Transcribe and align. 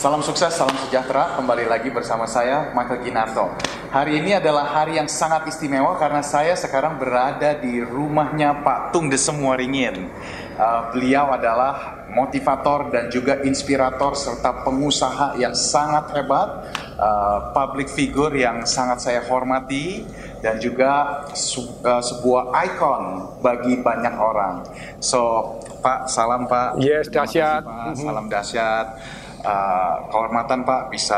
Salam 0.00 0.24
sukses, 0.24 0.56
salam 0.56 0.72
sejahtera. 0.80 1.36
Kembali 1.36 1.68
lagi 1.68 1.92
bersama 1.92 2.24
saya, 2.24 2.72
Michael 2.72 3.04
Ginarto. 3.04 3.52
Hari 3.92 4.24
ini 4.24 4.32
adalah 4.32 4.64
hari 4.64 4.96
yang 4.96 5.04
sangat 5.04 5.44
istimewa 5.52 5.92
karena 6.00 6.24
saya 6.24 6.56
sekarang 6.56 6.96
berada 6.96 7.52
di 7.60 7.84
rumahnya 7.84 8.64
Pak 8.64 8.96
Tung 8.96 9.12
Desem 9.12 9.36
Waringin. 9.44 10.08
Uh, 10.56 10.88
beliau 10.96 11.28
adalah 11.28 12.00
motivator 12.16 12.88
dan 12.88 13.12
juga 13.12 13.44
inspirator 13.44 14.16
serta 14.16 14.64
pengusaha 14.64 15.36
yang 15.36 15.52
sangat 15.52 16.16
hebat, 16.16 16.48
uh, 16.96 17.52
public 17.52 17.92
figure 17.92 18.32
yang 18.32 18.64
sangat 18.64 19.04
saya 19.04 19.20
hormati 19.28 20.08
dan 20.40 20.56
juga 20.56 21.28
su- 21.36 21.76
uh, 21.84 22.00
sebuah 22.00 22.56
ikon 22.72 23.36
bagi 23.44 23.76
banyak 23.84 24.16
orang. 24.16 24.64
So, 24.96 25.60
Pak, 25.84 26.08
salam 26.08 26.48
Pak. 26.48 26.80
Yes, 26.80 27.12
dahsyat. 27.12 27.68
Salam 28.00 28.32
dahsyat. 28.32 29.19
Uh, 29.40 29.94
kehormatan 30.08 30.62
Pak 30.62 30.92
bisa 30.92 31.16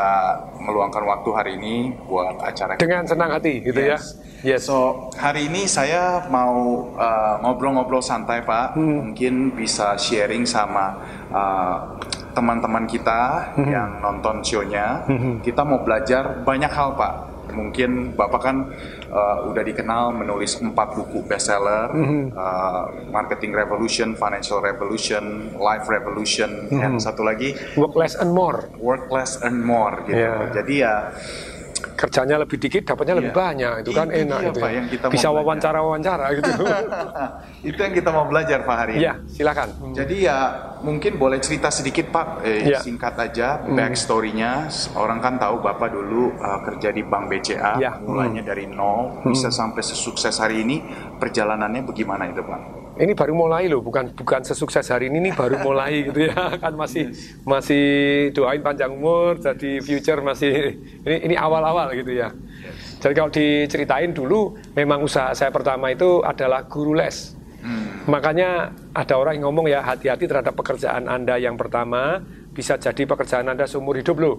meluangkan 0.56 1.02
waktu 1.02 1.30
hari 1.32 1.52
ini 1.56 1.90
buat 2.06 2.38
acara 2.38 2.78
dengan 2.78 3.02
senang 3.02 3.34
hati 3.34 3.58
gitu 3.60 3.74
Yes. 3.74 4.14
ya. 4.42 4.54
Yes. 4.54 4.62
So 4.66 5.10
hari 5.12 5.46
ini 5.46 5.66
saya 5.66 6.26
mau 6.28 6.86
uh, 6.94 7.34
ngobrol-ngobrol 7.40 7.98
santai 7.98 8.42
Pak, 8.42 8.74
Hmm. 8.74 9.10
mungkin 9.10 9.50
bisa 9.50 9.94
sharing 9.96 10.46
sama 10.46 11.02
uh, 11.30 11.98
teman-teman 12.30 12.86
kita 12.86 13.54
Hmm. 13.54 13.66
yang 13.66 13.90
nonton 13.98 14.38
show-nya. 14.40 15.02
Kita 15.42 15.62
mau 15.62 15.82
belajar 15.82 16.42
banyak 16.42 16.70
hal 16.70 16.94
Pak. 16.94 17.14
Mungkin 17.52 18.16
Bapak 18.16 18.40
kan 18.42 18.56
uh, 19.08 19.46
udah 19.46 19.60
dikenal 19.60 20.12
menulis 20.12 20.58
empat 20.58 20.96
buku 20.96 21.22
bestseller, 21.22 21.92
Hmm. 21.92 22.32
uh, 22.32 22.84
Marketing 23.08 23.52
Revolution, 23.52 24.16
Financial 24.16 24.58
Revolution, 24.58 25.52
Life 25.54 25.86
Revolution, 25.86 26.66
Hmm. 26.66 26.80
dan 26.80 26.92
satu 26.96 27.22
lagi 27.22 27.52
Work 27.76 27.94
less 27.94 28.16
and 28.16 28.32
more. 28.32 28.72
Work 28.80 29.08
Less 29.08 29.38
Earn 29.40 29.60
More 29.60 30.02
gitu. 30.04 30.18
Yeah. 30.18 30.50
Jadi 30.50 30.74
ya 30.80 31.12
Kerjanya 31.92 32.36
lebih 32.38 32.56
dikit, 32.56 32.82
dapatnya 32.84 33.14
lebih 33.18 33.30
Iya. 33.30 33.38
banyak. 33.38 33.72
Itu 33.82 33.90
kan 33.92 34.06
enak 34.08 34.40
itu. 34.48 34.58
Ya. 34.58 34.70
yang 34.72 34.86
kita 34.86 35.06
Bisa 35.08 35.28
belajar. 35.28 35.38
wawancara-wawancara 35.38 36.26
gitu. 36.34 36.50
itu 37.70 37.78
yang 37.78 37.94
kita 37.94 38.10
mau 38.10 38.24
belajar 38.24 38.58
Pak 38.62 38.76
hari 38.76 38.92
ini. 38.96 39.02
Iya, 39.02 39.14
silakan. 39.26 39.68
Jadi 39.92 40.16
ya 40.22 40.36
mungkin 40.80 41.12
boleh 41.14 41.38
cerita 41.38 41.70
sedikit 41.70 42.10
Pak, 42.10 42.26
eh, 42.42 42.68
Iya. 42.68 42.78
singkat 42.80 43.14
aja 43.14 43.62
backstory-nya. 43.64 44.66
Orang 44.94 45.18
kan 45.18 45.38
tahu 45.38 45.58
Bapak 45.58 45.90
dulu 45.90 46.34
uh, 46.34 46.60
kerja 46.62 46.90
di 46.90 47.02
Bank 47.02 47.28
BCA, 47.28 47.78
Iya. 47.78 48.02
mulainya 48.02 48.42
dari 48.42 48.66
nol, 48.66 49.22
bisa 49.24 49.48
sampai 49.48 49.80
sesukses 49.80 50.34
hari 50.36 50.62
ini. 50.62 50.82
Perjalanannya 51.16 51.82
bagaimana 51.82 52.26
itu 52.26 52.42
Pak? 52.42 52.81
Ini 53.02 53.18
baru 53.18 53.34
mulai 53.34 53.66
loh, 53.66 53.82
bukan 53.82 54.14
bukan 54.14 54.46
sesukses 54.46 54.86
hari 54.86 55.10
ini, 55.10 55.26
ini 55.26 55.30
baru 55.34 55.58
mulai 55.58 56.06
gitu 56.06 56.30
ya. 56.30 56.38
Kan 56.62 56.78
masih 56.78 57.10
masih 57.42 57.84
doain 58.30 58.62
panjang 58.62 58.94
umur, 58.94 59.42
jadi 59.42 59.82
future 59.82 60.22
masih 60.22 60.78
ini 61.02 61.16
ini 61.26 61.34
awal-awal 61.34 61.90
gitu 61.98 62.14
ya. 62.14 62.30
Jadi 63.02 63.12
kalau 63.18 63.30
diceritain 63.34 64.14
dulu, 64.14 64.54
memang 64.78 65.02
usaha 65.02 65.34
saya 65.34 65.50
pertama 65.50 65.90
itu 65.90 66.22
adalah 66.22 66.62
guru 66.70 66.94
les. 66.94 67.34
Makanya 68.06 68.74
ada 68.90 69.14
orang 69.18 69.38
yang 69.38 69.50
ngomong 69.50 69.70
ya 69.70 69.82
hati-hati 69.82 70.26
terhadap 70.26 70.54
pekerjaan 70.58 71.06
Anda 71.06 71.38
yang 71.38 71.54
pertama 71.54 72.18
bisa 72.50 72.74
jadi 72.74 73.06
pekerjaan 73.06 73.46
Anda 73.46 73.70
seumur 73.70 73.98
hidup 73.98 74.18
loh. 74.18 74.36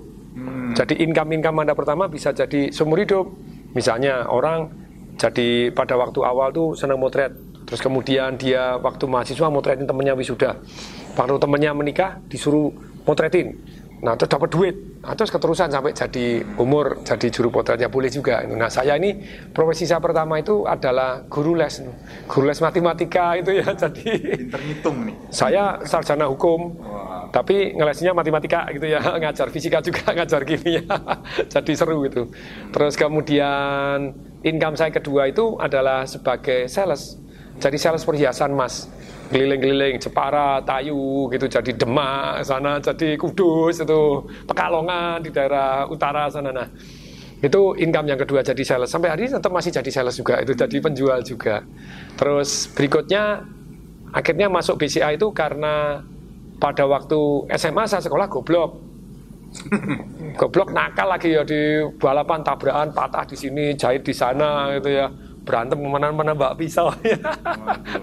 Jadi 0.75 0.99
income-income 1.03 1.63
Anda 1.63 1.75
pertama 1.75 2.11
bisa 2.11 2.35
jadi 2.35 2.71
seumur 2.71 2.99
hidup. 2.99 3.31
Misalnya 3.75 4.27
orang 4.27 4.71
jadi 5.15 5.71
pada 5.71 5.95
waktu 5.95 6.19
awal 6.25 6.51
tuh 6.51 6.75
senang 6.75 6.99
motret, 6.99 7.31
terus 7.65 7.81
kemudian 7.81 8.35
dia 8.39 8.77
waktu 8.79 9.05
mahasiswa 9.09 9.47
motretin 9.49 9.87
temennya 9.87 10.13
wisuda. 10.13 10.59
Waktu 11.13 11.37
temennya 11.39 11.71
menikah 11.71 12.21
disuruh 12.27 12.71
motretin. 13.03 13.59
Nah, 14.03 14.19
terus 14.19 14.35
dapat 14.35 14.49
duit. 14.51 14.75
Nah, 14.99 15.15
terus 15.15 15.31
keterusan 15.31 15.71
sampai 15.71 15.95
jadi 15.95 16.43
umur 16.59 17.07
jadi 17.07 17.31
juru 17.31 17.55
potretnya 17.55 17.87
boleh 17.87 18.11
juga. 18.11 18.43
Nah, 18.43 18.67
saya 18.67 18.99
ini 18.99 19.15
profesi 19.55 19.87
saya 19.87 20.03
pertama 20.03 20.43
itu 20.43 20.67
adalah 20.67 21.23
guru 21.31 21.55
les. 21.55 21.79
Guru 22.27 22.43
les 22.43 22.59
matematika 22.59 23.39
itu 23.39 23.63
ya. 23.63 23.71
Jadi 23.83 24.03
Pinter 24.43 24.59
ngitung 24.59 25.07
nih. 25.07 25.15
saya 25.31 25.79
sarjana 25.87 26.27
hukum, 26.27 26.75
Wah. 26.83 27.31
tapi 27.31 27.71
ngelesnya 27.79 28.11
matematika 28.11 28.67
gitu 28.75 28.91
ya, 28.91 28.99
ngajar 29.23 29.47
fisika 29.55 29.79
juga, 29.79 30.11
ngajar 30.19 30.43
kimia. 30.43 30.83
Jadi 31.47 31.71
seru 31.71 32.03
gitu. 32.03 32.27
Terus 32.75 32.99
kemudian 32.99 34.19
income 34.43 34.75
saya 34.75 34.91
kedua 34.91 35.31
itu 35.31 35.55
adalah 35.63 36.03
sebagai 36.03 36.67
sales. 36.67 37.22
Jadi 37.59 37.77
sales 37.77 38.03
perhiasan 38.05 38.53
emas. 38.53 38.89
Keliling-keliling 39.33 39.97
Jepara, 39.97 40.61
Tayu 40.61 41.25
gitu 41.33 41.49
jadi 41.49 41.71
Demak 41.73 42.45
sana, 42.45 42.77
jadi 42.77 43.17
Kudus 43.17 43.81
itu 43.81 44.01
Pekalongan 44.45 45.25
di 45.25 45.33
daerah 45.33 45.89
utara 45.89 46.29
sana. 46.29 46.53
Nah, 46.53 46.69
itu 47.43 47.75
income 47.75 48.07
yang 48.13 48.19
kedua 48.19 48.39
jadi 48.39 48.63
sales. 48.63 48.87
Sampai 48.87 49.09
hari 49.11 49.27
ini 49.27 49.35
tetap 49.35 49.51
masih 49.51 49.73
jadi 49.73 49.89
sales 49.89 50.15
juga, 50.15 50.39
itu 50.39 50.53
jadi 50.55 50.77
penjual 50.79 51.19
juga. 51.25 51.65
Terus 52.15 52.71
berikutnya 52.71 53.43
akhirnya 54.13 54.47
masuk 54.47 54.79
BCA 54.79 55.17
itu 55.17 55.27
karena 55.35 56.05
pada 56.61 56.87
waktu 56.87 57.49
SMA 57.57 57.83
saya 57.89 57.99
sekolah 57.99 58.31
goblok. 58.31 58.79
goblok 60.39 60.73
nakal 60.73 61.13
lagi 61.13 61.29
ya 61.29 61.45
di 61.45 61.83
balapan 62.01 62.41
tabrakan 62.41 62.89
patah 62.89 63.21
di 63.21 63.37
sini 63.37 63.77
jahit 63.77 64.01
di 64.01 64.09
sana 64.09 64.73
gitu 64.81 64.89
ya 64.89 65.05
berantem 65.43 65.77
mana-mana 65.79 66.31
mbak 66.31 66.55
pisau. 66.57 66.89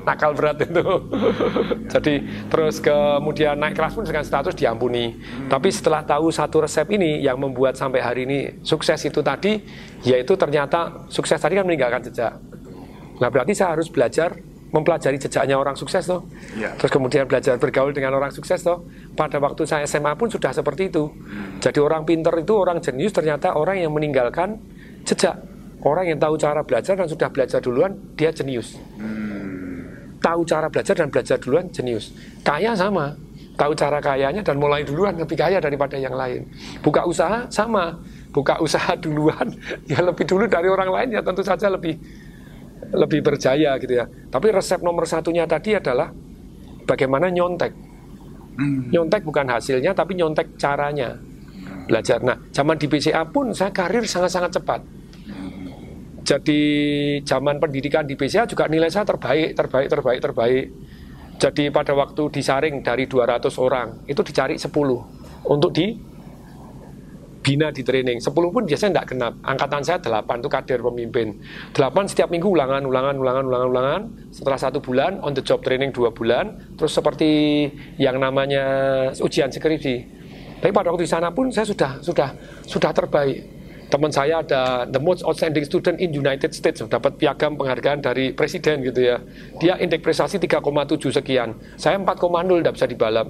Nakal 0.07 0.37
berat 0.37 0.61
itu. 0.61 0.85
Jadi 1.89 2.15
terus 2.53 2.79
kemudian 2.79 3.57
naik 3.57 3.75
kelas 3.75 3.97
pun 3.97 4.05
dengan 4.05 4.25
status 4.25 4.53
diampuni. 4.55 5.17
Tapi 5.49 5.69
setelah 5.73 6.05
tahu 6.05 6.29
satu 6.29 6.65
resep 6.65 6.87
ini 6.93 7.25
yang 7.25 7.41
membuat 7.41 7.75
sampai 7.81 8.01
hari 8.05 8.29
ini 8.29 8.39
sukses 8.61 9.01
itu 9.09 9.25
tadi 9.25 9.59
yaitu 10.05 10.37
ternyata 10.37 11.09
sukses 11.09 11.41
tadi 11.41 11.57
kan 11.57 11.65
meninggalkan 11.65 12.05
jejak. 12.05 12.37
Nah 13.21 13.29
berarti 13.29 13.53
saya 13.57 13.77
harus 13.77 13.89
belajar 13.89 14.37
mempelajari 14.71 15.19
jejaknya 15.19 15.59
orang 15.59 15.75
sukses 15.75 16.07
toh. 16.07 16.23
Iya. 16.55 16.79
terus 16.79 16.95
kemudian 16.95 17.27
belajar 17.27 17.59
bergaul 17.59 17.91
dengan 17.91 18.15
orang 18.15 18.31
sukses 18.31 18.63
toh. 18.63 18.87
Pada 19.19 19.43
waktu 19.43 19.67
saya 19.67 19.85
SMA 19.85 20.15
pun 20.15 20.31
sudah 20.31 20.55
seperti 20.55 20.89
itu. 20.89 21.11
Jadi 21.59 21.79
orang 21.83 22.07
pinter 22.07 22.33
itu 22.39 22.55
orang 22.55 22.79
jenius 22.79 23.11
ternyata 23.11 23.59
orang 23.59 23.83
yang 23.83 23.91
meninggalkan 23.91 24.63
jejak 25.03 25.43
orang 25.85 26.05
yang 26.13 26.19
tahu 26.21 26.37
cara 26.37 26.61
belajar 26.61 26.95
dan 26.97 27.09
sudah 27.09 27.29
belajar 27.33 27.61
duluan 27.61 27.97
dia 28.17 28.29
jenius. 28.33 28.77
Tahu 30.21 30.41
cara 30.45 30.69
belajar 30.69 30.95
dan 31.01 31.09
belajar 31.09 31.37
duluan 31.41 31.73
jenius. 31.73 32.13
Kaya 32.45 32.77
sama. 32.77 33.17
Tahu 33.57 33.77
cara 33.77 34.01
kayanya 34.01 34.41
dan 34.41 34.57
mulai 34.57 34.85
duluan 34.85 35.17
lebih 35.17 35.37
kaya 35.37 35.61
daripada 35.61 35.97
yang 35.97 36.17
lain. 36.17 36.49
Buka 36.85 37.05
usaha 37.05 37.49
sama. 37.49 37.97
Buka 38.33 38.61
usaha 38.61 38.97
duluan 38.97 39.53
ya 39.91 40.01
lebih 40.05 40.25
dulu 40.29 40.47
dari 40.47 40.69
orang 40.71 40.89
lain 40.93 41.09
ya 41.19 41.21
tentu 41.25 41.43
saja 41.43 41.67
lebih 41.73 41.97
lebih 42.93 43.21
berjaya 43.25 43.77
gitu 43.81 43.97
ya. 43.97 44.05
Tapi 44.07 44.53
resep 44.53 44.81
nomor 44.85 45.09
satunya 45.09 45.49
tadi 45.49 45.77
adalah 45.77 46.13
bagaimana 46.85 47.33
nyontek. 47.33 47.73
Nyontek 48.93 49.25
bukan 49.25 49.49
hasilnya 49.49 49.97
tapi 49.97 50.21
nyontek 50.21 50.61
caranya. 50.61 51.17
Belajar. 51.89 52.21
Nah 52.21 52.37
zaman 52.53 52.77
di 52.77 52.87
BCA 52.87 53.25
pun 53.33 53.51
saya 53.57 53.73
karir 53.73 54.05
sangat-sangat 54.05 54.61
cepat 54.61 54.81
jadi 56.31 56.63
zaman 57.27 57.59
pendidikan 57.59 58.07
di 58.07 58.15
BCA 58.15 58.47
juga 58.47 58.71
nilai 58.71 58.87
saya 58.87 59.03
terbaik, 59.03 59.59
terbaik, 59.59 59.89
terbaik, 59.91 60.21
terbaik. 60.23 60.67
Jadi 61.43 61.75
pada 61.75 61.91
waktu 61.99 62.23
disaring 62.31 62.87
dari 62.87 63.11
200 63.11 63.51
orang, 63.59 64.07
itu 64.07 64.23
dicari 64.23 64.55
10 64.55 64.71
untuk 65.51 65.75
di 65.75 65.91
bina 67.43 67.75
di 67.75 67.83
training. 67.83 68.23
10 68.23 68.31
pun 68.31 68.63
biasanya 68.63 69.03
tidak 69.03 69.07
genap. 69.11 69.35
Angkatan 69.43 69.83
saya 69.83 69.99
8 69.99 70.39
itu 70.39 70.47
kader 70.47 70.81
pemimpin. 70.87 71.35
8 71.75 72.07
setiap 72.07 72.31
minggu 72.31 72.47
ulangan, 72.47 72.87
ulangan, 72.87 73.17
ulangan, 73.19 73.45
ulangan, 73.51 73.69
ulangan. 73.75 74.01
Setelah 74.31 74.59
satu 74.61 74.79
bulan, 74.79 75.19
on 75.27 75.35
the 75.35 75.43
job 75.43 75.67
training 75.67 75.91
dua 75.91 76.15
bulan. 76.15 76.63
Terus 76.79 76.95
seperti 76.95 77.67
yang 77.99 78.23
namanya 78.23 78.65
ujian 79.19 79.51
skripsi. 79.51 79.97
Tapi 80.63 80.71
pada 80.71 80.95
waktu 80.95 81.09
di 81.09 81.11
sana 81.11 81.35
pun 81.35 81.51
saya 81.51 81.67
sudah 81.67 81.99
sudah 82.05 82.31
sudah 82.69 82.93
terbaik. 82.95 83.60
Teman 83.91 84.15
saya 84.15 84.41
ada 84.41 84.87
the 84.87 85.03
most 85.03 85.27
outstanding 85.27 85.67
student 85.67 85.99
in 85.99 86.15
United 86.15 86.55
States 86.55 86.81
dapat 86.87 87.19
piagam 87.19 87.59
penghargaan 87.59 88.01
dari 88.01 88.31
presiden 88.31 88.87
gitu 88.87 89.03
ya 89.03 89.19
dia 89.59 89.75
indeks 89.83 90.01
prestasi 90.01 90.39
3,7 90.39 90.63
sekian 91.11 91.59
saya 91.75 91.99
4,0 91.99 92.63
tidak 92.63 92.75
bisa 92.79 92.87
dibalap 92.87 93.27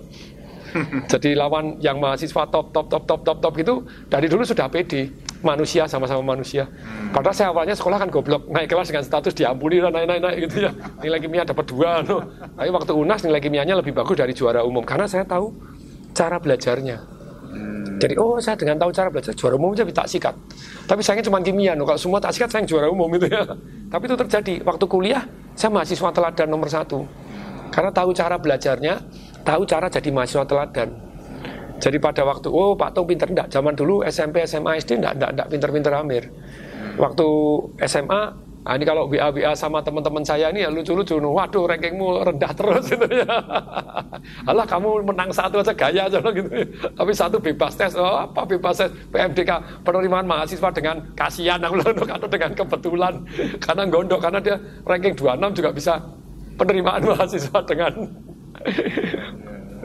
jadi 1.13 1.35
lawan 1.35 1.83
yang 1.83 1.99
mahasiswa 1.99 2.47
top 2.47 2.71
top 2.71 2.87
top 2.87 3.05
top 3.09 3.21
top 3.27 3.39
top 3.43 3.55
itu 3.59 3.75
dari 4.07 4.27
dulu 4.31 4.47
sudah 4.47 4.71
pede 4.71 5.11
manusia 5.41 5.89
sama-sama 5.89 6.37
manusia. 6.37 6.69
Hmm. 6.69 7.13
Padahal 7.17 7.37
saya 7.37 7.49
awalnya 7.51 7.75
sekolah 7.77 7.97
kan 7.97 8.09
goblok, 8.13 8.47
naik 8.49 8.69
kelas 8.69 8.93
dengan 8.93 9.05
status 9.05 9.33
diampuni 9.33 9.81
naik 9.81 10.07
naik 10.07 10.21
naik 10.21 10.37
gitu 10.49 10.69
ya. 10.69 10.71
Nilai 11.03 11.19
kimia 11.21 11.43
dapat 11.49 11.65
dua, 11.69 12.05
no. 12.05 12.23
Tapi 12.57 12.71
waktu 12.71 12.93
unas 12.93 13.21
nilai 13.25 13.41
kimianya 13.41 13.75
lebih 13.77 13.97
bagus 13.97 14.17
dari 14.21 14.37
juara 14.37 14.63
umum 14.63 14.85
karena 14.85 15.09
saya 15.09 15.25
tahu 15.25 15.53
cara 16.13 16.37
belajarnya. 16.39 17.20
Jadi 18.01 18.17
oh 18.17 18.41
saya 18.41 18.57
dengan 18.57 18.81
tahu 18.81 18.91
cara 18.97 19.13
belajar 19.13 19.37
juara 19.37 19.55
umum 19.61 19.77
aja 19.77 19.85
tak 19.85 20.09
sikat. 20.09 20.35
Tapi 20.89 21.01
sayangnya 21.05 21.29
cuma 21.29 21.39
kimia, 21.45 21.77
no. 21.77 21.85
kalau 21.85 22.01
semua 22.01 22.17
tak 22.17 22.33
sikat 22.33 22.49
saya 22.49 22.65
juara 22.65 22.89
umum 22.89 23.13
itu 23.13 23.29
ya. 23.29 23.45
Tapi 23.93 24.03
itu 24.09 24.17
terjadi 24.17 24.55
waktu 24.65 24.85
kuliah 24.89 25.23
saya 25.53 25.69
mahasiswa 25.69 26.09
teladan 26.09 26.49
nomor 26.49 26.73
satu 26.73 27.05
karena 27.71 27.91
tahu 27.95 28.11
cara 28.11 28.37
belajarnya, 28.41 28.95
tahu 29.47 29.63
cara 29.65 29.87
jadi 29.87 30.11
mahasiswa 30.11 30.45
teladan. 30.45 30.91
Jadi 31.81 31.97
pada 31.97 32.29
waktu, 32.29 32.53
oh 32.53 32.77
Pak 32.77 32.93
Tong 32.93 33.09
pinter 33.09 33.25
enggak, 33.31 33.49
zaman 33.49 33.73
dulu 33.73 34.05
SMP, 34.05 34.45
SMA, 34.45 34.77
SD 34.85 35.01
enggak, 35.01 35.17
enggak, 35.17 35.31
enggak 35.33 35.49
pinter-pinter 35.49 35.93
Amir. 35.97 36.29
Waktu 37.01 37.29
SMA, 37.89 38.37
nah 38.61 38.77
ini 38.77 38.85
kalau 38.85 39.09
WA-WA 39.09 39.57
sama 39.57 39.81
teman-teman 39.81 40.21
saya 40.21 40.53
ini 40.53 40.61
ya 40.61 40.69
lucu-lucu, 40.69 41.17
waduh 41.17 41.65
rankingmu 41.65 42.29
rendah 42.29 42.53
terus 42.53 42.93
gitu 42.93 43.09
ya. 43.09 43.25
Alah 44.51 44.69
kamu 44.69 45.01
menang 45.01 45.33
satu 45.33 45.65
aja 45.65 45.73
gaya 45.73 46.13
aja 46.13 46.21
gitu 46.21 46.51
ya. 46.53 46.67
Tapi 46.93 47.13
satu 47.17 47.41
bebas 47.41 47.73
tes, 47.73 47.97
oh, 47.97 48.29
apa 48.29 48.45
bebas 48.45 48.85
tes 48.85 48.93
PMDK 49.09 49.81
penerimaan 49.81 50.29
mahasiswa 50.29 50.69
dengan 50.77 51.01
kasihan 51.17 51.57
atau 51.57 52.29
dengan 52.35 52.51
kebetulan 52.53 53.15
karena 53.65 53.83
gondok 53.89 54.21
karena 54.21 54.41
dia 54.45 54.57
ranking 54.85 55.17
26 55.17 55.57
juga 55.57 55.71
bisa 55.73 55.95
penerimaan 56.61 57.03
mahasiswa 57.17 57.59
dengan 57.65 57.93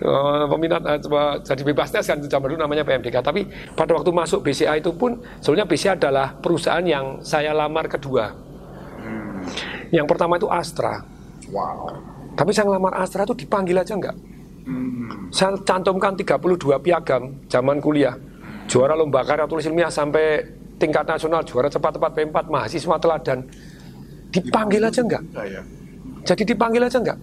uh, 0.04 0.44
peminat 0.52 0.82
uh, 0.84 1.40
jadi 1.40 1.64
bebas 1.64 1.90
tes 1.96 2.04
kan 2.04 2.20
zaman 2.20 2.48
dulu 2.52 2.60
namanya 2.60 2.84
PMDK 2.84 3.24
tapi 3.24 3.48
pada 3.74 3.96
waktu 3.96 4.12
masuk 4.12 4.44
BCA 4.44 4.84
itu 4.84 4.92
pun 4.92 5.24
sebenarnya 5.40 5.68
BCA 5.68 5.92
adalah 5.96 6.36
perusahaan 6.40 6.84
yang 6.84 7.24
saya 7.24 7.56
lamar 7.56 7.88
kedua. 7.88 8.45
Yang 9.92 10.06
pertama 10.06 10.38
itu 10.40 10.48
Astra 10.50 11.04
wow 11.52 11.94
tapi 12.36 12.52
saya 12.52 12.70
ngelamar 12.70 12.94
Astra 12.98 13.26
itu 13.26 13.36
dipanggil 13.36 13.78
aja 13.78 13.94
enggak 13.94 14.16
hmm. 14.66 15.30
saya 15.34 15.58
cantumkan 15.66 16.14
32 16.18 16.80
piagam 16.82 17.36
zaman 17.50 17.78
kuliah 17.82 18.16
juara 18.66 18.98
lomba 18.98 19.22
karya 19.22 19.46
tulis 19.46 19.66
ilmiah 19.66 19.92
sampai 19.92 20.42
tingkat 20.76 21.06
nasional 21.08 21.46
juara 21.46 21.70
cepat-cepat 21.72 22.12
P4 22.12 22.38
mahasiswa 22.52 22.96
teladan 23.00 23.40
dipanggil 24.34 24.84
aja 24.84 25.00
enggak 25.00 25.24
ya. 25.48 25.64
Jadi 26.26 26.42
dipanggil 26.42 26.82
aja 26.82 26.98
enggak? 26.98 27.20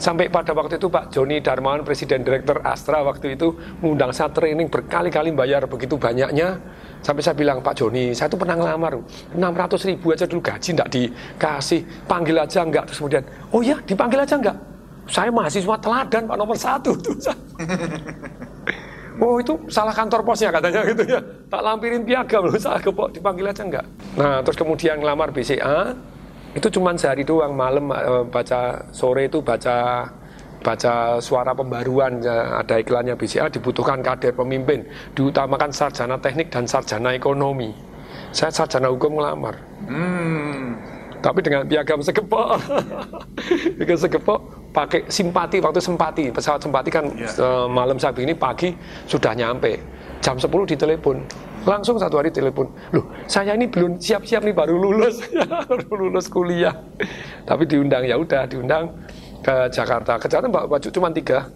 Sampai 0.00 0.26
pada 0.26 0.50
waktu 0.56 0.80
itu 0.80 0.90
Pak 0.90 1.12
Joni 1.14 1.38
Darmawan, 1.38 1.86
Presiden 1.86 2.26
Direktur 2.26 2.58
Astra 2.66 3.04
waktu 3.06 3.38
itu 3.38 3.54
mengundang 3.78 4.10
saya 4.10 4.32
training 4.34 4.66
berkali-kali 4.66 5.30
bayar 5.30 5.70
begitu 5.70 5.94
banyaknya. 5.94 6.58
Sampai 7.00 7.24
saya 7.24 7.32
bilang, 7.32 7.64
Pak 7.64 7.74
Joni, 7.80 8.12
saya 8.12 8.28
tuh 8.28 8.36
pernah 8.36 8.60
ngelamar, 8.60 9.00
600 9.32 9.88
ribu 9.88 10.12
aja 10.12 10.28
dulu 10.28 10.40
gaji 10.44 10.68
enggak 10.76 10.88
dikasih, 10.92 11.80
panggil 12.04 12.36
aja 12.36 12.60
enggak. 12.60 12.84
Terus 12.92 12.98
kemudian, 13.00 13.24
oh 13.56 13.60
ya 13.64 13.76
dipanggil 13.88 14.20
aja 14.20 14.36
enggak? 14.36 14.56
Saya 15.10 15.32
mahasiswa 15.32 15.74
teladan 15.80 16.22
Pak 16.28 16.36
nomor 16.38 16.56
satu 16.56 16.92
tuh. 17.00 17.16
Oh 19.20 19.36
itu 19.36 19.52
salah 19.68 19.92
kantor 19.92 20.24
posnya 20.24 20.48
katanya 20.48 20.80
gitu 20.80 21.04
ya. 21.04 21.20
Tak 21.52 21.60
lampirin 21.60 22.08
piagam 22.08 22.48
loh, 22.48 22.56
salah 22.56 22.80
kepok 22.80 23.12
dipanggil 23.12 23.52
aja 23.52 23.62
enggak. 23.68 23.84
Nah 24.16 24.40
terus 24.40 24.56
kemudian 24.56 24.96
ngelamar 24.96 25.28
BCA, 25.28 25.92
itu 26.56 26.66
cuma 26.72 26.96
sehari 26.96 27.22
doang 27.22 27.52
malam 27.52 27.92
uh, 27.92 28.24
baca 28.24 28.80
sore 28.90 29.28
itu 29.28 29.44
baca 29.44 30.08
baca 30.60 31.16
suara 31.18 31.56
pembaruan 31.56 32.20
ya, 32.20 32.60
ada 32.60 32.76
iklannya 32.76 33.16
BCA 33.16 33.48
dibutuhkan 33.48 34.04
kader 34.04 34.36
pemimpin 34.36 34.84
diutamakan 35.16 35.72
sarjana 35.72 36.20
teknik 36.20 36.52
dan 36.52 36.68
sarjana 36.68 37.16
ekonomi 37.16 37.72
saya 38.30 38.52
sarjana 38.52 38.92
hukum 38.92 39.16
ngelamar 39.16 39.56
hmm. 39.88 40.64
tapi 41.24 41.40
dengan 41.40 41.64
piagam 41.64 42.04
segepok 42.04 42.60
piagam 43.80 43.98
segepok 43.98 44.40
pakai 44.70 45.08
simpati 45.08 45.58
waktu 45.58 45.80
simpati 45.82 46.24
pesawat 46.30 46.60
simpati 46.62 46.88
kan 46.92 47.08
yeah. 47.16 47.32
Ya. 47.34 47.66
malam 47.66 47.96
saat 47.96 48.20
ini 48.20 48.36
pagi 48.36 48.76
sudah 49.08 49.32
nyampe 49.34 49.80
jam 50.20 50.36
10 50.36 50.46
ditelepon 50.46 51.24
Langsung 51.60 52.00
satu 52.00 52.16
hari 52.16 52.32
telepon, 52.32 52.72
loh 52.96 53.04
saya 53.28 53.52
ini 53.52 53.68
belum 53.68 54.00
siap-siap 54.00 54.40
nih 54.48 54.56
baru 54.56 54.80
lulus, 54.80 55.20
baru 55.68 56.08
lulus 56.08 56.32
kuliah. 56.32 56.72
Tapi 57.44 57.68
diundang 57.68 58.08
ya 58.08 58.16
udah 58.16 58.48
diundang 58.48 58.88
ke 59.40 59.54
Jakarta. 59.72 60.20
Ke 60.20 60.26
Jakarta 60.28 60.48
mbak 60.48 60.64
baju 60.68 60.88
cuma 60.92 61.08
tiga. 61.10 61.48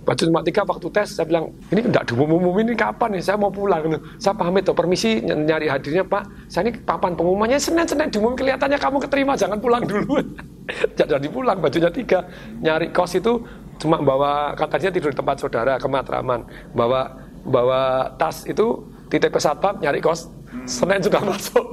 Baju 0.00 0.22
cuma 0.26 0.40
tiga 0.42 0.64
waktu 0.64 0.88
tes 0.90 1.08
saya 1.12 1.28
bilang 1.28 1.52
ini 1.70 1.86
tidak 1.86 2.08
diumum-umum 2.08 2.56
ini 2.64 2.72
kapan 2.72 3.14
nih 3.14 3.22
saya 3.22 3.36
mau 3.36 3.52
pulang 3.52 4.00
saya 4.16 4.32
pamit 4.32 4.64
tuh 4.64 4.74
permisi 4.74 5.20
nyari 5.22 5.68
hadirnya 5.68 6.02
pak. 6.02 6.50
Saya 6.50 6.66
ini 6.66 6.80
papan 6.82 7.14
pengumumannya 7.14 7.60
senin 7.60 7.84
senin 7.84 8.08
diumum 8.08 8.32
kelihatannya 8.34 8.80
kamu 8.80 8.96
keterima 9.06 9.36
jangan 9.36 9.60
pulang 9.60 9.84
dulu. 9.84 10.18
Jadi 10.98 11.28
pulang 11.28 11.60
bajunya 11.60 11.92
tiga. 11.92 12.24
Nyari 12.64 12.90
kos 12.90 13.20
itu 13.20 13.44
cuma 13.80 14.00
bawa 14.00 14.56
katanya 14.56 14.92
tidur 14.92 15.12
di 15.12 15.18
tempat 15.20 15.36
saudara 15.36 15.76
ke 15.76 15.86
Matraman. 15.86 16.48
Bawa 16.72 17.00
bawa 17.44 18.12
tas 18.16 18.44
itu 18.48 18.84
titip 19.12 19.34
ke 19.36 19.40
satpam 19.42 19.80
nyari 19.82 20.00
kos 20.00 20.30
Senin 20.66 20.98
sudah 20.98 21.22
masuk 21.30 21.64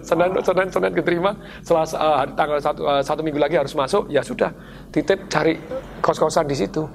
Senin 0.00 0.30
Senin 0.40 0.68
Senin 0.72 0.92
keterima. 0.96 1.36
Selasa 1.60 1.96
uh, 2.00 2.24
tanggal 2.32 2.56
satu 2.56 2.80
uh, 2.88 3.02
satu 3.04 3.20
minggu 3.20 3.36
lagi 3.36 3.60
harus 3.60 3.76
masuk. 3.76 4.08
Ya 4.08 4.24
sudah 4.24 4.52
titip 4.88 5.28
cari 5.28 5.60
kos 6.00 6.16
kosan 6.16 6.48
di 6.48 6.56
situ. 6.56 6.88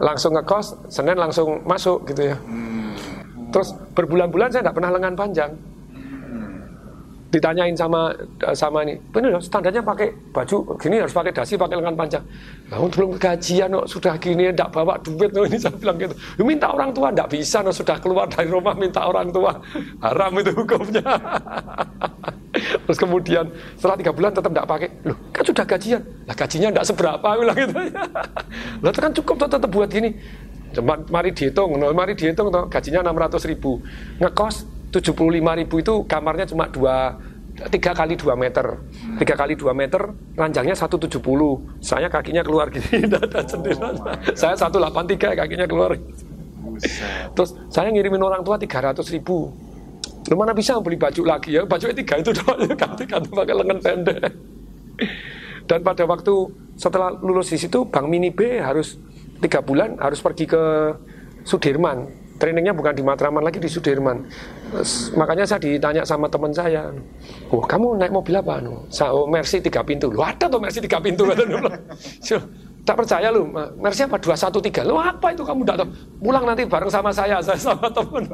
Langsung 0.00 0.36
ke 0.36 0.42
kos 0.44 0.76
Senin 0.92 1.16
langsung 1.16 1.64
masuk 1.64 2.04
gitu 2.12 2.32
ya. 2.34 2.36
Terus 3.50 3.74
berbulan-bulan 3.96 4.52
saya 4.52 4.62
tidak 4.62 4.76
pernah 4.76 4.92
lengan 4.94 5.14
panjang. 5.16 5.50
Ditanyain 7.30 7.78
sama 7.78 8.10
sama 8.58 8.82
ini 8.82 8.98
benar 9.14 9.38
standarnya 9.38 9.86
pakai 9.86 10.10
baju 10.34 10.74
gini 10.82 10.98
harus 10.98 11.14
pakai 11.14 11.30
dasi 11.30 11.54
pakai 11.54 11.78
lengan 11.78 11.94
panjang 11.94 12.24
nah, 12.70 12.86
belum 12.86 13.18
gajian 13.18 13.68
no, 13.68 13.82
sudah 13.82 14.14
gini 14.22 14.54
tidak 14.54 14.70
bawa 14.70 14.94
duit 15.02 15.34
no, 15.34 15.42
ini 15.42 15.58
saya 15.58 15.74
bilang 15.74 15.98
gitu. 15.98 16.14
Lu 16.38 16.46
minta 16.46 16.70
orang 16.70 16.94
tua 16.94 17.10
tidak 17.10 17.28
bisa 17.34 17.66
no, 17.66 17.74
sudah 17.74 17.98
keluar 17.98 18.30
dari 18.30 18.46
rumah 18.46 18.78
minta 18.78 19.02
orang 19.02 19.34
tua. 19.34 19.58
Haram 19.98 20.32
itu 20.38 20.54
hukumnya. 20.54 21.02
Terus 22.86 22.98
kemudian 22.98 23.50
setelah 23.74 23.96
tiga 23.98 24.12
bulan 24.14 24.30
tetap 24.30 24.50
tidak 24.54 24.66
pakai. 24.70 24.88
Loh 25.02 25.18
kan 25.34 25.42
sudah 25.42 25.64
gajian. 25.66 26.02
Lah 26.26 26.36
gajinya 26.38 26.68
tidak 26.70 26.86
seberapa 26.86 27.28
bilang 27.38 27.56
gitu. 27.58 27.72
Lah 28.86 28.90
kan 28.94 29.12
cukup 29.18 29.34
tuh 29.46 29.48
tetap 29.50 29.70
buat 29.70 29.88
gini. 29.90 30.10
Mari 31.10 31.34
dihitung 31.34 31.74
mari 31.90 32.14
dihitung 32.14 32.54
toh, 32.54 32.70
gajinya 32.70 33.02
600 33.02 33.50
ribu. 33.50 33.82
Ngekos 34.22 34.70
75 34.94 35.14
ribu 35.34 35.74
itu 35.82 35.94
kamarnya 36.06 36.46
cuma 36.50 36.66
dua 36.70 37.18
tiga 37.68 37.92
kali 37.92 38.16
dua 38.16 38.32
meter. 38.32 38.80
Tiga 39.20 39.34
kali 39.36 39.52
dua 39.52 39.76
meter 39.76 40.00
ranjangnya 40.32 40.72
170 40.72 41.20
saya 41.84 42.08
kakinya 42.08 42.40
keluar 42.40 42.72
gini 42.72 43.04
dada 43.12 43.44
oh, 43.44 43.94
saya 44.32 44.56
183 44.56 45.36
kakinya 45.36 45.66
keluar. 45.68 45.92
Terus 47.36 47.50
saya 47.68 47.92
ngirimin 47.92 48.22
orang 48.22 48.40
tua 48.40 48.56
300 48.56 49.04
ribu. 49.12 49.52
Lu 50.30 50.34
mana 50.38 50.54
bisa 50.54 50.78
beli 50.80 50.96
baju 50.96 51.22
lagi 51.26 51.58
ya? 51.58 51.66
Baju 51.68 51.84
tiga 51.92 52.14
itu 52.16 52.30
doang 52.32 52.64
ganti 52.80 53.04
ganti 53.04 53.28
pakai 53.28 53.54
lengan 53.56 53.78
pendek. 53.82 54.20
Dan 55.68 55.80
pada 55.84 56.02
waktu 56.08 56.34
setelah 56.80 57.12
lulus 57.20 57.52
di 57.52 57.58
situ 57.60 57.84
Bank 57.84 58.08
Mini 58.08 58.32
B 58.32 58.58
harus 58.58 58.96
tiga 59.40 59.60
bulan 59.60 59.96
harus 60.00 60.20
pergi 60.20 60.48
ke 60.48 60.62
Sudirman 61.44 62.19
trainingnya 62.40 62.72
bukan 62.72 62.96
di 62.96 63.04
Matraman 63.04 63.44
lagi 63.44 63.60
di 63.60 63.68
Sudirman. 63.68 64.24
Makanya 65.12 65.44
saya 65.44 65.60
ditanya 65.60 66.02
sama 66.08 66.24
teman 66.32 66.48
saya, 66.56 66.88
oh 67.52 67.60
kamu 67.60 68.00
naik 68.00 68.12
mobil 68.16 68.40
apa? 68.40 68.64
No? 68.64 68.88
Oh, 69.12 69.28
Mercy 69.28 69.60
tiga 69.60 69.84
pintu. 69.84 70.08
Lu 70.08 70.24
ada 70.24 70.48
tuh 70.48 70.56
Mercy 70.56 70.80
tiga 70.80 70.96
pintu? 70.98 71.28
tak 72.80 72.96
percaya 72.96 73.28
lu, 73.28 73.44
Mercy 73.76 74.08
apa? 74.08 74.16
Dua 74.16 74.32
satu 74.32 74.56
tiga. 74.56 74.80
Lu 74.82 74.96
apa 74.96 75.36
itu 75.36 75.44
kamu 75.44 75.68
datang? 75.68 75.92
Pulang 76.16 76.48
nanti 76.48 76.64
bareng 76.64 76.88
sama 76.88 77.12
saya, 77.12 77.38
saya 77.46 77.60
sama 77.60 77.92
teman. 77.92 78.24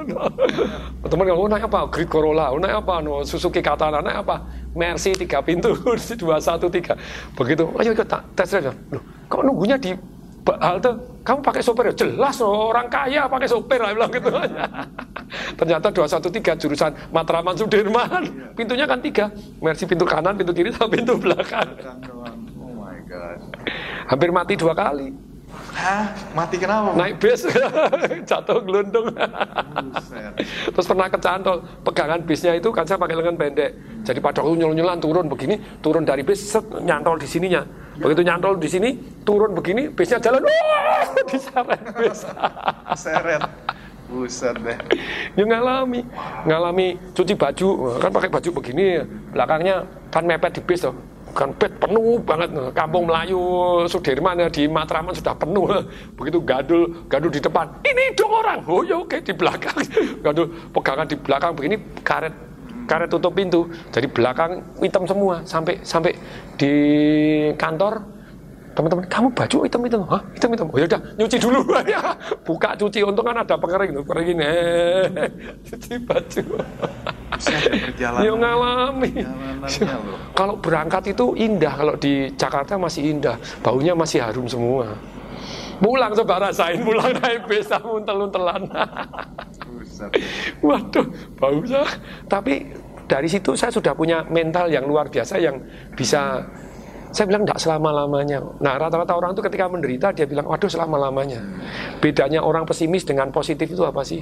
teman 1.10 1.25
oh 1.34 1.50
naik 1.50 1.66
apa? 1.66 1.90
Grid 1.90 2.06
Corolla, 2.06 2.54
oh 2.54 2.60
naik 2.62 2.86
apa? 2.86 3.02
No, 3.02 3.26
Suzuki 3.26 3.58
Katana, 3.58 3.98
naik 3.98 4.22
apa? 4.22 4.46
Mercy 4.72 5.18
tiga 5.18 5.42
pintu, 5.42 5.75
dua 6.22 6.38
satu 6.38 6.70
tiga. 6.70 6.94
Begitu, 7.34 7.66
ayo 7.82 7.90
ikut 7.90 8.06
tes 8.38 8.48
drive. 8.48 8.70
Loh, 8.94 9.02
kok 9.26 9.42
nunggunya 9.42 9.76
di 9.76 9.90
halte 10.54 10.90
kamu 11.26 11.38
pakai 11.42 11.62
sopir? 11.62 11.90
Ya 11.90 11.94
jelas 12.06 12.38
oh, 12.38 12.70
orang 12.70 12.86
kaya 12.86 13.26
pakai 13.26 13.48
sopir. 13.50 13.82
Lah 13.82 13.90
bilang 13.90 14.10
gitu. 14.14 14.30
Ternyata 15.58 15.90
213 15.90 16.62
jurusan 16.62 16.90
Matraman 17.10 17.58
Sudirman. 17.58 18.30
Pintunya 18.54 18.86
kan 18.86 19.02
tiga. 19.02 19.26
Mercy 19.58 19.90
pintu 19.90 20.06
kanan 20.06 20.38
pintu 20.38 20.54
kiri 20.54 20.70
sama 20.70 20.94
pintu 20.94 21.18
belakang. 21.18 21.66
Oh 22.62 22.70
my 22.78 22.98
god. 23.10 23.38
Hampir 24.06 24.30
mati 24.30 24.54
dua 24.54 24.70
kali. 24.76 25.10
Hah? 25.76 26.08
Mati 26.32 26.56
kenapa? 26.56 26.94
Naik 26.94 27.18
bis. 27.20 27.42
Jatuh 28.30 28.62
gelundung. 28.62 29.12
Terus 30.72 30.86
pernah 30.86 31.08
kecantol 31.10 31.60
pegangan 31.84 32.20
bisnya 32.24 32.56
itu 32.56 32.70
kan 32.70 32.86
saya 32.86 32.96
pakai 32.96 33.16
lengan 33.18 33.36
pendek. 33.36 33.70
Jadi 34.06 34.18
pada 34.22 34.40
waktu 34.46 34.62
nyulan 34.62 35.02
turun 35.02 35.26
begini 35.26 35.58
turun 35.82 36.06
dari 36.06 36.22
bis 36.22 36.38
set, 36.38 36.64
nyantol 36.80 37.18
di 37.18 37.28
sininya 37.28 37.66
begitu 37.98 38.22
nyantol 38.24 38.54
di 38.60 38.68
sini 38.68 38.90
turun 39.24 39.56
begini 39.56 39.88
bisnya 39.92 40.20
jalan 40.20 40.44
wah 40.44 41.06
diseret 41.30 41.80
bis. 41.96 42.20
Seret. 42.96 43.42
Buset 44.06 44.54
deh. 44.62 44.78
ya 45.34 45.42
ngalami 45.42 46.06
ngalami 46.46 46.94
cuci 47.10 47.34
baju 47.34 47.98
kan 47.98 48.10
pakai 48.14 48.30
baju 48.30 48.48
begini 48.62 49.02
belakangnya 49.34 49.82
kan 50.14 50.22
mepet 50.22 50.58
di 50.58 50.62
bis 50.62 50.86
tuh. 50.86 50.94
Kan 51.36 51.52
bed 51.58 51.68
penuh 51.76 52.16
banget 52.24 52.48
kampung 52.72 53.04
Melayu 53.04 53.36
Sudirman 53.84 54.40
ya, 54.40 54.48
di 54.48 54.64
Matraman 54.70 55.12
sudah 55.12 55.34
penuh. 55.36 55.68
Begitu 56.16 56.38
gadul 56.40 56.86
gadul 57.10 57.28
di 57.34 57.42
depan 57.42 57.66
ini 57.82 58.14
dong 58.14 58.30
orang. 58.30 58.62
Oh 58.70 58.86
ya 58.86 59.02
oke 59.02 59.18
di 59.20 59.34
belakang. 59.34 59.74
Gadul 60.24 60.48
pegangan 60.70 61.04
di 61.10 61.18
belakang 61.18 61.52
begini 61.58 61.76
karet 62.06 62.45
karet 62.87 63.11
tutup 63.11 63.35
pintu 63.35 63.69
jadi 63.90 64.07
belakang 64.09 64.62
hitam 64.81 65.05
semua 65.05 65.43
sampai 65.45 65.83
sampai 65.83 66.14
di 66.57 66.73
kantor 67.59 68.16
teman-teman 68.76 69.09
kamu 69.09 69.28
baju 69.33 69.57
hitam 69.64 69.81
hitam? 69.88 70.00
Hah? 70.05 70.21
Hitam 70.37 70.52
hitam? 70.52 70.69
Oh 70.69 70.76
ya 70.76 70.85
udah 70.85 71.00
nyuci 71.16 71.37
dulu. 71.40 71.64
Ya 71.88 72.12
buka 72.47 72.76
cuci 72.76 73.00
untung 73.00 73.25
kan 73.25 73.40
ada 73.40 73.57
pengering 73.57 74.05
pengering 74.05 74.38
eh 74.45 75.09
cuci 75.73 75.97
baju. 76.05 76.45
Buset 77.37 77.97
ya, 78.00 78.33
ngalami. 78.33 79.12
Kalau 80.33 80.55
berangkat 80.61 81.12
itu 81.12 81.37
indah, 81.37 81.73
kalau 81.75 81.95
di 81.97 82.33
Jakarta 82.37 82.76
masih 82.81 83.16
indah, 83.16 83.37
baunya 83.61 83.93
masih 83.93 84.25
harum 84.25 84.49
semua. 84.49 84.97
Pulang 85.76 86.12
coba 86.16 86.49
rasain, 86.49 86.80
pulang 86.80 87.12
naik 87.21 87.45
bis, 87.49 87.68
untel-untelan. 87.68 88.64
Buset. 89.66 90.11
Waduh, 90.64 91.06
baunya. 91.37 91.85
Tapi 92.26 92.73
dari 93.06 93.28
situ 93.30 93.54
saya 93.54 93.71
sudah 93.71 93.95
punya 93.95 94.26
mental 94.26 94.66
yang 94.66 94.85
luar 94.88 95.06
biasa 95.06 95.38
yang 95.38 95.62
bisa 95.95 96.42
saya 97.14 97.33
bilang 97.33 97.49
tidak 97.49 97.61
selama-lamanya. 97.64 98.45
Nah, 98.61 98.76
rata-rata 98.76 99.16
orang 99.16 99.33
itu 99.33 99.40
ketika 99.40 99.64
menderita 99.73 100.12
dia 100.12 100.28
bilang, 100.28 100.45
waduh 100.52 100.68
selama-lamanya. 100.68 101.40
Bedanya 101.97 102.45
orang 102.45 102.68
pesimis 102.68 103.09
dengan 103.09 103.33
positif 103.33 103.73
itu 103.73 103.80
apa 103.88 104.04
sih? 104.04 104.21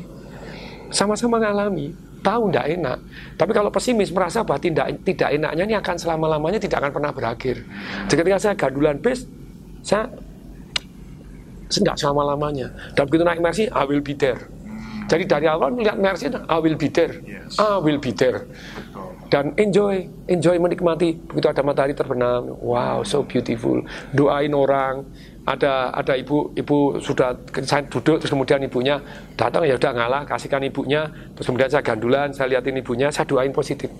Sama-sama 0.94 1.42
ngalami, 1.42 1.90
tahu 2.22 2.54
tidak 2.54 2.66
enak. 2.70 2.98
Tapi 3.34 3.50
kalau 3.50 3.74
pesimis 3.74 4.14
merasa 4.14 4.46
bahwa 4.46 4.62
tidak, 4.62 4.94
tidak 5.02 5.26
enaknya 5.34 5.64
ini 5.66 5.74
akan 5.74 5.96
selama-lamanya 5.98 6.62
tidak 6.62 6.86
akan 6.86 6.92
pernah 6.94 7.10
berakhir. 7.10 7.66
Jadi 8.06 8.18
ketika 8.20 8.38
saya 8.38 8.54
gadulan 8.54 9.02
bis, 9.02 9.26
saya 9.82 10.06
tidak 11.68 11.96
selama-lamanya. 12.00 12.72
Dan 12.92 13.08
begitu 13.08 13.24
naik 13.24 13.40
Mercy, 13.40 13.64
I 13.70 13.84
will 13.84 14.04
be 14.04 14.14
there. 14.16 14.40
Jadi 15.04 15.24
dari 15.28 15.46
awal 15.48 15.76
melihat 15.76 16.00
Mercy, 16.00 16.32
I 16.32 16.56
will 16.60 16.80
be 16.80 16.88
there. 16.88 17.20
Yes. 17.24 17.60
I 17.60 17.76
will 17.76 18.00
be 18.00 18.12
there. 18.12 18.48
Betul. 18.48 19.10
Dan 19.28 19.44
enjoy, 19.58 20.06
enjoy 20.30 20.56
menikmati. 20.62 21.18
Begitu 21.18 21.46
ada 21.50 21.60
matahari 21.66 21.92
terbenam, 21.92 22.54
wow, 22.62 23.02
so 23.04 23.26
beautiful. 23.26 23.82
Doain 24.14 24.52
orang. 24.54 25.04
Ada 25.44 25.92
ada 25.92 26.16
ibu 26.16 26.56
ibu 26.56 26.96
sudah 27.04 27.36
saya 27.68 27.84
duduk 27.84 28.16
terus 28.16 28.32
kemudian 28.32 28.64
ibunya 28.64 28.96
datang 29.36 29.68
ya 29.68 29.76
udah 29.76 29.92
ngalah 29.92 30.22
kasihkan 30.24 30.64
ibunya 30.64 31.04
terus 31.36 31.52
kemudian 31.52 31.68
saya 31.68 31.84
gandulan 31.84 32.32
saya 32.32 32.56
liatin 32.56 32.80
ibunya 32.80 33.12
saya 33.12 33.28
doain 33.28 33.52
positif. 33.52 33.92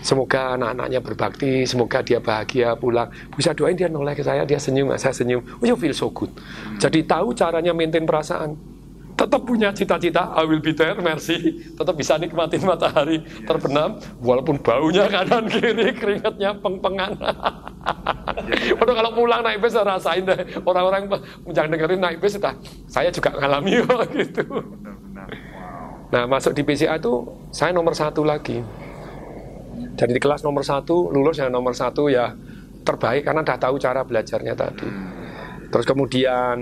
Semoga 0.00 0.56
anak-anaknya 0.56 0.98
berbakti 1.04 1.68
semoga 1.68 2.00
dia 2.00 2.18
bahagia 2.18 2.72
pulang. 2.74 3.12
Bisa 3.36 3.52
doain 3.52 3.76
dia 3.76 3.92
noleh 3.92 4.16
ke 4.16 4.24
saya 4.24 4.48
dia 4.48 4.56
senyum 4.56 4.96
saya 4.96 5.12
senyum. 5.12 5.44
Oh 5.60 5.68
you 5.68 5.76
feel 5.76 5.92
so 5.92 6.08
good. 6.08 6.32
Jadi 6.80 7.04
tahu 7.04 7.36
caranya 7.36 7.76
maintain 7.76 8.08
perasaan 8.08 8.71
tetap 9.12 9.44
punya 9.44 9.70
cita-cita 9.70 10.32
I 10.32 10.42
will 10.48 10.62
be 10.62 10.72
there 10.72 10.96
mercy 10.98 11.60
tetap 11.76 11.94
bisa 11.94 12.16
nikmatin 12.16 12.64
matahari 12.64 13.20
terbenam 13.44 14.00
walaupun 14.24 14.56
baunya 14.58 15.06
kanan 15.06 15.46
kiri 15.46 15.92
keringatnya 15.92 16.56
peng-pengan. 16.58 17.12
Waduh 18.78 18.94
kalau 18.94 19.10
pulang 19.12 19.40
naik 19.44 19.60
bis 19.60 19.74
saya 19.76 19.96
rasain 19.96 20.24
deh. 20.24 20.40
Orang-orang 20.64 21.06
jangan 21.52 21.70
dengerin 21.76 22.00
naik 22.00 22.18
bis 22.18 22.34
sudah 22.34 22.54
saya 22.88 23.12
juga 23.12 23.36
ngalami 23.36 23.84
kok 23.84 24.02
gitu. 24.16 24.42
Benar-benar. 24.48 25.28
Wow. 25.28 26.12
nah 26.12 26.24
masuk 26.28 26.52
di 26.56 26.62
PCA 26.64 26.96
itu 26.96 27.12
saya 27.52 27.70
nomor 27.76 27.92
satu 27.92 28.24
lagi. 28.24 28.64
Jadi 29.92 30.12
di 30.16 30.20
kelas 30.20 30.40
nomor 30.40 30.64
satu 30.64 31.12
lulus 31.12 31.36
yang 31.36 31.52
nomor 31.52 31.76
satu 31.76 32.08
ya 32.08 32.32
terbaik 32.82 33.28
karena 33.28 33.44
udah 33.44 33.58
tahu 33.60 33.76
cara 33.76 34.00
belajarnya 34.02 34.54
tadi. 34.56 34.88
Terus 35.68 35.86
kemudian 35.88 36.58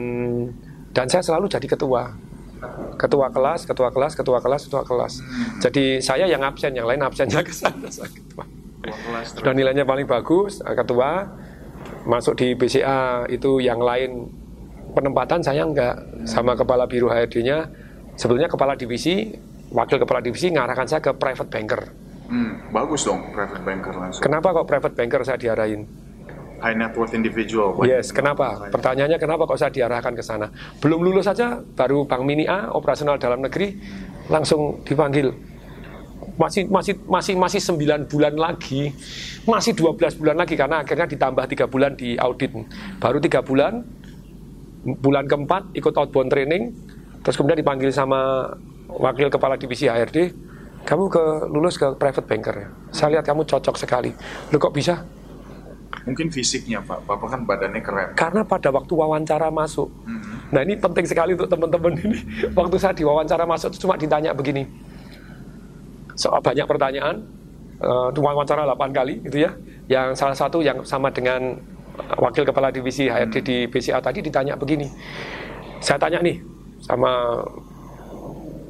dan 0.91 1.07
saya 1.07 1.23
selalu 1.23 1.47
jadi 1.47 1.67
ketua 1.71 2.30
ketua 2.97 3.33
kelas, 3.33 3.65
ketua 3.65 3.89
kelas, 3.91 4.13
ketua 4.13 4.39
kelas, 4.39 4.61
ketua 4.69 4.83
kelas. 4.85 5.13
Jadi 5.65 6.01
saya 6.05 6.29
yang 6.29 6.45
absen, 6.45 6.77
yang 6.77 6.85
lain 6.85 7.01
absennya 7.01 7.41
ke 7.41 7.53
sana. 7.53 7.89
ketua. 7.89 8.45
Sudah 9.25 9.53
nilainya 9.53 9.85
paling 9.85 10.09
bagus, 10.09 10.65
eh, 10.65 10.75
ketua 10.77 11.29
masuk 12.09 12.37
di 12.37 12.57
BCA 12.57 13.29
itu 13.29 13.61
yang 13.61 13.81
lain 13.81 14.29
penempatan 14.97 15.45
saya 15.45 15.65
enggak 15.65 15.97
sama 16.25 16.57
kepala 16.57 16.89
biru 16.89 17.13
HRD-nya. 17.13 17.69
Sebetulnya 18.17 18.49
kepala 18.49 18.77
divisi, 18.77 19.33
wakil 19.73 20.01
kepala 20.01 20.21
divisi 20.21 20.53
ngarahkan 20.53 20.87
saya 20.89 21.01
ke 21.01 21.13
private 21.17 21.49
banker. 21.49 21.83
Hmm, 22.31 22.71
bagus 22.71 23.05
dong 23.05 23.33
private 23.35 23.63
banker 23.65 23.95
langsung. 23.97 24.23
Kenapa 24.23 24.55
kok 24.55 24.67
private 24.69 24.95
banker 24.95 25.21
saya 25.25 25.39
diarahin? 25.41 25.83
High 26.61 26.77
net 26.77 26.93
worth 26.93 27.17
individual. 27.17 27.73
Yes, 27.89 28.13
kenapa? 28.13 28.69
Pertanyaannya 28.69 29.17
kenapa 29.17 29.49
kok 29.49 29.57
saya 29.57 29.73
diarahkan 29.73 30.13
ke 30.13 30.21
sana? 30.21 30.53
Belum 30.79 31.01
lulus 31.01 31.25
saja, 31.25 31.57
baru 31.57 32.05
Bank 32.05 32.23
Mini 32.29 32.45
A, 32.45 32.69
operasional 32.77 33.17
dalam 33.17 33.41
negeri, 33.41 33.81
langsung 34.29 34.85
dipanggil. 34.85 35.33
Masih 36.37 36.69
masih 36.69 37.01
masih 37.09 37.35
masih 37.37 37.61
9 37.65 38.13
bulan 38.13 38.37
lagi, 38.37 38.93
masih 39.49 39.73
12 39.73 40.21
bulan 40.21 40.37
lagi 40.37 40.55
karena 40.57 40.85
akhirnya 40.85 41.09
ditambah 41.09 41.45
tiga 41.49 41.65
bulan 41.65 41.97
di 41.97 42.21
audit. 42.21 42.53
Baru 43.01 43.21
tiga 43.25 43.41
bulan, 43.41 43.81
bulan 44.85 45.25
keempat 45.25 45.73
ikut 45.73 45.97
outbound 45.97 46.29
training, 46.29 46.77
terus 47.25 47.41
kemudian 47.41 47.61
dipanggil 47.61 47.89
sama 47.89 48.53
wakil 48.89 49.33
kepala 49.33 49.57
divisi 49.57 49.89
HRD, 49.89 50.33
kamu 50.85 51.05
ke 51.09 51.25
lulus 51.49 51.77
ke 51.77 51.89
private 51.97 52.27
banker 52.29 52.55
ya. 52.57 52.69
Saya 52.93 53.09
lihat 53.17 53.25
kamu 53.25 53.45
cocok 53.45 53.77
sekali. 53.77 54.13
Lu 54.53 54.57
kok 54.57 54.73
bisa? 54.73 55.05
Mungkin 56.07 56.31
fisiknya 56.33 56.81
Pak, 56.81 57.05
Bapak 57.05 57.29
kan 57.35 57.41
badannya 57.45 57.83
keren. 57.83 58.09
Karena 58.17 58.43
pada 58.47 58.71
waktu 58.73 58.93
wawancara 58.95 59.51
masuk, 59.53 59.91
Hmm. 60.07 60.23
nah 60.55 60.63
ini 60.63 60.79
penting 60.79 61.05
sekali 61.05 61.35
untuk 61.35 61.51
teman-teman 61.51 61.93
ini. 61.99 62.19
Waktu 62.59 62.77
saya 62.79 62.95
diwawancara 62.97 63.45
masuk 63.45 63.75
itu 63.75 63.85
cuma 63.85 63.99
ditanya 63.99 64.31
begini, 64.33 64.65
soal 66.15 66.41
banyak 66.41 66.65
pertanyaan, 66.65 67.21
eh, 67.83 68.09
wawancara 68.17 68.65
8 68.65 68.91
kali 68.95 69.15
gitu 69.27 69.45
ya. 69.45 69.51
Yang 69.91 70.09
salah 70.17 70.37
satu 70.39 70.63
yang 70.63 70.81
sama 70.87 71.11
dengan 71.11 71.59
eh, 71.99 72.17
wakil 72.23 72.47
kepala 72.47 72.71
divisi 72.71 73.11
HRD 73.11 73.37
di 73.43 73.57
BCA 73.67 73.99
tadi 74.01 74.23
ditanya 74.23 74.55
begini. 74.57 74.87
Saya 75.83 75.99
tanya 75.99 76.23
nih 76.23 76.39
sama 76.81 77.43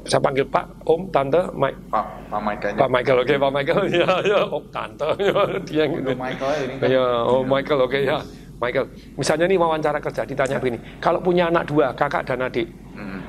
saya 0.07 0.21
panggil 0.23 0.47
Pak, 0.49 0.64
Om, 0.87 1.00
Tante, 1.12 1.40
Mike, 1.52 1.78
Pak, 1.92 2.04
Pak 2.30 2.40
aja. 2.64 2.78
Pak 2.78 2.88
Michael, 2.88 3.19
oke 3.21 3.35
Pak 3.37 3.52
Michael, 3.52 3.83
ya, 4.00 4.11
ya, 4.25 4.40
Om, 4.49 4.64
Tante, 4.73 5.09
ya, 5.28 5.33
dia 5.66 5.78
yang 5.85 5.90
gitu. 5.97 6.11
Michael 6.16 6.52
ini 6.64 6.75
kan. 6.80 6.88
Ya, 6.88 7.04
oh 7.26 7.42
Michael, 7.45 7.80
oke 7.85 7.99
ya. 8.00 8.19
Michael, 8.61 8.87
misalnya 9.16 9.49
nih 9.49 9.57
wawancara 9.57 9.99
kerja 10.04 10.23
ditanya 10.28 10.61
begini, 10.61 10.78
kalau 11.00 11.21
punya 11.25 11.49
anak 11.49 11.64
dua, 11.64 11.97
kakak 11.97 12.28
dan 12.28 12.45
adik, 12.45 12.69
Hmm. 12.92 13.25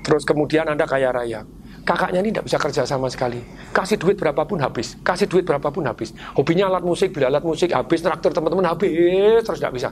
terus 0.00 0.24
kemudian 0.24 0.64
anda 0.64 0.88
kaya 0.88 1.12
raya, 1.12 1.44
kakaknya 1.84 2.24
ini 2.24 2.32
tidak 2.32 2.48
bisa 2.48 2.58
kerja 2.58 2.82
sama 2.88 3.12
sekali, 3.12 3.44
kasih 3.76 4.00
duit 4.00 4.16
berapapun 4.16 4.56
habis, 4.56 4.96
kasih 5.04 5.28
duit 5.28 5.44
berapapun 5.44 5.84
habis, 5.84 6.16
hobinya 6.32 6.72
alat 6.72 6.80
musik, 6.80 7.12
beli 7.12 7.28
alat 7.28 7.44
musik 7.44 7.68
habis, 7.68 8.00
traktor 8.00 8.32
teman-teman 8.32 8.64
habis, 8.64 9.44
terus 9.44 9.60
tidak 9.60 9.74
bisa. 9.76 9.88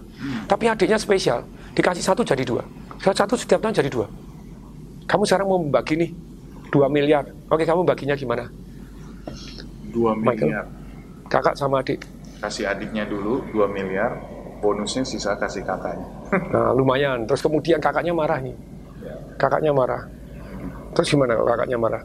Tapi 0.48 0.64
adiknya 0.64 0.96
spesial, 0.96 1.44
dikasih 1.76 2.00
satu 2.00 2.24
jadi 2.24 2.40
dua, 2.40 2.64
satu 3.04 3.36
setiap 3.36 3.60
tahun 3.60 3.84
jadi 3.84 3.92
dua. 3.92 4.08
Kamu 5.04 5.22
sekarang 5.24 5.46
mau 5.46 5.60
membagi 5.60 5.94
nih 5.94 6.10
dua 6.68 6.88
miliar, 6.88 7.22
oke 7.46 7.62
kamu 7.62 7.84
baginya 7.84 8.14
gimana? 8.14 8.48
2 9.94 9.94
Michael. 10.18 10.50
miliar. 10.50 10.66
Kakak 11.30 11.54
sama 11.54 11.80
adik, 11.80 12.02
Kasih 12.36 12.66
adiknya 12.66 13.06
dulu 13.06 13.46
2 13.54 13.70
miliar, 13.70 14.18
bonusnya 14.58 15.06
sisa 15.06 15.34
kasih 15.34 15.62
kakaknya. 15.62 16.04
Nah, 16.50 16.74
lumayan. 16.74 17.22
Terus 17.24 17.40
kemudian 17.40 17.78
kakaknya 17.78 18.10
marah 18.10 18.42
nih. 18.42 18.56
Kakaknya 19.38 19.70
marah. 19.70 20.02
Terus 20.92 21.06
gimana 21.08 21.38
kalau 21.38 21.46
kakaknya 21.46 21.78
marah? 21.78 22.02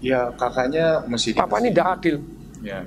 Ya 0.00 0.28
kakaknya 0.36 0.86
mesti 1.08 1.32
Papa 1.32 1.60
ini 1.60 1.72
tidak 1.72 1.88
adil. 1.96 2.16
ya 2.60 2.84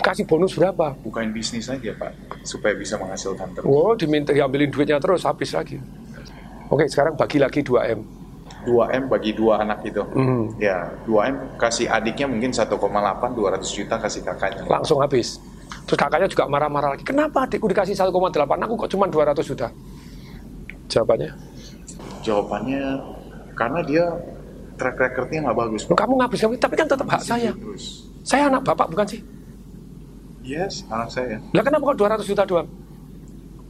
Kasih 0.00 0.24
bonus 0.24 0.56
berapa? 0.56 0.96
bukain 1.04 1.28
bisnis 1.28 1.68
aja 1.68 1.92
Pak 1.92 2.12
supaya 2.48 2.72
bisa 2.72 2.96
menghasilkan 2.96 3.52
terus. 3.52 3.68
Oh, 3.68 3.92
diminta 3.92 4.32
diambilin 4.32 4.72
duitnya 4.72 4.96
terus 4.96 5.28
habis 5.28 5.52
lagi. 5.52 5.76
Oke, 6.70 6.86
sekarang 6.86 7.18
bagi 7.18 7.42
lagi 7.42 7.60
2M. 7.66 8.00
2M 8.62 9.08
bagi 9.10 9.34
dua 9.34 9.64
anak 9.64 9.82
itu. 9.82 10.04
Hmm. 10.14 10.54
Ya, 10.60 10.92
2M 11.08 11.58
kasih 11.58 11.90
adiknya 11.90 12.30
mungkin 12.30 12.54
1,8 12.54 12.70
200 12.70 13.64
juta 13.66 13.96
kasih 13.98 14.22
kakaknya. 14.22 14.62
Langsung 14.70 15.02
habis. 15.02 15.42
Terus 15.88 15.98
kakaknya 15.98 16.28
juga 16.30 16.46
marah-marah 16.46 16.94
lagi. 16.94 17.02
Kenapa 17.02 17.48
adikku 17.48 17.66
dikasih 17.66 17.98
1,8? 17.98 18.14
Aku 18.38 18.74
kok 18.78 18.90
cuma 18.94 19.10
200 19.10 19.42
juta? 19.42 19.66
Jawabannya? 20.86 21.30
Jawabannya 22.22 22.84
karena 23.58 23.80
dia 23.82 24.04
track 24.78 24.96
recordnya 24.96 25.50
nggak 25.50 25.56
bagus. 25.56 25.82
Loh, 25.90 25.98
kamu 25.98 26.12
ngabis 26.22 26.38
kamu, 26.44 26.54
tapi 26.60 26.74
kan 26.78 26.86
tetap 26.86 27.08
hak 27.10 27.22
saya. 27.24 27.50
Terus. 27.50 28.06
Saya 28.22 28.46
anak 28.46 28.62
bapak 28.62 28.86
bukan 28.92 29.06
sih? 29.08 29.20
Yes, 30.44 30.84
anak 30.88 31.10
saya. 31.10 31.36
Lah 31.52 31.62
kenapa 31.64 31.92
kok 31.92 31.98
200 31.98 32.28
juta 32.28 32.44
doang? 32.44 32.68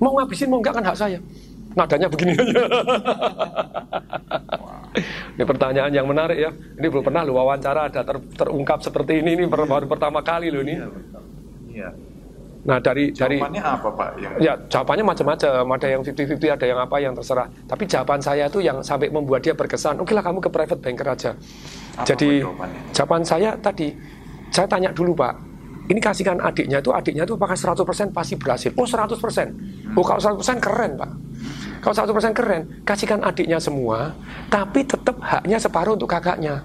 Mau 0.00 0.16
ngabisin 0.16 0.48
mau 0.48 0.58
enggak 0.58 0.80
kan 0.80 0.84
hak 0.84 0.96
saya. 0.96 1.18
Nadanya 1.76 2.08
begini 2.10 2.32
aja. 2.34 2.62
Ini 5.38 5.44
pertanyaan 5.46 5.92
yang 5.94 6.06
menarik 6.10 6.38
ya. 6.38 6.50
Ini 6.50 6.86
belum 6.90 7.04
pernah 7.06 7.22
lu 7.22 7.38
wawancara 7.38 7.88
ada 7.88 8.02
ter- 8.02 8.26
terungkap 8.34 8.82
seperti 8.82 9.22
ini. 9.22 9.38
Ini 9.38 9.46
baru 9.46 9.64
baru 9.70 9.86
pertama 9.86 10.20
kali 10.20 10.50
loh 10.50 10.66
ini. 10.66 10.74
Iya. 11.70 11.94
Nah 12.60 12.76
dari 12.76 13.08
dari 13.14 13.40
Jawabannya 13.40 13.62
apa 13.64 13.88
Pak? 13.88 14.08
Yang 14.20 14.32
ya 14.44 14.52
jawabannya 14.68 15.04
macam-macam. 15.06 15.64
Ada 15.80 15.86
yang 15.88 16.00
50-50, 16.04 16.56
ada 16.60 16.66
yang 16.68 16.80
apa 16.82 16.96
yang 17.00 17.12
terserah. 17.16 17.48
Tapi 17.64 17.82
jawaban 17.88 18.20
saya 18.20 18.44
itu 18.52 18.60
yang 18.60 18.84
sampai 18.84 19.08
membuat 19.08 19.40
dia 19.40 19.56
berkesan. 19.56 19.96
Oke 20.02 20.12
lah 20.12 20.20
kamu 20.20 20.44
ke 20.44 20.50
private 20.52 20.80
banker 20.82 21.08
aja. 21.08 21.30
Apa 21.96 22.04
Jadi 22.04 22.44
jawaban 22.92 23.22
saya 23.24 23.56
tadi, 23.56 23.96
saya 24.52 24.68
tanya 24.68 24.92
dulu 24.92 25.16
Pak, 25.16 25.34
ini 25.90 25.98
kasihkan 25.98 26.38
adiknya 26.38 26.78
itu, 26.78 26.94
adiknya 26.94 27.26
itu 27.26 27.34
apakah 27.34 27.58
100% 27.58 28.14
pasti 28.14 28.38
berhasil? 28.38 28.70
Oh 28.78 28.86
100%. 28.86 29.98
Oh 29.98 30.06
kalau 30.06 30.22
100% 30.22 30.62
keren 30.62 30.94
Pak. 30.94 31.10
Kalau 31.82 31.94
100% 31.96 32.36
keren, 32.36 32.62
kasihkan 32.86 33.24
adiknya 33.24 33.58
semua, 33.58 34.14
tapi 34.52 34.86
tetap 34.86 35.18
haknya 35.18 35.58
separuh 35.58 35.96
untuk 35.96 36.12
kakaknya. 36.12 36.62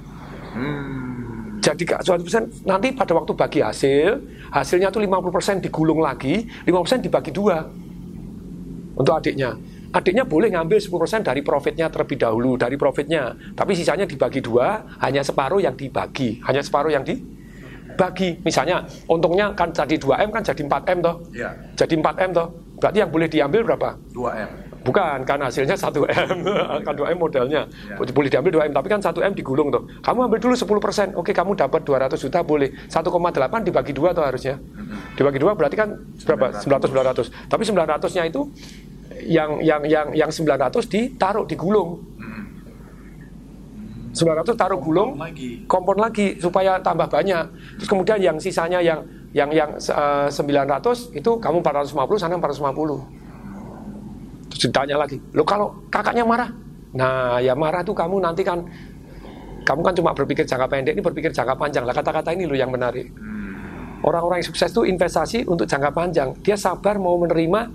Hmm. 0.53 1.58
Jadi 1.63 1.88
Kak, 1.88 2.05
100% 2.05 2.67
nanti 2.70 2.94
pada 2.94 3.17
waktu 3.17 3.34
bagi 3.34 3.60
hasil, 3.65 4.22
hasilnya 4.53 4.94
tuh 4.94 5.01
50% 5.01 5.63
digulung 5.65 6.03
lagi, 6.03 6.46
50% 6.67 7.01
dibagi 7.01 7.34
dua 7.34 7.65
untuk 8.94 9.13
adiknya. 9.17 9.58
Adiknya 9.96 10.27
boleh 10.27 10.51
ngambil 10.51 10.77
10% 10.77 11.24
dari 11.24 11.39
profitnya 11.39 11.88
terlebih 11.88 12.20
dahulu, 12.20 12.60
dari 12.60 12.75
profitnya. 12.75 13.32
Tapi 13.55 13.72
sisanya 13.74 14.03
dibagi 14.03 14.44
dua, 14.44 14.84
hanya 15.00 15.24
separuh 15.24 15.63
yang 15.63 15.74
dibagi. 15.74 16.44
Hanya 16.44 16.60
separuh 16.60 16.91
yang 16.91 17.08
dibagi. 17.96 18.30
Misalnya, 18.44 18.84
untungnya 19.08 19.56
kan 19.56 19.72
jadi 19.72 19.96
2M 19.96 20.30
kan 20.36 20.44
jadi 20.44 20.62
4M 20.68 20.98
toh. 21.00 21.16
Iya. 21.32 21.50
Jadi 21.80 21.96
4M 21.96 22.30
toh. 22.36 22.48
Berarti 22.75 22.98
yang 23.00 23.10
boleh 23.10 23.28
diambil 23.32 23.64
berapa? 23.64 23.90
2M. 24.12 24.50
Bukan, 24.86 25.25
kan 25.25 25.42
hasilnya 25.42 25.74
1M, 25.74 26.06
kan 26.86 26.94
2M 26.94 27.18
modalnya. 27.18 27.66
Ya. 27.66 27.96
Boleh 27.98 28.30
diambil 28.30 28.62
2M, 28.62 28.72
tapi 28.75 28.88
kan 28.92 29.02
1M 29.02 29.34
digulung 29.34 29.74
tuh. 29.74 29.82
Kamu 30.06 30.30
ambil 30.30 30.38
dulu 30.38 30.54
10%, 30.54 31.18
oke 31.18 31.32
kamu 31.34 31.58
dapat 31.58 31.82
200 31.82 32.14
juta 32.22 32.46
boleh. 32.46 32.70
1,8 32.86 33.66
dibagi 33.66 33.98
dua 33.98 34.14
tuh 34.14 34.22
harusnya. 34.22 34.62
Dibagi 35.18 35.42
dua 35.42 35.58
berarti 35.58 35.74
kan 35.74 35.90
berapa? 36.30 36.62
900 36.62 37.25
900. 37.25 37.50
Tapi 37.50 37.64
900-nya 37.66 38.24
itu 38.30 38.46
yang 39.25 39.58
yang 39.64 39.82
yang 39.90 40.08
yang 40.14 40.30
900 40.30 40.86
ditaruh 40.86 41.50
digulung. 41.50 42.14
900 44.15 44.55
taruh 44.55 44.79
gulung, 44.79 45.19
lagi. 45.19 45.67
kompon 45.67 46.00
lagi 46.00 46.39
supaya 46.39 46.79
tambah 46.79 47.12
banyak. 47.12 47.43
Terus 47.84 47.89
kemudian 47.91 48.15
yang 48.24 48.39
sisanya 48.39 48.79
yang 48.79 49.03
yang 49.36 49.51
yang 49.51 49.75
eh, 49.75 50.27
900 50.31 51.12
itu 51.12 51.31
kamu 51.36 51.60
450 51.60 52.15
sana 52.15 52.39
450. 52.39 54.55
Terus 54.55 54.72
ditanya 54.72 54.95
lagi, 54.95 55.19
lo 55.36 55.43
kalau 55.43 55.75
kakaknya 55.91 56.24
marah? 56.24 56.48
Nah, 56.95 57.43
ya 57.43 57.51
marah 57.51 57.84
tuh 57.84 57.91
kamu 57.91 58.24
nanti 58.24 58.48
kan 58.48 58.63
kamu 59.67 59.81
kan 59.84 59.93
cuma 60.00 60.15
berpikir 60.15 60.48
jangka 60.48 60.72
pendek, 60.72 60.95
ini 60.95 61.03
berpikir 61.03 61.36
jangka 61.36 61.60
panjang. 61.60 61.84
Lah 61.84 61.91
kata-kata 61.91 62.31
ini 62.31 62.48
lo 62.48 62.55
yang 62.55 62.72
menarik. 62.72 63.12
Orang-orang 64.05 64.39
yang 64.39 64.48
sukses 64.48 64.72
itu 64.72 64.88
investasi 64.88 65.43
untuk 65.50 65.67
jangka 65.67 65.91
panjang. 65.91 66.31
Dia 66.39 66.55
sabar 66.55 66.95
mau 66.95 67.19
menerima 67.19 67.67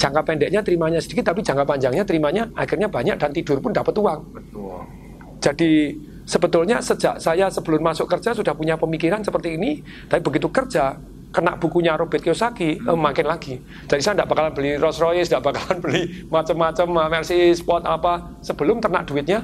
jangka 0.00 0.22
pendeknya 0.24 0.64
terimanya 0.64 1.02
sedikit, 1.02 1.28
tapi 1.28 1.44
jangka 1.44 1.68
panjangnya 1.68 2.08
terimanya 2.08 2.48
akhirnya 2.56 2.88
banyak 2.88 3.20
dan 3.20 3.30
tidur 3.34 3.60
pun 3.60 3.74
dapat 3.74 3.92
uang. 3.92 4.20
Betul. 4.32 5.01
Jadi 5.42 5.98
sebetulnya 6.22 6.78
sejak 6.78 7.18
saya 7.18 7.50
sebelum 7.50 7.82
masuk 7.82 8.06
kerja 8.06 8.30
sudah 8.30 8.54
punya 8.54 8.78
pemikiran 8.78 9.26
seperti 9.26 9.58
ini, 9.58 9.82
tapi 10.06 10.22
begitu 10.22 10.46
kerja 10.48 10.94
kena 11.32 11.56
bukunya 11.56 11.96
Robert 11.96 12.20
Kiyosaki 12.22 12.78
eh, 12.78 12.98
makin 12.98 13.26
lagi. 13.26 13.58
Jadi 13.88 14.00
saya 14.04 14.14
tidak 14.20 14.30
bakalan 14.30 14.52
beli 14.52 14.70
Rolls 14.78 15.00
Royce, 15.00 15.26
tidak 15.32 15.50
bakalan 15.50 15.80
beli 15.84 16.02
macam-macam 16.28 17.10
Mercy 17.10 17.56
Sport 17.56 17.82
apa 17.88 18.38
sebelum 18.44 18.78
ternak 18.78 19.08
duitnya. 19.08 19.42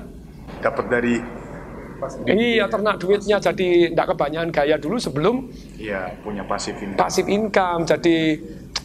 Dapat 0.62 0.86
dari 0.86 1.16
Iya 2.30 2.70
ternak 2.70 3.02
duitnya 3.02 3.42
jadi 3.42 3.90
tidak 3.90 4.14
kebanyakan 4.14 4.54
gaya 4.54 4.78
dulu 4.78 5.02
sebelum 5.02 5.50
Iya, 5.74 6.14
punya 6.22 6.46
pasif 6.46 6.78
income. 6.78 6.94
pasif 6.94 7.26
income. 7.26 7.82
Jadi 7.90 8.16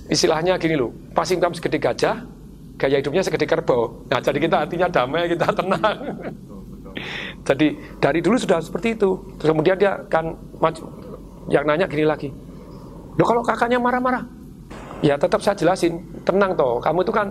istilahnya 0.09 0.57
gini 0.57 0.73
loh, 0.73 0.89
pasif 1.13 1.37
income 1.37 1.53
segede 1.53 1.77
gajah, 1.77 2.25
gaya 2.73 2.97
hidupnya 2.97 3.21
segede 3.21 3.45
kerbau. 3.45 4.01
Nah 4.09 4.17
jadi 4.17 4.39
kita 4.41 4.65
hatinya 4.65 4.89
damai, 4.89 5.29
kita 5.29 5.45
tenang. 5.53 5.97
Jadi 7.43 7.77
dari 7.99 8.19
dulu 8.23 8.37
sudah 8.39 8.61
seperti 8.63 8.95
itu. 8.95 9.19
Terus 9.39 9.49
kemudian 9.51 9.75
dia 9.75 9.99
kan 10.07 10.33
maju, 10.61 10.83
yang 11.51 11.65
nanya 11.67 11.85
gini 11.89 12.05
lagi. 12.07 12.29
Loh 13.13 13.25
kalau 13.27 13.41
kakaknya 13.45 13.77
marah-marah, 13.77 14.25
ya 15.05 15.19
tetap 15.19 15.43
saya 15.43 15.53
jelasin, 15.53 16.01
tenang 16.25 16.57
toh. 16.57 16.81
Kamu 16.81 17.05
itu 17.05 17.13
kan 17.13 17.29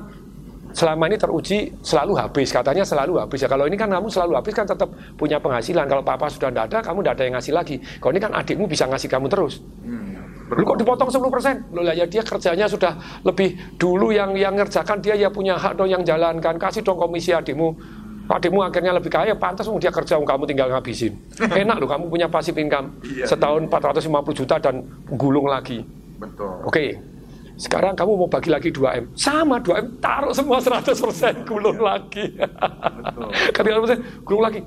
selama 0.72 1.10
ini 1.10 1.16
teruji 1.18 1.58
selalu 1.82 2.16
habis, 2.16 2.48
katanya 2.54 2.84
selalu 2.86 3.18
habis 3.18 3.42
ya. 3.42 3.48
Kalau 3.50 3.66
ini 3.66 3.74
kan 3.74 3.90
kamu 3.90 4.06
selalu 4.08 4.32
habis 4.38 4.52
kan 4.54 4.66
tetap 4.68 4.88
punya 5.18 5.42
penghasilan. 5.42 5.88
Kalau 5.90 6.02
papa 6.04 6.30
sudah 6.30 6.52
tidak 6.52 6.64
ada, 6.70 6.78
kamu 6.84 6.98
tidak 7.02 7.14
ada 7.18 7.22
yang 7.24 7.34
ngasih 7.38 7.54
lagi. 7.54 7.76
Kalau 7.98 8.12
ini 8.14 8.22
kan 8.22 8.32
adikmu 8.36 8.64
bisa 8.68 8.84
ngasih 8.86 9.08
kamu 9.10 9.26
terus. 9.26 9.58
Hmm. 9.82 10.12
Lu 10.52 10.68
kok 10.68 10.76
dipotong 10.76 11.08
10%? 11.08 11.72
Loh 11.72 11.80
lah 11.80 11.96
ya 11.96 12.04
dia 12.04 12.20
kerjanya 12.20 12.68
sudah 12.68 12.92
lebih 13.24 13.56
dulu 13.80 14.12
yang 14.12 14.36
yang 14.36 14.52
ngerjakan 14.52 15.00
dia 15.00 15.16
ya 15.16 15.32
punya 15.32 15.56
hak 15.56 15.80
dong 15.80 15.88
yang 15.88 16.04
jalankan. 16.04 16.60
Kasih 16.60 16.84
dong 16.84 17.00
komisi 17.00 17.32
adikmu. 17.32 17.72
Adikmu 18.30 18.62
akhirnya 18.62 18.94
lebih 18.94 19.10
kaya, 19.10 19.34
pantas 19.34 19.66
um, 19.66 19.82
dia 19.82 19.90
kerja 19.90 20.14
um, 20.14 20.22
kamu 20.22 20.46
tinggal 20.46 20.70
ngabisin. 20.70 21.12
Enak 21.62 21.82
loh 21.82 21.88
kamu 21.90 22.04
punya 22.06 22.26
pasif 22.30 22.54
income. 22.54 22.94
Iya, 23.02 23.26
Setahun 23.26 23.66
450 23.66 24.38
juta 24.38 24.54
dan 24.62 24.86
gulung 25.18 25.50
lagi. 25.50 25.82
Betul. 26.22 26.62
Oke. 26.62 26.94
Sekarang 27.58 27.92
kamu 27.98 28.16
mau 28.16 28.28
bagi 28.30 28.48
lagi 28.48 28.70
2M. 28.70 29.12
Sama 29.18 29.60
2M, 29.60 30.00
taruh 30.00 30.32
semua 30.32 30.58
100% 30.62 31.44
gulung 31.44 31.78
lagi. 31.82 32.30
Betul. 32.32 33.28
Ketika 33.58 33.76
100% 33.98 34.24
gulung 34.26 34.44
lagi. 34.46 34.60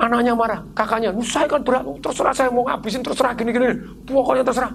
Anaknya 0.00 0.32
marah, 0.32 0.60
kakaknya, 0.72 1.12
"Lu, 1.12 1.20
saya 1.20 1.44
kan 1.44 1.60
berat, 1.60 1.84
terserah 2.00 2.32
saya 2.32 2.48
mau 2.48 2.64
ngabisin, 2.64 3.04
terserah 3.04 3.36
gini-gini. 3.36 3.68
Pokoknya 4.08 4.40
terserah. 4.40 4.72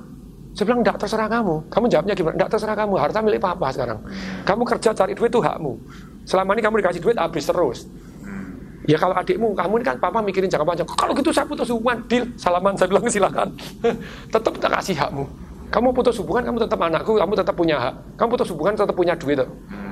Saya 0.54 0.66
bilang, 0.70 0.86
enggak 0.86 1.02
terserah 1.02 1.28
kamu. 1.28 1.56
Kamu 1.68 1.86
jawabnya 1.90 2.14
gimana? 2.14 2.34
Enggak 2.38 2.50
terserah 2.56 2.76
kamu, 2.78 2.94
harta 2.96 3.20
milik 3.26 3.42
papa 3.42 3.68
sekarang. 3.74 4.00
Kamu 4.46 4.62
kerja 4.64 4.90
cari 4.94 5.12
duit 5.18 5.34
itu 5.34 5.42
hakmu. 5.42 5.74
Selama 6.26 6.58
ini 6.58 6.62
kamu 6.66 6.76
dikasih 6.82 7.02
duit 7.02 7.18
habis 7.18 7.46
terus. 7.46 7.86
Hmm. 8.26 8.82
Ya 8.90 8.98
kalau 8.98 9.14
adikmu, 9.14 9.54
kamu 9.54 9.74
ini 9.82 9.86
kan 9.86 9.98
papa 10.02 10.20
mikirin 10.26 10.50
jangka 10.50 10.66
panjang. 10.66 10.88
Kalau 10.90 11.14
gitu 11.14 11.30
saya 11.30 11.46
putus 11.46 11.70
hubungan, 11.70 12.02
deal, 12.10 12.26
salaman. 12.36 12.74
Saya 12.74 12.90
bilang 12.90 13.06
silakan. 13.06 13.48
tetap 14.34 14.54
tak 14.58 14.72
kasih 14.82 14.98
hakmu. 14.98 15.26
Kamu 15.70 15.94
putus 15.94 16.18
hubungan, 16.22 16.46
kamu 16.46 16.58
tetap 16.66 16.80
anakku, 16.82 17.14
kamu 17.18 17.34
tetap 17.38 17.56
punya 17.58 17.78
hak. 17.78 17.96
Kamu 18.18 18.30
putus 18.38 18.50
hubungan, 18.54 18.74
tetap 18.78 18.96
punya 18.96 19.14
duit. 19.18 19.42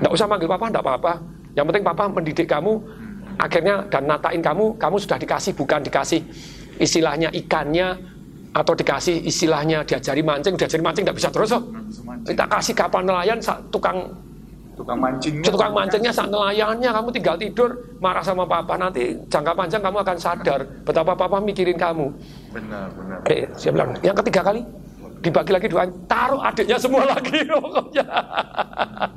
Nggak 0.02 0.12
usah 0.14 0.26
manggil 0.30 0.50
papa, 0.50 0.66
nggak 0.70 0.84
apa-apa. 0.86 1.14
Yang 1.54 1.66
penting 1.70 1.84
papa 1.86 2.04
mendidik 2.10 2.48
kamu, 2.50 2.74
akhirnya 3.38 3.76
dan 3.90 4.04
natain 4.06 4.42
kamu, 4.42 4.78
kamu 4.78 4.96
sudah 5.02 5.18
dikasih, 5.18 5.54
bukan 5.58 5.82
dikasih 5.86 6.22
istilahnya 6.78 7.30
ikannya, 7.34 8.14
atau 8.54 8.74
dikasih 8.78 9.26
istilahnya 9.26 9.82
diajari 9.82 10.22
mancing, 10.22 10.54
diajari 10.54 10.84
mancing 10.86 11.04
nggak 11.10 11.18
bisa 11.18 11.30
terus. 11.34 11.52
Kita 12.24 12.46
kasih 12.46 12.74
kapal 12.78 13.02
nelayan, 13.02 13.42
tukang 13.74 14.14
Tukang 14.74 14.98
mancingnya. 14.98 15.54
tukang 15.54 15.70
mancingnya 15.70 16.10
saat 16.10 16.34
nelayannya 16.34 16.90
kamu 16.90 17.14
tinggal 17.14 17.38
tidur 17.38 17.78
marah 18.02 18.26
sama 18.26 18.42
papa 18.50 18.74
nanti 18.74 19.14
jangka 19.30 19.54
panjang 19.54 19.86
kamu 19.86 20.02
akan 20.02 20.18
sadar 20.18 20.66
betapa 20.82 21.14
papa 21.14 21.38
mikirin 21.38 21.78
kamu 21.78 22.10
Benar, 22.50 22.90
benar. 22.98 23.22
eh 23.30 23.46
saya 23.54 23.70
bilang 23.70 23.94
yang 24.02 24.18
ketiga 24.18 24.42
kali 24.42 24.66
dibagi 25.22 25.54
lagi 25.54 25.68
dua 25.70 25.86
taruh 26.10 26.42
adiknya 26.42 26.82
semua 26.82 27.06
lagi 27.14 27.46
pokoknya 27.46 28.04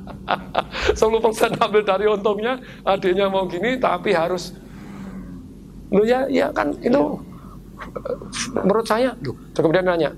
10% 0.92 1.64
ambil 1.64 1.82
dari 1.82 2.06
untungnya 2.06 2.60
adiknya 2.84 3.26
mau 3.26 3.48
gini 3.48 3.80
tapi 3.80 4.12
harus 4.12 4.52
lu 5.90 6.04
ya 6.04 6.26
ya 6.28 6.52
kan 6.52 6.74
itu 6.82 7.00
menurut 8.54 8.86
saya 8.86 9.14
terus 9.22 9.62
kemudian 9.62 9.86
nanya 9.86 10.10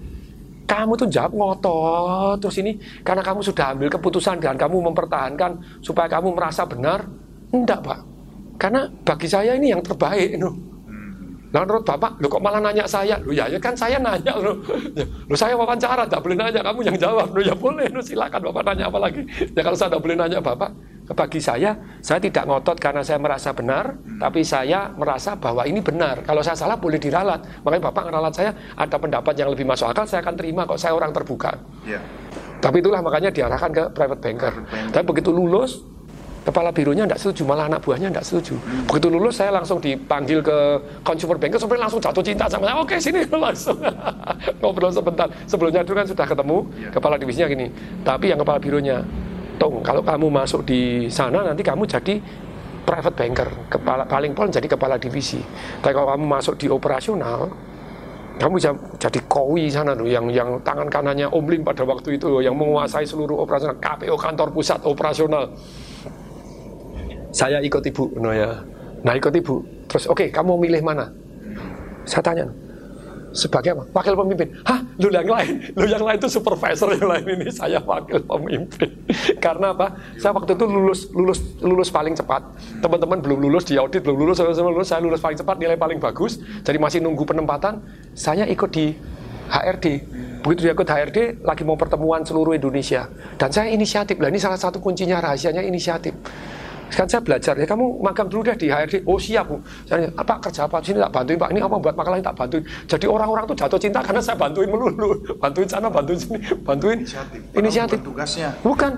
kamu 0.69 0.93
tuh 1.01 1.09
jawab 1.09 1.33
ngotot 1.33 2.37
terus 2.45 2.61
ini 2.61 2.77
karena 3.01 3.25
kamu 3.25 3.41
sudah 3.41 3.73
ambil 3.73 3.89
keputusan 3.89 4.37
dan 4.37 4.61
kamu 4.61 4.93
mempertahankan 4.93 5.81
supaya 5.81 6.07
kamu 6.13 6.37
merasa 6.37 6.69
benar 6.69 7.09
enggak 7.49 7.81
pak 7.81 8.01
karena 8.61 8.85
bagi 9.03 9.29
saya 9.31 9.57
ini 9.57 9.73
yang 9.73 9.81
terbaik 9.81 10.37
loh 10.37 10.69
Nah, 11.49 11.65
menurut 11.65 11.81
Bapak, 11.81 12.21
lu 12.21 12.29
kok 12.29 12.45
malah 12.45 12.61
nanya 12.61 12.85
saya? 12.85 13.17
Lu 13.25 13.33
ya, 13.33 13.49
ya 13.49 13.57
kan 13.57 13.73
saya 13.73 13.97
nanya 13.97 14.37
lu. 14.37 14.53
Ya, 14.93 15.09
lu 15.09 15.33
saya 15.33 15.57
wawancara, 15.57 16.05
tak 16.05 16.21
boleh 16.21 16.37
nanya, 16.37 16.61
kamu 16.61 16.93
yang 16.93 16.99
jawab. 17.01 17.33
Lu 17.33 17.41
ya 17.41 17.57
boleh, 17.57 17.89
lu 17.89 18.05
silakan 18.05 18.53
Bapak 18.53 18.63
nanya 18.69 18.93
apa 18.93 18.99
lagi. 19.01 19.25
Ya 19.57 19.65
kalau 19.65 19.73
saya 19.73 19.89
tidak 19.89 20.03
boleh 20.05 20.17
nanya 20.21 20.45
Bapak, 20.45 20.71
bagi 21.17 21.41
saya, 21.41 21.73
saya 22.05 22.21
tidak 22.21 22.45
ngotot 22.45 22.77
karena 22.77 23.01
saya 23.01 23.17
merasa 23.17 23.57
benar, 23.57 23.97
tapi 24.21 24.45
saya 24.45 24.93
merasa 24.93 25.33
bahwa 25.41 25.65
ini 25.65 25.81
benar. 25.81 26.21
Kalau 26.21 26.45
saya 26.45 26.53
salah 26.53 26.77
boleh 26.77 27.01
diralat. 27.01 27.65
Makanya 27.65 27.83
Bapak 27.89 28.03
ngeralat 28.13 28.35
saya, 28.37 28.51
ada 28.77 28.97
pendapat 29.01 29.33
yang 29.41 29.49
lebih 29.49 29.65
masuk 29.65 29.89
akal, 29.89 30.05
saya 30.05 30.21
akan 30.21 30.37
terima 30.37 30.69
kok 30.69 30.77
saya 30.77 30.93
orang 30.93 31.09
terbuka. 31.17 31.57
Yeah. 31.89 32.05
Tapi 32.61 32.85
itulah 32.85 33.01
makanya 33.01 33.33
diarahkan 33.33 33.71
ke 33.73 33.85
private 33.97 34.21
banker. 34.21 34.53
Private 34.53 34.69
banker. 34.69 34.93
Tapi 34.93 35.05
begitu 35.09 35.31
lulus, 35.33 35.81
kepala 36.45 36.73
bironya 36.73 37.05
tidak 37.05 37.21
setuju, 37.21 37.43
malah 37.45 37.69
anak 37.69 37.81
buahnya 37.85 38.09
tidak 38.13 38.25
setuju. 38.29 38.55
Hmm. 38.57 38.85
Begitu 38.89 39.09
lulus 39.09 39.35
saya 39.37 39.51
langsung 39.53 39.79
dipanggil 39.81 40.41
ke 40.41 40.57
consumer 41.05 41.37
banker, 41.37 41.57
sampai 41.57 41.79
langsung 41.81 42.01
jatuh 42.01 42.25
cinta 42.25 42.45
sama 42.49 42.69
saya. 42.69 42.77
Oke 42.81 42.97
sini 43.01 43.21
langsung 43.49 43.79
ngobrol 44.61 44.93
sebentar. 44.93 45.29
Sebelumnya 45.49 45.85
itu 45.85 45.93
kan 45.93 46.05
sudah 46.05 46.27
ketemu 46.29 46.59
yeah. 46.77 46.93
kepala 46.93 47.15
divisinya 47.17 47.49
gini. 47.49 47.67
Tapi 48.05 48.33
yang 48.33 48.41
kepala 48.41 48.59
bironya, 48.59 49.05
Tung, 49.59 49.83
kalau 49.83 50.01
kamu 50.07 50.31
masuk 50.31 50.63
di 50.63 51.11
sana 51.11 51.43
nanti 51.43 51.67
kamu 51.67 51.83
jadi 51.83 52.23
private 52.87 53.17
banker, 53.19 53.49
kepala 53.69 54.07
paling 54.07 54.33
pol 54.33 54.49
jadi 54.49 54.65
kepala 54.65 54.97
divisi. 54.97 55.43
Tapi 55.83 55.93
kalau 55.93 56.15
kamu 56.15 56.25
masuk 56.25 56.55
di 56.57 56.71
operasional, 56.71 57.51
kamu 58.39 58.53
bisa 58.55 58.71
jadi 59.03 59.21
kowi 59.27 59.67
sana 59.67 59.99
loh, 59.99 60.07
yang 60.07 60.31
yang 60.31 60.63
tangan 60.63 60.87
kanannya 60.87 61.27
Om 61.27 61.67
pada 61.67 61.83
waktu 61.83 62.17
itu 62.17 62.39
yang 62.39 62.55
menguasai 62.55 63.03
seluruh 63.03 63.43
operasional 63.43 63.77
KPO 63.83 64.15
kantor 64.15 64.49
pusat 64.55 64.79
operasional. 64.87 65.51
Saya 67.35 67.59
ikut 67.61 67.83
ibu, 67.83 68.15
no 68.17 68.31
ya. 68.33 68.63
Nah 69.05 69.13
ikut 69.19 69.35
ibu. 69.35 69.61
Terus 69.91 70.07
oke, 70.07 70.25
okay, 70.25 70.29
kamu 70.31 70.55
milih 70.57 70.81
mana? 70.81 71.11
Saya 72.09 72.25
tanya, 72.25 72.47
sebagai 73.39 73.79
apa? 73.79 73.85
Wakil 73.95 74.15
pemimpin. 74.19 74.49
Hah? 74.67 74.83
Lu 74.99 75.09
yang 75.15 75.31
lain? 75.31 75.71
Lu 75.79 75.87
yang 75.87 76.03
lain 76.03 76.19
itu 76.19 76.27
supervisor 76.27 76.91
yang 76.99 77.07
lain 77.07 77.25
ini 77.39 77.47
saya 77.55 77.79
wakil 77.79 78.19
pemimpin. 78.27 78.91
Karena 79.45 79.71
apa? 79.71 79.95
Saya 80.19 80.35
waktu 80.35 80.59
itu 80.59 80.67
lulus 80.67 81.07
lulus 81.15 81.39
lulus 81.63 81.89
paling 81.89 82.19
cepat. 82.19 82.43
Teman-teman 82.83 83.23
belum 83.23 83.39
lulus 83.39 83.63
di 83.63 83.79
audit, 83.79 84.03
belum 84.03 84.19
lulus, 84.27 84.43
saya 84.43 84.51
lulus, 84.51 84.91
saya 84.91 85.01
lulus 85.01 85.23
paling 85.23 85.39
cepat, 85.39 85.57
nilai 85.63 85.79
paling 85.79 86.03
bagus. 86.03 86.43
Jadi 86.67 86.77
masih 86.83 86.99
nunggu 86.99 87.23
penempatan. 87.23 87.79
Saya 88.19 88.43
ikut 88.51 88.71
di 88.75 88.99
HRD. 89.49 89.87
Begitu 90.43 90.61
dia 90.71 90.73
ikut 90.75 90.87
HRD, 90.87 91.19
lagi 91.43 91.63
mau 91.67 91.75
pertemuan 91.75 92.23
seluruh 92.23 92.55
Indonesia. 92.55 93.09
Dan 93.39 93.51
saya 93.51 93.73
inisiatif. 93.73 94.19
Lah 94.19 94.29
ini 94.31 94.39
salah 94.39 94.59
satu 94.59 94.79
kuncinya 94.79 95.19
rahasianya 95.19 95.63
inisiatif. 95.63 96.15
Sekarang 96.89 97.11
saya 97.13 97.23
belajar, 97.23 97.55
ya 97.61 97.67
kamu 97.69 98.01
magang 98.01 98.29
dulu 98.33 98.49
deh 98.49 98.57
di 98.57 98.67
HRD. 98.73 99.05
Oh 99.05 99.21
siap 99.21 99.45
bu. 99.53 99.61
Saya 99.85 100.09
apa 100.17 100.41
kerja 100.41 100.65
apa 100.65 100.81
sini 100.81 100.99
tak 101.05 101.13
bantuin 101.13 101.37
pak. 101.37 101.49
Ini 101.53 101.61
apa 101.61 101.77
buat 101.77 101.95
makalah 101.95 102.17
tak 102.25 102.37
bantuin. 102.37 102.65
Jadi 102.89 103.07
orang-orang 103.07 103.45
tuh 103.45 103.57
jatuh 103.57 103.81
cinta 103.81 104.01
karena 104.01 104.21
saya 104.25 104.37
bantuin 104.41 104.69
melulu. 104.73 105.21
Bantuin 105.37 105.69
sana, 105.69 105.93
bantuin 105.93 106.17
sini, 106.17 106.39
bantuin 106.65 106.99
inisiatif. 107.05 107.41
inisiatif. 107.53 107.99
Tugasnya. 108.01 108.49
Bukan. 108.65 108.91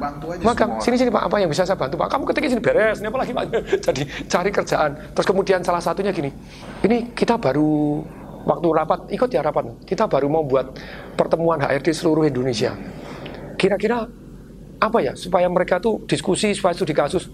Magang. 0.47 0.71
Sini 0.79 0.97
sini 1.03 1.11
pak. 1.11 1.23
Apa 1.27 1.37
yang 1.43 1.51
bisa 1.51 1.67
saya 1.67 1.75
bantu 1.75 1.99
pak? 1.99 2.09
Kamu 2.15 2.23
ketika 2.31 2.47
sini 2.47 2.63
beres. 2.63 3.03
Ini 3.03 3.07
apa 3.11 3.19
lagi 3.19 3.33
pak? 3.35 3.45
Jadi 3.91 4.03
cari 4.31 4.51
kerjaan. 4.55 4.91
Terus 5.11 5.27
kemudian 5.27 5.61
salah 5.67 5.83
satunya 5.83 6.15
gini. 6.15 6.31
Ini 6.87 7.11
kita 7.11 7.43
baru 7.43 8.07
waktu 8.47 8.69
rapat 8.71 9.01
ikut 9.11 9.29
ya 9.35 9.43
rapat. 9.43 9.83
Kita 9.83 10.07
baru 10.07 10.31
mau 10.31 10.47
buat 10.47 10.79
pertemuan 11.19 11.59
HRD 11.59 11.91
seluruh 11.91 12.23
Indonesia. 12.23 12.71
Kira-kira 13.59 14.07
apa 14.81 14.99
ya 15.05 15.13
supaya 15.13 15.45
mereka 15.53 15.77
tuh 15.77 16.01
diskusi 16.09 16.57
supaya 16.57 16.73
studi 16.73 16.97
kasus 16.97 17.29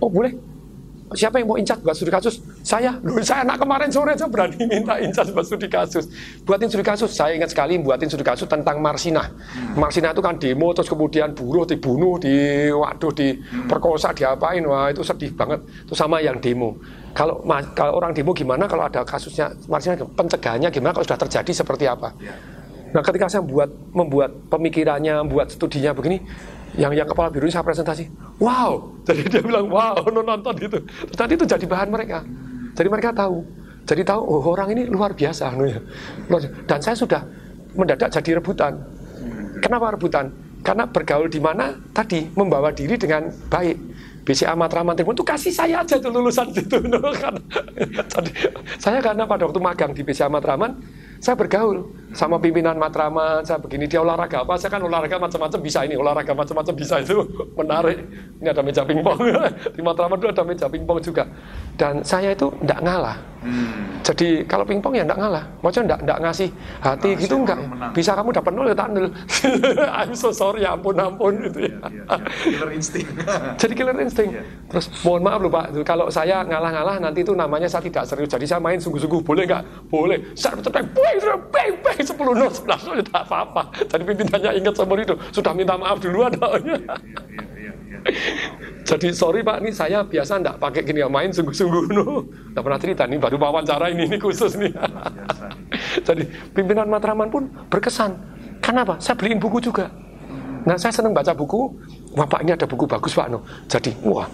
Oh 0.00 0.08
boleh. 0.08 0.32
Siapa 1.12 1.36
yang 1.36 1.52
mau 1.52 1.60
incat 1.60 1.76
buat 1.84 1.92
studi 1.92 2.08
kasus? 2.08 2.40
Saya. 2.64 2.96
Loh, 3.04 3.20
saya 3.20 3.44
anak 3.44 3.60
kemarin 3.60 3.92
sore 3.92 4.16
saya 4.16 4.32
berani 4.32 4.56
minta 4.72 4.96
incat 4.96 5.28
buat 5.36 5.44
studi 5.44 5.68
kasus. 5.68 6.08
Buatin 6.48 6.72
studi 6.72 6.84
kasus. 6.84 7.12
Saya 7.12 7.36
ingat 7.36 7.52
sekali 7.52 7.76
buatin 7.76 8.08
studi 8.08 8.24
kasus 8.24 8.48
tentang 8.48 8.80
Marsina. 8.80 9.28
Hmm. 9.28 9.76
Marsina 9.76 10.16
itu 10.16 10.24
kan 10.24 10.40
demo 10.40 10.72
terus 10.72 10.88
kemudian 10.88 11.36
buruh 11.36 11.68
dibunuh, 11.68 12.16
di 12.16 12.32
waduh 12.72 13.12
diperkosa, 13.12 14.16
diapain. 14.16 14.64
Wah 14.64 14.88
itu 14.88 15.04
sedih 15.04 15.36
banget. 15.36 15.60
Itu 15.84 15.92
sama 15.92 16.24
yang 16.24 16.40
demo. 16.40 16.80
Kalau 17.12 17.44
kalau 17.76 18.00
orang 18.00 18.16
demo 18.16 18.32
gimana 18.32 18.64
kalau 18.64 18.88
ada 18.88 19.04
kasusnya 19.04 19.52
Marsina 19.68 20.00
pencegahannya 20.00 20.72
gimana 20.72 20.96
kalau 20.96 21.04
sudah 21.04 21.20
terjadi 21.28 21.52
seperti 21.52 21.84
apa? 21.84 22.08
Ya. 22.24 22.32
Nah 22.92 23.00
ketika 23.00 23.28
saya 23.28 23.42
buat 23.44 23.72
membuat 23.96 24.32
pemikirannya, 24.52 25.24
membuat 25.24 25.48
studinya 25.48 25.96
begini, 25.96 26.20
yang 26.76 26.92
yang 26.96 27.08
kepala 27.08 27.28
biru 27.28 27.48
saya 27.52 27.64
presentasi. 27.64 28.08
Wow. 28.40 28.96
Jadi 29.04 29.28
dia 29.28 29.42
bilang 29.44 29.68
wow 29.68 29.98
nonton 30.14 30.54
gitu 30.56 30.78
terus 30.80 31.18
nanti 31.18 31.34
itu 31.36 31.44
jadi 31.44 31.64
bahan 31.68 31.88
mereka. 31.92 32.18
Jadi 32.72 32.88
mereka 32.88 33.10
tahu. 33.12 33.44
Jadi 33.82 34.02
tahu 34.06 34.20
oh 34.22 34.44
orang 34.54 34.68
ini 34.78 34.82
luar 34.86 35.10
biasa 35.12 35.52
ya. 35.58 35.80
dan 36.70 36.78
saya 36.78 36.94
sudah 36.94 37.22
mendadak 37.74 38.08
jadi 38.14 38.38
rebutan. 38.38 38.78
Kenapa 39.58 39.94
rebutan? 39.94 40.30
Karena 40.62 40.86
bergaul 40.86 41.26
di 41.26 41.42
mana? 41.42 41.74
Tadi 41.90 42.30
membawa 42.38 42.70
diri 42.70 42.94
dengan 42.94 43.26
baik. 43.50 43.76
BCA 44.22 44.54
Matraman 44.54 44.94
Tribun 44.94 45.18
itu 45.18 45.26
kasih 45.26 45.50
saya 45.50 45.82
aja 45.82 45.98
tuh 45.98 46.14
lulusan 46.14 46.46
itu 46.54 46.78
jadi 46.78 48.32
saya 48.82 49.02
karena 49.02 49.26
pada 49.26 49.50
waktu 49.50 49.58
magang 49.58 49.90
di 49.90 50.06
BCA 50.06 50.30
Matraman 50.30 50.78
saya 51.18 51.34
bergaul 51.34 51.90
sama 52.12 52.36
pimpinan 52.36 52.76
Matraman, 52.76 53.44
saya 53.44 53.58
begini 53.58 53.88
dia 53.88 54.04
olahraga 54.04 54.44
apa, 54.44 54.54
saya 54.60 54.70
kan 54.72 54.84
olahraga 54.84 55.16
macam-macam 55.16 55.60
bisa 55.60 55.84
ini, 55.84 55.96
olahraga 55.96 56.32
macam-macam 56.36 56.74
bisa 56.76 57.00
itu 57.00 57.24
menarik. 57.58 57.98
Ini 58.42 58.48
ada 58.52 58.62
meja 58.62 58.82
pingpong 58.84 59.18
di 59.76 59.80
Matraman 59.80 60.16
itu 60.20 60.28
ada 60.28 60.42
meja 60.44 60.66
pingpong 60.68 60.98
juga. 61.00 61.24
Dan 61.76 62.04
saya 62.04 62.36
itu 62.36 62.52
tidak 62.60 62.80
ngalah. 62.84 63.16
Hmm. 63.42 63.98
Jadi 64.06 64.46
kalau 64.46 64.62
pingpong 64.62 64.94
ya 64.94 65.02
tidak 65.02 65.18
ngalah. 65.18 65.44
Maksudnya 65.62 65.86
tidak 65.88 66.00
tidak 66.06 66.18
ngasih 66.22 66.48
hati 66.78 67.10
nah, 67.10 67.20
gitu 67.22 67.34
enggak. 67.38 67.58
Bisa 67.90 68.10
kamu 68.14 68.30
dapat 68.34 68.52
nol 68.54 68.66
ya 68.70 68.76
tak 68.76 68.88
nol. 68.94 69.06
I'm 69.98 70.12
so 70.14 70.30
sorry, 70.30 70.62
ya 70.62 70.78
ampun 70.78 70.94
ampun 70.94 71.32
gitu 71.50 71.58
ya. 71.66 71.74
ya, 71.82 71.90
ya, 71.90 72.04
ya. 72.06 72.16
Killer 72.46 72.70
insting. 72.74 73.06
Jadi 73.58 73.72
killer 73.74 73.96
insting. 73.98 74.30
Ya. 74.30 74.42
Terus 74.70 74.86
mohon 75.02 75.22
maaf 75.26 75.40
loh 75.42 75.50
Pak, 75.50 75.74
kalau 75.82 76.06
saya 76.10 76.46
ngalah-ngalah 76.46 77.02
nanti 77.02 77.26
itu 77.26 77.34
namanya 77.34 77.66
saya 77.66 77.82
tidak 77.82 78.06
serius. 78.06 78.30
Jadi 78.30 78.46
saya 78.46 78.60
main 78.62 78.78
sungguh-sungguh 78.78 79.22
boleh 79.22 79.42
nggak? 79.46 79.62
Boleh. 79.90 80.18
Saya 80.38 80.58
tetap 80.58 80.82
bang, 80.94 81.18
bang, 81.82 81.98
bang, 82.02 82.18
10 82.18 82.38
nol, 82.42 82.50
11 82.50 82.86
nol, 82.90 82.96
tidak 83.00 83.22
apa-apa. 83.24 83.62
Jadi 83.86 84.02
pimpinannya 84.02 84.50
ingat 84.58 84.74
seumur 84.74 84.98
itu, 84.98 85.14
sudah 85.30 85.52
minta 85.54 85.78
maaf 85.78 86.02
duluan. 86.02 86.34
Jadi 88.82 89.14
sorry 89.14 89.46
Pak, 89.46 89.62
ini 89.62 89.70
saya 89.70 90.02
biasa 90.02 90.42
enggak 90.42 90.56
pakai 90.58 90.82
gini 90.82 91.06
main 91.06 91.30
sungguh-sungguh 91.30 91.84
no. 91.94 92.26
Enggak 92.50 92.62
pernah 92.66 92.78
cerita 92.82 93.02
nih 93.06 93.18
baru 93.22 93.38
wawancara 93.38 93.94
ini 93.94 94.10
ini 94.10 94.18
khusus 94.18 94.58
nih. 94.58 94.74
Jadi 96.02 96.26
pimpinan 96.50 96.90
Matraman 96.90 97.30
pun 97.30 97.46
berkesan. 97.70 98.18
Kenapa? 98.58 98.98
Saya 98.98 99.14
beliin 99.14 99.38
buku 99.38 99.62
juga. 99.62 99.86
Nah 100.66 100.74
saya 100.78 100.90
senang 100.90 101.14
baca 101.14 101.30
buku. 101.30 101.70
Wah 102.18 102.26
Pak 102.26 102.42
ini 102.42 102.52
ada 102.58 102.66
buku 102.66 102.90
bagus 102.90 103.14
Pak 103.14 103.30
no. 103.30 103.46
Jadi 103.70 103.94
wah 104.02 104.26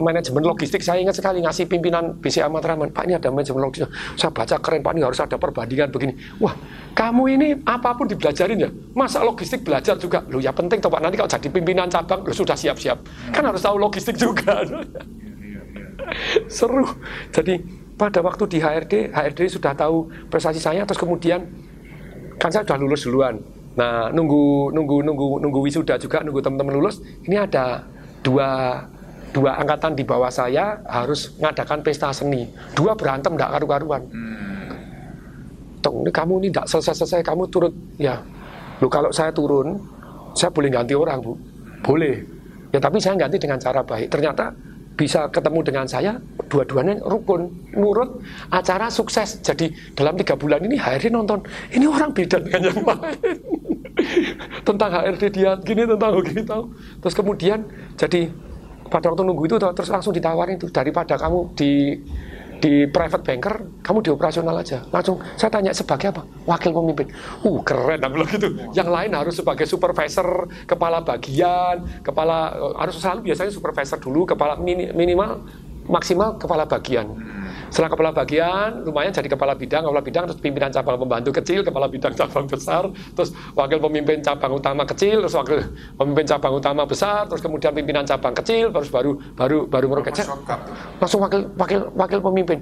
manajemen 0.00 0.40
logistik 0.46 0.80
saya 0.80 1.02
ingat 1.02 1.18
sekali 1.18 1.44
ngasih 1.44 1.68
pimpinan 1.68 2.16
BCA 2.22 2.48
Matraman 2.48 2.88
Pak 2.94 3.04
ini 3.04 3.18
ada 3.18 3.28
manajemen 3.28 3.68
logistik. 3.68 3.90
Saya 4.16 4.30
baca 4.32 4.56
keren 4.62 4.80
Pak 4.80 4.92
ini 4.96 5.00
harus 5.04 5.20
ada 5.20 5.36
perbandingan 5.36 5.92
begini. 5.92 6.14
Wah 6.40 6.54
kamu 6.96 7.22
ini 7.36 7.48
apa 7.66 7.92
pun 7.98 8.08
dibelajarin 8.08 8.56
ya 8.56 8.70
masa 8.96 9.20
logistik 9.20 9.66
belajar 9.66 9.98
juga? 10.00 10.24
Lo 10.30 10.40
ya 10.40 10.54
penting 10.54 10.80
toh 10.80 10.88
Pak 10.88 11.00
nanti 11.04 11.20
kalau 11.20 11.28
jadi 11.28 11.48
pimpinan 11.52 11.90
cabang 11.92 12.24
lo 12.24 12.32
sudah 12.32 12.56
siap-siap. 12.56 12.98
Kan 13.34 13.42
harus 13.44 13.60
tahu 13.60 13.76
logistik 13.76 14.16
juga. 14.16 14.64
Seru. 16.48 16.86
Jadi 17.32 17.60
pada 17.96 18.24
waktu 18.24 18.44
di 18.48 18.58
HRD 18.58 19.12
HRD 19.12 19.40
sudah 19.52 19.76
tahu 19.76 20.08
prestasi 20.32 20.58
saya 20.58 20.82
terus 20.88 20.98
kemudian 20.98 21.44
kan 22.40 22.50
saya 22.50 22.64
sudah 22.64 22.78
lulus 22.80 23.04
duluan. 23.04 23.38
Nah 23.78 24.12
nunggu 24.12 24.74
nunggu 24.74 24.96
nunggu 25.04 25.26
nunggu 25.40 25.58
wisuda 25.64 25.96
juga 25.96 26.20
nunggu 26.20 26.40
teman-teman 26.44 26.74
lulus 26.76 27.00
ini 27.24 27.36
ada 27.38 27.86
dua 28.20 28.80
dua 29.32 29.56
angkatan 29.58 29.96
di 29.96 30.04
bawah 30.04 30.28
saya 30.28 30.78
harus 30.86 31.32
mengadakan 31.40 31.80
pesta 31.80 32.12
seni. 32.12 32.46
Dua 32.76 32.92
berantem 32.92 33.32
tidak 33.34 33.50
karu-karuan. 33.58 34.02
Ini 35.82 36.10
kamu 36.14 36.32
ini 36.38 36.48
tidak 36.54 36.66
selesai-selesai, 36.70 37.26
kamu 37.26 37.50
turut 37.50 37.74
ya. 37.98 38.22
Lu 38.78 38.86
kalau 38.86 39.10
saya 39.10 39.34
turun, 39.34 39.80
saya 40.36 40.52
boleh 40.54 40.70
ganti 40.70 40.94
orang 40.94 41.18
bu, 41.18 41.34
boleh. 41.82 42.22
Ya 42.70 42.78
tapi 42.78 43.02
saya 43.02 43.18
ganti 43.18 43.40
dengan 43.40 43.58
cara 43.58 43.82
baik. 43.82 44.06
Ternyata 44.12 44.54
bisa 44.94 45.26
ketemu 45.32 45.60
dengan 45.64 45.86
saya, 45.88 46.12
dua-duanya 46.46 47.00
rukun, 47.02 47.50
nurut, 47.74 48.22
acara 48.52 48.92
sukses. 48.92 49.40
Jadi 49.42 49.72
dalam 49.96 50.14
tiga 50.14 50.38
bulan 50.38 50.62
ini 50.62 50.78
HRD 50.78 51.10
nonton, 51.10 51.42
ini 51.72 51.88
orang 51.88 52.12
beda 52.14 52.38
dengan 52.38 52.70
yang 52.70 52.80
lain. 52.84 53.36
tentang 54.68 54.90
HRD 54.92 55.22
dia 55.34 55.50
gini, 55.64 55.82
tentang 55.88 56.12
gini 56.22 56.42
tahu. 56.44 56.64
Terus 57.02 57.14
kemudian 57.16 57.58
jadi 57.98 58.30
pada 58.92 59.08
waktu 59.08 59.24
nunggu 59.24 59.48
itu 59.48 59.56
terus 59.56 59.88
langsung 59.88 60.12
ditawarin 60.12 60.60
itu 60.60 60.68
daripada 60.68 61.16
kamu 61.16 61.56
di 61.56 61.96
di 62.62 62.86
private 62.86 63.26
banker, 63.26 63.54
kamu 63.82 63.98
di 64.06 64.10
operasional 64.14 64.54
aja. 64.54 64.86
Langsung 64.94 65.18
saya 65.34 65.50
tanya 65.50 65.74
sebagai 65.74 66.14
apa? 66.14 66.22
Wakil 66.46 66.70
pemimpin. 66.70 67.10
Uh, 67.42 67.58
keren 67.66 67.98
aku 67.98 68.22
bilang 68.22 68.30
gitu. 68.30 68.48
Yang 68.70 68.88
lain 68.94 69.10
harus 69.18 69.34
sebagai 69.34 69.66
supervisor, 69.66 70.46
kepala 70.62 71.02
bagian, 71.02 71.82
kepala 72.06 72.54
harus 72.78 73.02
selalu 73.02 73.34
biasanya 73.34 73.50
supervisor 73.50 73.98
dulu, 73.98 74.22
kepala 74.30 74.54
mini, 74.62 74.94
minimal 74.94 75.42
maksimal 75.86 76.38
kepala 76.38 76.66
bagian. 76.66 77.06
Setelah 77.72 77.88
kepala 77.88 78.10
bagian, 78.12 78.84
lumayan 78.84 79.16
jadi 79.16 79.32
kepala 79.32 79.56
bidang, 79.56 79.88
kepala 79.88 80.04
bidang 80.04 80.22
terus 80.28 80.40
pimpinan 80.44 80.68
cabang 80.68 81.00
pembantu 81.00 81.32
kecil, 81.40 81.64
kepala 81.64 81.88
bidang 81.88 82.12
cabang 82.12 82.44
besar, 82.44 82.84
terus 83.16 83.32
wakil 83.56 83.80
pemimpin 83.80 84.20
cabang 84.20 84.52
utama 84.52 84.84
kecil, 84.84 85.24
terus 85.24 85.32
wakil 85.32 85.58
pemimpin 85.96 86.24
cabang 86.28 86.52
utama 86.52 86.84
besar, 86.84 87.24
terus 87.32 87.40
kemudian 87.40 87.72
pimpinan 87.72 88.04
cabang 88.04 88.36
kecil, 88.36 88.68
terus 88.68 88.92
baru 88.92 89.16
baru 89.32 89.64
baru 89.72 89.86
meroket. 89.88 90.20
Langsung 91.00 91.24
wakil 91.24 91.48
wakil 91.56 91.80
wakil 91.96 92.20
pemimpin. 92.20 92.60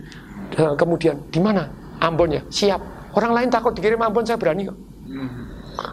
Nah, 0.54 0.78
kemudian 0.78 1.18
di 1.34 1.42
mana? 1.42 1.66
Ambon 1.98 2.30
ya, 2.30 2.42
siap. 2.46 2.78
Orang 3.18 3.34
lain 3.34 3.50
takut 3.50 3.74
dikirim 3.74 3.98
Ambon, 3.98 4.22
saya 4.22 4.38
berani 4.38 4.70
kok. 4.70 4.78
Hmm. 5.10 5.28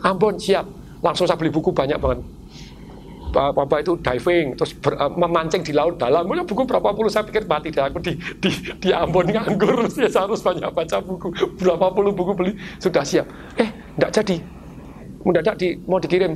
Ambon 0.05 0.37
siap. 0.37 0.69
Langsung 1.01 1.25
saya 1.25 1.41
beli 1.41 1.49
buku 1.49 1.73
banyak 1.73 1.97
banget 1.97 2.21
apa 3.37 3.75
itu 3.79 3.93
diving 4.01 4.57
terus 4.57 4.73
ber, 4.73 4.97
uh, 4.97 5.11
memancing 5.13 5.61
di 5.61 5.71
laut 5.71 6.01
dalam. 6.01 6.25
Punya 6.25 6.41
buku 6.41 6.65
berapa 6.65 6.89
puluh? 6.91 7.07
Saya 7.07 7.23
pikir 7.23 7.45
mati 7.45 7.69
deh 7.69 7.85
aku 7.85 8.01
di 8.01 8.17
di 8.41 8.49
di 8.81 8.89
Ambon 8.89 9.29
nganggur. 9.29 9.85
Ya 10.01 10.09
saya 10.09 10.29
harus 10.29 10.41
banyak 10.41 10.69
baca 10.73 10.97
buku. 11.01 11.27
Berapa 11.57 11.89
puluh 11.93 12.11
buku 12.13 12.31
beli? 12.33 12.53
Sudah 12.81 13.05
siap. 13.05 13.25
Eh 13.57 13.69
tidak 13.97 14.11
jadi. 14.13 14.35
Mendadak 15.25 15.55
di 15.57 15.77
mau 15.85 16.01
dikirim. 16.01 16.33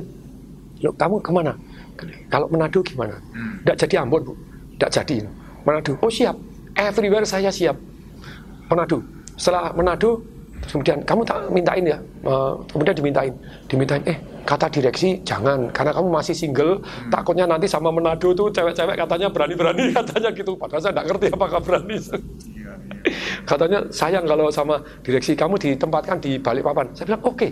Kamu 0.82 1.22
ke 1.22 1.30
mana? 1.30 1.54
Kalau 2.26 2.50
Manado 2.50 2.82
gimana? 2.82 3.14
Tidak 3.62 3.76
jadi 3.86 3.94
Ambon 4.02 4.22
bu. 4.26 4.34
Tidak 4.78 4.90
jadi. 4.90 5.16
Manado. 5.62 5.94
Oh 6.02 6.10
siap. 6.10 6.34
Everywhere 6.74 7.26
saya 7.26 7.50
siap. 7.54 7.78
Manado. 8.66 8.98
Setelah 9.38 9.70
Manado 9.74 10.31
kemudian 10.66 10.98
kamu 11.02 11.22
tak 11.26 11.38
mintain 11.50 11.84
ya 11.84 11.98
uh, 12.22 12.54
kemudian 12.70 12.94
dimintain 12.94 13.32
dimintain 13.66 14.02
eh 14.06 14.18
kata 14.42 14.66
direksi 14.70 15.22
jangan 15.22 15.70
karena 15.70 15.94
kamu 15.94 16.08
masih 16.10 16.34
single 16.34 16.82
hmm. 16.82 17.10
takutnya 17.10 17.46
nanti 17.46 17.70
sama 17.70 17.94
Manado 17.94 18.34
tuh 18.34 18.50
cewek-cewek 18.50 18.98
katanya 18.98 19.30
berani-berani 19.30 19.90
katanya 19.98 20.30
gitu 20.34 20.58
padahal 20.58 20.82
saya 20.82 20.92
tidak 20.94 21.06
ngerti 21.14 21.26
apakah 21.30 21.60
berani 21.62 21.96
iya, 21.98 22.14
iya. 22.58 22.72
katanya 23.50 23.78
sayang 23.90 24.24
kalau 24.26 24.50
sama 24.50 24.82
direksi 25.02 25.38
kamu 25.38 25.58
ditempatkan 25.58 26.18
di 26.18 26.38
balik 26.38 26.66
papan 26.66 26.86
saya 26.94 27.14
bilang 27.14 27.22
oke 27.22 27.38
okay. 27.38 27.50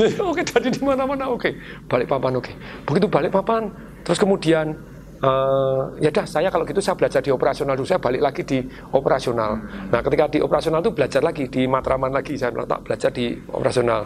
oke 0.20 0.40
okay, 0.40 0.44
jadi 0.44 0.68
di 0.72 0.80
mana-mana 0.84 1.24
oke 1.28 1.40
okay. 1.40 1.52
balik 1.88 2.08
papan 2.08 2.32
oke 2.40 2.48
okay. 2.48 2.54
begitu 2.88 3.06
balik 3.08 3.32
papan 3.32 3.68
terus 4.04 4.16
kemudian 4.16 4.76
uh, 5.24 5.92
ya 6.00 6.10
dah 6.12 6.26
saya 6.26 6.48
kalau 6.48 6.64
gitu 6.64 6.80
saya 6.80 6.96
belajar 6.96 7.20
di 7.20 7.30
operasional 7.32 7.74
dulu 7.76 7.88
saya 7.88 8.00
balik 8.00 8.22
lagi 8.22 8.42
di 8.44 8.58
operasional 8.92 9.60
nah 9.92 10.00
ketika 10.00 10.24
di 10.28 10.38
operasional 10.40 10.80
itu 10.80 10.92
belajar 10.92 11.22
lagi 11.22 11.44
di 11.48 11.62
Matraman 11.68 12.12
lagi 12.12 12.34
saya 12.36 12.52
tak 12.52 12.80
belajar 12.84 13.10
di 13.12 13.36
operasional 13.52 14.00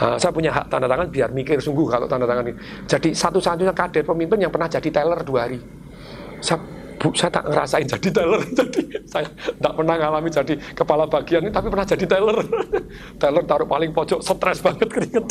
uh, 0.00 0.16
saya 0.16 0.32
punya 0.32 0.50
hak 0.52 0.66
tanda 0.68 0.86
tangan 0.88 1.08
biar 1.08 1.30
mikir 1.32 1.58
sungguh 1.60 1.86
kalau 1.88 2.06
tanda 2.08 2.28
tangan 2.28 2.44
ini 2.48 2.54
jadi 2.86 3.08
satu-satunya 3.12 3.72
kader 3.72 4.04
pemimpin 4.04 4.38
yang 4.40 4.52
pernah 4.52 4.68
jadi 4.68 4.88
teller 4.92 5.20
dua 5.24 5.48
hari 5.48 5.60
saya 6.40 6.60
Bu, 7.00 7.16
saya 7.16 7.32
tak 7.32 7.48
ngerasain 7.48 7.88
jadi 7.88 8.08
teller, 8.12 8.44
jadi 8.60 8.80
saya 9.08 9.24
tak 9.56 9.72
pernah 9.72 9.96
ngalami 9.96 10.28
jadi 10.28 10.54
kepala 10.76 11.08
bagian 11.08 11.48
ini, 11.48 11.48
tapi 11.48 11.72
pernah 11.72 11.88
jadi 11.88 12.04
teller. 12.04 12.44
teller 13.24 13.44
taruh 13.48 13.64
paling 13.64 13.88
pojok, 13.96 14.20
stres 14.20 14.60
banget 14.60 14.84
keringet. 14.92 15.24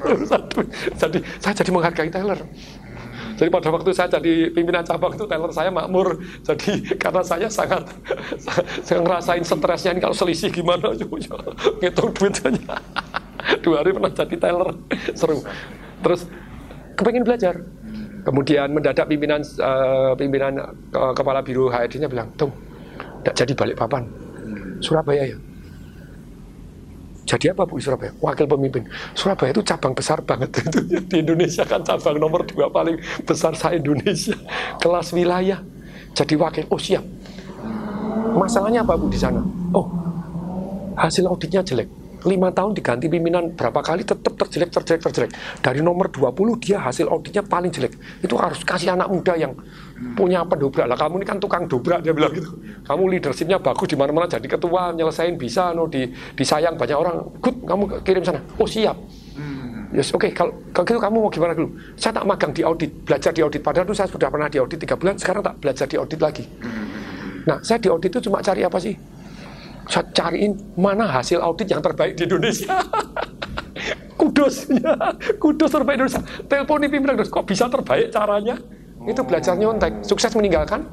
jadi 1.04 1.18
saya 1.44 1.54
jadi 1.60 1.70
menghargai 1.76 2.08
teller. 2.08 2.40
Jadi 3.36 3.48
pada 3.52 3.68
waktu 3.68 3.90
saya 3.92 4.08
jadi 4.16 4.48
pimpinan 4.50 4.80
cabang 4.80 5.12
itu 5.12 5.28
teller 5.28 5.52
saya 5.52 5.68
makmur. 5.68 6.16
Jadi 6.40 6.96
karena 6.96 7.20
saya 7.20 7.46
sangat 7.52 7.84
saya 8.86 9.04
ngerasain 9.04 9.44
stresnya 9.44 9.92
ini 9.92 10.00
kalau 10.00 10.16
selisih 10.16 10.48
gimana 10.48 10.96
ngitung 11.80 12.10
duitnya. 12.16 12.50
Dua 13.62 13.84
hari 13.84 13.92
pernah 13.92 14.10
jadi 14.10 14.36
teller 14.40 14.68
seru. 15.12 15.44
Terus 16.00 16.24
kepengen 16.96 17.22
belajar. 17.22 17.54
Kemudian 18.26 18.74
mendadak 18.74 19.06
pimpinan 19.06 19.38
uh, 19.62 20.18
pimpinan 20.18 20.58
uh, 20.90 21.14
kepala 21.14 21.46
biro 21.46 21.70
HRD-nya 21.70 22.10
bilang, 22.10 22.26
"Tung, 22.34 22.50
tidak 23.22 23.34
jadi 23.38 23.52
balik 23.54 23.76
papan. 23.78 24.02
Surabaya 24.82 25.30
ya." 25.30 25.38
Jadi 27.26 27.50
apa 27.50 27.66
Bu 27.66 27.82
Surabaya? 27.82 28.14
Wakil 28.22 28.46
pemimpin. 28.46 28.86
Surabaya 29.18 29.50
itu 29.50 29.62
cabang 29.66 29.92
besar 29.92 30.22
banget 30.22 30.54
itu 30.62 30.78
di 31.10 31.16
Indonesia 31.26 31.66
kan 31.66 31.82
cabang 31.82 32.22
nomor 32.22 32.46
dua 32.46 32.70
paling 32.70 32.96
besar 33.26 33.52
sa 33.58 33.74
Indonesia. 33.74 34.38
Kelas 34.78 35.10
wilayah. 35.10 35.58
Jadi 36.14 36.34
wakil. 36.38 36.64
Oh 36.70 36.78
siap. 36.78 37.02
Masalahnya 38.38 38.86
apa 38.86 38.94
Bu 38.94 39.10
di 39.10 39.18
sana? 39.18 39.42
Oh 39.74 40.06
hasil 40.96 41.28
auditnya 41.28 41.60
jelek 41.60 41.86
lima 42.26 42.50
tahun 42.50 42.74
diganti 42.74 43.06
pimpinan 43.06 43.54
berapa 43.54 43.80
kali 43.80 44.02
tetap 44.02 44.34
terjelek 44.34 44.70
terjelek 44.74 45.00
terjelek 45.06 45.30
dari 45.62 45.80
nomor 45.80 46.10
20 46.10 46.34
dia 46.58 46.82
hasil 46.82 47.06
auditnya 47.06 47.46
paling 47.46 47.70
jelek 47.70 47.94
itu 48.20 48.34
harus 48.34 48.60
kasih 48.66 48.92
anak 48.92 49.08
muda 49.08 49.38
yang 49.38 49.54
punya 50.18 50.44
pendobrak 50.44 50.90
lah 50.90 50.98
kamu 50.98 51.22
ini 51.22 51.26
kan 51.26 51.38
tukang 51.38 51.64
dobrak 51.70 52.02
dia 52.02 52.12
bilang 52.12 52.34
gitu 52.34 52.50
kamu 52.84 53.02
leadershipnya 53.16 53.56
bagus 53.62 53.88
di 53.88 53.96
mana 53.96 54.10
mana 54.12 54.26
jadi 54.26 54.44
ketua 54.44 54.92
nyelesain 54.92 55.38
bisa 55.38 55.72
no 55.72 55.88
di 55.88 56.10
disayang 56.36 56.74
banyak 56.74 56.98
orang 56.98 57.16
good 57.40 57.56
kamu 57.64 57.82
kirim 58.02 58.22
sana 58.26 58.42
oh 58.58 58.68
siap 58.68 58.98
Yes, 59.94 60.10
oke. 60.10 60.26
Okay. 60.26 60.30
Kalau, 60.34 60.52
kalau 60.74 60.84
gitu 60.84 60.98
kamu 60.98 61.16
mau 61.22 61.30
gimana 61.30 61.52
dulu? 61.54 61.78
Saya 61.94 62.18
tak 62.18 62.26
magang 62.26 62.50
di 62.50 62.66
audit, 62.66 62.90
belajar 63.06 63.30
di 63.30 63.40
audit. 63.40 63.62
Padahal 63.62 63.86
itu 63.86 63.94
saya 63.94 64.10
sudah 64.10 64.28
pernah 64.28 64.50
di 64.50 64.58
audit 64.58 64.82
tiga 64.82 64.98
bulan. 64.98 65.14
Sekarang 65.14 65.46
tak 65.46 65.56
belajar 65.62 65.86
di 65.86 65.96
audit 65.96 66.20
lagi. 66.20 66.44
Nah, 67.46 67.62
saya 67.62 67.78
di 67.78 67.88
audit 67.88 68.10
itu 68.10 68.26
cuma 68.26 68.42
cari 68.42 68.66
apa 68.66 68.76
sih? 68.82 68.92
Saya 69.86 70.04
cariin 70.10 70.52
mana 70.74 71.06
hasil 71.06 71.38
audit 71.38 71.70
yang 71.70 71.82
terbaik 71.82 72.18
di 72.18 72.26
Indonesia. 72.26 72.76
Kudus, 74.20 74.66
ya. 74.72 74.96
Kudus 75.38 75.70
terbaik 75.70 76.02
Indonesia. 76.02 76.22
Teleponi 76.48 76.86
pimpinan 76.90 77.14
kok 77.20 77.46
bisa 77.46 77.70
terbaik 77.70 78.10
caranya? 78.10 78.56
Oh. 78.98 79.06
Itu 79.06 79.22
belajar 79.22 79.54
nyontek. 79.54 80.02
Sukses 80.02 80.32
meninggalkan 80.34 80.88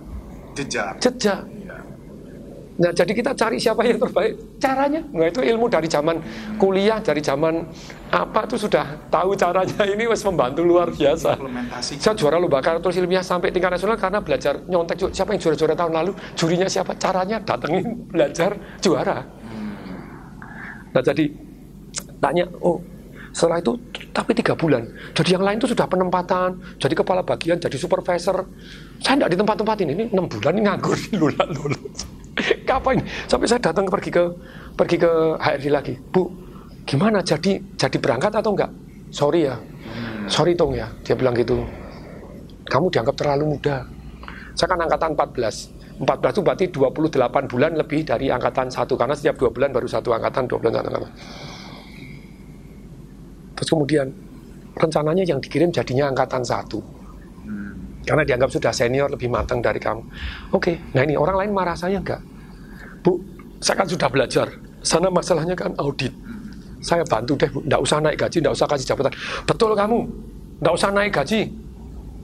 jejak. 0.54 1.02
Jejak. 1.02 1.42
Nah, 2.74 2.90
jadi 2.90 3.14
kita 3.14 3.38
cari 3.38 3.62
siapa 3.62 3.86
yang 3.86 4.02
terbaik. 4.02 4.58
Caranya, 4.58 5.06
nah 5.14 5.30
itu 5.30 5.46
ilmu 5.46 5.70
dari 5.70 5.86
zaman 5.86 6.18
kuliah, 6.58 6.98
dari 6.98 7.22
zaman 7.22 7.70
apa 8.10 8.50
itu 8.50 8.66
sudah 8.66 8.98
tahu 9.14 9.38
caranya. 9.38 9.78
Ini 9.94 10.10
wes 10.10 10.26
membantu 10.26 10.66
luar 10.66 10.90
biasa. 10.90 11.38
Saya 11.86 12.18
juara 12.18 12.42
lomba 12.42 12.66
kartu 12.66 12.90
ilmiah 12.90 13.22
sampai 13.22 13.54
tingkat 13.54 13.78
nasional 13.78 13.94
karena 13.94 14.26
belajar 14.26 14.58
nyontek. 14.66 15.14
Siapa 15.14 15.38
yang 15.38 15.42
juara-juara 15.46 15.74
tahun 15.78 15.94
lalu? 15.94 16.12
Jurinya 16.34 16.66
siapa? 16.66 16.98
Caranya 16.98 17.38
datengin 17.46 17.86
belajar 18.14 18.58
juara. 18.82 19.22
Nah, 20.94 21.02
jadi 21.02 21.30
tanya, 22.18 22.50
oh 22.58 22.82
setelah 23.34 23.62
itu 23.62 23.78
tapi 24.14 24.34
tiga 24.34 24.58
bulan. 24.58 24.86
Jadi 25.14 25.38
yang 25.38 25.46
lain 25.46 25.62
itu 25.62 25.70
sudah 25.70 25.86
penempatan, 25.86 26.58
jadi 26.82 26.94
kepala 26.98 27.22
bagian, 27.22 27.62
jadi 27.62 27.78
supervisor. 27.78 28.46
Saya 28.98 29.22
tidak 29.22 29.30
di 29.34 29.38
tempat-tempat 29.38 29.78
ini, 29.86 29.92
ini 29.94 30.04
enam 30.10 30.26
bulan 30.26 30.54
ini 30.58 30.62
nganggur 30.66 30.98
di 31.06 31.18
lulus. 31.18 32.13
Kapan? 32.70 33.00
Sampai 33.28 33.48
saya 33.48 33.62
datang 33.62 33.88
pergi 33.88 34.12
ke 34.12 34.24
pergi 34.76 34.98
ke 35.00 35.12
HRD 35.40 35.66
lagi. 35.72 35.94
Bu, 35.96 36.28
gimana 36.84 37.24
jadi 37.24 37.60
jadi 37.76 37.98
berangkat 38.00 38.34
atau 38.36 38.52
enggak? 38.54 38.72
Sorry 39.14 39.48
ya. 39.48 39.56
Sorry 40.28 40.56
Tong 40.56 40.74
ya. 40.74 40.88
Dia 41.04 41.14
bilang 41.14 41.36
gitu. 41.36 41.64
Kamu 42.68 42.90
dianggap 42.90 43.16
terlalu 43.20 43.58
muda. 43.58 43.86
Saya 44.56 44.68
kan 44.72 44.80
angkatan 44.82 45.14
14. 45.14 46.02
14 46.04 46.34
itu 46.34 46.42
berarti 46.42 46.66
28 46.74 47.52
bulan 47.54 47.72
lebih 47.78 48.02
dari 48.02 48.34
angkatan 48.34 48.66
satu 48.66 48.98
karena 48.98 49.14
setiap 49.14 49.38
dua 49.38 49.54
bulan 49.54 49.70
baru 49.70 49.86
satu 49.86 50.10
angkatan, 50.10 50.50
dua 50.50 50.58
bulan 50.58 50.82
angkatan. 50.82 51.12
Terus 53.54 53.70
kemudian 53.70 54.08
rencananya 54.74 55.22
yang 55.22 55.38
dikirim 55.38 55.70
jadinya 55.70 56.10
angkatan 56.10 56.42
satu 56.42 56.82
karena 58.04 58.24
dianggap 58.28 58.50
sudah 58.52 58.72
senior 58.76 59.08
lebih 59.08 59.32
matang 59.32 59.64
dari 59.64 59.80
kamu. 59.80 60.04
Oke, 60.52 60.76
okay. 60.76 60.76
nah 60.92 61.08
ini 61.08 61.16
orang 61.16 61.40
lain 61.40 61.52
marah 61.56 61.76
saya 61.76 62.04
enggak? 62.04 62.20
Bu, 63.04 63.20
saya 63.60 63.76
kan 63.84 63.88
sudah 63.88 64.08
belajar. 64.08 64.48
Sana 64.84 65.12
masalahnya 65.12 65.56
kan 65.56 65.76
audit. 65.80 66.12
Saya 66.84 67.04
bantu 67.08 67.36
deh, 67.40 67.48
Bu. 67.52 67.60
Usah 67.64 68.00
naik 68.00 68.20
gaji, 68.20 68.40
enggak 68.40 68.56
usah 68.56 68.68
kasih 68.68 68.88
jabatan. 68.88 69.14
Betul 69.48 69.72
kamu, 69.76 70.00
enggak 70.60 70.74
usah 70.76 70.90
naik 70.92 71.12
gaji. 71.12 71.42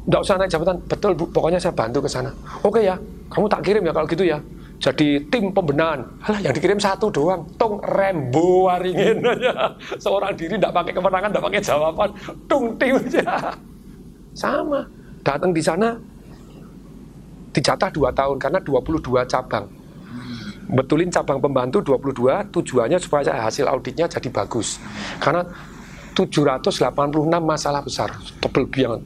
Enggak 0.07 0.21
usah 0.23 0.35
naik 0.39 0.51
jabatan. 0.51 0.75
Betul, 0.87 1.11
Bu. 1.15 1.27
Pokoknya 1.31 1.59
saya 1.59 1.75
bantu 1.75 2.03
ke 2.03 2.09
sana. 2.11 2.31
Oke 2.63 2.83
ya, 2.83 2.95
kamu 3.31 3.45
tak 3.47 3.61
kirim 3.63 3.83
ya 3.83 3.91
kalau 3.91 4.07
gitu 4.07 4.23
ya. 4.23 4.39
Jadi 4.79 5.27
tim 5.27 5.51
pembenahan, 5.51 5.99
Alah, 6.23 6.39
yang 6.39 6.55
dikirim 6.55 6.79
satu 6.79 7.11
doang, 7.11 7.43
tung 7.59 7.83
rembo 7.83 8.71
waringin 8.71 9.19
aja. 9.27 9.75
Seorang 9.99 10.31
diri 10.39 10.55
tidak 10.55 10.71
pakai 10.71 10.95
kemenangan, 10.95 11.29
tidak 11.35 11.45
pakai 11.51 11.59
jawaban, 11.59 12.09
tung 12.47 12.79
tim 12.79 12.95
aja. 12.95 13.51
Sama, 14.31 14.87
datang 15.19 15.51
di 15.51 15.59
sana 15.59 15.99
dijatah 17.51 17.91
dua 17.91 18.07
tahun 18.15 18.39
karena 18.39 18.59
22 18.63 19.27
cabang. 19.27 19.67
Betulin 20.69 21.09
cabang 21.09 21.41
pembantu 21.41 21.81
22 21.81 22.53
tujuannya 22.53 22.99
supaya 23.01 23.41
hasil 23.41 23.65
auditnya 23.65 24.05
jadi 24.05 24.29
bagus. 24.29 24.77
Karena 25.17 25.41
786 26.13 26.85
masalah 27.41 27.81
besar, 27.81 28.13
tebel 28.37 28.69
biang. 28.69 29.01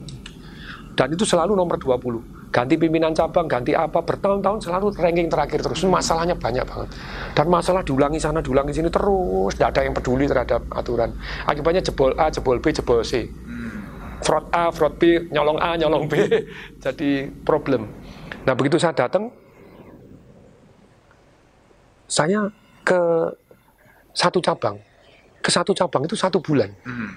Dan 0.94 1.08
itu 1.16 1.24
selalu 1.24 1.56
nomor 1.56 1.80
20. 1.80 2.52
Ganti 2.54 2.78
pimpinan 2.78 3.10
cabang, 3.10 3.50
ganti 3.50 3.74
apa, 3.74 3.98
bertahun-tahun 3.98 4.62
selalu 4.62 4.94
ranking 4.94 5.26
terakhir 5.26 5.58
terus. 5.58 5.82
Masalahnya 5.82 6.38
banyak 6.38 6.62
banget. 6.62 6.88
Dan 7.34 7.50
masalah 7.50 7.82
diulangi 7.82 8.22
sana, 8.22 8.38
diulangi 8.38 8.70
sini 8.70 8.86
terus. 8.92 9.58
Tidak 9.58 9.74
ada 9.74 9.80
yang 9.82 9.90
peduli 9.90 10.30
terhadap 10.30 10.62
aturan. 10.70 11.10
Akibatnya 11.50 11.82
jebol 11.82 12.14
A, 12.14 12.30
jebol 12.30 12.62
B, 12.62 12.70
jebol 12.70 13.02
C 13.02 13.26
fraud 14.24 14.48
A, 14.50 14.72
fraud 14.72 14.96
B, 14.96 15.28
nyolong 15.28 15.60
A, 15.60 15.76
nyolong 15.76 16.08
B, 16.08 16.16
jadi 16.84 17.28
problem. 17.44 17.92
Nah 18.48 18.56
begitu 18.56 18.80
saya 18.80 18.96
datang, 18.96 19.28
saya 22.06 22.46
ke 22.84 23.00
satu 24.14 24.38
cabang, 24.38 24.76
ke 25.40 25.50
satu 25.50 25.72
cabang 25.74 26.04
itu 26.06 26.14
satu 26.14 26.38
bulan. 26.38 26.70
Hmm. 26.84 27.12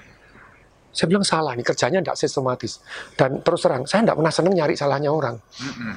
Saya 0.92 1.14
bilang 1.14 1.22
salah 1.22 1.54
nih 1.54 1.62
kerjanya 1.62 2.02
tidak 2.02 2.18
sistematis 2.18 2.82
dan 3.14 3.38
terus 3.46 3.62
terang 3.62 3.86
saya 3.86 4.02
tidak 4.02 4.18
pernah 4.18 4.34
seneng 4.34 4.54
nyari 4.58 4.74
salahnya 4.74 5.14
orang. 5.14 5.38
Mm-mm. 5.38 5.94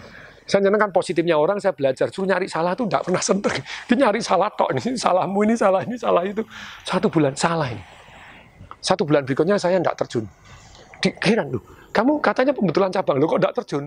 Saya 0.51 0.67
nyenengkan 0.67 0.91
positifnya 0.91 1.39
orang, 1.39 1.63
saya 1.63 1.71
belajar. 1.71 2.11
Suruh 2.11 2.27
nyari 2.27 2.51
salah 2.51 2.75
tuh 2.75 2.91
tidak 2.91 3.07
pernah 3.07 3.23
seneng. 3.23 3.55
Dia 3.87 3.97
nyari 3.97 4.19
salah 4.19 4.51
tok, 4.51 4.75
ini 4.75 4.99
salahmu, 4.99 5.47
ini 5.47 5.55
salah, 5.55 5.81
ini 5.87 5.95
salah 5.95 6.27
itu. 6.27 6.43
Satu 6.83 7.07
bulan, 7.07 7.39
salah 7.39 7.71
ini. 7.71 7.79
Satu 8.83 9.07
bulan 9.07 9.23
berikutnya 9.23 9.55
saya 9.63 9.79
tidak 9.79 9.95
terjun. 10.03 10.27
Di, 10.99 11.15
heran 11.23 11.55
loh, 11.55 11.63
kamu 11.95 12.19
katanya 12.19 12.51
pembetulan 12.51 12.91
cabang, 12.91 13.23
loh 13.23 13.31
kok 13.31 13.41
tidak 13.41 13.55
terjun? 13.63 13.85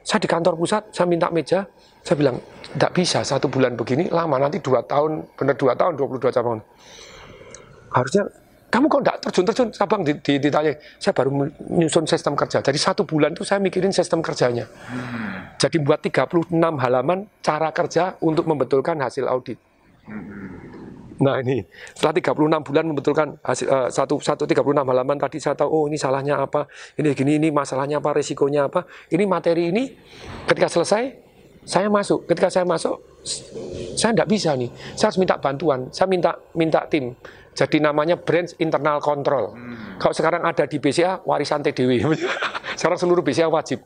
Saya 0.00 0.18
di 0.20 0.28
kantor 0.28 0.56
pusat, 0.56 0.82
saya 0.90 1.06
minta 1.06 1.28
meja, 1.28 1.64
saya 2.00 2.16
bilang, 2.16 2.40
tidak 2.72 2.92
bisa 2.96 3.20
satu 3.20 3.46
bulan 3.52 3.76
begini, 3.76 4.08
lama, 4.08 4.40
nanti 4.40 4.58
dua 4.58 4.80
tahun, 4.84 5.28
benar 5.36 5.56
dua 5.56 5.76
tahun, 5.76 5.92
22 5.98 6.32
cabang. 6.32 6.58
Harusnya 7.92 8.24
kamu 8.70 8.86
kok 8.86 9.00
enggak 9.02 9.18
terjun-terjun 9.26 9.68
cabang 9.74 10.00
di, 10.06 10.12
di, 10.22 10.32
ditanya 10.38 10.72
saya 11.02 11.10
baru 11.10 11.30
menyusun 11.58 12.06
sistem 12.06 12.38
kerja 12.38 12.62
jadi 12.62 12.78
satu 12.78 13.02
bulan 13.02 13.34
itu 13.34 13.42
saya 13.42 13.58
mikirin 13.58 13.90
sistem 13.90 14.22
kerjanya 14.22 14.70
Hmm. 14.86 15.58
jadi 15.58 15.76
buat 15.82 15.98
36 15.98 16.78
halaman 16.78 17.26
cara 17.42 17.74
kerja 17.74 18.14
untuk 18.22 18.46
membetulkan 18.46 18.94
hasil 19.02 19.26
audit 19.26 19.58
Hmm. 20.06 20.69
Nah 21.20 21.36
ini. 21.38 21.60
Setelah 21.92 22.32
36 22.32 22.66
bulan 22.66 22.84
membetulkan 22.88 23.28
hasil 23.44 23.68
eh, 23.68 23.88
satu 23.92 24.16
satu 24.18 24.48
36 24.48 24.64
halaman 24.64 25.16
tadi 25.20 25.36
saya 25.36 25.52
tahu 25.52 25.68
oh 25.68 25.84
ini 25.86 26.00
salahnya 26.00 26.40
apa 26.40 26.64
ini 26.96 27.12
gini 27.12 27.36
ini 27.36 27.48
masalahnya 27.52 28.00
apa 28.00 28.16
resikonya 28.16 28.72
apa. 28.72 28.88
Ini 29.12 29.24
materi 29.28 29.68
ini 29.68 29.92
ketika 30.48 30.72
selesai 30.72 31.28
saya 31.68 31.92
masuk. 31.92 32.24
Ketika 32.24 32.48
saya 32.48 32.64
masuk 32.64 32.96
saya 34.00 34.16
tidak 34.16 34.28
bisa 34.32 34.56
nih. 34.56 34.72
Saya 34.96 35.12
harus 35.12 35.20
minta 35.20 35.36
bantuan. 35.36 35.92
Saya 35.92 36.08
minta 36.08 36.32
minta 36.56 36.88
tim. 36.88 37.12
Jadi 37.52 37.82
namanya 37.82 38.16
branch 38.16 38.56
internal 38.56 39.02
control. 39.04 39.52
Kalau 40.00 40.14
sekarang 40.16 40.40
ada 40.48 40.64
di 40.64 40.80
BCA 40.80 41.20
warisan 41.28 41.60
TDW 41.60 42.16
sekarang 42.80 42.96
seluruh 42.96 43.20
BCA 43.20 43.50
wajib. 43.52 43.84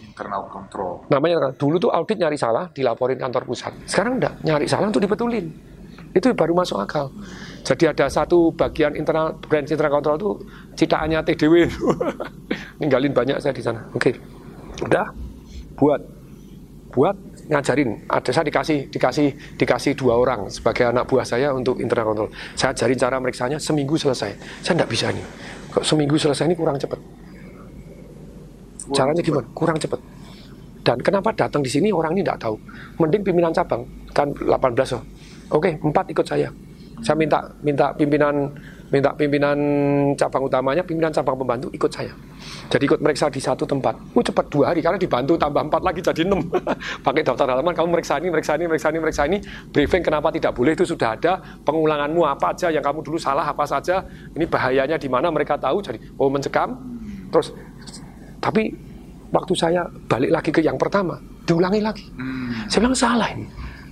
Internal 0.00 0.48
control. 0.48 1.04
namanya 1.12 1.52
dulu 1.60 1.76
tuh 1.76 1.92
audit 1.92 2.16
nyari 2.16 2.38
salah 2.38 2.72
dilaporin 2.72 3.20
kantor 3.20 3.44
pusat. 3.44 3.74
Sekarang 3.84 4.16
enggak 4.16 4.38
nyari 4.40 4.64
salah 4.64 4.88
untuk 4.88 5.04
dibetulin 5.04 5.69
itu 6.10 6.26
baru 6.34 6.52
masuk 6.56 6.82
akal. 6.82 7.12
Jadi 7.62 7.86
ada 7.86 8.10
satu 8.10 8.50
bagian 8.50 8.96
internal 8.98 9.36
branch 9.38 9.70
internal 9.70 10.00
control 10.00 10.16
itu 10.16 10.30
citaannya 10.84 11.22
TDW 11.22 11.70
ninggalin 12.80 13.12
banyak 13.14 13.38
saya 13.38 13.54
di 13.54 13.62
sana. 13.62 13.86
Oke. 13.94 14.16
Udah. 14.82 15.12
Buat. 15.78 16.02
Buat 16.90 17.16
ngajarin. 17.46 18.06
Ada 18.10 18.30
saya 18.30 18.44
dikasih 18.46 18.90
dikasih 18.90 19.26
dikasih 19.58 19.92
dua 19.94 20.18
orang 20.18 20.50
sebagai 20.50 20.90
anak 20.90 21.06
buah 21.06 21.26
saya 21.26 21.50
untuk 21.50 21.82
internal 21.82 22.14
control 22.14 22.30
saya 22.54 22.70
ajarin 22.70 22.98
cara 22.98 23.16
meriksanya 23.18 23.58
seminggu 23.58 23.98
selesai. 23.98 24.30
Saya 24.62 24.74
enggak 24.78 24.90
bisa 24.90 25.10
nih 25.10 25.26
kok 25.70 25.84
seminggu 25.86 26.18
selesai 26.18 26.50
ini 26.50 26.56
kurang 26.58 26.76
cepat 26.76 26.98
caranya 28.90 29.22
gimana? 29.22 29.46
Kurang 29.54 29.78
cepat 29.78 30.00
dan 30.82 30.98
kenapa 30.98 31.30
datang 31.30 31.62
di 31.62 31.70
sini 31.70 31.94
orang 31.94 32.18
ini 32.18 32.26
tidak 32.26 32.42
tahu? 32.42 32.58
Mending 32.98 33.22
pimpinan 33.22 33.54
cabang 33.54 33.86
kan 34.10 34.34
18 34.34 34.98
oh 34.98 35.02
oke 35.50 35.70
empat 35.82 36.06
ikut 36.10 36.26
saya. 36.26 36.48
Saya 37.00 37.16
minta 37.16 37.40
minta 37.64 37.96
pimpinan 37.96 38.52
minta 38.92 39.08
pimpinan 39.14 39.56
cabang 40.18 40.44
utamanya 40.50 40.82
pimpinan 40.84 41.08
cabang 41.08 41.38
pembantu 41.38 41.72
ikut 41.72 41.88
saya. 41.88 42.12
Jadi 42.68 42.84
ikut 42.84 43.00
meriksa 43.00 43.32
di 43.32 43.40
satu 43.40 43.64
tempat. 43.64 43.96
Uh 44.12 44.20
cepat 44.20 44.50
dua 44.52 44.74
hari 44.74 44.84
karena 44.84 45.00
dibantu 45.00 45.38
tambah 45.40 45.64
empat 45.64 45.80
lagi 45.80 46.04
jadi 46.04 46.28
enam. 46.28 46.44
Pakai 47.06 47.24
daftar 47.24 47.56
halaman 47.56 47.72
kamu 47.72 47.88
meriksa 47.96 48.20
ini 48.20 48.28
meriksa 48.28 48.58
ini 48.58 48.68
meriksa 48.68 48.88
ini 48.92 48.98
meriksa 49.00 49.22
ini. 49.24 49.38
Briefing 49.72 50.02
kenapa 50.04 50.28
tidak 50.28 50.52
boleh 50.52 50.76
itu 50.76 50.84
sudah 50.84 51.16
ada. 51.16 51.40
Pengulanganmu 51.64 52.20
apa 52.26 52.52
aja 52.52 52.68
yang 52.68 52.84
kamu 52.84 53.00
dulu 53.00 53.16
salah 53.16 53.48
apa 53.48 53.64
saja. 53.64 54.04
Ini 54.36 54.44
bahayanya 54.44 55.00
di 55.00 55.08
mana 55.08 55.32
mereka 55.32 55.56
tahu. 55.56 55.80
Jadi 55.80 55.98
oh 56.20 56.28
mencekam. 56.28 56.76
Terus 57.32 57.54
tapi 58.42 58.74
waktu 59.30 59.52
saya 59.54 59.86
balik 60.10 60.30
lagi 60.34 60.50
ke 60.50 60.60
yang 60.60 60.76
pertama, 60.76 61.16
diulangi 61.46 61.80
lagi. 61.80 62.04
Hmm. 62.18 62.66
Saya 62.66 62.84
bilang 62.84 62.98
salah 62.98 63.28
ini. 63.32 63.46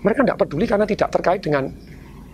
Mereka 0.08 0.24
tidak 0.24 0.40
peduli 0.40 0.64
karena 0.64 0.88
tidak 0.88 1.12
terkait 1.12 1.44
dengan 1.44 1.68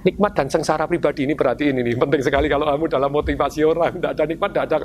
nikmat 0.06 0.32
dan 0.38 0.46
sengsara 0.46 0.86
pribadi 0.86 1.26
ini. 1.26 1.34
Berarti 1.34 1.74
ini 1.74 1.82
nih 1.82 1.98
penting 1.98 2.22
sekali 2.22 2.46
kalau 2.46 2.70
kamu 2.70 2.86
dalam 2.86 3.10
motivasi 3.10 3.66
orang 3.66 3.98
tidak 3.98 4.10
ada 4.14 4.24
nikmat 4.30 4.48
tidak 4.54 4.64
ada 4.70 4.76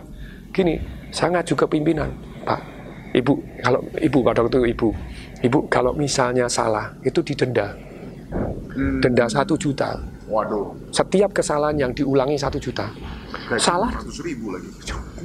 gini 0.50 0.74
saya 1.14 1.38
ngaju 1.38 1.54
ke 1.54 1.66
pimpinan. 1.70 2.10
Pak 2.42 2.62
ibu 3.14 3.38
kalau 3.62 3.80
ibu 4.02 4.18
pada 4.26 4.42
waktu 4.42 4.58
itu 4.58 4.68
ibu. 4.74 4.90
Ibu 5.46 5.60
kalau 5.70 5.94
misalnya 5.94 6.50
salah 6.50 6.98
itu 7.06 7.22
didenda 7.22 7.78
Hmm. 8.30 9.02
denda 9.02 9.26
satu 9.26 9.58
juta. 9.58 9.98
Waduh. 10.30 10.94
setiap 10.94 11.34
kesalahan 11.34 11.74
yang 11.78 11.92
diulangi 11.94 12.38
satu 12.38 12.62
juta. 12.62 12.86
Gaji 13.50 13.58
Salah. 13.58 13.90
100 13.90 14.22
ribu 14.22 14.54
lagi. 14.54 14.70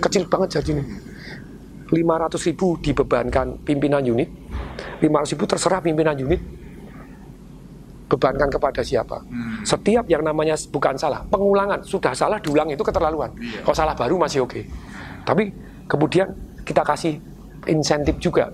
kecil 0.01 0.25
banget 0.29 0.61
jadi 0.61 0.81
ini 0.81 0.85
500 1.93 2.49
ribu 2.49 2.81
dibebankan 2.81 3.61
pimpinan 3.65 4.01
unit. 4.01 4.33
500 5.05 5.33
ribu 5.37 5.45
terserah 5.45 5.85
pimpinan 5.85 6.17
unit 6.17 6.41
bebankan 8.07 8.49
kepada 8.49 8.81
siapa 8.81 9.25
Hmm. 9.25 9.63
setiap 9.63 10.05
yang 10.07 10.21
namanya 10.21 10.55
bukan 10.69 10.95
salah 10.95 11.25
pengulangan 11.25 11.81
sudah 11.81 12.13
salah 12.13 12.37
diulang 12.37 12.69
itu 12.69 12.81
keterlaluan 12.81 13.33
Iya. 13.35 13.63
kalau 13.63 13.75
salah 13.75 13.95
baru 13.95 14.15
masih 14.17 14.43
oke 14.43 14.61
tapi 15.23 15.51
kemudian 15.87 16.29
kita 16.63 16.83
kasih 16.83 17.17
insentif 17.65 18.17
juga 18.19 18.53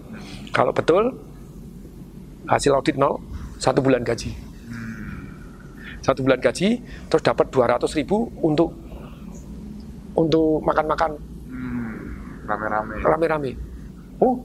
kalau 0.50 0.70
betul 0.70 1.10
hasil 2.46 2.72
audit 2.72 2.94
nol 2.94 3.18
satu 3.56 3.78
bulan 3.78 4.00
gaji 4.00 4.30
satu 6.00 6.22
bulan 6.22 6.40
gaji 6.40 6.80
terus 7.06 7.20
dapat 7.20 7.46
200 7.48 7.92
ribu 7.92 8.30
untuk 8.40 8.72
untuk 10.12 10.62
makan-makan 10.62 11.12
Hmm. 11.50 11.92
Rame-rame. 12.46 12.94
rame-rame. 13.00 13.50
Oh, 14.18 14.42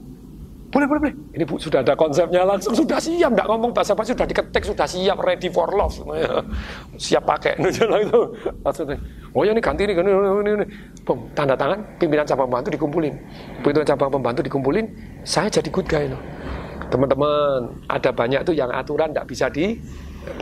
boleh, 0.76 0.86
boleh, 0.92 1.00
boleh. 1.08 1.14
Ini 1.32 1.44
bu, 1.48 1.56
sudah 1.56 1.80
ada 1.80 1.96
konsepnya 1.96 2.44
langsung, 2.44 2.76
sudah 2.76 3.00
siap. 3.00 3.32
Nggak 3.32 3.48
ngomong 3.48 3.72
bahasa 3.72 3.96
basi, 3.96 4.12
sudah 4.12 4.28
diketik, 4.28 4.60
sudah 4.68 4.84
siap, 4.84 5.16
ready 5.24 5.48
for 5.48 5.72
love. 5.72 5.96
Siap 7.04 7.24
pakai. 7.24 7.56
itu. 8.04 8.20
Maksudnya, 8.60 9.00
oh 9.32 9.42
ya 9.48 9.56
ini 9.56 9.64
ganti 9.64 9.88
ini, 9.88 9.96
ini, 9.96 10.12
ini, 10.12 10.50
ini. 10.60 10.66
Boom, 11.08 11.32
tanda 11.32 11.56
tangan, 11.56 11.80
pimpinan 11.96 12.28
cabang 12.28 12.52
pembantu 12.52 12.68
dikumpulin. 12.76 13.14
Begitu 13.64 13.88
cabang 13.88 14.10
pembantu 14.12 14.40
dikumpulin, 14.44 14.84
saya 15.24 15.48
jadi 15.48 15.68
good 15.72 15.88
guy. 15.88 16.04
loh. 16.12 16.20
Teman-teman, 16.92 17.82
ada 17.88 18.10
banyak 18.12 18.40
tuh 18.44 18.54
yang 18.54 18.68
aturan 18.68 19.10
nggak 19.10 19.26
bisa 19.26 19.48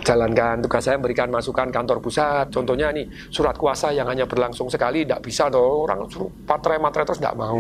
dijalankan. 0.00 0.64
Tugas 0.64 0.82
saya 0.84 0.96
memberikan 0.96 1.28
masukan 1.28 1.68
kantor 1.68 1.98
pusat. 2.00 2.48
Contohnya 2.52 2.92
nih, 2.92 3.08
surat 3.28 3.56
kuasa 3.56 3.92
yang 3.92 4.08
hanya 4.08 4.24
berlangsung 4.24 4.68
sekali, 4.68 5.04
tidak 5.04 5.24
bisa 5.24 5.48
dong. 5.48 5.88
Orang 5.88 6.08
suruh 6.08 6.30
materai-materai 6.48 7.04
terus 7.04 7.20
tidak 7.20 7.36
mau. 7.36 7.58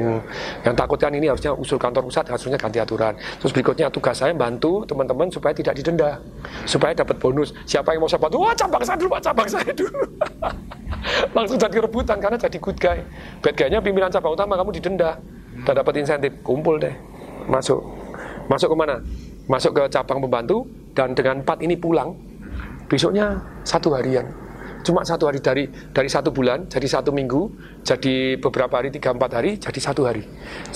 Yang 0.64 0.74
takutkan 0.74 1.12
ini 1.14 1.26
harusnya 1.28 1.52
usul 1.54 1.76
kantor 1.80 2.08
pusat, 2.08 2.24
harusnya 2.28 2.58
ganti 2.60 2.78
aturan. 2.80 3.14
Terus 3.40 3.52
berikutnya 3.52 3.88
tugas 3.92 4.16
saya 4.20 4.32
bantu 4.32 4.84
teman-teman 4.88 5.28
supaya 5.28 5.52
tidak 5.52 5.74
didenda. 5.76 6.20
Supaya 6.64 6.92
dapat 6.96 7.16
bonus. 7.20 7.52
Siapa 7.64 7.92
yang 7.96 8.04
mau 8.04 8.10
saya 8.10 8.20
bantu? 8.20 8.36
Wah, 8.44 8.54
cabang 8.56 8.84
saya 8.84 8.96
dulu, 9.00 9.10
Pak, 9.16 9.22
cabang 9.24 9.48
saya 9.48 9.72
dulu. 9.72 10.00
Langsung 11.36 11.58
jadi 11.60 11.76
rebutan 11.84 12.16
karena 12.16 12.36
jadi 12.40 12.58
good 12.60 12.78
guy. 12.80 12.98
Bad 13.44 13.54
guy-nya 13.56 13.78
pimpinan 13.84 14.08
cabang 14.08 14.32
utama 14.32 14.56
kamu 14.56 14.70
didenda. 14.80 15.20
Dan 15.64 15.74
dapat 15.78 16.02
insentif, 16.02 16.32
kumpul 16.42 16.80
deh. 16.80 16.92
Masuk. 17.46 17.80
Masuk 18.48 18.72
ke 18.72 18.76
mana? 18.76 19.00
Masuk 19.48 19.76
ke 19.76 19.82
cabang 19.92 20.20
pembantu 20.24 20.64
dan 20.94 21.12
dengan 21.12 21.42
empat 21.42 21.60
ini 21.60 21.74
pulang. 21.74 22.14
Besoknya 22.88 23.42
satu 23.66 23.92
harian. 23.92 24.24
Cuma 24.84 25.00
satu 25.00 25.24
hari 25.24 25.40
dari 25.40 25.64
dari 25.96 26.12
satu 26.12 26.28
bulan 26.28 26.68
jadi 26.68 26.84
satu 26.84 27.08
minggu 27.08 27.48
jadi 27.88 28.36
beberapa 28.36 28.76
hari 28.76 28.92
tiga 28.92 29.16
empat 29.16 29.40
hari 29.40 29.56
jadi 29.56 29.80
satu 29.80 30.04
hari 30.04 30.20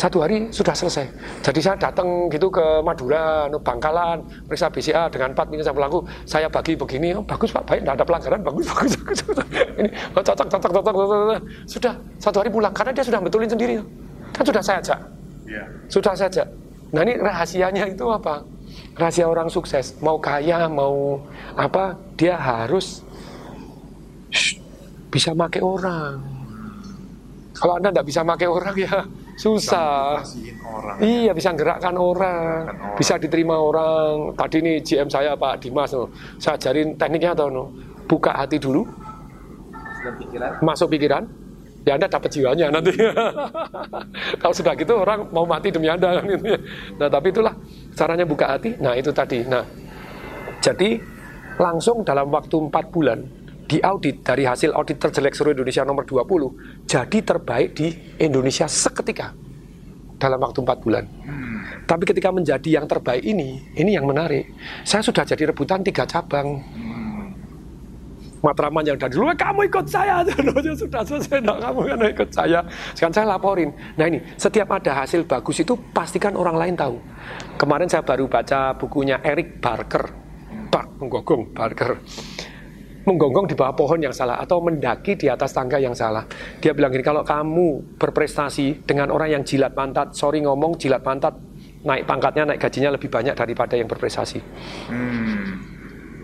satu 0.01 0.25
hari 0.25 0.49
sudah 0.49 0.73
selesai 0.73 1.13
jadi 1.45 1.61
saya 1.61 1.77
datang 1.77 2.33
gitu 2.33 2.49
ke 2.49 2.81
Madura 2.81 3.53
no, 3.53 3.61
Bangkalan 3.61 4.25
periksa 4.49 4.73
BCA 4.73 5.13
dengan 5.13 5.37
empat 5.37 5.53
minggu 5.53 5.61
saya 5.61 5.77
pelaku 5.77 5.99
saya 6.25 6.49
bagi 6.49 6.73
begini 6.73 7.21
oh, 7.21 7.25
bagus 7.29 7.53
pak 7.53 7.69
baik 7.69 7.85
tidak 7.85 8.01
ada 8.01 8.05
pelanggaran 8.09 8.41
bagus 8.41 8.65
bagus, 8.73 8.93
bagus, 8.97 9.21
bagus. 9.29 9.45
ini 9.77 9.89
oh, 9.93 10.23
cocok 10.25 10.47
cocok 10.57 10.71
cocok 10.73 10.95
cocok. 10.97 11.41
sudah 11.69 11.93
satu 12.17 12.37
hari 12.41 12.49
pulang 12.49 12.73
karena 12.73 12.97
dia 12.97 13.05
sudah 13.05 13.21
betulin 13.21 13.51
sendiri 13.53 13.77
kan 14.33 14.41
sudah 14.49 14.65
saya 14.65 14.81
ajak 14.81 15.01
Iya. 15.49 15.65
sudah 15.89 16.13
saja. 16.13 16.45
Nah 16.93 17.01
ini 17.05 17.17
rahasianya 17.17 17.85
itu 17.89 18.05
apa? 18.13 18.45
Rahasia 18.99 19.31
orang 19.31 19.47
sukses, 19.47 19.95
mau 20.03 20.19
kaya, 20.19 20.67
mau 20.67 21.23
apa, 21.55 21.95
dia 22.19 22.35
harus 22.35 23.07
shh, 24.35 24.59
bisa 25.09 25.31
make 25.39 25.63
orang. 25.63 26.19
Kalau 27.55 27.79
anda 27.79 27.91
tidak 27.91 28.07
bisa 28.07 28.21
make 28.27 28.47
orang 28.47 28.75
ya 28.75 29.07
susah. 29.39 30.19
Orang. 30.67 30.97
Iya 30.99 31.31
bisa 31.31 31.55
gerakkan 31.55 31.95
orang, 31.95 32.67
Gerakkan 32.67 32.79
orang. 32.79 32.97
bisa 32.99 33.15
diterima 33.23 33.57
orang. 33.59 34.35
Tadi 34.35 34.57
nih 34.63 34.77
GM 34.83 35.09
saya 35.11 35.39
Pak 35.39 35.63
Dimas, 35.63 35.95
no. 35.95 36.11
saya 36.43 36.59
ajarin 36.59 36.99
tekniknya 36.99 37.39
atau 37.39 37.47
no. 37.51 37.65
buka 38.11 38.35
hati 38.35 38.59
dulu, 38.59 38.83
pikiran. 40.19 40.65
masuk 40.65 40.89
pikiran, 40.91 41.23
ya 41.89 41.97
Anda 41.97 42.09
dapat 42.13 42.29
jiwanya 42.29 42.69
nanti. 42.69 42.93
Kalau 44.45 44.55
sudah 44.55 44.77
gitu 44.77 44.93
orang 45.01 45.33
mau 45.33 45.49
mati 45.49 45.73
demi 45.73 45.89
Anda 45.89 46.21
kan 46.21 46.25
gitu 46.29 46.45
ya. 46.45 46.59
Nah, 47.01 47.09
tapi 47.09 47.33
itulah 47.33 47.57
caranya 47.97 48.29
buka 48.29 48.47
hati. 48.53 48.77
Nah, 48.77 48.93
itu 48.93 49.09
tadi. 49.09 49.41
Nah, 49.49 49.65
jadi 50.61 51.01
langsung 51.57 52.05
dalam 52.05 52.29
waktu 52.29 52.69
4 52.69 52.95
bulan 52.95 53.19
diaudit 53.69 54.25
dari 54.25 54.49
hasil 54.49 54.73
audit 54.73 54.97
terjelek 54.97 55.37
seluruh 55.37 55.53
Indonesia 55.61 55.85
nomor 55.85 56.09
20 56.09 56.89
jadi 56.89 57.19
terbaik 57.21 57.77
di 57.77 57.93
Indonesia 58.17 58.65
seketika 58.65 59.37
dalam 60.17 60.41
waktu 60.41 60.65
4 60.65 60.85
bulan. 60.85 61.05
Hmm. 61.25 61.49
Tapi 61.85 62.05
ketika 62.05 62.29
menjadi 62.35 62.81
yang 62.81 62.87
terbaik 62.91 63.23
ini, 63.23 63.65
ini 63.79 63.95
yang 63.95 64.05
menarik. 64.05 64.51
Saya 64.83 65.01
sudah 65.01 65.23
jadi 65.23 65.55
rebutan 65.55 65.81
tiga 65.81 66.05
cabang. 66.05 66.59
Hmm. 66.59 66.88
Matraman 68.39 68.85
yang 68.87 68.99
dari 68.99 69.13
dulu, 69.13 69.31
kamu 69.35 69.61
ikut 69.67 69.87
saya, 69.91 70.23
sudah 70.83 71.03
selesai, 71.03 71.43
nah, 71.43 71.59
kamu 71.59 71.81
kan 71.91 71.99
ikut 72.07 72.31
saya. 72.31 72.61
Sekarang 72.95 73.15
saya 73.15 73.27
laporin. 73.27 73.71
Nah 73.99 74.07
ini, 74.07 74.23
setiap 74.39 74.71
ada 74.79 75.05
hasil 75.05 75.27
bagus 75.27 75.59
itu 75.63 75.75
pastikan 75.91 76.39
orang 76.39 76.55
lain 76.55 76.75
tahu. 76.79 76.97
Kemarin 77.59 77.91
saya 77.91 78.07
baru 78.07 78.31
baca 78.31 78.79
bukunya 78.79 79.19
Eric 79.27 79.59
Barker, 79.59 80.05
Pak 80.71 81.03
Menggogong 81.03 81.51
Barker 81.51 81.99
menggonggong 83.09 83.49
di 83.49 83.57
bawah 83.57 83.73
pohon 83.73 84.05
yang 84.05 84.13
salah 84.13 84.37
atau 84.37 84.61
mendaki 84.61 85.17
di 85.17 85.33
atas 85.33 85.57
tangga 85.57 85.81
yang 85.81 85.97
salah. 85.97 86.29
Dia 86.61 86.77
bilang 86.77 86.93
gini, 86.93 87.01
kalau 87.01 87.25
kamu 87.25 87.97
berprestasi 87.97 88.85
dengan 88.85 89.09
orang 89.09 89.41
yang 89.41 89.43
jilat 89.49 89.73
pantat, 89.73 90.13
sorry 90.13 90.45
ngomong 90.45 90.77
jilat 90.77 91.01
pantat, 91.01 91.33
naik 91.89 92.05
pangkatnya, 92.05 92.53
naik 92.53 92.61
gajinya 92.61 92.93
lebih 92.93 93.09
banyak 93.09 93.33
daripada 93.33 93.81
yang 93.81 93.89
berprestasi. 93.89 94.39
Hmm. 94.93 95.68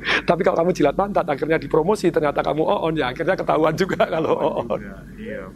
Tapi 0.04 0.40
kalau 0.44 0.56
kamu 0.60 0.70
jilat 0.76 0.94
pantat, 0.94 1.24
akhirnya 1.24 1.56
dipromosi, 1.56 2.12
ternyata 2.12 2.44
kamu 2.44 2.62
on, 2.64 2.92
ya 2.94 3.10
akhirnya 3.10 3.34
ketahuan 3.34 3.74
juga 3.74 4.04
kalau 4.14 4.64
on. 4.64 4.80
Iya, 5.16 5.48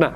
nah, 0.00 0.10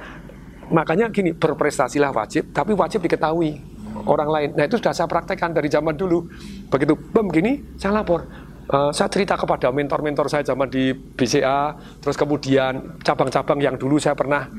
makanya 0.72 1.12
gini, 1.12 1.37
berprestasilah 1.37 2.11
wajib, 2.12 2.51
tapi 2.51 2.72
wajib 2.72 3.05
diketahui 3.05 3.61
orang 4.05 4.29
lain. 4.29 4.49
Nah 4.57 4.64
itu 4.68 4.77
sudah 4.77 4.93
saya 4.93 5.09
praktekkan 5.09 5.57
dari 5.57 5.72
zaman 5.72 5.97
dulu. 5.97 6.29
Begitu 6.68 6.93
bem 7.12 7.27
gini, 7.33 7.53
saya 7.81 8.03
lapor 8.03 8.47
Uh, 8.66 8.91
saya 8.91 9.07
cerita 9.07 9.39
kepada 9.39 9.70
mentor-mentor 9.70 10.27
saya 10.27 10.43
zaman 10.43 10.66
di 10.66 10.91
BCA, 10.91 11.79
terus 12.03 12.18
kemudian 12.18 12.99
cabang-cabang 12.99 13.62
yang 13.62 13.79
dulu 13.79 13.95
saya 13.95 14.18
pernah 14.18 14.51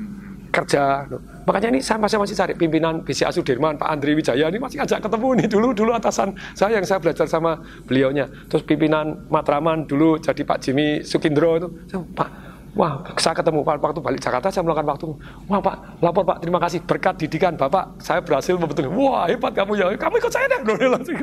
kerja. 0.57 1.05
Makanya 1.45 1.69
ini 1.77 1.79
saya 1.85 2.01
masih 2.01 2.17
masih 2.17 2.33
cari 2.33 2.53
pimpinan 2.57 3.05
BCA 3.05 3.29
Sudirman, 3.29 3.77
Pak 3.77 3.87
Andri 3.87 4.17
Wijaya 4.17 4.49
ini 4.49 4.57
masih 4.57 4.81
ajak 4.81 5.05
ketemu 5.05 5.27
nih 5.37 5.47
dulu 5.47 5.67
dulu 5.77 5.91
atasan 5.93 6.33
saya 6.57 6.81
yang 6.81 6.85
saya 6.89 6.97
belajar 6.97 7.29
sama 7.29 7.61
beliaunya. 7.85 8.25
Terus 8.49 8.65
pimpinan 8.65 9.29
Matraman 9.29 9.85
dulu 9.85 10.17
jadi 10.17 10.41
Pak 10.41 10.57
Jimmy 10.65 11.05
Sukindro 11.05 11.61
itu, 11.61 11.69
Pak 12.17 12.29
Wah, 12.77 13.01
saya 13.17 13.33
ketemu 13.33 13.65
Pak 13.65 13.81
waktu 13.81 14.01
balik 14.05 14.21
Jakarta, 14.21 14.53
saya 14.53 14.61
melakukan 14.61 14.85
waktu. 14.85 15.09
Wah 15.49 15.57
Pak, 15.57 15.97
lapor 15.97 16.21
Pak, 16.21 16.45
terima 16.45 16.61
kasih 16.61 16.77
berkat 16.85 17.17
didikan 17.17 17.57
Bapak, 17.57 17.97
saya 17.97 18.21
berhasil 18.21 18.53
membetulkan. 18.53 18.93
Wah 18.93 19.25
hebat 19.25 19.49
kamu 19.57 19.81
ya, 19.81 19.89
kamu 19.97 20.21
ikut 20.21 20.29
saya 20.29 20.45
deh, 20.45 20.61
langsung. 20.85 21.17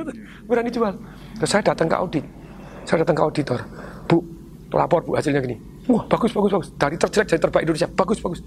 Berani 0.51 0.71
jual. 0.75 0.99
Terus 1.39 1.51
saya 1.55 1.63
datang 1.63 1.87
ke 1.87 1.95
audit, 1.95 2.27
saya 2.83 3.07
datang 3.07 3.15
ke 3.15 3.23
auditor, 3.23 3.59
Bu, 4.11 4.19
lapor 4.75 5.07
Bu 5.07 5.15
hasilnya 5.15 5.39
gini. 5.47 5.55
Wah 5.85 6.01
bagus 6.09 6.33
bagus 6.33 6.51
bagus. 6.51 6.69
Dari 6.81 6.97
terjelek 6.97 7.29
jadi 7.29 7.41
terbaik 7.45 7.65
Indonesia. 7.69 7.89
Bagus 7.93 8.19
bagus. 8.25 8.41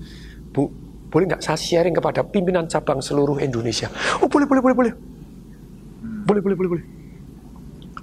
Bu, 0.57 0.65
boleh 1.13 1.29
nggak 1.29 1.45
saya 1.45 1.53
sharing 1.53 1.93
kepada 1.93 2.25
pimpinan 2.25 2.65
cabang 2.65 2.97
seluruh 2.97 3.37
Indonesia? 3.37 3.93
Oh 4.17 4.25
boleh 4.25 4.49
boleh 4.49 4.61
boleh 4.65 4.75
boleh. 4.75 4.93
Boleh 6.25 6.41
boleh 6.41 6.57
boleh 6.57 6.69
boleh. 6.73 6.85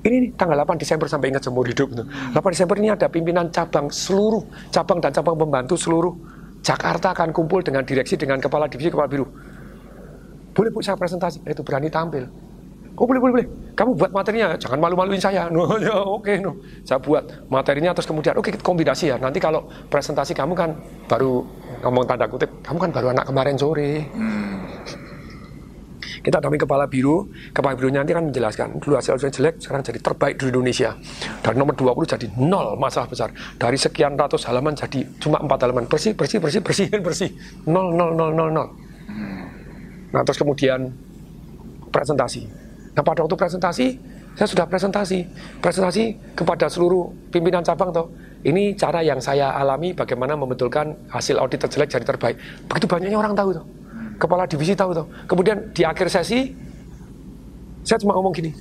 Ini 0.04 0.16
nih 0.20 0.30
tanggal 0.38 0.62
8 0.62 0.78
Desember 0.78 1.10
sampai 1.10 1.34
ingat 1.34 1.42
seumur 1.42 1.66
hidup. 1.66 1.90
8 1.90 2.06
Desember 2.54 2.78
ini 2.78 2.94
ada 2.94 3.10
pimpinan 3.10 3.50
cabang 3.50 3.90
seluruh 3.90 4.46
cabang 4.70 5.02
dan 5.02 5.10
cabang 5.10 5.34
pembantu 5.34 5.74
seluruh 5.74 6.14
Jakarta 6.62 7.10
akan 7.10 7.34
kumpul 7.34 7.60
dengan 7.60 7.82
direksi 7.82 8.14
dengan 8.14 8.38
kepala 8.38 8.70
divisi 8.70 8.88
kepala 8.88 9.10
biru. 9.10 9.26
Boleh 10.54 10.70
bu 10.70 10.78
saya 10.78 10.94
presentasi, 10.94 11.42
itu 11.42 11.66
berani 11.66 11.90
tampil. 11.90 12.30
Oh 12.94 13.10
boleh, 13.10 13.18
boleh, 13.18 13.32
boleh. 13.42 13.46
Kamu 13.74 13.98
buat 13.98 14.14
materinya, 14.14 14.54
jangan 14.54 14.78
malu-maluin 14.78 15.18
saya. 15.18 15.50
No, 15.54 15.66
ya, 15.82 15.98
oke, 15.98 16.22
okay, 16.22 16.38
no. 16.38 16.54
Saya 16.86 17.02
buat 17.02 17.26
materinya 17.50 17.90
terus 17.90 18.06
kemudian, 18.06 18.38
oke 18.38 18.54
okay, 18.54 18.62
kombinasi 18.62 19.10
ya. 19.10 19.16
Nanti 19.18 19.42
kalau 19.42 19.66
presentasi 19.90 20.30
kamu 20.30 20.54
kan 20.54 20.78
baru 21.10 21.42
ngomong 21.84 22.04
tanda 22.08 22.26
kutip, 22.26 22.50
kamu 22.64 22.78
kan 22.80 22.90
baru 22.90 23.06
anak 23.12 23.24
kemarin 23.28 23.56
sore. 23.60 24.08
Hmm. 24.16 24.64
Kita 26.24 26.40
damping 26.40 26.64
kepala 26.64 26.88
biru, 26.88 27.28
kepala 27.52 27.76
birunya 27.76 28.00
nanti 28.00 28.16
kan 28.16 28.24
menjelaskan, 28.24 28.80
dulu 28.80 28.96
hasil 28.96 29.20
hasilnya 29.20 29.34
jelek, 29.36 29.54
sekarang 29.60 29.84
jadi 29.84 30.00
terbaik 30.00 30.40
di 30.40 30.48
Indonesia. 30.48 30.96
Dari 31.44 31.56
nomor 31.60 31.76
20 31.76 32.16
jadi 32.16 32.26
nol 32.40 32.80
masalah 32.80 33.12
besar. 33.12 33.28
Dari 33.60 33.76
sekian 33.76 34.16
ratus 34.16 34.48
halaman 34.48 34.72
jadi 34.72 35.04
cuma 35.20 35.36
empat 35.44 35.68
halaman. 35.68 35.84
Bersih, 35.84 36.16
bersih, 36.16 36.40
bersih, 36.40 36.64
bersih, 36.64 36.88
bersih. 36.96 37.30
Nol, 37.68 37.92
nol, 37.92 38.16
nol, 38.16 38.32
nol, 38.32 38.48
nol. 38.48 38.68
Hmm. 39.04 39.44
Nah 40.16 40.24
terus 40.24 40.40
kemudian 40.40 40.96
presentasi 41.92 42.64
Nah 42.94 43.02
pada 43.02 43.26
waktu 43.26 43.36
presentasi, 43.36 43.86
saya 44.38 44.48
sudah 44.48 44.66
presentasi, 44.70 45.26
presentasi 45.58 46.34
kepada 46.38 46.70
seluruh 46.70 47.10
pimpinan 47.34 47.62
cabang 47.66 47.90
toh. 47.90 48.06
Ini 48.44 48.76
cara 48.76 49.00
yang 49.00 49.24
saya 49.24 49.56
alami 49.56 49.96
bagaimana 49.96 50.36
membetulkan 50.36 51.08
hasil 51.08 51.40
audit 51.40 51.64
terjelek 51.64 51.88
jadi 51.88 52.04
terbaik. 52.04 52.36
Begitu 52.68 52.84
banyaknya 52.84 53.16
orang 53.16 53.32
tahu 53.32 53.56
tuh. 53.56 53.64
Kepala 54.20 54.44
divisi 54.44 54.76
tahu 54.76 54.92
tuh. 54.92 55.06
Kemudian 55.24 55.72
di 55.72 55.80
akhir 55.80 56.12
sesi, 56.12 56.52
saya 57.80 57.98
cuma 58.04 58.12
ngomong 58.12 58.36
gini. 58.36 58.52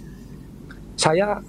Saya 0.96 1.44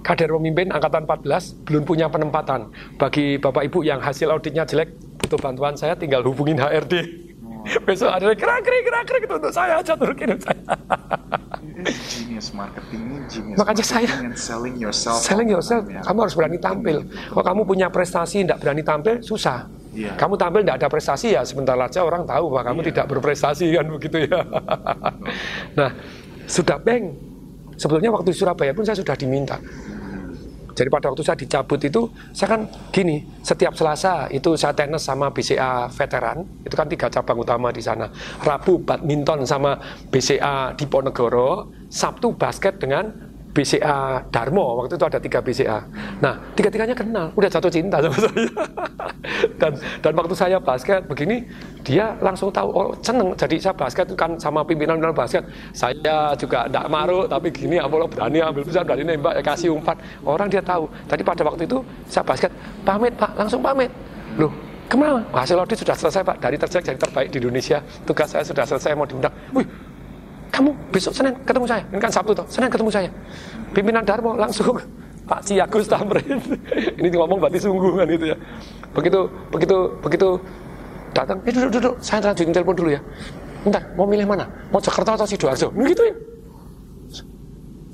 kader 0.00 0.32
pemimpin 0.40 0.72
angkatan 0.72 1.04
14 1.04 1.68
belum 1.68 1.82
punya 1.84 2.08
penempatan. 2.08 2.72
Bagi 2.96 3.36
Bapak 3.36 3.68
Ibu 3.68 3.84
yang 3.84 4.00
hasil 4.00 4.32
auditnya 4.32 4.64
jelek, 4.64 4.96
butuh 5.20 5.36
bantuan 5.36 5.76
saya 5.76 5.92
tinggal 5.92 6.24
hubungin 6.24 6.56
HRD. 6.56 6.94
Besok 7.86 8.08
ada 8.08 8.32
gerak 8.32 8.62
gerak 8.62 9.04
gerak 9.04 9.20
itu 9.26 9.34
untuk 9.36 9.52
saya 9.52 9.82
aja 9.82 9.92
turunin 9.98 10.38
saya. 10.38 10.64
genius 11.84 12.56
marketing 12.56 13.00
ini 13.04 13.18
genius. 13.28 13.56
Makanya 13.60 13.84
saya 13.84 14.08
selling 14.32 14.76
yourself. 14.80 15.20
Selling 15.20 15.48
yourself, 15.52 15.84
ya. 15.92 16.00
kamu 16.00 16.18
harus 16.24 16.34
berani 16.36 16.58
tampil. 16.60 17.04
Kalau 17.04 17.44
kamu 17.44 17.60
punya 17.68 17.86
prestasi 17.92 18.44
tidak 18.48 18.64
berani 18.64 18.80
tampil, 18.80 19.20
susah. 19.20 19.68
Yeah. 19.92 20.16
Kamu 20.16 20.36
tampil 20.36 20.64
tidak 20.64 20.76
ada 20.80 20.88
prestasi 20.92 21.32
ya 21.36 21.40
sebentar 21.44 21.76
aja 21.76 22.04
orang 22.04 22.28
tahu 22.28 22.52
bahwa 22.52 22.64
kamu 22.72 22.80
yeah. 22.80 22.88
tidak 22.92 23.06
berprestasi 23.12 23.66
kan 23.72 23.86
begitu 23.88 24.16
ya. 24.28 24.40
nah, 25.78 25.90
sudah 26.48 26.76
beng. 26.80 27.16
Sebetulnya 27.76 28.08
waktu 28.08 28.32
di 28.32 28.36
Surabaya 28.40 28.72
pun 28.72 28.88
saya 28.88 28.96
sudah 28.96 29.12
diminta. 29.12 29.60
Jadi 30.76 30.92
pada 30.92 31.08
waktu 31.08 31.24
saya 31.24 31.40
dicabut 31.40 31.80
itu, 31.80 32.12
saya 32.36 32.52
kan 32.52 32.68
gini, 32.92 33.24
setiap 33.40 33.72
Selasa 33.72 34.28
itu 34.28 34.52
saya 34.60 34.76
tenis 34.76 35.00
sama 35.00 35.32
BCA 35.32 35.88
veteran, 35.88 36.44
itu 36.60 36.74
kan 36.76 36.84
tiga 36.84 37.08
cabang 37.08 37.40
utama 37.40 37.72
di 37.72 37.80
sana. 37.80 38.12
Rabu 38.44 38.84
badminton 38.84 39.48
sama 39.48 39.80
BCA 40.12 40.76
Diponegoro, 40.76 41.72
Sabtu 41.88 42.36
basket 42.36 42.76
dengan 42.76 43.25
BCA 43.56 44.28
Darmo 44.28 44.84
waktu 44.84 45.00
itu 45.00 45.06
ada 45.08 45.16
tiga 45.16 45.40
BCA. 45.40 45.80
Nah 46.20 46.36
tiga-tiganya 46.52 46.92
kenal, 46.92 47.32
udah 47.32 47.48
jatuh 47.48 47.72
cinta 47.72 48.04
sama 48.04 48.18
saya. 48.20 48.48
dan 49.60 49.72
dan 50.04 50.12
waktu 50.12 50.34
saya 50.36 50.60
basket 50.60 51.08
begini, 51.08 51.48
dia 51.80 52.12
langsung 52.20 52.52
tahu 52.52 52.68
oh 52.68 52.92
seneng. 53.00 53.32
Jadi 53.32 53.56
saya 53.56 53.72
basket 53.72 54.12
kan 54.12 54.36
sama 54.36 54.60
pimpinan 54.60 55.00
pimpinan 55.00 55.16
basket. 55.16 55.48
Saya 55.72 56.36
juga 56.36 56.68
tidak 56.68 56.86
maruk, 56.92 57.32
tapi 57.32 57.48
gini 57.48 57.80
Apollo 57.80 58.12
berani 58.12 58.44
ambil 58.44 58.62
besar 58.68 58.84
berani 58.84 59.08
nembak, 59.08 59.40
ya 59.40 59.42
kasih 59.42 59.72
umpat. 59.72 59.96
Orang 60.20 60.52
dia 60.52 60.60
tahu. 60.60 60.84
Tadi 61.08 61.24
pada 61.24 61.42
waktu 61.48 61.64
itu 61.64 61.80
saya 62.04 62.28
basket 62.28 62.52
pamit 62.84 63.16
pak, 63.16 63.32
langsung 63.40 63.64
pamit. 63.64 63.88
Loh 64.36 64.52
ke 64.86 64.94
mana? 64.94 65.18
Hasil 65.34 65.58
audit 65.58 65.80
sudah 65.80 65.96
selesai 65.98 66.22
pak, 66.22 66.36
dari 66.38 66.54
terbaik 66.54 66.84
jadi 66.84 66.98
terbaik 67.00 67.28
di 67.32 67.42
Indonesia. 67.42 67.82
Tugas 68.06 68.28
saya 68.30 68.44
sudah 68.44 68.62
selesai 68.68 68.92
mau 68.94 69.08
diundang. 69.08 69.32
Wih 69.50 69.66
kamu 70.50 70.70
besok 70.94 71.12
Senin 71.12 71.34
ketemu 71.44 71.66
saya. 71.68 71.82
Ini 71.92 72.00
kan 72.00 72.12
Sabtu 72.12 72.32
toh. 72.32 72.46
Senin 72.48 72.68
ketemu 72.70 72.90
saya. 72.90 73.10
Pimpinan 73.72 74.04
Darmo 74.06 74.34
langsung 74.34 74.76
Pak 75.30 75.40
Ciagus 75.42 75.90
Tamrin. 75.90 76.38
ini 76.98 77.08
ngomong 77.10 77.38
berarti 77.42 77.58
sungguh 77.58 77.98
kan 77.98 78.06
itu 78.06 78.30
ya. 78.30 78.36
Begitu 78.94 79.20
begitu 79.50 79.76
begitu 80.00 80.28
datang, 81.16 81.38
eh 81.48 81.52
duduk 81.52 81.70
duduk, 81.80 81.94
saya 82.04 82.20
lanjutin 82.20 82.52
telepon 82.52 82.76
dulu 82.76 82.90
ya. 82.92 83.00
Bentar, 83.64 83.82
mau 83.96 84.04
milih 84.04 84.28
mana? 84.28 84.44
Mau 84.68 84.78
Jakarta 84.78 85.16
atau 85.16 85.26
Sidoarjo? 85.26 85.72
Begitu 85.72 86.02
ya. 86.04 86.14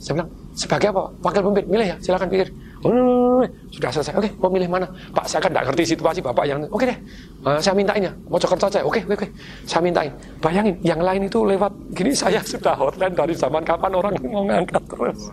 Saya 0.02 0.12
bilang, 0.18 0.30
sebagai 0.58 0.90
apa? 0.90 1.02
Wakil 1.22 1.40
pemimpin, 1.46 1.66
milih 1.70 1.86
ya, 1.94 1.96
silakan 2.02 2.26
pikir. 2.26 2.50
Oh, 2.82 3.46
sudah 3.70 3.94
selesai. 3.94 4.18
Oke, 4.18 4.26
mau 4.42 4.50
milih 4.50 4.66
mana? 4.66 4.90
Pak, 5.14 5.30
saya 5.30 5.38
kan 5.38 5.54
tidak 5.54 5.70
ngerti 5.70 5.94
situasi 5.94 6.18
Bapak 6.18 6.42
yang... 6.50 6.66
Oke 6.66 6.90
deh, 6.90 6.98
uh, 7.46 7.62
saya 7.62 7.78
mintain 7.78 8.02
ya. 8.02 8.12
Mau 8.26 8.42
Jakarta 8.42 8.66
saja. 8.66 8.82
Oke, 8.82 9.06
oke, 9.06 9.22
oke. 9.22 9.26
Saya 9.62 9.86
mintain. 9.86 10.10
Bayangin, 10.42 10.74
yang 10.82 10.98
lain 10.98 11.30
itu 11.30 11.46
lewat 11.46 11.70
gini 11.94 12.10
saya 12.26 12.42
sudah 12.42 12.74
hotline 12.74 13.14
dari 13.14 13.38
zaman 13.38 13.62
kapan 13.62 13.94
orang 13.94 14.18
mau 14.34 14.42
ngangkat 14.50 14.82
terus. 14.90 15.30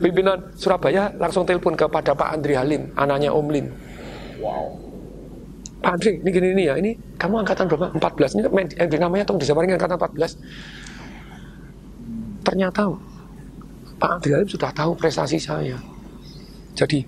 Pimpinan 0.00 0.40
Surabaya 0.56 1.12
langsung 1.20 1.44
telepon 1.44 1.76
kepada 1.76 2.16
Pak 2.16 2.28
Andri 2.32 2.56
Halim, 2.56 2.88
anaknya 2.96 3.28
Om 3.28 3.46
Lin. 3.52 3.68
Wow. 4.40 4.72
Pak 5.84 6.00
Andri, 6.00 6.16
ini 6.16 6.30
gini 6.32 6.48
ini 6.56 6.62
ya. 6.64 6.74
Ini 6.80 6.96
kamu 7.20 7.44
angkatan 7.44 7.68
berapa? 7.68 7.92
14. 7.92 8.40
Ini 8.40 8.48
eh, 8.80 8.88
namanya 8.96 9.28
Tong 9.28 9.36
Disawaring 9.36 9.76
angkatan 9.76 10.00
14. 10.00 10.40
Ternyata 12.40 12.88
Pak 14.00 14.10
Andri 14.16 14.32
Halim 14.32 14.48
sudah 14.48 14.72
tahu 14.72 14.96
prestasi 14.96 15.36
saya 15.36 15.91
jadi, 16.72 16.98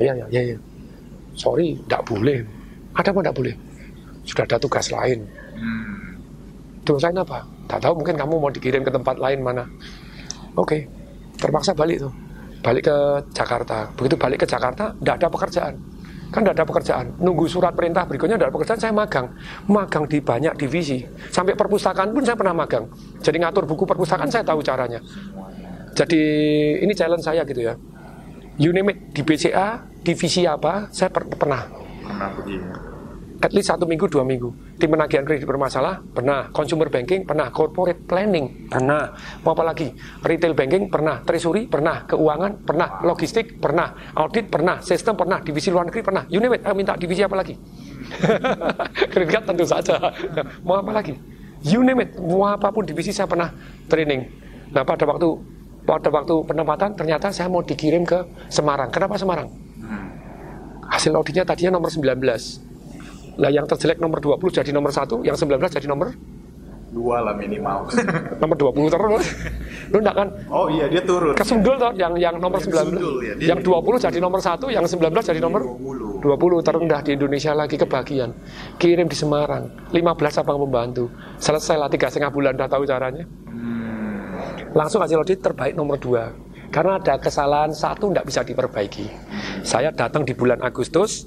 ya 0.00 0.12
ya 0.16 0.26
ya 0.32 0.42
ya, 0.54 0.56
sorry, 1.36 1.76
tidak 1.84 2.02
boleh. 2.08 2.40
Ada 2.96 3.12
apa 3.12 3.20
tidak 3.20 3.36
boleh? 3.36 3.54
Sudah 4.24 4.44
ada 4.48 4.56
tugas 4.56 4.88
lain. 4.88 5.28
Tugas 6.84 7.04
lain 7.04 7.20
apa? 7.20 7.44
Tak 7.68 7.84
tahu 7.84 8.00
mungkin 8.00 8.16
kamu 8.16 8.34
mau 8.40 8.48
dikirim 8.48 8.80
ke 8.80 8.90
tempat 8.92 9.20
lain 9.20 9.44
mana. 9.44 9.68
Oke, 10.56 10.64
okay. 10.64 10.80
terpaksa 11.36 11.76
balik 11.76 12.00
tuh. 12.02 12.12
balik 12.58 12.90
ke 12.90 12.96
Jakarta. 13.30 13.86
Begitu 13.94 14.18
balik 14.18 14.42
ke 14.42 14.46
Jakarta, 14.48 14.90
tidak 14.98 15.14
ada 15.22 15.28
pekerjaan. 15.30 15.74
Kan 16.28 16.44
tidak 16.44 16.60
ada 16.60 16.66
pekerjaan. 16.66 17.06
Nunggu 17.22 17.48
surat 17.48 17.72
perintah 17.72 18.04
berikutnya 18.04 18.36
tidak 18.36 18.50
ada 18.50 18.54
pekerjaan, 18.58 18.80
saya 18.82 18.92
magang. 18.92 19.26
Magang 19.70 20.04
di 20.10 20.18
banyak 20.20 20.58
divisi. 20.58 21.00
Sampai 21.30 21.54
perpustakaan 21.54 22.12
pun 22.12 22.26
saya 22.26 22.36
pernah 22.36 22.52
magang. 22.52 22.84
Jadi 23.22 23.36
ngatur 23.40 23.64
buku 23.64 23.88
perpustakaan 23.88 24.28
saya 24.28 24.44
tahu 24.44 24.60
caranya. 24.60 25.00
Jadi 25.96 26.22
ini 26.84 26.92
challenge 26.92 27.24
saya 27.24 27.46
gitu 27.48 27.64
ya. 27.64 27.78
You 28.58 28.74
name 28.74 28.90
it, 28.90 28.98
di 29.14 29.22
BCA, 29.22 29.86
divisi 30.02 30.42
apa, 30.42 30.90
saya 30.90 31.14
per 31.14 31.30
pernah. 31.30 31.62
Pernah 32.02 32.28
begini 32.34 32.88
at 33.38 33.54
least 33.54 33.70
satu 33.70 33.86
minggu 33.86 34.10
dua 34.10 34.26
minggu. 34.26 34.50
Tim 34.78 34.90
penagihan 34.90 35.22
kredit 35.22 35.46
bermasalah 35.46 36.02
pernah. 36.10 36.50
Consumer 36.50 36.90
banking 36.90 37.22
pernah. 37.22 37.50
Corporate 37.54 38.02
planning 38.06 38.66
pernah. 38.66 39.14
Mau 39.46 39.54
apa 39.54 39.62
lagi? 39.62 39.94
Retail 40.22 40.54
banking 40.58 40.90
pernah. 40.90 41.22
Treasury 41.22 41.70
pernah. 41.70 42.02
Keuangan 42.06 42.66
pernah. 42.66 43.02
Logistik 43.06 43.62
pernah. 43.62 43.94
Audit 44.18 44.50
pernah. 44.50 44.82
Sistem 44.82 45.14
pernah. 45.14 45.38
Divisi 45.42 45.70
luar 45.70 45.86
negeri 45.86 46.02
pernah. 46.02 46.22
You 46.26 46.42
name 46.42 46.58
it, 46.58 46.62
minta 46.74 46.98
divisi 46.98 47.22
apa 47.22 47.38
lagi? 47.38 47.54
Kredit 49.14 49.30
card 49.30 49.44
tentu 49.54 49.64
saja. 49.66 49.98
Mau 50.66 50.78
apa 50.78 50.90
lagi? 50.90 51.14
You 51.62 51.82
name 51.82 52.06
it, 52.06 52.10
mau 52.18 52.46
apa 52.46 52.70
pun 52.70 52.86
divisi 52.86 53.10
saya 53.10 53.26
pernah 53.30 53.50
training. 53.90 54.26
Nah 54.70 54.82
pada 54.86 55.06
waktu 55.06 55.57
pada 55.88 56.12
waktu 56.12 56.34
penempatan 56.44 56.92
ternyata 56.92 57.32
saya 57.32 57.48
mau 57.48 57.64
dikirim 57.64 58.04
ke 58.04 58.20
Semarang 58.52 58.92
kenapa 58.92 59.16
Semarang 59.16 59.48
hmm. 59.48 60.08
hasil 60.92 61.16
auditnya 61.16 61.48
tadinya 61.48 61.80
nomor 61.80 61.88
19 61.88 62.04
lah 63.38 63.50
yang 63.54 63.64
terjelek 63.64 64.02
nomor 64.02 64.18
20 64.20 64.60
jadi 64.60 64.70
nomor 64.74 64.90
1, 64.90 65.22
yang 65.22 65.38
19 65.38 65.56
jadi 65.72 65.88
nomor 65.88 66.10
dua 66.88 67.20
lah 67.20 67.34
minimal. 67.36 67.84
nomor 68.40 68.56
20 68.56 68.88
terus. 68.88 69.26
Lu 69.92 70.00
enggak 70.00 70.16
kan? 70.16 70.28
Oh 70.48 70.66
iya 70.72 70.88
dia 70.88 71.04
turun. 71.04 71.36
Kesundul 71.36 71.76
toh 71.76 71.92
yang 71.94 72.16
yang 72.16 72.36
nomor 72.40 72.58
sembilan 72.60 72.96
19. 72.96 73.44
Ya, 73.44 73.52
yang 73.54 73.60
20 73.60 74.04
jadi 74.08 74.18
nomor 74.18 74.40
1, 74.40 74.72
yang 74.72 74.84
19 74.88 75.12
jadi 75.20 75.40
nomor 75.40 75.60
20. 76.20 76.24
20 76.24 76.66
terendah 76.66 77.00
di 77.04 77.10
Indonesia 77.14 77.52
lagi 77.52 77.76
kebagian. 77.76 78.30
Kirim 78.80 79.06
di 79.06 79.16
Semarang. 79.16 79.92
15 79.92 80.40
abang 80.40 80.58
pembantu. 80.64 81.12
Selesai 81.38 81.76
lah 81.76 81.88
tiga 81.92 82.08
setengah 82.08 82.32
bulan 82.32 82.56
udah 82.56 82.68
tahu 82.68 82.82
caranya. 82.88 83.24
Hmm. 83.48 83.87
Langsung 84.78 85.02
hasil 85.02 85.18
audit 85.18 85.42
terbaik 85.42 85.74
nomor 85.74 85.98
2. 85.98 86.70
Karena 86.70 87.02
ada 87.02 87.18
kesalahan 87.18 87.74
satu 87.74 88.14
tidak 88.14 88.30
bisa 88.30 88.46
diperbaiki. 88.46 89.10
Saya 89.66 89.90
datang 89.90 90.22
di 90.22 90.38
bulan 90.38 90.62
Agustus, 90.62 91.26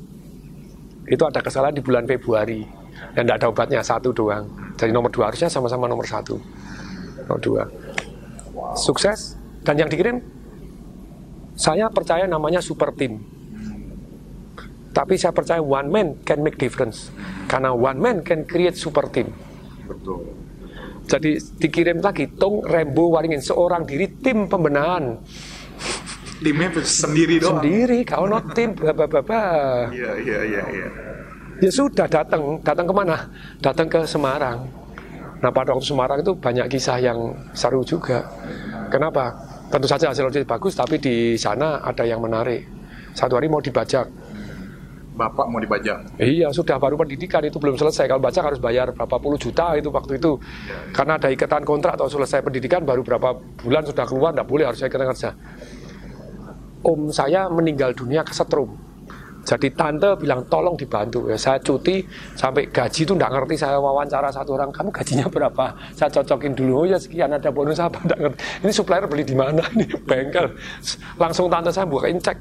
itu 1.04 1.24
ada 1.28 1.44
kesalahan 1.44 1.76
di 1.76 1.84
bulan 1.84 2.08
Februari. 2.08 2.64
Dan 3.12 3.28
tidak 3.28 3.44
ada 3.44 3.48
obatnya 3.52 3.84
satu 3.84 4.16
doang. 4.16 4.48
Jadi 4.80 4.94
nomor 4.96 5.12
dua 5.12 5.34
harusnya 5.34 5.52
sama-sama 5.52 5.90
nomor 5.90 6.08
satu. 6.08 6.40
Nomor 7.28 7.42
dua. 7.44 7.64
Sukses. 8.78 9.36
Dan 9.66 9.84
yang 9.84 9.90
dikirim 9.92 10.22
saya 11.58 11.92
percaya 11.92 12.30
namanya 12.30 12.64
super 12.64 12.94
team. 12.96 13.20
Tapi 14.96 15.18
saya 15.20 15.36
percaya 15.36 15.60
one 15.60 15.90
man 15.92 16.08
can 16.24 16.40
make 16.46 16.56
difference. 16.56 17.12
Karena 17.52 17.74
one 17.74 18.00
man 18.00 18.22
can 18.24 18.46
create 18.46 18.78
super 18.78 19.10
team. 19.10 19.34
Betul 19.90 20.41
jadi 21.12 21.32
dikirim 21.60 22.00
lagi 22.00 22.32
Tung 22.40 22.64
Rembo 22.64 23.12
Waringin 23.12 23.44
seorang 23.44 23.84
diri 23.84 24.08
tim 24.24 24.48
pembenahan. 24.48 25.20
Timnya 26.40 26.72
sendiri 26.80 27.36
doang. 27.36 27.60
Sendiri 27.60 28.08
kau 28.08 28.24
not 28.32 28.56
tim 28.56 28.72
bla 28.72 28.96
iya 29.92 30.12
iya 30.16 30.40
iya 30.48 30.64
iya. 30.72 30.88
Ya 31.60 31.70
sudah 31.70 32.08
datang. 32.08 32.64
Datang 32.64 32.88
ke 32.88 32.94
mana? 32.96 33.28
Datang 33.60 33.92
ke 33.92 34.08
Semarang. 34.08 34.66
Nah 35.44 35.52
pada 35.52 35.76
waktu 35.76 35.84
Semarang 35.84 36.24
itu 36.24 36.32
banyak 36.32 36.72
kisah 36.72 36.98
yang 37.04 37.36
seru 37.52 37.84
juga. 37.84 38.24
Kenapa? 38.88 39.36
Tentu 39.68 39.92
saja 39.92 40.16
hasil 40.16 40.32
audit 40.32 40.48
bagus 40.48 40.80
tapi 40.80 40.96
di 40.96 41.36
sana 41.36 41.84
ada 41.84 42.08
yang 42.08 42.24
menarik. 42.24 42.64
Satu 43.12 43.36
hari 43.36 43.52
mau 43.52 43.60
dibajak 43.60 44.08
Bapak 45.12 45.46
mau 45.52 45.60
dibajak? 45.60 46.16
Iya, 46.18 46.50
sudah 46.56 46.80
baru 46.80 46.96
pendidikan 46.96 47.44
itu 47.44 47.60
belum 47.60 47.76
selesai. 47.76 48.08
Kalau 48.08 48.24
bajak 48.24 48.44
harus 48.48 48.60
bayar 48.64 48.96
berapa 48.96 49.20
puluh 49.20 49.36
juta 49.36 49.76
itu 49.76 49.92
waktu 49.92 50.18
itu. 50.18 50.40
Karena 50.96 51.20
ada 51.20 51.28
ikatan 51.28 51.68
kontrak 51.68 52.00
atau 52.00 52.08
selesai 52.08 52.40
pendidikan 52.40 52.88
baru 52.88 53.04
berapa 53.04 53.36
bulan 53.60 53.84
sudah 53.84 54.06
keluar, 54.08 54.32
tidak 54.32 54.48
boleh 54.48 54.66
harus 54.72 54.80
ikatan 54.80 55.08
kerja 55.12 55.36
om 56.86 57.14
saya 57.14 57.50
meninggal 57.50 57.94
dunia 57.94 58.26
kesetrum. 58.26 58.74
Jadi 59.42 59.74
tante 59.74 60.06
bilang 60.22 60.46
tolong 60.46 60.78
dibantu 60.78 61.26
ya. 61.26 61.34
Saya 61.34 61.58
cuti 61.58 62.06
sampai 62.38 62.70
gaji 62.70 63.10
itu 63.10 63.14
nggak 63.18 63.32
ngerti. 63.34 63.58
Saya 63.58 63.82
wawancara 63.82 64.30
satu 64.30 64.54
orang, 64.54 64.70
kamu 64.70 64.94
gajinya 64.94 65.26
berapa? 65.34 65.66
Saya 65.98 66.14
cocokin 66.14 66.54
dulu. 66.54 66.86
Oh 66.86 66.86
ya 66.86 67.02
sekian 67.02 67.34
ada 67.34 67.50
bonus 67.50 67.82
apa? 67.82 67.98
Nggak 68.06 68.20
ngerti. 68.22 68.40
Ini 68.62 68.72
supplier 68.72 69.06
beli 69.10 69.26
di 69.26 69.34
mana? 69.34 69.66
Ini 69.74 69.98
bengkel. 70.10 70.46
Langsung 71.18 71.50
tante 71.50 71.74
saya 71.74 71.90
bukain 71.90 72.22
cek. 72.22 72.38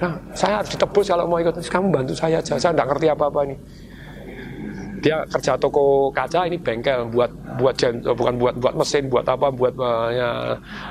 Nah, 0.00 0.12
saya 0.32 0.64
harus 0.64 0.70
ditebus 0.72 1.06
kalau 1.12 1.28
mau 1.28 1.38
ikut. 1.38 1.54
Kamu 1.60 1.92
bantu 1.92 2.12
saya 2.16 2.40
aja. 2.40 2.56
Saya 2.56 2.72
nggak 2.72 2.88
ngerti 2.96 3.06
apa-apa 3.12 3.40
ini. 3.44 3.56
Dia 5.00 5.24
kerja 5.28 5.56
toko 5.56 6.12
kaca 6.12 6.44
ini 6.44 6.60
bengkel 6.60 7.08
buat 7.08 7.32
buat 7.56 7.72
bukan 8.04 8.34
buat 8.36 8.54
buat 8.60 8.74
mesin 8.76 9.08
buat 9.08 9.24
apa 9.24 9.48
buat 9.48 9.72
uh, 9.80 10.08
ya, 10.12 10.28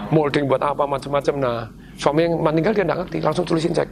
molding 0.09 0.49
buat 0.49 0.61
apa 0.65 0.89
macam-macam. 0.89 1.35
Nah 1.37 1.57
Suami 1.99 2.31
yang 2.31 2.39
meninggal 2.39 2.71
dia 2.71 2.87
tidak 2.87 2.99
ngerti, 3.03 3.17
langsung 3.19 3.43
tulisin 3.43 3.75
cek. 3.75 3.89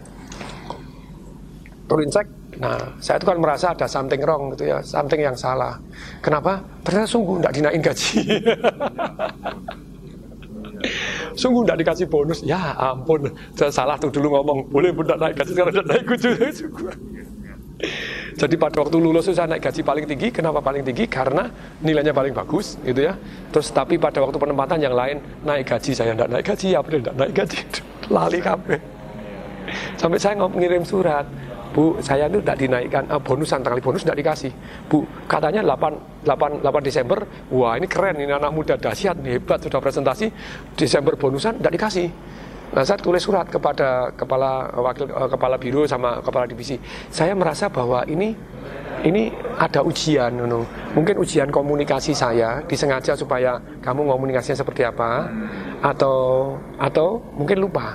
Tulisin 1.92 2.12
cek, 2.16 2.28
nah 2.56 2.80
saya 3.04 3.20
itu 3.20 3.28
kan 3.28 3.36
merasa 3.36 3.76
ada 3.76 3.84
something 3.84 4.24
wrong 4.24 4.56
gitu 4.56 4.72
ya, 4.72 4.80
something 4.80 5.20
yang 5.20 5.36
salah. 5.36 5.76
Kenapa? 6.24 6.64
Ternyata 6.88 7.04
sungguh 7.12 7.44
tidak 7.44 7.54
dinaik 7.60 7.84
gaji. 7.84 8.20
sungguh 11.34 11.64
tidak 11.66 11.78
dikasih 11.86 12.08
bonus. 12.10 12.40
Ya 12.46 12.74
ampun, 12.78 13.32
saya 13.54 13.72
salah 13.74 13.96
tuh 13.98 14.10
dulu 14.10 14.38
ngomong, 14.38 14.70
boleh 14.70 14.92
pun 14.94 15.06
tidak 15.06 15.20
naik 15.22 15.36
gaji, 15.40 15.52
sekarang 15.54 15.74
tidak 15.74 15.88
naik 15.90 16.06
gaji. 16.06 16.30
Jadi 18.38 18.54
pada 18.58 18.86
waktu 18.86 18.98
lulus 19.02 19.30
saya 19.30 19.50
naik 19.50 19.66
gaji 19.66 19.82
paling 19.82 20.06
tinggi. 20.06 20.28
Kenapa 20.30 20.62
paling 20.62 20.86
tinggi? 20.86 21.10
Karena 21.10 21.50
nilainya 21.82 22.14
paling 22.14 22.34
bagus, 22.34 22.78
gitu 22.86 23.10
ya. 23.10 23.18
Terus 23.50 23.74
tapi 23.74 23.98
pada 23.98 24.22
waktu 24.22 24.38
penempatan 24.38 24.78
yang 24.82 24.94
lain 24.94 25.18
naik 25.42 25.66
gaji 25.66 25.92
saya 25.94 26.14
tidak 26.14 26.30
naik 26.30 26.46
gaji, 26.46 26.68
ya 26.74 26.80
benar 26.86 27.00
tidak 27.02 27.16
naik 27.18 27.34
gaji. 27.34 27.60
Lali 28.14 28.40
kape. 28.42 28.78
Sampai 30.00 30.18
saya 30.22 30.40
ngirim 30.40 30.86
surat, 30.86 31.26
Bu, 31.78 31.94
saya 32.02 32.26
itu 32.26 32.42
tidak 32.42 32.58
dinaikkan 32.58 33.06
uh, 33.06 33.22
bonusan, 33.22 33.62
tanggal 33.62 33.78
bonus 33.78 34.02
tidak 34.02 34.18
dikasih. 34.26 34.50
Bu, 34.90 35.06
katanya 35.30 35.62
8, 35.62 36.26
8, 36.26 36.66
8 36.66 36.82
Desember, 36.82 37.22
wah 37.54 37.78
ini 37.78 37.86
keren, 37.86 38.18
ini 38.18 38.34
anak 38.34 38.50
muda 38.50 38.74
dahsyat, 38.82 39.22
hebat, 39.22 39.62
sudah 39.62 39.78
presentasi, 39.78 40.26
Desember 40.74 41.14
bonusan 41.14 41.62
tidak 41.62 41.78
dikasih. 41.78 42.10
Nah, 42.74 42.82
saya 42.82 42.98
tulis 42.98 43.22
surat 43.22 43.46
kepada 43.46 44.10
kepala 44.18 44.74
wakil 44.74 45.06
uh, 45.06 45.30
kepala 45.30 45.62
biro 45.62 45.86
sama 45.86 46.18
kepala 46.18 46.50
divisi. 46.50 46.82
Saya 47.14 47.38
merasa 47.38 47.70
bahwa 47.70 48.02
ini 48.10 48.34
ini 49.06 49.30
ada 49.62 49.86
ujian, 49.86 50.34
know. 50.34 50.66
mungkin 50.98 51.22
ujian 51.22 51.54
komunikasi 51.54 52.18
saya 52.18 52.66
disengaja 52.66 53.14
supaya 53.14 53.62
kamu 53.86 54.10
komunikasinya 54.10 54.58
seperti 54.58 54.82
apa, 54.82 55.30
atau 55.86 56.58
atau 56.82 57.22
mungkin 57.38 57.62
lupa. 57.62 57.94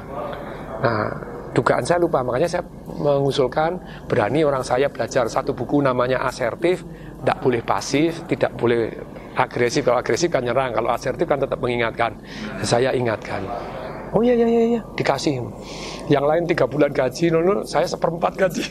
Nah, 0.79 1.32
dugaan 1.53 1.85
saya 1.85 2.01
lupa, 2.01 2.25
makanya 2.25 2.49
saya 2.49 2.65
mengusulkan 2.97 3.77
berani 4.09 4.45
orang 4.45 4.65
saya 4.65 4.89
belajar 4.89 5.29
satu 5.29 5.53
buku 5.53 5.85
namanya 5.85 6.25
asertif, 6.25 6.85
tidak 7.21 7.39
boleh 7.45 7.61
pasif, 7.63 8.25
tidak 8.27 8.53
boleh 8.57 8.89
agresif. 9.37 9.85
Kalau 9.85 10.01
agresif 10.01 10.29
kan 10.33 10.43
nyerang, 10.45 10.73
kalau 10.73 10.91
asertif 10.93 11.25
kan 11.29 11.39
tetap 11.41 11.61
mengingatkan. 11.61 12.17
Saya 12.65 12.93
ingatkan. 12.97 13.45
Oh 14.13 14.21
iya 14.21 14.37
iya 14.37 14.49
iya, 14.49 14.63
iya. 14.77 14.81
dikasih. 14.93 15.41
Yang 16.13 16.25
lain 16.29 16.43
tiga 16.45 16.65
bulan 16.69 16.93
gaji, 16.93 17.33
nono, 17.33 17.65
saya 17.65 17.89
seperempat 17.89 18.37
gaji. 18.37 18.65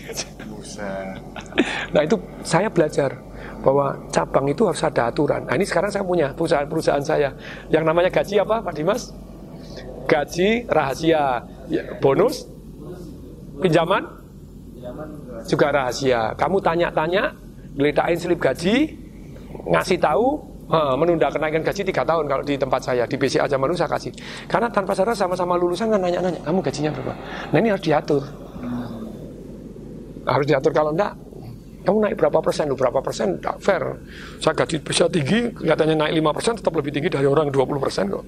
nah 1.94 2.02
itu 2.06 2.18
saya 2.46 2.70
belajar 2.70 3.18
bahwa 3.62 3.94
cabang 4.10 4.50
itu 4.50 4.66
harus 4.70 4.82
ada 4.86 5.10
aturan. 5.10 5.46
Nah 5.50 5.54
ini 5.58 5.66
sekarang 5.66 5.90
saya 5.90 6.06
punya 6.06 6.34
perusahaan-perusahaan 6.34 7.06
saya. 7.06 7.30
Yang 7.74 7.84
namanya 7.86 8.10
gaji 8.14 8.42
apa 8.42 8.62
Pak 8.62 8.74
Dimas? 8.74 9.14
Gaji 10.06 10.70
rahasia. 10.70 11.46
Ya, 11.72 11.84
bonus? 12.04 12.51
Pinjaman? 13.62 14.04
Juga 15.46 15.68
rahasia. 15.70 16.34
Kamu 16.36 16.58
tanya-tanya, 16.60 17.32
geledakin 17.78 18.18
slip 18.18 18.40
gaji, 18.42 18.98
ngasih 19.70 19.98
tahu, 20.02 20.52
menunda 20.72 21.28
kenaikan 21.28 21.62
gaji 21.62 21.82
tiga 21.84 22.04
tahun 22.08 22.32
kalau 22.32 22.44
di 22.48 22.56
tempat 22.56 22.80
saya 22.80 23.04
di 23.04 23.20
BCA 23.20 23.44
zaman 23.44 23.68
dulu 23.68 23.76
saya 23.76 23.92
kasih 23.92 24.16
karena 24.48 24.72
tanpa 24.72 24.96
sadar 24.96 25.12
sama-sama 25.12 25.60
lulusan 25.60 25.92
kan 25.92 26.00
nanya-nanya 26.00 26.40
kamu 26.48 26.64
gajinya 26.64 26.92
berapa 26.96 27.14
nah 27.52 27.58
ini 27.60 27.70
harus 27.76 27.84
diatur 27.84 28.24
harus 30.24 30.46
diatur 30.48 30.72
kalau 30.72 30.96
enggak 30.96 31.12
kamu 31.82 31.98
naik 31.98 32.16
berapa 32.22 32.40
persen, 32.46 32.70
lu 32.70 32.78
berapa 32.78 33.02
persen, 33.02 33.42
enggak 33.42 33.58
fair. 33.58 33.82
Saya 34.38 34.54
gaji 34.54 34.78
bisa 34.86 35.10
tinggi, 35.10 35.50
kelihatannya 35.50 35.98
naik 35.98 36.14
5 36.22 36.38
persen, 36.38 36.54
tetap 36.54 36.74
lebih 36.78 36.94
tinggi 36.94 37.10
dari 37.10 37.26
orang 37.26 37.50
20 37.50 37.82
persen 37.82 38.06
kok. 38.06 38.22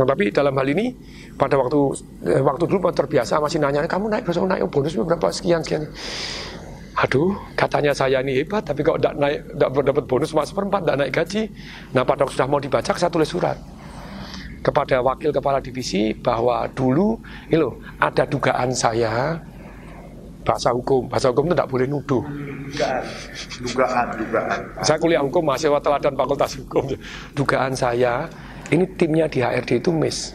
Nah, 0.00 0.08
tapi 0.08 0.32
dalam 0.32 0.56
hal 0.56 0.64
ini, 0.64 0.96
pada 1.36 1.60
waktu 1.60 1.76
eh, 2.24 2.40
waktu 2.40 2.64
dulu 2.64 2.88
terbiasa 2.88 3.36
masih 3.36 3.60
nanya, 3.60 3.84
kamu 3.84 4.08
naik 4.08 4.24
berapa 4.24 4.48
naik 4.48 4.64
bonus 4.72 4.96
berapa? 4.96 5.28
Sekian 5.28 5.60
sekian. 5.60 5.84
Aduh 7.00 7.36
katanya 7.56 7.92
saya 7.92 8.20
ini 8.20 8.40
hebat 8.44 8.60
tapi 8.60 8.84
kok 8.84 9.00
tidak 9.00 9.16
naik 9.16 9.40
tidak 9.56 9.68
dapat 9.88 10.04
bonus 10.04 10.36
mas 10.36 10.48
seperempat 10.52 10.84
tidak 10.84 10.96
naik 11.00 11.12
gaji. 11.16 11.42
Nah 11.96 12.02
pada 12.04 12.24
waktu 12.24 12.34
sudah 12.36 12.48
mau 12.48 12.60
dibaca 12.60 12.90
saya 12.92 13.12
tulis 13.12 13.30
surat 13.30 13.56
kepada 14.60 15.00
wakil 15.00 15.32
kepala 15.32 15.64
divisi 15.64 16.12
bahwa 16.12 16.68
dulu 16.76 17.16
ini 17.48 17.56
loh 17.56 17.80
ada 17.96 18.28
dugaan 18.28 18.76
saya 18.76 19.40
bahasa 20.44 20.72
hukum. 20.76 21.08
Bahasa 21.08 21.32
hukum 21.32 21.48
itu 21.48 21.54
tidak 21.56 21.70
boleh 21.72 21.86
nuduh. 21.88 22.24
Dugaan. 22.68 23.02
Dugaan 23.64 24.06
dugaan. 24.20 24.58
Saya 24.84 24.96
kuliah 25.00 25.22
hukum 25.24 25.42
mahasiswa 25.44 25.80
teladan 25.80 26.14
fakultas 26.16 26.52
hukum. 26.58 26.84
Dugaan 27.32 27.72
saya 27.72 28.28
ini 28.70 28.84
timnya 28.94 29.26
di 29.26 29.42
HRD 29.42 29.82
itu 29.82 29.90
miss. 29.90 30.34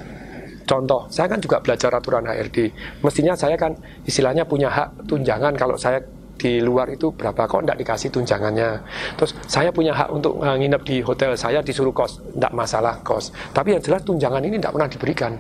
Contoh 0.65 1.05
saya 1.13 1.29
kan 1.29 1.37
juga 1.37 1.61
belajar 1.61 1.93
aturan 1.93 2.25
HRD 2.25 2.73
mestinya 3.05 3.37
saya 3.37 3.53
kan 3.53 3.77
istilahnya 4.03 4.43
punya 4.49 4.67
hak 4.67 5.05
tunjangan. 5.05 5.53
Kalau 5.53 5.77
saya 5.77 6.01
di 6.35 6.59
luar 6.59 6.91
itu 6.91 7.13
berapa 7.15 7.47
kok 7.47 7.63
tidak 7.63 7.77
dikasih 7.79 8.09
tunjangannya? 8.11 8.69
Terus 9.15 9.31
saya 9.47 9.69
punya 9.71 9.95
hak 9.95 10.09
untuk 10.11 10.41
uh, 10.41 10.57
nginep 10.57 10.81
di 10.83 10.97
hotel 10.99 11.37
saya 11.37 11.63
disuruh 11.63 11.95
kos 11.95 12.19
tidak 12.19 12.51
masalah 12.51 12.99
kos. 13.05 13.31
Tapi 13.55 13.77
yang 13.77 13.81
jelas 13.81 14.03
tunjangan 14.03 14.41
ini 14.43 14.59
tidak 14.59 14.73
pernah 14.75 14.89
diberikan. 14.89 15.31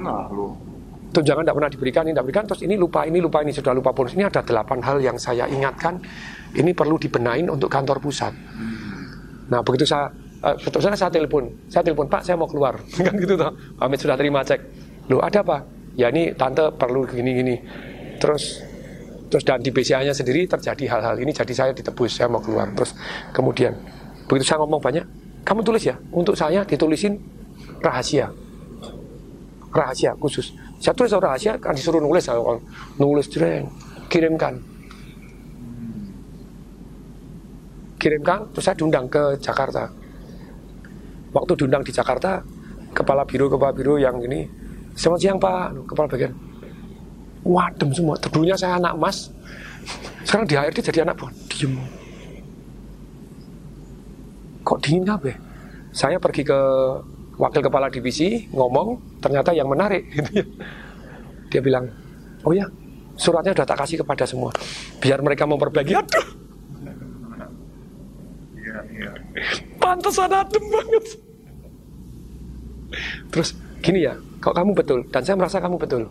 Nah 0.00 0.24
lu. 0.32 0.54
Tunjangan 1.10 1.42
tidak 1.42 1.56
pernah 1.58 1.70
diberikan 1.74 2.02
ini 2.06 2.12
tidak 2.14 2.24
diberikan. 2.24 2.44
Terus 2.46 2.62
ini 2.62 2.74
lupa 2.78 3.00
ini 3.04 3.18
lupa 3.18 3.38
ini 3.42 3.50
sudah 3.50 3.72
lupa 3.74 3.90
bonus. 3.90 4.14
Ini 4.14 4.30
ada 4.30 4.40
delapan 4.46 4.78
hal 4.86 4.96
yang 5.02 5.18
saya 5.18 5.50
ingatkan. 5.50 5.98
Ini 6.54 6.70
perlu 6.72 6.94
dibenain 6.96 7.50
untuk 7.50 7.66
kantor 7.66 7.98
pusat. 7.98 8.30
Nah 9.50 9.60
begitu 9.66 9.82
saya 9.82 10.08
betul 10.40 10.80
saya 10.80 10.96
saya 10.96 11.12
telepon 11.12 11.52
saya 11.68 11.84
telepon 11.84 12.08
pak 12.08 12.24
saya 12.24 12.40
mau 12.40 12.48
keluar. 12.48 12.80
Kan 13.06 13.14
gitu 13.20 13.36
toh. 13.36 13.52
Amit 13.76 14.00
sudah 14.00 14.16
terima 14.16 14.40
cek. 14.40 14.60
Lo 15.12 15.20
ada 15.20 15.44
apa? 15.44 15.68
Ya 16.00 16.08
ini 16.08 16.32
tante 16.32 16.72
perlu 16.80 17.04
gini 17.04 17.30
gini. 17.36 17.54
Terus 18.16 18.64
terus 19.30 19.44
dan 19.46 19.62
di 19.62 19.70
BCA-nya 19.70 20.10
sendiri 20.10 20.48
terjadi 20.48 20.96
hal-hal 20.96 21.14
ini 21.22 21.30
jadi 21.30 21.52
saya 21.52 21.70
ditebus 21.76 22.16
saya 22.16 22.32
mau 22.32 22.40
keluar. 22.40 22.72
Terus 22.72 22.96
kemudian 23.36 23.76
begitu 24.26 24.48
saya 24.48 24.64
ngomong 24.64 24.80
banyak 24.80 25.04
kamu 25.44 25.60
tulis 25.60 25.84
ya? 25.84 25.96
Untuk 26.08 26.34
saya 26.40 26.64
ditulisin 26.64 27.20
rahasia. 27.84 28.32
Rahasia 29.70 30.16
khusus. 30.16 30.56
Saya 30.80 30.96
tulis 30.96 31.12
rahasia 31.12 31.60
kan 31.60 31.76
disuruh 31.76 32.00
nulis 32.00 32.24
nulis 32.96 33.28
jreng 33.28 33.68
kirimkan. 34.08 34.56
Kirimkan 38.00 38.48
terus 38.56 38.64
saya 38.64 38.80
diundang 38.80 39.04
ke 39.12 39.36
Jakarta 39.36 39.99
waktu 41.30 41.52
diundang 41.58 41.82
di 41.86 41.92
Jakarta 41.94 42.42
kepala 42.90 43.22
biro 43.22 43.46
kepala 43.46 43.70
biro 43.70 43.94
yang 43.98 44.18
ini 44.22 44.46
selamat 44.98 45.18
siang 45.22 45.38
pak 45.38 45.74
kepala 45.86 46.06
bagian 46.10 46.32
wadem 47.44 47.90
semua. 47.92 48.16
Dulunya 48.20 48.56
saya 48.56 48.76
anak 48.76 48.96
emas, 48.96 49.32
sekarang 50.24 50.46
di 50.46 50.54
HRD 50.56 50.78
jadi 50.92 50.98
anak 51.08 51.16
buah. 51.20 51.32
Diem. 51.48 51.72
Kok 54.60 54.78
dingin 54.84 55.08
apa? 55.08 55.32
Saya 55.90 56.20
pergi 56.20 56.46
ke 56.46 56.58
wakil 57.40 57.62
kepala 57.64 57.88
divisi 57.88 58.46
ngomong, 58.52 59.18
ternyata 59.24 59.50
yang 59.56 59.66
menarik. 59.66 60.06
Gitu 60.14 60.30
ya. 60.36 60.44
Dia 61.50 61.60
bilang, 61.64 61.90
oh 62.46 62.54
ya, 62.54 62.68
suratnya 63.18 63.50
udah 63.50 63.66
tak 63.66 63.78
kasih 63.82 64.06
kepada 64.06 64.22
semua, 64.22 64.54
biar 65.02 65.18
mereka 65.18 65.48
memperbaiki. 65.50 65.98
Aduh, 65.98 66.26
pantesan 69.82 70.30
adem 70.30 70.64
banget. 70.70 71.04
Terus 73.30 73.48
gini 73.80 74.04
ya, 74.04 74.18
kalau 74.42 74.54
kamu 74.56 74.70
betul, 74.74 74.98
dan 75.08 75.22
saya 75.22 75.36
merasa 75.38 75.62
kamu 75.62 75.76
betul 75.78 76.10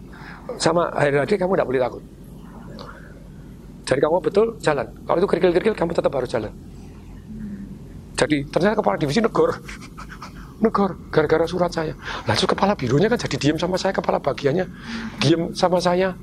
sama 0.58 0.90
HRD 0.96 1.38
kamu 1.38 1.54
tidak 1.54 1.68
boleh 1.68 1.82
takut. 1.82 2.04
Jadi 3.86 4.00
kamu 4.06 4.22
betul 4.22 4.48
jalan. 4.62 4.88
Kalau 5.06 5.18
itu 5.18 5.28
kerikil-kerikil 5.30 5.74
kamu 5.74 5.92
tetap 5.98 6.14
harus 6.14 6.30
jalan. 6.30 6.54
Jadi 8.18 8.46
ternyata 8.50 8.78
kepala 8.78 8.96
divisi 9.02 9.22
negor. 9.22 9.58
negor 10.64 11.00
gara-gara 11.10 11.46
surat 11.50 11.72
saya. 11.74 11.98
Lalu 12.30 12.46
kepala 12.46 12.74
birunya 12.78 13.10
kan 13.10 13.18
jadi 13.18 13.36
diem 13.40 13.58
sama 13.58 13.82
saya, 13.82 13.96
kepala 13.96 14.22
bagiannya 14.22 14.70
diem 15.18 15.58
sama 15.58 15.82
saya. 15.82 16.14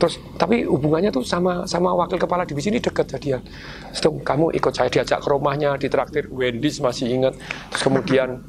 Terus 0.00 0.16
tapi 0.40 0.64
hubungannya 0.64 1.12
tuh 1.12 1.20
sama 1.20 1.68
sama 1.68 1.92
wakil 1.92 2.16
kepala 2.16 2.48
divisi 2.48 2.72
ini 2.72 2.80
dekat 2.80 3.04
jadian. 3.12 3.44
Setung, 3.92 4.24
kamu 4.24 4.56
ikut 4.56 4.72
saya 4.72 4.88
diajak 4.88 5.20
ke 5.20 5.28
rumahnya, 5.28 5.76
ditraktir 5.76 6.32
Wendy's 6.32 6.80
masih 6.80 7.12
ingat. 7.12 7.36
Terus 7.68 7.82
kemudian 7.84 8.40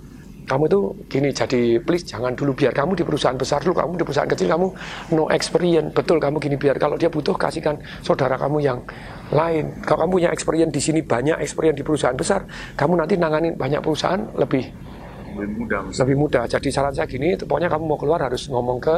kamu 0.52 0.68
tuh 0.68 0.84
gini 1.08 1.30
jadi 1.32 1.80
please 1.80 2.04
jangan 2.04 2.36
dulu 2.36 2.52
biar 2.52 2.76
kamu 2.76 2.98
di 2.98 3.08
perusahaan 3.08 3.38
besar 3.40 3.64
dulu 3.64 3.78
kamu 3.78 3.92
di 4.02 4.04
perusahaan 4.04 4.28
kecil 4.28 4.52
kamu 4.52 4.68
no 5.16 5.32
experience 5.32 5.96
betul 5.96 6.20
kamu 6.20 6.44
gini 6.44 6.60
biar 6.60 6.76
kalau 6.76 7.00
dia 7.00 7.08
butuh 7.08 7.40
kasihkan 7.40 7.80
saudara 8.04 8.36
kamu 8.36 8.60
yang 8.60 8.84
lain 9.32 9.72
kalau 9.88 10.04
kamu 10.04 10.12
punya 10.20 10.30
experience 10.36 10.74
di 10.76 10.82
sini 10.84 11.00
banyak 11.06 11.40
experience 11.40 11.78
di 11.80 11.86
perusahaan 11.88 12.18
besar 12.18 12.44
kamu 12.76 13.00
nanti 13.00 13.16
nanganin 13.16 13.56
banyak 13.56 13.80
perusahaan 13.80 14.28
lebih 14.36 14.68
lebih 15.40 15.56
mudah 15.56 15.82
lebih 15.88 16.16
mudah 16.20 16.44
jadi 16.52 16.68
saran 16.68 16.92
saya 16.92 17.08
gini 17.08 17.40
pokoknya 17.40 17.72
kamu 17.72 17.84
mau 17.88 17.96
keluar 17.96 18.20
harus 18.20 18.52
ngomong 18.52 18.84
ke 18.84 18.98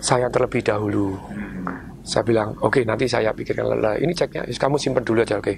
saya 0.00 0.32
terlebih 0.32 0.64
dahulu 0.64 1.20
saya 2.00 2.24
bilang, 2.24 2.56
oke 2.64 2.80
okay, 2.80 2.82
nanti 2.88 3.04
saya 3.04 3.30
pikirkan 3.30 3.76
lelah. 3.76 3.94
Ini 4.00 4.10
ceknya, 4.16 4.48
kamu 4.48 4.80
simpan 4.80 5.04
dulu 5.04 5.20
aja, 5.20 5.36
oke. 5.36 5.44
Okay. 5.44 5.56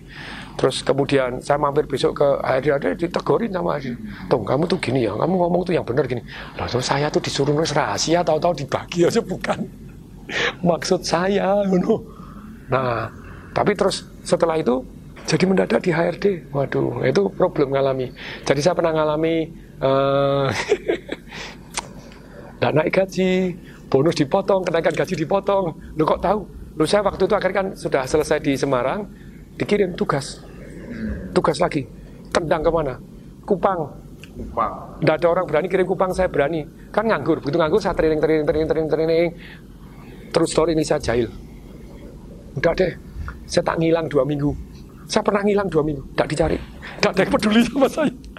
Terus 0.59 0.82
kemudian 0.82 1.38
saya 1.38 1.57
mampir 1.57 1.86
besok 1.86 2.18
ke 2.18 2.28
HRD, 2.43 2.99
ditegorin 2.99 3.55
sama 3.55 3.78
HRD. 3.78 3.95
Tuh, 4.26 4.43
kamu 4.43 4.66
tuh 4.66 4.78
gini 4.82 5.07
ya, 5.07 5.14
kamu 5.14 5.34
ngomong 5.38 5.62
tuh 5.62 5.78
yang 5.78 5.86
benar 5.86 6.05
gini. 6.11 6.20
Loh, 6.59 6.66
terus 6.66 6.84
saya 6.84 7.07
tuh 7.14 7.22
disuruh 7.22 7.55
nulis 7.55 7.70
rahasia, 7.70 8.26
tahu-tahu 8.26 8.59
dibagi 8.59 9.07
aja 9.07 9.22
bukan. 9.22 9.64
Maksud 10.68 11.07
saya, 11.07 11.62
you 11.64 11.78
Nah, 12.68 13.09
tapi 13.55 13.78
terus 13.78 14.05
setelah 14.26 14.59
itu 14.59 14.82
jadi 15.24 15.47
mendadak 15.47 15.80
di 15.80 15.95
HRD. 15.95 16.51
Waduh, 16.51 17.07
itu 17.07 17.22
problem 17.32 17.70
ngalami. 17.70 18.11
Jadi 18.43 18.61
saya 18.61 18.74
pernah 18.74 18.93
ngalami 18.93 19.34
uh, 19.86 20.51
naik 22.76 22.95
gaji, 22.95 23.57
bonus 23.93 24.16
dipotong, 24.16 24.64
kenaikan 24.64 24.97
gaji 24.97 25.14
dipotong. 25.20 25.76
Lu 26.01 26.09
kok 26.09 26.24
tahu? 26.24 26.40
Lu 26.80 26.88
saya 26.88 27.05
waktu 27.05 27.28
itu 27.28 27.36
akhirnya 27.36 27.57
kan 27.61 27.66
sudah 27.76 28.09
selesai 28.09 28.40
di 28.40 28.57
Semarang, 28.57 29.05
dikirim 29.61 29.93
tugas. 29.93 30.40
Tugas 31.36 31.61
lagi. 31.61 31.84
Tendang 32.32 32.64
ke 32.64 32.72
mana? 32.72 32.97
Kupang. 33.45 33.93
Kupang. 34.32 34.97
Tidak 35.05 35.16
ada 35.20 35.28
orang 35.28 35.45
berani 35.45 35.68
kirim 35.68 35.84
Kupang, 35.84 36.16
saya 36.16 36.32
berani. 36.32 36.64
Kan 36.88 37.05
nganggur. 37.05 37.45
Begitu 37.45 37.61
nganggur 37.61 37.84
saya 37.84 37.93
training, 37.93 38.16
training, 38.16 38.49
training, 38.49 38.68
training, 38.72 38.88
training. 38.88 39.28
Terus 40.32 40.49
story 40.49 40.72
ini 40.72 40.80
saya 40.80 40.97
jahil. 40.97 41.28
Udah 42.57 42.72
deh, 42.72 42.93
saya 43.45 43.61
tak 43.61 43.76
ngilang 43.76 44.09
dua 44.09 44.24
minggu. 44.24 44.49
Saya 45.05 45.20
pernah 45.20 45.45
ngilang 45.45 45.68
dua 45.68 45.84
minggu, 45.84 46.01
tidak 46.16 46.28
dicari. 46.32 46.57
Tidak 46.57 47.11
ada 47.12 47.20
yang 47.20 47.32
peduli 47.36 47.61
sama 47.68 47.88
saya. 47.93 48.32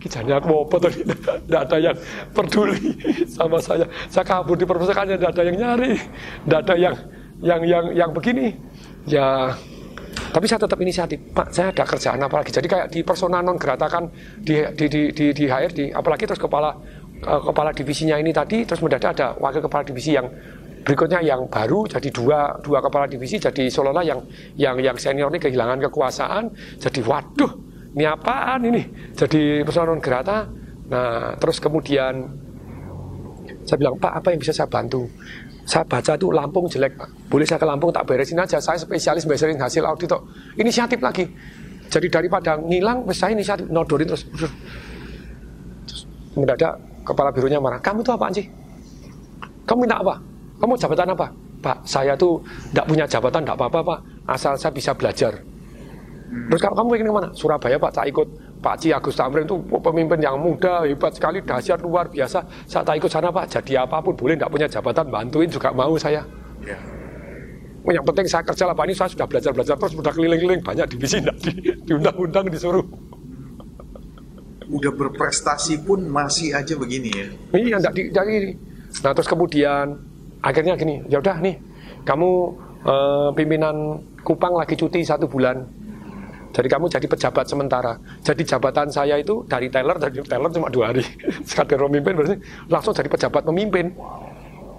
Kijanya 0.00 0.40
aku 0.40 0.68
apa 0.68 0.76
tadi? 0.88 1.00
Tidak 1.04 1.60
ada 1.68 1.76
yang 1.80 1.96
peduli 2.36 2.94
sama 3.28 3.58
saya. 3.60 3.88
Saya 4.12 4.24
kabur 4.24 4.56
di 4.56 4.68
perpustakaan 4.68 5.16
tidak 5.16 5.32
ada 5.34 5.42
yang 5.44 5.56
nyari, 5.56 5.92
tidak 6.44 6.58
ada 6.68 6.74
yang 6.76 6.94
yang 7.40 7.60
yang 7.64 7.84
yang 7.92 8.10
begini. 8.12 8.52
Ya, 9.04 9.52
tapi 10.32 10.44
saya 10.48 10.60
tetap 10.64 10.78
inisiatif. 10.80 11.20
Pak, 11.32 11.52
saya 11.52 11.72
ada 11.72 11.84
kerjaan 11.84 12.20
apa 12.20 12.40
lagi? 12.40 12.50
Jadi 12.52 12.66
kayak 12.68 12.86
di 12.92 13.00
persona 13.04 13.40
non 13.40 13.56
geratakan 13.60 14.08
di 14.40 14.64
di 14.76 14.86
di 14.88 15.02
di, 15.12 15.26
di 15.32 15.44
HRD, 15.48 15.92
apalagi 15.92 16.24
terus 16.28 16.40
kepala 16.40 16.72
uh, 17.24 17.40
kepala 17.42 17.70
divisinya 17.72 18.16
ini 18.16 18.32
tadi, 18.32 18.64
terus 18.64 18.80
mendadak 18.80 19.16
ada 19.16 19.36
wakil 19.40 19.60
kepala 19.64 19.84
divisi 19.84 20.16
yang 20.16 20.28
berikutnya 20.84 21.24
yang 21.24 21.48
baru 21.48 21.88
jadi 21.88 22.12
dua 22.12 22.60
dua 22.60 22.84
kepala 22.84 23.08
divisi 23.08 23.40
jadi 23.40 23.72
seolah-olah 23.72 24.04
yang 24.04 24.20
yang 24.60 24.76
yang 24.84 24.96
senior 25.00 25.32
ini 25.32 25.40
kehilangan 25.40 25.80
kekuasaan 25.88 26.52
jadi 26.76 27.00
waduh 27.08 27.73
ini 27.94 28.04
apaan 28.04 28.60
ini? 28.66 28.82
Jadi 29.14 29.62
persoalan 29.62 30.02
gerata. 30.02 30.50
Nah, 30.90 31.38
terus 31.38 31.62
kemudian 31.62 32.26
saya 33.64 33.76
bilang, 33.80 33.96
Pak, 33.96 34.12
apa 34.20 34.28
yang 34.34 34.40
bisa 34.42 34.52
saya 34.52 34.68
bantu? 34.68 35.06
Saya 35.64 35.86
baca 35.88 36.12
tuh 36.18 36.28
Lampung 36.34 36.68
jelek, 36.68 36.92
Pak. 36.98 37.08
Boleh 37.32 37.46
saya 37.48 37.56
ke 37.56 37.64
Lampung 37.64 37.88
tak 37.94 38.04
beresin 38.04 38.36
aja. 38.36 38.60
Saya 38.60 38.76
spesialis 38.76 39.24
beresin 39.24 39.56
hasil 39.56 39.86
audit 39.86 40.10
kok. 40.10 40.26
Inisiatif 40.60 41.00
lagi. 41.00 41.24
Jadi 41.88 42.10
daripada 42.10 42.58
ngilang, 42.60 43.08
saya 43.14 43.32
inisiatif 43.32 43.70
nodorin 43.72 44.10
terus. 44.10 44.28
Terus 44.28 44.52
mendadak 46.36 46.76
kepala 47.06 47.30
birunya 47.30 47.62
marah. 47.62 47.80
Kamu 47.80 48.02
tuh 48.04 48.12
apaan 48.12 48.34
sih? 48.34 48.44
Kamu 49.64 49.86
minta 49.88 50.02
apa? 50.02 50.20
Kamu 50.60 50.76
jabatan 50.76 51.14
apa? 51.16 51.26
Pak, 51.64 51.78
saya 51.88 52.12
tuh 52.12 52.44
tidak 52.68 52.84
punya 52.84 53.04
jabatan, 53.08 53.40
tidak 53.40 53.56
apa-apa, 53.56 53.80
Pak. 53.80 53.98
Asal 54.28 54.52
saya 54.60 54.72
bisa 54.74 54.92
belajar. 54.92 55.40
Terus 56.34 56.60
kalau 56.60 56.76
kamu 56.76 56.88
ingin 56.98 57.08
ke 57.08 57.14
mana? 57.14 57.28
Surabaya 57.32 57.76
Pak, 57.78 57.90
tak 57.94 58.06
ikut 58.10 58.28
Pak 58.60 58.74
Ci 58.80 58.88
Agus 58.90 59.14
Tamrin 59.16 59.46
itu 59.46 59.56
pemimpin 59.80 60.18
yang 60.20 60.36
muda, 60.36 60.84
hebat 60.84 61.14
sekali, 61.14 61.40
dahsyat, 61.40 61.80
luar 61.80 62.10
biasa. 62.10 62.42
Saya 62.66 62.82
tak 62.84 63.00
ikut 63.00 63.10
sana 63.10 63.30
Pak, 63.30 63.48
jadi 63.60 63.86
apa 63.86 64.02
pun 64.02 64.12
boleh, 64.12 64.36
tidak 64.36 64.50
punya 64.50 64.66
jabatan, 64.68 65.06
bantuin 65.08 65.48
juga 65.48 65.70
mau 65.70 65.94
saya. 65.96 66.20
Ya. 66.64 66.76
Yang 67.84 68.04
penting 68.08 68.26
saya 68.28 68.42
kerja 68.44 68.64
lah 68.64 68.74
Pak, 68.76 68.84
ini 68.88 68.94
saya 68.96 69.08
sudah 69.12 69.26
belajar-belajar 69.28 69.74
terus, 69.76 69.92
sudah 69.92 70.12
keliling-keliling, 70.12 70.62
banyak 70.64 70.86
divisi, 70.88 71.20
tidak 71.20 71.36
di, 71.44 71.52
diundang-undang 71.84 72.44
disuruh. 72.48 72.86
Udah 74.72 74.92
berprestasi 74.96 75.84
pun 75.84 76.08
masih 76.08 76.56
aja 76.56 76.74
begini 76.74 77.10
ya? 77.12 77.26
Iya, 77.52 77.76
tidak 77.92 78.24
di, 78.24 78.32
ini. 78.32 78.52
Nah 79.04 79.12
terus 79.12 79.28
kemudian, 79.28 80.00
akhirnya 80.40 80.74
gini, 80.80 81.04
ya 81.12 81.20
udah 81.20 81.36
nih, 81.44 81.60
kamu 82.08 82.30
uh, 82.84 83.28
pimpinan 83.36 84.00
Kupang 84.24 84.56
lagi 84.56 84.72
cuti 84.72 85.04
satu 85.04 85.28
bulan, 85.28 85.68
Jadi 86.54 86.68
kamu 86.70 86.86
jadi 86.86 87.06
pejabat 87.10 87.50
sementara. 87.50 87.98
Jadi 88.22 88.46
jabatan 88.46 88.86
saya 88.86 89.18
itu 89.18 89.42
dari 89.50 89.66
teller, 89.66 89.98
dari 89.98 90.22
teller 90.22 90.50
cuma 90.54 90.70
dua 90.70 90.94
hari. 90.94 91.02
Sekadar 91.48 91.82
memimpin 91.90 92.14
berarti 92.14 92.38
langsung 92.70 92.94
jadi 92.94 93.10
pejabat 93.10 93.42
pemimpin. 93.42 93.90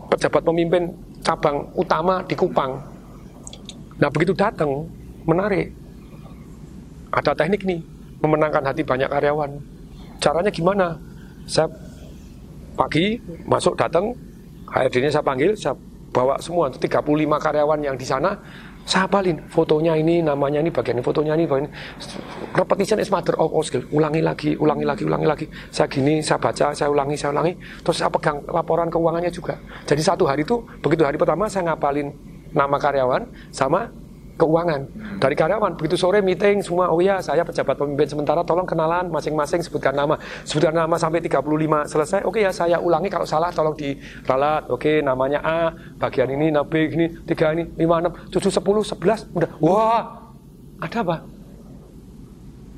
Pejabat 0.08 0.42
pemimpin 0.48 0.96
cabang 1.20 1.68
utama 1.76 2.24
di 2.24 2.36
Kupang. 2.40 2.80
Nah 4.00 4.08
begitu 4.08 4.32
datang, 4.32 4.88
menarik. 5.28 5.76
Ada 7.12 7.36
teknik 7.36 7.68
nih, 7.68 7.84
memenangkan 8.24 8.64
hati 8.64 8.88
banyak 8.88 9.12
karyawan. 9.12 9.52
Caranya 10.24 10.52
gimana? 10.52 10.96
Saya 11.44 11.68
pagi 12.80 13.20
masuk 13.44 13.76
datang, 13.76 14.16
HRD-nya 14.72 15.12
saya 15.12 15.24
panggil, 15.28 15.52
saya 15.60 15.76
bawa 16.16 16.40
semua 16.40 16.72
35 16.72 17.04
karyawan 17.44 17.80
yang 17.84 18.00
di 18.00 18.08
sana 18.08 18.40
saya 18.86 19.10
hafalin 19.10 19.42
fotonya 19.50 19.98
ini, 19.98 20.22
namanya 20.22 20.62
ini, 20.62 20.70
bagian 20.70 21.02
fotonya 21.02 21.34
ini, 21.34 21.50
bagian 21.50 21.66
ini. 21.66 21.74
Repetition 22.54 23.02
is 23.02 23.10
mother 23.10 23.34
of 23.42 23.50
all 23.50 23.66
skill. 23.66 23.82
Ulangi 23.90 24.22
lagi, 24.22 24.54
ulangi 24.62 24.86
lagi, 24.86 25.04
ulangi 25.10 25.26
lagi. 25.26 25.46
Saya 25.74 25.90
gini, 25.90 26.22
saya 26.22 26.38
baca, 26.38 26.70
saya 26.70 26.94
ulangi, 26.94 27.18
saya 27.18 27.34
ulangi. 27.34 27.58
Terus 27.82 27.98
saya 27.98 28.14
pegang 28.14 28.46
laporan 28.46 28.94
keuangannya 28.94 29.34
juga. 29.34 29.58
Jadi 29.90 30.02
satu 30.06 30.30
hari 30.30 30.46
itu, 30.46 30.62
begitu 30.86 31.02
hari 31.02 31.18
pertama 31.18 31.50
saya 31.50 31.74
ngapalin 31.74 32.14
nama 32.54 32.78
karyawan 32.78 33.26
sama 33.50 33.90
keuangan. 34.36 34.82
Dari 35.20 35.36
karyawan 35.36 35.80
begitu 35.80 35.96
sore 35.96 36.20
meeting 36.20 36.60
semua 36.60 36.92
oh 36.92 37.00
ya 37.00 37.20
saya 37.24 37.44
pejabat 37.48 37.76
pemimpin 37.80 38.08
sementara 38.08 38.44
tolong 38.44 38.68
kenalan 38.68 39.08
masing-masing 39.12 39.64
sebutkan 39.64 39.96
nama. 39.96 40.20
Sebutkan 40.44 40.76
nama 40.76 40.96
sampai 41.00 41.24
35 41.24 41.92
selesai 41.92 42.20
oke 42.28 42.40
ya 42.40 42.52
saya 42.52 42.78
ulangi 42.80 43.08
kalau 43.08 43.28
salah 43.28 43.50
tolong 43.52 43.76
diralat. 43.76 44.68
Oke 44.68 45.00
namanya 45.00 45.40
A 45.44 45.62
bagian 46.00 46.32
ini 46.32 46.52
B 46.66 46.74
ini 46.92 47.06
tiga 47.24 47.56
ini 47.56 47.68
lima 47.80 48.04
enam 48.04 48.12
tujuh 48.32 48.52
sepuluh 48.52 48.84
sebelas 48.84 49.24
udah. 49.32 49.50
Wah 49.64 50.04
ada 50.84 50.98
apa? 51.02 51.16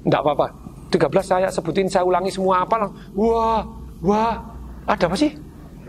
Enggak 0.06 0.22
apa-apa. 0.24 0.48
13 0.88 1.04
saya 1.20 1.48
sebutin 1.52 1.92
saya 1.92 2.08
ulangi 2.08 2.32
semua 2.32 2.64
apa 2.64 2.88
wah 3.12 3.68
wah 4.00 4.40
ada 4.88 5.04
apa 5.04 5.16
sih 5.20 5.36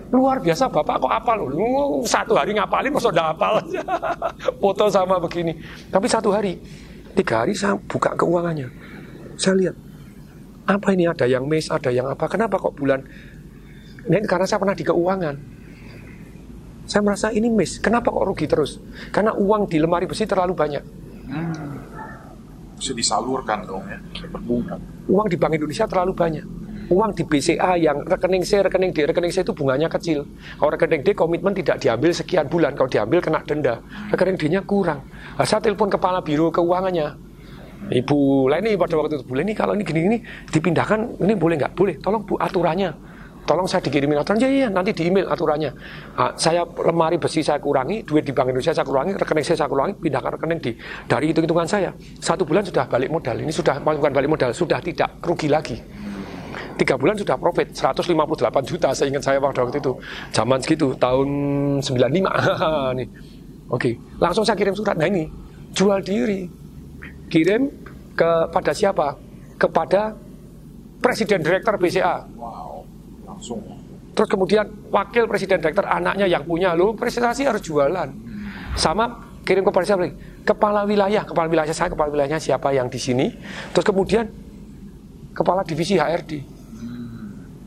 Luar 0.09 0.41
biasa 0.41 0.73
Bapak 0.73 1.05
kok 1.05 1.13
apal 1.13 1.37
loh. 1.45 2.01
Satu 2.09 2.33
hari 2.33 2.57
ngapalin 2.57 2.93
masa 2.97 3.13
udah 3.13 3.37
apal. 3.37 3.61
Foto 4.63 4.89
sama 4.89 5.21
begini. 5.21 5.53
Tapi 5.93 6.07
satu 6.09 6.33
hari, 6.33 6.57
tiga 7.13 7.45
hari 7.45 7.53
saya 7.53 7.77
buka 7.77 8.17
keuangannya. 8.17 8.73
Saya 9.37 9.55
lihat, 9.61 9.77
apa 10.65 10.89
ini 10.97 11.05
ada 11.05 11.29
yang 11.29 11.45
miss, 11.45 11.69
ada 11.69 11.93
yang 11.93 12.09
apa. 12.09 12.25
Kenapa 12.25 12.57
kok 12.57 12.73
bulan? 12.73 13.05
Ini 14.09 14.25
karena 14.25 14.49
saya 14.49 14.57
pernah 14.57 14.73
di 14.73 14.85
keuangan. 14.89 15.37
Saya 16.89 17.05
merasa 17.05 17.29
ini 17.29 17.53
miss. 17.53 17.77
Kenapa 17.77 18.09
kok 18.09 18.25
rugi 18.25 18.49
terus? 18.49 18.81
Karena 19.13 19.37
uang 19.37 19.69
di 19.69 19.77
lemari 19.77 20.09
besi 20.09 20.25
terlalu 20.25 20.57
banyak. 20.57 20.85
Hmm. 21.29 21.77
Bisa 22.81 22.95
disalurkan 22.97 23.67
dong 23.67 23.85
ya, 23.91 23.99
Uang 25.11 25.27
di 25.27 25.37
Bank 25.37 25.59
Indonesia 25.59 25.85
terlalu 25.85 26.15
banyak 26.15 26.47
uang 26.89 27.11
di 27.13 27.23
BCA 27.25 27.77
yang 27.77 28.05
rekening 28.05 28.43
C, 28.45 28.65
rekening 28.65 28.91
D, 28.97 29.05
rekening 29.05 29.33
C 29.33 29.45
itu 29.45 29.53
bunganya 29.53 29.89
kecil. 29.93 30.25
Kalau 30.57 30.71
rekening 30.73 31.05
D 31.05 31.13
komitmen 31.13 31.53
tidak 31.53 31.81
diambil 31.85 32.11
sekian 32.17 32.49
bulan, 32.49 32.73
kalau 32.73 32.89
diambil 32.89 33.21
kena 33.21 33.41
denda. 33.45 33.81
Rekening 34.13 34.37
D-nya 34.41 34.61
kurang. 34.65 35.05
Nah, 35.37 35.45
saya 35.45 35.61
telepon 35.61 35.93
kepala 35.93 36.25
biro 36.25 36.49
keuangannya. 36.49 37.29
Ibu 37.89 38.51
Leni 38.51 38.75
pada 38.75 38.99
waktu 38.99 39.23
itu, 39.23 39.25
Bu 39.29 39.39
Leni 39.39 39.55
kalau 39.55 39.77
ini 39.77 39.87
gini-gini 39.87 40.19
dipindahkan, 40.51 41.23
ini 41.23 41.33
boleh 41.39 41.55
nggak? 41.61 41.73
Boleh, 41.79 41.95
tolong 42.01 42.25
Bu 42.25 42.35
aturannya. 42.41 42.91
Tolong 43.49 43.65
saya 43.65 43.81
dikirimin 43.81 44.21
aturan, 44.21 44.45
ya, 44.45 44.49
ya 44.49 44.69
nanti 44.69 44.93
di 44.93 45.09
email 45.09 45.25
aturannya. 45.25 45.73
Nah, 46.21 46.37
saya 46.37 46.69
lemari 46.69 47.17
besi 47.17 47.41
saya 47.41 47.57
kurangi, 47.57 48.05
duit 48.05 48.21
di 48.21 48.37
Bank 48.37 48.53
Indonesia 48.53 48.77
saya 48.77 48.85
kurangi, 48.85 49.17
rekening 49.17 49.41
saya 49.41 49.65
saya 49.65 49.71
kurangi, 49.73 49.97
pindahkan 49.97 50.37
rekening 50.37 50.61
di 50.61 50.73
dari 51.09 51.33
hitung-hitungan 51.33 51.65
saya. 51.65 51.89
Satu 52.21 52.45
bulan 52.45 52.61
sudah 52.61 52.85
balik 52.85 53.09
modal, 53.09 53.41
ini 53.41 53.49
sudah 53.49 53.81
bukan 53.81 54.13
balik 54.13 54.29
modal, 54.29 54.53
sudah 54.53 54.85
tidak 54.85 55.17
rugi 55.25 55.49
lagi 55.49 55.81
tiga 56.79 56.95
bulan 56.95 57.19
sudah 57.19 57.35
profit 57.35 57.75
158 57.75 58.71
juta 58.71 58.89
saya 58.95 59.07
ingat 59.11 59.23
saya 59.27 59.39
waktu 59.43 59.83
itu. 59.83 59.93
Zaman 60.31 60.63
segitu 60.63 60.95
tahun 60.95 61.29
95 61.83 61.91
nih. 62.99 63.09
Oke 63.69 63.99
langsung 64.23 64.47
saya 64.47 64.55
kirim 64.55 64.73
surat. 64.73 64.95
Nah 64.95 65.11
ini 65.11 65.27
jual 65.75 65.99
diri. 66.01 66.47
Kirim 67.29 67.69
kepada 68.15 68.73
siapa? 68.73 69.19
Kepada 69.59 70.15
presiden 71.03 71.43
direktur 71.43 71.77
BCA 71.77 72.25
wow 72.39 72.87
langsung. 73.27 73.61
Terus 74.15 74.29
kemudian 74.31 74.67
wakil 74.91 75.27
presiden 75.27 75.59
direktur 75.59 75.87
anaknya 75.87 76.27
yang 76.31 76.47
punya. 76.47 76.73
Lo 76.79 76.95
presentasi 76.95 77.47
harus 77.47 77.63
jualan. 77.63 78.09
Sama 78.79 79.39
kirim 79.43 79.67
kepada 79.67 79.85
siapa 79.85 80.07
lagi? 80.07 80.15
Kepala 80.47 80.83
wilayah. 80.87 81.23
Kepala 81.27 81.47
wilayah 81.51 81.75
saya 81.75 81.91
kepala 81.91 82.09
wilayahnya 82.11 82.41
siapa 82.41 82.71
yang 82.75 82.87
di 82.91 82.99
sini? 82.99 83.31
Terus 83.71 83.87
kemudian 83.87 84.27
kepala 85.39 85.63
divisi 85.63 85.95
HRD 85.95 86.58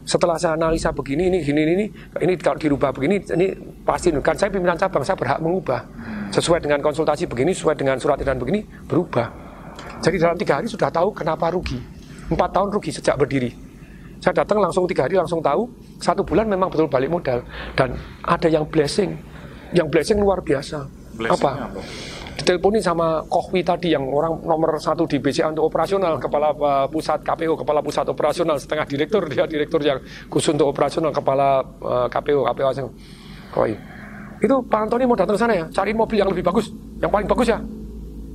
setelah 0.02 0.36
saya 0.38 0.58
analisa 0.58 0.90
begini 0.90 1.30
ini 1.30 1.46
gini 1.46 1.62
ini 1.62 1.86
ini 2.22 2.34
kalau 2.42 2.58
dirubah 2.58 2.90
begini 2.90 3.22
ini 3.38 3.54
pasti 3.86 4.10
kan 4.22 4.34
saya 4.34 4.50
pimpinan 4.50 4.78
cabang 4.78 5.06
saya 5.06 5.18
berhak 5.18 5.40
mengubah. 5.40 5.82
Sesuai 6.32 6.64
dengan 6.64 6.80
konsultasi 6.80 7.28
begini 7.28 7.52
sesuai 7.52 7.76
dengan 7.76 8.00
surat 8.00 8.18
edaran 8.18 8.40
begini 8.40 8.64
berubah. 8.88 9.30
Jadi 10.02 10.18
dalam 10.18 10.38
tiga 10.40 10.58
hari 10.58 10.68
sudah 10.72 10.90
tahu 10.90 11.14
kenapa 11.14 11.54
rugi. 11.54 11.78
Empat 12.32 12.50
tahun 12.56 12.72
rugi 12.72 12.92
sejak 12.96 13.20
berdiri. 13.20 13.52
Saya 14.22 14.38
datang 14.38 14.62
langsung 14.62 14.88
tiga 14.88 15.06
hari 15.06 15.18
langsung 15.18 15.42
tahu 15.44 15.68
satu 16.00 16.22
bulan 16.24 16.48
memang 16.48 16.72
betul 16.72 16.88
balik 16.88 17.12
modal. 17.12 17.44
Dan 17.76 17.98
ada 18.24 18.48
yang 18.48 18.66
blessing. 18.66 19.18
Yang 19.76 19.88
blessing 19.92 20.18
luar 20.18 20.40
biasa. 20.42 20.88
Blessing 21.20 21.36
apa? 21.36 21.52
apa? 21.68 21.82
Diteleponin 22.38 22.84
sama 22.84 23.24
Kohwi 23.28 23.66
tadi 23.66 23.92
yang 23.92 24.08
orang 24.08 24.44
nomor 24.44 24.78
satu 24.80 25.04
di 25.08 25.20
BCA 25.20 25.52
untuk 25.52 25.68
operasional, 25.68 26.16
kepala 26.22 26.56
uh, 26.56 26.88
pusat 26.88 27.20
KPO, 27.26 27.60
kepala 27.60 27.80
pusat 27.84 28.06
operasional, 28.08 28.56
setengah 28.60 28.86
direktur 28.88 29.24
dia 29.28 29.46
direktur 29.50 29.82
yang 29.84 30.00
khusus 30.32 30.56
untuk 30.56 30.72
operasional, 30.72 31.12
kepala 31.12 31.62
uh, 31.84 32.08
KPO, 32.08 32.42
KPO 32.48 32.68
asing. 32.72 32.88
Kohwi. 33.52 33.76
Itu 34.42 34.64
Pak 34.66 34.90
Antoni 34.90 35.06
mau 35.06 35.14
datang 35.14 35.38
ke 35.38 35.42
sana 35.44 35.54
ya, 35.54 35.66
cari 35.70 35.92
mobil 35.94 36.18
yang 36.18 36.32
lebih 36.32 36.42
bagus, 36.42 36.72
yang 36.98 37.12
paling 37.14 37.28
bagus 37.30 37.48
ya. 37.52 37.60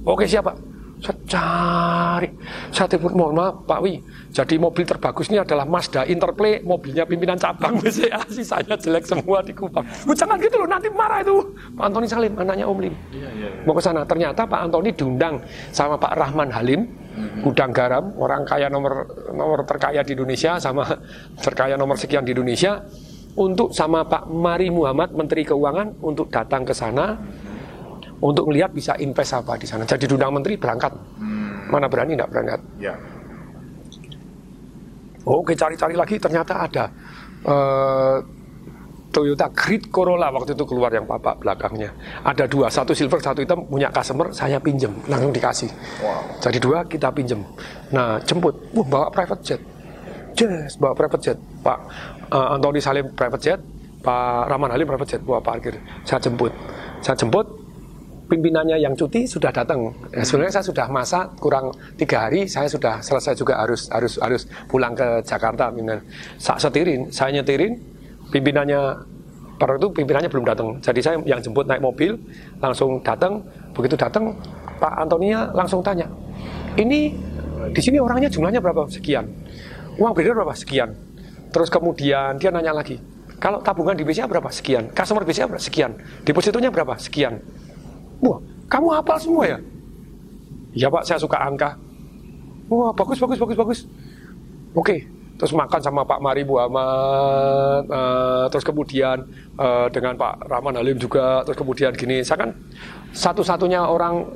Oke 0.07 0.29
siapa? 0.29 0.55
Saya 0.97 1.17
cari, 1.29 2.29
saya 2.73 2.89
telepon, 2.89 3.13
mohon 3.13 3.37
maaf 3.37 3.69
Pak 3.69 3.85
Wi, 3.85 4.01
jadi 4.33 4.57
mobil 4.57 4.89
terbagus 4.89 5.29
ini 5.29 5.37
adalah 5.37 5.69
Mazda 5.69 6.09
Interplay, 6.09 6.65
mobilnya 6.65 7.05
pimpinan 7.05 7.37
cabang 7.37 7.77
BCA, 7.77 8.25
sisanya 8.33 8.81
jelek 8.81 9.05
semua 9.05 9.45
di 9.45 9.53
Kupang. 9.53 9.85
Bu, 10.09 10.17
jangan 10.17 10.41
gitu 10.41 10.57
loh, 10.57 10.65
nanti 10.65 10.89
marah 10.89 11.21
itu. 11.21 11.37
Pak 11.77 11.85
Antoni 11.85 12.09
Salim, 12.09 12.33
anaknya 12.41 12.65
Om 12.65 12.79
Lim. 12.81 12.95
Iya, 13.13 13.29
iya, 13.37 13.49
iya. 13.53 13.63
Mau 13.69 13.77
ke 13.77 13.85
sana, 13.85 14.09
ternyata 14.09 14.49
Pak 14.49 14.61
Antoni 14.65 14.91
diundang 14.97 15.37
sama 15.69 16.01
Pak 16.01 16.17
Rahman 16.17 16.49
Halim, 16.49 16.89
mm-hmm. 16.89 17.41
gudang 17.45 17.77
garam, 17.77 18.17
orang 18.17 18.49
kaya 18.49 18.73
nomor 18.73 19.05
nomor 19.37 19.69
terkaya 19.69 20.01
di 20.01 20.17
Indonesia, 20.17 20.57
sama 20.57 20.89
terkaya 21.45 21.77
nomor 21.77 22.01
sekian 22.01 22.25
di 22.25 22.33
Indonesia, 22.33 22.81
untuk 23.37 23.77
sama 23.77 24.09
Pak 24.09 24.33
Mari 24.33 24.73
Muhammad, 24.73 25.13
Menteri 25.13 25.45
Keuangan, 25.45 26.01
untuk 26.01 26.33
datang 26.33 26.65
ke 26.65 26.73
sana, 26.73 27.21
untuk 28.21 28.49
melihat 28.49 28.73
bisa 28.73 28.97
invest 28.97 29.37
apa 29.37 29.57
di 29.61 29.67
sana. 29.69 29.85
Jadi 29.85 30.09
diundang 30.09 30.33
menteri 30.33 30.57
berangkat. 30.57 30.93
Hmm. 31.21 31.69
Mana 31.69 31.87
berani 31.91 32.15
tidak 32.17 32.31
berangkat? 32.33 32.61
Ya. 32.81 32.95
Oke 35.27 35.59
cari-cari 35.59 35.99
lagi 35.99 36.23
ternyata 36.23 36.55
ada 36.55 36.85
uh, 37.43 38.23
Toyota 39.11 39.51
Grid 39.51 39.91
Corolla 39.91 40.31
waktu 40.31 40.55
itu 40.55 40.63
keluar 40.63 40.93
yang 40.95 41.03
bapak 41.03 41.43
belakangnya. 41.43 41.91
Ada 42.23 42.47
dua, 42.47 42.71
satu 42.71 42.95
silver, 42.95 43.19
satu 43.19 43.43
hitam 43.43 43.67
punya 43.67 43.91
customer, 43.91 44.31
saya 44.31 44.63
pinjem, 44.63 44.93
langsung 45.11 45.35
dikasih. 45.35 45.71
Wow. 45.99 46.39
Jadi 46.39 46.59
dua 46.63 46.87
kita 46.87 47.11
pinjem. 47.11 47.43
Nah 47.91 48.23
jemput, 48.23 48.55
wah 48.71 48.87
bawa 48.87 49.07
private 49.11 49.43
jet. 49.43 49.61
Yes, 50.37 50.79
bawa 50.79 50.95
private 50.95 51.23
jet. 51.33 51.39
Pak 51.65 51.79
uh, 52.31 52.55
Anthony 52.55 52.79
Salim 52.79 53.11
private 53.17 53.43
jet, 53.43 53.61
Pak 54.07 54.47
Rahman 54.47 54.71
Halim 54.71 54.87
private 54.87 55.17
jet, 55.17 55.23
bawa 55.27 55.43
parkir. 55.43 55.75
Saya 56.07 56.23
jemput. 56.23 56.55
Saya 57.03 57.19
jemput, 57.19 57.66
pimpinannya 58.27 58.83
yang 58.83 58.95
cuti 58.99 59.25
sudah 59.25 59.55
datang. 59.55 59.95
Ya, 60.11 60.27
sebenarnya 60.27 60.61
saya 60.61 60.67
sudah 60.67 60.87
masa 60.91 61.31
kurang 61.39 61.71
tiga 61.95 62.27
hari, 62.27 62.51
saya 62.51 62.67
sudah 62.67 62.99
selesai 62.99 63.39
juga 63.39 63.63
harus 63.63 63.87
harus 63.91 64.19
harus 64.19 64.43
pulang 64.67 64.93
ke 64.99 65.23
Jakarta. 65.23 65.71
Saya 66.39 66.59
setirin, 66.59 67.09
saya 67.15 67.39
nyetirin, 67.39 67.79
pimpinannya 68.35 68.81
pada 69.57 69.81
itu 69.81 69.89
pimpinannya 69.89 70.29
belum 70.29 70.45
datang. 70.45 70.69
Jadi 70.83 71.01
saya 71.01 71.17
yang 71.25 71.41
jemput 71.41 71.65
naik 71.65 71.81
mobil, 71.81 72.19
langsung 72.61 73.01
datang. 73.01 73.41
Begitu 73.73 73.95
datang, 73.95 74.37
Pak 74.83 74.93
Antonia 75.01 75.49
langsung 75.55 75.81
tanya, 75.81 76.11
ini 76.77 77.15
di 77.73 77.81
sini 77.81 77.97
orangnya 78.03 78.29
jumlahnya 78.29 78.61
berapa? 78.61 78.89
Sekian. 78.91 79.29
Uang 79.97 80.13
beredar 80.13 80.37
berapa? 80.37 80.53
Sekian. 80.53 80.93
Terus 81.53 81.73
kemudian 81.73 82.37
dia 82.37 82.53
nanya 82.53 82.77
lagi, 82.77 83.01
kalau 83.41 83.61
tabungan 83.65 83.97
di 83.97 84.05
BCA 84.05 84.29
berapa? 84.29 84.49
Sekian. 84.53 84.93
Customer 84.93 85.25
BCA 85.25 85.49
berapa? 85.49 85.63
Sekian. 85.63 85.97
Depositonya 86.25 86.69
berapa? 86.69 86.97
Sekian. 87.01 87.41
Wah, 88.23 88.39
kamu 88.71 88.87
hafal 88.97 89.19
semua 89.21 89.45
ya? 89.45 89.59
Ya 90.77 90.89
pak, 90.93 91.09
saya 91.09 91.17
suka 91.17 91.41
angka. 91.41 91.77
Wah, 92.69 92.93
bagus, 92.93 93.17
bagus, 93.17 93.39
bagus, 93.39 93.57
bagus. 93.57 93.81
Oke, 94.77 95.09
terus 95.41 95.57
makan 95.57 95.81
sama 95.81 96.05
Pak 96.05 96.21
Mari 96.21 96.45
Muhammad, 96.45 97.89
uh, 97.89 98.45
terus 98.53 98.61
kemudian 98.61 99.25
uh, 99.57 99.89
dengan 99.89 100.19
Pak 100.21 100.49
Rahman 100.53 100.77
Halim 100.77 101.01
juga, 101.01 101.41
terus 101.49 101.57
kemudian 101.57 101.97
gini, 101.97 102.21
saya 102.21 102.45
kan 102.45 102.51
satu-satunya 103.17 103.81
orang 103.81 104.27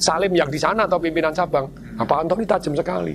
Salim 0.00 0.32
yang 0.34 0.48
di 0.50 0.58
sana 0.58 0.88
atau 0.88 0.98
pimpinan 0.98 1.30
cabang. 1.30 1.68
Nah, 1.94 2.02
Pak 2.02 2.18
Antoni 2.24 2.42
tajam 2.48 2.74
sekali. 2.74 3.14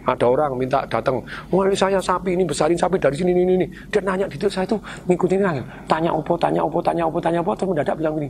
Ada 0.00 0.24
orang 0.24 0.56
minta 0.56 0.80
datang, 0.88 1.20
wah 1.52 1.68
ini 1.68 1.76
saya 1.76 2.00
sapi 2.00 2.32
ini 2.32 2.42
besarin 2.48 2.74
sapi 2.74 2.96
dari 2.96 3.14
sini 3.14 3.36
ini 3.36 3.52
ini. 3.60 3.66
Dia 3.92 4.00
nanya 4.00 4.24
gitu, 4.32 4.48
saya 4.48 4.64
tuh 4.64 4.80
ngikutin 5.06 5.44
aja. 5.44 5.60
Tanya 5.84 6.10
opo, 6.10 6.40
tanya 6.40 6.64
opo, 6.64 6.80
tanya 6.80 7.04
opo, 7.04 7.20
tanya 7.20 7.44
opo, 7.44 7.52
terus 7.52 7.68
mendadak 7.68 7.94
bilang 8.00 8.16
gini. 8.16 8.28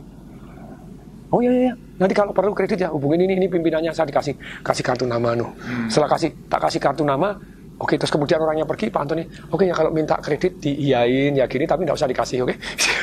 Oh 1.31 1.39
iya, 1.39 1.47
iya 1.47 1.61
iya, 1.71 1.73
nanti 1.95 2.11
kalau 2.11 2.35
perlu 2.35 2.51
kredit 2.51 2.75
ya 2.75 2.91
hubungin 2.91 3.23
ini 3.23 3.39
ini 3.39 3.47
pimpinannya 3.47 3.95
saya 3.95 4.03
dikasih 4.11 4.35
kasih 4.67 4.83
kartu 4.83 5.07
nama 5.07 5.31
nu. 5.31 5.47
Hmm. 5.47 5.87
Setelah 5.87 6.11
kasih 6.11 6.35
tak 6.51 6.59
kasih 6.67 6.79
kartu 6.83 7.07
nama, 7.07 7.39
Oke, 7.81 7.97
terus 7.97 8.13
kemudian 8.13 8.37
orangnya 8.37 8.61
pergi, 8.61 8.93
Pak 8.93 9.01
Antoni, 9.01 9.25
oke 9.49 9.65
ya 9.65 9.73
kalau 9.73 9.89
minta 9.89 10.13
kredit 10.21 10.61
diiyain 10.61 11.33
ya 11.33 11.49
gini, 11.49 11.65
tapi 11.65 11.81
tidak 11.81 11.97
usah 11.97 12.05
dikasih, 12.05 12.45
oke? 12.45 12.53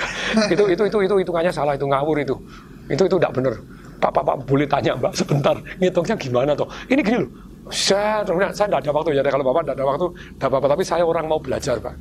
itu 0.55 0.65
itu 0.71 0.83
itu 0.87 0.99
itu 1.03 1.15
hitungannya 1.19 1.51
salah, 1.51 1.75
itu 1.75 1.83
ngawur 1.83 2.15
itu, 2.23 2.39
itu 2.87 3.03
itu 3.03 3.17
tidak 3.19 3.35
benar. 3.35 3.59
Pak 3.99 4.11
Pak 4.15 4.23
Pak 4.23 4.37
boleh 4.47 4.71
tanya 4.71 4.95
Mbak 4.95 5.19
sebentar, 5.19 5.59
ngitungnya 5.83 6.15
gimana 6.15 6.55
toh? 6.55 6.71
Ini 6.87 7.03
gini 7.03 7.27
loh, 7.27 7.31
saya, 7.75 8.23
saya 8.55 8.71
tidak 8.71 8.87
ada 8.87 8.91
waktu 8.95 9.19
ya, 9.19 9.23
kalau 9.27 9.45
Bapak 9.51 9.67
tidak 9.67 9.77
ada 9.83 9.85
waktu, 9.91 10.07
tidak 10.39 10.47
apa-apa, 10.47 10.67
tapi 10.79 10.83
saya 10.87 11.03
orang 11.03 11.27
mau 11.27 11.43
belajar 11.43 11.75
Pak. 11.83 11.95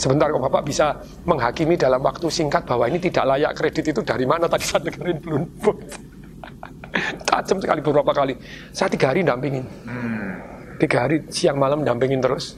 Sebentar 0.00 0.32
kok 0.32 0.40
Bapak 0.40 0.64
bisa 0.64 0.96
menghakimi 1.28 1.76
dalam 1.76 2.00
waktu 2.00 2.24
singkat 2.32 2.64
bahwa 2.64 2.88
ini 2.88 2.96
tidak 2.96 3.36
layak 3.36 3.52
kredit 3.52 3.92
itu 3.92 4.00
dari 4.00 4.24
mana 4.24 4.48
tadi 4.48 4.64
saya 4.64 4.80
dengerin 4.88 5.18
belum. 5.20 5.44
Tajam 7.28 7.60
sekali 7.60 7.84
beberapa 7.84 8.08
kali. 8.16 8.32
Saya 8.72 8.88
tiga 8.88 9.12
hari 9.12 9.20
dampingin. 9.20 9.60
Tiga 10.80 11.04
hari 11.04 11.28
siang 11.28 11.60
malam 11.60 11.84
dampingin 11.84 12.24
terus 12.24 12.56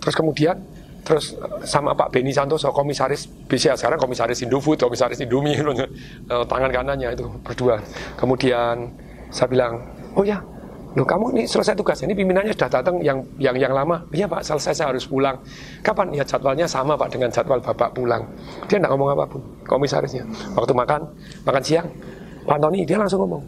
terus 0.00 0.16
kemudian 0.16 0.56
terus 1.04 1.36
sama 1.64 1.96
Pak 1.96 2.12
Beni 2.12 2.32
Santoso 2.32 2.72
komisaris 2.72 3.28
BCA 3.48 3.76
sekarang 3.76 4.00
komisaris 4.00 4.40
Indofood 4.44 4.80
komisaris 4.80 5.20
Indomie 5.20 5.56
eh, 5.60 6.44
tangan 6.48 6.70
kanannya 6.72 7.12
itu 7.12 7.28
berdua 7.44 7.80
kemudian 8.16 8.88
saya 9.28 9.48
bilang 9.48 9.80
oh 10.16 10.24
ya 10.24 10.40
Loh 10.98 11.06
kamu 11.06 11.38
ini 11.38 11.42
selesai 11.46 11.78
tugas 11.78 12.02
ini 12.02 12.12
pimpinannya 12.18 12.50
sudah 12.50 12.70
datang 12.80 12.98
yang 12.98 13.22
yang 13.38 13.54
yang 13.54 13.70
lama. 13.70 14.02
Iya 14.10 14.26
Pak, 14.26 14.42
selesai 14.42 14.72
saya 14.74 14.90
harus 14.90 15.06
pulang. 15.06 15.38
Kapan? 15.86 16.10
Ya 16.10 16.26
jadwalnya 16.26 16.66
sama 16.66 16.98
Pak 16.98 17.14
dengan 17.14 17.30
jadwal 17.30 17.62
Bapak 17.62 17.94
pulang. 17.94 18.26
Dia 18.66 18.82
tidak 18.82 18.90
ngomong 18.90 19.14
apa 19.14 19.24
pun, 19.30 19.42
komisarisnya. 19.66 20.26
Waktu 20.58 20.74
makan, 20.74 21.00
makan 21.46 21.62
siang, 21.62 21.86
Pak 22.42 22.58
Tony 22.58 22.82
dia 22.82 22.98
langsung 22.98 23.22
ngomong. 23.22 23.42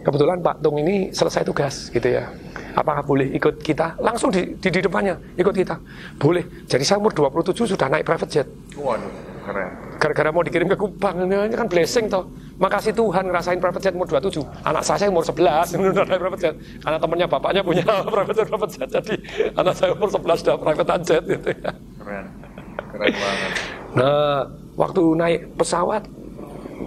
Kebetulan 0.00 0.38
Pak 0.40 0.62
Tung 0.62 0.78
ini 0.80 1.10
selesai 1.12 1.42
tugas 1.44 1.90
gitu 1.92 2.08
ya 2.08 2.30
apakah 2.76 3.02
boleh 3.02 3.32
ikut 3.32 3.58
kita? 3.64 3.96
Langsung 3.98 4.28
di, 4.28 4.54
di, 4.60 4.68
di 4.68 4.80
depannya, 4.84 5.16
ikut 5.34 5.54
kita. 5.56 5.80
Boleh. 6.20 6.44
Jadi 6.68 6.84
saya 6.84 7.00
umur 7.00 7.16
27 7.16 7.72
sudah 7.72 7.88
naik 7.88 8.04
private 8.04 8.30
jet. 8.30 8.46
Waduh, 8.76 9.10
keren. 9.48 9.85
Gara-gara 9.96 10.28
mau 10.28 10.44
dikirim 10.44 10.68
ke 10.68 10.76
Kupang, 10.76 11.24
ini 11.24 11.56
kan 11.56 11.68
blessing 11.68 12.06
toh. 12.12 12.28
Makasih 12.56 12.92
Tuhan 12.96 13.28
ngerasain 13.28 13.60
private 13.60 13.84
jet 13.84 13.94
umur 13.96 14.08
27. 14.08 14.40
Anak 14.64 14.82
saya 14.84 15.12
umur 15.12 15.24
11 15.24 15.76
sudah 15.76 16.04
naik 16.08 16.20
private 16.20 16.40
jet. 16.40 16.54
Karena 16.80 16.96
temannya 16.96 17.26
bapaknya 17.28 17.60
punya 17.60 17.84
private 18.14 18.36
jet, 18.36 18.48
private 18.48 18.72
jet. 18.72 18.88
Jadi 18.88 19.14
anak 19.56 19.74
saya 19.76 19.90
umur 19.92 20.08
11 20.08 20.40
sudah 20.40 20.56
private 20.56 20.96
jet 21.04 21.22
gitu 21.24 21.48
ya. 21.52 21.70
Keren. 22.00 22.24
Keren 22.92 23.12
banget. 23.12 23.50
Nah, 23.96 24.40
waktu 24.76 25.02
naik 25.16 25.40
pesawat, 25.56 26.02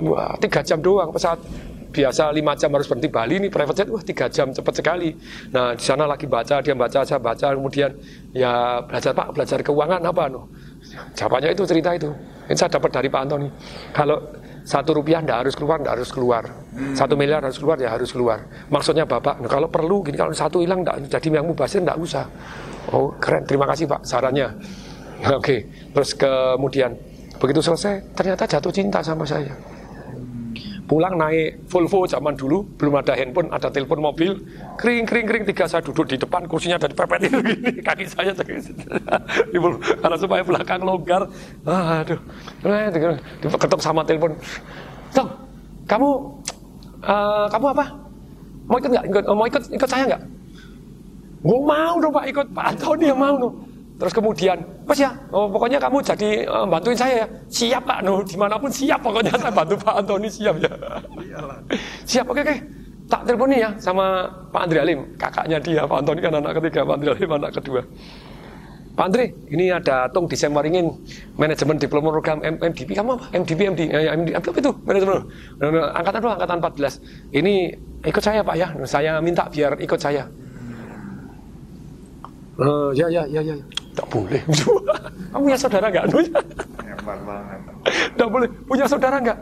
wah 0.06 0.34
tiga 0.42 0.62
jam 0.62 0.80
doang 0.82 1.10
pesawat 1.10 1.42
biasa 1.90 2.30
lima 2.30 2.54
jam 2.54 2.70
harus 2.70 2.86
berhenti 2.86 3.10
Bali 3.10 3.42
ini 3.42 3.48
private 3.50 3.82
jet 3.82 3.90
wah 3.90 4.04
tiga 4.06 4.30
jam 4.30 4.54
cepat 4.54 4.74
sekali 4.78 5.10
nah 5.50 5.74
di 5.74 5.82
sana 5.82 6.06
lagi 6.06 6.30
baca 6.30 6.62
dia 6.62 6.78
baca 6.78 7.02
saya 7.02 7.18
baca 7.18 7.50
kemudian 7.58 7.90
ya 8.30 8.86
belajar 8.86 9.12
pak 9.18 9.28
belajar 9.34 9.58
keuangan 9.66 10.02
apa 10.06 10.24
no 10.30 10.46
jawabannya 11.18 11.58
itu 11.58 11.66
cerita 11.66 11.98
itu 11.98 12.14
ini 12.50 12.58
saya 12.58 12.74
dapat 12.74 12.90
dari 12.90 13.08
Pak 13.14 13.22
Antoni. 13.22 13.50
Kalau 13.94 14.18
satu 14.66 14.98
rupiah 14.98 15.22
tidak 15.22 15.46
harus 15.46 15.54
keluar 15.54 15.78
tidak 15.78 15.94
harus 16.02 16.10
keluar. 16.10 16.44
Satu 16.98 17.14
miliar 17.14 17.46
harus 17.46 17.62
keluar 17.62 17.78
ya 17.78 17.90
harus 17.94 18.10
keluar. 18.10 18.42
Maksudnya 18.74 19.06
bapak 19.06 19.38
nah, 19.40 19.50
kalau 19.50 19.70
perlu 19.70 20.02
gini 20.02 20.18
kalau 20.18 20.34
satu 20.34 20.66
hilang 20.66 20.82
tidak 20.82 21.14
jadi 21.14 21.40
yang 21.42 21.46
mubasir 21.46 21.80
tidak 21.86 21.98
usah. 22.02 22.26
Oh 22.90 23.14
keren. 23.22 23.46
Terima 23.46 23.70
kasih 23.70 23.86
pak 23.86 24.02
sarannya. 24.02 24.50
Oke 25.30 25.38
okay. 25.38 25.60
terus 25.94 26.18
kemudian 26.18 26.98
begitu 27.40 27.64
selesai 27.64 28.04
ternyata 28.18 28.44
jatuh 28.44 28.72
cinta 28.72 29.00
sama 29.00 29.24
saya 29.24 29.56
pulang 30.90 31.22
naik 31.22 31.70
Volvo 31.70 32.10
zaman 32.10 32.34
dulu 32.34 32.66
belum 32.82 32.98
ada 32.98 33.14
handphone 33.14 33.46
ada 33.54 33.70
telepon 33.70 34.02
mobil 34.02 34.42
kering 34.82 35.06
kering 35.06 35.26
kering 35.30 35.44
tiga 35.46 35.70
saya 35.70 35.86
duduk 35.86 36.10
di 36.10 36.18
depan 36.18 36.50
kursinya 36.50 36.82
dari 36.82 36.98
pepet 36.98 37.20
ini 37.30 37.78
kaki 37.86 38.10
saya 38.10 38.34
karena 40.02 40.18
supaya 40.18 40.42
belakang 40.42 40.82
longgar. 40.82 41.30
Aduh. 41.70 42.18
Ketok 43.46 43.82
sama 43.86 44.02
telepon. 44.02 44.34
Tong 45.14 45.30
kamu 45.86 46.10
uh, 47.06 47.46
kamu 47.54 47.66
apa? 47.78 47.86
Mau 48.66 48.78
ikut 48.82 48.90
nggak? 48.90 49.06
Mau 49.30 49.46
ikut 49.46 49.64
ikut 49.70 49.90
saya 49.90 50.04
nggak? 50.10 50.24
Gue 51.46 51.60
mau 51.62 52.02
dong 52.02 52.14
Pak 52.14 52.26
ikut. 52.34 52.48
Pak 52.50 52.66
Antoni 52.74 53.06
yang 53.14 53.20
mau 53.22 53.36
dong 53.38 53.69
Terus 54.00 54.16
kemudian, 54.16 54.56
Mas 54.88 54.96
ya, 54.96 55.12
oh, 55.36 55.52
pokoknya 55.52 55.76
kamu 55.76 56.00
jadi 56.00 56.48
uh, 56.48 56.64
bantuin 56.64 56.96
saya 56.96 57.14
ya. 57.20 57.28
Siap 57.52 57.84
Pak, 57.84 58.00
no, 58.08 58.24
di 58.24 58.40
mana 58.40 58.56
pun 58.56 58.72
siap 58.72 59.04
pokoknya 59.04 59.36
saya 59.36 59.52
bantu 59.52 59.76
Pak 59.76 59.94
Antoni 60.00 60.32
siap 60.32 60.56
ya. 60.56 60.72
siap, 62.08 62.26
oke 62.32 62.40
oke. 62.40 62.56
Tak 63.10 63.26
teleponin 63.28 63.60
ya 63.60 63.70
sama 63.76 64.32
Pak 64.56 64.70
Andri 64.70 64.80
Alim, 64.80 65.00
kakaknya 65.20 65.60
dia. 65.60 65.82
Pak 65.84 66.00
Antoni 66.00 66.20
kan 66.24 66.32
anak 66.32 66.64
ketiga, 66.64 66.88
Pak 66.88 66.96
Andri 66.96 67.10
Alim 67.12 67.30
anak 67.36 67.52
kedua. 67.60 67.82
Pak 68.96 69.06
Andri, 69.12 69.26
ini 69.52 69.68
ada 69.68 70.08
Tung 70.16 70.32
di 70.32 70.36
Semaringin, 70.40 70.92
manajemen 71.36 71.76
diploma 71.76 72.12
program 72.12 72.40
MDP. 72.40 72.96
Kamu 72.96 73.20
apa? 73.20 73.26
MDP, 73.36 73.60
MD, 73.72 73.82
ya, 73.92 74.16
MD, 74.16 74.32
apa 74.32 74.48
itu? 74.52 74.72
Manajemen. 74.88 75.28
Angkatan 75.96 76.20
berapa? 76.24 76.36
Angkatan 76.40 76.58
14. 76.64 77.36
Ini 77.36 77.54
ikut 78.08 78.24
saya 78.24 78.44
Pak 78.44 78.56
ya. 78.56 78.68
Saya 78.88 79.12
minta 79.20 79.48
biar 79.48 79.76
ikut 79.80 80.00
saya. 80.00 80.24
Uh, 82.60 82.92
ya, 82.92 83.08
ya, 83.08 83.24
ya, 83.32 83.40
ya. 83.40 83.56
Tak 83.96 84.08
boleh. 84.10 84.42
Kamu 85.32 85.42
punya 85.46 85.58
saudara 85.58 85.88
nggak? 85.90 86.06
Tak 88.18 88.28
boleh. 88.30 88.50
Punya 88.66 88.86
saudara 88.86 89.18
nggak? 89.22 89.40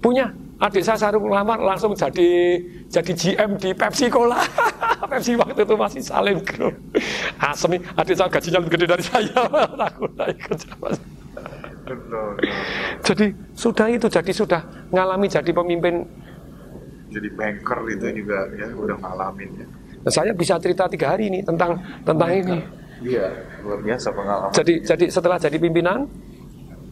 Punya. 0.00 0.26
Adik 0.54 0.86
saya 0.86 0.94
sarung 0.94 1.26
lamar 1.26 1.58
langsung 1.58 1.98
jadi 1.98 2.62
jadi 2.86 3.12
GM 3.12 3.58
di 3.58 3.74
Pepsi 3.74 4.06
Cola. 4.06 4.38
Pepsi 5.10 5.34
waktu 5.34 5.66
itu 5.66 5.74
masih 5.74 6.00
salim 6.00 6.38
grup. 6.46 6.72
Asem 7.42 7.74
nih, 7.74 7.80
adik 7.98 8.14
saya 8.14 8.30
gajinya 8.30 8.58
lebih 8.62 8.72
gede 8.78 8.86
dari 8.86 9.04
saya. 9.04 9.40
Aku 9.90 10.06
ikut 10.14 10.58
Jadi 13.04 13.26
sudah 13.52 13.86
itu, 13.92 14.06
jadi 14.08 14.32
sudah 14.32 14.62
ngalami 14.94 15.26
jadi 15.28 15.50
pemimpin. 15.52 16.06
Jadi 17.12 17.28
banker 17.34 17.78
itu 17.92 18.24
juga 18.24 18.48
ya 18.56 18.66
udah 18.72 18.96
ngalamin 18.96 19.50
ya. 19.58 19.66
Nah, 20.04 20.12
saya 20.12 20.32
bisa 20.32 20.56
cerita 20.60 20.88
tiga 20.88 21.12
hari 21.12 21.28
ini 21.28 21.44
tentang 21.44 21.76
tentang 22.06 22.30
ini. 22.30 22.58
Iya, 23.04 23.26
luar 23.60 23.80
biasa 23.84 24.08
pengalaman. 24.16 24.50
Jadi 24.56 24.74
jadi 24.80 25.04
setelah 25.12 25.36
jadi 25.36 25.56
pimpinan, 25.60 26.08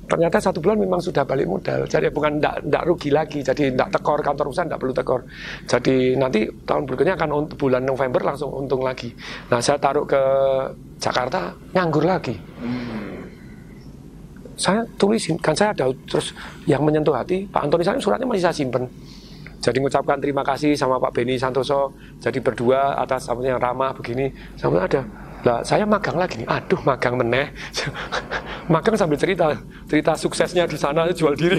ternyata 0.05 0.37
satu 0.37 0.61
bulan 0.61 0.77
memang 0.77 1.01
sudah 1.01 1.25
balik 1.25 1.49
modal. 1.49 1.89
Jadi 1.89 2.13
bukan 2.13 2.37
tidak 2.37 2.85
rugi 2.85 3.09
lagi. 3.09 3.41
Jadi 3.41 3.73
tidak 3.73 3.89
tekor 3.97 4.21
kantor 4.21 4.53
usaha 4.53 4.69
tidak 4.69 4.81
perlu 4.85 4.93
tekor. 4.93 5.21
Jadi 5.65 6.13
nanti 6.21 6.45
tahun 6.69 6.85
berikutnya 6.85 7.17
akan 7.17 7.49
bulan 7.57 7.83
November 7.89 8.21
langsung 8.21 8.53
untung 8.53 8.85
lagi. 8.85 9.09
Nah 9.49 9.57
saya 9.65 9.81
taruh 9.81 10.05
ke 10.05 10.21
Jakarta 11.01 11.57
nganggur 11.73 12.05
lagi. 12.05 12.37
Hmm. 12.61 13.25
Saya 14.53 14.85
tulisin 15.01 15.41
kan 15.41 15.57
saya 15.57 15.73
ada 15.73 15.89
terus 16.05 16.37
yang 16.69 16.85
menyentuh 16.85 17.17
hati 17.17 17.49
Pak 17.49 17.67
Antoni 17.67 17.83
saya 17.83 17.97
suratnya 17.97 18.29
masih 18.29 18.45
saya 18.45 18.55
simpen. 18.55 18.85
Jadi 19.63 19.79
mengucapkan 19.79 20.19
terima 20.19 20.43
kasih 20.45 20.75
sama 20.75 20.99
Pak 20.99 21.15
Beni 21.15 21.39
Santoso. 21.41 21.95
Jadi 22.19 22.43
berdua 22.43 22.99
atas 22.99 23.31
apa 23.31 23.41
yang 23.41 23.63
ramah 23.63 23.95
begini. 23.95 24.29
Sampai 24.59 24.83
ada 24.83 25.01
lah 25.43 25.59
saya 25.67 25.83
magang 25.83 26.15
lagi 26.15 26.39
nih, 26.43 26.49
aduh 26.49 26.79
magang 26.87 27.19
meneh. 27.19 27.51
magang 28.73 28.95
sambil 28.95 29.19
cerita, 29.19 29.59
cerita 29.91 30.15
suksesnya 30.15 30.71
di 30.71 30.79
sana 30.79 31.11
jual 31.11 31.35
diri. 31.35 31.59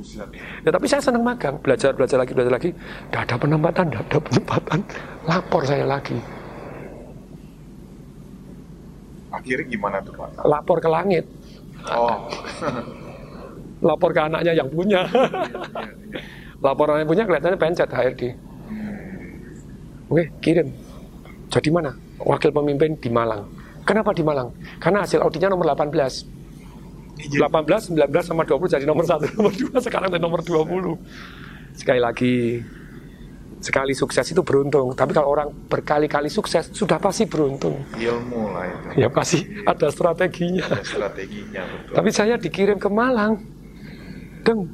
ya 0.64 0.70
tapi 0.70 0.84
saya 0.84 1.00
senang 1.00 1.24
magang, 1.24 1.56
belajar 1.64 1.96
belajar 1.96 2.20
lagi 2.20 2.32
belajar 2.36 2.52
lagi. 2.52 2.70
Tidak 2.76 3.20
ada 3.24 3.36
penempatan, 3.40 3.84
tidak 3.88 4.04
ada 4.04 4.18
penempatan. 4.20 4.80
Lapor 5.24 5.62
saya 5.64 5.84
lagi. 5.88 6.18
Akhirnya 9.32 9.64
gimana 9.68 9.96
tuh 10.04 10.12
Pak? 10.16 10.44
Lapor 10.44 10.78
ke 10.80 10.88
langit. 10.88 11.24
Oh. 11.92 12.28
Lapor 13.86 14.12
ke 14.12 14.20
anaknya 14.20 14.52
yang 14.56 14.68
punya. 14.72 15.04
Laporannya 16.64 17.04
punya 17.04 17.28
kelihatannya 17.28 17.60
pencet 17.60 17.88
HRD. 17.92 18.22
Hmm. 18.32 20.08
Oke, 20.08 20.24
kirim. 20.40 20.72
Jadi 21.52 21.68
mana? 21.68 21.92
Wakil 22.20 22.50
pemimpin 22.52 22.96
di 22.96 23.10
Malang. 23.12 23.48
Kenapa 23.86 24.10
di 24.10 24.22
Malang? 24.24 24.50
Karena 24.82 25.06
hasil 25.06 25.22
auditnya 25.22 25.52
nomor 25.52 25.68
18. 25.72 26.36
18, 27.16 27.96
19 27.96 27.96
sama 28.20 28.44
20 28.44 28.76
jadi 28.76 28.84
nomor 28.84 29.08
1, 29.08 29.32
nomor 29.40 29.52
2 29.52 29.80
sekarang 29.80 30.08
jadi 30.12 30.22
nomor 30.22 30.40
20. 30.44 31.00
Sekali 31.72 32.00
lagi, 32.00 32.60
sekali 33.64 33.96
sukses 33.96 34.26
itu 34.28 34.42
beruntung. 34.44 34.92
Tapi 34.92 35.16
kalau 35.16 35.32
orang 35.32 35.48
berkali-kali 35.68 36.28
sukses, 36.28 36.68
sudah 36.76 37.00
pasti 37.00 37.24
beruntung. 37.24 37.80
Ilmu 37.96 38.42
lah 38.52 38.64
itu. 38.68 39.00
Ya 39.00 39.08
pasti 39.08 39.48
ada 39.64 39.88
strateginya. 39.88 40.64
Ada 40.68 40.84
strateginya, 40.84 41.62
betul. 41.64 41.94
Tapi 41.96 42.08
saya 42.12 42.34
dikirim 42.36 42.76
ke 42.76 42.88
Malang. 42.92 43.40
Deng, 44.44 44.68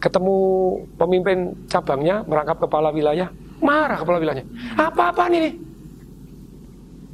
ketemu 0.00 0.36
pemimpin 0.96 1.38
cabangnya 1.68 2.24
merangkap 2.24 2.56
kepala 2.64 2.88
wilayah 2.90 3.28
marah 3.60 4.00
kepala 4.00 4.16
wilayahnya 4.16 4.48
apa-apa 4.80 5.28
nih 5.28 5.52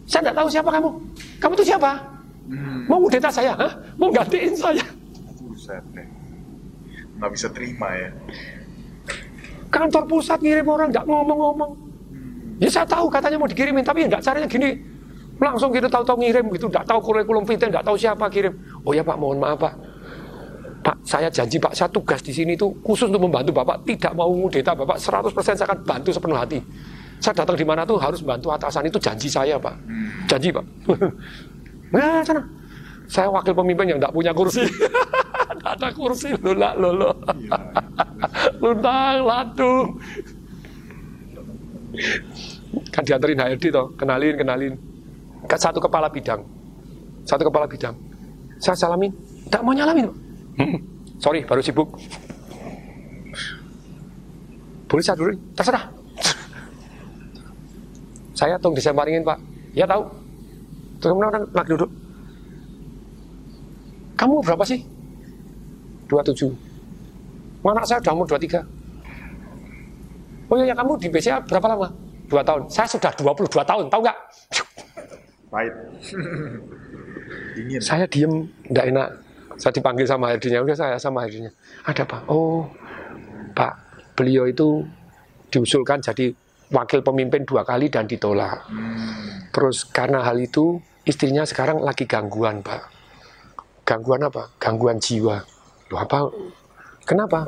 saya 0.06 0.20
tidak 0.26 0.36
tahu 0.38 0.48
siapa 0.48 0.70
kamu 0.70 0.90
kamu 1.42 1.52
itu 1.58 1.64
siapa 1.74 1.90
hmm. 2.48 2.80
mau 2.86 2.98
ngudeta 3.02 3.30
saya 3.30 3.52
Hah? 3.58 3.72
mau 3.98 4.08
gantiin 4.14 4.54
saya 4.54 4.86
Buset 5.42 5.82
deh 5.92 6.06
nggak 7.16 7.30
bisa 7.32 7.48
terima 7.50 7.88
ya 7.96 8.10
kantor 9.68 10.04
pusat 10.06 10.38
ngirim 10.40 10.66
orang 10.70 10.88
nggak 10.94 11.04
ngomong-ngomong 11.04 11.70
hmm. 12.14 12.62
ya 12.62 12.70
saya 12.70 12.86
tahu 12.86 13.10
katanya 13.10 13.36
mau 13.36 13.50
dikirimin 13.50 13.82
tapi 13.82 14.06
nggak 14.06 14.22
caranya 14.22 14.48
gini 14.48 14.78
langsung 15.36 15.68
gitu 15.74 15.88
tahu-tahu 15.90 16.16
ngirim 16.24 16.48
gitu 16.54 16.72
nggak 16.72 16.86
tahu 16.88 16.98
kurikulum 17.02 17.44
vitae 17.44 17.68
nggak 17.68 17.84
tahu 17.84 17.96
siapa 17.98 18.24
kirim 18.32 18.56
oh 18.86 18.96
ya 18.96 19.04
pak 19.04 19.16
mohon 19.20 19.36
maaf 19.42 19.60
pak 19.60 19.74
Pak, 20.86 21.02
saya 21.02 21.26
janji 21.26 21.58
Pak, 21.58 21.74
saya 21.74 21.90
tugas 21.90 22.22
di 22.22 22.30
sini 22.30 22.54
itu 22.54 22.70
khusus 22.86 23.10
untuk 23.10 23.26
membantu 23.26 23.50
Bapak. 23.50 23.82
Tidak 23.82 24.14
mau 24.14 24.30
ngudeta 24.30 24.70
Bapak, 24.70 25.02
100% 25.02 25.34
saya 25.58 25.66
akan 25.66 25.82
bantu 25.82 26.14
sepenuh 26.14 26.38
hati. 26.38 26.62
Saya 27.20 27.34
datang 27.42 27.56
di 27.56 27.64
mana 27.64 27.82
tuh 27.82 27.96
harus 27.96 28.20
bantu 28.20 28.52
atasan 28.52 28.86
itu 28.86 29.00
janji 29.00 29.26
saya 29.26 29.56
Pak. 29.56 29.74
Janji 30.28 30.52
Pak. 30.52 30.64
nah, 31.94 32.20
sana. 32.22 32.42
Saya 33.06 33.30
wakil 33.30 33.54
pemimpin 33.54 33.94
yang 33.94 33.98
tidak 34.02 34.14
punya 34.14 34.32
kursi. 34.34 34.66
Tidak 35.56 35.72
ada 35.82 35.88
kursi, 35.90 36.30
lulak 36.46 36.78
lolo. 36.78 37.10
Luntang, 38.62 39.18
latung. 39.24 39.98
Kan 42.92 43.02
diantarin 43.02 43.40
HRD 43.40 43.64
toh, 43.72 43.90
kenalin, 43.98 44.34
kenalin. 44.36 44.74
Satu 45.48 45.82
kepala 45.82 46.06
bidang. 46.06 46.44
Satu 47.26 47.42
kepala 47.48 47.66
bidang. 47.66 47.98
Saya 48.62 48.78
salamin, 48.78 49.10
tidak 49.48 49.62
mau 49.64 49.74
nyalamin. 49.74 50.06
Pak. 50.06 50.16
Hmm, 50.60 50.76
sorry, 51.18 51.40
baru 51.42 51.60
sibuk. 51.64 51.88
Boleh 54.86 55.02
saya 55.02 55.18
dulu? 55.18 55.34
Terserah. 55.58 55.95
Saya 58.36 58.60
tunggu 58.60 58.76
disemparingin 58.76 59.24
pak. 59.24 59.40
Ya 59.72 59.88
tahu. 59.88 60.04
Terus 61.00 61.10
kemudian 61.16 61.42
lagi 61.56 61.70
duduk. 61.72 61.90
Kamu 64.16 64.44
berapa 64.44 64.64
sih? 64.64 64.80
27. 66.08 66.52
Anak 67.66 67.84
saya 67.88 67.98
udah 67.98 68.12
umur 68.14 68.26
23. 68.30 68.62
Oh 70.46 70.54
iya, 70.54 70.70
ya, 70.70 70.74
kamu 70.78 70.94
di 71.02 71.10
BCA 71.10 71.42
berapa 71.42 71.66
lama? 71.66 71.90
Dua 72.30 72.38
tahun. 72.46 72.70
Saya 72.70 72.86
sudah 72.86 73.10
22 73.18 73.50
tahun, 73.66 73.90
tahu 73.90 74.00
nggak? 74.06 74.18
Pahit. 75.50 75.74
Saya 77.82 78.06
diem, 78.06 78.46
nggak 78.70 78.86
enak. 78.94 79.08
Saya 79.58 79.72
dipanggil 79.72 80.06
sama 80.06 80.30
HRD-nya, 80.30 80.60
udah 80.60 80.76
saya 80.76 80.96
sama 81.00 81.24
HRD-nya. 81.24 81.48
Ada 81.88 82.04
Pak? 82.04 82.28
Oh, 82.28 82.68
Pak, 83.56 83.72
beliau 84.12 84.44
itu 84.44 84.84
diusulkan 85.48 85.98
jadi 86.04 86.30
wakil 86.70 87.00
pemimpin 87.02 87.46
dua 87.46 87.62
kali 87.62 87.86
dan 87.90 88.06
ditolak. 88.10 88.66
Hmm. 88.66 89.50
Terus 89.54 89.86
karena 89.86 90.22
hal 90.22 90.38
itu, 90.42 90.82
istrinya 91.06 91.46
sekarang 91.46 91.80
lagi 91.80 92.04
gangguan, 92.04 92.60
Pak. 92.60 92.82
Gangguan 93.86 94.26
apa? 94.26 94.50
Gangguan 94.58 94.98
jiwa. 94.98 95.38
Loh 95.90 96.00
apa? 96.02 96.26
Kenapa? 97.06 97.46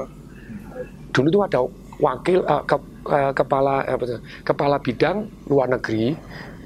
Dulu 1.10 1.26
itu 1.26 1.40
ada 1.42 1.60
wakil 1.98 2.46
uh, 2.46 2.62
ke, 2.62 2.76
uh, 3.10 3.32
kepala 3.34 3.82
uh, 3.82 4.20
kepala 4.46 4.78
bidang 4.78 5.26
luar 5.50 5.66
negeri 5.66 6.14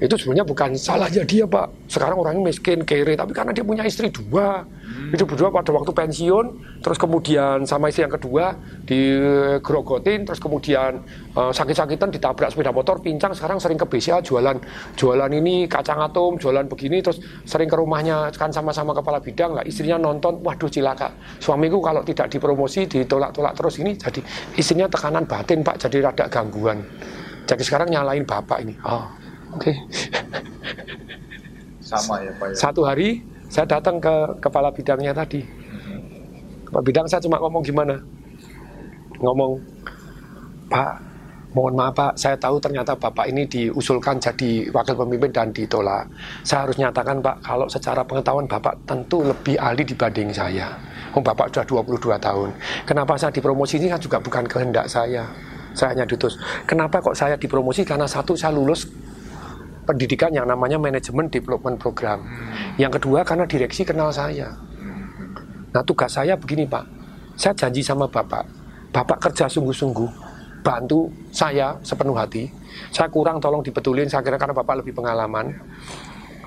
itu 0.01 0.15
sebenarnya 0.17 0.45
bukan 0.45 0.69
salahnya 0.73 1.23
dia 1.25 1.45
pak. 1.45 1.69
Sekarang 1.91 2.21
orangnya 2.21 2.49
miskin 2.49 2.81
kere 2.81 3.13
tapi 3.13 3.31
karena 3.35 3.51
dia 3.53 3.65
punya 3.65 3.83
istri 3.85 4.09
dua. 4.09 4.65
Hmm. 4.93 5.15
itu 5.15 5.23
berdua 5.25 5.49
pada 5.49 5.73
waktu 5.73 5.89
pensiun 5.89 6.45
terus 6.83 6.99
kemudian 7.01 7.65
sama 7.65 7.89
istri 7.89 8.05
yang 8.05 8.13
kedua 8.13 8.53
digerogotin 8.83 10.21
terus 10.27 10.43
kemudian 10.43 11.01
uh, 11.33 11.55
sakit-sakitan 11.55 12.13
ditabrak 12.13 12.53
sepeda 12.53 12.69
motor 12.69 12.99
pincang 12.99 13.33
sekarang 13.33 13.57
sering 13.63 13.79
ke 13.79 13.87
BCA 13.89 14.21
jualan 14.21 14.59
jualan 14.99 15.31
ini 15.33 15.71
kacang 15.71 15.97
atom 15.97 16.35
jualan 16.35 16.67
begini 16.67 17.01
terus 17.01 17.23
sering 17.41 17.71
ke 17.71 17.79
rumahnya 17.79 18.29
kan 18.35 18.51
sama-sama 18.51 18.93
kepala 18.93 19.17
bidang 19.17 19.57
lah 19.57 19.63
istrinya 19.63 19.97
nonton 19.97 20.43
waduh 20.43 20.69
cilaka 20.69 21.09
suamiku 21.41 21.81
kalau 21.81 22.05
tidak 22.05 22.29
dipromosi 22.29 22.85
ditolak-tolak 22.85 23.57
terus 23.57 23.79
ini 23.79 23.97
jadi 23.97 24.21
istrinya 24.59 24.91
tekanan 24.91 25.25
batin 25.25 25.65
pak 25.65 25.79
jadi 25.79 26.11
rada 26.11 26.25
gangguan. 26.29 26.83
Jadi 27.43 27.63
sekarang 27.65 27.91
nyalain 27.91 28.23
bapak 28.23 28.61
ini. 28.61 28.75
Oh 28.87 29.22
Oke. 29.53 29.69
Okay. 29.69 29.75
Sama 31.83 32.25
ya 32.25 32.31
Pak 32.41 32.47
ya. 32.51 32.55
Satu 32.57 32.81
hari 32.81 33.21
saya 33.53 33.69
datang 33.69 34.01
ke 34.01 34.13
kepala 34.41 34.73
bidangnya 34.73 35.13
tadi. 35.13 35.45
Kepala 36.65 36.81
bidang 36.81 37.05
saya 37.05 37.21
cuma 37.21 37.37
ngomong 37.37 37.61
gimana? 37.61 38.01
Ngomong, 39.21 39.61
Pak, 40.73 40.93
mohon 41.53 41.77
maaf 41.77 41.93
Pak, 41.93 42.17
saya 42.17 42.33
tahu 42.33 42.57
ternyata 42.57 42.97
Bapak 42.97 43.29
ini 43.29 43.45
diusulkan 43.45 44.17
jadi 44.17 44.73
wakil 44.73 44.97
pemimpin 44.97 45.29
dan 45.29 45.53
ditolak. 45.53 46.09
Saya 46.41 46.65
harus 46.65 46.81
nyatakan 46.81 47.21
Pak, 47.21 47.45
kalau 47.45 47.69
secara 47.69 48.01
pengetahuan 48.01 48.49
Bapak 48.49 48.73
tentu 48.89 49.21
lebih 49.21 49.55
ahli 49.61 49.85
dibanding 49.85 50.33
saya. 50.33 50.73
Oh, 51.13 51.21
Bapak 51.21 51.53
sudah 51.53 51.85
22 51.93 52.17
tahun. 52.17 52.49
Kenapa 52.89 53.13
saya 53.21 53.29
dipromosi 53.29 53.77
ini 53.77 53.85
kan 53.85 54.01
juga 54.01 54.17
bukan 54.17 54.49
kehendak 54.49 54.89
saya. 54.89 55.29
Saya 55.77 55.93
hanya 55.93 56.09
diutus. 56.09 56.41
Kenapa 56.65 56.97
kok 57.05 57.13
saya 57.13 57.37
dipromosi? 57.37 57.85
Karena 57.85 58.09
satu, 58.09 58.33
saya 58.33 58.49
lulus 58.49 58.89
pendidikan 59.83 60.31
yang 60.31 60.47
namanya 60.47 60.79
manajemen 60.79 61.27
development 61.27 61.77
program. 61.77 62.23
Yang 62.79 62.99
kedua 62.99 63.21
karena 63.27 63.45
direksi 63.45 63.83
kenal 63.83 64.09
saya. 64.09 64.55
Nah 65.73 65.83
tugas 65.85 66.13
saya 66.15 66.37
begini 66.37 66.65
Pak, 66.65 66.85
saya 67.35 67.53
janji 67.57 67.81
sama 67.81 68.05
Bapak, 68.05 68.45
Bapak 68.93 69.17
kerja 69.29 69.49
sungguh-sungguh, 69.49 70.09
bantu 70.61 71.09
saya 71.33 71.73
sepenuh 71.81 72.13
hati. 72.13 72.45
Saya 72.93 73.09
kurang 73.09 73.41
tolong 73.41 73.65
dibetulin, 73.65 74.05
saya 74.05 74.21
kira 74.21 74.37
karena 74.37 74.53
Bapak 74.53 74.85
lebih 74.85 74.93
pengalaman. 74.93 75.49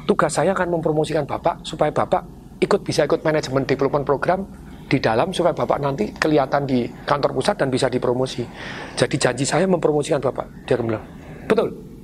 Tugas 0.06 0.30
saya 0.30 0.54
akan 0.54 0.78
mempromosikan 0.78 1.26
Bapak 1.26 1.66
supaya 1.66 1.90
Bapak 1.90 2.22
ikut 2.62 2.80
bisa 2.86 3.02
ikut 3.02 3.26
manajemen 3.26 3.66
development 3.66 4.06
program 4.06 4.46
di 4.86 5.02
dalam 5.02 5.34
supaya 5.34 5.50
Bapak 5.50 5.82
nanti 5.82 6.14
kelihatan 6.14 6.62
di 6.62 6.86
kantor 7.02 7.34
pusat 7.34 7.58
dan 7.58 7.68
bisa 7.74 7.90
dipromosi. 7.90 8.46
Jadi 8.94 9.18
janji 9.18 9.42
saya 9.42 9.66
mempromosikan 9.66 10.22
Bapak. 10.22 10.70
Dia 10.70 10.78
bilang, 10.78 11.02
betul. 11.50 11.95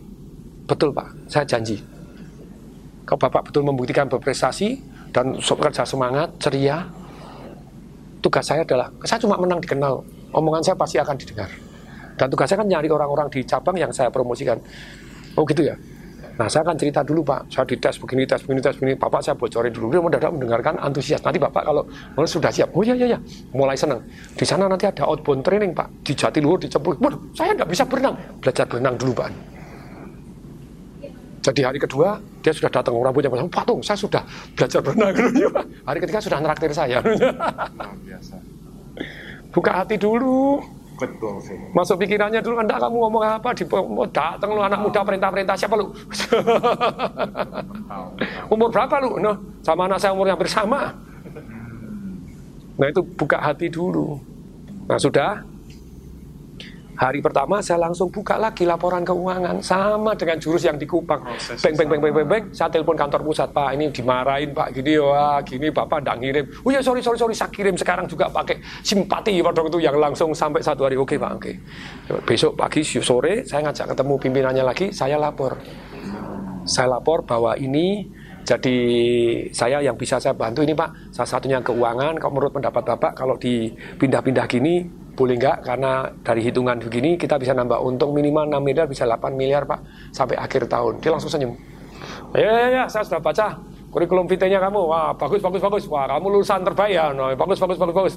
Betul 0.73 0.89
Pak, 0.97 1.29
saya 1.29 1.45
janji. 1.45 1.77
Kalau 3.05 3.21
Bapak 3.21 3.53
betul 3.53 3.61
membuktikan 3.61 4.09
berprestasi 4.09 4.81
dan 5.13 5.37
kerja 5.37 5.85
semangat, 5.85 6.33
ceria, 6.41 6.89
tugas 8.25 8.41
saya 8.49 8.65
adalah, 8.65 8.89
saya 9.05 9.21
cuma 9.21 9.37
menang 9.37 9.61
dikenal, 9.61 10.01
omongan 10.33 10.65
saya 10.65 10.77
pasti 10.81 10.97
akan 10.97 11.13
didengar. 11.21 11.53
Dan 12.17 12.33
tugas 12.33 12.49
saya 12.49 12.65
kan 12.65 12.73
nyari 12.73 12.89
orang-orang 12.89 13.29
di 13.29 13.45
cabang 13.45 13.77
yang 13.77 13.93
saya 13.93 14.09
promosikan. 14.09 14.57
Oh 15.37 15.45
gitu 15.45 15.61
ya? 15.61 15.77
Nah 16.41 16.49
saya 16.49 16.65
akan 16.65 16.81
cerita 16.81 17.05
dulu 17.05 17.21
Pak, 17.21 17.53
saya 17.53 17.69
dites 17.69 18.01
begini, 18.01 18.25
tes 18.25 18.41
begini, 18.41 18.65
tes 18.65 18.73
begini, 18.73 18.97
Bapak 18.97 19.21
saya 19.21 19.37
bocorin 19.37 19.69
dulu, 19.69 19.93
dia 19.93 20.01
mendadak 20.01 20.33
mendengarkan 20.33 20.81
antusias. 20.81 21.21
Nanti 21.21 21.37
Bapak 21.37 21.69
kalau 21.69 21.85
oh, 22.17 22.25
sudah 22.25 22.49
siap, 22.49 22.73
oh 22.73 22.81
iya 22.81 22.97
iya 22.97 23.13
iya, 23.13 23.19
mulai 23.53 23.77
senang. 23.77 24.01
Di 24.33 24.49
sana 24.49 24.73
nanti 24.73 24.89
ada 24.89 25.05
outbound 25.05 25.45
training 25.45 25.77
Pak, 25.77 26.01
di 26.01 26.17
Jatiluhur, 26.17 26.57
di. 26.65 26.73
Waduh, 26.73 27.21
saya 27.37 27.53
nggak 27.53 27.69
bisa 27.69 27.85
berenang, 27.85 28.17
belajar 28.41 28.65
berenang 28.65 28.97
dulu 28.97 29.13
Pak. 29.21 29.52
Jadi 31.43 31.61
hari 31.67 31.79
kedua 31.83 32.23
dia 32.39 32.55
sudah 32.55 32.71
datang. 32.71 32.95
Rambutnya 32.95 33.27
pasang 33.27 33.51
patung 33.51 33.83
saya 33.83 33.99
sudah 33.99 34.23
belajar 34.55 34.79
berenang 34.79 35.11
hari 35.83 35.99
ketiga 35.99 36.23
sudah 36.23 36.39
neraktir 36.39 36.71
saya. 36.71 37.03
Biasa. 37.03 38.39
Buka 39.51 39.71
hati 39.83 39.99
dulu. 39.99 40.63
Betul 41.03 41.43
sih 41.43 41.59
masuk 41.75 41.99
pikirannya 41.99 42.39
dulu 42.39 42.63
anda 42.63 42.79
kamu 42.79 42.95
ngomong 42.95 43.23
apa? 43.27 43.51
Di 43.59 43.67
datang 44.15 44.55
lu 44.55 44.63
anak 44.63 44.79
muda 44.87 45.03
perintah 45.03 45.35
perintah 45.35 45.59
siapa 45.59 45.75
lu? 45.75 45.91
Umur 48.55 48.71
berapa 48.71 49.03
lu? 49.03 49.19
No 49.19 49.35
sama 49.67 49.91
anak 49.91 49.99
saya 49.99 50.15
umur 50.15 50.31
yang 50.31 50.39
bersama 50.39 50.95
nah 52.73 52.87
itu 52.89 53.03
buka 53.19 53.37
hati 53.43 53.67
dulu. 53.67 54.17
Nah 54.87 54.99
sudah 54.99 55.43
Hari 56.93 57.25
pertama 57.25 57.65
saya 57.65 57.81
langsung 57.89 58.13
buka 58.13 58.37
lagi 58.37 58.69
laporan 58.69 59.01
keuangan 59.01 59.65
sama 59.65 60.13
dengan 60.13 60.37
jurus 60.37 60.69
yang 60.69 60.77
di 60.77 60.85
Kupang. 60.85 61.25
Beng 61.59 61.75
beng 61.75 61.89
beng 61.89 62.01
beng 62.05 62.15
beng 62.15 62.29
beng. 62.29 62.45
Saya 62.53 62.69
telepon 62.69 62.95
kantor 62.95 63.25
pusat 63.25 63.49
Pak 63.49 63.75
ini 63.75 63.89
dimarahin 63.89 64.53
Pak 64.53 64.77
gini 64.77 65.01
wah 65.01 65.41
gini 65.41 65.73
Bapak 65.73 66.05
tidak 66.05 66.17
ngirim. 66.21 66.45
Oh 66.63 66.71
ya 66.71 66.85
sorry 66.85 67.01
sorry 67.01 67.17
sorry 67.17 67.33
saya 67.33 67.49
kirim 67.49 67.75
sekarang 67.81 68.05
juga 68.05 68.29
pakai 68.29 68.61
simpati 68.85 69.41
pada 69.41 69.65
itu 69.65 69.81
yang 69.81 69.97
langsung 69.97 70.37
sampai 70.37 70.61
satu 70.61 70.85
hari 70.85 71.01
oke 71.01 71.17
Pak 71.17 71.33
oke. 71.41 71.53
Besok 72.29 72.61
pagi 72.61 72.85
sore 72.85 73.49
saya 73.49 73.65
ngajak 73.65 73.97
ketemu 73.97 74.15
pimpinannya 74.21 74.65
lagi 74.65 74.87
saya 74.93 75.17
lapor. 75.17 75.57
Saya 76.69 76.93
lapor 76.93 77.25
bahwa 77.25 77.57
ini 77.57 78.07
jadi 78.43 78.79
saya 79.55 79.79
yang 79.79 79.95
bisa 79.95 80.19
saya 80.19 80.35
bantu 80.35 80.67
ini 80.67 80.75
Pak, 80.75 81.15
salah 81.15 81.31
satunya 81.31 81.63
keuangan. 81.63 82.19
Kalau 82.19 82.33
menurut 82.35 82.51
pendapat 82.51 82.83
Bapak, 82.83 83.15
kalau 83.15 83.39
dipindah-pindah 83.39 84.47
gini, 84.51 84.83
boleh 85.13 85.37
enggak 85.37 85.61
karena 85.65 86.09
dari 86.25 86.41
hitungan 86.41 86.77
begini 86.81 87.21
kita 87.21 87.37
bisa 87.37 87.53
nambah. 87.53 87.79
Untung 87.85 88.17
minimal 88.17 88.49
6 88.49 88.59
miliar 88.65 88.87
bisa 88.89 89.05
8 89.05 89.33
miliar 89.37 89.69
pak. 89.69 89.81
Sampai 90.11 90.37
akhir 90.41 90.69
tahun. 90.69 91.01
Dia 91.05 91.11
langsung 91.13 91.29
senyum. 91.29 91.53
Ya 92.33 92.49
ya 92.49 92.69
ya 92.69 92.85
saya 92.89 93.05
sudah 93.05 93.21
baca 93.21 93.73
kurikulum 93.93 94.25
vitae-nya 94.25 94.57
kamu, 94.57 94.89
wah 94.89 95.13
bagus, 95.13 95.45
bagus, 95.45 95.61
bagus, 95.61 95.85
wah 95.85 96.09
kamu 96.09 96.41
lulusan 96.41 96.65
terbaik. 96.65 96.97
Ya, 96.97 97.13
no, 97.13 97.29
bagus, 97.37 97.61
bagus, 97.61 97.77
bagus, 97.77 97.95
bagus. 97.95 98.15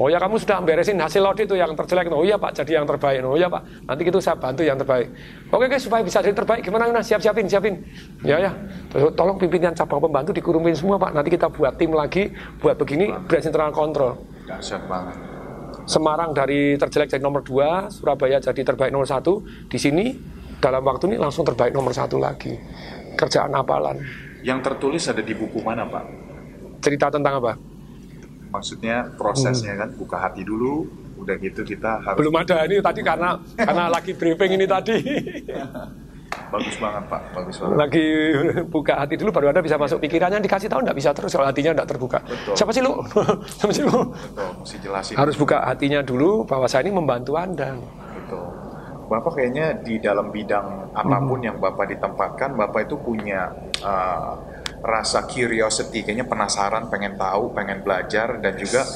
Oh 0.00 0.08
ya 0.08 0.16
kamu 0.16 0.40
sudah 0.40 0.64
beresin 0.64 0.96
hasil 0.96 1.20
audit 1.20 1.44
itu 1.44 1.60
yang 1.60 1.76
terjelek, 1.76 2.08
oh 2.08 2.24
iya 2.24 2.40
pak 2.40 2.56
jadi 2.56 2.80
yang 2.80 2.88
terbaik, 2.88 3.20
oh 3.20 3.36
iya 3.36 3.52
pak, 3.52 3.60
nanti 3.84 4.00
itu 4.08 4.16
saya 4.16 4.40
bantu 4.40 4.64
yang 4.64 4.80
terbaik. 4.80 5.12
Oke 5.52 5.68
guys 5.68 5.84
supaya 5.84 6.00
bisa 6.00 6.24
jadi 6.24 6.32
terbaik, 6.32 6.64
gimana 6.64 6.88
nah 6.88 7.04
siap 7.04 7.20
siapin, 7.20 7.44
siapin, 7.44 7.84
ya 8.24 8.40
ya. 8.40 8.50
Tolong 9.12 9.36
pimpinan 9.36 9.76
cabang 9.76 10.00
pembantu 10.00 10.32
dikurumin 10.32 10.72
semua 10.72 10.96
pak, 10.96 11.12
nanti 11.12 11.28
kita 11.28 11.52
buat 11.52 11.76
tim 11.76 11.92
lagi, 11.92 12.32
buat 12.56 12.80
begini, 12.80 13.12
beres 13.28 13.44
internal 13.44 13.76
kontrol. 13.76 14.16
Dahsyat 14.48 14.88
banget. 14.88 15.29
Semarang 15.90 16.30
dari 16.30 16.78
terjelek 16.78 17.10
jadi 17.10 17.18
nomor 17.18 17.42
2, 17.42 17.90
Surabaya 17.90 18.38
jadi 18.38 18.62
terbaik 18.62 18.94
nomor 18.94 19.10
satu. 19.10 19.42
Di 19.66 19.74
sini 19.74 20.14
dalam 20.62 20.86
waktu 20.86 21.10
ini 21.10 21.16
langsung 21.18 21.42
terbaik 21.42 21.74
nomor 21.74 21.90
satu 21.90 22.14
lagi. 22.22 22.54
Kerjaan 23.18 23.50
apalan. 23.58 23.98
Yang 24.46 24.70
tertulis 24.70 25.02
ada 25.10 25.18
di 25.18 25.34
buku 25.34 25.58
mana 25.58 25.90
Pak? 25.90 26.04
Cerita 26.78 27.10
tentang 27.10 27.42
apa? 27.42 27.58
Maksudnya 28.54 29.10
prosesnya 29.18 29.74
kan 29.74 29.90
buka 29.98 30.22
hati 30.22 30.46
dulu, 30.46 30.86
udah 31.18 31.34
gitu 31.42 31.66
kita 31.66 32.06
harus 32.06 32.18
Belum 32.22 32.38
ada 32.38 32.62
ini 32.70 32.78
tadi 32.78 33.00
karena 33.02 33.42
karena 33.58 33.84
lagi 33.90 34.14
briefing 34.14 34.62
ini 34.62 34.66
tadi. 34.70 34.96
bagus 36.50 36.76
banget 36.82 37.04
Pak, 37.06 37.22
bagus 37.32 37.56
banget. 37.62 37.76
lagi 37.78 38.06
buka 38.66 38.92
hati 38.98 39.14
dulu 39.14 39.30
baru 39.30 39.46
Anda 39.54 39.62
bisa 39.62 39.78
masuk 39.78 40.02
pikirannya 40.02 40.42
dikasih 40.42 40.68
tahu 40.68 40.82
nggak 40.82 40.98
bisa 40.98 41.10
terus 41.14 41.30
kalau 41.32 41.46
hatinya 41.46 41.70
nggak 41.78 41.88
terbuka. 41.88 42.18
Betul. 42.26 42.54
Siapa 42.58 42.72
sih 42.74 42.82
lu? 42.82 42.92
Siapa 43.58 43.72
sih 43.72 43.84
lu? 43.86 44.10
Betul, 44.10 44.48
mesti 44.60 44.76
jelasin. 44.82 45.14
Harus 45.14 45.36
buka 45.38 45.62
hatinya 45.64 46.02
dulu 46.02 46.44
bahwa 46.44 46.66
saya 46.66 46.84
ini 46.86 46.92
membantu 46.92 47.38
Anda. 47.38 47.78
Betul. 48.18 48.50
Bapak 49.10 49.42
kayaknya 49.42 49.74
di 49.82 49.98
dalam 49.98 50.30
bidang 50.30 50.94
apa 50.94 51.16
pun 51.26 51.42
yang 51.42 51.58
Bapak 51.58 51.90
ditempatkan, 51.98 52.54
Bapak 52.54 52.86
itu 52.86 52.94
punya 52.94 53.50
uh, 53.82 54.38
rasa 54.86 55.26
curiosity, 55.26 56.06
kayaknya 56.06 56.30
penasaran, 56.30 56.86
pengen 56.86 57.18
tahu, 57.18 57.50
pengen 57.50 57.82
belajar, 57.82 58.38
dan 58.38 58.54
juga 58.54 58.86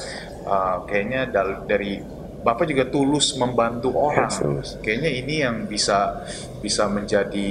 uh, 0.47 0.87
kayaknya 0.87 1.27
dari 1.67 1.99
Bapak 2.45 2.69
juga 2.69 2.85
tulus 2.85 3.33
membantu 3.41 3.89
orang. 3.97 4.29
Yes, 4.29 4.37
tulus. 4.37 4.69
Kayaknya 4.85 5.11
ini 5.17 5.35
yang 5.41 5.55
bisa 5.65 6.21
bisa 6.61 6.85
menjadi 6.85 7.49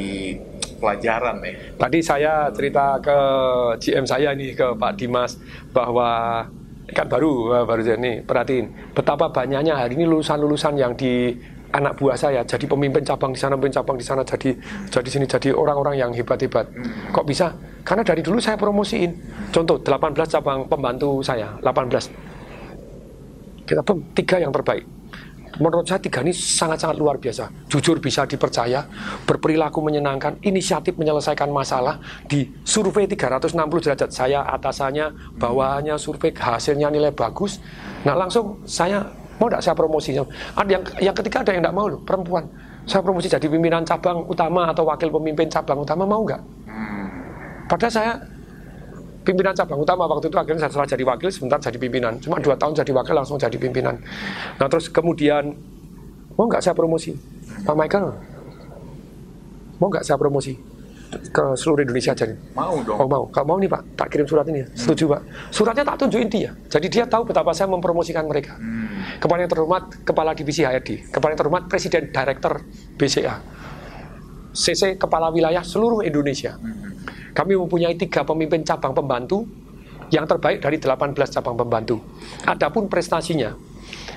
pelajaran 0.79 1.43
nih. 1.43 1.55
Tadi 1.75 1.99
saya 1.99 2.47
cerita 2.55 3.03
ke 3.03 3.19
GM 3.83 4.07
saya 4.07 4.31
ini 4.39 4.55
ke 4.55 4.79
Pak 4.79 4.93
Dimas 4.95 5.35
bahwa 5.75 6.47
kan 6.95 7.11
baru 7.11 7.33
eh, 7.59 7.65
baru 7.67 7.83
ini 7.99 8.23
perhatiin 8.23 8.95
betapa 8.95 9.33
banyaknya 9.35 9.75
hari 9.75 9.99
ini 9.99 10.07
lulusan-lulusan 10.07 10.79
yang 10.79 10.95
di 10.95 11.35
anak 11.75 11.99
buah 11.99 12.15
saya 12.15 12.47
jadi 12.47 12.71
pemimpin 12.71 13.03
cabang 13.03 13.35
di 13.35 13.41
sana, 13.43 13.59
pemimpin 13.59 13.83
cabang 13.83 13.99
di 13.99 14.07
sana 14.07 14.23
jadi 14.23 14.55
jadi 14.95 15.09
sini 15.11 15.27
jadi 15.27 15.51
orang-orang 15.51 15.99
yang 15.99 16.11
hebat-hebat. 16.15 16.71
Kok 17.11 17.27
bisa? 17.27 17.51
Karena 17.83 18.07
dari 18.07 18.23
dulu 18.23 18.39
saya 18.39 18.55
promosiin. 18.55 19.11
Contoh 19.51 19.83
18 19.83 20.15
cabang 20.39 20.71
pembantu 20.71 21.19
saya, 21.27 21.59
18 21.67 22.34
kita 23.65 23.81
pun 23.85 24.01
tiga 24.13 24.41
yang 24.41 24.53
terbaik. 24.53 24.85
Menurut 25.55 25.87
saya 25.87 26.03
tiga 26.03 26.19
ini 26.19 26.35
sangat-sangat 26.35 26.99
luar 26.99 27.15
biasa. 27.23 27.47
Jujur 27.71 28.03
bisa 28.03 28.27
dipercaya, 28.27 28.83
berperilaku 29.23 29.79
menyenangkan, 29.87 30.43
inisiatif 30.43 30.99
menyelesaikan 30.99 31.47
masalah 31.47 32.03
di 32.27 32.51
survei 32.67 33.07
360 33.07 33.55
derajat. 33.87 34.11
Saya 34.11 34.43
atasannya, 34.51 35.39
bawahannya 35.39 35.95
survei, 35.95 36.35
hasilnya 36.35 36.91
nilai 36.91 37.15
bagus. 37.15 37.63
Nah 38.03 38.19
langsung 38.19 38.67
saya 38.67 39.07
mau 39.39 39.47
tidak 39.47 39.63
saya 39.63 39.75
promosi. 39.79 40.19
Ada 40.59 40.71
yang 40.75 40.83
yang 40.99 41.15
ketiga 41.15 41.47
ada 41.47 41.55
yang 41.55 41.63
tidak 41.63 41.77
mau 41.79 41.87
loh, 41.87 42.03
perempuan. 42.03 42.51
Saya 42.85 43.01
promosi 43.07 43.31
jadi 43.31 43.47
pimpinan 43.47 43.87
cabang 43.87 44.27
utama 44.27 44.75
atau 44.75 44.85
wakil 44.91 45.09
pemimpin 45.09 45.47
cabang 45.47 45.87
utama 45.87 46.03
mau 46.03 46.27
nggak? 46.27 46.43
Padahal 47.71 47.93
saya 47.95 48.13
pimpinan 49.25 49.57
cabang 49.57 49.81
utama 49.81 50.05
waktu 50.05 50.29
itu 50.29 50.37
akhirnya 50.37 50.69
setelah 50.69 50.87
jadi 50.87 51.05
wakil 51.09 51.29
sebentar 51.33 51.59
jadi 51.59 51.79
pimpinan 51.81 52.21
cuma 52.21 52.37
dua 52.39 52.55
tahun 52.55 52.77
jadi 52.77 52.93
wakil 52.93 53.15
langsung 53.17 53.41
jadi 53.41 53.57
pimpinan 53.57 53.97
nah 54.61 54.69
terus 54.69 54.93
kemudian 54.93 55.57
mau 56.37 56.45
nggak 56.47 56.61
saya 56.61 56.77
promosi 56.77 57.17
Pak 57.65 57.75
Michael 57.75 58.13
mau 59.81 59.89
nggak 59.89 60.05
saya 60.05 60.21
promosi 60.21 60.75
ke 61.15 61.45
seluruh 61.55 61.87
Indonesia 61.87 62.11
jadi 62.11 62.35
Mau 62.59 62.75
dong. 62.83 62.99
Oh 62.99 63.07
mau, 63.07 63.25
kalau 63.31 63.55
mau 63.55 63.59
nih 63.63 63.71
Pak, 63.71 63.83
tak 63.95 64.09
kirim 64.11 64.27
surat 64.27 64.47
ini 64.51 64.67
ya. 64.67 64.69
Setuju 64.75 65.15
Pak. 65.15 65.21
Suratnya 65.55 65.85
tak 65.87 65.97
tunjukin 66.03 66.27
dia. 66.27 66.51
Jadi 66.67 66.87
dia 66.91 67.05
tahu 67.07 67.31
betapa 67.31 67.55
saya 67.55 67.71
mempromosikan 67.71 68.27
mereka. 68.27 68.59
Kepala 69.23 69.47
yang 69.47 69.53
terhormat 69.53 69.85
Kepala 70.03 70.35
Divisi 70.35 70.67
HRD, 70.67 71.15
Kepala 71.15 71.37
yang 71.37 71.41
terhormat 71.45 71.65
Presiden 71.71 72.11
Director 72.11 72.67
BCA, 72.99 73.37
CC 74.51 74.97
Kepala 74.99 75.31
Wilayah 75.31 75.63
seluruh 75.63 76.03
Indonesia. 76.03 76.57
Kami 77.35 77.53
mempunyai 77.59 77.99
tiga 77.99 78.23
pemimpin 78.23 78.63
cabang 78.63 78.95
pembantu 78.95 79.43
yang 80.15 80.25
terbaik 80.25 80.63
dari 80.63 80.79
18 80.79 81.13
cabang 81.13 81.59
pembantu. 81.59 81.99
Adapun 82.47 82.87
prestasinya, 82.87 83.51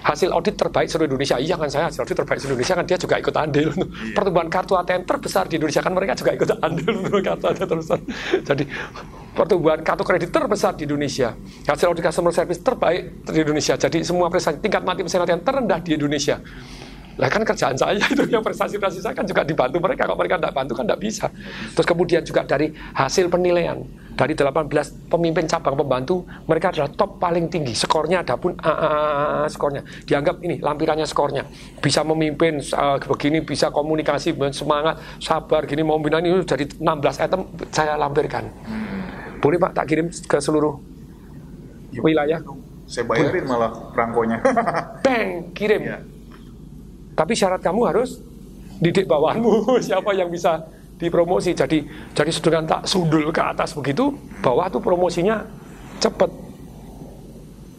hasil 0.05 0.29
audit 0.31 0.55
terbaik 0.55 0.87
seluruh 0.87 1.09
Indonesia. 1.09 1.35
Iya 1.41 1.55
kan 1.57 1.67
saya 1.67 1.89
hasil 1.89 2.05
audit 2.05 2.15
terbaik 2.15 2.39
seluruh 2.39 2.55
Indonesia 2.55 2.75
kan 2.77 2.85
dia 2.85 2.97
juga 2.99 3.15
ikut 3.17 3.35
andil. 3.35 3.69
Pertumbuhan 4.13 4.47
kartu 4.47 4.73
ATM 4.77 5.03
terbesar 5.03 5.43
di 5.49 5.59
Indonesia 5.59 5.81
kan 5.83 5.91
mereka 5.91 6.13
juga 6.15 6.31
ikut 6.37 6.49
andil 6.61 6.95
kartu 7.27 7.45
ATM 7.49 7.67
terbesar. 7.67 7.97
Jadi 8.45 8.63
pertumbuhan 9.33 9.79
kartu 9.81 10.03
kredit 10.05 10.29
terbesar 10.29 10.71
di 10.77 10.83
Indonesia. 10.85 11.33
Hasil 11.67 11.85
audit 11.89 12.03
customer 12.05 12.31
service 12.31 12.61
terbaik 12.61 13.25
di 13.27 13.39
Indonesia. 13.41 13.73
Jadi 13.75 13.97
semua 14.05 14.31
prestasi 14.31 14.61
tingkat 14.61 14.85
mati 14.85 15.01
mesin 15.03 15.23
ATM 15.23 15.41
terendah 15.43 15.79
di 15.81 15.91
Indonesia. 15.97 16.37
Lah 17.17 17.29
kan 17.29 17.41
kerjaan 17.41 17.75
saya 17.77 17.97
itu 17.97 18.23
yang 18.29 18.45
prestasi-prestasi 18.45 19.01
saya 19.01 19.13
kan 19.17 19.25
juga 19.25 19.41
dibantu 19.41 19.77
mereka. 19.81 20.05
Kalau 20.05 20.17
mereka 20.17 20.37
tidak 20.37 20.53
bantu 20.53 20.73
kan 20.77 20.85
tidak 20.85 21.01
bisa. 21.01 21.25
Terus 21.73 21.87
kemudian 21.87 22.21
juga 22.21 22.41
dari 22.45 22.69
hasil 22.93 23.27
penilaian 23.29 23.81
dari 24.17 24.33
18 24.33 25.13
pemimpin 25.13 25.45
cabang 25.45 25.77
pembantu 25.77 26.25
mereka 26.49 26.73
adalah 26.73 26.89
top 26.89 27.21
paling 27.21 27.53
tinggi 27.53 27.77
skornya 27.77 28.25
ada 28.25 28.33
pun 28.33 28.57
AAA 28.57 29.45
skornya 29.53 29.85
dianggap 30.09 30.41
ini 30.41 30.57
lampirannya 30.57 31.05
skornya 31.05 31.45
bisa 31.77 32.01
memimpin 32.01 32.57
uh, 32.73 32.97
begini 32.97 33.45
bisa 33.45 33.69
komunikasi 33.69 34.33
semangat 34.49 34.97
sabar 35.21 35.69
gini 35.69 35.85
mau 35.85 36.01
ini 36.01 36.33
jadi 36.49 36.65
16 36.81 36.81
item 37.29 37.41
saya 37.69 37.93
lampirkan 37.93 38.49
boleh 39.37 39.61
pak 39.61 39.77
tak 39.77 39.85
kirim 39.85 40.09
ke 40.09 40.41
seluruh 40.41 40.97
Ya, 41.97 42.03
wilayah 42.03 42.39
Saya 42.87 43.03
bayarin 43.03 43.43
malah 43.47 43.71
perangkonya. 43.91 44.37
bang 45.05 45.51
kirim 45.51 45.81
Iya. 45.83 45.99
Tapi 47.17 47.33
syarat 47.33 47.65
kamu 47.65 47.81
harus 47.89 48.21
didik 48.77 49.09
bawahanmu 49.09 49.65
siapa 49.85 50.13
yang 50.13 50.29
bisa 50.29 50.61
dipromosi. 51.01 51.57
Jadi 51.57 51.81
jadi 52.13 52.29
sedangkan 52.29 52.65
tak 52.69 52.81
sundul 52.85 53.33
ke 53.33 53.41
atas 53.41 53.73
begitu, 53.73 54.13
bawah 54.45 54.69
tuh 54.69 54.81
promosinya 54.81 55.41
cepet. 55.97 56.29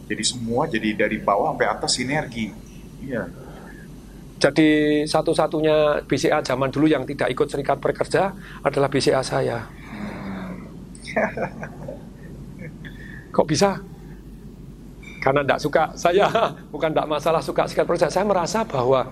jadi 0.09 0.25
semua 0.25 0.65
jadi 0.65 1.05
dari 1.05 1.21
bawah 1.21 1.53
sampai 1.53 1.67
atas 1.69 1.91
sinergi. 1.95 2.49
Iya. 3.05 3.29
Jadi 4.39 4.69
satu-satunya 5.05 6.01
BCA 6.09 6.41
zaman 6.41 6.73
dulu 6.73 6.89
yang 6.89 7.05
tidak 7.05 7.29
ikut 7.29 7.45
serikat 7.45 7.77
pekerja 7.77 8.33
adalah 8.65 8.89
BCA 8.89 9.21
saya. 9.21 9.69
Kok 13.35 13.45
bisa? 13.45 13.77
Karena 15.29 15.45
tidak 15.45 15.61
suka 15.61 15.83
saya, 15.93 16.25
bukan 16.73 16.89
tidak 16.89 17.05
masalah 17.05 17.37
suka 17.37 17.69
serikat 17.69 17.85
pekerja. 17.85 18.09
Saya 18.09 18.25
merasa 18.25 18.65
bahwa 18.65 19.05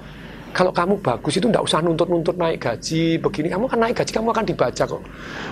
kalau 0.50 0.74
kamu 0.74 0.98
bagus 0.98 1.38
itu 1.38 1.46
tidak 1.46 1.62
usah 1.62 1.78
nuntut-nuntut 1.86 2.34
naik 2.42 2.58
gaji 2.58 3.22
begini. 3.22 3.54
Kamu 3.54 3.70
kan 3.70 3.78
naik 3.78 4.02
gaji, 4.02 4.18
kamu 4.18 4.34
akan 4.34 4.46
dibaca 4.50 4.84
kok. 4.90 5.02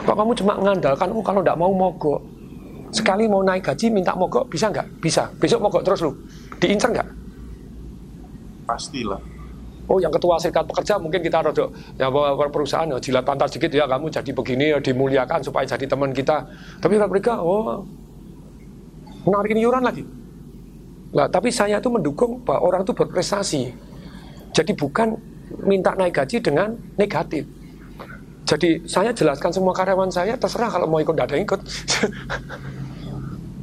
Kok 0.09 0.15
kamu 0.17 0.31
cuma 0.41 0.57
mengandalkan, 0.57 1.13
oh 1.13 1.21
kalau 1.21 1.45
tidak 1.45 1.61
mau 1.61 1.69
mogok. 1.69 2.17
Sekali 2.89 3.29
mau 3.29 3.45
naik 3.45 3.61
gaji 3.61 3.93
minta 3.93 4.17
mogok, 4.17 4.49
bisa 4.49 4.73
nggak? 4.73 4.89
Bisa. 4.97 5.29
Besok 5.37 5.69
mogok 5.69 5.85
terus 5.85 6.01
lu. 6.01 6.17
Diincer 6.57 6.89
nggak? 6.89 7.09
Pastilah. 8.65 9.21
Oh, 9.85 10.01
yang 10.01 10.09
ketua 10.09 10.41
serikat 10.41 10.65
pekerja 10.65 10.97
mungkin 10.97 11.21
kita 11.21 11.45
rodok 11.45 11.69
ya 12.01 12.09
perusahaan 12.49 12.89
ya 12.89 12.97
jilat 12.97 13.21
pantat 13.21 13.53
sedikit 13.53 13.69
ya 13.69 13.85
kamu 13.85 14.09
jadi 14.09 14.31
begini 14.33 14.65
ya 14.73 14.77
dimuliakan 14.81 15.45
supaya 15.45 15.69
jadi 15.69 15.85
teman 15.85 16.09
kita. 16.09 16.41
Tapi 16.81 16.97
mereka 16.97 17.37
oh 17.37 17.85
menarikin 19.29 19.61
iuran 19.61 19.85
lagi. 19.85 20.24
Nah, 21.15 21.31
tapi 21.31 21.47
saya 21.47 21.79
itu 21.79 21.87
mendukung 21.87 22.43
bahwa 22.43 22.67
orang 22.67 22.81
itu 22.83 22.91
berprestasi. 22.91 23.71
Jadi 24.51 24.71
bukan 24.75 25.15
minta 25.63 25.95
naik 25.95 26.19
gaji 26.19 26.43
dengan 26.43 26.75
negatif. 26.99 27.47
Jadi 28.45 28.83
saya 28.85 29.15
jelaskan 29.15 29.49
semua 29.49 29.73
karyawan 29.73 30.11
saya 30.11 30.35
terserah 30.35 30.69
kalau 30.69 30.85
mau 30.91 30.99
ikut 30.99 31.15
tidak 31.15 31.27
ada 31.31 31.37
ikut. 31.39 31.61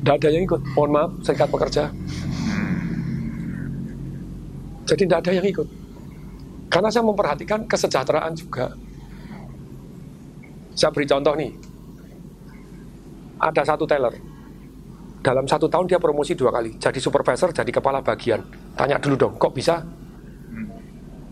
Tidak 0.02 0.18
ada 0.18 0.28
yang 0.34 0.42
ikut. 0.42 0.58
Mohon 0.74 0.90
maaf, 0.90 1.10
serikat 1.22 1.46
pekerja. 1.46 1.84
Jadi 4.82 5.02
tidak 5.06 5.22
ada 5.22 5.30
yang 5.30 5.46
ikut. 5.46 5.68
Karena 6.66 6.90
saya 6.90 7.06
memperhatikan 7.06 7.70
kesejahteraan 7.70 8.34
juga. 8.34 8.74
Saya 10.74 10.90
beri 10.90 11.06
contoh 11.06 11.38
nih. 11.38 11.54
Ada 13.38 13.62
satu 13.62 13.86
teller. 13.86 14.31
Dalam 15.22 15.46
satu 15.46 15.70
tahun 15.70 15.86
dia 15.86 16.02
promosi 16.02 16.34
dua 16.34 16.50
kali. 16.50 16.74
Jadi 16.82 16.98
supervisor, 16.98 17.54
jadi 17.54 17.70
kepala 17.70 18.02
bagian. 18.02 18.42
Tanya 18.74 18.98
dulu 18.98 19.14
dong, 19.14 19.34
kok 19.38 19.54
bisa? 19.54 19.78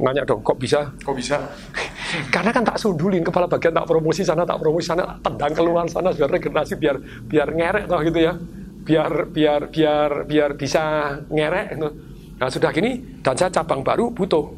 Nanya 0.00 0.22
dong, 0.22 0.40
kok 0.46 0.56
bisa? 0.56 0.94
Kok 1.02 1.14
bisa? 1.18 1.42
Karena 2.34 2.54
kan 2.54 2.62
tak 2.62 2.78
sundulin 2.78 3.26
kepala 3.26 3.50
bagian 3.50 3.74
tak 3.74 3.90
promosi 3.90 4.22
sana, 4.22 4.46
tak 4.46 4.62
promosi 4.62 4.86
sana, 4.86 5.18
tendang 5.20 5.52
keluar 5.52 5.84
sana 5.90 6.14
biar 6.14 6.30
regenerasi 6.30 6.74
biar 6.78 6.96
biar 7.26 7.48
ngerek 7.50 7.84
toh 7.90 8.00
gitu 8.06 8.18
ya. 8.22 8.32
Biar 8.80 9.12
biar 9.28 9.60
biar 9.68 10.10
biar 10.24 10.50
bisa 10.54 10.82
ngerek 11.28 11.66
gitu. 11.76 11.88
Nah, 12.40 12.48
sudah 12.48 12.70
gini 12.72 13.20
dan 13.20 13.36
saya 13.36 13.52
cabang 13.52 13.84
baru 13.84 14.08
butuh 14.14 14.48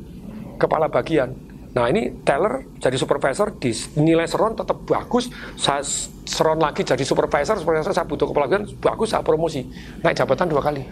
kepala 0.60 0.86
bagian. 0.86 1.34
Nah 1.72 1.88
ini 1.88 2.20
teller 2.20 2.68
jadi 2.76 2.96
supervisor 3.00 3.56
di 3.56 3.72
nilai 3.96 4.28
seron 4.28 4.52
tetap 4.52 4.84
bagus, 4.84 5.32
saya 5.56 5.80
seron 6.28 6.60
lagi 6.60 6.84
jadi 6.84 7.00
supervisor, 7.00 7.56
supervisor 7.56 7.96
saya 7.96 8.04
butuh 8.04 8.28
kepala 8.28 8.44
bagian 8.44 8.68
bagus, 8.76 9.16
saya 9.16 9.24
promosi 9.24 9.64
naik 10.04 10.12
jabatan 10.12 10.52
dua 10.52 10.60
kali. 10.60 10.84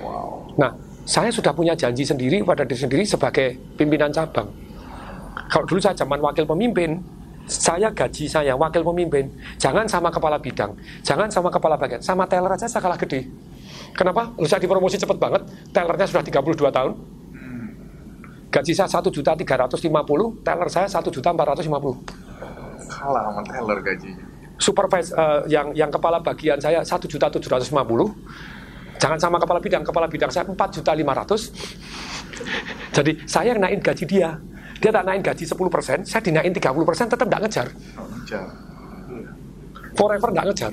Wow. 0.00 0.56
Nah 0.56 0.72
saya 1.04 1.28
sudah 1.28 1.52
punya 1.52 1.76
janji 1.76 2.08
sendiri 2.08 2.40
pada 2.40 2.64
diri 2.64 2.80
sendiri 2.80 3.04
sebagai 3.04 3.60
pimpinan 3.76 4.08
cabang. 4.08 4.48
Kalau 5.52 5.68
dulu 5.68 5.76
saya 5.84 5.92
zaman 5.92 6.16
wakil 6.24 6.48
pemimpin, 6.48 7.04
saya 7.44 7.92
gaji 7.92 8.24
saya 8.24 8.56
wakil 8.56 8.80
pemimpin, 8.80 9.28
jangan 9.60 9.84
sama 9.84 10.08
kepala 10.08 10.40
bidang, 10.40 10.72
jangan 11.04 11.28
sama 11.28 11.52
kepala 11.52 11.76
bagian, 11.76 12.00
sama 12.00 12.24
teller 12.24 12.48
aja 12.48 12.64
saya 12.64 12.80
kalah 12.80 12.96
gede. 12.96 13.28
Kenapa? 13.92 14.32
Saya 14.48 14.58
dipromosi 14.64 14.96
cepat 14.96 15.20
banget, 15.20 15.44
tellernya 15.70 16.08
sudah 16.08 16.24
32 16.24 16.72
tahun, 16.72 16.92
Gaji 18.54 18.70
saya 18.70 18.86
satu 18.86 19.10
juta 19.10 19.34
tiga 19.34 19.66
ratus 19.66 19.82
lima 19.82 20.06
puluh, 20.06 20.38
teller 20.46 20.70
saya 20.70 20.86
satu 20.86 21.10
juta 21.10 21.34
empat 21.34 21.58
ratus 21.58 21.66
lima 21.66 21.82
puluh. 21.82 21.98
Kalah 22.86 23.34
sama 23.34 23.42
teller 23.50 23.78
gajinya. 23.82 24.22
Supervisor 24.54 25.14
uh, 25.18 25.42
yang 25.50 25.74
yang 25.74 25.90
kepala 25.90 26.22
bagian 26.22 26.62
saya 26.62 26.78
satu 26.86 27.10
juta 27.10 27.26
tujuh 27.26 27.50
ratus 27.50 27.74
lima 27.74 27.82
puluh. 27.82 28.14
Jangan 29.02 29.18
sama 29.18 29.42
kepala 29.42 29.58
bidang, 29.58 29.82
kepala 29.82 30.06
bidang 30.06 30.30
saya 30.30 30.46
empat 30.46 30.70
juta 30.70 30.94
lima 30.94 31.18
ratus. 31.18 31.50
Jadi 32.94 33.26
saya 33.26 33.50
yang 33.50 33.58
naikin 33.58 33.82
gaji 33.82 34.04
dia. 34.06 34.38
Dia 34.78 34.90
tak 34.94 35.02
naikin 35.06 35.24
gaji 35.24 35.44
10 35.48 35.56
persen, 35.72 35.98
saya 36.04 36.20
dinaikin 36.20 36.52
30 36.54 36.84
persen, 36.84 37.06
tetap 37.08 37.26
tidak 37.26 37.40
ngejar. 37.46 37.66
ngejar. 37.72 38.46
Forever 39.96 40.28
tidak 40.30 40.44
ngejar. 40.50 40.72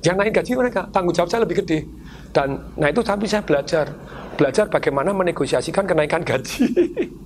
Yang 0.00 0.16
naikin 0.16 0.34
gaji 0.40 0.50
mereka, 0.56 0.80
tanggung 0.94 1.12
jawab 1.12 1.28
saya 1.28 1.42
lebih 1.42 1.60
gede. 1.64 1.84
Dan 2.30 2.72
nah 2.78 2.88
itu 2.88 3.02
tapi 3.02 3.26
saya 3.26 3.42
belajar 3.42 3.90
belajar 4.40 4.72
bagaimana 4.72 5.12
menegosiasikan 5.12 5.84
kenaikan 5.84 6.24
gaji. 6.24 6.64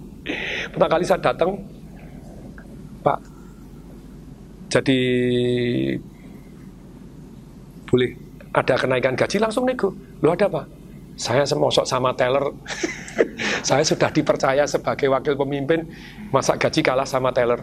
Pertama 0.75 0.91
kali 0.91 1.07
saya 1.07 1.23
datang, 1.23 1.55
Pak, 3.07 3.19
jadi 4.67 5.01
boleh 7.87 8.11
ada 8.51 8.75
kenaikan 8.75 9.15
gaji 9.15 9.39
langsung 9.39 9.63
nego. 9.63 9.95
Lu 10.19 10.35
ada 10.35 10.51
apa? 10.51 10.67
Saya 11.15 11.47
semosok 11.47 11.87
sama 11.87 12.11
teller. 12.19 12.43
saya 13.69 13.87
sudah 13.87 14.11
dipercaya 14.11 14.67
sebagai 14.67 15.07
wakil 15.07 15.39
pemimpin, 15.39 15.87
masa 16.35 16.59
gaji 16.59 16.83
kalah 16.83 17.07
sama 17.07 17.31
teller. 17.31 17.63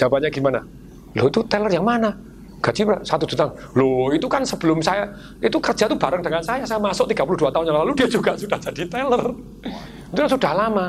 Jawabannya 0.00 0.32
gimana? 0.32 0.64
Lo 1.12 1.28
itu 1.28 1.44
teller 1.44 1.68
yang 1.68 1.84
mana? 1.84 2.16
Gaji? 2.60 2.82
Satu 3.02 3.24
juta. 3.24 3.48
Loh 3.74 4.12
itu 4.12 4.28
kan 4.28 4.44
sebelum 4.44 4.84
saya, 4.84 5.08
itu 5.40 5.56
kerja 5.56 5.88
tuh 5.88 5.96
bareng 5.96 6.20
dengan 6.20 6.44
saya. 6.44 6.62
Saya 6.68 6.78
masuk 6.80 7.08
32 7.08 7.50
tahun 7.50 7.64
yang 7.66 7.78
lalu, 7.84 7.92
dia 7.96 8.08
juga 8.08 8.36
sudah 8.36 8.60
jadi 8.60 8.84
teller. 8.86 9.24
Itu 10.12 10.20
sudah 10.28 10.52
lama. 10.52 10.86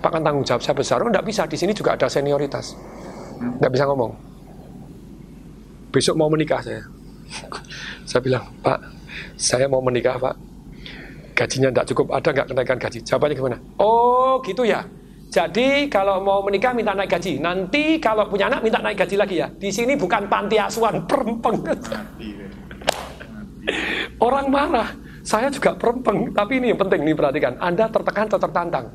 Pak 0.00 0.10
kan 0.12 0.20
tanggung 0.20 0.44
jawab 0.44 0.60
saya 0.60 0.76
besar. 0.76 1.00
Oh, 1.00 1.08
enggak 1.08 1.24
bisa, 1.24 1.48
di 1.48 1.56
sini 1.56 1.72
juga 1.72 1.96
ada 1.96 2.06
senioritas. 2.06 2.76
Enggak 3.40 3.72
bisa 3.72 3.84
ngomong. 3.88 4.12
Besok 5.90 6.14
mau 6.20 6.28
menikah 6.28 6.60
saya. 6.60 6.84
saya 8.08 8.20
bilang, 8.20 8.44
Pak, 8.60 8.78
saya 9.40 9.66
mau 9.66 9.80
menikah, 9.80 10.20
Pak. 10.20 10.36
Gajinya 11.36 11.72
enggak 11.72 11.88
cukup, 11.88 12.12
ada 12.12 12.28
enggak 12.32 12.46
kenaikan 12.52 12.78
gaji? 12.80 12.98
Jawabannya 13.00 13.34
gimana? 13.36 13.56
Oh, 13.80 14.40
gitu 14.44 14.68
ya. 14.68 14.84
Jadi 15.26 15.90
kalau 15.90 16.22
mau 16.22 16.38
menikah 16.46 16.72
minta 16.72 16.94
naik 16.94 17.18
gaji. 17.18 17.42
Nanti 17.42 17.98
kalau 17.98 18.30
punya 18.30 18.46
anak 18.46 18.62
minta 18.62 18.78
naik 18.78 19.02
gaji 19.02 19.16
lagi 19.18 19.36
ya. 19.42 19.48
Di 19.50 19.70
sini 19.74 19.98
bukan 19.98 20.30
panti 20.30 20.56
asuhan, 20.56 21.02
perempeng. 21.10 21.60
Orang 24.22 24.46
marah. 24.48 24.94
Saya 25.26 25.50
juga 25.50 25.74
perempeng. 25.74 26.30
Tapi 26.30 26.62
ini 26.62 26.70
yang 26.70 26.78
penting 26.78 27.02
nih 27.02 27.14
perhatikan. 27.18 27.58
Anda 27.58 27.90
tertekan 27.90 28.30
atau 28.30 28.38
tertantang. 28.38 28.86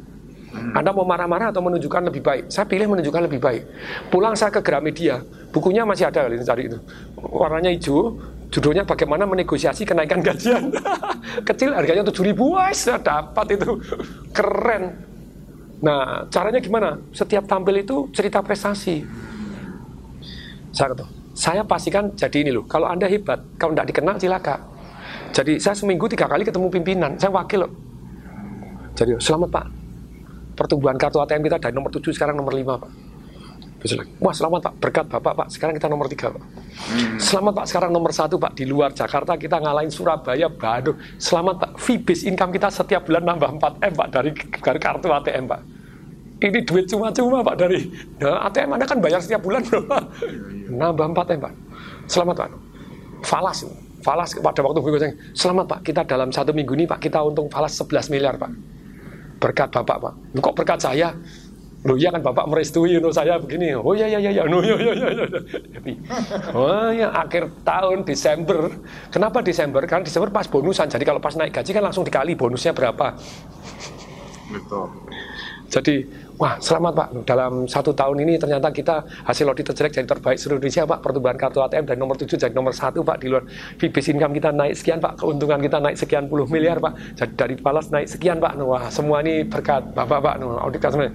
Anda 0.51 0.91
mau 0.91 1.07
marah-marah 1.07 1.51
atau 1.51 1.63
menunjukkan 1.63 2.11
lebih 2.11 2.23
baik? 2.23 2.43
Saya 2.51 2.67
pilih 2.67 2.87
menunjukkan 2.91 3.23
lebih 3.27 3.39
baik. 3.39 3.63
Pulang 4.11 4.35
saya 4.35 4.51
ke 4.51 4.63
Gramedia. 4.63 5.23
Bukunya 5.51 5.83
masih 5.83 6.07
ada 6.07 6.27
kali 6.27 6.39
ini 6.39 6.43
cari 6.47 6.63
itu. 6.71 6.79
Warnanya 7.19 7.71
hijau. 7.71 8.19
Judulnya 8.51 8.83
bagaimana 8.83 9.23
menegosiasi 9.27 9.87
kenaikan 9.87 10.19
gajian. 10.19 10.71
Kecil 11.47 11.71
harganya 11.71 12.03
7 12.03 12.19
ribu. 12.23 12.55
Saya 12.75 12.99
dapat 12.99 13.59
itu. 13.59 13.79
Keren 14.35 15.10
Nah, 15.81 16.29
caranya 16.29 16.61
gimana? 16.61 17.01
Setiap 17.09 17.49
tampil 17.49 17.81
itu 17.81 18.05
cerita 18.13 18.37
prestasi. 18.45 19.01
Saya 20.69 20.93
kata, 20.93 21.05
saya 21.33 21.61
pastikan 21.65 22.13
jadi 22.13 22.45
ini 22.45 22.51
loh. 22.53 22.63
Kalau 22.69 22.85
Anda 22.85 23.09
hebat, 23.09 23.41
kalau 23.57 23.73
tidak 23.73 23.89
dikenal 23.89 24.15
cilaka. 24.21 24.55
Jadi 25.33 25.57
saya 25.57 25.73
seminggu 25.73 26.05
tiga 26.05 26.29
kali 26.29 26.45
ketemu 26.45 26.69
pimpinan, 26.69 27.17
saya 27.17 27.33
wakil 27.33 27.65
loh. 27.65 27.71
Jadi 28.93 29.17
selamat 29.17 29.49
Pak. 29.49 29.65
Pertumbuhan 30.53 30.99
kartu 30.99 31.17
ATM 31.17 31.41
kita 31.49 31.57
dari 31.57 31.73
nomor 31.73 31.89
7 31.89 32.13
sekarang 32.13 32.37
nomor 32.37 32.53
5 32.53 32.61
Pak. 32.77 32.91
Besok 33.81 34.05
lagi, 34.05 34.13
wah 34.21 34.29
selamat 34.29 34.59
Pak, 34.61 34.73
berkat 34.77 35.05
Bapak 35.09 35.33
Pak, 35.33 35.47
sekarang 35.57 35.73
kita 35.73 35.89
nomor 35.89 36.05
3 36.05 36.37
Pak. 36.37 36.43
Hmm. 36.45 37.17
Selamat 37.17 37.53
Pak, 37.57 37.65
sekarang 37.65 37.89
nomor 37.89 38.13
1 38.13 38.29
Pak, 38.37 38.53
di 38.53 38.69
luar 38.69 38.93
Jakarta 38.93 39.33
kita 39.33 39.57
ngalahin 39.57 39.89
Surabaya, 39.89 40.53
Bandung. 40.53 41.01
Selamat 41.17 41.57
Pak, 41.57 41.71
fee 41.81 41.97
base 41.97 42.29
income 42.29 42.53
kita 42.53 42.69
setiap 42.69 43.09
bulan 43.09 43.25
nambah 43.25 43.57
4M 43.57 43.93
Pak, 43.97 44.07
dari, 44.13 44.31
dari 44.37 44.79
kartu 44.79 45.09
ATM 45.09 45.49
Pak. 45.49 45.61
Ini 46.45 46.61
duit 46.61 46.85
cuma-cuma 46.93 47.41
Pak, 47.41 47.55
dari 47.57 47.89
nah, 48.21 48.45
ATM 48.45 48.69
Anda 48.77 48.85
kan 48.85 49.01
bayar 49.01 49.17
setiap 49.17 49.41
bulan 49.41 49.65
bro. 49.65 49.81
Nambah 50.69 51.05
4M 51.17 51.39
Pak. 51.41 51.53
Selamat 52.05 52.35
Pak. 52.37 52.49
Falas, 53.25 53.65
falas 54.05 54.29
pada 54.37 54.61
waktu 54.61 54.77
gue 54.77 55.09
selamat 55.33 55.65
Pak, 55.65 55.79
kita 55.89 56.01
dalam 56.05 56.29
satu 56.29 56.53
minggu 56.53 56.77
ini 56.77 56.85
Pak, 56.85 57.01
kita 57.01 57.17
untung 57.25 57.49
falas 57.49 57.73
11 57.81 58.13
miliar 58.13 58.37
Pak. 58.37 58.53
Berkat 59.41 59.73
Bapak 59.73 59.97
Pak. 60.05 60.13
Kok 60.37 60.53
berkat 60.53 60.77
saya? 60.85 61.17
Loh 61.81 61.97
iya 61.97 62.13
kan 62.13 62.21
Bapak 62.21 62.45
merestui 62.45 63.01
no, 63.01 63.09
saya 63.09 63.41
begini. 63.41 63.73
Oh 63.73 63.97
iya 63.97 64.05
iya 64.05 64.19
iya 64.21 64.31
iya. 64.37 64.43
No, 64.45 64.61
iya 64.61 64.77
iya 64.77 64.93
iya. 64.93 65.09
iya. 65.17 65.25
Tapi 65.49 65.91
oh 66.53 66.89
ya 66.93 67.09
akhir 67.09 67.49
tahun 67.65 68.05
Desember. 68.05 68.69
Kenapa 69.09 69.41
Desember? 69.41 69.81
Karena 69.89 70.05
Desember 70.05 70.29
pas 70.29 70.45
bonusan. 70.45 70.85
Jadi 70.85 71.01
kalau 71.01 71.17
pas 71.17 71.33
naik 71.33 71.57
gaji 71.57 71.73
kan 71.73 71.81
langsung 71.81 72.05
dikali 72.05 72.37
bonusnya 72.37 72.77
berapa. 72.77 73.17
Betul. 74.53 74.87
Jadi 75.71 75.95
Wah, 76.41 76.57
selamat 76.57 76.93
Pak. 76.97 77.09
Dalam 77.21 77.69
satu 77.69 77.93
tahun 77.93 78.25
ini 78.25 78.33
ternyata 78.41 78.73
kita 78.73 79.05
hasil 79.29 79.45
audit 79.45 79.61
terjelek 79.61 79.93
jadi 79.93 80.09
terbaik 80.09 80.41
seluruh 80.41 80.57
Indonesia 80.57 80.89
Pak. 80.89 80.99
Pertumbuhan 81.05 81.37
kartu 81.37 81.61
ATM 81.61 81.85
dari 81.85 82.01
nomor 82.01 82.17
7 82.17 82.33
jadi 82.33 82.49
nomor 82.49 82.73
1 82.73 82.97
Pak. 82.97 83.17
Di 83.21 83.29
luar 83.29 83.45
fee 83.77 83.93
income 83.93 84.33
kita 84.33 84.49
naik 84.49 84.73
sekian 84.73 84.97
Pak. 84.97 85.21
Keuntungan 85.21 85.61
kita 85.61 85.77
naik 85.77 86.01
sekian 86.01 86.25
puluh 86.25 86.49
miliar 86.49 86.81
Pak. 86.81 87.13
Jadi 87.13 87.33
dari 87.37 87.55
Palas 87.61 87.93
naik 87.93 88.09
sekian 88.09 88.41
Pak. 88.41 88.57
Wah, 88.57 88.89
semua 88.89 89.21
ini 89.21 89.45
berkat 89.45 89.93
Bapak 89.93 90.17
Pak. 90.17 90.35
Audit 90.41 90.81
customer. 90.81 91.13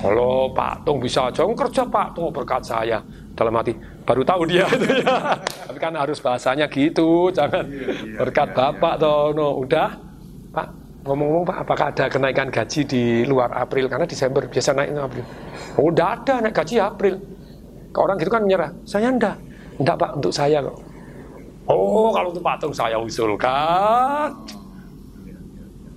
Halo 0.00 0.48
Pak, 0.56 0.88
Tung 0.88 1.04
bisa 1.04 1.28
aja 1.28 1.44
kerja 1.44 1.82
Pak. 1.84 2.06
Tung 2.16 2.32
berkat 2.32 2.64
saya. 2.64 3.04
Dalam 3.36 3.52
hati, 3.52 3.76
baru 4.08 4.24
tahu 4.24 4.48
dia 4.48 4.64
itu 4.72 5.04
ya. 5.04 5.36
Tapi 5.68 5.78
kan 5.84 5.92
harus 6.00 6.16
bahasanya 6.16 6.64
gitu. 6.72 7.28
Jangan 7.28 7.68
iya, 7.68 7.92
iya, 7.92 8.16
berkat 8.24 8.48
iya, 8.48 8.56
Bapak 8.56 8.94
toh. 8.96 9.36
No, 9.36 9.52
udah 9.60 10.00
Pak 10.48 10.81
Ngomong-ngomong 11.02 11.42
Pak, 11.42 11.58
apakah 11.66 11.86
ada 11.90 12.04
kenaikan 12.06 12.46
gaji 12.46 12.80
di 12.86 13.02
luar 13.26 13.50
April? 13.58 13.90
Karena 13.90 14.06
Desember 14.06 14.46
biasa 14.46 14.70
naik 14.70 14.94
April. 14.94 15.24
Oh, 15.74 15.90
udah 15.90 16.08
ada 16.14 16.34
naik 16.38 16.54
gaji 16.54 16.78
April. 16.78 17.18
Orang 17.98 18.16
gitu 18.22 18.30
kan 18.30 18.46
menyerah. 18.46 18.70
Saya 18.86 19.10
enggak. 19.10 19.34
Enggak 19.82 19.98
Pak, 19.98 20.10
untuk 20.22 20.30
saya 20.30 20.62
kok. 20.62 20.78
Oh, 21.66 22.14
kalau 22.14 22.30
untuk 22.30 22.46
patung 22.46 22.74
saya 22.74 23.02
usulkan. 23.02 24.30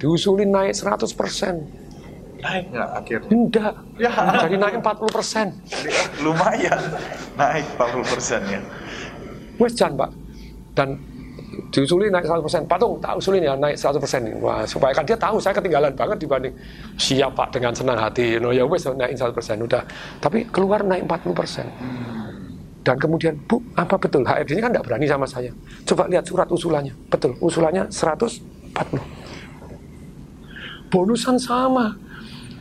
Diusulin 0.01 0.49
naik 0.49 0.73
100 0.73 1.05
persen. 1.13 1.55
Naik 2.41 2.65
nggak 2.73 2.89
akhirnya? 2.97 3.29
Enggak. 3.29 3.73
Ya. 4.01 4.11
Jadi 4.45 4.55
naik 4.57 4.75
40 4.81 5.09
persen. 5.13 5.47
Lumayan. 6.25 6.81
Naik 7.37 7.65
40 7.77 8.11
persen 8.11 8.41
ya. 8.49 8.61
Wes 9.61 9.77
Pak. 9.77 10.11
Dan 10.73 10.97
diusulin 11.71 12.11
naik 12.11 12.25
100%. 12.27 12.67
Patung, 12.67 12.99
tak 12.99 13.17
usulin 13.17 13.41
ya 13.43 13.53
naik 13.55 13.75
100%. 13.77 14.41
Wah, 14.43 14.63
supaya 14.67 14.93
kan 14.95 15.03
dia 15.07 15.17
tahu 15.17 15.39
saya 15.41 15.53
ketinggalan 15.55 15.91
banget 15.95 16.17
dibanding 16.23 16.53
siap 16.95 17.35
Pak 17.35 17.55
dengan 17.55 17.73
senang 17.75 17.99
hati. 17.99 18.39
No, 18.39 18.51
ya 18.51 18.63
wes 18.67 18.85
naik 18.85 19.17
100% 19.17 19.65
udah. 19.65 19.83
Tapi 20.19 20.45
keluar 20.51 20.83
naik 20.83 21.03
40%. 21.07 21.65
Dan 22.85 23.01
kemudian, 23.01 23.33
Bu, 23.49 23.57
apa 23.73 23.97
betul? 23.97 24.21
HRD 24.21 24.55
ini 24.55 24.61
kan 24.61 24.69
tidak 24.69 24.85
berani 24.85 25.09
sama 25.09 25.25
saya. 25.25 25.49
Coba 25.89 26.05
lihat 26.05 26.21
surat 26.21 26.45
usulannya. 26.45 26.93
Betul, 27.09 27.33
usulannya 27.41 27.89
140. 27.89 29.01
Bonusan 30.93 31.41
sama 31.41 31.97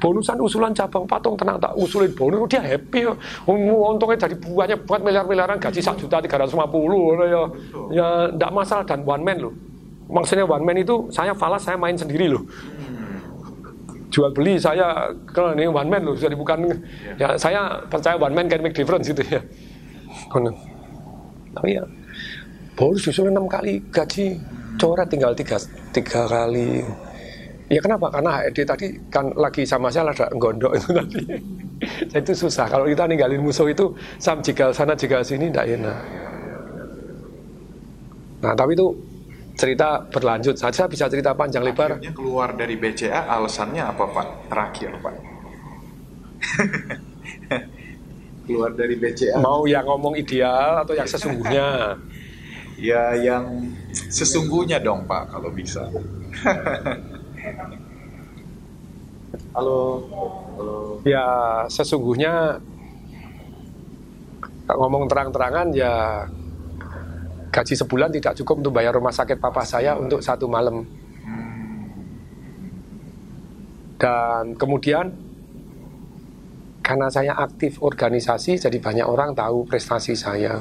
bonusan 0.05 0.37
usulan 0.37 0.77
cabang 0.77 1.09
patung 1.09 1.33
tenang 1.33 1.57
tak 1.57 1.73
usulin 1.81 2.13
bonus. 2.13 2.45
Dia 2.53 2.61
happy 2.61 3.09
untungnya 3.49 4.21
jadi 4.21 4.37
buahnya 4.37 4.77
buat 4.85 5.01
miliar-miliaran 5.01 5.57
gaji 5.57 5.81
satu 5.81 6.05
juta 6.05 6.21
tiga 6.21 6.45
ratus 6.45 6.53
lima 6.53 6.69
puluh 6.69 7.17
ya. 7.25 7.43
Ya 7.89 8.07
tidak 8.29 8.51
masalah. 8.53 8.85
Dan 8.85 9.01
one 9.09 9.25
man 9.25 9.41
loh. 9.41 9.55
Maksudnya 10.13 10.45
one 10.45 10.61
man 10.61 10.77
itu 10.77 11.09
saya 11.09 11.33
falas 11.33 11.65
saya 11.65 11.81
main 11.81 11.97
sendiri 11.97 12.29
loh. 12.29 12.45
Jual 14.13 14.29
beli 14.37 14.61
saya 14.61 15.09
kalau 15.33 15.57
ini 15.57 15.65
one 15.73 15.89
man 15.89 16.05
loh. 16.05 16.13
Jadi 16.13 16.37
bukan 16.37 16.69
ya. 17.17 17.41
Saya 17.41 17.81
percaya 17.89 18.21
one 18.21 18.37
man 18.37 18.45
can 18.45 18.61
make 18.61 18.77
difference 18.77 19.09
gitu 19.09 19.25
ya. 19.25 19.41
Tapi 21.55 21.81
ya 21.81 21.85
baru 22.75 22.99
susul 22.99 23.31
enam 23.31 23.47
kali 23.47 23.81
gaji 23.89 24.37
coret 24.77 25.07
tinggal 25.07 25.31
tiga 25.33 25.57
tiga 25.95 26.27
kali 26.27 26.83
ya 27.73 27.81
kenapa 27.81 28.13
karena 28.13 28.31
HRD 28.45 28.59
tadi 28.69 28.87
kan 29.09 29.33
lagi 29.37 29.65
sama 29.65 29.89
saya 29.89 30.13
ada 30.13 30.29
gondok 30.37 30.77
itu 30.77 30.89
tadi 30.93 31.21
saya 32.13 32.21
itu 32.21 32.33
susah 32.37 32.67
kalau 32.69 32.85
kita 32.85 33.09
ninggalin 33.09 33.41
musuh 33.41 33.69
itu 33.69 33.93
sam 34.21 34.45
jika 34.45 34.69
sana 34.71 34.93
jika 34.93 35.25
sini 35.25 35.49
tidak 35.49 35.81
enak 35.81 36.01
nah 38.45 38.53
tapi 38.53 38.77
itu 38.77 38.93
cerita 39.55 40.03
berlanjut 40.11 40.59
saja 40.59 40.91
bisa 40.91 41.07
cerita 41.07 41.31
panjang 41.33 41.63
lebar. 41.63 41.97
Akhirnya 41.97 42.11
keluar 42.11 42.59
dari 42.59 42.75
BCA 42.75 43.31
alasannya 43.31 43.83
apa 43.87 44.05
Pak? 44.11 44.27
Terakhir 44.51 44.91
Pak. 44.99 45.15
keluar 48.51 48.71
dari 48.75 48.99
BCA. 48.99 49.39
Mau 49.41 49.65
yang 49.65 49.87
ngomong 49.87 50.19
ideal 50.19 50.83
atau 50.83 50.93
yang 50.93 51.07
sesungguhnya? 51.07 51.97
ya 52.91 53.15
yang 53.15 53.71
sesungguhnya 54.11 54.83
dong 54.83 55.07
Pak 55.07 55.31
kalau 55.31 55.55
bisa. 55.55 55.87
Halo. 59.55 59.83
Halo. 60.57 60.75
Ya 61.05 61.27
sesungguhnya 61.69 62.59
ngomong 64.65 65.05
terang-terangan 65.11 65.69
ya 65.77 66.25
gaji 67.53 67.75
sebulan 67.77 68.11
tidak 68.11 68.35
cukup 68.43 68.65
untuk 68.65 68.73
bayar 68.75 68.97
rumah 68.97 69.13
sakit 69.13 69.39
papa 69.39 69.63
saya 69.63 69.95
untuk 69.95 70.25
satu 70.25 70.49
malam. 70.49 70.83
Dan 73.95 74.59
kemudian 74.59 75.15
karena 76.85 77.09
saya 77.09 77.33
aktif 77.41 77.81
organisasi 77.81 78.61
jadi 78.61 78.77
banyak 78.77 79.07
orang 79.07 79.33
tahu 79.33 79.65
prestasi 79.65 80.13
saya. 80.13 80.61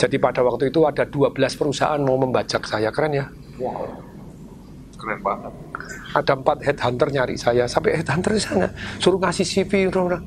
Jadi 0.00 0.16
pada 0.16 0.40
waktu 0.40 0.72
itu 0.72 0.88
ada 0.88 1.04
12 1.04 1.36
perusahaan 1.36 2.00
mau 2.00 2.16
membajak 2.16 2.64
saya, 2.64 2.88
keren 2.88 3.12
ya? 3.12 3.26
Wow. 3.60 3.84
Keren 4.96 5.18
banget. 5.20 5.52
Ada 6.12 6.32
empat 6.36 6.60
headhunter 6.60 7.08
nyari 7.08 7.36
saya, 7.40 7.64
sampai 7.64 8.00
headhunter 8.00 8.36
di 8.36 8.42
sana 8.42 8.68
suruh 9.00 9.16
ngasih 9.16 9.44
CV, 9.48 9.88
orang 9.88 10.20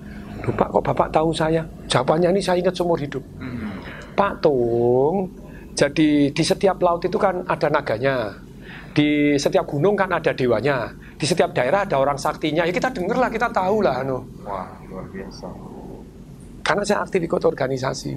Lupa 0.46 0.70
kok 0.70 0.84
bapak 0.86 1.10
tahu 1.10 1.34
saya? 1.34 1.66
Jawabannya 1.90 2.30
ini 2.38 2.42
saya 2.44 2.62
ingat 2.62 2.78
seumur 2.78 3.02
hidup. 3.02 3.24
Hmm. 3.42 3.82
Pak 4.14 4.46
Tung, 4.46 5.34
jadi 5.74 6.30
di 6.30 6.44
setiap 6.46 6.78
laut 6.86 7.02
itu 7.02 7.18
kan 7.18 7.42
ada 7.50 7.68
naganya. 7.68 8.38
Di 8.96 9.36
setiap 9.36 9.68
gunung 9.68 9.98
kan 9.98 10.08
ada 10.08 10.32
dewanya. 10.32 10.94
Di 11.18 11.26
setiap 11.28 11.52
daerah 11.52 11.84
ada 11.84 12.00
orang 12.00 12.16
saktinya. 12.16 12.64
Ya 12.64 12.72
kita 12.72 12.94
denger 12.94 13.18
lah, 13.18 13.28
kita 13.28 13.52
tahu 13.52 13.84
lah. 13.84 14.06
Anu. 14.06 14.24
Wah, 14.48 14.72
luar 14.88 15.06
biasa. 15.12 15.48
Karena 16.66 16.82
saya 16.82 17.04
aktif 17.04 17.22
ikut 17.22 17.44
organisasi. 17.44 18.14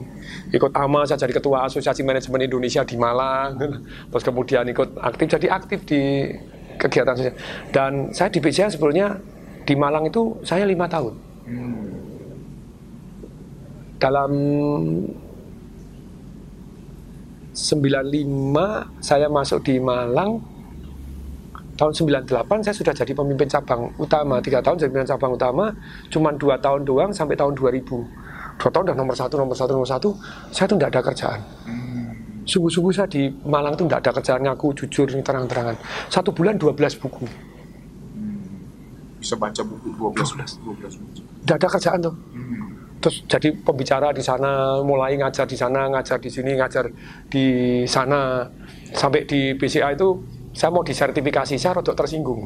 Ikut 0.54 0.72
AMA, 0.72 1.04
saya 1.04 1.20
jadi 1.20 1.36
ketua 1.36 1.68
Asosiasi 1.68 2.00
Manajemen 2.06 2.46
Indonesia 2.46 2.80
di 2.86 2.96
Malang. 2.96 3.58
Terus 4.08 4.24
kemudian 4.24 4.64
ikut 4.70 4.96
aktif, 5.02 5.26
jadi 5.36 5.46
aktif 5.52 5.84
di 5.84 6.32
kegiatan 6.78 7.14
sosial. 7.18 7.36
Dan 7.74 8.14
saya 8.14 8.30
di 8.30 8.38
BCA 8.38 8.70
sebetulnya 8.70 9.18
di 9.66 9.74
Malang 9.76 10.08
itu 10.08 10.38
saya 10.46 10.64
lima 10.64 10.86
tahun. 10.86 11.14
Hmm. 11.44 11.86
Dalam 13.98 14.32
95 17.58 19.02
saya 19.02 19.26
masuk 19.26 19.66
di 19.66 19.82
Malang 19.82 20.38
tahun 21.74 21.94
98 21.94 22.66
saya 22.66 22.74
sudah 22.74 22.94
jadi 22.94 23.12
pemimpin 23.14 23.50
cabang 23.50 23.90
utama 23.98 24.38
tiga 24.42 24.62
tahun 24.62 24.78
jadi 24.78 24.90
pemimpin 24.90 25.10
cabang 25.14 25.32
utama 25.34 25.64
cuma 26.10 26.30
dua 26.34 26.58
tahun 26.58 26.82
doang 26.86 27.10
sampai 27.14 27.34
tahun 27.38 27.54
2000 27.54 27.82
dua 28.58 28.70
tahun 28.70 28.84
udah 28.90 28.96
nomor 28.98 29.14
satu 29.14 29.34
nomor 29.38 29.54
satu 29.54 29.72
nomor 29.74 29.86
satu 29.86 30.10
saya 30.50 30.66
tuh 30.66 30.74
tidak 30.78 30.90
ada 30.94 31.00
kerjaan 31.06 31.40
sungguh-sungguh 32.48 32.92
saya 32.96 33.08
di 33.12 33.28
Malang 33.44 33.76
tuh 33.76 33.84
tidak 33.84 34.00
ada 34.08 34.10
kerjaan 34.16 34.40
ngaku 34.48 34.72
jujur 34.72 35.12
ini 35.12 35.20
terang-terangan. 35.20 35.76
Satu 36.08 36.32
bulan 36.32 36.56
12 36.56 36.96
buku. 36.96 37.28
Bisa 39.20 39.36
baca 39.36 39.60
buku 39.60 39.92
12 39.92 40.64
12 40.64 41.04
buku 41.04 41.28
tidak 41.48 41.64
ada 41.64 41.68
kerjaan 41.72 41.98
tuh. 42.04 42.14
Terus 43.00 43.16
jadi 43.24 43.48
pembicara 43.56 44.12
di 44.12 44.20
sana, 44.20 44.84
mulai 44.84 45.16
ngajar 45.16 45.48
di 45.48 45.56
sana, 45.56 45.88
ngajar 45.88 46.20
di 46.20 46.28
sini, 46.28 46.52
ngajar 46.60 46.92
di 47.24 47.46
sana, 47.88 48.44
sampai 48.92 49.24
di 49.24 49.56
BCA 49.56 49.96
itu 49.96 50.20
saya 50.52 50.68
mau 50.68 50.84
disertifikasi, 50.84 51.56
saya 51.56 51.80
rodok 51.80 51.96
tersinggung. 51.96 52.44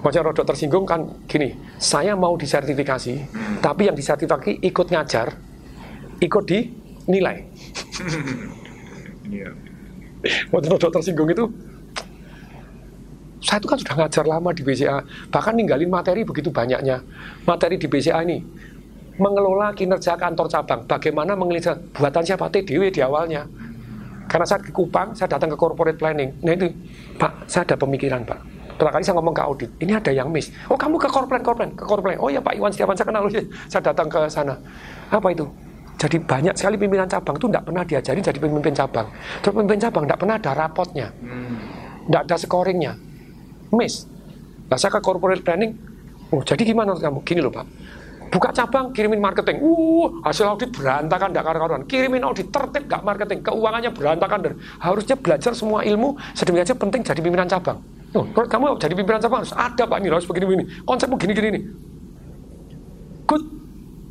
Maksudnya 0.00 0.24
rodok 0.24 0.46
tersinggung 0.48 0.88
kan 0.88 1.04
gini, 1.28 1.52
saya 1.76 2.16
mau 2.16 2.32
disertifikasi, 2.32 3.14
tapi 3.60 3.92
yang 3.92 3.96
disertifikasi 3.98 4.64
ikut 4.64 4.86
ngajar, 4.88 5.36
ikut 6.22 6.44
dinilai. 6.48 7.36
Yeah. 9.30 9.54
Maksudnya 10.52 10.76
rodok 10.76 10.90
tersinggung 11.00 11.30
itu, 11.32 11.48
saya 13.40 13.56
itu 13.56 13.68
kan 13.72 13.78
sudah 13.80 13.94
ngajar 14.04 14.24
lama 14.28 14.52
di 14.52 14.60
BCA, 14.60 15.00
bahkan 15.32 15.56
ninggalin 15.56 15.88
materi 15.88 16.28
begitu 16.28 16.52
banyaknya. 16.52 17.00
Materi 17.48 17.80
di 17.80 17.88
BCA 17.88 18.20
ini, 18.20 18.44
mengelola 19.16 19.72
kinerja 19.72 20.20
kantor 20.20 20.46
cabang. 20.52 20.84
Bagaimana 20.84 21.32
mengelola 21.32 21.72
buatan 21.96 22.22
siapa 22.24 22.52
TDW 22.52 22.92
di 22.92 23.00
awalnya. 23.00 23.48
Karena 24.30 24.46
saat 24.46 24.62
ke 24.62 24.70
Kupang, 24.70 25.16
saya 25.16 25.26
datang 25.26 25.50
ke 25.50 25.58
corporate 25.58 25.98
planning. 25.98 26.36
Nah 26.44 26.54
itu, 26.54 26.70
Pak, 27.18 27.50
saya 27.50 27.66
ada 27.66 27.74
pemikiran, 27.74 28.22
Pak. 28.22 28.38
Pertama 28.78 28.96
kali 28.96 29.04
saya 29.04 29.16
ngomong 29.20 29.34
ke 29.36 29.42
audit, 29.44 29.70
ini 29.82 29.92
ada 29.92 30.08
yang 30.08 30.32
miss. 30.32 30.48
Oh, 30.70 30.78
kamu 30.78 30.96
ke 30.96 31.08
corporate, 31.10 31.44
corporate, 31.44 31.72
ke 31.76 31.84
corporate. 31.84 32.16
Oh 32.16 32.32
ya 32.32 32.40
Pak 32.40 32.56
Iwan 32.56 32.72
Setiawan, 32.72 32.96
saya 32.96 33.08
kenal. 33.12 33.28
Saya 33.72 33.82
datang 33.84 34.08
ke 34.08 34.24
sana. 34.30 34.56
Apa 35.12 35.34
itu? 35.34 35.44
Jadi 36.00 36.16
banyak 36.16 36.56
sekali 36.56 36.80
pimpinan 36.80 37.04
cabang 37.04 37.36
itu 37.36 37.46
tidak 37.52 37.64
pernah 37.68 37.84
diajari 37.84 38.20
jadi 38.24 38.38
pemimpin 38.40 38.72
cabang. 38.72 39.06
Terus 39.44 39.52
pemimpin 39.52 39.78
cabang 39.84 40.04
tidak 40.08 40.18
pernah 40.24 40.36
ada 40.40 40.52
rapotnya. 40.56 41.08
Tidak 42.08 42.22
ada 42.24 42.36
scoringnya. 42.40 42.92
Miss. 43.76 44.08
Nah 44.72 44.80
saya 44.80 44.96
ke 44.96 45.00
corporate 45.04 45.44
planning, 45.44 45.76
oh 46.32 46.40
jadi 46.40 46.62
gimana 46.64 46.96
kamu? 46.96 47.20
Gini 47.26 47.42
loh 47.42 47.52
Pak, 47.52 47.66
buka 48.30 48.54
cabang 48.54 48.94
kirimin 48.94 49.18
marketing 49.18 49.58
uh 49.58 50.06
hasil 50.22 50.46
audit 50.46 50.70
berantakan 50.70 51.34
tidak 51.34 51.44
karuan 51.50 51.82
kirimin 51.90 52.22
audit 52.22 52.46
tertib 52.54 52.86
gak 52.86 53.02
marketing 53.02 53.42
keuangannya 53.42 53.90
berantakan 53.90 54.38
dan 54.46 54.54
harusnya 54.78 55.18
belajar 55.18 55.52
semua 55.52 55.82
ilmu 55.82 56.14
sedemikian 56.38 56.78
penting 56.78 57.02
jadi 57.02 57.18
pimpinan 57.18 57.50
cabang 57.50 57.82
oh, 58.14 58.24
kalau 58.30 58.46
kamu 58.46 58.64
jadi 58.78 58.94
pimpinan 58.94 59.18
cabang 59.18 59.42
harus 59.42 59.54
ada 59.58 59.82
pak 59.82 59.96
ini 59.98 60.06
harus 60.14 60.26
begini 60.30 60.46
begini 60.46 60.64
konsepmu 60.86 61.18
gini 61.18 61.32
gini 61.34 61.48
nih 61.58 61.62
good 63.26 63.59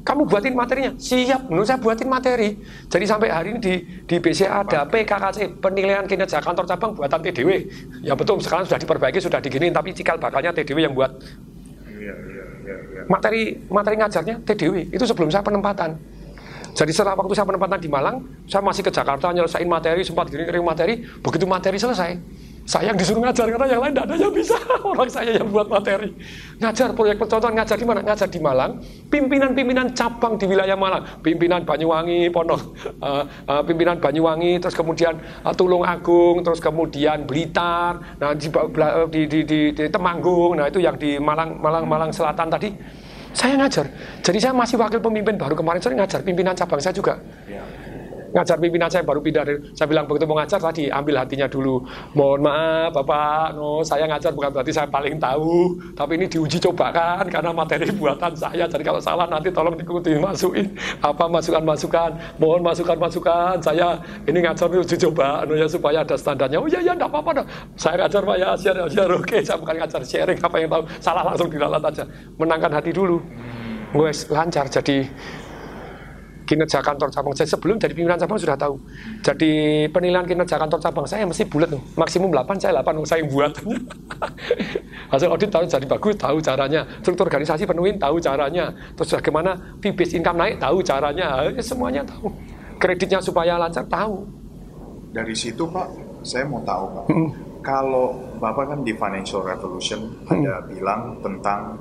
kamu 0.03 0.21
buatin 0.25 0.55
materinya. 0.55 0.91
Siap 0.95 1.51
menurut 1.51 1.67
saya 1.67 1.79
buatin 1.79 2.07
materi. 2.07 2.55
Jadi 2.87 3.05
sampai 3.05 3.27
hari 3.29 3.47
ini 3.55 3.59
di 3.59 3.73
di 4.07 4.15
BCA 4.17 4.63
ada 4.63 4.87
PKKC 4.87 5.59
penilaian 5.59 6.07
kinerja 6.07 6.39
kantor 6.39 6.65
cabang 6.65 6.91
buatan 6.95 7.19
TDW 7.19 7.49
ya 8.01 8.15
betul 8.15 8.39
sekarang 8.39 8.65
sudah 8.65 8.79
diperbaiki 8.79 9.19
sudah 9.19 9.39
diginin 9.43 9.75
tapi 9.75 9.91
cikal 9.93 10.17
bakalnya 10.17 10.55
TDW 10.55 10.87
yang 10.87 10.95
buat 10.95 11.11
iya, 11.91 12.13
iya 12.15 13.01
materi 13.05 13.59
materi 13.67 13.95
ngajarnya 13.99 14.35
TDW 14.45 14.93
itu 14.93 15.03
sebelum 15.05 15.29
saya 15.29 15.43
penempatan. 15.43 15.99
Jadi 16.69 16.91
setelah 16.95 17.17
waktu 17.17 17.33
saya 17.35 17.47
penempatan 17.49 17.79
di 17.81 17.89
Malang 17.91 18.23
saya 18.47 18.63
masih 18.63 18.85
ke 18.85 18.91
Jakarta 18.93 19.33
nyelesain 19.35 19.67
materi 19.67 20.01
sempat 20.05 20.31
gini 20.31 20.45
materi. 20.63 21.03
Begitu 21.19 21.45
materi 21.49 21.77
selesai 21.77 22.11
saya 22.69 22.93
yang 22.93 22.97
disuruh 23.01 23.25
ngajar 23.25 23.49
karena 23.49 23.65
yang 23.65 23.81
lain 23.81 23.93
tidak 23.97 24.05
ada 24.05 24.15
yang 24.21 24.29
bisa. 24.29 24.57
Orang 24.93 25.09
saya 25.09 25.31
yang 25.41 25.49
buat 25.49 25.65
materi. 25.65 26.13
Ngajar 26.61 26.93
proyek 26.93 27.17
percontohan 27.17 27.57
ngajar 27.57 27.81
di 27.81 27.85
mana? 27.89 28.05
Ngajar 28.05 28.29
di 28.29 28.37
Malang. 28.37 28.71
Pimpinan-pimpinan 29.09 29.89
cabang 29.97 30.37
di 30.37 30.45
wilayah 30.45 30.77
Malang. 30.77 31.01
Pimpinan 31.25 31.65
Banyuwangi 31.65 32.29
Pondok 32.29 32.61
uh, 33.01 33.25
uh, 33.49 33.61
pimpinan 33.65 33.97
Banyuwangi 33.97 34.61
terus 34.61 34.77
kemudian 34.77 35.17
uh, 35.17 35.49
Tulung 35.57 35.81
Agung 35.81 36.45
terus 36.45 36.61
kemudian 36.61 37.25
Blitar. 37.25 38.21
Nah 38.21 38.37
di, 38.37 38.53
di, 39.09 39.21
di, 39.25 39.39
di, 39.41 39.59
di 39.73 39.85
Temanggung. 39.89 40.53
Nah 40.53 40.69
itu 40.69 40.77
yang 40.77 40.93
di 40.93 41.17
Malang 41.17 41.57
Malang 41.57 41.89
Malang 41.89 42.13
Selatan 42.13 42.53
tadi. 42.53 42.69
Saya 43.33 43.57
ngajar. 43.57 43.89
Jadi 44.21 44.37
saya 44.37 44.53
masih 44.53 44.77
wakil 44.77 45.01
pemimpin. 45.01 45.41
Baru 45.41 45.57
kemarin 45.57 45.81
saya 45.81 45.97
ngajar 45.97 46.21
pimpinan 46.21 46.53
cabang 46.53 46.77
saya 46.77 46.93
juga. 46.93 47.17
Ya 47.49 47.68
ngajar 48.33 48.57
pimpinan 48.61 48.89
saya 48.89 49.03
baru 49.03 49.19
pindah. 49.19 49.43
Dari 49.45 49.57
saya 49.73 49.87
bilang 49.89 50.05
begitu 50.05 50.25
mau 50.29 50.37
ngajar 50.37 50.59
tadi 50.59 50.87
ambil 50.89 51.15
hatinya 51.21 51.47
dulu. 51.49 51.83
Mohon 52.13 52.39
maaf 52.45 52.89
bapak. 52.95 53.57
No 53.57 53.81
saya 53.81 54.05
ngajar 54.05 54.31
bukan 54.33 54.49
berarti 54.53 54.71
saya 54.73 54.87
paling 54.87 55.17
tahu. 55.17 55.79
Tapi 55.97 56.11
ini 56.19 56.25
diuji 56.29 56.57
coba 56.61 56.93
kan 56.93 57.25
karena 57.27 57.51
materi 57.51 57.89
buatan 57.93 58.33
saya. 58.35 58.65
Jadi 58.69 58.83
kalau 58.85 59.01
salah 59.01 59.25
nanti 59.25 59.49
tolong 59.49 59.75
diikuti 59.75 60.15
masukin 60.17 60.69
apa 61.01 61.25
masukan-masukan. 61.25 62.11
Mohon 62.37 62.61
masukan-masukan. 62.69 63.61
Saya 63.63 63.97
ini 64.25 64.39
ngajar 64.43 64.69
uji 64.69 64.95
coba 65.09 65.43
no, 65.43 65.57
ya 65.57 65.67
supaya 65.67 66.01
ada 66.05 66.15
standarnya. 66.15 66.57
Oh 66.61 66.67
iya 66.69 66.79
iya 66.79 66.93
enggak 66.93 67.11
apa-apa 67.11 67.43
saya 67.75 68.05
ngajar 68.05 68.21
pak 68.25 68.37
ya 68.37 68.49
share 68.59 68.83
share 68.91 69.11
oke 69.13 69.37
saya 69.43 69.57
bukan 69.57 69.75
ngajar 69.79 70.01
sharing 70.03 70.39
apa 70.39 70.55
yang 70.59 70.69
tahu. 70.69 70.83
Salah 70.99 71.23
langsung 71.25 71.49
dilalat 71.49 71.83
aja. 71.83 72.03
Menangkan 72.37 72.71
hati 72.75 72.91
dulu. 72.91 73.17
Wes 73.95 74.29
lancar. 74.29 74.69
Jadi 74.69 75.09
kinerja 76.49 76.81
kantor 76.81 77.13
cabang. 77.13 77.33
Saya 77.37 77.45
sebelum 77.53 77.77
jadi 77.77 77.93
pimpinan 77.93 78.17
cabang 78.17 78.41
sudah 78.41 78.57
tahu. 78.57 78.81
Jadi 79.21 79.85
penilaian 79.93 80.25
kinerja 80.25 80.57
kantor 80.57 80.81
cabang 80.81 81.05
saya 81.05 81.29
mesti 81.29 81.45
bulat 81.45 81.69
tuh 81.69 81.81
maksimum 81.93 82.33
8 82.33 82.57
saya 82.57 82.81
8 82.81 83.05
saya 83.05 83.21
yang 83.21 83.29
buat. 83.29 83.53
Hasil 85.13 85.29
audit 85.29 85.53
tahu 85.53 85.69
jadi 85.69 85.85
bagus 85.85 86.17
tahu 86.17 86.41
caranya. 86.41 86.81
Struktur 87.05 87.29
organisasi 87.29 87.69
penuhin 87.69 88.01
tahu 88.01 88.17
caranya. 88.17 88.73
Terus 88.97 89.21
bagaimana 89.21 89.51
fee 89.77 89.93
based 89.93 90.17
income 90.17 90.41
naik 90.41 90.57
tahu 90.57 90.81
caranya. 90.81 91.45
Ya, 91.45 91.61
semuanya 91.61 92.01
tahu. 92.01 92.33
Kreditnya 92.81 93.21
supaya 93.21 93.61
lancar 93.61 93.85
tahu. 93.85 94.25
Dari 95.13 95.37
situ 95.37 95.69
pak 95.69 95.85
saya 96.25 96.49
mau 96.49 96.65
tahu 96.65 96.85
pak. 96.89 97.05
Hmm. 97.13 97.29
kalau 97.59 98.15
bapak 98.39 98.71
kan 98.71 98.79
di 98.87 98.95
financial 98.95 99.43
revolution 99.43 99.99
hmm. 100.31 100.47
ada 100.47 100.63
bilang 100.63 101.19
tentang 101.19 101.75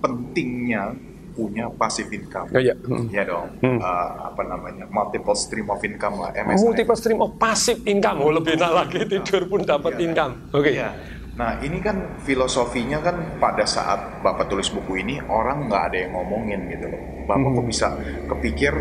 pentingnya 0.00 1.11
punya 1.42 1.66
passive 1.74 2.06
income. 2.14 2.46
Oh, 2.54 2.62
iya. 2.62 2.78
Hmm. 2.78 3.10
Ya 3.10 3.26
dong. 3.26 3.50
Hmm. 3.58 3.82
Uh, 3.82 4.08
apa 4.30 4.42
namanya? 4.46 4.86
Multiple 4.86 5.34
stream 5.34 5.66
of 5.66 5.82
income 5.82 6.22
lah, 6.22 6.30
MSI. 6.30 6.62
Multiple 6.62 6.98
stream 6.98 7.18
of 7.18 7.34
passive 7.34 7.82
income. 7.82 8.22
Oh, 8.22 8.30
lebih 8.30 8.54
enak 8.54 8.70
lagi 8.70 9.02
tidur 9.10 9.50
pun 9.50 9.66
dapat 9.66 9.98
yeah. 9.98 10.06
income. 10.06 10.32
Oke. 10.54 10.70
Okay. 10.70 10.74
Yeah. 10.78 10.94
Nah 11.32 11.58
ini 11.64 11.80
kan 11.80 12.20
filosofinya 12.22 13.00
kan 13.00 13.40
pada 13.40 13.64
saat 13.64 14.20
Bapak 14.20 14.52
tulis 14.52 14.68
buku 14.68 15.00
ini 15.00 15.16
orang 15.26 15.66
nggak 15.66 15.82
ada 15.90 15.96
yang 16.06 16.12
ngomongin 16.14 16.60
gitu 16.70 16.86
loh. 16.92 17.02
Bapak 17.26 17.48
hmm. 17.50 17.56
kok 17.56 17.66
bisa 17.66 17.88
kepikir 18.28 18.72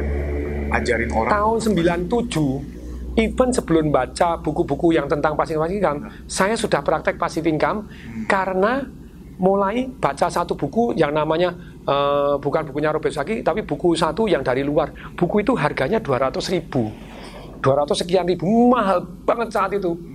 ajarin 0.70 1.12
orang. 1.16 1.32
Tahun 1.32 1.58
97 1.74 2.82
even 3.20 3.50
sebelum 3.52 3.92
baca 3.92 4.40
buku-buku 4.40 4.96
yang 4.96 5.08
tentang 5.08 5.36
passive 5.36 5.60
income, 5.68 6.08
saya 6.28 6.56
sudah 6.56 6.80
praktek 6.84 7.16
passive 7.20 7.48
income 7.48 7.88
hmm. 7.88 8.28
karena 8.28 8.84
mulai 9.42 9.90
baca 9.90 10.30
satu 10.30 10.54
buku 10.54 10.94
yang 10.94 11.18
namanya 11.18 11.70
uh, 11.88 12.36
bukan 12.38 12.68
bukunya 12.70 12.90
Robert 12.94 13.14
Saki 13.14 13.41
tapi 13.41 13.66
buku 13.66 13.94
satu 13.98 14.28
yang 14.28 14.41
dari 14.45 14.62
luar. 14.62 14.91
Buku 15.16 15.41
itu 15.41 15.56
harganya 15.58 16.02
200 16.02 16.38
ribu. 16.53 16.91
200 17.62 18.02
sekian 18.02 18.26
ribu. 18.26 18.74
Mahal 18.74 19.06
banget 19.26 19.53
saat 19.53 19.72
itu 19.78 20.11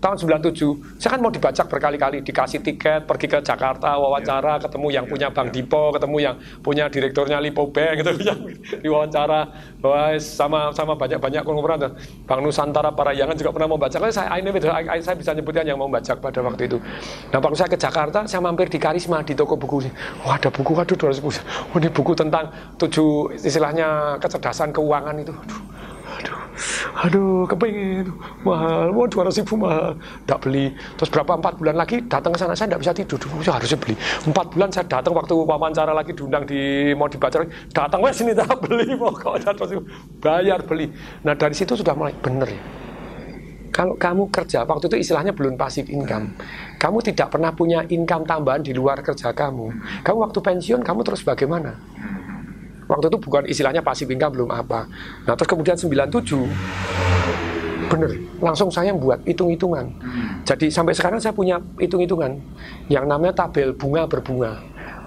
tahun 0.00 0.16
97 0.16 0.96
saya 0.96 1.10
kan 1.12 1.20
mau 1.20 1.28
dibajak 1.28 1.68
berkali-kali 1.68 2.24
dikasih 2.24 2.64
tiket 2.64 3.04
pergi 3.04 3.26
ke 3.28 3.38
Jakarta 3.44 4.00
wawancara 4.00 4.56
yeah. 4.56 4.64
ketemu 4.64 4.86
yang 4.88 5.04
yeah. 5.04 5.12
punya 5.12 5.28
Bank 5.28 5.48
yeah. 5.52 5.56
Dipo 5.60 5.82
ketemu 5.92 6.16
yang 6.18 6.34
punya 6.64 6.84
direkturnya 6.88 7.38
Lipo 7.38 7.68
Bank 7.68 7.92
gitu 8.00 8.10
yang 8.24 8.40
diwawancara. 8.80 9.40
Bahwa 9.80 10.16
sama 10.20 10.60
sama 10.72 10.92
banyak-banyak 10.96 11.42
konglomerat 11.44 11.92
Bank 12.24 12.40
Nusantara 12.40 12.90
Parayangan 12.92 13.36
juga 13.36 13.50
pernah 13.52 13.68
mau 13.68 13.80
baca 13.80 13.96
saya 14.10 14.32
ini 14.40 14.48
saya 15.04 15.16
bisa 15.16 15.30
nyebutkan 15.36 15.68
yang 15.68 15.76
mau 15.76 15.86
baca 15.86 16.16
pada 16.16 16.40
waktu 16.40 16.62
itu. 16.66 16.78
Nah 17.30 17.38
waktu 17.38 17.56
saya 17.60 17.68
ke 17.68 17.78
Jakarta 17.78 18.24
saya 18.24 18.40
mampir 18.40 18.72
di 18.72 18.80
Karisma 18.80 19.20
di 19.20 19.36
toko 19.36 19.60
buku. 19.60 19.84
Wah 20.24 20.40
ada 20.40 20.48
buku 20.48 20.72
aduh 20.80 20.96
200 20.96 21.20
buku. 21.20 21.36
Oh, 21.72 21.76
ini 21.76 21.88
buku 21.92 22.12
tentang 22.16 22.48
tujuh 22.80 23.36
istilahnya 23.36 24.16
kecerdasan 24.16 24.72
keuangan 24.72 25.16
itu. 25.20 25.32
Aduh 25.36 25.79
aduh 26.20 26.40
aduh 27.00 27.42
kepengen. 27.48 28.06
Mahal 28.44 28.92
mau 28.92 29.08
dua 29.08 29.26
ratus 29.26 29.40
ribu 29.40 29.56
mahal. 29.56 29.96
Tidak 29.96 30.38
beli. 30.44 30.66
Terus 31.00 31.10
berapa? 31.10 31.32
Empat 31.40 31.54
bulan 31.56 31.76
lagi 31.80 31.96
datang 32.04 32.36
ke 32.36 32.38
sana 32.38 32.52
saya 32.52 32.68
tidak 32.68 32.80
bisa 32.84 32.92
tidur. 32.92 33.16
Duh, 33.16 33.40
saya 33.40 33.56
harusnya 33.56 33.78
beli. 33.80 33.94
Empat 34.28 34.46
bulan 34.52 34.68
saya 34.68 34.84
datang 34.86 35.12
waktu 35.16 35.34
wawancara 35.34 35.92
lagi 35.96 36.12
diundang 36.12 36.44
di 36.44 36.92
mau 36.92 37.08
dibaca 37.08 37.40
datang 37.72 38.00
wes 38.04 38.20
sini 38.20 38.36
tak 38.36 38.60
beli 38.60 38.92
pokoknya 38.94 39.50
terus 39.58 39.70
bayar 40.20 40.60
beli. 40.68 40.92
Nah 41.24 41.32
dari 41.32 41.56
situ 41.56 41.72
sudah 41.72 41.96
mulai 41.96 42.12
bener 42.20 42.48
ya 42.52 42.62
kalau 43.70 43.94
kamu 43.94 44.28
kerja 44.34 44.66
waktu 44.66 44.90
itu 44.90 44.96
istilahnya 45.08 45.32
belum 45.32 45.54
pasif 45.54 45.86
income. 45.88 46.34
Kamu 46.76 46.98
tidak 47.06 47.32
pernah 47.32 47.54
punya 47.54 47.86
income 47.86 48.26
tambahan 48.26 48.60
di 48.60 48.74
luar 48.74 49.00
kerja 49.00 49.30
kamu. 49.30 49.72
Kamu 50.02 50.18
waktu 50.26 50.38
pensiun 50.42 50.82
kamu 50.82 51.00
terus 51.06 51.22
bagaimana 51.22 51.78
Waktu 52.90 53.06
itu 53.06 53.18
bukan 53.22 53.42
istilahnya 53.46 53.78
pasif 53.86 54.10
income 54.10 54.34
belum 54.34 54.50
apa. 54.50 54.90
Nah 55.22 55.38
terus 55.38 55.46
kemudian 55.46 55.78
97 55.78 56.42
bener 57.90 58.10
langsung 58.42 58.70
saya 58.70 58.90
buat 58.90 59.22
hitung-hitungan. 59.22 59.86
Jadi 60.42 60.66
sampai 60.70 60.94
sekarang 60.94 61.22
saya 61.22 61.30
punya 61.30 61.62
hitung-hitungan 61.78 62.34
yang 62.90 63.06
namanya 63.06 63.46
tabel 63.46 63.70
bunga 63.74 64.06
berbunga. 64.10 64.58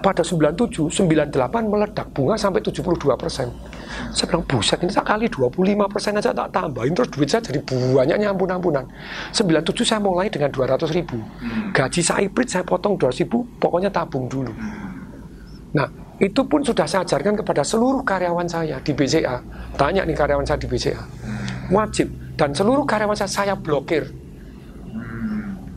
Pada 0.04 0.20
97, 0.20 0.92
98 0.92 1.32
meledak 1.64 2.12
bunga 2.12 2.36
sampai 2.36 2.60
72 2.60 3.16
persen. 3.16 3.48
Saya 4.12 4.26
bilang 4.28 4.44
buset 4.44 4.76
ini 4.84 4.92
tak 4.92 5.08
kali 5.08 5.32
25 5.32 5.88
persen 5.88 6.12
aja 6.20 6.28
tak 6.28 6.52
tambahin 6.52 6.92
terus 6.92 7.08
duit 7.08 7.24
saya 7.24 7.40
jadi 7.40 7.64
banyaknya 7.64 8.28
ampun-ampunan. 8.36 8.84
97 9.32 9.80
saya 9.80 10.00
mulai 10.04 10.28
dengan 10.28 10.52
200 10.52 10.92
ribu. 10.92 11.16
Gaji 11.72 12.00
saya 12.04 12.20
hybrid 12.20 12.48
saya 12.52 12.64
potong 12.68 13.00
200 13.00 13.24
ribu 13.24 13.48
pokoknya 13.56 13.88
tabung 13.88 14.28
dulu. 14.28 14.52
Nah 15.72 15.88
itu 16.22 16.46
pun 16.46 16.62
sudah 16.62 16.86
saya 16.86 17.02
ajarkan 17.02 17.34
kepada 17.42 17.66
seluruh 17.66 18.06
karyawan 18.06 18.46
saya 18.46 18.78
di 18.78 18.94
BCA. 18.94 19.42
Tanya 19.74 20.06
nih 20.06 20.14
karyawan 20.14 20.46
saya 20.46 20.58
di 20.62 20.70
BCA. 20.70 21.02
Wajib. 21.74 22.08
Dan 22.38 22.54
seluruh 22.54 22.86
karyawan 22.86 23.18
saya 23.18 23.30
saya 23.30 23.54
blokir. 23.58 24.06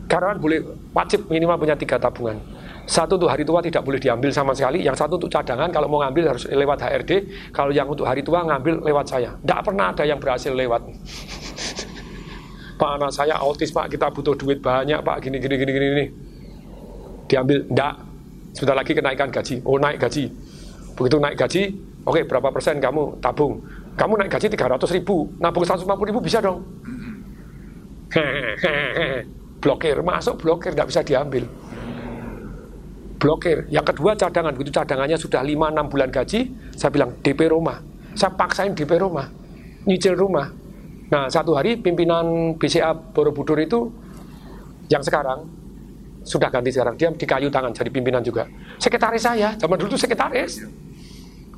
Karyawan 0.06 0.38
boleh 0.38 0.62
wajib 0.94 1.26
minimal 1.26 1.58
punya 1.58 1.74
tiga 1.74 1.98
tabungan. 1.98 2.38
Satu 2.88 3.20
untuk 3.20 3.28
hari 3.28 3.44
tua 3.44 3.60
tidak 3.60 3.84
boleh 3.84 4.00
diambil 4.00 4.32
sama 4.32 4.56
sekali. 4.56 4.80
Yang 4.80 5.04
satu 5.04 5.20
untuk 5.20 5.28
cadangan, 5.28 5.68
kalau 5.68 5.92
mau 5.92 6.00
ngambil 6.00 6.32
harus 6.32 6.48
lewat 6.48 6.80
HRD. 6.80 7.12
Kalau 7.52 7.68
yang 7.68 7.84
untuk 7.84 8.08
hari 8.08 8.24
tua 8.24 8.40
ngambil 8.46 8.80
lewat 8.80 9.06
saya. 9.12 9.36
Tidak 9.36 9.60
pernah 9.60 9.92
ada 9.92 10.08
yang 10.08 10.16
berhasil 10.16 10.54
lewat. 10.54 10.88
Pak 12.78 12.90
anak 12.94 13.10
saya 13.10 13.34
autis 13.42 13.74
pak, 13.74 13.90
kita 13.90 14.06
butuh 14.14 14.38
duit 14.38 14.62
banyak 14.62 15.02
pak, 15.02 15.18
gini 15.18 15.42
gini 15.42 15.54
gini 15.58 15.72
gini. 15.74 16.06
Diambil, 17.26 17.66
tidak 17.66 18.07
Sebentar 18.58 18.74
lagi 18.74 18.90
kenaikan 18.90 19.30
gaji. 19.30 19.62
Oh 19.62 19.78
naik 19.78 20.02
gaji. 20.02 20.26
Begitu 20.98 21.16
naik 21.22 21.38
gaji, 21.38 21.62
oke 22.02 22.10
okay, 22.10 22.22
berapa 22.26 22.50
persen 22.50 22.82
kamu 22.82 23.22
tabung? 23.22 23.62
Kamu 23.94 24.18
naik 24.18 24.34
gaji 24.34 24.50
300 24.50 24.98
ribu, 24.98 25.30
nabung 25.38 25.62
150 25.62 25.86
ribu 26.10 26.18
bisa 26.18 26.42
dong. 26.42 26.66
blokir, 29.62 30.02
masuk 30.02 30.42
blokir, 30.42 30.74
nggak 30.74 30.90
bisa 30.90 31.06
diambil. 31.06 31.46
Blokir. 33.22 33.70
Yang 33.70 33.94
kedua 33.94 34.18
cadangan, 34.18 34.50
begitu 34.58 34.74
cadangannya 34.74 35.14
sudah 35.14 35.46
5-6 35.46 35.92
bulan 35.94 36.10
gaji, 36.10 36.40
saya 36.74 36.90
bilang 36.90 37.14
DP 37.22 37.46
rumah. 37.54 37.78
Saya 38.18 38.34
paksain 38.34 38.74
DP 38.74 38.98
rumah, 38.98 39.30
nyicil 39.86 40.18
rumah. 40.18 40.50
Nah 41.14 41.30
satu 41.30 41.54
hari 41.54 41.78
pimpinan 41.78 42.58
BCA 42.58 42.90
Borobudur 42.90 43.62
itu 43.62 43.86
yang 44.90 45.06
sekarang 45.06 45.46
sudah 46.28 46.52
ganti 46.52 46.68
sekarang. 46.68 47.00
Dia 47.00 47.08
di 47.08 47.24
kayu 47.24 47.48
tangan 47.48 47.72
jadi 47.72 47.88
pimpinan 47.88 48.20
juga. 48.20 48.44
Sekretaris 48.76 49.24
saya 49.24 49.56
zaman 49.56 49.80
dulu 49.80 49.96
itu 49.96 49.98
sekretaris. 50.04 50.68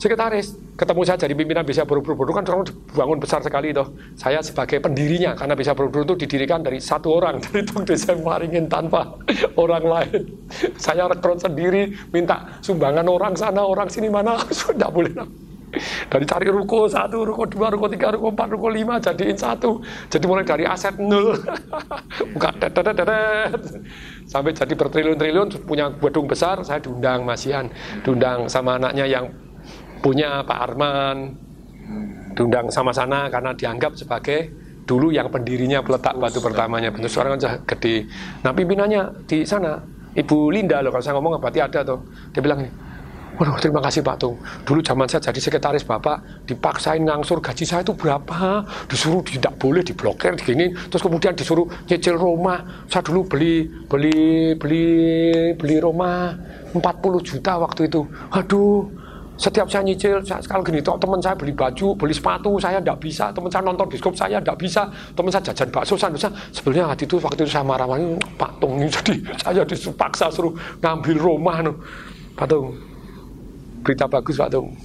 Sekretaris. 0.01 0.57
Ketemu 0.79 1.01
saya 1.05 1.19
jadi 1.21 1.35
pimpinan 1.37 1.67
bisa 1.67 1.85
Borobudur 1.85 2.33
kan 2.33 2.47
orang 2.49 2.65
bangun 2.97 3.21
besar 3.21 3.45
sekali 3.45 3.69
itu 3.69 3.85
saya 4.17 4.41
sebagai 4.41 4.81
pendirinya 4.81 5.37
karena 5.37 5.53
bisa 5.53 5.77
Borobudur 5.77 6.17
itu 6.17 6.25
didirikan 6.25 6.65
dari 6.65 6.81
satu 6.81 7.13
orang. 7.13 7.37
Dari 7.45 7.67
Tung 7.67 7.85
Desa 7.85 8.17
Maringin 8.17 8.71
tanpa 8.71 9.19
orang 9.61 9.85
lain. 9.85 10.23
Saya 10.81 11.11
rekrut 11.11 11.43
sendiri 11.43 11.93
minta 12.15 12.49
sumbangan 12.65 13.05
orang 13.11 13.35
sana 13.37 13.61
orang 13.61 13.91
sini 13.91 14.09
mana. 14.09 14.41
Sudah 14.55 14.89
boleh 14.89 15.13
dari 16.11 16.25
cari 16.27 16.47
ruko 16.51 16.91
satu, 16.91 17.23
ruko 17.23 17.47
dua, 17.47 17.71
ruko 17.71 17.87
tiga, 17.87 18.11
ruko 18.11 18.35
empat, 18.35 18.49
ruko 18.51 18.69
lima, 18.71 18.99
jadiin 18.99 19.39
satu. 19.39 19.79
Jadi 20.11 20.25
mulai 20.27 20.43
dari 20.43 20.67
aset 20.67 20.99
nol, 20.99 21.39
dedet 22.35 23.63
sampai 24.33 24.51
jadi 24.55 24.75
bertriliun-triliun 24.75 25.49
punya 25.65 25.95
gedung 25.95 26.27
besar. 26.27 26.63
Saya 26.67 26.83
diundang 26.83 27.23
Masian, 27.23 27.71
diundang 28.03 28.51
sama 28.51 28.79
anaknya 28.79 29.07
yang 29.07 29.31
punya 30.03 30.43
Pak 30.43 30.59
Arman, 30.59 31.17
diundang 32.35 32.73
sama 32.75 32.91
sana 32.91 33.31
karena 33.31 33.55
dianggap 33.55 33.95
sebagai 33.95 34.51
dulu 34.89 35.15
yang 35.15 35.31
pendirinya 35.31 35.87
peletak 35.87 36.19
batu 36.19 36.43
pertamanya. 36.43 36.91
Bentuk 36.91 37.11
sekarang 37.15 37.39
kan 37.39 37.63
gede. 37.63 38.11
Nah 38.43 38.51
pimpinannya 38.51 39.27
di 39.31 39.47
sana, 39.47 39.79
Ibu 40.19 40.51
Linda 40.51 40.83
loh 40.83 40.91
kalau 40.91 41.05
saya 41.05 41.15
ngomong 41.15 41.39
berarti 41.39 41.63
ada 41.63 41.87
tuh. 41.87 42.03
Dia 42.35 42.43
bilang 42.43 42.67
Waduh, 43.41 43.57
terima 43.57 43.81
kasih 43.81 44.05
Pak 44.05 44.21
Tung. 44.21 44.37
Dulu 44.69 44.85
zaman 44.85 45.09
saya 45.09 45.33
jadi 45.33 45.41
sekretaris 45.41 45.81
Bapak, 45.89 46.45
dipaksain 46.45 47.01
ngangsur 47.01 47.41
gaji 47.41 47.65
saya 47.65 47.81
itu 47.81 47.97
berapa? 47.97 48.61
Disuruh 48.85 49.25
tidak 49.25 49.57
boleh 49.57 49.81
diblokir, 49.81 50.37
begini. 50.37 50.77
Terus 50.93 51.01
kemudian 51.01 51.33
disuruh 51.33 51.65
nyicil 51.89 52.21
rumah. 52.21 52.85
Saya 52.85 53.01
dulu 53.01 53.25
beli 53.25 53.65
beli 53.89 54.53
beli 54.61 54.85
beli 55.57 55.77
rumah 55.81 56.37
40 56.77 56.85
juta 57.25 57.57
waktu 57.57 57.89
itu. 57.89 58.05
Aduh, 58.29 58.93
setiap 59.41 59.73
saya 59.73 59.89
nyicil, 59.89 60.21
saya, 60.21 60.45
kalau 60.45 60.61
gini, 60.61 60.85
teman 60.85 61.25
saya 61.25 61.33
beli 61.33 61.57
baju, 61.57 61.97
beli 61.97 62.13
sepatu, 62.13 62.61
saya 62.61 62.77
tidak 62.77 63.01
bisa. 63.01 63.33
Teman 63.33 63.49
saya 63.49 63.65
nonton 63.65 63.89
diskop, 63.89 64.13
saya 64.21 64.37
tidak 64.37 64.61
bisa. 64.61 64.85
Teman 65.17 65.33
saya 65.33 65.49
jajan 65.49 65.69
bakso, 65.73 65.97
saya 65.97 66.13
bisa. 66.13 66.29
Sebenarnya 66.53 66.93
hati 66.93 67.09
itu 67.09 67.17
waktu 67.17 67.49
itu 67.49 67.57
saya 67.57 67.65
marah-marah, 67.65 68.21
Pak 68.37 68.61
Tung, 68.61 68.85
jadi 68.85 69.17
saya 69.49 69.65
dipaksa 69.65 70.29
suruh 70.29 70.53
ngambil 70.85 71.17
rumah. 71.17 71.65
Pak 72.37 72.47
Tung, 72.53 72.90
berita 73.83 74.05
bagus 74.07 74.37
Pak 74.37 74.51
Tung. 74.53 74.77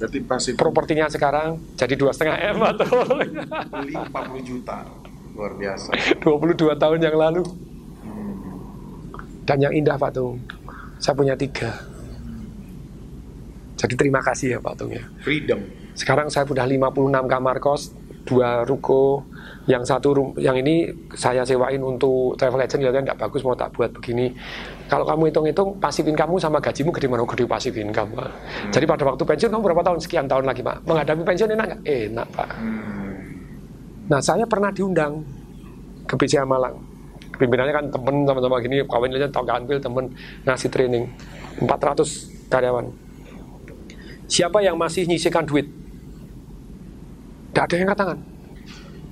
Berarti 0.00 0.18
pasif. 0.24 0.52
Propertinya 0.56 1.06
sekarang 1.12 1.60
jadi 1.76 1.94
dua 1.98 2.10
setengah 2.16 2.36
m 2.56 2.58
atau 2.64 3.04
beli 3.84 3.94
40 3.94 4.48
juta, 4.48 4.88
luar 5.36 5.52
biasa. 5.58 5.92
22 6.24 6.72
tahun 6.80 6.98
yang 7.04 7.16
lalu. 7.20 7.44
Dan 9.44 9.58
yang 9.60 9.74
indah 9.74 10.00
Pak 10.00 10.16
Tung, 10.16 10.40
saya 10.96 11.12
punya 11.12 11.34
tiga. 11.36 11.74
Jadi 13.76 13.94
terima 13.96 14.24
kasih 14.24 14.56
ya 14.56 14.58
Pak 14.62 14.74
Tung 14.78 14.92
ya. 14.92 15.04
Freedom. 15.20 15.60
Sekarang 15.92 16.32
saya 16.32 16.48
sudah 16.48 16.64
56 16.64 17.28
kamar 17.28 17.56
kos, 17.60 17.92
dua 18.24 18.64
ruko 18.64 19.24
yang 19.68 19.84
satu 19.84 20.32
yang 20.40 20.56
ini 20.56 20.88
saya 21.12 21.44
sewain 21.44 21.80
untuk 21.80 22.36
travel 22.36 22.60
agent 22.60 22.80
lihatnya 22.80 23.12
tidak 23.12 23.20
bagus 23.28 23.44
mau 23.44 23.56
tak 23.56 23.72
buat 23.76 23.92
begini 23.92 24.32
kalau 24.90 25.06
kamu 25.06 25.30
hitung-hitung 25.30 25.78
pasif 25.78 26.02
income 26.02 26.34
sama 26.42 26.58
gajimu 26.58 26.90
gede 26.90 27.06
mana? 27.06 27.22
Gede 27.22 27.46
pasif 27.46 27.72
income 27.78 28.10
pak. 28.10 28.26
Hmm. 28.26 28.72
jadi 28.74 28.84
pada 28.90 29.02
waktu 29.06 29.22
pensiun 29.22 29.50
kamu 29.54 29.62
berapa 29.70 29.82
tahun? 29.86 29.98
Sekian 30.02 30.26
tahun 30.26 30.44
lagi 30.50 30.66
pak. 30.66 30.82
Menghadapi 30.82 31.22
pensiun 31.22 31.54
enak 31.54 31.66
nggak? 31.70 31.80
Enak 31.86 32.26
pak. 32.34 32.50
Hmm. 32.58 33.22
nah 34.10 34.18
saya 34.18 34.42
pernah 34.50 34.74
diundang 34.74 35.22
ke 36.10 36.14
BCA 36.18 36.42
Malang. 36.42 36.74
Pimpinannya 37.38 37.72
kan 37.72 37.86
temen 37.88 38.26
sama-sama 38.26 38.58
gini 38.58 38.82
kawin 38.84 39.14
aja 39.14 39.30
tau 39.30 39.46
gantil 39.46 39.78
temen 39.78 40.10
ngasih 40.42 40.68
training. 40.68 41.06
400 41.62 42.50
karyawan. 42.50 42.86
Siapa 44.26 44.58
yang 44.60 44.74
masih 44.74 45.06
nyisikan 45.06 45.46
duit? 45.46 45.70
Tidak 47.50 47.62
ada 47.62 47.74
yang 47.78 47.86
angkat 47.86 47.98
tangan 48.02 48.18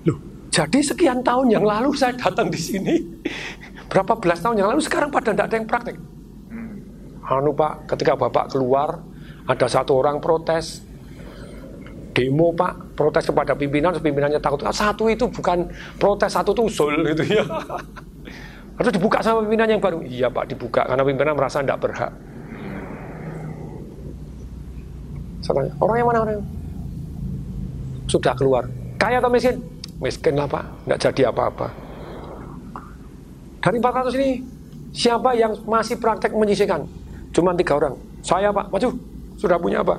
loh 0.09 0.19
jadi 0.49 0.81
sekian 0.81 1.21
tahun 1.21 1.53
yang 1.53 1.65
lalu 1.65 1.93
saya 1.93 2.17
datang 2.17 2.49
di 2.49 2.59
sini 2.59 2.95
berapa 3.89 4.13
belas 4.21 4.39
tahun 4.45 4.61
yang 4.61 4.69
lalu 4.71 4.85
sekarang 4.85 5.09
pada 5.09 5.33
tidak 5.33 5.47
ada 5.49 5.57
yang 5.57 5.67
praktek. 5.67 5.97
Anu 7.29 7.53
pak 7.53 7.89
ketika 7.93 8.17
bapak 8.17 8.53
keluar 8.53 9.01
ada 9.49 9.67
satu 9.69 10.01
orang 10.01 10.21
protes. 10.21 10.85
Demo 12.17 12.51
pak 12.51 12.99
protes 12.99 13.31
kepada 13.31 13.55
pimpinan 13.55 13.95
pimpinannya 13.97 14.41
takut. 14.43 14.65
Satu 14.73 15.07
itu 15.07 15.29
bukan 15.29 15.69
protes 16.01 16.35
satu 16.35 16.51
tusul 16.53 17.01
gitu 17.15 17.25
ya. 17.41 17.45
Harus 18.79 18.93
dibuka 18.95 19.21
sama 19.25 19.45
pimpinan 19.45 19.77
yang 19.77 19.81
baru. 19.81 20.05
Iya 20.05 20.29
pak 20.29 20.53
dibuka 20.53 20.85
karena 20.85 21.05
pimpinan 21.05 21.35
merasa 21.37 21.65
tidak 21.65 21.79
berhak. 21.81 22.13
Saya 25.39 25.55
tanya, 25.63 25.73
orang 25.79 25.97
yang 25.97 26.09
mana 26.11 26.19
orang 26.27 26.43
sudah 28.11 28.35
keluar. 28.35 28.65
Kaya 28.99 29.23
atau 29.23 29.31
miskin? 29.31 29.63
Miskin 30.03 30.35
lah 30.35 30.51
pak. 30.51 30.65
Nggak 30.91 30.99
jadi 31.09 31.31
apa-apa 31.31 31.88
dari 33.59 33.77
400 33.83 34.19
ini 34.19 34.31
siapa 34.95 35.35
yang 35.35 35.55
masih 35.67 35.99
praktek 35.99 36.35
menyisihkan? 36.35 36.87
Cuma 37.35 37.55
tiga 37.55 37.77
orang. 37.77 37.95
Saya 38.23 38.55
pak. 38.55 38.71
Maju 38.71 38.89
sudah 39.39 39.59
punya 39.59 39.83
apa? 39.83 39.99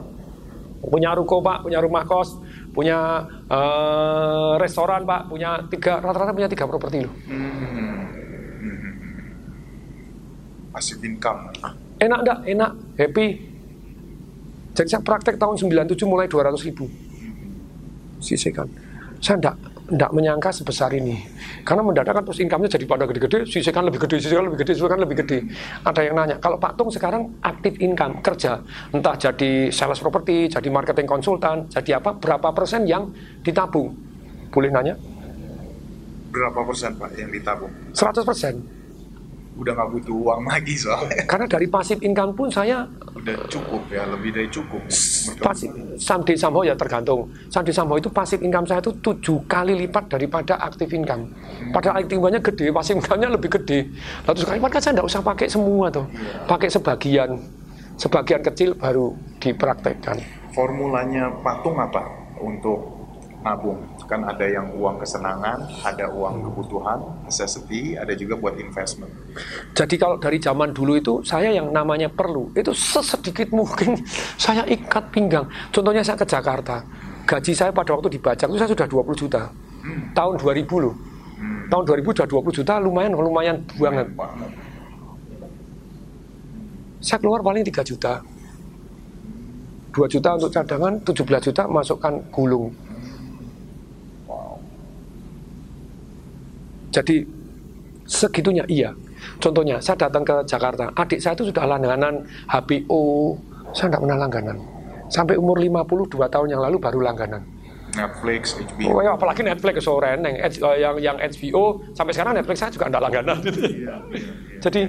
Punya 0.80 1.12
ruko 1.16 1.44
pak. 1.44 1.68
Punya 1.68 1.80
rumah 1.84 2.04
kos. 2.08 2.40
Punya 2.72 3.28
uh, 3.52 4.56
restoran 4.58 5.04
pak. 5.04 5.28
Punya 5.28 5.60
tiga 5.68 6.00
rata-rata 6.00 6.32
punya 6.32 6.50
tiga 6.50 6.66
properti 6.66 7.04
loh. 7.04 7.14
Masih 10.72 10.96
income. 11.04 11.52
Enak 12.00 12.20
enggak 12.24 12.40
enak. 12.48 12.72
Happy. 12.96 13.28
Jadi 14.74 14.88
saya 14.88 15.04
praktek 15.04 15.36
tahun 15.36 15.60
97 15.60 16.08
mulai 16.08 16.32
200 16.32 16.56
ribu. 16.64 16.88
Sisihkan. 18.24 18.72
Saya 19.20 19.36
enggak 19.36 19.56
enggak 19.90 20.12
menyangka 20.14 20.50
sebesar 20.54 20.94
ini. 20.96 21.20
Karena 21.66 21.82
mendadak 21.84 22.14
kan 22.16 22.24
terus 22.24 22.40
income-nya 22.40 22.70
jadi 22.72 22.86
pada 22.88 23.04
gede-gede 23.10 23.46
sisihkan 23.50 23.84
lebih 23.90 24.00
gede 24.08 24.16
sisihkan 24.22 24.46
lebih 24.48 24.60
gede 24.64 24.74
sisihkan 24.78 25.00
lebih 25.02 25.18
gede. 25.26 25.40
Ada 25.84 26.02
yang 26.06 26.16
nanya 26.16 26.36
kalau 26.38 26.58
Pak 26.62 26.78
Tung 26.80 26.90
sekarang 26.94 27.42
aktif 27.44 27.76
income 27.84 28.24
kerja 28.24 28.62
entah 28.96 29.16
jadi 29.20 29.74
sales 29.74 30.00
property 30.00 30.48
jadi 30.48 30.70
marketing 30.72 31.10
konsultan 31.10 31.68
jadi 31.68 32.00
apa 32.00 32.16
berapa 32.16 32.50
persen 32.56 32.88
yang 32.88 33.12
ditabung? 33.44 33.92
Boleh 34.50 34.70
nanya? 34.72 34.96
Berapa 36.30 36.62
persen 36.62 36.94
Pak 36.96 37.18
yang 37.18 37.30
ditabung? 37.34 37.74
100 37.94 38.22
persen 38.24 38.79
udah 39.60 39.76
nggak 39.76 39.90
butuh 39.92 40.16
uang 40.16 40.42
lagi 40.48 40.76
soalnya. 40.80 41.28
Karena 41.28 41.46
dari 41.46 41.68
pasif 41.68 42.00
income 42.00 42.32
pun 42.32 42.48
saya 42.48 42.88
udah 43.12 43.36
cukup 43.52 43.84
ya, 43.92 44.08
lebih 44.08 44.32
dari 44.32 44.48
cukup. 44.48 44.80
Pasif 45.44 45.70
someday 46.00 46.40
somehow 46.40 46.64
ya 46.64 46.74
tergantung. 46.80 47.28
Someday 47.52 47.76
somehow 47.76 48.00
itu 48.00 48.08
pasif 48.08 48.40
income 48.40 48.64
saya 48.64 48.80
itu 48.80 48.96
tujuh 49.04 49.44
kali 49.52 49.76
lipat 49.86 50.16
daripada 50.16 50.56
aktif 50.64 50.88
income. 50.96 51.28
Hmm. 51.28 51.76
Padahal 51.76 52.00
aktif 52.00 52.16
income-nya 52.16 52.40
gede, 52.40 52.66
pasif 52.72 52.94
income-nya 52.96 53.30
lebih 53.36 53.50
gede. 53.60 53.80
Lalu 54.24 54.38
kali 54.48 54.58
lipat 54.64 54.72
kan 54.72 54.82
saya 54.82 54.92
nggak 54.96 55.08
usah 55.12 55.22
pakai 55.22 55.48
semua 55.52 55.86
tuh, 55.92 56.06
iya. 56.16 56.48
pakai 56.48 56.70
sebagian, 56.72 57.30
sebagian 58.00 58.42
kecil 58.42 58.70
baru 58.80 59.12
dipraktekkan. 59.44 60.24
Formulanya 60.56 61.30
patung 61.44 61.76
apa 61.78 62.08
untuk 62.40 62.99
nabung? 63.40 63.80
kan 64.10 64.26
ada 64.26 64.42
yang 64.42 64.74
uang 64.74 64.98
kesenangan, 65.06 65.70
ada 65.86 66.10
uang 66.10 66.42
kebutuhan, 66.50 66.98
necessity, 67.30 67.94
ada 67.94 68.10
juga 68.18 68.34
buat 68.34 68.58
investment. 68.58 69.14
Jadi 69.78 69.96
kalau 70.02 70.18
dari 70.18 70.42
zaman 70.42 70.74
dulu 70.74 70.98
itu 70.98 71.14
saya 71.22 71.54
yang 71.54 71.70
namanya 71.70 72.10
perlu 72.10 72.50
itu 72.58 72.74
sesedikit 72.74 73.54
mungkin 73.54 74.02
saya 74.44 74.66
ikat 74.66 75.14
pinggang. 75.14 75.46
Contohnya 75.70 76.02
saya 76.02 76.18
ke 76.18 76.26
Jakarta, 76.26 76.82
gaji 77.30 77.54
saya 77.54 77.70
pada 77.70 77.94
waktu 77.94 78.10
dibajak 78.18 78.50
itu 78.50 78.58
saya 78.58 78.70
sudah 78.74 78.88
20 78.90 79.22
juta. 79.22 79.44
Hmm. 79.86 80.10
Tahun 80.18 80.34
2000 80.42 80.66
loh. 80.82 80.96
Hmm. 81.38 81.70
Tahun 81.70 81.84
2000 81.86 82.10
sudah 82.18 82.28
20 82.28 82.58
juta 82.58 82.74
lumayan 82.82 83.12
lumayan 83.14 83.58
banget. 83.78 84.08
Saya 87.00 87.22
keluar 87.22 87.46
paling 87.46 87.62
3 87.62 87.86
juta. 87.86 88.26
2 89.94 90.06
juta 90.10 90.30
untuk 90.34 90.50
cadangan, 90.50 90.94
17 91.06 91.46
juta 91.50 91.64
masukkan 91.70 92.14
gulung 92.34 92.89
Jadi 96.90 97.26
segitunya 98.10 98.66
iya. 98.66 98.92
Contohnya, 99.38 99.78
saya 99.84 100.10
datang 100.10 100.24
ke 100.24 100.36
Jakarta, 100.48 100.90
adik 100.96 101.20
saya 101.20 101.36
itu 101.36 101.52
sudah 101.52 101.68
langganan 101.68 102.24
HBO, 102.48 103.36
saya 103.76 103.92
tidak 103.92 104.02
pernah 104.08 104.18
langganan. 104.18 104.58
Sampai 105.10 105.36
umur 105.36 105.60
52 105.60 106.30
tahun 106.30 106.48
yang 106.50 106.62
lalu 106.64 106.78
baru 106.80 107.00
langganan. 107.04 107.42
Netflix, 107.90 108.54
HBO. 108.54 109.00
Oh, 109.00 109.02
ya, 109.02 109.12
apalagi 109.18 109.42
Netflix 109.42 109.82
yang, 109.82 110.22
eh, 110.26 110.78
yang 110.78 110.96
yang 111.02 111.18
HBO 111.18 111.82
sampai 111.98 112.14
sekarang 112.14 112.38
Netflix 112.38 112.58
saya 112.62 112.72
juga 112.72 112.86
tidak 112.88 113.04
langganan. 113.10 113.38
Gitu. 113.42 113.60
Iya, 113.60 113.70
iya, 113.74 113.96
iya. 114.14 114.32
Jadi 114.62 114.82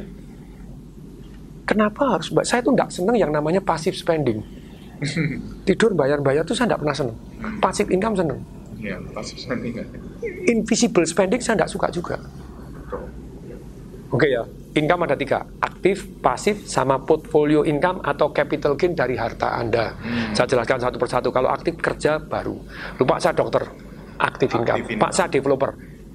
kenapa 1.64 2.18
harus 2.18 2.28
saya 2.44 2.60
itu 2.60 2.70
tidak 2.77 2.90
senang 2.93 3.16
yang 3.16 3.32
namanya 3.32 3.60
passive 3.64 3.97
spending. 3.97 4.44
Tidur 5.68 5.97
bayar-bayar 5.97 6.44
itu 6.44 6.52
saya 6.52 6.68
tidak 6.68 6.85
pernah 6.85 6.97
senang. 6.97 7.16
Passive 7.64 7.89
income 7.89 8.14
senang. 8.20 8.40
Ya, 8.77 9.01
passive 9.16 9.40
spending. 9.40 9.81
Invisible 10.51 11.07
spending 11.07 11.40
saya 11.43 11.61
tidak 11.61 11.70
suka 11.70 11.89
juga. 11.93 12.16
Oke 14.11 14.27
okay, 14.27 14.31
ya, 14.35 14.43
income 14.74 15.07
ada 15.07 15.15
tiga, 15.15 15.47
aktif, 15.62 16.02
pasif, 16.19 16.66
sama 16.66 16.98
portfolio 17.07 17.62
income 17.62 18.02
atau 18.02 18.35
capital 18.35 18.74
gain 18.74 18.90
dari 18.90 19.15
harta 19.15 19.55
Anda. 19.55 19.94
Hmm. 19.94 20.35
Saya 20.35 20.51
jelaskan 20.51 20.82
satu 20.82 20.98
persatu. 20.98 21.28
Kalau 21.31 21.47
aktif 21.47 21.78
kerja 21.78 22.19
baru, 22.19 22.59
lupa 22.98 23.23
saya 23.23 23.39
dokter, 23.39 23.70
aktif 24.19 24.51
income. 24.51 24.82
income. 24.82 24.98
Pak 24.98 25.11
saya 25.15 25.31
developer, 25.31 25.70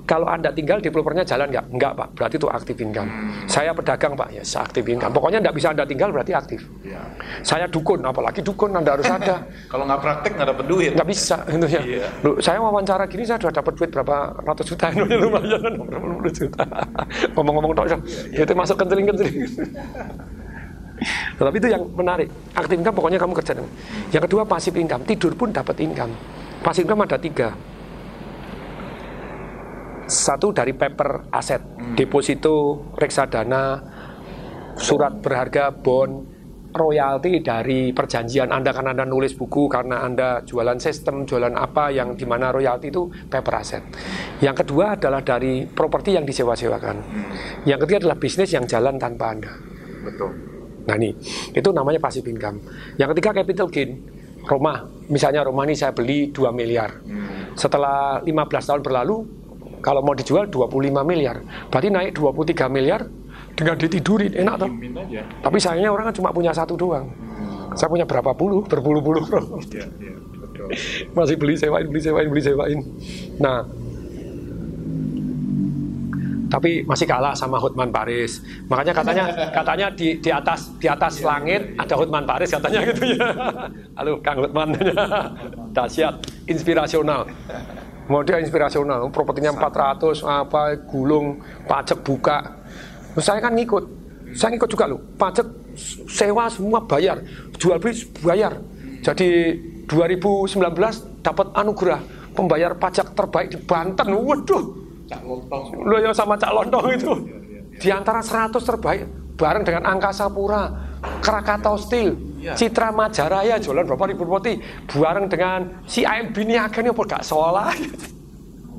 kalau 0.06 0.30
Anda 0.30 0.54
tinggal 0.54 0.78
developernya 0.78 1.26
jalan 1.26 1.50
nggak? 1.50 1.66
Enggak 1.74 1.92
Pak, 1.98 2.08
berarti 2.14 2.36
itu 2.38 2.46
aktif 2.46 2.78
income. 2.78 3.10
Hmm. 3.10 3.50
Saya 3.50 3.74
pedagang 3.74 4.14
Pak, 4.14 4.30
ya 4.38 4.46
aktif 4.46 4.86
income. 4.86 5.12
Pokoknya 5.12 5.42
nggak 5.42 5.56
bisa 5.58 5.74
Anda 5.74 5.84
tinggal 5.90 6.14
berarti 6.14 6.32
aktif. 6.38 6.62
Ya. 6.86 7.02
Saya 7.42 7.66
dukun, 7.66 8.06
apalagi 8.06 8.46
dukun 8.46 8.70
Anda 8.78 8.94
harus 8.94 9.10
ada. 9.10 9.42
Kalau 9.74 9.90
nggak 9.90 10.00
praktek 10.06 10.32
nggak 10.38 10.48
dapat 10.54 10.66
duit. 10.70 10.92
Nggak 10.94 11.10
bisa, 11.10 11.38
itu 11.50 11.68
ya. 11.68 11.82
Iya. 11.82 12.08
Loh, 12.22 12.38
saya 12.38 12.58
wawancara 12.62 13.04
gini 13.10 13.26
saya 13.26 13.42
sudah 13.42 13.54
dapat 13.58 13.74
duit 13.74 13.90
berapa 13.90 14.16
ratus 14.46 14.66
juta, 14.70 14.86
ini 14.94 15.16
lumayan, 15.18 15.74
berapa 15.74 16.30
juta. 16.30 16.64
Ngomong-ngomong 17.34 17.74
tok, 17.74 17.86
ya, 17.90 17.98
ya. 18.30 18.42
itu 18.46 18.54
masuk 18.54 18.76
kenceling-kenceling. 18.78 19.36
Tapi 21.36 21.58
itu 21.60 21.68
yang 21.68 21.84
menarik. 21.92 22.30
Aktif 22.56 22.78
income 22.78 22.96
pokoknya 22.96 23.20
kamu 23.20 23.34
kerja. 23.42 23.54
Yang 24.14 24.24
kedua 24.30 24.46
pasif 24.46 24.72
income, 24.78 25.04
tidur 25.04 25.34
pun 25.34 25.50
dapat 25.50 25.82
income. 25.82 26.14
Pasif 26.62 26.86
income 26.88 27.04
ada 27.04 27.18
tiga 27.20 27.52
satu 30.06 30.54
dari 30.54 30.74
paper 30.78 31.34
aset, 31.34 31.62
hmm. 31.62 31.96
deposito, 31.98 32.90
reksadana, 32.98 33.82
surat 34.78 35.18
berharga, 35.18 35.74
bond, 35.74 36.36
royalti 36.76 37.40
dari 37.40 37.96
perjanjian 37.96 38.52
Anda 38.52 38.76
karena 38.76 38.92
Anda 38.92 39.08
nulis 39.08 39.34
buku, 39.34 39.72
karena 39.72 40.04
Anda 40.04 40.44
jualan 40.44 40.78
sistem, 40.78 41.24
jualan 41.24 41.56
apa 41.56 41.90
yang 41.90 42.14
di 42.14 42.28
mana 42.28 42.52
royalti 42.52 42.92
itu 42.92 43.08
paper 43.32 43.56
aset. 43.56 43.84
Yang 44.44 44.66
kedua 44.68 45.00
adalah 45.00 45.24
dari 45.24 45.64
properti 45.66 46.14
yang 46.14 46.28
disewa-sewakan. 46.28 46.96
Hmm. 47.00 47.26
Yang 47.64 47.88
ketiga 47.88 47.98
adalah 48.06 48.18
bisnis 48.20 48.52
yang 48.52 48.68
jalan 48.68 49.00
tanpa 49.00 49.26
Anda. 49.32 49.52
Betul. 50.06 50.32
Nah 50.86 50.96
ini, 51.02 51.18
itu 51.50 51.70
namanya 51.74 51.98
passive 51.98 52.30
income. 52.30 52.62
Yang 53.02 53.18
ketiga 53.18 53.42
capital 53.42 53.68
gain. 53.74 53.92
Rumah, 54.46 55.10
misalnya 55.10 55.42
rumah 55.42 55.66
ini 55.66 55.74
saya 55.74 55.90
beli 55.90 56.30
2 56.30 56.54
miliar. 56.54 57.02
Hmm. 57.02 57.58
Setelah 57.58 58.22
15 58.22 58.70
tahun 58.70 58.82
berlalu, 58.86 59.26
kalau 59.86 60.02
mau 60.02 60.18
dijual 60.18 60.50
25 60.50 61.06
miliar, 61.06 61.46
berarti 61.70 61.94
naik 61.94 62.18
23 62.18 62.74
miliar 62.74 63.06
dengan 63.54 63.78
ditidurin, 63.78 64.34
enak 64.34 64.56
tuh. 64.66 64.72
Tapi 65.46 65.58
sayangnya 65.62 65.94
orang 65.94 66.10
kan 66.10 66.16
cuma 66.18 66.34
punya 66.34 66.50
satu 66.50 66.74
doang. 66.74 67.06
Hmm. 67.06 67.78
Saya 67.78 67.94
punya 67.94 68.10
berapa 68.10 68.34
puluh, 68.34 68.66
berpuluh-puluh 68.66 69.22
bro. 69.30 69.62
Ya, 69.70 69.86
ya, 70.02 70.18
Masih 71.14 71.38
beli 71.38 71.54
sewain, 71.54 71.86
beli 71.86 72.02
sewain, 72.02 72.28
beli 72.34 72.42
sewain. 72.42 72.80
Nah, 73.38 73.62
tapi 76.50 76.82
masih 76.88 77.06
kalah 77.06 77.38
sama 77.38 77.62
Hotman 77.62 77.94
Paris. 77.94 78.42
Makanya 78.66 78.94
katanya 78.96 79.26
katanya 79.62 79.88
di 79.94 80.18
di 80.18 80.30
atas 80.34 80.72
di 80.82 80.88
atas 80.90 81.22
ya, 81.22 81.30
langit 81.30 81.62
ya, 81.62 81.74
ya. 81.78 81.82
ada 81.86 81.94
Hotman 81.94 82.26
Paris 82.26 82.50
katanya 82.50 82.80
gitu 82.90 83.02
ya. 83.14 83.28
Halo 84.02 84.18
Kang 84.24 84.40
Hotman. 84.42 84.70
Dahsyat, 85.76 86.16
inspirasional. 86.50 87.30
Model 88.06 88.38
inspirasional, 88.38 89.10
propertinya 89.10 89.50
400, 89.58 90.22
apa, 90.22 90.78
gulung, 90.86 91.42
pajak 91.66 92.06
buka. 92.06 92.38
Saya 93.18 93.42
kan 93.42 93.58
ngikut, 93.58 93.84
saya 94.38 94.54
ngikut 94.54 94.70
juga 94.70 94.86
loh. 94.86 95.02
Pajak 95.18 95.48
sewa 96.06 96.46
semua 96.46 96.86
bayar, 96.86 97.18
jual 97.58 97.82
beli 97.82 97.98
bayar. 98.22 98.62
Jadi 99.02 99.58
2019 99.90 100.62
dapat 101.26 101.48
anugerah 101.58 102.02
pembayar 102.34 102.78
pajak 102.78 103.14
terbaik 103.18 103.48
di 103.54 103.60
Banten. 103.64 104.08
Waduh. 104.14 104.64
Cak 105.06 105.22
Lontong. 105.22 105.66
Lo 105.86 105.98
ya 106.02 106.10
sama 106.14 106.34
Cak 106.38 106.52
Lontong 106.52 106.86
itu. 106.94 107.14
Di 107.78 107.90
antara 107.94 108.22
100 108.22 108.58
terbaik 108.58 109.06
bareng 109.38 109.64
dengan 109.68 109.84
Angkasa 109.86 110.26
Pura, 110.32 110.70
Krakatau 111.22 111.76
Steel, 111.80 112.16
ya. 112.40 112.54
Citra 112.54 112.94
Majaraya 112.94 113.58
jualan 113.58 113.86
berapa 113.86 114.06
ribu 114.10 114.24
roti 114.28 114.58
bareng 114.90 115.28
dengan 115.32 115.84
si 115.90 116.06
AMB 116.06 116.36
ini 116.46 116.58
apa 116.60 117.02
gak 117.06 117.24
seolah 117.26 117.74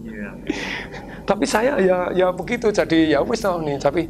ya. 0.06 0.30
tapi 1.26 1.44
saya 1.44 1.78
ya 1.82 2.14
ya 2.14 2.30
begitu 2.30 2.70
jadi 2.70 3.18
ya 3.18 3.20
wis 3.26 3.42
nih 3.42 3.76
tapi 3.82 4.06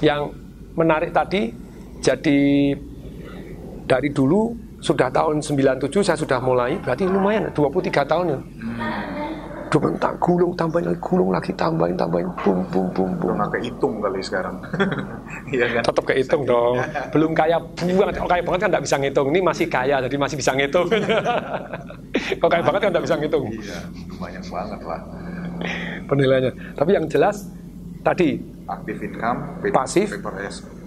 yang 0.00 0.32
menarik 0.74 1.12
tadi 1.12 1.52
jadi 2.00 2.72
dari 3.84 4.08
dulu 4.12 4.56
sudah 4.84 5.08
tahun 5.08 5.40
97 5.40 5.88
saya 6.04 6.18
sudah 6.20 6.40
mulai 6.44 6.76
berarti 6.76 7.08
lumayan 7.08 7.48
23 7.52 8.04
tahun 8.04 8.26
ya. 8.36 8.40
Cuma 9.72 9.88
tak 9.98 10.14
gulung 10.22 10.52
tambahin 10.54 10.92
lagi 10.92 11.00
gulung 11.02 11.30
lagi 11.34 11.52
tambahin 11.54 11.96
tambahin 11.98 12.28
bum 12.40 12.58
bum 12.70 12.86
bum 12.94 13.10
bum. 13.18 13.34
Udah 13.34 13.48
kehitung 13.52 14.00
kali 14.02 14.20
sekarang. 14.22 14.56
Iya 15.54 15.66
kan? 15.70 15.82
Tetap 15.86 16.04
kehitung 16.06 16.42
dong. 16.46 16.78
Belum 17.14 17.32
kaya 17.32 17.58
banget. 17.60 18.14
Kalau 18.20 18.30
kaya 18.30 18.42
banget 18.42 18.60
kan 18.66 18.68
nggak 18.74 18.84
bisa 18.84 18.96
ngitung. 19.00 19.26
Ini 19.34 19.40
masih 19.42 19.66
kaya 19.66 19.96
jadi 20.04 20.16
masih 20.16 20.36
bisa 20.38 20.52
ngitung. 20.54 20.88
Kalau 22.40 22.50
kaya 22.50 22.62
banget 22.62 22.80
kan 22.80 22.90
nggak 22.94 23.04
bisa 23.04 23.16
ngitung. 23.18 23.44
Iya, 23.50 23.78
banyak 24.18 24.44
banget 24.48 24.80
lah. 24.86 25.00
Penilaiannya. 26.06 26.52
Tapi 26.76 26.90
yang 26.94 27.06
jelas 27.10 27.48
tadi 28.04 28.53
aktif 28.64 28.96
income, 29.04 29.60
pasif, 29.68 30.08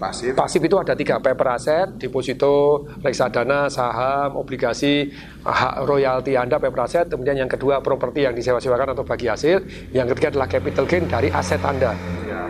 pasif. 0.02 0.34
Pasif 0.34 0.60
itu 0.66 0.76
ada 0.82 0.98
tiga, 0.98 1.22
paper 1.22 1.48
asset, 1.54 1.86
deposito, 1.94 2.82
reksadana, 3.06 3.70
saham, 3.70 4.34
obligasi, 4.34 5.14
hak 5.46 5.86
royalti 5.86 6.34
Anda, 6.34 6.58
paper 6.58 6.82
asset. 6.82 7.06
Kemudian 7.06 7.38
yang 7.38 7.50
kedua 7.50 7.78
properti 7.78 8.26
yang 8.26 8.34
disewa-sewakan 8.34 8.98
atau 8.98 9.06
bagi 9.06 9.30
hasil. 9.30 9.62
Yang 9.94 10.14
ketiga 10.14 10.28
adalah 10.34 10.48
capital 10.50 10.84
gain 10.90 11.04
dari 11.06 11.28
aset 11.30 11.62
Anda. 11.62 11.94
Ya. 12.26 12.42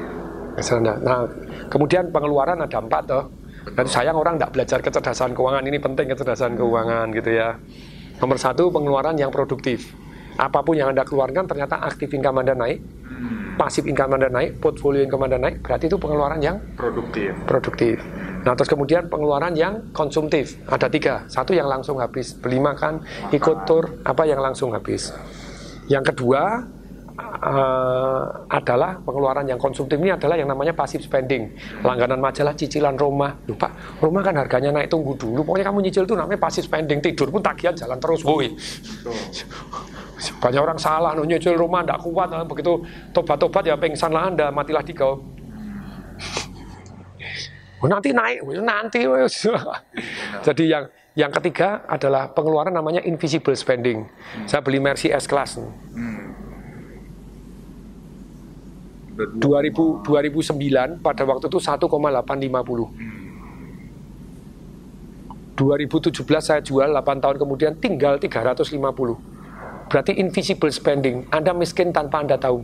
Aset 0.57 0.81
Anda. 0.81 0.97
Nah, 0.97 1.29
kemudian 1.69 2.09
pengeluaran 2.09 2.65
ada 2.65 2.79
empat 2.81 3.03
toh. 3.05 3.25
Dan 3.69 3.85
sayang 3.85 4.17
orang 4.17 4.41
tidak 4.41 4.57
belajar 4.57 4.79
kecerdasan 4.81 5.37
keuangan 5.37 5.61
ini 5.69 5.77
penting 5.77 6.09
kecerdasan 6.09 6.57
keuangan 6.57 7.13
gitu 7.13 7.37
ya. 7.37 7.53
Nomor 8.17 8.41
satu 8.41 8.73
pengeluaran 8.73 9.13
yang 9.21 9.29
produktif. 9.29 9.93
Apa 10.41 10.65
pun 10.65 10.73
yang 10.73 10.89
anda 10.95 11.05
keluarkan 11.05 11.45
ternyata 11.45 11.85
aktif 11.85 12.09
income 12.17 12.41
anda 12.41 12.57
naik 12.57 12.81
pasif 13.59 13.85
income 13.85 14.15
Anda 14.17 14.31
naik, 14.31 14.63
portfolio 14.63 15.03
income 15.03 15.27
Anda 15.27 15.39
naik, 15.43 15.67
berarti 15.67 15.91
itu 15.91 15.99
pengeluaran 15.99 16.39
yang 16.39 16.57
produktif. 16.79 17.35
Produktif. 17.45 17.97
Nah, 18.47 18.55
terus 18.55 18.71
kemudian 18.71 19.11
pengeluaran 19.11 19.53
yang 19.59 19.91
konsumtif. 19.91 20.57
Ada 20.71 20.87
tiga. 20.87 21.27
Satu 21.27 21.53
yang 21.53 21.67
langsung 21.67 21.99
habis, 21.99 22.33
beli 22.39 22.63
makan, 22.63 23.03
ikut 23.35 23.67
tur, 23.67 23.99
apa 24.07 24.23
yang 24.25 24.39
langsung 24.39 24.71
habis. 24.73 25.11
Yang 25.91 26.15
kedua 26.15 26.63
uh, 27.19 28.23
adalah 28.47 29.03
pengeluaran 29.03 29.45
yang 29.49 29.59
konsumtif 29.59 29.99
ini 29.99 30.15
adalah 30.15 30.39
yang 30.39 30.47
namanya 30.47 30.73
passive 30.73 31.03
spending. 31.03 31.51
Langganan 31.83 32.23
majalah, 32.23 32.55
cicilan 32.55 32.95
rumah. 32.95 33.35
Lupa, 33.51 33.75
rumah 33.99 34.23
kan 34.23 34.39
harganya 34.39 34.71
naik 34.71 34.89
tunggu 34.89 35.19
dulu. 35.19 35.43
Pokoknya 35.43 35.67
kamu 35.69 35.79
nyicil 35.91 36.05
itu 36.07 36.15
namanya 36.15 36.41
passive 36.41 36.67
spending. 36.69 37.03
Tidur 37.03 37.29
pun 37.29 37.43
tagihan 37.43 37.75
jalan 37.75 37.99
terus, 37.99 38.23
woi. 38.23 38.55
Banyak 40.19 40.59
orang 40.59 40.79
salah, 40.83 41.15
no, 41.15 41.23
nyicil 41.23 41.55
rumah 41.55 41.87
tidak 41.87 42.03
kuat, 42.03 42.29
nah, 42.31 42.43
begitu 42.43 42.83
tobat-tobat 43.15 43.63
ya 43.63 43.79
pengsan 43.79 44.11
lah 44.11 44.27
anda, 44.27 44.51
matilah 44.51 44.83
tiga. 44.83 45.15
Oh, 47.79 47.87
nanti 47.87 48.11
naik, 48.11 48.43
oh, 48.43 48.59
nanti. 48.59 49.07
Jadi 50.43 50.65
yang 50.67 50.91
yang 51.15 51.31
ketiga 51.31 51.87
adalah 51.87 52.35
pengeluaran 52.35 52.75
namanya 52.75 52.99
invisible 53.07 53.55
spending. 53.55 54.03
Saya 54.51 54.59
beli 54.63 54.83
Mercy 54.83 55.15
S 55.15 55.31
Class. 55.31 55.63
Hmm. 55.63 56.35
2000, 59.19 60.07
2009 60.07 61.03
pada 61.03 61.23
waktu 61.27 61.47
itu 61.51 61.59
1,850. 61.59 62.87
Hmm. 62.87 63.19
2017 65.59 66.23
saya 66.39 66.63
jual 66.63 66.87
8 66.95 67.19
tahun 67.19 67.37
kemudian 67.43 67.75
tinggal 67.83 68.15
350 68.23 68.79
berarti 69.89 70.13
invisible 70.21 70.71
spending. 70.71 71.25
Anda 71.33 71.57
miskin 71.57 71.91
tanpa 71.91 72.23
Anda 72.23 72.37
tahu. 72.37 72.61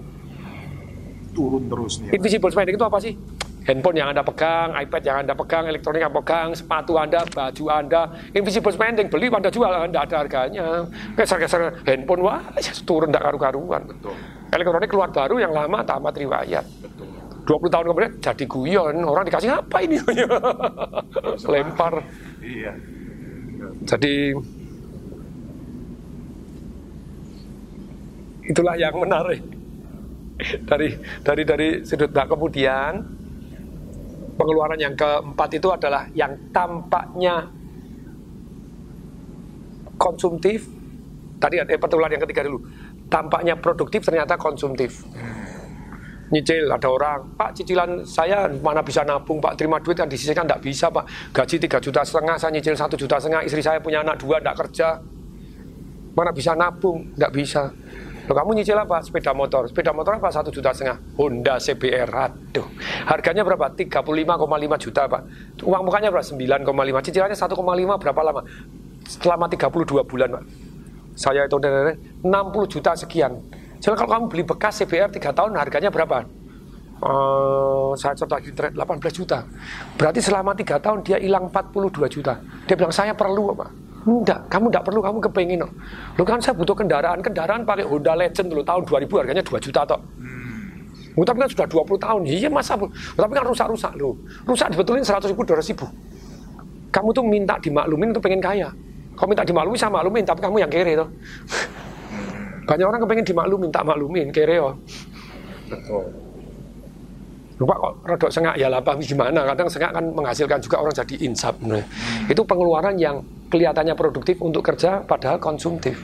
Turun 1.34 1.66
terus 1.66 1.98
nih. 1.98 2.14
Invisible 2.14 2.52
spending 2.52 2.76
itu 2.78 2.86
apa 2.86 2.98
sih? 3.02 3.16
Handphone 3.64 3.96
yang 3.96 4.12
Anda 4.12 4.20
pegang, 4.20 4.76
iPad 4.76 5.02
yang 5.02 5.16
Anda 5.24 5.32
pegang, 5.32 5.64
elektronik 5.64 6.04
yang 6.04 6.12
pegang, 6.12 6.52
sepatu 6.52 7.00
Anda, 7.00 7.24
baju 7.24 7.64
Anda, 7.72 8.02
invisible 8.36 8.76
spending, 8.76 9.08
beli 9.08 9.32
Anda 9.32 9.48
jual, 9.48 9.72
Anda 9.72 10.04
ada 10.04 10.20
harganya. 10.20 10.84
Geser-geser 11.16 11.80
handphone, 11.88 12.22
wah, 12.28 12.44
ya 12.60 12.76
turun 12.84 13.08
tidak 13.08 13.24
karu-karuan. 13.24 13.88
Betul. 13.88 14.12
Elektronik 14.52 14.88
keluar 14.92 15.08
baru 15.08 15.40
yang 15.40 15.56
lama 15.56 15.80
tamat 15.80 16.12
riwayat. 16.12 16.64
Betul. 16.84 17.08
20 17.44 17.72
tahun 17.72 17.84
kemudian 17.92 18.12
jadi 18.20 18.44
guyon, 18.48 18.96
orang 19.04 19.24
dikasih 19.28 19.50
apa 19.52 19.76
ini? 19.84 19.96
Lempar. 21.52 22.04
Iya. 22.40 22.72
Jadi 23.84 24.32
itulah 28.48 28.76
yang 28.76 28.94
menarik. 28.96 29.40
Dari 30.66 30.90
dari 31.22 31.42
dari 31.46 31.68
sudut 31.86 32.10
nah 32.10 32.26
kemudian 32.26 32.98
pengeluaran 34.34 34.78
yang 34.78 34.94
keempat 34.98 35.50
itu 35.54 35.68
adalah 35.70 36.10
yang 36.12 36.34
tampaknya 36.50 37.48
konsumtif. 39.94 40.66
Tadi 41.38 41.60
eh, 41.62 41.78
pengeluaran 41.78 42.18
yang 42.18 42.24
ketiga 42.26 42.42
dulu. 42.50 42.58
Tampaknya 43.06 43.54
produktif 43.54 44.02
ternyata 44.02 44.34
konsumtif. 44.34 45.06
Nyicil 46.34 46.66
ada 46.66 46.88
orang 46.88 47.36
pak 47.36 47.52
cicilan 47.54 48.02
saya 48.02 48.50
mana 48.58 48.82
bisa 48.82 49.06
nabung 49.06 49.38
pak? 49.38 49.54
Terima 49.54 49.78
duit 49.78 49.94
yang 49.94 50.10
disisihkan 50.10 50.48
tidak 50.48 50.66
bisa 50.66 50.90
pak. 50.90 51.06
Gaji 51.30 51.62
tiga 51.62 51.78
juta 51.78 52.02
setengah 52.02 52.34
saya 52.40 52.50
nyicil 52.58 52.74
satu 52.74 52.98
juta 52.98 53.22
setengah 53.22 53.46
istri 53.46 53.62
saya 53.62 53.78
punya 53.78 54.02
anak 54.02 54.18
dua 54.18 54.42
tidak 54.42 54.66
kerja. 54.66 54.98
Mana 56.14 56.30
bisa 56.34 56.58
nabung? 56.58 57.12
Tidak 57.14 57.30
bisa 57.30 57.70
Loh, 58.24 58.32
kamu 58.32 58.56
nyicil 58.56 58.80
apa? 58.80 59.04
Sepeda 59.04 59.36
motor. 59.36 59.68
Sepeda 59.68 59.92
motor 59.92 60.16
apa? 60.16 60.32
Satu 60.32 60.48
juta 60.48 60.72
setengah. 60.72 60.96
Honda 61.20 61.60
CBR. 61.60 62.08
Aduh. 62.08 62.64
Harganya 63.04 63.44
berapa? 63.44 63.68
35,5 63.76 64.80
juta, 64.80 65.02
Pak. 65.04 65.22
Uang 65.60 65.82
mukanya 65.84 66.08
berapa? 66.08 66.24
9,5. 66.24 67.04
Cicilannya 67.04 67.36
1,5 67.36 68.00
berapa 68.00 68.20
lama? 68.24 68.40
Selama 69.04 69.44
32 69.52 70.08
bulan, 70.08 70.28
Pak. 70.40 70.44
Saya 71.14 71.44
itu 71.44 71.56
60 71.60 72.72
juta 72.72 72.96
sekian. 72.96 73.44
Jadi 73.78 73.94
kalau 74.00 74.10
kamu 74.16 74.24
beli 74.32 74.42
bekas 74.48 74.80
CBR 74.80 75.12
3 75.12 75.20
tahun 75.36 75.52
harganya 75.60 75.92
berapa? 75.92 76.24
Uh, 77.04 77.92
saya 78.00 78.16
cerita 78.16 78.40
di 78.40 78.48
18 78.56 78.80
juta. 79.12 79.44
Berarti 80.00 80.24
selama 80.24 80.56
3 80.56 80.80
tahun 80.80 80.98
dia 81.04 81.20
hilang 81.20 81.52
42 81.52 82.08
juta. 82.08 82.40
Dia 82.64 82.74
bilang 82.80 82.94
saya 82.96 83.12
perlu 83.12 83.52
apa? 83.52 83.83
Enggak, 84.04 84.40
kamu 84.52 84.68
enggak 84.68 84.84
perlu, 84.84 85.00
kamu 85.00 85.18
kepengen 85.30 85.58
no. 85.64 85.68
Lu 86.20 86.22
kan 86.28 86.36
saya 86.36 86.52
butuh 86.52 86.76
kendaraan, 86.76 87.24
kendaraan 87.24 87.64
pakai 87.64 87.88
Honda 87.88 88.12
Legend 88.12 88.52
dulu 88.52 88.62
tahun 88.62 88.82
2000 88.84 89.08
harganya 89.16 89.40
2 89.40 89.64
juta 89.64 89.80
toh. 89.88 90.00
Hmm. 90.20 91.24
Tapi 91.24 91.38
kan 91.40 91.48
sudah 91.48 91.66
20 91.66 91.96
tahun, 91.96 92.20
iya 92.28 92.48
masa 92.52 92.76
Tapi 92.76 93.32
kan 93.32 93.44
rusak-rusak 93.48 93.92
lo. 93.96 94.12
Rusak 94.44 94.76
dibetulin 94.76 95.00
100 95.00 95.24
ribu, 95.32 95.40
200 95.48 95.72
ribu. 95.72 95.86
Kamu 96.92 97.08
tuh 97.16 97.24
minta 97.24 97.56
dimaklumin 97.56 98.12
untuk 98.12 98.22
pengen 98.28 98.44
kaya. 98.44 98.68
Kau 99.16 99.24
minta 99.24 99.40
dimaklumin 99.40 99.80
sama 99.80 100.04
maklumin, 100.04 100.22
tapi 100.28 100.40
kamu 100.44 100.56
yang 100.60 100.70
kere 100.70 100.92
toh. 101.00 101.08
Hmm. 101.08 102.68
Banyak 102.68 102.84
orang 102.84 103.00
kepengen 103.08 103.24
dimaklumin, 103.24 103.68
tak 103.72 103.84
maklumin, 103.88 104.28
kere. 104.28 104.60
Betul. 105.72 106.24
Lupa 107.54 107.74
kok 107.78 107.92
rodok 108.02 108.30
sengak 108.34 108.58
ya 108.58 108.66
lah 108.66 108.82
gimana 108.98 109.46
kadang 109.46 109.70
sengak 109.70 109.94
kan 109.94 110.02
menghasilkan 110.10 110.58
juga 110.58 110.82
orang 110.82 110.90
jadi 110.90 111.14
insap 111.22 111.54
hmm. 111.62 112.26
itu 112.26 112.42
pengeluaran 112.42 112.98
yang 112.98 113.22
kelihatannya 113.54 113.94
produktif 113.94 114.42
untuk 114.42 114.66
kerja 114.66 115.06
padahal 115.06 115.38
konsumtif. 115.38 115.94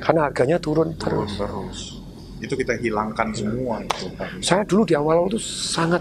Karena 0.00 0.28
harganya 0.28 0.60
turun 0.60 0.96
terus, 0.96 1.40
terus. 1.40 1.78
itu 2.40 2.56
kita 2.56 2.72
hilangkan 2.80 3.36
semua 3.36 3.84
itu 3.84 4.08
saya 4.40 4.64
dulu 4.64 4.88
di 4.88 4.96
awal 4.96 5.28
itu 5.28 5.36
sangat 5.36 6.00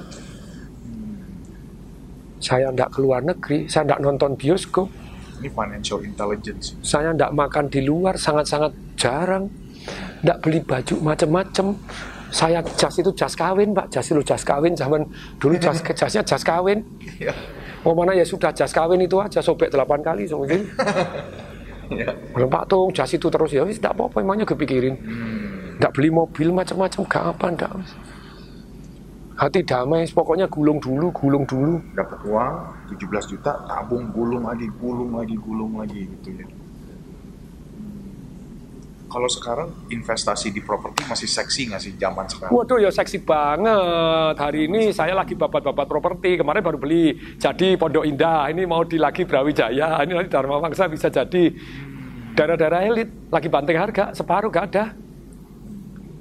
saya 2.39 2.71
tidak 2.71 2.95
keluar 2.95 3.19
negeri 3.19 3.67
saya 3.67 3.83
tidak 3.87 3.99
nonton 3.99 4.39
bioskop. 4.39 4.87
Ini 5.39 5.51
financial 5.51 5.99
intelligence. 6.03 6.79
Saya 6.79 7.11
tidak 7.11 7.31
makan 7.35 7.67
di 7.67 7.83
luar 7.83 8.15
sangat-sangat 8.15 8.71
jarang. 8.95 9.51
Tidak 10.19 10.37
beli 10.43 10.59
baju 10.63 10.95
macam-macam 10.99 11.75
saya 12.29 12.61
jas 12.77 12.93
itu 13.01 13.11
jas 13.17 13.33
kawin 13.33 13.73
pak. 13.73 13.89
Jas 13.89 14.05
itu 14.07 14.21
jas 14.21 14.45
kawin 14.45 14.77
zaman 14.77 15.01
dulu 15.41 15.57
jas 15.57 15.81
jasnya 15.99 16.21
jas 16.23 16.45
kawin. 16.45 16.85
Iya. 17.19 17.33
Oh 17.85 17.93
mana 17.95 18.11
ya 18.15 18.25
sudah 18.27 18.51
jas 18.51 18.71
kawin 18.71 19.03
itu 19.03 19.15
aja 19.19 19.39
sobek 19.39 19.71
delapan 19.71 19.99
kali 20.03 20.27
mungkin 20.31 20.67
ya. 21.99 22.11
belum 22.35 22.49
pak 22.51 22.63
tuh 22.67 22.91
jas 22.91 23.11
itu 23.13 23.27
terus 23.31 23.51
ya 23.51 23.63
tidak 23.67 23.95
apa-apa 23.95 24.23
emangnya 24.23 24.45
kepikirin 24.47 24.95
hmm. 24.99 25.59
Tidak 25.79 25.95
beli 25.95 26.11
mobil 26.11 26.51
macam-macam, 26.51 27.01
gak 27.07 27.23
apa, 27.23 27.45
enggak. 27.55 27.71
Hati 29.39 29.63
damai, 29.63 30.03
pokoknya 30.11 30.51
gulung 30.51 30.75
dulu, 30.75 31.07
gulung 31.15 31.47
dulu. 31.47 31.79
Dapat 31.95 32.19
uang 32.27 32.53
17 32.91 33.31
juta, 33.31 33.63
tabung, 33.63 34.11
gulung 34.11 34.43
lagi, 34.43 34.67
gulung 34.75 35.15
lagi, 35.15 35.39
gulung 35.39 35.79
lagi 35.79 36.03
gitu 36.03 36.35
ya. 36.35 36.43
Kalau 39.09 39.25
sekarang 39.25 39.89
investasi 39.89 40.53
di 40.53 40.61
properti 40.61 41.01
masih 41.09 41.25
seksi 41.25 41.73
nggak 41.73 41.81
sih 41.81 41.93
zaman 41.97 42.29
sekarang? 42.29 42.53
Waduh 42.53 42.77
ya 42.77 42.93
seksi 42.93 43.25
banget. 43.25 44.37
Hari 44.37 44.69
ini 44.69 44.93
saya 44.93 45.17
lagi 45.17 45.33
babat-babat 45.33 45.89
properti. 45.89 46.37
Kemarin 46.37 46.61
baru 46.61 46.77
beli. 46.77 47.17
Jadi 47.41 47.73
Pondok 47.73 48.05
Indah. 48.05 48.45
Ini 48.53 48.69
mau 48.69 48.85
di 48.85 49.01
lagi 49.01 49.25
Brawijaya. 49.25 50.05
Ini 50.05 50.13
nanti 50.13 50.29
Dharma 50.29 50.61
Wangsa 50.61 50.85
bisa 50.85 51.09
jadi 51.09 51.49
daerah-daerah 52.37 52.85
elit. 52.85 53.09
Lagi 53.33 53.49
banting 53.49 53.81
harga. 53.81 54.13
Separuh 54.13 54.53
gak 54.53 54.65
ada. 54.77 54.93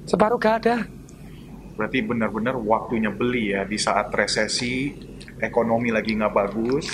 Separuh 0.09 0.41
gak 0.41 0.65
ada. 0.65 0.89
Berarti 1.77 2.01
benar-benar 2.01 2.57
waktunya 2.57 3.13
beli 3.13 3.53
ya 3.53 3.69
di 3.69 3.77
saat 3.77 4.09
resesi 4.17 4.97
ekonomi 5.37 5.93
lagi 5.93 6.17
nggak 6.17 6.33
bagus. 6.33 6.89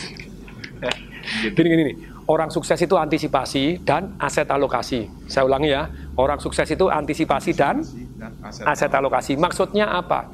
Gini-gini 1.41 1.83
nih 1.89 1.97
orang 2.25 2.49
sukses 2.49 2.77
itu 2.81 2.95
antisipasi 2.97 3.81
dan 3.85 4.17
aset 4.17 4.49
alokasi. 4.49 5.09
Saya 5.29 5.45
ulangi 5.45 5.69
ya, 5.73 5.89
orang 6.17 6.41
sukses 6.41 6.65
itu 6.69 6.89
antisipasi 6.89 7.51
dan 7.53 7.81
aset 8.65 8.91
alokasi. 8.93 9.37
Maksudnya 9.37 9.89
apa? 9.89 10.29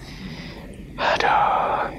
Aduh. 0.95 1.91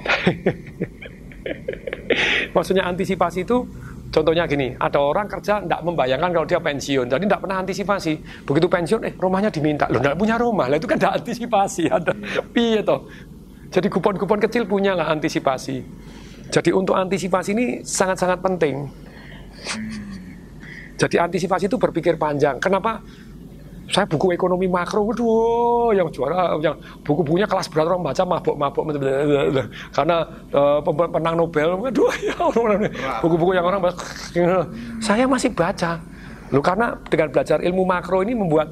Maksudnya 2.55 2.85
antisipasi 2.85 3.41
itu 3.43 3.65
Contohnya 4.13 4.45
gini, 4.45 4.69
ada 4.77 5.01
orang 5.01 5.25
kerja 5.25 5.57
tidak 5.57 5.81
membayangkan 5.81 6.29
kalau 6.29 6.45
dia 6.45 6.61
pensiun, 6.61 7.09
jadi 7.09 7.23
tidak 7.25 7.41
pernah 7.49 7.65
antisipasi. 7.65 8.13
Begitu 8.45 8.67
pensiun, 8.69 9.01
eh 9.09 9.13
rumahnya 9.17 9.49
diminta, 9.49 9.89
loh 9.89 9.97
tidak 9.97 10.21
punya 10.21 10.37
rumah, 10.37 10.69
lah 10.69 10.77
itu 10.77 10.85
kan 10.85 11.01
tidak 11.01 11.17
antisipasi. 11.17 11.89
Ada 11.89 12.13
piye 12.53 12.85
toh. 12.85 13.09
Jadi 13.73 13.89
kupon-kupon 13.89 14.37
kecil 14.37 14.69
punya 14.69 14.93
lah 14.93 15.09
antisipasi. 15.09 15.81
Jadi 16.53 16.69
untuk 16.69 16.93
antisipasi 16.93 17.57
ini 17.57 17.65
sangat-sangat 17.81 18.37
penting. 18.37 18.85
Jadi 20.97 21.15
antisipasi 21.19 21.67
itu 21.67 21.77
berpikir 21.79 22.15
panjang. 22.15 22.61
Kenapa? 22.61 23.01
Saya 23.91 24.07
buku 24.07 24.31
ekonomi 24.31 24.65
makro, 24.71 25.03
waduh, 25.03 25.91
yang 25.91 26.07
juara, 26.07 26.55
yang 26.63 26.71
buku-bukunya 27.03 27.43
kelas 27.43 27.67
berat 27.67 27.91
orang 27.91 27.99
baca 27.99 28.23
mabok-mabok, 28.23 28.83
karena 29.97 30.23
uh, 30.55 30.79
pemenang 30.79 31.35
Nobel, 31.35 31.75
waduh, 31.75 32.07
ya 32.23 32.33
buku-buku 33.19 33.51
yang 33.51 33.67
orang 33.67 33.83
baca, 33.83 33.99
saya 35.03 35.27
masih 35.27 35.51
baca, 35.51 35.99
Loh, 36.53 36.61
karena 36.61 36.93
dengan 37.09 37.33
belajar 37.33 37.65
ilmu 37.65 37.81
makro 37.81 38.21
ini 38.21 38.37
membuat 38.37 38.71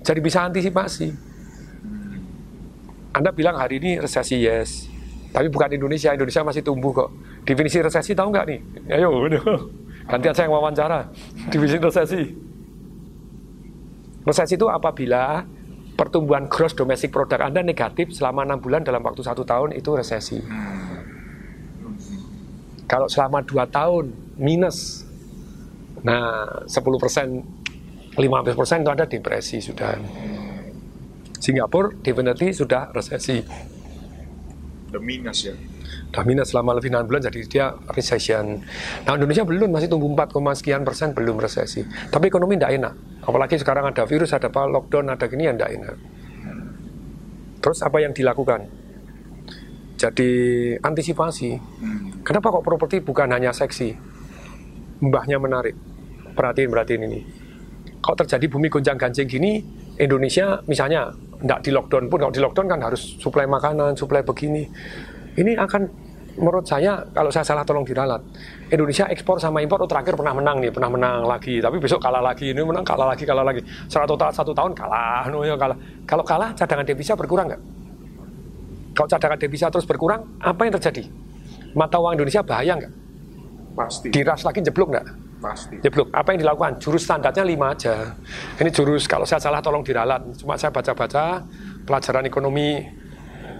jadi 0.00 0.24
bisa 0.24 0.48
antisipasi. 0.48 1.12
Anda 3.12 3.30
bilang 3.30 3.60
hari 3.60 3.78
ini 3.78 4.02
resesi 4.02 4.40
yes, 4.42 4.88
tapi 5.30 5.52
bukan 5.52 5.70
Indonesia, 5.76 6.16
Indonesia 6.16 6.40
masih 6.40 6.64
tumbuh 6.64 6.90
kok. 6.96 7.10
Definisi 7.44 7.78
resesi 7.84 8.16
tahu 8.16 8.32
nggak 8.32 8.46
nih? 8.48 8.60
Ayo, 8.98 9.30
Gantian 10.04 10.34
saya 10.36 10.46
yang 10.46 10.54
wawancara. 10.60 11.08
Divisi 11.48 11.80
resesi. 11.80 12.22
Resesi 14.24 14.54
itu 14.56 14.68
apabila 14.68 15.44
pertumbuhan 15.94 16.50
gross 16.50 16.74
domestic 16.76 17.14
product 17.14 17.40
Anda 17.40 17.64
negatif 17.64 18.12
selama 18.12 18.44
enam 18.44 18.60
bulan 18.60 18.84
dalam 18.84 19.00
waktu 19.00 19.24
satu 19.24 19.46
tahun 19.46 19.76
itu 19.76 19.90
resesi. 19.96 20.40
Kalau 22.84 23.08
selama 23.08 23.40
dua 23.40 23.64
tahun 23.64 24.12
minus, 24.36 25.08
nah 26.04 26.44
10 26.68 26.84
persen, 27.00 27.40
15 28.12 28.60
persen 28.60 28.84
itu 28.84 28.92
ada 28.92 29.08
depresi 29.08 29.56
sudah. 29.64 29.96
Singapura 31.40 31.96
definitely 32.04 32.52
sudah 32.52 32.92
resesi. 32.92 33.40
The 34.92 35.00
minus 35.00 35.48
ya 35.48 35.56
udah 36.14 36.22
minus 36.22 36.54
selama 36.54 36.78
lebih 36.78 36.94
6 36.94 37.10
bulan 37.10 37.20
jadi 37.26 37.40
dia 37.50 37.66
recession. 37.90 38.62
Nah 39.02 39.12
Indonesia 39.18 39.42
belum 39.42 39.74
masih 39.74 39.90
tumbuh 39.90 40.06
4, 40.14 40.30
sekian 40.54 40.86
persen 40.86 41.10
belum 41.10 41.42
resesi. 41.42 41.82
Tapi 41.82 42.30
ekonomi 42.30 42.54
tidak 42.54 42.78
enak. 42.78 42.94
Apalagi 43.26 43.58
sekarang 43.58 43.90
ada 43.90 44.06
virus, 44.06 44.30
ada 44.30 44.46
apa, 44.46 44.62
lockdown, 44.70 45.10
ada 45.10 45.26
gini 45.26 45.50
yang 45.50 45.58
tidak 45.58 45.74
enak. 45.74 45.96
Terus 47.58 47.82
apa 47.82 47.98
yang 47.98 48.14
dilakukan? 48.14 48.60
Jadi 49.98 50.30
antisipasi. 50.78 51.50
Kenapa 52.22 52.54
kok 52.54 52.62
properti 52.62 53.02
bukan 53.02 53.34
hanya 53.34 53.50
seksi? 53.50 53.90
Mbahnya 55.02 55.42
menarik. 55.42 55.74
Perhatiin, 56.38 56.68
perhatiin 56.70 57.02
ini. 57.10 57.20
Kalau 58.04 58.16
terjadi 58.20 58.46
bumi 58.46 58.68
gonjang 58.68 59.00
ganjing 59.00 59.26
gini, 59.26 59.64
Indonesia 59.96 60.60
misalnya 60.68 61.10
tidak 61.40 61.60
di 61.64 61.70
lockdown 61.72 62.04
pun, 62.12 62.18
kalau 62.20 62.34
di 62.34 62.42
lockdown 62.42 62.68
kan 62.68 62.80
harus 62.84 63.16
suplai 63.16 63.48
makanan, 63.48 63.96
suplai 63.96 64.20
begini. 64.20 64.68
Ini 65.34 65.58
akan 65.58 65.82
menurut 66.38 66.66
saya 66.66 66.98
kalau 67.14 67.30
saya 67.30 67.46
salah 67.46 67.62
tolong 67.62 67.86
diralat. 67.86 68.18
Indonesia 68.70 69.06
ekspor 69.10 69.38
sama 69.38 69.62
impor 69.62 69.82
oh, 69.82 69.88
terakhir 69.90 70.18
pernah 70.18 70.34
menang 70.34 70.58
nih, 70.58 70.70
pernah 70.74 70.90
menang 70.90 71.22
lagi, 71.26 71.62
tapi 71.62 71.78
besok 71.78 72.02
kalah 72.02 72.22
lagi, 72.22 72.50
ini 72.50 72.62
menang 72.62 72.82
kalah 72.82 73.14
lagi, 73.14 73.22
kalah 73.22 73.46
lagi. 73.46 73.62
Secara 73.86 74.06
total 74.06 74.30
satu 74.34 74.50
tahun 74.50 74.72
kalah, 74.74 75.30
no, 75.30 75.46
ya 75.46 75.54
kalah. 75.54 75.78
Kalau 76.06 76.24
kalah 76.26 76.50
cadangan 76.58 76.86
devisa 76.86 77.14
berkurang 77.14 77.46
nggak? 77.50 77.62
Kalau 78.94 79.08
cadangan 79.10 79.38
devisa 79.38 79.66
terus 79.70 79.86
berkurang, 79.86 80.20
apa 80.42 80.60
yang 80.66 80.74
terjadi? 80.78 81.02
Mata 81.74 81.98
uang 81.98 82.14
Indonesia 82.18 82.42
bahaya 82.42 82.78
nggak? 82.78 82.92
Pasti. 83.74 84.08
Diras 84.14 84.42
lagi 84.46 84.62
jeblok 84.62 84.88
nggak? 84.94 85.06
Pasti. 85.42 85.76
Jeblok. 85.82 86.08
Apa 86.14 86.32
yang 86.32 86.46
dilakukan? 86.46 86.78
Jurus 86.78 87.04
standarnya 87.04 87.42
lima 87.42 87.74
aja. 87.74 88.14
Ini 88.56 88.70
jurus, 88.70 89.10
kalau 89.10 89.26
saya 89.26 89.42
salah 89.42 89.58
tolong 89.58 89.82
diralat. 89.82 90.22
Cuma 90.38 90.54
saya 90.54 90.70
baca-baca 90.70 91.42
pelajaran 91.84 92.24
ekonomi 92.24 92.80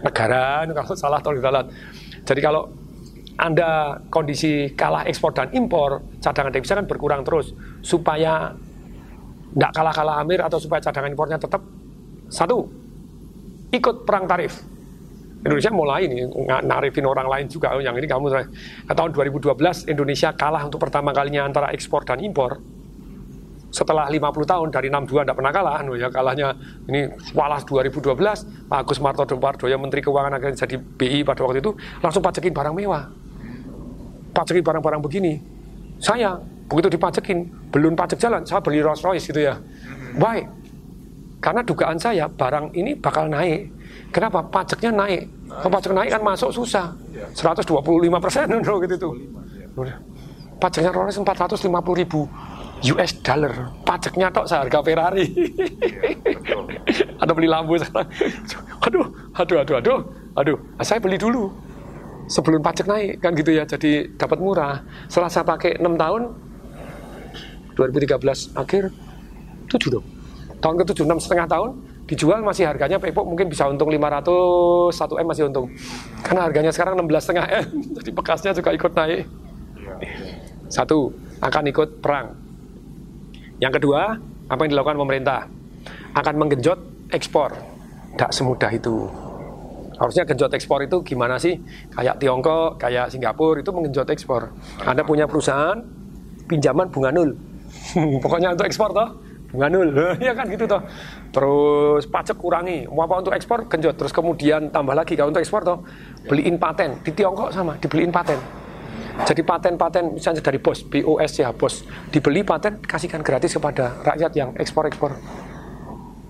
negara, 0.04 0.68
kalau 0.68 0.94
salah 0.94 1.18
tolong 1.24 1.40
diralat 1.40 1.66
jadi 2.24 2.40
kalau 2.40 2.72
Anda 3.36 3.98
kondisi 4.08 4.72
kalah 4.72 5.04
ekspor 5.04 5.36
dan 5.36 5.52
impor, 5.52 6.00
cadangan 6.22 6.54
devisa 6.54 6.78
kan 6.78 6.86
berkurang 6.88 7.26
terus. 7.26 7.52
Supaya 7.84 8.54
tidak 9.54 9.70
kalah-kalah 9.74 10.22
Amir 10.22 10.40
atau 10.40 10.58
supaya 10.58 10.80
cadangan 10.80 11.10
impornya 11.12 11.38
tetap 11.38 11.60
satu, 12.30 12.66
ikut 13.70 14.06
perang 14.08 14.24
tarif. 14.30 14.62
Indonesia 15.44 15.68
mulai 15.74 16.08
ini 16.08 16.24
narifin 16.64 17.04
orang 17.04 17.28
lain 17.28 17.46
juga. 17.52 17.76
Oh, 17.76 17.82
yang 17.82 17.92
ini 18.00 18.08
kamu 18.08 18.32
tahun 18.88 19.10
2012 19.12 19.92
Indonesia 19.92 20.32
kalah 20.32 20.64
untuk 20.64 20.80
pertama 20.80 21.12
kalinya 21.12 21.44
antara 21.44 21.68
ekspor 21.74 22.00
dan 22.08 22.24
impor 22.24 22.64
setelah 23.74 24.06
50 24.06 24.46
tahun 24.46 24.68
dari 24.70 24.86
62 24.86 25.26
tidak 25.26 25.34
pernah 25.34 25.50
kalah 25.50 25.74
anu 25.82 25.98
ya 25.98 26.06
kalahnya 26.06 26.54
ini 26.86 27.10
walas 27.34 27.66
2012 27.66 28.14
Pak 28.70 28.78
Agus 28.78 29.02
Marto 29.02 29.26
Dempardo 29.26 29.66
yang 29.66 29.82
Menteri 29.82 29.98
Keuangan 29.98 30.38
akhirnya 30.38 30.62
jadi 30.62 30.78
BI 30.78 31.26
pada 31.26 31.42
waktu 31.42 31.58
itu 31.58 31.74
langsung 31.98 32.22
pajakin 32.22 32.54
barang 32.54 32.70
mewah. 32.70 33.10
Pajakin 34.30 34.62
barang-barang 34.62 35.02
begini. 35.02 35.42
Saya 35.98 36.38
begitu 36.70 36.94
dipajakin 36.94 37.70
belum 37.74 37.98
pajak 37.98 38.18
jalan 38.22 38.46
saya 38.46 38.62
beli 38.62 38.78
Rolls 38.78 39.02
Royce 39.02 39.26
gitu 39.26 39.42
ya. 39.42 39.58
Why? 40.14 40.46
Karena 41.42 41.66
dugaan 41.66 41.98
saya 41.98 42.30
barang 42.30 42.78
ini 42.78 42.94
bakal 42.94 43.26
naik. 43.26 43.74
Kenapa? 44.14 44.46
Pajaknya 44.46 44.94
naik. 44.94 45.22
Kalau 45.50 45.70
pajak 45.74 45.90
naik 45.90 46.10
kan 46.14 46.22
masuk 46.22 46.50
susah. 46.54 46.94
125 47.34 47.82
persen 48.22 48.46
gitu 48.86 48.96
tuh 48.98 49.14
pajaknya 50.64 50.90
Rolls 50.94 51.18
Royce 51.18 51.20
450 51.20 52.00
ribu 52.00 52.20
US 52.92 53.16
dollar. 53.24 53.72
Pajaknya 53.80 54.28
tok 54.28 54.44
seharga 54.44 54.84
Ferrari. 54.84 55.26
Ada 57.16 57.32
beli 57.32 57.48
lampu 57.48 57.80
sekarang. 57.80 58.08
Aduh 58.84 59.06
aduh 59.32 59.56
aduh 59.64 59.76
aduh. 59.80 59.98
Aduh 60.36 60.56
ah, 60.76 60.84
saya 60.84 61.00
beli 61.00 61.16
dulu. 61.16 61.48
Sebelum 62.28 62.60
pajak 62.60 62.84
naik 62.88 63.24
kan 63.24 63.32
gitu 63.32 63.56
ya. 63.56 63.64
Jadi 63.64 64.12
dapat 64.20 64.36
murah. 64.36 64.84
Setelah 65.08 65.30
saya 65.32 65.44
pakai 65.48 65.80
6 65.80 65.96
tahun 65.96 66.22
2013 67.76 68.52
akhir 68.52 68.82
7 69.72 69.94
dong. 69.94 70.04
Tahun 70.60 70.74
ke 70.80 70.84
7 70.92 71.08
6 71.08 71.24
setengah 71.24 71.46
tahun 71.48 71.70
dijual 72.04 72.44
masih 72.44 72.68
harganya 72.68 73.00
pepok 73.00 73.24
mungkin 73.24 73.48
bisa 73.48 73.64
untung 73.64 73.88
500 73.88 74.92
1 74.92 75.24
M 75.24 75.26
masih 75.32 75.44
untung. 75.48 75.72
Karena 76.20 76.40
harganya 76.44 76.68
sekarang 76.68 77.00
16 77.00 77.24
setengah 77.24 77.46
M. 77.48 77.66
Jadi 77.96 78.10
bekasnya 78.12 78.52
juga 78.52 78.76
ikut 78.76 78.92
naik. 78.92 79.24
Satu 80.68 81.16
akan 81.40 81.64
ikut 81.72 82.04
perang 82.04 82.43
yang 83.62 83.70
kedua, 83.70 84.18
apa 84.50 84.60
yang 84.66 84.70
dilakukan 84.74 84.98
pemerintah? 84.98 85.40
Akan 86.14 86.34
menggenjot 86.38 86.78
ekspor. 87.14 87.54
Tidak 88.14 88.30
semudah 88.34 88.70
itu. 88.74 89.06
Harusnya 89.94 90.26
genjot 90.26 90.50
ekspor 90.50 90.82
itu 90.82 91.06
gimana 91.06 91.38
sih? 91.38 91.54
Kayak 91.94 92.18
Tiongkok, 92.18 92.82
kayak 92.82 93.14
Singapura 93.14 93.62
itu 93.62 93.70
menggenjot 93.70 94.10
ekspor. 94.10 94.50
Anda 94.82 95.06
punya 95.06 95.30
perusahaan, 95.30 95.78
pinjaman 96.50 96.90
bunga 96.90 97.14
nol. 97.14 97.30
Pokoknya 98.22 98.58
untuk 98.58 98.66
ekspor 98.66 98.90
toh, 98.90 99.22
bunga 99.54 99.70
nol. 99.70 99.88
ya 100.26 100.34
kan 100.34 100.50
gitu 100.50 100.66
toh. 100.66 100.82
Terus 101.30 102.10
pajak 102.10 102.34
kurangi. 102.34 102.90
Apa 102.90 103.14
untuk 103.22 103.34
ekspor, 103.38 103.70
genjot. 103.70 103.94
Terus 103.94 104.10
kemudian 104.10 104.74
tambah 104.74 104.98
lagi 104.98 105.14
kalau 105.14 105.30
untuk 105.30 105.46
ekspor 105.46 105.62
toh, 105.62 105.86
beliin 106.26 106.58
paten. 106.58 106.98
Di 107.06 107.14
Tiongkok 107.14 107.54
sama, 107.54 107.78
dibeliin 107.78 108.10
paten 108.10 108.63
jadi 109.22 109.46
paten-paten 109.46 110.18
misalnya 110.18 110.42
dari 110.42 110.58
bos, 110.58 110.82
BOS 110.82 111.32
ya 111.38 111.54
bos, 111.54 111.86
dibeli 112.10 112.42
paten 112.42 112.82
kasihkan 112.82 113.22
gratis 113.22 113.54
kepada 113.54 113.94
rakyat 114.02 114.32
yang 114.34 114.50
ekspor-ekspor. 114.58 115.14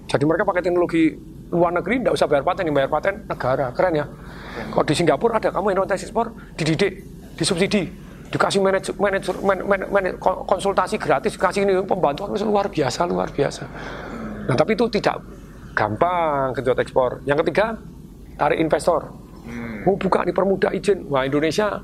Jadi 0.05 0.25
mereka 0.29 0.45
pakai 0.45 0.61
teknologi 0.61 1.17
luar 1.49 1.73
negeri 1.73 2.05
tidak 2.05 2.13
usah 2.13 2.29
bayar 2.29 2.45
paten, 2.45 2.63
yang 2.69 2.77
bayar 2.77 2.91
paten 2.93 3.15
negara, 3.25 3.67
keren 3.73 3.93
ya. 3.97 4.07
Kalau 4.69 4.85
di 4.85 4.95
Singapura 4.95 5.41
ada 5.41 5.49
kamu 5.49 5.73
yang 5.73 5.89
ekspor 5.89 6.37
dididik, 6.61 6.93
disubsidi, 7.41 7.89
dikasih 8.29 8.61
manajer, 8.61 8.93
manajer, 9.01 9.35
man, 9.41 9.59
man, 9.65 9.81
man, 9.89 10.05
konsultasi 10.21 11.01
gratis, 11.01 11.41
kasih 11.41 11.65
ini 11.65 11.81
pembantuan 11.89 12.37
luar 12.37 12.69
biasa, 12.69 13.09
luar 13.09 13.33
biasa. 13.33 13.65
Nah 14.45 14.57
tapi 14.59 14.77
itu 14.77 14.85
tidak 14.93 15.25
gampang 15.73 16.53
genjot 16.53 16.79
ekspor. 16.85 17.25
Yang 17.25 17.49
ketiga 17.49 17.81
tarik 18.37 18.61
investor. 18.61 19.09
Hmm. 19.45 19.89
Oh 19.89 19.97
buka 19.97 20.25
dipermudah 20.25 20.73
izin. 20.73 21.09
Wah 21.09 21.25
Indonesia 21.25 21.81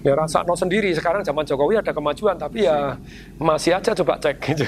ya 0.00 0.12
rasa 0.16 0.42
no 0.44 0.56
sendiri. 0.56 0.92
Sekarang 0.96 1.20
zaman 1.20 1.44
Jokowi 1.44 1.80
ada 1.80 1.92
kemajuan 1.92 2.36
tapi 2.36 2.64
ya 2.64 2.96
masih 3.36 3.76
aja 3.76 3.92
coba 3.92 4.16
cek 4.16 4.36
gitu. 4.52 4.64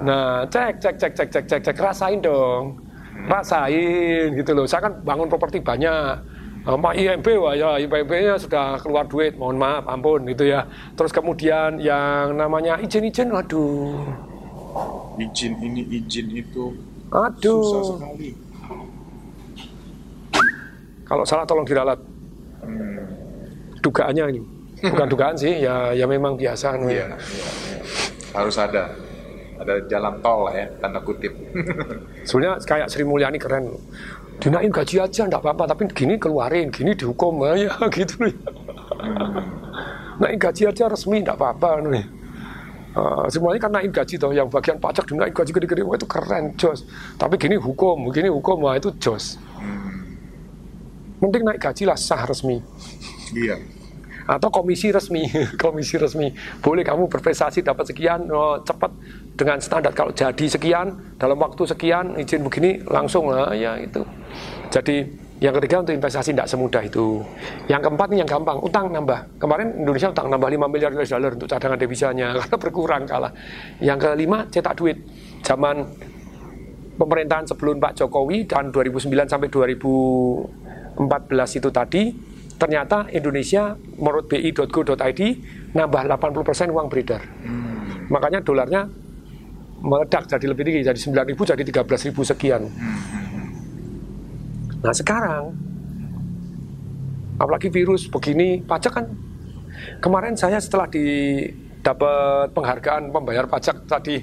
Nah 0.00 0.44
cek 0.48 0.80
cek 0.80 0.96
cek 1.00 1.12
cek 1.16 1.28
cek 1.30 1.44
cek 1.48 1.60
cek. 1.64 1.76
Rasain 1.76 2.20
dong. 2.20 2.80
Rasain 3.28 4.36
gitu 4.36 4.50
loh. 4.52 4.64
Saya 4.68 4.88
kan 4.88 4.92
bangun 5.04 5.28
properti 5.28 5.60
banyak. 5.60 6.40
Sama 6.60 6.92
IMB 6.92 7.24
wah 7.40 7.56
ya 7.56 7.80
IMB-nya 7.80 8.36
sudah 8.36 8.76
keluar 8.84 9.08
duit 9.08 9.32
mohon 9.40 9.56
maaf 9.56 9.88
ampun 9.88 10.28
gitu 10.28 10.44
ya. 10.44 10.68
Terus 10.92 11.08
kemudian 11.08 11.80
yang 11.80 12.36
namanya 12.36 12.76
izin-izin 12.76 13.32
waduh. 13.32 13.96
Izin 15.16 15.56
ini 15.64 15.82
izin 15.88 16.28
itu 16.28 16.76
aduh. 17.08 17.64
susah 17.64 17.82
sekali. 17.96 18.30
Kalau 21.08 21.24
salah 21.24 21.48
tolong 21.48 21.64
diralat. 21.64 21.98
Hmm 22.60 23.19
dugaannya 23.82 24.24
ini. 24.36 24.42
Bukan 24.80 25.06
dugaan 25.12 25.36
sih 25.36 25.60
ya 25.60 25.92
ya 25.92 26.08
memang 26.08 26.40
biasa 26.40 26.76
iya, 26.88 26.88
iya, 26.88 27.06
iya. 27.12 27.16
harus 28.32 28.56
ada. 28.56 28.96
Ada 29.60 29.76
jalan 29.92 30.24
tol 30.24 30.48
lah 30.48 30.54
ya 30.56 30.66
tanda 30.80 31.04
kutip. 31.04 31.36
Sebenarnya 32.28 32.64
kayak 32.64 32.88
Sri 32.88 33.04
Mulyani 33.04 33.36
keren. 33.36 33.76
Dinain 34.40 34.72
gaji 34.72 35.04
aja 35.04 35.28
enggak 35.28 35.44
apa-apa. 35.44 35.76
Tapi 35.76 35.84
gini 35.92 36.16
keluarin 36.16 36.72
gini 36.72 36.96
dihukum 36.96 37.44
ya 37.60 37.76
gitu 37.92 38.24
nih 38.24 38.32
hmm. 39.00 40.20
naik 40.20 40.36
gaji 40.38 40.62
aja 40.68 40.84
resmi 40.90 41.24
enggak 41.24 41.38
apa-apa 41.40 41.80
nih 41.88 42.06
Uh, 42.90 43.22
semuanya 43.30 43.62
kan 43.62 43.70
naik 43.70 43.94
gaji 43.94 44.18
toh 44.18 44.34
yang 44.34 44.50
bagian 44.50 44.74
pajak 44.74 45.06
dinaik 45.06 45.30
gaji 45.30 45.54
gede-gede. 45.54 45.86
Wah 45.86 45.94
itu 45.94 46.10
keren 46.10 46.58
jos. 46.58 46.82
Tapi 47.14 47.38
gini 47.38 47.54
hukum 47.54 48.10
gini 48.10 48.26
hukum 48.26 48.66
wah 48.66 48.74
itu 48.74 48.90
jos. 48.98 49.38
Hmm. 49.54 50.02
penting 51.22 51.46
naik 51.46 51.62
gaji 51.62 51.86
lah 51.86 51.94
sah 51.94 52.26
resmi 52.26 52.58
Iya. 53.34 53.56
Atau 54.30 54.52
komisi 54.52 54.94
resmi, 54.94 55.26
komisi 55.62 55.98
resmi. 55.98 56.30
Boleh 56.62 56.86
kamu 56.86 57.10
berprestasi 57.10 57.66
dapat 57.66 57.90
sekian 57.90 58.30
oh, 58.30 58.62
cepat 58.62 58.92
dengan 59.34 59.58
standar. 59.58 59.90
Kalau 59.90 60.14
jadi 60.14 60.46
sekian 60.46 61.18
dalam 61.18 61.40
waktu 61.40 61.66
sekian 61.66 62.14
izin 62.14 62.46
begini 62.46 62.84
langsung 62.86 63.32
lah 63.32 63.50
ya 63.56 63.74
itu. 63.80 64.06
Jadi 64.70 65.02
yang 65.40 65.56
ketiga 65.56 65.80
untuk 65.80 65.96
investasi 65.96 66.36
tidak 66.36 66.52
semudah 66.52 66.84
itu. 66.84 67.24
Yang 67.64 67.88
keempat 67.88 68.12
ini 68.12 68.20
yang 68.20 68.28
gampang, 68.28 68.60
utang 68.60 68.92
nambah. 68.92 69.40
Kemarin 69.40 69.72
Indonesia 69.72 70.12
utang 70.12 70.28
nambah 70.28 70.48
5 70.52 70.68
miliar 70.68 70.92
US 70.92 71.10
dollar 71.10 71.32
untuk 71.32 71.48
cadangan 71.48 71.80
devisanya 71.80 72.26
karena 72.36 72.56
berkurang 72.60 73.02
kalah. 73.08 73.32
Yang 73.80 73.98
kelima 74.04 74.44
cetak 74.52 74.76
duit. 74.76 75.00
Zaman 75.40 75.88
pemerintahan 77.00 77.48
sebelum 77.48 77.80
Pak 77.80 78.04
Jokowi 78.04 78.44
dan 78.44 78.68
2009 78.68 79.32
sampai 79.32 79.48
2014 79.48 81.56
itu 81.56 81.68
tadi 81.72 82.12
ternyata 82.60 83.08
Indonesia 83.08 83.72
menurut 83.96 84.28
bi.go.id 84.28 85.20
nambah 85.72 86.02
80% 86.12 86.76
uang 86.76 86.86
beredar. 86.92 87.24
Hmm. 87.24 88.12
Makanya 88.12 88.44
dolarnya 88.44 88.84
meledak 89.80 90.28
jadi 90.28 90.44
lebih 90.44 90.68
tinggi, 90.68 90.84
jadi 90.84 91.00
9.000 91.24 91.56
jadi 91.56 91.62
13.000 91.64 92.30
sekian. 92.36 92.68
Hmm. 92.68 93.00
Nah 94.84 94.92
sekarang, 94.92 95.56
apalagi 97.40 97.72
virus 97.72 98.12
begini, 98.12 98.60
pajak 98.60 98.92
kan 98.92 99.06
kemarin 100.04 100.36
saya 100.36 100.60
setelah 100.60 100.84
di 100.92 101.48
dapat 101.80 102.52
penghargaan 102.52 103.08
pembayar 103.08 103.48
pajak 103.48 103.88
tadi 103.88 104.20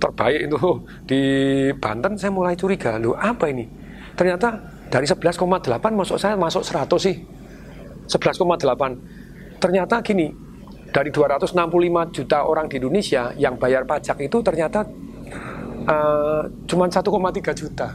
terbaik 0.00 0.48
itu 0.48 0.56
di 1.04 1.20
Banten 1.76 2.16
saya 2.16 2.32
mulai 2.32 2.56
curiga, 2.56 2.96
loh 2.96 3.12
apa 3.12 3.52
ini? 3.52 3.68
Ternyata 4.16 4.77
dari 4.88 5.04
11,8 5.04 5.36
masuk 5.92 6.16
saya 6.16 6.34
masuk 6.34 6.64
100 6.64 6.88
sih. 6.96 7.16
11,8. 8.08 9.60
Ternyata 9.60 10.00
gini, 10.00 10.32
dari 10.88 11.12
265 11.12 12.16
juta 12.16 12.38
orang 12.48 12.66
di 12.66 12.80
Indonesia 12.80 13.36
yang 13.36 13.60
bayar 13.60 13.84
pajak 13.84 14.16
itu 14.24 14.40
ternyata 14.40 14.88
uh, 15.84 16.42
cuma 16.64 16.88
1,3 16.88 17.04
juta. 17.52 17.88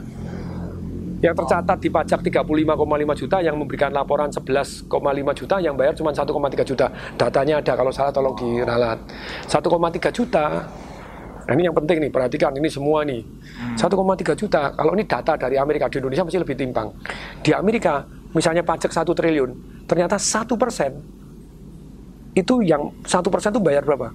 Yang 1.24 1.40
tercatat 1.40 1.80
di 1.80 1.88
pajak 1.88 2.20
35,5 2.20 2.76
juta, 3.16 3.38
yang 3.40 3.56
memberikan 3.56 3.96
laporan 3.96 4.28
11,5 4.28 4.92
juta, 5.40 5.56
yang 5.64 5.80
bayar 5.80 5.96
cuma 5.96 6.12
1,3 6.12 6.68
juta. 6.68 6.92
Datanya 7.16 7.64
ada, 7.64 7.74
kalau 7.80 7.96
salah 7.96 8.12
tolong 8.12 8.36
diralat. 8.36 9.00
1,3 9.48 9.64
juta 10.12 10.68
Nah 11.44 11.52
ini 11.60 11.68
yang 11.68 11.76
penting 11.76 11.98
nih, 12.08 12.12
perhatikan 12.12 12.56
ini 12.56 12.72
semua 12.72 13.04
nih. 13.04 13.20
Hmm. 13.20 13.76
1,3 13.76 14.36
juta, 14.40 14.72
kalau 14.72 14.92
ini 14.96 15.04
data 15.04 15.34
dari 15.36 15.60
Amerika, 15.60 15.92
di 15.92 16.00
Indonesia 16.00 16.24
masih 16.24 16.40
lebih 16.40 16.56
timpang. 16.56 16.88
Di 17.44 17.52
Amerika, 17.52 18.08
misalnya 18.32 18.64
pajak 18.64 18.92
1 18.92 19.12
triliun, 19.12 19.52
ternyata 19.84 20.16
1 20.16 20.56
persen, 20.56 20.92
itu 22.34 22.64
yang 22.64 22.96
1 23.04 23.28
persen 23.30 23.50
itu 23.52 23.62
bayar 23.62 23.84
berapa? 23.84 24.10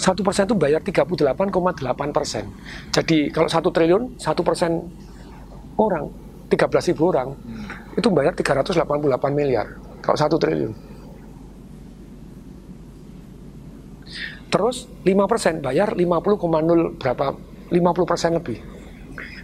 1 0.00 0.26
persen 0.26 0.42
itu 0.48 0.56
bayar 0.58 0.80
38,8 0.82 2.10
persen. 2.10 2.44
Jadi 2.90 3.30
kalau 3.30 3.46
1 3.46 3.70
triliun, 3.70 4.02
1 4.18 4.42
persen 4.42 4.70
orang, 5.76 6.10
13 6.50 6.90
ribu 6.90 7.12
orang, 7.12 7.36
hmm. 7.36 8.00
itu 8.00 8.08
bayar 8.10 8.32
388 8.32 8.80
miliar. 9.30 9.66
Kalau 10.00 10.16
1 10.16 10.40
triliun. 10.40 10.93
Terus 14.54 14.86
5% 15.02 15.66
bayar 15.66 15.98
50,0 15.98 16.94
berapa 17.02 17.26
50% 17.74 18.38
lebih. 18.38 18.62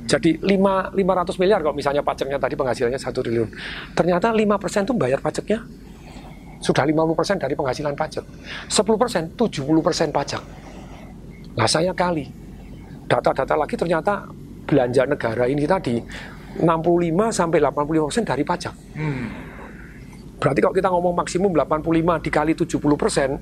Jadi 0.07 0.39
5, 0.39 0.95
500 0.95 1.43
miliar 1.43 1.59
kalau 1.67 1.75
misalnya 1.75 2.07
pajaknya 2.07 2.39
tadi 2.39 2.55
penghasilannya 2.55 3.01
1 3.03 3.11
triliun. 3.11 3.51
Ternyata 3.99 4.31
5% 4.31 4.87
itu 4.87 4.95
bayar 4.95 5.19
pajaknya 5.19 5.67
sudah 6.63 6.87
50% 6.87 7.43
dari 7.43 7.59
penghasilan 7.59 7.99
pajak. 7.99 8.23
10% 8.71 9.35
70% 9.35 10.15
pajak. 10.15 10.43
Nah 11.59 11.67
saya 11.67 11.91
kali 11.91 12.31
data-data 13.11 13.59
lagi 13.59 13.75
ternyata 13.75 14.31
belanja 14.63 15.03
negara 15.11 15.51
ini 15.51 15.67
tadi 15.67 15.99
65 16.63 16.63
sampai 17.35 17.59
85% 17.59 18.31
dari 18.31 18.47
pajak. 18.47 18.75
Hmm. 18.95 19.27
Berarti 20.39 20.61
kalau 20.63 20.75
kita 20.79 20.89
ngomong 20.89 21.15
maksimum 21.19 21.51
85 21.51 22.25
dikali 22.25 22.53
70 22.55 22.97
persen, 22.97 23.37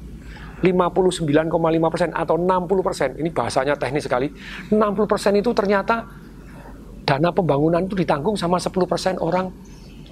59,5 0.59 1.93
persen 1.93 2.11
atau 2.11 2.35
60 2.35 2.83
persen, 2.83 3.11
ini 3.15 3.31
bahasanya 3.31 3.79
teknis 3.79 4.05
sekali, 4.07 4.27
60 4.75 5.07
persen 5.07 5.33
itu 5.39 5.55
ternyata 5.55 6.03
dana 7.07 7.31
pembangunan 7.31 7.81
itu 7.87 7.95
ditanggung 7.95 8.35
sama 8.35 8.59
10 8.59 8.75
persen 8.85 9.15
orang 9.23 9.49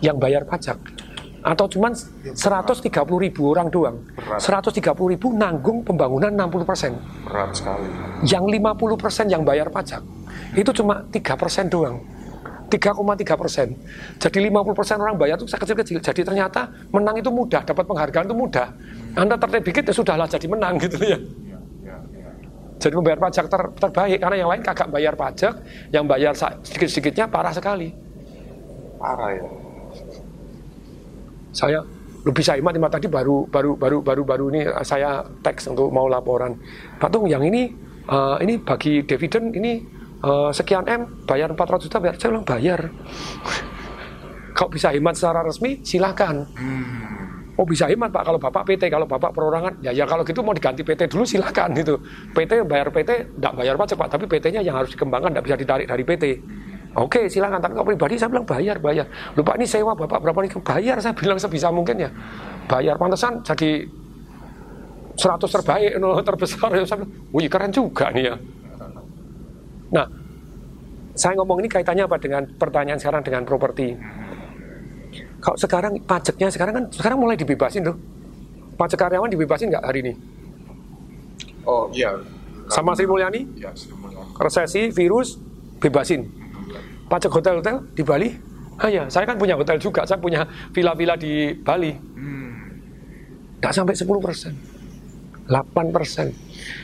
yang 0.00 0.16
bayar 0.16 0.46
pajak. 0.46 0.78
Atau 1.46 1.70
cuman 1.70 1.94
130 1.94 2.90
ribu 3.22 3.54
orang 3.54 3.70
doang. 3.70 4.02
Berat. 4.18 4.42
130 4.42 5.14
ribu 5.14 5.30
nanggung 5.30 5.86
pembangunan 5.86 6.34
60 6.34 6.66
persen. 6.66 6.92
Berat 7.22 7.54
sekali. 7.54 7.86
Yang 8.26 8.44
50 8.58 8.98
persen 8.98 9.26
yang 9.30 9.46
bayar 9.46 9.70
pajak, 9.70 10.02
itu 10.58 10.70
cuma 10.74 11.06
3 11.06 11.38
persen 11.38 11.70
doang. 11.70 12.02
3,3 12.66 13.38
persen. 13.38 13.78
Jadi 14.18 14.38
50 14.50 14.74
persen 14.74 14.98
orang 14.98 15.14
bayar 15.14 15.38
itu 15.38 15.46
kecil-kecil. 15.46 16.02
Jadi 16.02 16.26
ternyata 16.26 16.66
menang 16.90 17.14
itu 17.22 17.30
mudah, 17.30 17.62
dapat 17.62 17.86
penghargaan 17.86 18.26
itu 18.26 18.34
mudah. 18.34 18.68
Anda 19.16 19.40
tertib 19.40 19.64
dikit 19.64 19.84
ya 19.88 19.94
sudahlah 19.96 20.28
jadi 20.28 20.46
menang 20.46 20.76
gitu 20.76 21.00
ya. 21.00 21.18
Jadi 22.76 22.92
membayar 22.92 23.16
pajak 23.16 23.48
ter, 23.48 23.62
terbaik 23.80 24.18
karena 24.20 24.36
yang 24.36 24.50
lain 24.52 24.62
kagak 24.62 24.88
bayar 24.92 25.16
pajak, 25.16 25.54
yang 25.88 26.04
bayar 26.04 26.36
sedikit-sedikitnya 26.36 27.24
parah 27.24 27.50
sekali. 27.50 27.88
Parah 29.00 29.32
ya. 29.32 29.44
Saya 31.56 31.80
lebih 32.28 32.44
saya 32.44 32.60
imat 32.60 32.76
imat 32.76 32.92
tadi 32.92 33.08
baru 33.08 33.48
baru 33.48 33.80
baru 33.80 33.98
baru 34.04 34.22
baru 34.28 34.44
ini 34.52 34.68
saya 34.84 35.24
teks 35.40 35.72
untuk 35.72 35.88
mau 35.88 36.04
laporan. 36.04 36.52
Pak 37.00 37.08
Tung 37.08 37.24
yang 37.24 37.40
ini 37.40 37.72
uh, 38.12 38.36
ini 38.44 38.60
bagi 38.60 39.02
dividen 39.08 39.56
ini 39.56 39.80
uh, 40.22 40.50
sekian 40.52 40.84
M 40.86 41.24
bayar 41.24 41.52
400 41.52 41.86
juta 41.88 41.96
bayar 41.98 42.14
saya 42.20 42.30
bilang 42.36 42.46
bayar 42.46 42.80
kalau 44.56 44.70
bisa 44.72 44.94
hemat 44.94 45.14
secara 45.18 45.44
resmi 45.44 45.82
silahkan 45.82 46.46
hmm. 46.56 47.25
Oh 47.56 47.66
bisa 47.66 47.88
hemat 47.88 48.12
pak 48.12 48.22
kalau 48.28 48.38
bapak 48.38 48.62
PT 48.68 48.92
kalau 48.92 49.08
bapak 49.08 49.32
perorangan 49.32 49.72
ya 49.80 49.90
ya 49.92 50.04
kalau 50.04 50.22
gitu 50.22 50.44
mau 50.44 50.52
diganti 50.52 50.84
PT 50.84 51.08
dulu 51.08 51.24
silahkan 51.24 51.72
gitu 51.72 51.96
PT 52.36 52.64
bayar 52.68 52.92
PT 52.92 53.10
tidak 53.36 53.52
bayar 53.56 53.74
pajak 53.80 53.96
pak 53.96 54.08
tapi 54.12 54.24
PT-nya 54.28 54.60
yang 54.60 54.76
harus 54.76 54.92
dikembangkan 54.92 55.32
tidak 55.32 55.44
bisa 55.48 55.56
ditarik 55.56 55.86
dari 55.88 56.04
PT 56.04 56.24
Oke 56.96 57.28
silahkan, 57.28 57.60
tapi 57.60 57.76
kalau 57.76 57.92
pribadi 57.92 58.16
saya 58.16 58.32
bilang 58.32 58.48
bayar, 58.48 58.80
bayar. 58.80 59.04
Lupa 59.36 59.52
ini 59.60 59.68
sewa 59.68 59.92
bapak 59.92 60.16
berapa 60.16 60.40
nih? 60.40 60.56
Bayar, 60.64 60.96
saya 61.04 61.12
bilang 61.12 61.36
sebisa 61.36 61.68
mungkin 61.68 62.00
ya. 62.00 62.08
Bayar, 62.64 62.96
pantesan 62.96 63.44
jadi 63.44 63.84
100 65.12 65.44
terbaik, 65.44 65.92
no, 66.00 66.16
terbesar. 66.24 66.72
Ya, 66.72 66.88
saya 66.88 67.04
bilang, 67.04 67.12
wih 67.36 67.52
keren 67.52 67.68
juga 67.68 68.08
nih 68.16 68.32
ya. 68.32 68.34
Nah, 69.92 70.08
saya 71.12 71.36
ngomong 71.36 71.60
ini 71.60 71.68
kaitannya 71.68 72.08
apa 72.08 72.16
dengan 72.16 72.48
pertanyaan 72.56 72.96
sekarang 72.96 73.20
dengan 73.20 73.44
properti? 73.44 73.92
Kalau 75.46 75.58
sekarang 75.62 76.02
pajaknya 76.02 76.50
sekarang 76.50 76.74
kan 76.74 76.84
sekarang 76.90 77.22
mulai 77.22 77.38
dibebasin 77.38 77.86
loh. 77.86 77.94
Pajak 78.74 78.98
karyawan 78.98 79.30
dibebasin 79.30 79.70
nggak 79.70 79.84
hari 79.86 80.02
ini? 80.02 80.12
Oh 81.62 81.86
iya. 81.94 82.18
Sama 82.66 82.98
Sri 82.98 83.06
Mulyani? 83.06 83.46
Ya, 83.54 83.70
Sri 83.78 83.94
Mulyani. 83.94 84.34
Resesi, 84.42 84.90
virus, 84.90 85.38
bebasin. 85.78 86.26
Pajak 87.06 87.30
hotel-hotel 87.30 87.86
di 87.94 88.02
Bali? 88.02 88.28
Ah 88.76 88.90
ya, 88.90 89.06
saya 89.06 89.22
kan 89.22 89.38
punya 89.38 89.54
hotel 89.54 89.78
juga, 89.78 90.02
saya 90.02 90.18
punya 90.18 90.50
villa-villa 90.74 91.14
di 91.14 91.54
Bali. 91.54 91.94
Hmm. 91.94 92.82
Nggak 93.62 93.72
sampai 93.72 93.94
10 93.94 94.18
persen. 94.18 94.52
8 95.46 95.94
persen. 95.94 96.34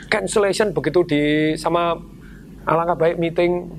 Cancellation 0.07 0.71
begitu 0.71 1.03
di 1.03 1.23
sama 1.59 1.99
alangkah 2.63 2.95
baik 2.95 3.19
meeting 3.19 3.75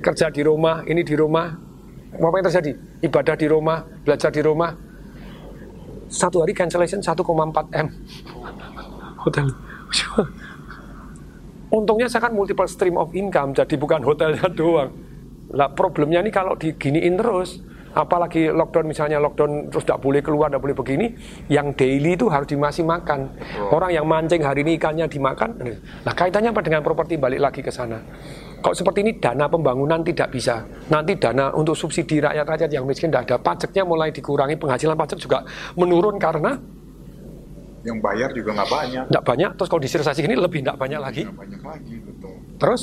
kerja 0.00 0.30
di 0.30 0.46
rumah, 0.46 0.86
ini 0.86 1.02
di 1.02 1.18
rumah, 1.18 1.67
apa 2.26 2.36
yang 2.42 2.46
terjadi? 2.50 2.72
Ibadah 3.06 3.34
di 3.38 3.46
rumah, 3.46 3.78
belajar 4.02 4.30
di 4.34 4.42
rumah. 4.42 4.74
Satu 6.08 6.42
hari 6.42 6.56
cancellation 6.56 6.98
1,4 6.98 7.14
M. 7.78 7.86
Hotel. 9.22 9.46
Untungnya 11.68 12.08
saya 12.08 12.28
kan 12.28 12.32
multiple 12.32 12.64
stream 12.64 12.96
of 12.96 13.12
income, 13.12 13.52
jadi 13.52 13.76
bukan 13.76 14.00
hotelnya 14.00 14.48
doang. 14.58 14.88
Lah 15.52 15.68
problemnya 15.72 16.24
ini 16.24 16.32
kalau 16.32 16.56
diginiin 16.56 17.20
terus, 17.20 17.60
apalagi 17.92 18.48
lockdown 18.48 18.88
misalnya 18.88 19.20
lockdown 19.20 19.68
terus 19.68 19.84
tidak 19.84 20.00
boleh 20.00 20.20
keluar, 20.24 20.48
tidak 20.48 20.64
boleh 20.64 20.76
begini, 20.76 21.06
yang 21.52 21.76
daily 21.76 22.16
itu 22.16 22.28
harus 22.32 22.48
dimasih 22.48 22.88
makan. 22.88 23.36
Orang 23.68 23.92
yang 23.92 24.08
mancing 24.08 24.40
hari 24.40 24.64
ini 24.64 24.80
ikannya 24.80 25.08
dimakan. 25.12 25.60
Nah 26.04 26.12
kaitannya 26.16 26.56
apa 26.56 26.64
dengan 26.64 26.80
properti 26.80 27.20
balik 27.20 27.40
lagi 27.40 27.60
ke 27.60 27.68
sana? 27.72 28.00
Kalau 28.58 28.74
seperti 28.74 29.06
ini 29.06 29.12
dana 29.16 29.46
pembangunan 29.46 30.02
tidak 30.02 30.34
bisa. 30.34 30.66
Nanti 30.90 31.14
dana 31.14 31.54
untuk 31.54 31.78
subsidi 31.78 32.18
rakyat-rakyat 32.18 32.70
yang 32.74 32.82
miskin 32.82 33.06
tidak 33.08 33.30
ada. 33.30 33.36
Pajaknya 33.38 33.86
mulai 33.86 34.10
dikurangi, 34.10 34.58
penghasilan 34.58 34.98
pajak 34.98 35.18
juga 35.22 35.46
menurun 35.78 36.18
karena 36.18 36.58
Yang 37.86 37.98
bayar 38.02 38.28
juga 38.34 38.50
nggak 38.58 38.70
banyak. 38.74 39.04
tidak 39.06 39.24
banyak. 39.24 39.50
Terus 39.54 39.68
kalau 39.70 39.82
disirasasi 39.86 40.20
ini 40.26 40.34
lebih 40.34 40.66
tidak 40.66 40.76
banyak 40.76 40.98
lagi. 40.98 41.22
Nggak 41.22 41.38
banyak 41.38 41.62
lagi, 41.62 41.94
betul. 42.02 42.34
Terus 42.58 42.82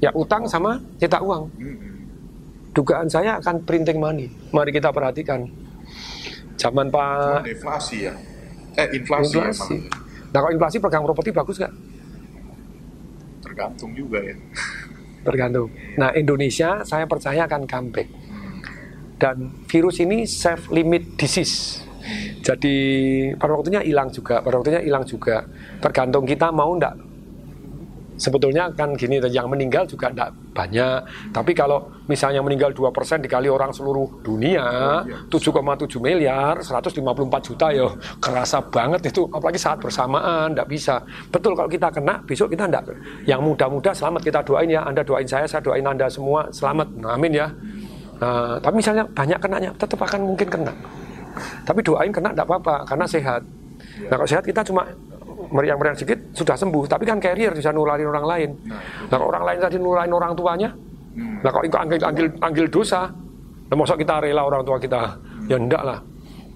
ya 0.00 0.10
utang 0.16 0.48
sama 0.48 0.80
cetak 0.96 1.20
uang. 1.20 1.52
Hmm. 1.52 1.76
Dugaan 2.72 3.08
saya 3.12 3.36
akan 3.36 3.68
printing 3.68 4.00
money. 4.00 4.32
Mari 4.50 4.72
kita 4.72 4.88
perhatikan. 4.88 5.44
Zaman 6.56 6.88
Pak 6.88 7.44
deflasi 7.44 8.08
ya. 8.08 8.14
Eh 8.74 8.96
inflasi, 8.96 9.36
inflasi. 9.36 9.74
emang. 9.76 10.32
Nah 10.32 10.38
kalau 10.40 10.52
inflasi 10.56 10.76
pegang 10.80 11.04
properti 11.04 11.30
bagus 11.30 11.56
nggak? 11.60 11.72
Tergantung 13.58 13.90
juga 13.90 14.22
ya. 14.22 14.38
Tergantung. 15.26 15.74
Nah 15.98 16.14
Indonesia 16.14 16.86
saya 16.86 17.10
percaya 17.10 17.42
akan 17.50 17.66
comeback. 17.66 18.06
Dan 19.18 19.66
virus 19.66 19.98
ini 19.98 20.22
self 20.30 20.70
limit 20.70 21.18
disease. 21.18 21.82
Jadi 22.38 22.78
pada 23.34 23.58
waktunya 23.58 23.82
hilang 23.82 24.14
juga, 24.14 24.38
pada 24.38 24.62
waktunya 24.62 24.78
hilang 24.78 25.02
juga. 25.02 25.42
Tergantung 25.82 26.22
kita 26.22 26.54
mau 26.54 26.70
ndak. 26.78 26.94
Sebetulnya 28.18 28.66
kan 28.74 28.98
gini, 28.98 29.22
yang 29.30 29.46
meninggal 29.46 29.86
juga 29.86 30.10
ndak 30.10 30.34
banyak. 30.50 31.30
Tapi 31.30 31.54
kalau 31.54 31.86
misalnya 32.10 32.42
meninggal 32.42 32.74
2% 32.74 33.22
dikali 33.22 33.46
orang 33.46 33.70
seluruh 33.70 34.20
dunia, 34.26 35.00
7,7 35.30 36.02
miliar, 36.02 36.58
154 36.58 36.98
juta 37.46 37.66
ya 37.70 37.86
kerasa 38.18 38.58
banget 38.58 39.14
itu. 39.14 39.22
Apalagi 39.30 39.62
saat 39.62 39.78
bersamaan, 39.78 40.58
ndak 40.58 40.66
bisa. 40.66 40.98
Betul 41.30 41.54
kalau 41.54 41.70
kita 41.70 41.94
kena, 41.94 42.18
besok 42.26 42.50
kita 42.50 42.66
ndak. 42.66 42.90
Yang 43.22 43.40
muda-muda 43.46 43.94
selamat 43.94 44.20
kita 44.26 44.40
doain 44.42 44.66
ya. 44.66 44.82
Anda 44.82 45.06
doain 45.06 45.30
saya, 45.30 45.46
saya 45.46 45.62
doain 45.62 45.86
Anda 45.86 46.10
semua 46.10 46.50
selamat. 46.50 46.90
Amin 47.06 47.38
ya. 47.38 47.46
Nah, 48.18 48.58
tapi 48.58 48.82
misalnya 48.82 49.06
banyak 49.14 49.38
kenanya, 49.38 49.70
tetap 49.78 50.02
akan 50.02 50.34
mungkin 50.34 50.50
kena. 50.50 50.74
Tapi 51.62 51.80
doain 51.86 52.10
kena 52.10 52.34
tidak 52.34 52.50
apa-apa 52.50 52.82
karena 52.82 53.06
sehat. 53.06 53.46
Nah 54.10 54.14
kalau 54.14 54.28
sehat 54.30 54.44
kita 54.46 54.62
cuma 54.62 54.86
meriang-meriang 55.50 55.96
sedikit 55.96 56.18
sudah 56.34 56.58
sembuh. 56.58 56.84
Tapi 56.90 57.04
kan 57.06 57.22
carrier 57.22 57.54
bisa 57.54 57.70
nularin 57.70 58.10
orang 58.10 58.26
lain. 58.26 58.50
Nah 59.08 59.16
kalau 59.16 59.30
orang 59.30 59.44
lain 59.46 59.58
tadi 59.62 59.76
nularin 59.78 60.12
orang 60.12 60.32
tuanya, 60.34 60.70
nah 61.42 61.50
kalau 61.50 61.64
itu 61.64 61.76
anggil, 61.78 61.98
anggil, 62.02 62.26
anggil 62.42 62.66
dosa, 62.66 63.10
nah 63.70 63.76
masa 63.78 63.94
kita 63.94 64.22
rela 64.22 64.42
orang 64.42 64.62
tua 64.66 64.76
kita? 64.76 65.02
Ya 65.46 65.56
enggak 65.56 65.82
lah. 65.86 65.98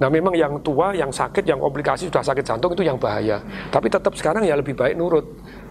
Nah 0.02 0.08
memang 0.10 0.34
yang 0.34 0.58
tua, 0.66 0.90
yang 0.90 1.14
sakit, 1.14 1.46
yang 1.46 1.62
komplikasi 1.62 2.10
sudah 2.10 2.26
sakit 2.26 2.42
jantung 2.42 2.74
itu 2.74 2.82
yang 2.82 2.98
bahaya. 2.98 3.38
Tapi 3.70 3.86
tetap 3.86 4.18
sekarang 4.18 4.42
ya 4.42 4.58
lebih 4.58 4.74
baik 4.74 4.98
nurut. 4.98 5.22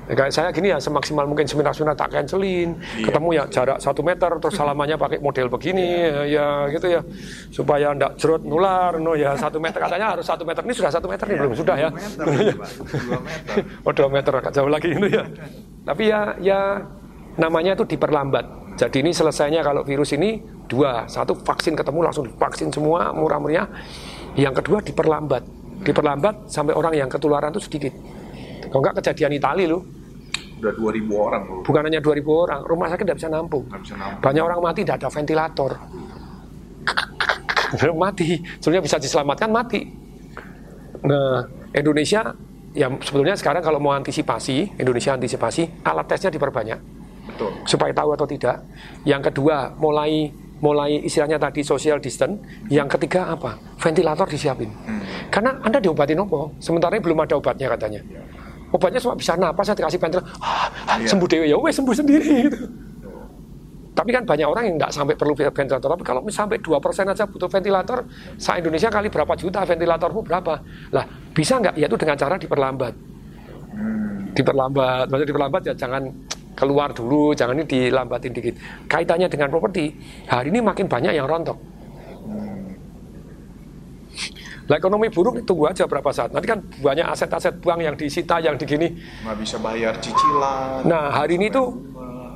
Ya, 0.10 0.18
kayak 0.18 0.34
saya 0.34 0.49
gini 0.49 0.73
ya 0.73 0.82
semaksimal 0.82 1.30
mungkin 1.30 1.45
seminar-seminar 1.45 1.94
tak 1.94 2.10
cancelin, 2.10 2.73
ketemu 3.06 3.38
ya 3.38 3.44
jarak 3.53 3.78
satu 3.78 4.02
meter, 4.02 4.34
terus 4.41 4.57
salamannya 4.57 4.98
pakai 4.98 5.22
model 5.22 5.45
begini, 5.45 6.10
ya, 6.10 6.22
ya 6.26 6.45
gitu 6.73 6.88
ya, 6.90 7.02
supaya 7.53 7.94
ndak 7.94 8.18
jerot 8.18 8.41
nular, 8.41 8.98
no 8.98 9.14
ya 9.14 9.38
satu 9.38 9.61
meter. 9.61 9.78
Katanya 9.78 10.18
harus 10.18 10.26
satu 10.26 10.41
meter. 10.41 10.65
Ini 10.65 10.73
sudah 10.73 10.91
satu 10.91 11.06
meter 11.06 11.26
nih 11.30 11.38
belum 11.38 11.53
sudah 11.53 11.76
ya, 11.78 11.90
meter. 11.94 12.26
Dua 12.28 13.19
meter. 13.22 13.57
oh 13.86 13.94
dua 13.94 14.10
meter 14.10 14.32
agak 14.41 14.53
jauh 14.57 14.72
lagi 14.73 14.90
itu 14.90 15.07
ya, 15.07 15.23
tapi 15.86 16.03
ya 16.10 16.34
ya 16.41 16.60
namanya 17.38 17.78
itu 17.78 17.86
diperlambat. 17.86 18.45
Jadi 18.82 19.06
ini 19.06 19.11
selesainya 19.14 19.61
kalau 19.61 19.86
virus 19.86 20.18
ini 20.18 20.41
dua, 20.65 21.06
satu 21.06 21.38
vaksin 21.38 21.78
ketemu 21.78 21.99
langsung 22.10 22.26
divaksin 22.26 22.73
semua 22.73 23.14
murah 23.14 23.38
meriah, 23.38 23.69
yang 24.34 24.52
kedua 24.57 24.82
diperlambat, 24.82 25.45
diperlambat 25.86 26.49
sampai 26.49 26.73
orang 26.73 26.98
yang 26.98 27.07
ketularan 27.07 27.53
itu 27.53 27.61
sedikit. 27.61 27.94
Kalau 28.72 28.80
enggak 28.80 28.95
kejadian 29.03 29.35
Itali 29.35 29.68
loh, 29.68 29.84
Udah 30.61 30.73
2000 30.77 31.10
orang 31.18 31.41
loh. 31.49 31.61
bukan 31.65 31.81
hanya 31.89 31.99
2000 31.99 32.22
orang, 32.23 32.60
rumah 32.64 32.88
sakit 32.88 33.03
tidak 33.03 33.18
bisa 33.19 33.30
nampung. 33.30 33.65
Nggak 33.68 33.81
bisa 33.84 33.95
nampung. 33.98 34.22
Banyak 34.23 34.43
orang 34.48 34.60
mati 34.64 34.80
tidak 34.85 34.98
ada 35.03 35.10
ventilator. 35.11 35.72
mati, 37.95 38.30
sebenarnya 38.60 38.84
bisa 38.84 38.98
diselamatkan 38.99 39.49
mati. 39.52 39.81
Nah, 41.02 41.48
Indonesia 41.73 42.35
ya 42.72 42.88
sebetulnya 43.03 43.35
sekarang 43.35 43.64
kalau 43.64 43.80
mau 43.80 43.95
antisipasi, 43.95 44.80
Indonesia 44.80 45.15
antisipasi, 45.15 45.84
alat 45.84 46.07
tesnya 46.07 46.31
diperbanyak 46.31 46.80
Betul. 47.31 47.52
supaya 47.68 47.91
tahu 47.91 48.15
atau 48.15 48.27
tidak. 48.27 48.64
Yang 49.07 49.31
kedua, 49.31 49.76
mulai 49.80 50.31
mulai 50.61 51.02
istilahnya 51.02 51.41
tadi 51.41 51.65
social 51.65 51.98
distance. 51.98 52.38
Yang 52.69 52.95
ketiga 52.98 53.34
apa? 53.34 53.57
Ventilator 53.81 54.30
disiapin. 54.30 54.69
Karena 55.34 55.57
Anda 55.65 55.81
diobatin 55.81 56.22
apa? 56.22 56.53
Sementara 56.61 56.95
ini 56.95 57.03
belum 57.03 57.18
ada 57.26 57.34
obatnya 57.41 57.68
katanya. 57.73 58.02
Obatnya 58.72 58.99
cuma 59.03 59.15
bisa 59.19 59.35
napas, 59.35 59.68
saya 59.68 59.77
dikasih 59.84 59.99
ventilator, 59.99 60.27
ah, 60.39 60.72
ah, 60.88 60.95
Iya. 60.95 61.11
sembuh 61.11 61.27
dewe 61.27 61.45
ya, 61.52 61.57
wes 61.60 61.76
sembuh 61.76 61.95
sendiri. 61.95 62.31
Gitu. 62.48 62.60
Tapi 63.91 64.10
kan 64.15 64.23
banyak 64.23 64.48
orang 64.48 64.64
yang 64.72 64.76
nggak 64.80 64.91
sampai 64.95 65.19
perlu 65.19 65.35
ventilator. 65.35 65.91
Tapi 65.91 66.03
kalau 66.07 66.23
sampai 66.31 66.64
2% 66.64 67.11
aja 67.11 67.27
butuh 67.27 67.52
ventilator, 67.52 68.07
sa 68.39 68.56
Indonesia 68.56 68.88
kali 68.88 69.11
berapa 69.11 69.35
juta 69.35 69.68
ventilatormu 69.68 70.23
berapa? 70.23 70.53
Lah 70.95 71.06
bisa 71.35 71.60
nggak? 71.60 71.76
Yaitu 71.76 71.99
dengan 71.99 72.15
cara 72.15 72.39
diperlambat. 72.39 72.93
Diperlambat, 74.31 75.11
maksudnya 75.11 75.30
diperlambat 75.35 75.61
ya 75.68 75.73
jangan 75.76 76.07
keluar 76.56 76.95
dulu, 76.95 77.35
jangan 77.35 77.60
ini 77.60 77.68
dilambatin 77.68 78.31
dikit. 78.31 78.56
Kaitannya 78.88 79.27
dengan 79.27 79.52
properti, 79.52 79.91
hari 80.31 80.56
ini 80.56 80.64
makin 80.64 80.88
banyak 80.88 81.11
yang 81.11 81.27
rontok. 81.27 81.60
Lah 84.69 84.75
ekonomi 84.77 85.09
buruk 85.09 85.41
tunggu 85.47 85.69
aja 85.69 85.89
berapa 85.89 86.09
saat. 86.13 86.35
Nanti 86.35 86.47
kan 86.49 86.59
banyak 86.61 87.07
aset-aset 87.07 87.57
bank 87.61 87.81
yang 87.81 87.95
disita, 87.97 88.38
yang 88.38 88.59
digini. 88.59 88.93
Nggak 89.25 89.38
bisa 89.41 89.55
bayar 89.57 89.97
cicilan. 89.97 90.85
Nah 90.85 91.09
hari 91.09 91.41
ini 91.41 91.49
tuh 91.49 91.73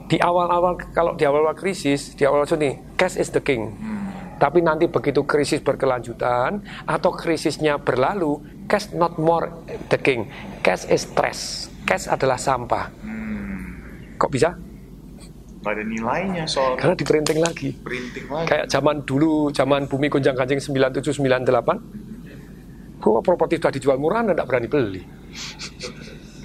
di 0.06 0.22
awal-awal 0.22 0.78
kalau 0.94 1.18
di 1.18 1.26
awal-awal 1.26 1.58
krisis, 1.58 2.14
di 2.14 2.26
awal-awal 2.26 2.58
ini 2.62 2.78
cash 2.98 3.18
is 3.18 3.30
the 3.34 3.42
king. 3.42 3.74
Hmm. 3.78 4.06
Tapi 4.36 4.60
nanti 4.60 4.86
begitu 4.92 5.24
krisis 5.24 5.64
berkelanjutan 5.64 6.60
atau 6.84 7.12
krisisnya 7.16 7.80
berlalu, 7.80 8.42
cash 8.68 8.92
not 8.94 9.16
more 9.18 9.50
the 9.90 9.98
king. 9.98 10.28
Cash 10.62 10.86
is 10.92 11.08
stress. 11.08 11.72
Cash 11.86 12.10
adalah 12.10 12.38
sampah. 12.38 12.92
Hmm. 13.02 14.16
Kok 14.18 14.32
bisa? 14.32 14.54
Pada 15.66 15.82
nilainya 15.82 16.46
soal 16.46 16.78
karena 16.78 16.94
diprinting 16.94 17.42
lagi. 17.42 17.74
Printing 17.74 18.30
lagi. 18.30 18.46
Kayak 18.46 18.66
zaman 18.70 19.02
dulu, 19.02 19.50
zaman 19.50 19.90
bumi 19.90 20.14
kunjang 20.14 20.38
kancing 20.38 20.62
9798. 20.62 22.05
Gua 23.00 23.20
properti 23.22 23.60
sudah 23.60 23.74
dijual 23.74 23.98
murah, 24.00 24.24
Anda 24.26 24.34
tidak 24.34 24.48
berani 24.50 24.68
beli. 24.72 25.02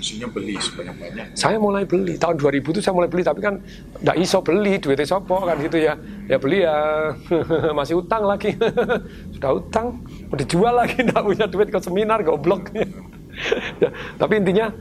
Maksudnya 0.01 0.29
beli 0.33 0.57
sebanyak-banyak. 0.57 1.37
Saya 1.37 1.61
mulai 1.61 1.85
beli 1.85 2.17
tahun 2.17 2.41
2000 2.41 2.73
itu 2.73 2.81
saya 2.81 2.97
mulai 2.97 3.13
beli 3.13 3.21
tapi 3.21 3.45
kan 3.45 3.61
tidak 4.01 4.17
iso 4.17 4.41
beli 4.41 4.81
duitnya 4.81 5.05
sopo 5.05 5.45
kan 5.45 5.61
gitu 5.61 5.77
ya. 5.77 5.93
Ya 6.25 6.41
beli 6.41 6.65
ya 6.65 7.13
masih 7.79 8.01
utang 8.01 8.25
lagi. 8.25 8.57
sudah 9.37 9.53
utang, 9.61 10.01
mau 10.33 10.37
dijual 10.41 10.73
lagi 10.73 11.01
tidak 11.05 11.21
punya 11.21 11.47
duit 11.53 11.69
ke 11.69 11.79
seminar 11.85 12.25
goblok. 12.25 12.73
ya, 13.77 13.93
tapi 14.17 14.41
intinya 14.41 14.73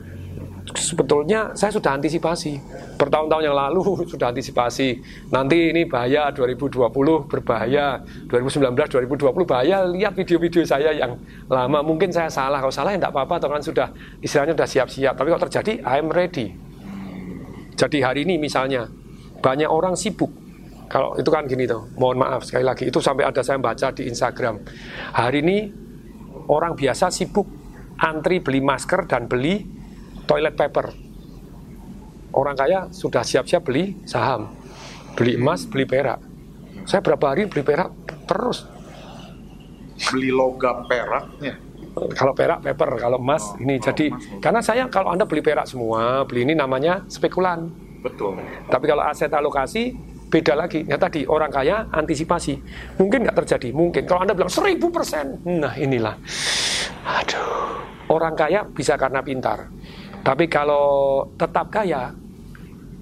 sebetulnya 0.76 1.56
saya 1.56 1.72
sudah 1.74 1.96
antisipasi. 1.96 2.60
Bertahun-tahun 3.00 3.44
yang 3.46 3.56
lalu 3.56 3.82
sudah 4.12 4.30
antisipasi. 4.30 5.00
Nanti 5.32 5.72
ini 5.72 5.88
bahaya 5.88 6.30
2020 6.30 6.90
berbahaya. 7.26 8.02
2019 8.28 8.76
2020 8.76 9.30
bahaya. 9.48 9.86
Lihat 9.88 10.12
video-video 10.14 10.62
saya 10.62 10.92
yang 10.94 11.16
lama. 11.48 11.80
Mungkin 11.80 12.12
saya 12.12 12.28
salah. 12.28 12.60
Kalau 12.60 12.74
salah 12.74 12.94
ya 12.94 12.98
tidak 13.00 13.12
apa-apa. 13.16 13.34
Atau 13.40 13.48
kan 13.50 13.62
sudah 13.62 13.88
istilahnya 14.20 14.54
sudah 14.54 14.68
siap-siap. 14.68 15.14
Tapi 15.16 15.28
kalau 15.32 15.42
terjadi 15.48 15.72
I'm 15.82 16.12
ready. 16.12 16.54
Jadi 17.74 17.98
hari 18.04 18.28
ini 18.28 18.36
misalnya 18.36 18.84
banyak 19.40 19.70
orang 19.70 19.96
sibuk. 19.96 20.28
Kalau 20.90 21.14
itu 21.14 21.30
kan 21.30 21.46
gini 21.46 21.70
tuh, 21.70 21.86
mohon 21.96 22.18
maaf 22.18 22.42
sekali 22.42 22.66
lagi. 22.66 22.90
Itu 22.90 22.98
sampai 22.98 23.22
ada 23.22 23.46
saya 23.46 23.62
baca 23.62 23.94
di 23.94 24.10
Instagram. 24.10 24.58
Hari 25.14 25.38
ini 25.40 25.58
orang 26.50 26.74
biasa 26.76 27.08
sibuk. 27.08 27.46
Antri 28.00 28.40
beli 28.40 28.64
masker 28.64 29.04
dan 29.04 29.28
beli 29.28 29.79
toilet 30.24 30.54
paper. 30.56 30.92
Orang 32.30 32.54
kaya 32.54 32.86
sudah 32.94 33.26
siap-siap 33.26 33.66
beli 33.66 33.98
saham, 34.06 34.54
beli 35.18 35.34
emas, 35.34 35.66
beli 35.66 35.82
perak. 35.82 36.22
Saya 36.86 37.02
berapa 37.02 37.34
hari 37.34 37.50
beli 37.50 37.62
perak 37.66 37.90
terus. 38.30 38.64
Beli 40.10 40.30
logam 40.30 40.86
perak 40.86 41.24
ya. 41.42 41.54
Kalau 42.14 42.32
perak 42.32 42.62
paper, 42.62 43.02
kalau 43.02 43.18
emas 43.18 43.50
Oh, 43.50 43.58
ini 43.58 43.82
jadi 43.82 44.14
emas, 44.14 44.38
karena 44.38 44.60
saya 44.62 44.86
kalau 44.86 45.10
Anda 45.10 45.26
beli 45.26 45.42
perak 45.42 45.66
semua, 45.66 46.22
beli 46.22 46.46
ini 46.46 46.54
namanya 46.54 47.02
spekulan. 47.10 47.66
Betul. 48.00 48.38
Tapi 48.70 48.84
kalau 48.88 49.04
aset 49.04 49.28
alokasi 49.34 49.92
beda 50.30 50.54
lagi. 50.54 50.86
Ya 50.86 50.96
tadi 50.96 51.26
orang 51.26 51.50
kaya 51.50 51.90
antisipasi. 51.90 52.54
Mungkin 52.96 53.26
nggak 53.26 53.36
terjadi, 53.44 53.74
mungkin. 53.74 54.06
Kalau 54.06 54.22
anda 54.22 54.32
bilang 54.32 54.48
seribu 54.48 54.88
persen, 54.88 55.42
nah 55.44 55.74
inilah. 55.74 56.14
Aduh, 57.04 57.82
orang 58.08 58.38
kaya 58.38 58.62
bisa 58.70 58.94
karena 58.94 59.20
pintar. 59.20 59.66
Tapi 60.20 60.44
kalau 60.52 61.24
tetap 61.40 61.72
kaya, 61.72 62.12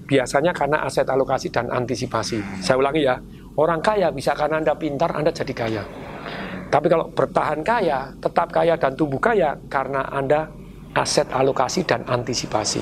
biasanya 0.07 0.55
karena 0.55 0.87
aset 0.87 1.05
alokasi 1.05 1.51
dan 1.51 1.67
antisipasi. 1.67 2.39
Saya 2.63 2.79
ulangi 2.79 3.03
ya, 3.03 3.19
orang 3.59 3.83
kaya 3.83 4.07
bisa 4.09 4.31
karena 4.31 4.63
anda 4.63 4.73
pintar, 4.73 5.11
anda 5.13 5.29
jadi 5.29 5.53
kaya. 5.53 5.83
Tapi 6.69 6.87
kalau 6.87 7.11
bertahan 7.11 7.59
kaya, 7.65 8.13
tetap 8.21 8.53
kaya 8.55 8.79
dan 8.79 8.95
tumbuh 8.95 9.19
kaya 9.19 9.57
karena 9.67 10.07
anda 10.09 10.47
aset 10.95 11.27
alokasi 11.29 11.83
dan 11.83 12.07
antisipasi. 12.07 12.81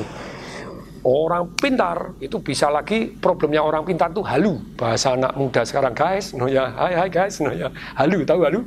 Orang 1.07 1.55
pintar 1.55 2.19
itu 2.19 2.35
bisa 2.43 2.68
lagi 2.68 3.07
problemnya 3.07 3.64
orang 3.64 3.88
pintar 3.88 4.11
itu 4.11 4.19
halu 4.27 4.59
bahasa 4.76 5.15
anak 5.15 5.39
muda 5.39 5.64
sekarang 5.64 5.95
guys, 5.95 6.35
no 6.35 6.51
ya, 6.51 6.68
hai 6.76 6.99
hai 6.99 7.07
guys, 7.07 7.39
no 7.39 7.47
ya, 7.55 7.72
halu 7.95 8.27
tahu 8.27 8.43
halu? 8.43 8.61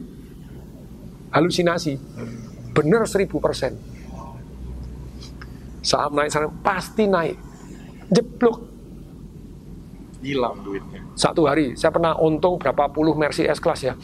Halusinasi, 1.31 2.01
bener 2.73 3.05
seribu 3.05 3.39
persen. 3.45 3.77
Saham 5.81 6.13
naik 6.13 6.29
sana 6.29 6.49
pasti 6.61 7.09
naik, 7.09 7.37
jeblok. 8.13 8.69
Hilang 10.21 10.61
duitnya. 10.61 11.01
satu 11.17 11.49
hari 11.49 11.73
saya 11.81 11.89
pernah 11.89 12.13
untung 12.21 12.61
berapa 12.61 12.93
puluh 12.93 13.17
Mercy 13.17 13.49
S 13.49 13.57
Class 13.57 13.89
ya. 13.89 13.97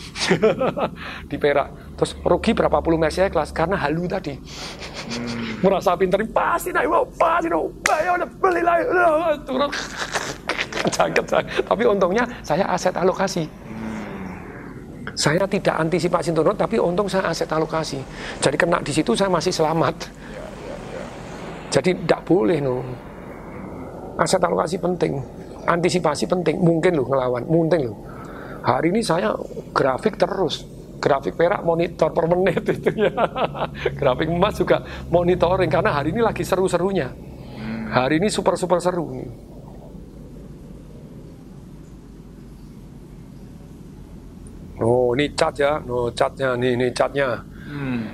Di 1.30 1.36
Perak. 1.36 1.92
Terus 2.00 2.16
rugi 2.24 2.56
berapa 2.56 2.80
puluh 2.80 2.96
Mercy 2.96 3.20
S 3.20 3.28
Class 3.28 3.52
karena 3.52 3.76
halu 3.76 4.08
tadi. 4.08 4.32
Merasa 5.60 5.92
pintar 5.92 6.24
pasti 6.32 6.72
naik 6.72 6.88
wow, 6.88 7.04
pasti 7.20 7.52
naik. 7.52 7.68
Ya 7.84 8.10
udah 8.16 8.28
beli 8.40 8.62
lagi. 8.64 8.84
Turun. 9.44 9.68
Jangket, 10.96 11.26
jangket. 11.26 11.66
tapi 11.66 11.82
untungnya 11.84 12.24
saya 12.46 12.64
aset 12.70 12.94
alokasi. 12.94 13.44
Saya 15.16 15.48
tidak 15.48 15.76
antisipasi 15.80 16.30
turun 16.32 16.56
tapi 16.56 16.76
untung 16.76 17.08
saya 17.08 17.28
aset 17.32 17.48
alokasi. 17.48 18.00
Jadi 18.40 18.56
kena 18.56 18.78
di 18.84 18.92
situ 18.92 19.16
saya 19.16 19.32
masih 19.32 19.50
selamat 19.50 20.08
jadi 21.70 21.90
tidak 21.94 22.20
boleh 22.24 22.58
no 22.62 22.82
aset 24.16 24.40
alokasi 24.40 24.80
penting 24.80 25.20
antisipasi 25.66 26.24
penting. 26.30 26.62
Mungkin 26.62 26.94
loh 26.94 27.06
ngelawan 27.10 27.44
mungkin 27.44 27.90
loh 27.90 27.96
hari 28.66 28.90
ini 28.90 29.00
saya 29.02 29.34
grafik 29.70 30.18
terus. 30.18 30.66
Grafik 30.96 31.38
perak 31.38 31.62
monitor 31.62 32.10
per 32.10 32.26
menit 32.26 32.66
itu 32.74 32.90
ya. 33.06 33.12
Grafik 33.94 34.26
emas 34.26 34.58
juga 34.58 34.82
monitoring 35.12 35.70
karena 35.70 35.94
hari 35.94 36.10
ini 36.10 36.24
lagi 36.24 36.42
seru-serunya. 36.42 37.12
Hari 37.86 38.18
ini 38.18 38.26
super 38.26 38.58
super 38.58 38.82
seru 38.82 39.06
Oh, 44.76 45.16
ini 45.16 45.32
cat 45.32 45.56
ya. 45.56 45.80
No, 45.80 46.12
catnya 46.12 46.52
nih, 46.52 46.76
ini 46.76 46.92
catnya. 46.92 47.40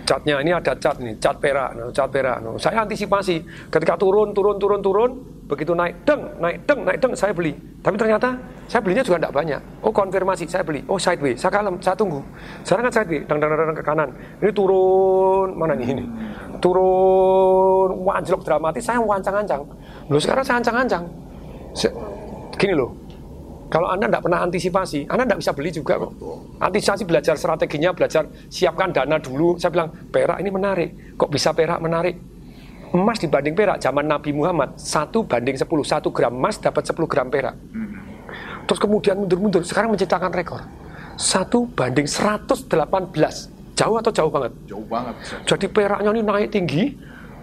Catnya 0.08 0.40
ini 0.40 0.48
ada 0.48 0.72
cat 0.72 0.96
nih, 0.96 1.12
cat 1.20 1.36
perak, 1.36 1.76
no, 1.76 1.92
cat 1.92 2.08
perak. 2.08 2.40
No. 2.40 2.56
Saya 2.56 2.88
antisipasi 2.88 3.44
ketika 3.68 4.00
turun, 4.00 4.32
turun, 4.32 4.56
turun, 4.56 4.80
turun, 4.80 5.10
begitu 5.44 5.76
naik, 5.76 6.08
deng, 6.08 6.24
naik, 6.40 6.64
deng, 6.64 6.80
naik, 6.88 6.98
deng, 7.04 7.12
saya 7.12 7.36
beli. 7.36 7.52
Tapi 7.84 8.00
ternyata 8.00 8.32
saya 8.64 8.80
belinya 8.80 9.04
juga 9.04 9.20
tidak 9.20 9.34
banyak. 9.36 9.60
Oh 9.84 9.92
konfirmasi, 9.92 10.48
saya 10.48 10.64
beli. 10.64 10.80
Oh 10.88 10.96
sideways, 10.96 11.36
saya 11.36 11.52
kalem, 11.52 11.76
saya 11.84 11.92
tunggu. 11.92 12.24
Sekarang 12.64 12.88
kan 12.88 12.92
sideways, 12.96 13.28
deng, 13.28 13.38
deng, 13.44 13.50
deng, 13.52 13.76
ke 13.76 13.84
kanan. 13.84 14.08
Ini 14.40 14.50
turun, 14.56 15.48
mana 15.52 15.76
nih 15.76 15.88
ini? 16.00 16.04
Turun, 16.62 18.08
anjlok 18.08 18.40
dramatis, 18.48 18.88
saya 18.88 19.04
wancang-ancang. 19.04 19.60
Loh 20.08 20.20
sekarang 20.22 20.44
saya 20.48 20.56
ancang-ancang. 20.64 21.04
Gini 22.56 22.72
loh, 22.72 22.94
kalau 23.72 23.88
Anda 23.88 24.04
tidak 24.04 24.28
pernah 24.28 24.44
antisipasi, 24.44 25.08
Anda 25.08 25.24
tidak 25.24 25.40
bisa 25.40 25.52
beli 25.56 25.72
juga 25.72 25.96
kok. 25.96 26.12
Antisipasi 26.60 27.08
belajar 27.08 27.40
strateginya, 27.40 27.96
belajar 27.96 28.28
siapkan 28.52 28.92
dana 28.92 29.16
dulu. 29.16 29.56
Saya 29.56 29.72
bilang, 29.72 29.88
perak 30.12 30.44
ini 30.44 30.52
menarik. 30.52 31.16
Kok 31.16 31.32
bisa 31.32 31.56
perak 31.56 31.80
menarik? 31.80 32.20
Emas 32.92 33.16
dibanding 33.16 33.56
perak, 33.56 33.80
zaman 33.80 34.04
Nabi 34.04 34.36
Muhammad, 34.36 34.76
satu 34.76 35.24
banding 35.24 35.56
10. 35.56 35.64
Satu 35.88 36.12
gram 36.12 36.36
emas 36.36 36.60
dapat 36.60 36.84
10 36.84 37.08
gram 37.08 37.32
perak. 37.32 37.56
Terus 38.68 38.76
kemudian 38.76 39.16
mundur-mundur, 39.16 39.64
sekarang 39.64 39.96
menciptakan 39.96 40.28
rekor. 40.36 40.60
Satu 41.16 41.64
banding 41.72 42.04
118. 42.04 42.68
Jauh 43.72 43.96
atau 43.96 44.12
jauh 44.12 44.28
banget? 44.28 44.52
Jauh 44.68 44.84
banget. 44.84 45.16
Jadi 45.48 45.64
peraknya 45.72 46.12
ini 46.12 46.20
naik 46.20 46.48
tinggi, 46.52 46.92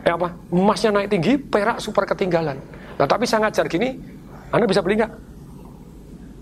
eh 0.05 0.13
apa? 0.13 0.29
Emasnya 0.53 0.93
naik 0.93 1.09
tinggi, 1.09 1.41
perak 1.41 1.81
super 1.81 2.05
ketinggalan. 2.05 2.61
Nah 3.01 3.07
tapi 3.09 3.25
saya 3.25 3.49
ngajar 3.49 3.65
gini, 3.65 3.97
Anda 4.53 4.69
bisa 4.69 4.85
beli 4.85 5.01
nggak? 5.01 5.13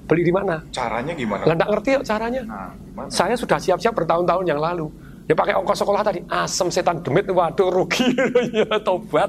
Beli 0.08 0.24
di 0.24 0.32
mana? 0.32 0.64
Caranya 0.72 1.12
gimana? 1.12 1.44
Lah 1.44 1.54
nggak 1.60 1.70
ngerti 1.76 1.90
ya 1.92 2.00
caranya. 2.08 2.42
Nah, 2.48 2.72
gimana? 2.80 3.10
Saya 3.12 3.36
sudah 3.36 3.60
siap-siap 3.60 3.92
bertahun-tahun 3.92 4.46
yang 4.48 4.58
lalu. 4.64 4.88
Ya 5.28 5.36
pakai 5.36 5.60
ongkos 5.60 5.84
sekolah 5.84 6.08
tadi, 6.08 6.24
asem 6.32 6.72
setan 6.72 7.04
demit, 7.04 7.28
waduh 7.28 7.68
rugi, 7.68 8.16
ya 8.64 8.80
tobat. 8.80 9.28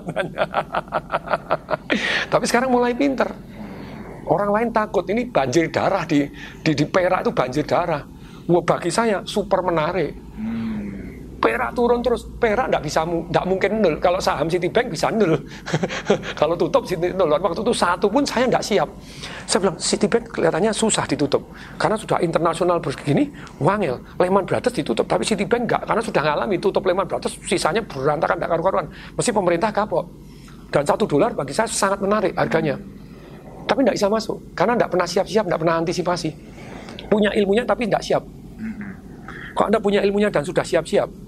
Tapi 2.32 2.44
sekarang 2.46 2.70
mulai 2.70 2.94
pinter. 2.94 3.26
Orang 4.30 4.54
lain 4.54 4.70
takut, 4.70 5.02
ini 5.10 5.26
banjir 5.26 5.66
darah 5.74 6.06
di 6.06 6.22
di, 6.62 6.70
di 6.70 6.84
perak 6.86 7.26
itu 7.26 7.32
banjir 7.34 7.66
darah. 7.66 8.06
Wah 8.46 8.62
bagi 8.62 8.94
saya 8.94 9.26
super 9.26 9.66
menarik. 9.66 10.14
Perak 11.38 11.70
turun 11.70 12.02
terus, 12.02 12.26
perak 12.42 12.66
nggak 12.66 12.82
bisa, 12.82 13.06
nggak 13.06 13.44
mungkin 13.46 13.78
nol. 13.78 13.94
Kalau 14.02 14.18
saham 14.18 14.50
Citibank 14.50 14.90
bisa 14.90 15.06
nol. 15.14 15.38
Kalau 16.40 16.58
tutup 16.58 16.82
nol. 17.14 17.30
Waktu 17.30 17.62
itu 17.62 17.70
satu 17.70 18.10
pun 18.10 18.26
saya 18.26 18.50
nggak 18.50 18.58
siap. 18.58 18.90
Saya 19.46 19.62
bilang 19.62 19.78
Citibank 19.78 20.34
kelihatannya 20.34 20.74
susah 20.74 21.06
ditutup 21.06 21.46
karena 21.78 21.94
sudah 21.94 22.18
internasional 22.18 22.82
begini, 22.82 23.30
wangel. 23.62 24.02
Lehman 24.18 24.42
Brothers 24.50 24.74
ditutup, 24.74 25.06
tapi 25.06 25.22
Citibank 25.22 25.70
nggak 25.70 25.82
karena 25.86 26.02
sudah 26.02 26.22
ngalami 26.26 26.58
tutup 26.58 26.82
Lehman 26.82 27.06
Brothers, 27.06 27.38
sisanya 27.46 27.86
berantakan 27.86 28.42
nggak 28.42 28.50
karu-karuan. 28.50 28.86
Mesti 29.14 29.30
pemerintah 29.30 29.70
kapok. 29.70 30.10
Dan 30.74 30.82
satu 30.82 31.06
dolar 31.06 31.38
bagi 31.38 31.54
saya 31.54 31.70
sangat 31.70 32.02
menarik 32.02 32.34
harganya. 32.34 32.74
Tapi 33.62 33.86
nggak 33.86 33.94
bisa 33.94 34.10
masuk 34.10 34.42
karena 34.58 34.74
nggak 34.74 34.90
pernah 34.90 35.06
siap-siap, 35.06 35.46
nggak 35.46 35.60
pernah 35.62 35.86
antisipasi. 35.86 36.30
Punya 37.06 37.30
ilmunya 37.30 37.62
tapi 37.62 37.86
nggak 37.86 38.02
siap. 38.02 38.26
Kalau 39.54 39.74
anda 39.74 39.82
punya 39.82 40.02
ilmunya 40.06 40.30
dan 40.30 40.46
sudah 40.46 40.62
siap-siap, 40.62 41.27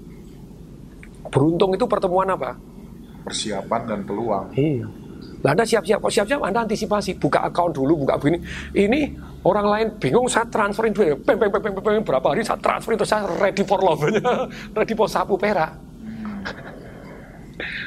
beruntung 1.31 1.71
itu 1.73 1.87
pertemuan 1.87 2.27
apa? 2.29 2.59
Persiapan 3.23 3.81
dan 3.87 3.99
peluang. 4.03 4.51
Iya. 4.53 4.85
Lah 5.41 5.57
Anda 5.57 5.65
siap-siap, 5.65 5.97
kok 6.05 6.13
siap-siap 6.13 6.41
Anda 6.45 6.61
antisipasi, 6.65 7.17
buka 7.17 7.49
account 7.49 7.73
dulu, 7.73 8.05
buka 8.05 8.21
begini. 8.21 8.45
Ini 8.77 9.01
orang 9.41 9.65
lain 9.65 9.87
bingung, 9.97 10.29
saya 10.29 10.45
transferin 10.45 10.93
duit, 10.93 11.17
peng, 11.25 11.37
peng, 11.41 11.49
peng, 11.49 11.61
peng, 11.65 11.73
peng, 11.73 11.85
peng, 11.97 12.05
berapa 12.05 12.27
hari 12.29 12.45
saya 12.45 12.61
transferin, 12.61 12.97
terus 13.01 13.09
saya 13.09 13.25
ready 13.41 13.65
for 13.65 13.81
love, 13.81 14.05
ready 14.77 14.93
for 14.93 15.09
sapu 15.09 15.33
perak. 15.41 15.73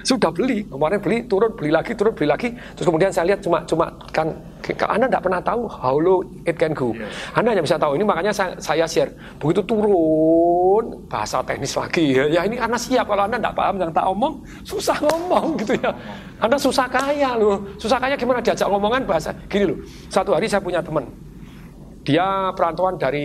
Sudah 0.05 0.29
beli, 0.29 0.69
kemarin 0.69 1.01
beli, 1.01 1.25
turun, 1.25 1.49
beli 1.57 1.73
lagi, 1.73 1.97
turun, 1.97 2.13
beli 2.13 2.29
lagi. 2.29 2.53
Terus 2.77 2.85
kemudian 2.85 3.09
saya 3.09 3.33
lihat 3.33 3.41
cuma, 3.41 3.65
cuma 3.65 3.89
kan, 4.13 4.37
Anda 4.85 5.09
tidak 5.09 5.25
pernah 5.25 5.41
tahu 5.41 5.65
how 5.65 5.97
low 5.97 6.21
it 6.45 6.61
can 6.61 6.77
go. 6.77 6.93
Anda 7.33 7.57
hanya 7.57 7.65
bisa 7.65 7.81
tahu, 7.81 7.97
ini 7.97 8.05
makanya 8.05 8.29
saya, 8.29 8.53
saya 8.61 8.85
share. 8.85 9.17
Begitu 9.41 9.65
turun, 9.65 11.09
bahasa 11.09 11.41
teknis 11.41 11.73
lagi. 11.73 12.21
Ya, 12.21 12.29
ya 12.29 12.41
ini 12.45 12.61
karena 12.61 12.77
siap, 12.77 13.09
kalau 13.09 13.25
Anda 13.25 13.41
tidak 13.41 13.57
paham 13.57 13.77
yang 13.81 13.93
tak 13.97 14.05
omong, 14.05 14.45
susah 14.61 14.97
ngomong 15.01 15.57
gitu 15.65 15.73
ya. 15.81 15.91
Anda 16.37 16.61
susah 16.61 16.85
kaya 16.85 17.41
loh. 17.41 17.65
Susah 17.81 17.97
kaya 17.97 18.13
gimana 18.13 18.45
diajak 18.45 18.69
ngomongan 18.69 19.09
bahasa. 19.09 19.33
Gini 19.49 19.73
loh, 19.73 19.81
satu 20.13 20.37
hari 20.37 20.53
saya 20.53 20.61
punya 20.61 20.85
teman. 20.85 21.09
Dia 22.05 22.53
perantauan 22.53 23.01
dari 23.01 23.25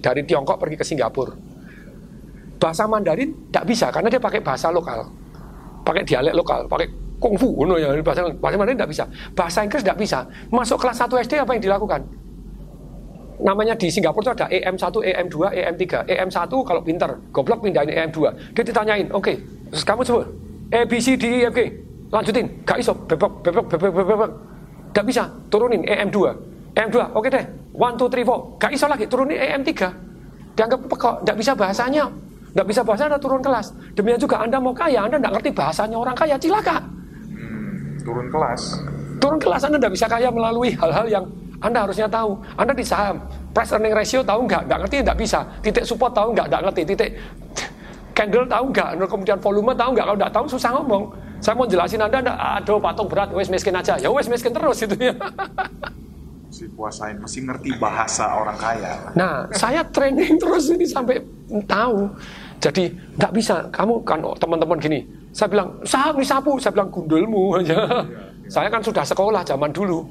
dari 0.00 0.24
Tiongkok 0.24 0.56
pergi 0.56 0.80
ke 0.80 0.84
Singapura. 0.88 1.36
Bahasa 2.56 2.88
Mandarin 2.88 3.52
tidak 3.52 3.64
bisa 3.68 3.92
karena 3.92 4.08
dia 4.08 4.16
pakai 4.16 4.40
bahasa 4.40 4.72
lokal, 4.72 5.12
pakai 5.84 6.02
dialek 6.02 6.34
lokal, 6.34 6.64
pakai 6.66 6.88
kungfu, 7.20 7.64
no 7.64 7.76
ya 7.76 7.92
bahasa 8.00 8.26
bahasa 8.40 8.56
Mandarin 8.56 8.76
tidak 8.80 8.90
bisa. 8.90 9.04
Bahasa 9.36 9.58
Inggris 9.64 9.82
tidak 9.84 9.98
bisa. 10.00 10.18
Masuk 10.50 10.80
kelas 10.80 10.96
1 11.00 11.24
SD 11.24 11.32
apa 11.40 11.52
yang 11.56 11.62
dilakukan? 11.62 12.00
Namanya 13.44 13.74
di 13.76 13.90
Singapura 13.90 14.22
itu 14.24 14.32
ada 14.32 14.46
E 14.48 14.62
EM1, 14.62 14.94
EM2, 14.94 15.36
EM3. 15.52 15.84
EM1 16.06 16.52
kalau 16.52 16.80
pinter, 16.80 17.10
goblok 17.34 17.60
pindahin 17.60 17.90
EM2. 17.90 18.18
Dia 18.56 18.62
ditanyain, 18.64 19.06
oke, 19.10 19.32
terus 19.68 19.84
kamu 19.84 20.00
coba 20.06 20.22
A, 20.72 20.80
B, 20.86 20.92
C, 21.02 21.18
D, 21.18 21.24
E, 21.42 21.50
F, 21.50 21.54
G. 21.54 21.60
Lanjutin, 22.14 22.46
gak 22.62 22.78
iso, 22.78 22.94
bebek, 22.94 23.42
bebek, 23.42 23.66
bebek, 23.74 23.90
bebek, 23.90 24.06
bebek. 24.06 24.30
Nggak 24.94 25.04
bisa, 25.10 25.22
turunin 25.50 25.82
EM2. 25.82 26.18
EM2, 26.78 26.96
oke 27.10 27.28
deh. 27.28 27.44
One, 27.74 27.98
two, 27.98 28.06
three, 28.06 28.22
four. 28.22 28.54
Gak 28.62 28.70
iso 28.70 28.86
lagi, 28.86 29.04
turunin 29.10 29.34
EM3. 29.34 29.70
Dianggap 30.54 30.80
pekok, 30.86 31.14
nggak 31.26 31.36
bisa 31.36 31.52
bahasanya. 31.58 32.06
Nggak 32.54 32.66
bisa 32.70 32.80
bahasa, 32.86 33.02
Anda 33.10 33.18
turun 33.18 33.42
kelas. 33.42 33.66
Demikian 33.98 34.20
juga 34.22 34.36
Anda 34.38 34.62
mau 34.62 34.70
kaya, 34.70 35.10
Anda 35.10 35.18
nggak 35.18 35.32
ngerti 35.38 35.50
bahasanya 35.50 35.96
orang 35.98 36.14
kaya, 36.14 36.38
cilaka. 36.38 36.78
Hmm, 37.34 37.98
turun 38.06 38.26
kelas. 38.30 38.62
Turun 39.18 39.38
kelas 39.42 39.62
Anda 39.66 39.76
nggak 39.82 39.94
bisa 39.98 40.06
kaya 40.06 40.30
melalui 40.30 40.70
hal-hal 40.78 41.06
yang 41.10 41.24
Anda 41.58 41.82
harusnya 41.82 42.06
tahu. 42.06 42.38
Anda 42.54 42.70
di 42.70 42.86
saham, 42.86 43.26
price 43.50 43.74
earning 43.74 43.90
ratio 43.90 44.22
tahu 44.22 44.46
nggak? 44.46 44.70
Nggak 44.70 44.78
ngerti, 44.86 44.96
nggak 45.02 45.18
bisa. 45.18 45.40
Titik 45.66 45.82
support 45.82 46.14
tahu 46.14 46.30
nggak? 46.30 46.46
Nggak 46.46 46.62
ngerti. 46.70 46.82
Titik 46.94 47.10
candle 48.14 48.46
tahu 48.46 48.64
nggak? 48.70 48.88
Kemudian 49.10 49.38
volume 49.42 49.72
tahu 49.74 49.90
nggak? 49.98 50.06
Kalau 50.06 50.18
nggak 50.22 50.32
tahu 50.32 50.46
susah 50.46 50.70
ngomong. 50.78 51.02
Saya 51.42 51.58
mau 51.58 51.66
jelasin 51.66 52.00
Anda, 52.00 52.22
anda 52.22 52.34
aduh 52.38 52.78
patung 52.78 53.10
berat, 53.10 53.34
wes 53.34 53.50
miskin 53.50 53.74
aja. 53.74 53.98
Ya 53.98 54.08
wes 54.08 54.30
miskin 54.30 54.54
terus 54.54 54.78
itu 54.80 54.94
ya. 54.96 55.14
Mesti 56.54 56.70
kuasain, 56.70 57.18
mesti 57.18 57.42
ngerti 57.42 57.74
bahasa 57.82 58.30
orang 58.30 58.54
kaya. 58.54 59.10
Nah, 59.18 59.50
saya 59.50 59.82
training 59.90 60.38
terus 60.38 60.70
ini 60.70 60.86
sampai 60.86 61.18
tahu. 61.66 62.14
Jadi 62.64 62.88
nggak 63.20 63.32
bisa. 63.36 63.68
Kamu 63.68 64.00
kan 64.08 64.24
oh, 64.24 64.32
teman-teman 64.40 64.80
gini. 64.80 65.04
Saya 65.36 65.52
bilang 65.52 65.76
nih 65.84 66.24
sapu. 66.24 66.56
Saya 66.56 66.72
bilang 66.72 66.88
gundulmu 66.88 67.60
aja. 67.60 67.76
Iya, 67.84 68.00
iya. 68.48 68.52
Saya 68.52 68.68
kan 68.68 68.84
sudah 68.84 69.04
sekolah 69.04 69.40
zaman 69.40 69.72
dulu. 69.72 70.04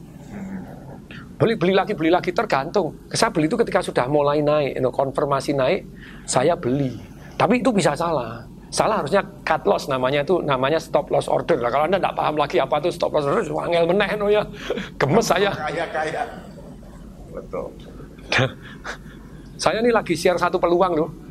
Beli 1.38 1.54
beli 1.54 1.74
lagi 1.74 1.94
beli 1.94 2.10
lagi 2.10 2.34
tergantung. 2.34 2.94
Saya 3.14 3.30
beli 3.30 3.46
itu 3.46 3.58
ketika 3.58 3.78
sudah 3.82 4.06
mulai 4.10 4.42
naik, 4.42 4.82
konfirmasi 4.90 5.54
naik, 5.54 5.86
saya 6.26 6.58
beli. 6.58 6.98
Tapi 7.38 7.62
itu 7.62 7.70
bisa 7.70 7.94
salah. 7.94 8.42
Salah 8.74 9.06
harusnya 9.06 9.22
cut 9.46 9.62
loss 9.70 9.86
namanya 9.86 10.26
itu 10.26 10.42
namanya 10.42 10.82
stop 10.82 11.14
loss 11.14 11.30
order. 11.30 11.62
Lah 11.62 11.70
kalau 11.70 11.86
Anda 11.86 12.02
tidak 12.02 12.18
paham 12.18 12.36
lagi 12.42 12.58
apa 12.58 12.82
itu 12.82 12.90
stop 12.90 13.14
loss 13.14 13.30
order, 13.30 13.46
angel 13.46 13.86
meneh 13.86 14.10
no 14.18 14.26
ya. 14.34 14.42
Gemes 15.02 15.26
saya. 15.30 15.54
Kaya 15.54 15.86
kaya. 15.94 16.22
Betul. 17.30 17.70
saya 19.62 19.78
ini 19.78 19.94
lagi 19.94 20.18
share 20.18 20.42
satu 20.42 20.58
peluang 20.58 20.94
loh. 20.98 21.23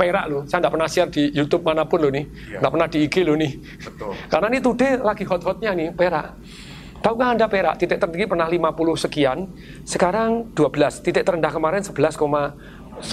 Perak 0.00 0.24
loh, 0.32 0.48
saya 0.48 0.64
tidak 0.64 0.72
pernah 0.72 0.88
share 0.88 1.12
di 1.12 1.28
YouTube 1.36 1.60
mana 1.60 1.84
pun 1.84 2.00
loh 2.00 2.08
nih, 2.08 2.24
tidak 2.24 2.64
ya. 2.64 2.72
pernah 2.72 2.88
di 2.88 2.98
IG 3.04 3.20
loh 3.20 3.36
nih. 3.36 3.52
Betul. 3.84 4.16
Karena 4.32 4.46
ini 4.48 4.58
today 4.64 4.96
lagi 4.96 5.24
hot-hotnya 5.28 5.76
nih 5.76 5.92
perak. 5.92 6.40
Tahukah 7.04 7.36
Anda 7.36 7.48
perak 7.52 7.76
titik 7.76 8.00
tertinggi 8.00 8.24
pernah 8.24 8.48
50 8.48 8.76
sekian, 8.96 9.44
sekarang 9.84 10.56
12, 10.56 11.04
titik 11.04 11.24
terendah 11.24 11.52
kemarin 11.52 11.84
11,11,7. 11.84 13.04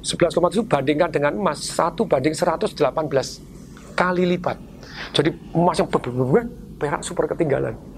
11,7 0.00 0.64
bandingkan 0.64 1.12
dengan 1.12 1.32
emas 1.36 1.60
1 1.76 1.92
banding 2.08 2.32
118 2.32 2.76
kali 3.96 4.24
lipat. 4.36 4.56
Jadi 5.12 5.32
emas 5.52 5.76
yang 5.76 5.88
perak 6.80 7.00
super 7.04 7.24
ketinggalan. 7.28 7.95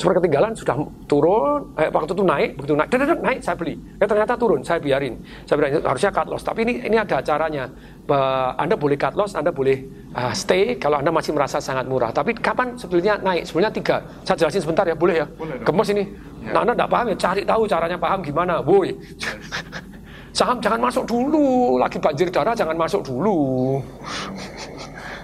Super 0.00 0.16
ketinggalan 0.16 0.56
sudah 0.56 0.80
turun, 1.04 1.76
eh, 1.76 1.92
waktu 1.92 2.16
itu 2.16 2.24
naik, 2.24 2.56
begitu 2.56 2.72
naik, 2.72 2.88
dadadad, 2.88 3.20
naik 3.20 3.44
saya 3.44 3.52
beli. 3.52 3.76
Eh, 4.00 4.08
ternyata 4.08 4.32
turun, 4.32 4.64
saya 4.64 4.80
biarin. 4.80 5.20
Saya 5.44 5.60
biarin, 5.60 5.84
harusnya 5.84 6.08
cut 6.08 6.24
loss. 6.24 6.40
Tapi 6.40 6.64
ini 6.64 6.80
ini 6.88 6.96
ada 6.96 7.20
caranya. 7.20 7.68
Uh, 8.08 8.56
anda 8.56 8.74
boleh 8.80 8.96
cut 8.96 9.12
loss, 9.14 9.36
Anda 9.38 9.52
boleh 9.54 9.86
uh, 10.16 10.32
stay 10.32 10.80
kalau 10.80 10.98
Anda 10.98 11.12
masih 11.12 11.36
merasa 11.36 11.60
sangat 11.60 11.84
murah. 11.84 12.08
Tapi 12.16 12.32
kapan 12.32 12.74
sebetulnya 12.80 13.20
naik? 13.20 13.44
Sebetulnya 13.44 13.70
tiga. 13.70 13.96
Saya 14.24 14.40
jelasin 14.40 14.64
sebentar 14.64 14.88
ya, 14.88 14.96
boleh 14.96 15.20
ya? 15.20 15.26
Boleh 15.36 15.60
Gemes 15.62 15.88
ini. 15.92 16.04
Ya. 16.48 16.50
Nah, 16.56 16.60
Anda 16.64 16.72
tidak 16.80 16.90
paham 16.90 17.06
ya, 17.12 17.16
cari 17.20 17.42
tahu 17.44 17.62
caranya 17.68 17.98
paham 18.00 18.18
gimana. 18.24 18.54
Boy. 18.64 18.96
Saham 20.40 20.64
jangan 20.64 20.80
masuk 20.80 21.04
dulu, 21.04 21.76
lagi 21.76 22.00
banjir 22.00 22.32
darah 22.32 22.56
jangan 22.56 22.78
masuk 22.78 23.04
dulu. 23.04 23.76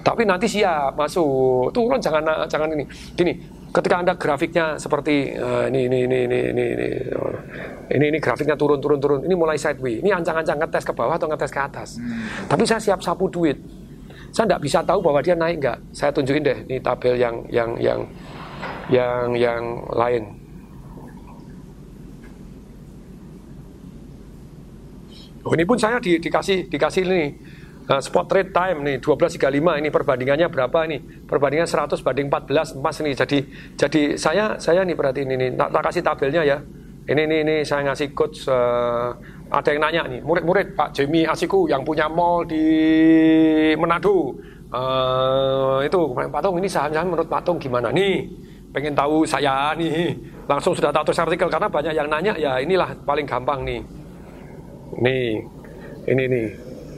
Tapi 0.05 0.23
nanti 0.23 0.47
siap 0.47 0.95
masuk, 0.95 1.73
turun 1.73 1.99
jangan 1.99 2.23
jangan 2.47 2.71
ini. 2.77 2.85
Gini, 3.17 3.33
ketika 3.77 4.01
anda 4.01 4.17
grafiknya 4.17 4.81
seperti 4.81 5.37
uh, 5.37 5.69
ini, 5.69 5.85
ini 5.85 5.99
ini 6.09 6.19
ini 6.25 6.39
ini 6.49 6.65
ini 6.73 6.89
ini 7.93 8.05
ini 8.09 8.19
grafiknya 8.19 8.57
turun 8.57 8.81
turun 8.81 8.97
turun, 8.97 9.21
ini 9.29 9.37
mulai 9.37 9.61
sideways. 9.61 10.01
Ini 10.01 10.17
ancang-ancang 10.17 10.57
ngetes 10.65 10.85
ke 10.89 10.93
bawah 10.97 11.21
atau 11.21 11.29
ngetes 11.29 11.53
ke 11.53 11.61
atas. 11.61 12.01
Hmm. 12.01 12.49
Tapi 12.49 12.65
saya 12.65 12.81
siap 12.81 13.05
sapu 13.05 13.29
duit. 13.29 13.61
Saya 14.33 14.49
tidak 14.49 14.65
bisa 14.65 14.81
tahu 14.81 15.05
bahwa 15.05 15.21
dia 15.21 15.37
naik 15.37 15.61
nggak. 15.61 15.79
Saya 15.93 16.09
tunjukin 16.09 16.41
deh 16.41 16.59
ini 16.73 16.81
tabel 16.81 17.21
yang 17.21 17.45
yang 17.53 17.77
yang 17.77 18.01
yang 18.89 19.29
yang 19.37 19.63
lain. 19.93 20.25
Oh, 25.47 25.55
ini 25.55 25.63
pun 25.63 25.79
saya 25.79 26.03
di, 26.03 26.19
dikasih 26.19 26.67
dikasih 26.67 27.07
ini 27.07 27.23
uh, 27.91 28.03
spot 28.03 28.27
trade 28.27 28.51
time 28.51 28.83
nih 28.83 28.97
12.35 28.99 29.81
ini 29.81 29.89
perbandingannya 29.91 30.47
berapa 30.51 30.79
ini? 30.91 30.99
Perbandingan 31.27 31.67
100 31.67 32.03
banding 32.03 32.27
14 32.29 32.79
emas 32.79 32.97
nih. 33.01 33.15
Jadi 33.15 33.39
jadi 33.79 34.03
saya 34.19 34.45
saya 34.59 34.83
nih 34.83 34.97
berarti 34.99 35.23
ini 35.23 35.55
tak, 35.55 35.71
tak 35.71 35.83
kasih 35.91 36.03
tabelnya 36.03 36.43
ya. 36.43 36.59
Ini 37.07 37.23
ini 37.23 37.37
ini 37.47 37.57
saya 37.63 37.87
ngasih 37.87 38.11
coach 38.19 38.51
uh, 38.51 39.15
ada 39.47 39.69
yang 39.71 39.79
nanya 39.79 40.03
nih, 40.11 40.21
murid-murid 40.27 40.75
Pak 40.75 40.91
Jamie 40.91 41.23
Asiku 41.23 41.71
yang 41.71 41.87
punya 41.87 42.11
mall 42.11 42.43
di 42.43 42.67
Manado. 43.79 44.35
Uh, 44.67 45.79
itu 45.87 45.95
Pak 46.11 46.43
Tung 46.43 46.59
ini 46.59 46.67
saham-saham 46.67 47.15
menurut 47.15 47.31
Pak 47.31 47.47
Tung 47.47 47.63
gimana 47.63 47.95
nih? 47.95 48.27
Pengen 48.75 48.99
tahu 48.99 49.23
saya 49.23 49.71
nih. 49.79 50.19
Langsung 50.51 50.75
sudah 50.75 50.91
tahu 50.91 51.15
artikel 51.15 51.47
karena 51.47 51.71
banyak 51.71 51.95
yang 51.95 52.11
nanya 52.11 52.35
ya 52.35 52.59
inilah 52.59 52.91
paling 53.07 53.23
gampang 53.23 53.63
nih. 53.63 53.81
Nih, 54.99 55.47
ini 56.11 56.25
nih. 56.27 56.47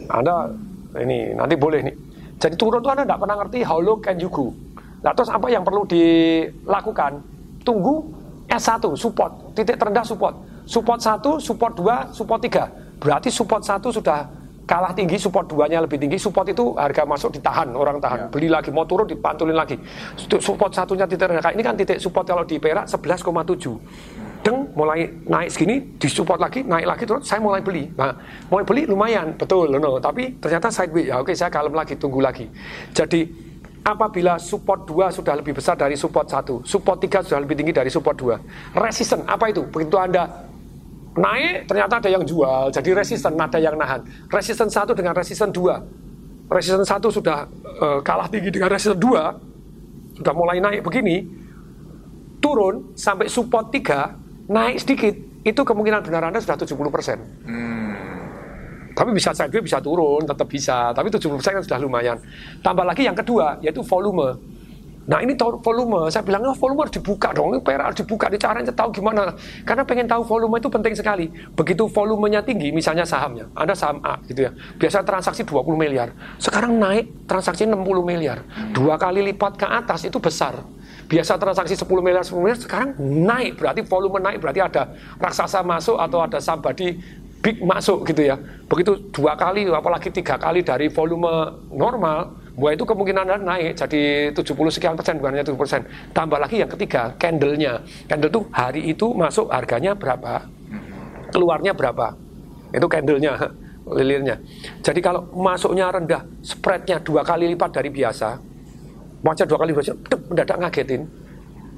Anda 0.09 0.48
ini 0.97 1.36
nanti 1.36 1.55
boleh 1.59 1.81
nih. 1.85 1.94
Jadi 2.39 2.55
turun 2.55 2.81
tuh 2.81 2.94
Anda 2.94 3.05
tidak 3.05 3.19
pernah 3.20 3.36
ngerti 3.43 3.59
how 3.66 3.82
low 3.82 3.98
can 3.98 4.16
you 4.16 4.31
go. 4.31 4.55
Nah 5.02 5.12
terus 5.12 5.28
apa 5.28 5.47
yang 5.51 5.66
perlu 5.66 5.85
dilakukan? 5.85 7.20
Tunggu 7.66 8.01
S1 8.48 8.81
support, 8.97 9.52
titik 9.52 9.77
terendah 9.77 10.06
support. 10.06 10.32
Support 10.69 11.01
1, 11.01 11.40
support 11.40 11.73
2, 11.77 12.16
support 12.16 12.40
3. 12.40 13.01
Berarti 13.01 13.28
support 13.28 13.60
1 13.65 13.93
sudah 13.93 14.24
kalah 14.69 14.93
tinggi, 14.93 15.16
support 15.16 15.48
2-nya 15.48 15.81
lebih 15.81 15.97
tinggi. 15.97 16.20
Support 16.20 16.52
itu 16.52 16.77
harga 16.77 17.09
masuk 17.09 17.32
ditahan, 17.36 17.73
orang 17.73 18.01
tahan. 18.01 18.19
Ya. 18.24 18.27
Beli 18.28 18.48
lagi, 18.52 18.69
mau 18.69 18.85
turun 18.85 19.09
dipantulin 19.09 19.56
lagi. 19.56 19.81
Support 20.16 20.77
satunya 20.77 21.09
titik 21.09 21.24
terendah. 21.24 21.52
Ini 21.52 21.62
kan 21.65 21.74
titik 21.77 22.01
support 22.01 22.28
kalau 22.28 22.44
di 22.44 22.60
Perak 22.60 22.85
11,7 22.89 24.27
deng 24.43 24.70
mulai 24.73 25.10
naik 25.27 25.48
segini 25.51 25.77
disupport 25.98 26.39
lagi 26.39 26.60
naik 26.62 26.86
lagi 26.86 27.05
terus 27.05 27.27
saya 27.27 27.43
mulai 27.43 27.60
beli. 27.60 27.90
Nah, 27.94 28.15
mulai 28.48 28.65
beli 28.65 28.82
lumayan 28.86 29.35
betul 29.35 29.70
no, 29.70 29.98
tapi 29.98 30.39
ternyata 30.39 30.70
sideways 30.70 31.10
ya 31.10 31.20
oke 31.20 31.32
saya 31.35 31.51
kalem 31.51 31.74
lagi 31.74 31.98
tunggu 31.98 32.23
lagi. 32.23 32.47
Jadi 32.94 33.27
apabila 33.82 34.36
support 34.36 34.85
2 34.85 35.10
sudah 35.15 35.35
lebih 35.39 35.56
besar 35.56 35.73
dari 35.78 35.97
support 35.97 36.28
1 36.28 36.66
support 36.69 37.01
3 37.01 37.24
sudah 37.24 37.40
lebih 37.40 37.56
tinggi 37.56 37.73
dari 37.73 37.89
support 37.89 38.16
2 38.20 38.77
resisten 38.78 39.24
apa 39.24 39.48
itu? 39.48 39.65
Begitu 39.69 39.97
anda 39.97 40.28
naik 41.19 41.66
ternyata 41.66 41.98
ada 41.98 42.10
yang 42.12 42.23
jual 42.23 42.70
jadi 42.70 42.90
resisten 42.94 43.32
ada 43.35 43.59
yang 43.59 43.74
nahan. 43.74 44.05
Resisten 44.28 44.69
1 44.69 44.93
dengan 44.93 45.16
resisten 45.16 45.51
2 45.51 46.52
resisten 46.52 46.85
1 46.85 47.01
sudah 47.12 47.44
uh, 47.81 48.01
kalah 48.01 48.28
tinggi 48.32 48.48
dengan 48.48 48.73
resisten 48.73 48.97
2 48.97 50.20
sudah 50.20 50.35
mulai 50.35 50.59
naik 50.59 50.81
begini 50.82 51.23
turun 52.43 52.94
sampai 52.97 53.28
support 53.28 53.70
3 53.70 54.27
naik 54.48 54.76
sedikit, 54.80 55.14
itu 55.44 55.60
kemungkinan 55.60 56.00
benar 56.02 56.32
Anda 56.32 56.40
sudah 56.40 56.56
70 56.56 56.88
persen. 56.88 57.20
Hmm. 57.44 57.94
Tapi 58.96 59.14
bisa 59.14 59.30
sideways, 59.30 59.62
bisa 59.62 59.78
turun, 59.78 60.26
tetap 60.26 60.48
bisa. 60.50 60.90
Tapi 60.90 61.06
70 61.06 61.38
persen 61.38 61.52
kan 61.54 61.62
sudah 61.62 61.78
lumayan. 61.78 62.16
Tambah 62.64 62.82
lagi 62.82 63.06
yang 63.06 63.14
kedua, 63.14 63.62
yaitu 63.62 63.84
volume. 63.86 64.34
Nah 65.08 65.24
ini 65.24 65.32
tahu 65.32 65.56
volume, 65.64 66.12
saya 66.12 66.20
bilang 66.20 66.52
oh, 66.52 66.52
volume 66.52 66.84
harus 66.84 66.92
dibuka 66.92 67.32
dong, 67.32 67.56
ini 67.56 67.64
perak 67.64 67.80
harus 67.80 67.98
dibuka, 68.04 68.28
di 68.28 68.36
caranya 68.36 68.68
tahu 68.68 68.92
gimana. 68.92 69.32
Karena 69.64 69.80
pengen 69.80 70.04
tahu 70.04 70.20
volume 70.20 70.60
itu 70.60 70.68
penting 70.68 70.92
sekali. 70.92 71.32
Begitu 71.56 71.88
volumenya 71.88 72.44
tinggi, 72.44 72.68
misalnya 72.68 73.08
sahamnya, 73.08 73.48
Anda 73.56 73.72
saham 73.72 74.04
A 74.04 74.20
gitu 74.28 74.44
ya, 74.44 74.52
biasa 74.52 75.00
transaksi 75.08 75.48
20 75.48 75.64
miliar, 75.80 76.12
sekarang 76.36 76.76
naik 76.76 77.24
transaksi 77.24 77.64
60 77.64 77.88
miliar, 78.04 78.44
dua 78.76 79.00
kali 79.00 79.24
lipat 79.32 79.56
ke 79.56 79.64
atas 79.64 80.04
itu 80.04 80.20
besar 80.20 80.60
biasa 81.09 81.40
transaksi 81.40 81.74
10 81.74 81.89
miliar 82.05 82.22
10 82.22 82.36
miliar 82.36 82.59
sekarang 82.60 82.93
naik. 83.01 83.56
Berarti 83.56 83.80
volume 83.82 84.20
naik 84.20 84.39
berarti 84.44 84.60
ada 84.60 84.93
raksasa 85.16 85.64
masuk 85.64 85.97
atau 85.97 86.20
ada 86.20 86.39
somebody 86.39 87.01
big 87.40 87.64
masuk 87.64 88.05
gitu 88.05 88.28
ya. 88.28 88.36
Begitu 88.68 89.09
dua 89.10 89.35
kali 89.35 89.64
apalagi 89.72 90.12
tiga 90.12 90.36
kali 90.36 90.60
dari 90.60 90.93
volume 90.93 91.64
normal 91.72 92.36
buah 92.60 92.76
itu 92.76 92.85
kemungkinan 92.85 93.40
naik. 93.40 93.72
Jadi 93.80 94.35
70 94.36 94.44
sekian 94.68 94.94
persen 94.94 95.16
bukan 95.16 95.32
hanya 95.32 95.47
70 95.48 95.56
persen. 95.56 95.80
Tambah 96.12 96.39
lagi 96.39 96.60
yang 96.60 96.70
ketiga 96.76 97.16
candlenya. 97.16 97.80
Candle 98.05 98.28
itu 98.28 98.40
hari 98.52 98.82
itu 98.93 99.06
masuk 99.16 99.48
harganya 99.48 99.97
berapa? 99.97 100.44
Keluarnya 101.32 101.72
berapa? 101.72 102.12
Itu 102.74 102.85
candlenya 102.85 103.32
lilirnya. 103.97 104.36
Jadi 104.85 105.01
kalau 105.01 105.24
masuknya 105.32 105.89
rendah 105.89 106.20
spreadnya 106.44 107.01
dua 107.01 107.24
kali 107.24 107.48
lipat 107.48 107.72
dari 107.72 107.89
biasa 107.89 108.47
baca 109.22 109.42
dua 109.42 109.58
kali 109.58 109.72
baca, 109.74 109.92
mendadak 110.30 110.56
ngagetin. 110.62 111.02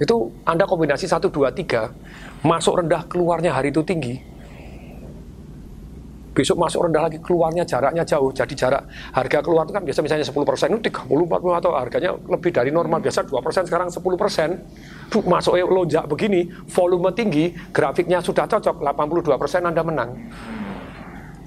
Itu 0.01 0.33
Anda 0.49 0.65
kombinasi 0.65 1.05
satu 1.05 1.29
dua 1.29 1.53
tiga 1.53 1.93
masuk 2.41 2.81
rendah, 2.81 3.05
keluarnya 3.05 3.53
hari 3.53 3.69
itu 3.69 3.85
tinggi. 3.85 4.17
besok 6.31 6.63
masuk 6.63 6.87
rendah 6.87 7.11
lagi 7.11 7.19
keluarnya 7.21 7.67
jaraknya 7.67 8.07
jauh. 8.07 8.31
Jadi 8.31 8.55
jarak 8.55 8.87
harga 9.13 9.43
keluar 9.43 9.67
itu 9.67 9.75
kan 9.77 9.83
biasa 9.83 10.01
misalnya 10.01 10.25
10 10.25 10.47
persen 10.47 10.67
itu 10.73 10.81
30 10.89 11.27
40 11.27 11.59
atau 11.59 11.71
harganya 11.75 12.11
lebih 12.17 12.55
dari 12.55 12.71
normal. 12.71 13.03
Biasa 13.03 13.27
2 13.27 13.35
persen 13.45 13.67
sekarang 13.67 13.91
10 13.91 14.01
persen. 14.15 14.49
Masuk 15.11 15.59
lonjak 15.59 16.07
begini 16.07 16.49
volume 16.71 17.11
tinggi 17.13 17.51
grafiknya 17.75 18.23
sudah 18.23 18.47
cocok 18.47 18.79
82 18.79 19.43
persen 19.43 19.61
anda 19.67 19.83
menang. 19.83 20.17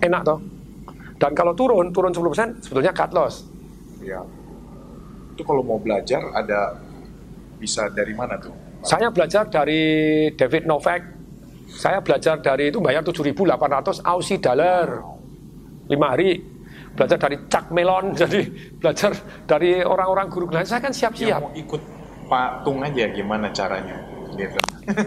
Enak 0.03 0.21
toh? 0.27 0.39
Dan 1.15 1.31
kalau 1.31 1.55
turun 1.55 1.89
turun 1.95 2.11
10 2.11 2.19
persen 2.35 2.47
sebetulnya 2.59 2.91
cut 2.91 3.15
loss. 3.15 3.47
Ya 4.03 4.19
itu 5.33 5.41
kalau 5.41 5.65
mau 5.65 5.81
belajar 5.81 6.21
ada 6.37 6.77
bisa 7.57 7.89
dari 7.89 8.13
mana 8.13 8.37
tuh 8.37 8.53
saya 8.85 9.09
belajar 9.09 9.49
dari 9.49 9.81
David 10.37 10.69
Novak 10.69 11.23
saya 11.73 11.99
belajar 12.05 12.37
dari 12.37 12.69
itu 12.69 12.77
bayar 12.77 13.01
7.800 13.01 14.05
Aussie 14.05 14.37
dollar. 14.37 15.01
5 15.89 15.89
hari. 15.99 16.39
Belajar 16.93 17.17
dari 17.17 17.37
Chuck 17.49 17.73
Melon, 17.73 18.13
jadi 18.21 18.45
belajar 18.77 19.11
dari 19.49 19.81
orang-orang 19.81 20.29
guru 20.29 20.45
lain. 20.53 20.69
Saya 20.69 20.79
kan 20.79 20.93
siap-siap. 20.93 21.41
mau 21.41 21.51
ikut 21.57 21.81
patung 22.29 22.85
aja 22.85 23.09
gimana 23.09 23.49
caranya? 23.49 23.97
Gitu. 24.37 24.57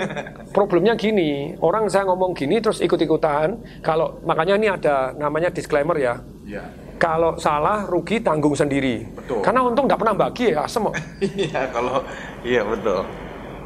Problemnya 0.56 0.98
gini, 0.98 1.54
orang 1.62 1.86
saya 1.86 2.06
ngomong 2.10 2.34
gini 2.34 2.58
terus 2.58 2.82
ikut-ikutan. 2.82 3.58
Kalau 3.82 4.18
makanya 4.26 4.54
ini 4.58 4.68
ada 4.70 5.14
namanya 5.14 5.54
disclaimer 5.54 5.94
ya. 5.94 6.14
Ya. 6.42 6.66
Kalau 6.96 7.36
salah 7.36 7.84
rugi 7.84 8.24
tanggung 8.24 8.56
sendiri. 8.56 9.04
Betul. 9.04 9.44
Karena 9.44 9.60
untung 9.68 9.84
nggak 9.84 10.00
pernah 10.00 10.16
bagi 10.16 10.52
ya, 10.52 10.64
semua. 10.64 10.96
Iya 11.36 11.68
kalau 11.68 12.00
iya 12.40 12.64
betul. 12.64 13.04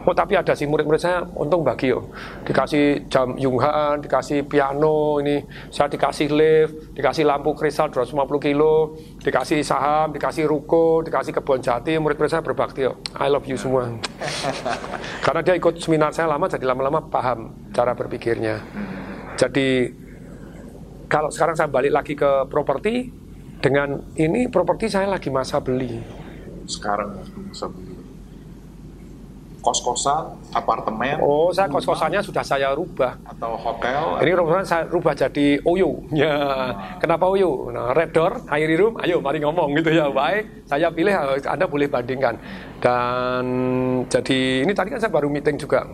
Oh 0.01 0.17
tapi 0.17 0.33
ada 0.33 0.57
sih 0.57 0.65
murid-murid 0.65 0.97
saya 0.97 1.21
untung 1.37 1.61
bagi 1.61 1.93
yo. 1.93 2.09
Dikasih 2.49 3.05
jam 3.13 3.37
Yunghan, 3.37 4.01
dikasih 4.01 4.49
piano 4.49 5.21
ini, 5.21 5.45
saya 5.69 5.93
dikasih 5.93 6.33
lift, 6.33 6.97
dikasih 6.97 7.29
lampu 7.29 7.53
kristal 7.53 7.93
250 7.93 8.41
kilo, 8.41 8.97
dikasih 9.21 9.61
saham, 9.61 10.17
dikasih 10.17 10.49
ruko, 10.49 11.05
dikasih 11.05 11.37
kebun 11.37 11.61
jati, 11.61 12.01
murid-murid 12.01 12.33
saya 12.33 12.41
berbakti 12.41 12.89
yo. 12.89 12.97
I 13.13 13.29
love 13.29 13.45
you 13.45 13.61
semua. 13.61 13.93
Karena 15.25 15.45
dia 15.45 15.55
ikut 15.61 15.77
seminar 15.77 16.17
saya 16.17 16.33
lama, 16.33 16.49
jadi 16.49 16.65
lama-lama 16.65 17.05
paham 17.05 17.53
cara 17.77 17.93
berpikirnya. 17.93 18.57
Jadi 19.37 19.93
kalau 21.13 21.29
sekarang 21.29 21.61
saya 21.61 21.69
balik 21.69 21.93
lagi 21.93 22.17
ke 22.17 22.49
properti, 22.49 23.20
dengan 23.61 24.01
ini 24.17 24.49
properti 24.49 24.89
saya 24.89 25.09
lagi 25.09 25.29
masa 25.29 25.61
beli. 25.61 26.01
Sekarang 26.67 27.21
masa 27.49 27.69
beli 27.69 27.91
kos-kosan, 29.61 30.41
apartemen. 30.57 31.21
Oh, 31.21 31.53
saya 31.53 31.69
kos-kosannya 31.69 32.25
sudah 32.25 32.41
saya 32.41 32.73
rubah. 32.73 33.21
Atau 33.29 33.55
hotel. 33.61 34.17
Ini 34.25 34.33
rumah 34.33 34.65
saya 34.65 34.89
rubah 34.89 35.13
jadi 35.13 35.61
Oyo. 35.69 36.01
Ya, 36.11 36.33
kenapa 36.97 37.29
Oyo? 37.29 37.69
Nah, 37.69 37.93
Red 37.93 38.17
Door, 38.17 38.49
Air 38.49 38.73
Room, 38.81 38.97
ayo 39.05 39.21
mari 39.21 39.39
ngomong 39.45 39.77
gitu 39.77 39.93
ya. 39.93 40.09
Baik, 40.09 40.65
saya 40.65 40.89
pilih 40.89 41.13
Anda 41.45 41.69
boleh 41.69 41.87
bandingkan. 41.93 42.41
Dan 42.81 43.45
jadi 44.09 44.65
ini 44.65 44.73
tadi 44.73 44.97
kan 44.97 45.01
saya 45.01 45.13
baru 45.13 45.29
meeting 45.29 45.61
juga 45.61 45.85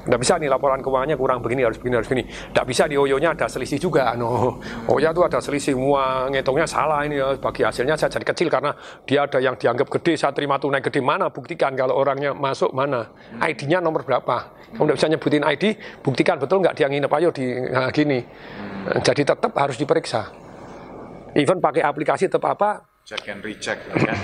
tidak 0.00 0.20
bisa 0.24 0.40
nih 0.40 0.48
laporan 0.48 0.80
keuangannya 0.80 1.16
kurang 1.20 1.44
begini 1.44 1.60
harus 1.60 1.76
begini 1.76 1.94
harus 2.00 2.08
begini. 2.08 2.24
Tidak 2.24 2.64
bisa 2.64 2.88
di 2.88 2.96
Oyonya 2.96 3.36
ada 3.36 3.46
selisih 3.52 3.76
juga. 3.76 4.16
No. 4.16 4.56
Oya 4.88 5.12
itu 5.12 5.20
ada 5.20 5.38
selisih 5.44 5.76
semua 5.76 6.24
ngitungnya 6.32 6.64
salah 6.64 7.04
ini 7.04 7.20
ya. 7.20 7.36
Bagi 7.36 7.68
hasilnya 7.68 8.00
saya 8.00 8.08
jadi 8.08 8.26
kecil 8.32 8.48
karena 8.48 8.72
dia 9.04 9.28
ada 9.28 9.36
yang 9.36 9.60
dianggap 9.60 9.92
gede. 10.00 10.16
Saya 10.16 10.32
terima 10.32 10.56
tunai 10.56 10.80
gede 10.80 11.04
mana? 11.04 11.28
Buktikan 11.28 11.76
kalau 11.76 12.00
orangnya 12.00 12.32
masuk 12.32 12.72
mana? 12.72 13.12
ID-nya 13.44 13.84
nomor 13.84 14.00
berapa? 14.08 14.56
Kamu 14.72 14.88
tidak 14.88 14.96
bisa 14.96 15.08
nyebutin 15.12 15.44
ID. 15.44 15.64
Buktikan 16.00 16.36
betul 16.40 16.64
nggak 16.64 16.74
dia 16.80 16.88
nginep 16.88 17.12
ayo 17.20 17.28
di 17.28 17.46
nah, 17.68 17.92
gini. 17.92 18.24
Jadi 19.04 19.22
tetap 19.28 19.52
harus 19.52 19.76
diperiksa. 19.76 20.32
Even 21.36 21.60
pakai 21.60 21.84
aplikasi 21.84 22.32
tetap 22.32 22.56
apa? 22.56 22.88
Check 23.04 23.28
and 23.28 23.44
recheck. 23.44 23.76
Ya. 24.00 24.16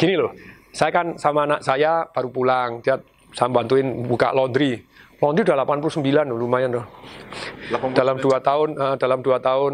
Gini 0.00 0.16
loh. 0.16 0.32
Saya 0.72 0.90
kan 0.90 1.20
sama 1.20 1.44
anak 1.44 1.60
saya 1.60 2.08
baru 2.08 2.32
pulang. 2.32 2.80
Dia 2.80 2.98
saya 3.34 3.50
bantuin 3.50 4.06
buka 4.06 4.30
laundry 4.30 4.93
Laundry 5.24 5.40
udah 5.48 5.64
89 5.64 6.04
loh, 6.28 6.36
lumayan 6.36 6.76
loh. 6.76 6.86
Dalam 7.96 8.20
dua 8.20 8.44
tahun, 8.44 8.76
uh, 8.76 8.96
dalam 9.00 9.24
dua 9.24 9.40
tahun 9.40 9.72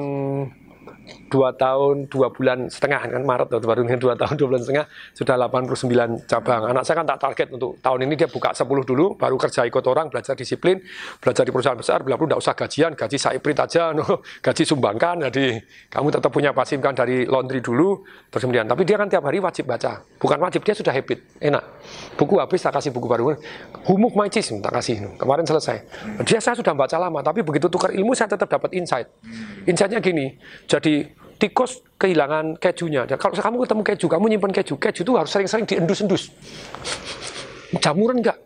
dua 1.31 1.55
tahun 1.55 2.11
dua 2.11 2.29
bulan 2.35 2.69
setengah 2.69 3.01
kan 3.07 3.23
Maret 3.23 3.49
atau 3.55 3.63
baru 3.63 3.87
dua 3.87 4.15
tahun 4.19 4.35
dua 4.35 4.47
bulan 4.53 4.63
setengah 4.67 4.85
sudah 5.15 5.35
89 5.49 6.27
cabang. 6.27 6.63
Anak 6.75 6.83
saya 6.83 7.01
kan 7.01 7.07
tak 7.07 7.19
target 7.23 7.49
untuk 7.55 7.79
tahun 7.79 8.05
ini 8.05 8.15
dia 8.19 8.29
buka 8.29 8.51
10 8.51 8.67
dulu 8.67 9.15
baru 9.15 9.39
kerja 9.39 9.65
ikut 9.65 9.85
orang 9.87 10.11
belajar 10.11 10.35
disiplin 10.35 10.83
belajar 11.23 11.47
di 11.47 11.53
perusahaan 11.55 11.79
besar 11.79 12.03
bilang 12.03 12.19
tidak 12.21 12.41
usah 12.43 12.55
gajian 12.59 12.93
gaji 12.99 13.17
saya 13.17 13.39
saiprit 13.39 13.57
aja 13.57 13.93
no. 13.97 14.21
gaji 14.43 14.63
sumbangkan 14.67 15.31
jadi 15.31 15.63
kamu 15.89 16.09
tetap 16.11 16.31
punya 16.35 16.51
pasifkan 16.51 16.93
dari 16.93 17.25
laundry 17.25 17.63
dulu. 17.63 18.03
Terus 18.29 18.43
kemudian 18.43 18.67
tapi 18.67 18.83
dia 18.83 18.99
kan 18.99 19.07
tiap 19.07 19.23
hari 19.23 19.39
wajib 19.39 19.71
baca. 19.71 20.03
Bukan 20.19 20.39
wajib 20.43 20.67
dia 20.67 20.75
sudah 20.75 20.91
habit 20.91 21.23
enak. 21.39 21.63
Buku 22.19 22.43
habis 22.43 22.59
tak 22.59 22.75
kasih 22.75 22.91
buku 22.91 23.07
baru. 23.07 23.39
Humuk 23.87 24.19
cheese 24.35 24.51
tak 24.59 24.75
kasih 24.75 25.15
kemarin 25.15 25.47
selesai. 25.47 25.77
Dia 26.27 26.43
saya 26.43 26.59
sudah 26.59 26.75
baca 26.75 26.99
lama 26.99 27.23
tapi 27.23 27.47
begitu 27.47 27.71
tukar 27.71 27.95
ilmu 27.95 28.13
saya 28.19 28.35
tetap 28.35 28.51
dapat 28.51 28.75
insight. 28.75 29.07
Insightnya 29.65 30.03
gini 30.03 30.35
jadi 30.67 31.20
tikus 31.41 31.81
kehilangan 31.97 32.61
kejunya. 32.61 33.09
Dan 33.09 33.17
kalau 33.17 33.33
kamu 33.33 33.57
ketemu 33.65 33.83
keju, 33.83 34.07
kamu 34.07 34.25
nyimpan 34.37 34.53
keju, 34.61 34.75
keju 34.77 35.01
itu 35.03 35.13
harus 35.17 35.31
sering-sering 35.33 35.65
diendus-endus. 35.65 36.29
Jamuran 37.81 38.21
enggak? 38.21 38.39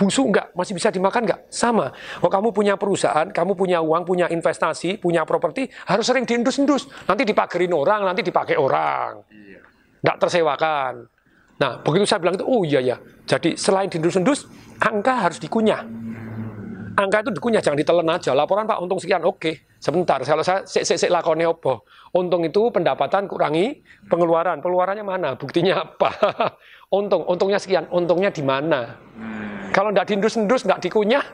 Busuk 0.00 0.32
enggak? 0.32 0.50
Masih 0.56 0.72
bisa 0.72 0.88
dimakan 0.88 1.28
enggak? 1.28 1.40
Sama. 1.52 1.92
Kalau 1.92 2.32
kamu 2.32 2.48
punya 2.56 2.74
perusahaan, 2.80 3.28
kamu 3.28 3.52
punya 3.52 3.84
uang, 3.84 4.08
punya 4.08 4.26
investasi, 4.32 4.96
punya 4.96 5.28
properti, 5.28 5.68
harus 5.86 6.08
sering 6.08 6.24
diendus-endus. 6.24 6.88
Nanti 7.04 7.28
dipagerin 7.28 7.72
orang, 7.76 8.08
nanti 8.08 8.24
dipakai 8.24 8.56
orang. 8.56 9.20
Enggak 10.00 10.16
tersewakan. 10.16 11.04
Nah, 11.60 11.78
begitu 11.84 12.08
saya 12.08 12.18
bilang 12.18 12.34
itu, 12.40 12.46
oh 12.48 12.64
iya 12.64 12.80
ya. 12.82 12.96
Jadi 13.28 13.54
selain 13.54 13.86
diendus-endus, 13.86 14.48
angka 14.80 15.28
harus 15.28 15.38
dikunyah 15.38 15.84
angka 16.96 17.24
itu 17.28 17.30
dikunyah 17.32 17.60
jangan 17.64 17.78
ditelan 17.78 18.08
aja 18.12 18.30
laporan 18.36 18.68
pak 18.68 18.78
untung 18.80 19.00
sekian 19.00 19.24
oke 19.24 19.71
sebentar 19.82 20.22
kalau 20.22 20.46
saya 20.46 20.62
sik 20.62 20.86
sik 20.86 21.10
lakonnya 21.10 21.50
opo 21.50 21.82
untung 22.14 22.46
itu 22.46 22.70
pendapatan 22.70 23.26
kurangi 23.26 23.82
pengeluaran. 24.06 24.62
Pengeluarannya 24.62 25.02
mana? 25.02 25.34
Buktinya 25.34 25.82
apa? 25.82 26.10
Untung 26.98 27.26
untungnya 27.26 27.58
sekian. 27.58 27.90
Untungnya 27.90 28.30
di 28.30 28.44
mana? 28.44 28.94
Hmm. 29.18 29.72
kalau 29.72 29.88
tidak 29.88 30.12
diindus-indus 30.12 30.68
nggak 30.68 30.84
dikunyah 30.84 31.24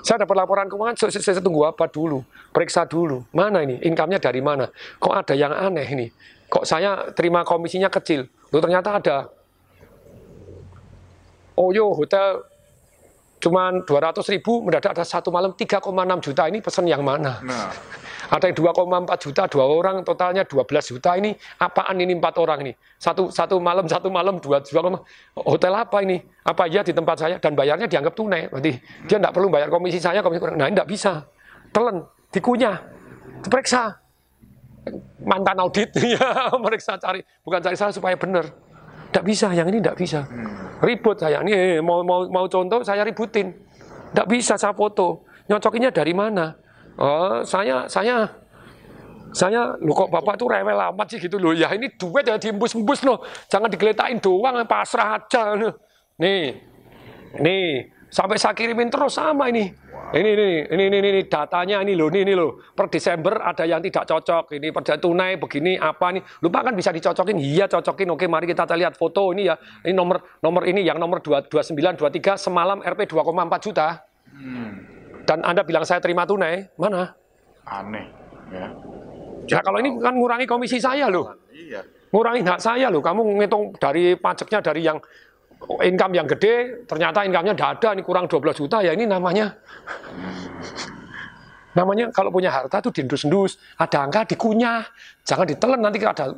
saya 0.00 0.24
dapat 0.24 0.32
laporan 0.32 0.66
keuangan, 0.66 0.96
saya, 0.96 1.12
saya, 1.12 1.36
saya 1.36 1.44
tunggu 1.44 1.68
apa 1.68 1.84
dulu, 1.84 2.24
periksa 2.56 2.88
dulu, 2.88 3.20
mana 3.36 3.60
ini, 3.60 3.84
income-nya 3.84 4.16
dari 4.16 4.40
mana, 4.40 4.72
kok 4.96 5.12
ada 5.12 5.36
yang 5.36 5.52
aneh 5.52 5.84
ini, 5.92 6.06
kok 6.48 6.64
saya 6.64 7.12
terima 7.12 7.44
komisinya 7.44 7.92
kecil, 7.92 8.24
Loh, 8.50 8.60
ternyata 8.64 8.96
ada, 8.96 9.16
oh 11.52 11.70
yo 11.70 11.92
hotel 11.92 12.42
cuman 13.40 13.82
200 13.88 14.20
ribu 14.36 14.60
mendadak 14.60 14.92
ada 14.92 15.04
satu 15.04 15.32
malam 15.32 15.56
3,6 15.56 15.80
juta. 16.20 16.42
Ini 16.46 16.58
pesan 16.60 16.84
yang 16.86 17.00
mana? 17.00 17.40
Nah. 17.40 17.72
ada 18.34 18.46
yang 18.46 18.54
2,4 18.54 19.24
juta 19.26 19.42
dua 19.50 19.64
orang 19.66 20.06
totalnya 20.06 20.46
12 20.46 20.62
juta. 20.94 21.18
Ini 21.18 21.34
apaan 21.58 21.98
ini 21.98 22.14
empat 22.14 22.38
orang 22.38 22.62
ini? 22.62 22.72
Satu 23.00 23.32
satu 23.32 23.58
malam 23.58 23.90
satu 23.90 24.06
malam 24.06 24.38
dua 24.38 24.62
dua 24.62 25.02
hotel 25.34 25.72
apa 25.74 25.98
ini? 26.06 26.22
Apa 26.46 26.70
ya 26.70 26.86
di 26.86 26.94
tempat 26.94 27.16
saya? 27.18 27.36
Dan 27.42 27.58
bayarnya 27.58 27.90
dianggap 27.90 28.14
tunai. 28.14 28.46
Berarti 28.46 28.72
dia 29.10 29.16
tidak 29.18 29.32
perlu 29.34 29.50
bayar 29.50 29.66
komisi 29.66 29.98
saya 29.98 30.22
komisi 30.22 30.38
kurang. 30.38 30.60
Nah 30.60 30.70
tidak 30.70 30.86
bisa. 30.86 31.26
Telan 31.74 32.06
dikunyah 32.30 32.76
diperiksa. 33.42 33.98
Mantan 35.20 35.60
audit 35.60 35.92
ya 36.00 36.48
meriksa 36.64 36.96
cari 36.96 37.20
bukan 37.44 37.60
cari 37.60 37.76
salah 37.76 37.92
supaya 37.92 38.16
benar. 38.16 38.46
Tidak 39.10 39.26
bisa, 39.26 39.50
yang 39.50 39.66
ini 39.66 39.82
tidak 39.82 39.98
bisa. 39.98 40.22
Ribut 40.80 41.20
saya, 41.20 41.44
ini 41.44 41.76
mau, 41.84 42.00
mau, 42.00 42.24
mau 42.32 42.44
contoh 42.48 42.80
saya 42.80 43.04
ributin. 43.04 43.52
Tidak 44.10 44.26
bisa 44.26 44.56
saya 44.56 44.72
foto. 44.72 45.28
Nyocokinnya 45.46 45.92
dari 45.92 46.16
mana? 46.16 46.56
Oh, 46.96 47.44
saya, 47.44 47.84
saya, 47.84 48.24
saya, 49.30 49.76
lu 49.78 49.92
kok 49.92 50.08
bapak 50.08 50.40
tuh 50.40 50.48
rewel 50.48 50.80
amat 50.90 51.06
sih 51.12 51.20
gitu 51.20 51.36
loh. 51.36 51.52
Ya 51.52 51.68
ini 51.76 51.92
duit 51.94 52.24
ya 52.24 52.40
diembus-embus 52.40 53.04
loh. 53.04 53.20
Jangan 53.52 53.68
digeletain 53.68 54.18
doang, 54.18 54.56
pasrah 54.64 55.20
aja. 55.20 55.54
Nih, 56.20 56.56
nih, 57.38 57.88
sampai 58.10 58.36
saya 58.36 58.52
kirimin 58.52 58.90
terus 58.90 59.16
sama 59.16 59.48
ini. 59.48 59.70
Ini 60.10 60.30
ini 60.34 60.48
ini 60.74 60.84
ini 60.90 60.98
ini 60.98 61.22
datanya 61.30 61.78
ini 61.86 61.94
loh 61.94 62.10
ini 62.10 62.26
ini 62.26 62.34
loh. 62.34 62.58
Per 62.74 62.90
Desember 62.90 63.46
ada 63.46 63.62
yang 63.62 63.78
tidak 63.78 64.10
cocok. 64.10 64.58
Ini 64.58 64.74
per 64.74 64.82
tunai 64.98 65.38
begini 65.38 65.78
apa 65.78 66.10
nih. 66.10 66.22
Lupa 66.42 66.66
kan 66.66 66.74
bisa 66.74 66.90
dicocokin. 66.90 67.38
Iya 67.38 67.70
cocokin. 67.70 68.10
Oke, 68.10 68.26
mari 68.26 68.50
kita 68.50 68.66
lihat 68.74 68.98
foto 68.98 69.30
ini 69.30 69.46
ya. 69.46 69.54
Ini 69.86 69.94
nomor 69.94 70.18
nomor 70.42 70.66
ini 70.66 70.82
yang 70.82 70.98
nomor 70.98 71.22
229 71.22 71.94
23 71.94 72.34
semalam 72.34 72.82
RP 72.82 73.06
2,4 73.06 73.66
juta. 73.70 74.02
Hmm. 74.34 74.70
Dan 75.22 75.46
Anda 75.46 75.62
bilang 75.62 75.86
saya 75.86 76.02
terima 76.02 76.26
tunai. 76.26 76.66
Mana? 76.74 77.14
Aneh 77.70 78.06
ya. 78.50 78.66
Nah, 79.50 79.62
kalau 79.62 79.78
ini 79.78 79.94
kan 79.98 80.14
ngurangi 80.18 80.46
komisi 80.46 80.82
saya 80.82 81.06
loh. 81.06 81.38
Iya. 81.54 81.86
Ngurangi 82.10 82.42
hak 82.42 82.58
saya 82.58 82.90
loh. 82.90 82.98
Kamu 82.98 83.22
ngitung 83.38 83.78
dari 83.78 84.18
pajaknya 84.18 84.58
dari 84.58 84.82
yang 84.82 84.98
income 85.84 86.12
yang 86.16 86.26
gede, 86.26 86.86
ternyata 86.88 87.24
income-nya 87.24 87.54
tidak 87.54 87.70
ada, 87.80 87.88
ini 87.96 88.02
kurang 88.02 88.26
12 88.26 88.60
juta, 88.64 88.80
ya 88.80 88.96
ini 88.96 89.04
namanya. 89.04 89.52
Namanya 91.76 92.10
kalau 92.10 92.34
punya 92.34 92.50
harta 92.50 92.82
tuh 92.82 92.90
diendus-endus, 92.90 93.60
ada 93.78 94.02
angka 94.02 94.34
dikunyah, 94.34 94.82
jangan 95.22 95.46
ditelan 95.46 95.78
nanti 95.78 96.02
ada 96.02 96.34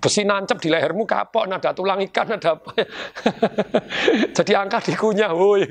besi 0.00 0.24
nancep 0.24 0.56
di 0.56 0.72
lehermu 0.72 1.04
kapok, 1.04 1.44
ada 1.44 1.70
tulang 1.76 2.00
ikan, 2.08 2.40
ada 2.40 2.56
apa. 2.56 2.72
Jadi 4.36 4.52
angka 4.56 4.80
dikunyah, 4.80 5.30
woi. 5.36 5.68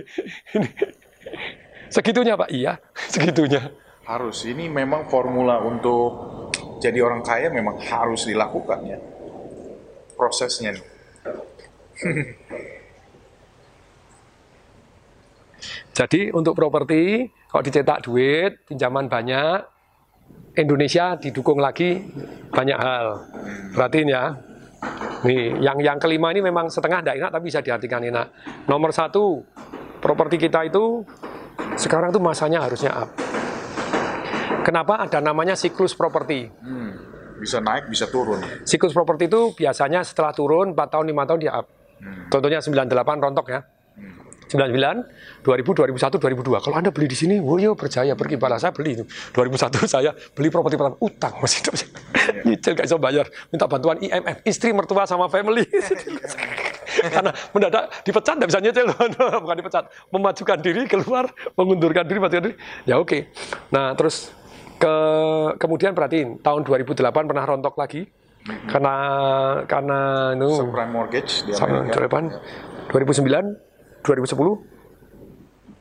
Segitunya 1.90 2.38
Pak, 2.38 2.54
iya, 2.54 2.78
segitunya. 3.10 3.74
Harus, 4.06 4.46
ini 4.46 4.70
memang 4.70 5.10
formula 5.10 5.58
untuk 5.66 6.10
jadi 6.78 7.02
orang 7.02 7.26
kaya 7.26 7.50
memang 7.50 7.82
harus 7.82 8.30
dilakukan 8.30 8.80
ya. 8.86 8.98
Prosesnya 10.14 10.78
nih. 10.78 10.99
Jadi 15.98 16.32
untuk 16.32 16.56
properti, 16.56 17.28
kalau 17.52 17.60
dicetak 17.60 18.08
duit, 18.08 18.64
pinjaman 18.64 19.12
banyak, 19.12 19.60
Indonesia 20.56 21.20
didukung 21.20 21.60
lagi 21.60 22.00
banyak 22.52 22.80
hal. 22.80 23.28
Perhatiin 23.76 24.08
ya. 24.08 24.32
Nih, 25.28 25.60
yang 25.60 25.76
yang 25.84 26.00
kelima 26.00 26.32
ini 26.32 26.40
memang 26.40 26.72
setengah 26.72 27.04
tidak 27.04 27.16
enak, 27.20 27.32
tapi 27.36 27.44
bisa 27.52 27.60
diartikan 27.60 28.00
enak. 28.00 28.32
Nomor 28.72 28.96
satu, 28.96 29.44
properti 30.00 30.40
kita 30.40 30.64
itu 30.64 31.04
sekarang 31.76 32.16
tuh 32.16 32.24
masanya 32.24 32.64
harusnya 32.64 32.96
up. 32.96 33.12
Kenapa 34.64 35.04
ada 35.04 35.20
namanya 35.20 35.60
siklus 35.60 35.96
properti? 35.96 36.48
Hmm, 36.48 36.92
bisa 37.40 37.60
naik, 37.60 37.92
bisa 37.92 38.08
turun. 38.08 38.40
Siklus 38.64 38.96
properti 38.96 39.28
itu 39.28 39.52
biasanya 39.56 40.04
setelah 40.04 40.32
turun 40.32 40.72
4 40.76 40.88
tahun, 40.88 41.06
5 41.12 41.28
tahun 41.28 41.40
dia 41.44 41.54
up. 41.60 41.79
Hmm. 42.00 42.32
Contohnya 42.32 42.60
98 42.64 43.20
rontok 43.20 43.48
ya. 43.52 43.62
99, 44.50 45.46
2000, 45.46 45.78
2001, 45.78 46.18
2002. 46.18 46.66
Kalau 46.66 46.76
Anda 46.76 46.90
beli 46.90 47.06
di 47.06 47.14
sini, 47.14 47.38
oh 47.38 47.62
yo 47.62 47.78
percaya 47.78 48.18
pergi 48.18 48.36
saya 48.58 48.74
beli 48.74 48.98
itu. 48.98 49.06
2001 49.38 49.86
saya 49.86 50.12
beli 50.34 50.50
properti 50.50 50.74
pertama 50.74 50.98
utang 50.98 51.38
masih 51.38 51.62
itu. 51.62 51.72
Nyicil 52.50 52.74
gak 52.74 52.86
bisa 52.90 52.98
bayar, 52.98 53.26
minta 53.54 53.70
bantuan 53.70 54.02
IMF, 54.02 54.42
istri, 54.50 54.74
mertua 54.74 55.06
sama 55.06 55.30
family. 55.30 55.70
Karena 57.14 57.32
mendadak 57.54 58.02
dipecat 58.02 58.42
tidak 58.42 58.50
bisa 58.50 58.60
nyicil, 58.60 58.86
bukan 59.46 59.56
dipecat, 59.62 59.84
memajukan 60.10 60.58
diri 60.66 60.82
keluar, 60.90 61.30
mengundurkan 61.54 62.04
diri, 62.10 62.18
memajukan 62.18 62.44
diri. 62.50 62.56
Ya 62.90 62.98
oke. 62.98 63.06
Okay. 63.06 63.22
Nah, 63.70 63.94
terus 63.94 64.34
ke 64.82 64.96
kemudian 65.62 65.94
perhatiin 65.94 66.42
tahun 66.42 66.66
2008 66.66 67.30
pernah 67.30 67.46
rontok 67.46 67.78
lagi 67.78 68.10
karena 68.70 68.94
karena 69.68 70.00
no, 70.34 70.48
subprime 70.64 70.92
mortgage 70.92 71.46
di 71.46 71.52
Amerika. 71.54 72.10
2009 72.90 73.70
2010, 74.04 74.64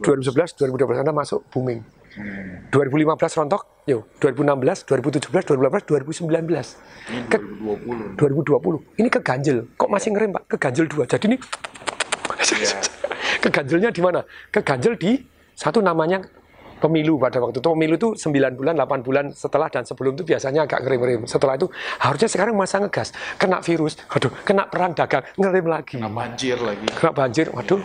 2011, 0.03 0.59
2012 0.59 1.03
Anda 1.03 1.15
masuk 1.15 1.41
booming. 1.51 1.81
Hmm. 2.19 2.67
2015 2.75 3.39
rontok, 3.39 3.63
yo 3.87 4.05
2016, 4.19 4.83
2017, 4.85 5.55
2018, 5.55 5.87
2019. 5.87 6.77
Ini 7.15 7.21
ke 7.31 7.39
2020. 7.39 8.19
2020. 8.19 8.99
Ini 8.99 9.09
keganjel. 9.09 9.59
Kok 9.79 9.91
masih 9.91 10.09
ngerem, 10.13 10.35
Pak? 10.35 10.43
Keganjel 10.57 10.87
dua. 10.91 11.05
Jadi 11.07 11.25
ini 11.31 11.37
yeah. 12.59 12.81
keganjelnya 13.39 13.91
di 13.95 14.03
mana? 14.03 14.21
Keganjel 14.51 14.99
di 14.99 15.23
satu 15.55 15.79
namanya 15.79 16.23
pemilu 16.79 17.19
pada 17.19 17.39
waktu 17.43 17.59
itu. 17.61 17.69
Pemilu 17.69 17.95
itu 17.99 18.09
9 18.15 18.59
bulan, 18.59 18.75
8 18.79 19.07
bulan 19.07 19.25
setelah 19.35 19.69
dan 19.69 19.85
sebelum 19.85 20.15
itu 20.15 20.25
biasanya 20.25 20.65
agak 20.65 20.87
ngerem-ngerem. 20.87 21.27
Setelah 21.27 21.55
itu 21.59 21.67
harusnya 22.01 22.29
sekarang 22.31 22.55
masa 22.55 22.81
ngegas. 22.81 23.13
Kena 23.37 23.61
virus, 23.61 23.99
waduh, 24.09 24.33
kena 24.43 24.65
perang 24.71 24.95
dagang, 24.95 25.25
ngerem 25.37 25.67
lagi. 25.67 25.97
Kena 25.99 26.11
banjir 26.11 26.59
lagi. 26.59 26.87
Kena 26.91 27.13
banjir, 27.13 27.47
waduh. 27.51 27.83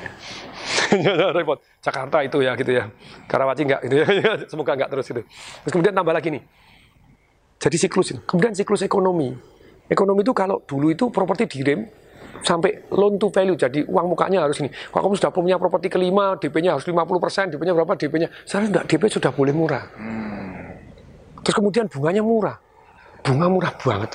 Repot. 1.37 1.59
Jakarta 1.83 2.17
itu 2.23 2.37
ya 2.39 2.55
gitu 2.55 2.71
ya. 2.71 2.87
Karawaci 3.27 3.61
enggak 3.67 3.81
gitu 3.85 3.95
ya. 3.99 4.05
Semoga 4.51 4.71
enggak 4.77 4.89
terus 4.93 5.05
gitu. 5.09 5.21
Terus 5.27 5.71
kemudian 5.73 5.93
tambah 5.93 6.13
lagi 6.15 6.29
nih. 6.31 6.43
Jadi 7.59 7.77
siklus 7.79 8.11
ini. 8.15 8.19
Kemudian 8.23 8.53
siklus 8.55 8.83
ekonomi. 8.83 9.35
Ekonomi 9.87 10.23
itu 10.23 10.31
kalau 10.31 10.63
dulu 10.63 10.91
itu 10.91 11.11
properti 11.11 11.43
direm, 11.47 11.87
sampai 12.43 12.85
loan 12.91 13.15
to 13.15 13.31
value 13.31 13.55
jadi 13.55 13.87
uang 13.87 14.13
mukanya 14.13 14.43
harus 14.45 14.59
ini. 14.59 14.69
Kalau 14.69 15.09
kamu 15.09 15.15
sudah 15.17 15.31
punya 15.31 15.55
properti 15.55 15.87
kelima 15.87 16.35
DP-nya 16.35 16.75
harus 16.77 16.85
50% 16.85 17.55
DP-nya 17.55 17.73
berapa 17.73 17.93
DP-nya 17.95 18.29
sekarang 18.43 18.69
enggak 18.69 18.85
DP 18.91 19.03
sudah 19.09 19.31
boleh 19.31 19.53
murah. 19.55 19.83
Hmm. 19.95 20.75
terus 21.43 21.55
kemudian 21.59 21.87
bunganya 21.87 22.23
murah. 22.23 22.55
Bunga 23.23 23.47
murah 23.47 23.71
banget. 23.79 24.11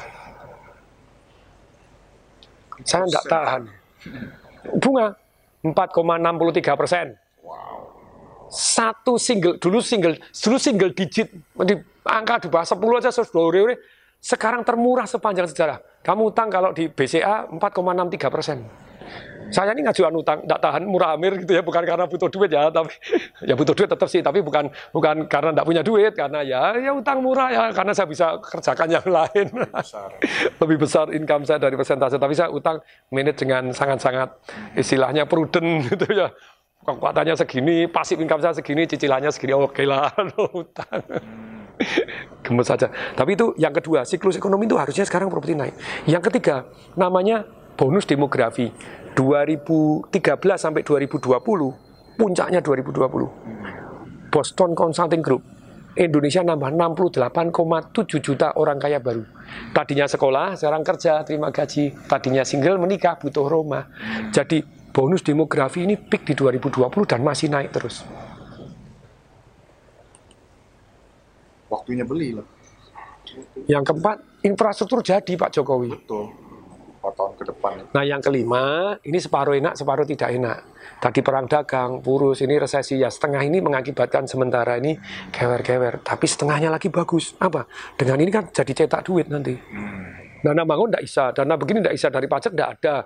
Saya 2.85 3.05
enggak 3.09 3.25
tahan. 3.29 3.63
Bunga 4.77 5.17
4,63 5.65 6.81
persen. 6.81 7.07
Satu 8.49 9.21
single 9.21 9.61
dulu 9.61 9.85
single 9.85 10.17
dulu 10.17 10.57
single 10.57 10.93
digit 10.97 11.29
di 11.69 11.75
angka 12.09 12.41
di 12.45 12.49
bawah 12.49 12.65
10 12.65 12.81
aja 12.97 13.11
10 13.13 13.29
sekarang 14.19 14.67
termurah 14.67 15.07
sepanjang 15.07 15.47
sejarah 15.47 15.79
kamu 16.03 16.31
utang 16.31 16.49
kalau 16.49 16.71
di 16.73 16.89
BCA 16.89 17.51
4,63 17.53 18.33
persen. 18.33 18.59
Saya 19.49 19.73
ini 19.73 19.81
ngajuan 19.81 20.13
utang, 20.13 20.45
tidak 20.45 20.61
tahan 20.61 20.85
murah 20.85 21.17
amir 21.17 21.41
gitu 21.41 21.57
ya, 21.57 21.65
bukan 21.65 21.81
karena 21.81 22.05
butuh 22.05 22.29
duit 22.29 22.53
ya, 22.53 22.69
tapi 22.69 22.93
ya 23.49 23.57
butuh 23.57 23.73
duit 23.73 23.89
tetap 23.89 24.09
sih, 24.13 24.21
tapi 24.21 24.45
bukan 24.45 24.69
bukan 24.93 25.25
karena 25.25 25.57
tidak 25.57 25.65
punya 25.65 25.81
duit, 25.81 26.13
karena 26.13 26.45
ya 26.45 26.77
ya 26.77 26.93
utang 26.93 27.25
murah 27.25 27.49
ya, 27.49 27.65
karena 27.73 27.97
saya 27.97 28.05
bisa 28.05 28.37
kerjakan 28.45 28.89
yang 28.93 29.09
lain. 29.09 29.49
Besar. 29.73 30.13
Lebih 30.61 30.77
besar 30.85 31.09
income 31.17 31.49
saya 31.49 31.57
dari 31.65 31.81
persentase, 31.81 32.21
tapi 32.21 32.37
saya 32.37 32.53
utang 32.53 32.77
manage 33.09 33.41
dengan 33.41 33.73
sangat-sangat 33.73 34.37
istilahnya 34.77 35.25
prudent 35.25 35.81
gitu 35.97 36.13
ya. 36.13 36.29
Kekuatannya 36.89 37.37
segini, 37.37 37.85
pasif 37.85 38.17
income 38.17 38.41
saya 38.41 38.57
segini, 38.57 38.89
cicilannya 38.89 39.29
segini, 39.29 39.53
oke 39.53 39.77
okay 39.77 39.85
lah, 39.85 40.09
utang. 40.57 41.05
Gemes 42.41 42.65
saja. 42.65 42.89
Tapi 43.13 43.37
itu 43.37 43.53
yang 43.61 43.77
kedua, 43.77 44.09
siklus 44.09 44.41
ekonomi 44.41 44.65
itu 44.65 44.81
harusnya 44.81 45.05
sekarang 45.05 45.29
properti 45.29 45.53
naik. 45.53 45.77
Yang 46.09 46.33
ketiga, 46.33 46.65
namanya 46.97 47.45
bonus 47.77 48.09
demografi. 48.09 48.73
2013 49.13 50.09
sampai 50.57 50.81
2020, 50.81 51.29
puncaknya 52.17 52.65
2020. 52.65 54.33
Boston 54.33 54.73
Consulting 54.73 55.21
Group, 55.21 55.45
Indonesia 55.93 56.41
nambah 56.41 56.73
68,7 56.73 58.25
juta 58.25 58.57
orang 58.57 58.81
kaya 58.81 58.97
baru. 58.97 59.29
Tadinya 59.77 60.09
sekolah, 60.09 60.57
sekarang 60.57 60.81
kerja, 60.89 61.21
terima 61.21 61.53
gaji. 61.53 61.93
Tadinya 62.09 62.49
single, 62.49 62.81
menikah, 62.81 63.21
butuh 63.21 63.45
rumah. 63.45 63.93
Jadi 64.33 64.78
bonus 64.99 65.23
demografi 65.23 65.87
ini 65.87 65.95
peak 65.95 66.27
di 66.27 66.35
2020 66.35 67.07
dan 67.07 67.23
masih 67.23 67.47
naik 67.47 67.71
terus. 67.71 68.03
waktunya 71.89 72.05
beli 72.05 72.37
lah. 72.37 72.47
Yang 73.65 73.85
keempat, 73.93 74.17
infrastruktur 74.45 75.01
jadi 75.01 75.33
Pak 75.37 75.57
Jokowi. 75.57 75.89
Betul. 75.89 76.29
4 77.01 77.15
tahun 77.15 77.33
ke 77.39 77.45
depan. 77.49 77.73
Nah 77.95 78.05
yang 78.05 78.21
kelima, 78.21 78.93
ini 79.07 79.17
separuh 79.17 79.57
enak, 79.57 79.79
separuh 79.79 80.05
tidak 80.05 80.35
enak. 80.35 80.59
Tadi 80.99 81.21
perang 81.25 81.47
dagang, 81.49 82.05
purus, 82.05 82.45
ini 82.45 82.59
resesi 82.59 83.01
ya 83.01 83.09
setengah 83.09 83.41
ini 83.47 83.63
mengakibatkan 83.65 84.29
sementara 84.29 84.77
ini 84.77 84.99
kewer-kewer. 85.33 86.05
Tapi 86.05 86.27
setengahnya 86.29 86.69
lagi 86.69 86.91
bagus. 86.93 87.33
Apa? 87.41 87.65
Dengan 87.97 88.19
ini 88.21 88.29
kan 88.29 88.51
jadi 88.51 88.85
cetak 88.85 89.07
duit 89.07 89.31
nanti. 89.31 89.55
Hmm. 89.57 90.08
Dana 90.39 90.63
bangun 90.63 90.89
tidak 90.95 91.05
bisa, 91.05 91.25
dana 91.35 91.55
begini 91.59 91.79
tidak 91.83 91.95
bisa, 91.99 92.09
dari 92.15 92.27
pajak 92.31 92.53
tidak 92.55 92.71
ada. 92.79 92.97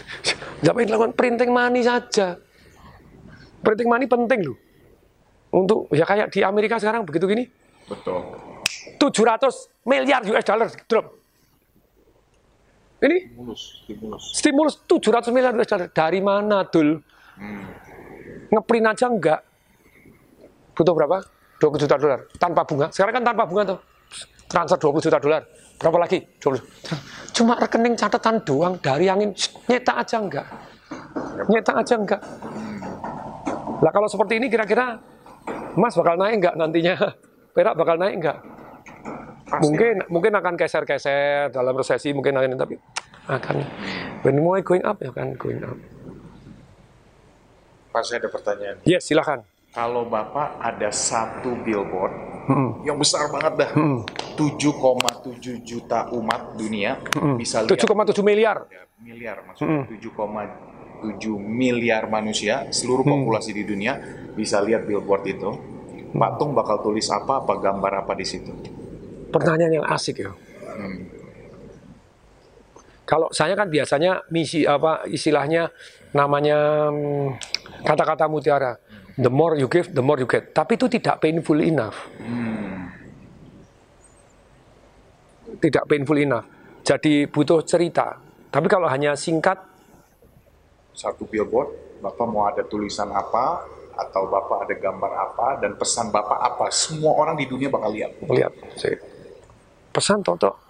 Jangan 0.64 0.90
lakukan 0.90 1.12
printing 1.14 1.50
money 1.54 1.86
saja. 1.86 2.34
Printing 3.62 3.88
money 3.88 4.06
penting 4.10 4.40
loh. 4.42 4.58
Untuk, 5.54 5.86
ya 5.94 6.02
kayak 6.02 6.34
di 6.34 6.42
Amerika 6.42 6.82
sekarang 6.82 7.06
begitu 7.06 7.30
gini, 7.30 7.46
Betul. 7.86 8.20
700 8.98 9.86
miliar 9.86 10.20
US 10.24 10.44
dollar 10.44 10.68
drop. 10.88 11.06
Ini 13.04 13.16
stimulus, 13.28 13.62
stimulus. 13.84 14.24
Stimulus 14.32 14.74
700 14.88 15.30
miliar 15.30 15.52
US 15.54 15.68
dollar. 15.68 15.88
Dari 15.92 16.20
mana, 16.24 16.64
Dul? 16.66 16.96
Hmm. 17.36 17.64
Ngeprint 18.50 18.86
aja 18.88 19.06
enggak. 19.06 19.40
Butuh 20.74 20.94
berapa? 20.96 21.22
20 21.62 21.82
juta 21.86 21.96
dolar 21.96 22.20
tanpa 22.36 22.66
bunga. 22.66 22.90
Sekarang 22.90 23.20
kan 23.20 23.24
tanpa 23.24 23.44
bunga 23.46 23.62
tuh. 23.76 23.80
Transfer 24.54 24.78
20 24.78 25.06
juta 25.10 25.18
dolar. 25.18 25.42
Berapa 25.82 25.98
lagi? 26.06 26.22
20. 26.38 27.34
Cuma 27.34 27.58
rekening 27.58 27.98
catatan 27.98 28.38
doang 28.46 28.78
dari 28.78 29.10
angin 29.10 29.34
nyetak 29.66 30.06
aja 30.06 30.22
enggak. 30.22 30.46
Nyetak 31.50 31.74
aja 31.82 31.94
enggak. 31.98 32.22
Lah 33.82 33.90
kalau 33.90 34.06
seperti 34.06 34.38
ini 34.38 34.46
kira-kira 34.46 35.02
Mas 35.74 35.98
bakal 35.98 36.14
naik 36.14 36.38
enggak 36.38 36.54
nantinya? 36.54 36.94
perak 37.58 37.74
bakal 37.74 37.98
naik 37.98 38.14
enggak? 38.22 38.38
Pasti. 39.50 39.62
Mungkin 39.66 39.94
mungkin 40.06 40.32
akan 40.38 40.54
keser-keser 40.54 41.50
dalam 41.50 41.74
resesi 41.74 42.14
mungkin 42.14 42.38
akan 42.38 42.54
tapi 42.54 42.78
akan 43.26 43.56
when 44.22 44.38
mulai 44.38 44.62
going 44.62 44.86
up 44.86 45.02
ya 45.02 45.10
kan 45.10 45.34
going 45.34 45.58
up. 45.66 45.74
Pak 47.90 48.02
saya 48.06 48.22
ada 48.22 48.30
pertanyaan. 48.30 48.76
Yes, 48.86 49.06
silakan. 49.10 49.53
Kalau 49.74 50.06
Bapak 50.06 50.62
ada 50.62 50.94
satu 50.94 51.58
billboard 51.66 52.14
hmm. 52.46 52.86
yang 52.86 52.94
besar 52.94 53.26
banget 53.26 53.66
dah, 53.66 53.70
hmm. 53.74 54.06
7,7 54.38 55.66
juta 55.66 56.06
umat 56.14 56.54
dunia 56.54 57.02
hmm. 57.10 57.34
bisa 57.34 57.66
lihat 57.66 57.82
7,7 57.82 58.22
miliar. 58.22 58.70
Ya, 58.70 58.86
miliar 59.02 59.42
maksudnya 59.42 59.82
hmm. 59.82 59.98
7,7 59.98 61.26
miliar 61.42 62.06
manusia 62.06 62.70
seluruh 62.70 63.02
populasi 63.02 63.50
hmm. 63.50 63.58
di 63.58 63.62
dunia 63.66 63.92
bisa 64.38 64.62
lihat 64.62 64.86
billboard 64.86 65.26
itu 65.26 65.50
Pak 66.14 66.38
Tung 66.38 66.54
bakal 66.54 66.78
tulis 66.78 67.10
apa, 67.10 67.42
apa 67.42 67.58
gambar 67.58 68.06
apa 68.06 68.14
di 68.14 68.22
situ? 68.22 68.54
Pertanyaan 69.34 69.82
yang 69.82 69.86
asik 69.90 70.22
ya. 70.22 70.30
Hmm. 70.30 71.10
Kalau 73.04 73.28
saya 73.34 73.52
kan 73.58 73.68
biasanya 73.68 74.22
misi 74.30 74.64
apa 74.64 75.04
istilahnya 75.10 75.68
namanya 76.14 76.88
hmm, 76.88 77.36
kata-kata 77.82 78.30
mutiara. 78.30 78.78
The 79.14 79.30
more 79.30 79.54
you 79.54 79.70
give, 79.70 79.94
the 79.94 80.02
more 80.02 80.18
you 80.18 80.26
get. 80.26 80.50
Tapi 80.50 80.74
itu 80.74 80.90
tidak 80.90 81.22
painful 81.22 81.62
enough. 81.62 81.94
Hmm. 82.18 82.90
Tidak 85.62 85.86
painful 85.86 86.18
enough. 86.18 86.46
Jadi 86.82 87.30
butuh 87.30 87.62
cerita. 87.62 88.18
Tapi 88.50 88.66
kalau 88.66 88.90
hanya 88.90 89.14
singkat, 89.14 89.56
Satu 90.94 91.26
billboard, 91.26 91.98
Bapak 91.98 92.26
mau 92.30 92.46
ada 92.46 92.62
tulisan 92.62 93.10
apa, 93.10 93.66
atau 93.98 94.30
Bapak 94.30 94.62
ada 94.62 94.74
gambar 94.78 95.10
apa, 95.10 95.58
dan 95.58 95.74
pesan 95.74 96.14
Bapak 96.14 96.38
apa, 96.38 96.70
semua 96.70 97.18
orang 97.18 97.34
di 97.34 97.50
dunia 97.50 97.66
bakal 97.66 97.90
lihat. 97.90 98.14
lihat. 98.30 98.54
Pesan 99.90 100.22
Toto. 100.22 100.63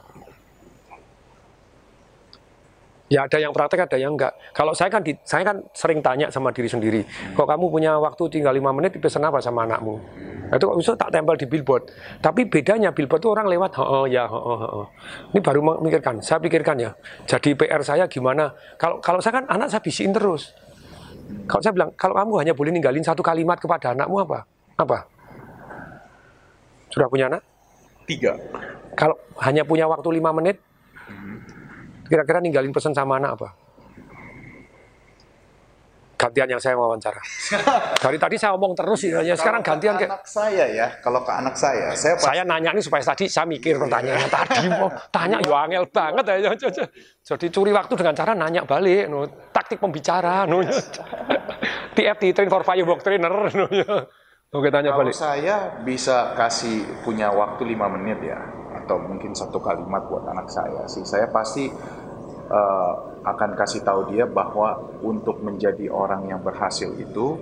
Ya 3.12 3.28
ada 3.28 3.36
yang 3.36 3.52
praktek, 3.52 3.84
ada 3.84 4.00
yang 4.00 4.16
enggak. 4.16 4.32
Kalau 4.56 4.72
saya 4.72 4.88
kan 4.88 5.04
di, 5.04 5.12
saya 5.28 5.44
kan 5.44 5.60
sering 5.76 6.00
tanya 6.00 6.32
sama 6.32 6.48
diri 6.56 6.72
sendiri, 6.72 7.04
kok 7.36 7.44
kamu 7.44 7.68
punya 7.68 8.00
waktu 8.00 8.32
tinggal 8.32 8.56
lima 8.56 8.72
menit, 8.72 8.96
pesan 8.96 9.28
apa 9.28 9.44
sama 9.44 9.68
anakmu? 9.68 10.00
Itu 10.48 10.72
kok 10.72 10.78
bisa 10.80 10.96
tak 10.96 11.12
tempel 11.12 11.36
di 11.36 11.44
billboard. 11.44 11.92
Tapi 12.24 12.48
bedanya 12.48 12.96
billboard 12.96 13.20
itu 13.20 13.28
orang 13.28 13.46
lewat, 13.52 13.76
oh, 13.76 14.08
ya, 14.08 14.24
oh, 14.24 14.40
oh, 14.40 14.60
oh. 14.80 14.86
Ini 15.36 15.44
baru 15.44 15.60
memikirkan, 15.76 16.24
saya 16.24 16.40
pikirkan 16.40 16.80
ya. 16.80 16.96
Jadi 17.28 17.52
PR 17.52 17.84
saya 17.84 18.08
gimana? 18.08 18.56
Kalau 18.80 19.04
kalau 19.04 19.20
saya 19.20 19.36
kan 19.36 19.44
anak 19.52 19.68
saya 19.68 19.84
bisiin 19.84 20.16
terus. 20.16 20.56
Kalau 21.44 21.60
saya 21.60 21.76
bilang, 21.76 21.92
kalau 22.00 22.16
kamu 22.16 22.32
hanya 22.40 22.52
boleh 22.56 22.72
ninggalin 22.72 23.04
satu 23.04 23.20
kalimat 23.20 23.60
kepada 23.60 23.92
anakmu 23.92 24.24
apa? 24.24 24.48
Apa? 24.80 24.98
Sudah 26.88 27.08
punya 27.12 27.28
anak? 27.28 27.44
Tiga. 28.08 28.32
Kalau 28.96 29.16
hanya 29.44 29.60
punya 29.66 29.84
waktu 29.84 30.08
lima 30.08 30.32
menit, 30.32 30.56
kira-kira 32.04 32.38
ninggalin 32.40 32.72
pesan 32.72 32.92
sama 32.92 33.16
anak 33.16 33.40
apa? 33.40 33.48
Gantian 36.14 36.56
yang 36.56 36.62
saya 36.62 36.78
wawancara. 36.78 37.20
Dari 38.04 38.16
tadi 38.16 38.38
saya 38.38 38.54
ngomong 38.56 38.72
terus, 38.72 39.02
ya 39.04 39.34
sekarang 39.34 39.60
Kalau 39.60 39.76
gantian 39.76 39.94
ke 39.98 40.06
anak 40.08 40.24
saya 40.24 40.64
ya, 40.70 40.86
kalau 41.02 41.20
ke 41.20 41.32
anak 41.34 41.54
saya, 41.58 41.92
saya 41.92 42.14
pasti 42.16 42.28
saya 42.32 42.42
nanya 42.46 42.70
ini 42.72 42.80
supaya 42.80 43.02
tadi 43.02 43.28
saya 43.28 43.44
mikir 43.44 43.76
pertanyaannya 43.76 44.30
tadi 44.30 44.64
mau 44.72 44.88
tanya 45.10 45.42
ya 45.42 45.56
angel 45.68 45.84
banget 45.90 46.24
ya 46.24 46.54
jadi 47.24 47.46
curi 47.50 47.74
waktu 47.74 47.92
dengan 47.98 48.14
cara 48.14 48.32
nanya 48.32 48.62
balik 48.64 49.04
no. 49.10 49.26
taktik 49.52 49.82
pembicara 49.82 50.48
no. 50.48 50.64
TFT 51.92 52.32
train 52.32 52.48
for 52.48 52.62
firework 52.64 53.04
trainer 53.04 53.32
no. 53.52 53.66
Oke 54.54 54.70
tanya 54.70 54.94
Kalau 54.94 55.10
balik. 55.10 55.18
saya 55.18 55.82
bisa 55.82 56.30
kasih 56.38 57.02
punya 57.02 57.26
waktu 57.34 57.74
lima 57.74 57.90
menit 57.90 58.22
ya, 58.22 58.38
atau 58.70 59.02
mungkin 59.02 59.34
satu 59.34 59.58
kalimat 59.58 60.06
buat 60.06 60.30
anak 60.30 60.46
saya 60.46 60.86
sih, 60.86 61.02
saya 61.02 61.26
pasti 61.26 61.66
eh, 62.46 62.94
akan 63.26 63.50
kasih 63.58 63.82
tahu 63.82 64.14
dia 64.14 64.30
bahwa 64.30 64.78
untuk 65.02 65.42
menjadi 65.42 65.90
orang 65.90 66.30
yang 66.30 66.38
berhasil 66.38 66.86
itu 66.94 67.34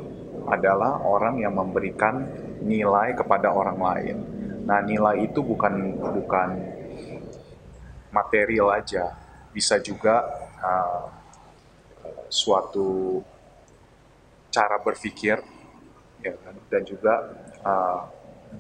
adalah 0.49 1.05
orang 1.05 1.37
yang 1.37 1.53
memberikan 1.53 2.33
nilai 2.65 3.13
kepada 3.13 3.53
orang 3.53 3.77
lain. 3.77 4.17
Nah, 4.65 4.81
nilai 4.81 5.29
itu 5.29 5.45
bukan 5.45 6.01
bukan 6.17 6.49
material 8.09 8.73
aja, 8.73 9.13
bisa 9.53 9.77
juga 9.85 10.25
eh, 10.65 11.05
suatu 12.33 13.21
cara 14.49 14.81
berpikir 14.81 15.52
ya 16.23 16.35
kan? 16.39 16.55
dan 16.71 16.83
juga 16.87 17.15
uh, 17.61 18.01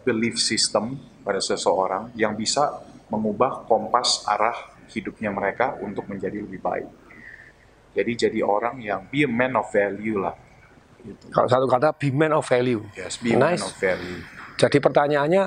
belief 0.02 0.36
system 0.36 0.98
pada 1.22 1.38
seseorang 1.38 2.10
yang 2.12 2.34
bisa 2.34 2.82
mengubah 3.08 3.64
kompas 3.64 4.26
arah 4.26 4.56
hidupnya 4.90 5.30
mereka 5.30 5.78
untuk 5.80 6.04
menjadi 6.08 6.42
lebih 6.42 6.60
baik. 6.60 6.88
Jadi 7.92 8.12
jadi 8.28 8.40
orang 8.40 8.80
yang 8.80 9.04
be 9.06 9.24
a 9.24 9.30
man 9.30 9.52
of 9.54 9.68
value 9.68 10.16
lah. 10.18 10.32
Gitu. 11.02 11.34
kalau 11.34 11.50
satu 11.50 11.66
kata 11.66 11.90
be 11.98 12.14
man 12.14 12.30
of 12.30 12.46
value 12.46 12.78
Yes, 12.94 13.18
be 13.18 13.34
a 13.34 13.38
man 13.38 13.58
Nice. 13.58 13.66
of 13.66 13.74
value. 13.74 14.22
jadi 14.54 14.78
pertanyaannya 14.78 15.44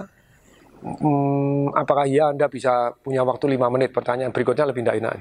hmm, 0.83 1.71
apakah 1.71 2.03
ya 2.11 2.35
anda 2.35 2.51
bisa 2.51 2.91
punya 2.99 3.23
waktu 3.23 3.55
lima 3.55 3.71
menit 3.71 3.95
pertanyaan 3.95 4.35
berikutnya 4.35 4.67
lebih 4.67 4.83
tidak 4.83 4.99
enak 4.99 5.15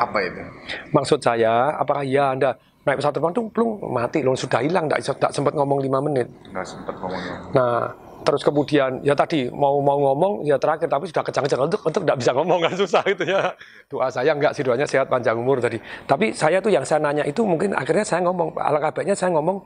Apa 0.00 0.18
itu? 0.24 0.40
maksud 0.88 1.20
saya 1.20 1.76
apakah 1.76 2.00
ya 2.00 2.32
anda 2.32 2.56
naik 2.82 2.98
pesawat 2.98 3.14
terbang 3.14 3.32
tuh 3.34 3.44
plung 3.54 3.78
mati 3.94 4.26
loh 4.26 4.34
sudah 4.34 4.58
hilang 4.58 4.90
tidak 4.90 5.30
sempat 5.30 5.54
ngomong 5.54 5.78
lima 5.78 6.02
menit 6.02 6.26
Nggak 6.50 6.66
sempat 6.66 6.94
ngomongnya. 6.98 7.34
Nah, 7.54 7.94
terus 8.26 8.42
kemudian 8.42 9.02
ya 9.06 9.14
tadi 9.14 9.46
mau 9.54 9.78
mau 9.78 9.98
ngomong 9.98 10.42
ya 10.42 10.58
terakhir 10.58 10.90
tapi 10.90 11.06
sudah 11.06 11.22
kejang-kejang 11.22 11.62
untuk 11.62 11.80
untuk 11.82 12.02
tidak 12.02 12.18
bisa 12.18 12.30
ngomong 12.34 12.58
kan 12.58 12.74
susah 12.74 13.02
itu 13.06 13.22
ya. 13.26 13.54
Doa 13.86 14.10
saya 14.10 14.34
enggak 14.34 14.54
sih 14.58 14.66
doanya 14.66 14.86
sehat 14.86 15.06
panjang 15.06 15.38
umur 15.38 15.62
tadi. 15.62 15.78
Tapi 16.06 16.34
saya 16.34 16.58
tuh 16.58 16.74
yang 16.74 16.82
saya 16.82 16.98
nanya 16.98 17.22
itu 17.22 17.46
mungkin 17.46 17.70
akhirnya 17.74 18.02
saya 18.02 18.22
ngomong 18.26 18.54
alangkah 18.58 18.98
baiknya 18.98 19.14
saya 19.14 19.30
ngomong 19.34 19.62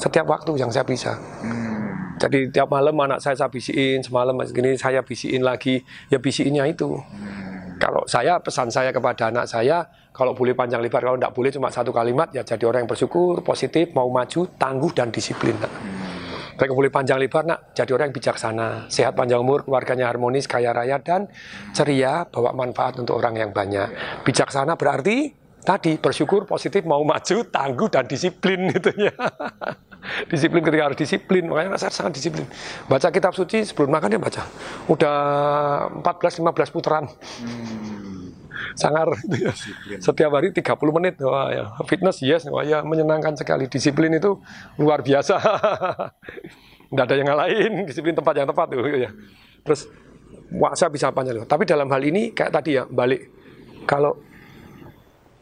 setiap 0.00 0.26
waktu 0.26 0.56
yang 0.58 0.72
saya 0.72 0.82
bisa. 0.88 1.14
Hmm, 1.44 2.16
Jadi 2.18 2.50
tiap 2.50 2.72
malam 2.72 2.94
anak 2.98 3.20
saya 3.20 3.36
saya 3.36 3.50
bisiin, 3.50 4.02
semalam 4.02 4.34
gini 4.50 4.74
saya 4.74 5.02
bisiin 5.02 5.42
lagi, 5.44 5.82
ya 6.10 6.18
bisiinnya 6.18 6.66
itu. 6.66 6.98
Kalau 7.78 8.06
saya 8.06 8.38
pesan 8.38 8.70
saya 8.70 8.94
kepada 8.94 9.28
anak 9.28 9.50
saya, 9.50 9.86
kalau 10.14 10.30
boleh 10.30 10.54
panjang 10.54 10.78
lebar, 10.78 11.02
kalau 11.02 11.18
tidak 11.18 11.34
boleh 11.34 11.50
cuma 11.50 11.68
satu 11.74 11.90
kalimat, 11.90 12.30
ya 12.30 12.46
jadi 12.46 12.62
orang 12.70 12.86
yang 12.86 12.90
bersyukur, 12.94 13.42
positif, 13.42 13.90
mau 13.98 14.06
maju, 14.06 14.46
tangguh 14.54 14.94
dan 14.94 15.10
disiplin. 15.10 15.58
Nak. 15.58 15.72
Baik 16.54 16.70
boleh 16.70 16.86
panjang 16.86 17.18
lebar, 17.18 17.42
nak, 17.42 17.74
jadi 17.74 17.90
orang 17.98 18.14
yang 18.14 18.16
bijaksana, 18.22 18.86
sehat 18.86 19.18
panjang 19.18 19.42
umur, 19.42 19.66
keluarganya 19.66 20.06
harmonis, 20.06 20.46
kaya 20.46 20.70
raya 20.70 21.02
dan 21.02 21.26
ceria, 21.74 22.30
bawa 22.30 22.54
manfaat 22.54 23.02
untuk 23.02 23.18
orang 23.18 23.42
yang 23.42 23.50
banyak. 23.50 23.90
Bijaksana 24.22 24.78
berarti 24.78 25.34
tadi 25.66 25.98
bersyukur, 25.98 26.46
positif, 26.46 26.86
mau 26.86 27.02
maju, 27.02 27.50
tangguh 27.50 27.90
dan 27.90 28.06
disiplin 28.06 28.70
gitu 28.78 28.94
ya. 28.94 29.18
disiplin 30.30 30.62
ketika 30.62 30.94
harus 30.94 30.98
disiplin, 31.00 31.42
makanya 31.50 31.74
saya 31.74 31.90
sangat 31.90 32.22
disiplin. 32.22 32.46
Baca 32.86 33.10
kitab 33.10 33.34
suci 33.34 33.66
sebelum 33.66 33.90
makan 33.90 34.14
dia 34.14 34.22
baca. 34.22 34.46
Udah 34.86 35.16
14-15 36.06 36.70
putaran. 36.70 37.10
Sangar 38.74 39.08
gitu 39.22 39.36
ya. 39.38 39.52
Disiplin. 39.54 39.98
Setiap 40.02 40.30
hari 40.34 40.50
30 40.50 40.96
menit. 40.98 41.14
Wah, 41.22 41.48
ya. 41.50 41.64
Fitness 41.86 42.20
yes, 42.22 42.46
wah 42.50 42.66
ya 42.66 42.82
menyenangkan 42.82 43.38
sekali. 43.38 43.70
Disiplin 43.70 44.14
itu 44.14 44.38
luar 44.78 45.00
biasa. 45.00 45.38
Nggak 46.92 47.04
ada 47.10 47.14
yang 47.18 47.28
ngalahin, 47.30 47.72
disiplin 47.88 48.14
tempat 48.14 48.34
yang 48.38 48.46
tepat 48.46 48.66
tuh 48.70 48.86
ya. 48.94 49.10
Terus 49.66 49.90
wah, 50.54 50.74
saya 50.78 50.90
bisa 50.90 51.10
panjang. 51.10 51.42
Tapi 51.46 51.64
dalam 51.66 51.90
hal 51.90 52.02
ini 52.02 52.30
kayak 52.30 52.52
tadi 52.54 52.78
ya, 52.78 52.86
balik 52.86 53.30
kalau 53.88 54.14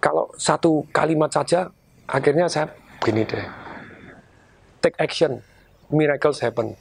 kalau 0.03 0.31
satu 0.35 0.83
kalimat 0.91 1.31
saja 1.31 1.71
akhirnya 2.09 2.51
saya 2.51 2.71
begini 2.99 3.27
deh. 3.27 3.47
Take 4.83 4.99
action, 4.99 5.43
miracles 5.95 6.43
happen. 6.43 6.75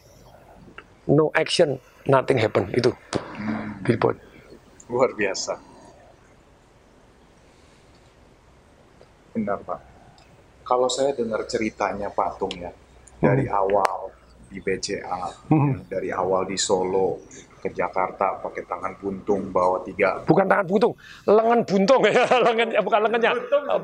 No 1.06 1.30
action, 1.38 1.78
nothing 2.10 2.42
happen. 2.42 2.70
Itu 2.74 2.94
billboard. 3.86 4.18
luar 4.92 5.16
biasa. 5.16 5.71
Benar 9.32 9.60
Pak. 9.64 9.80
Kalau 10.62 10.88
saya 10.88 11.12
dengar 11.16 11.44
ceritanya 11.48 12.12
Pak 12.12 12.40
Tung 12.40 12.54
ya, 12.56 12.72
dari 13.20 13.48
awal 13.48 14.12
di 14.52 14.60
BCA, 14.60 15.48
Hmm. 15.48 15.88
dari 15.88 16.12
awal 16.12 16.48
di 16.48 16.58
Solo 16.60 17.24
ke 17.62 17.70
Jakarta 17.70 18.42
pakai 18.42 18.66
tangan 18.66 18.98
buntung 18.98 19.54
bawa 19.54 19.86
tiga 19.86 20.22
bukan 20.26 20.46
tangan 20.48 20.66
buntung, 20.66 20.94
lengan 21.28 21.60
buntung 21.68 22.02
ya, 22.08 22.24
lengan 22.48 22.68
ya 22.72 22.82
bukan 22.82 23.00
lengannya, 23.04 23.32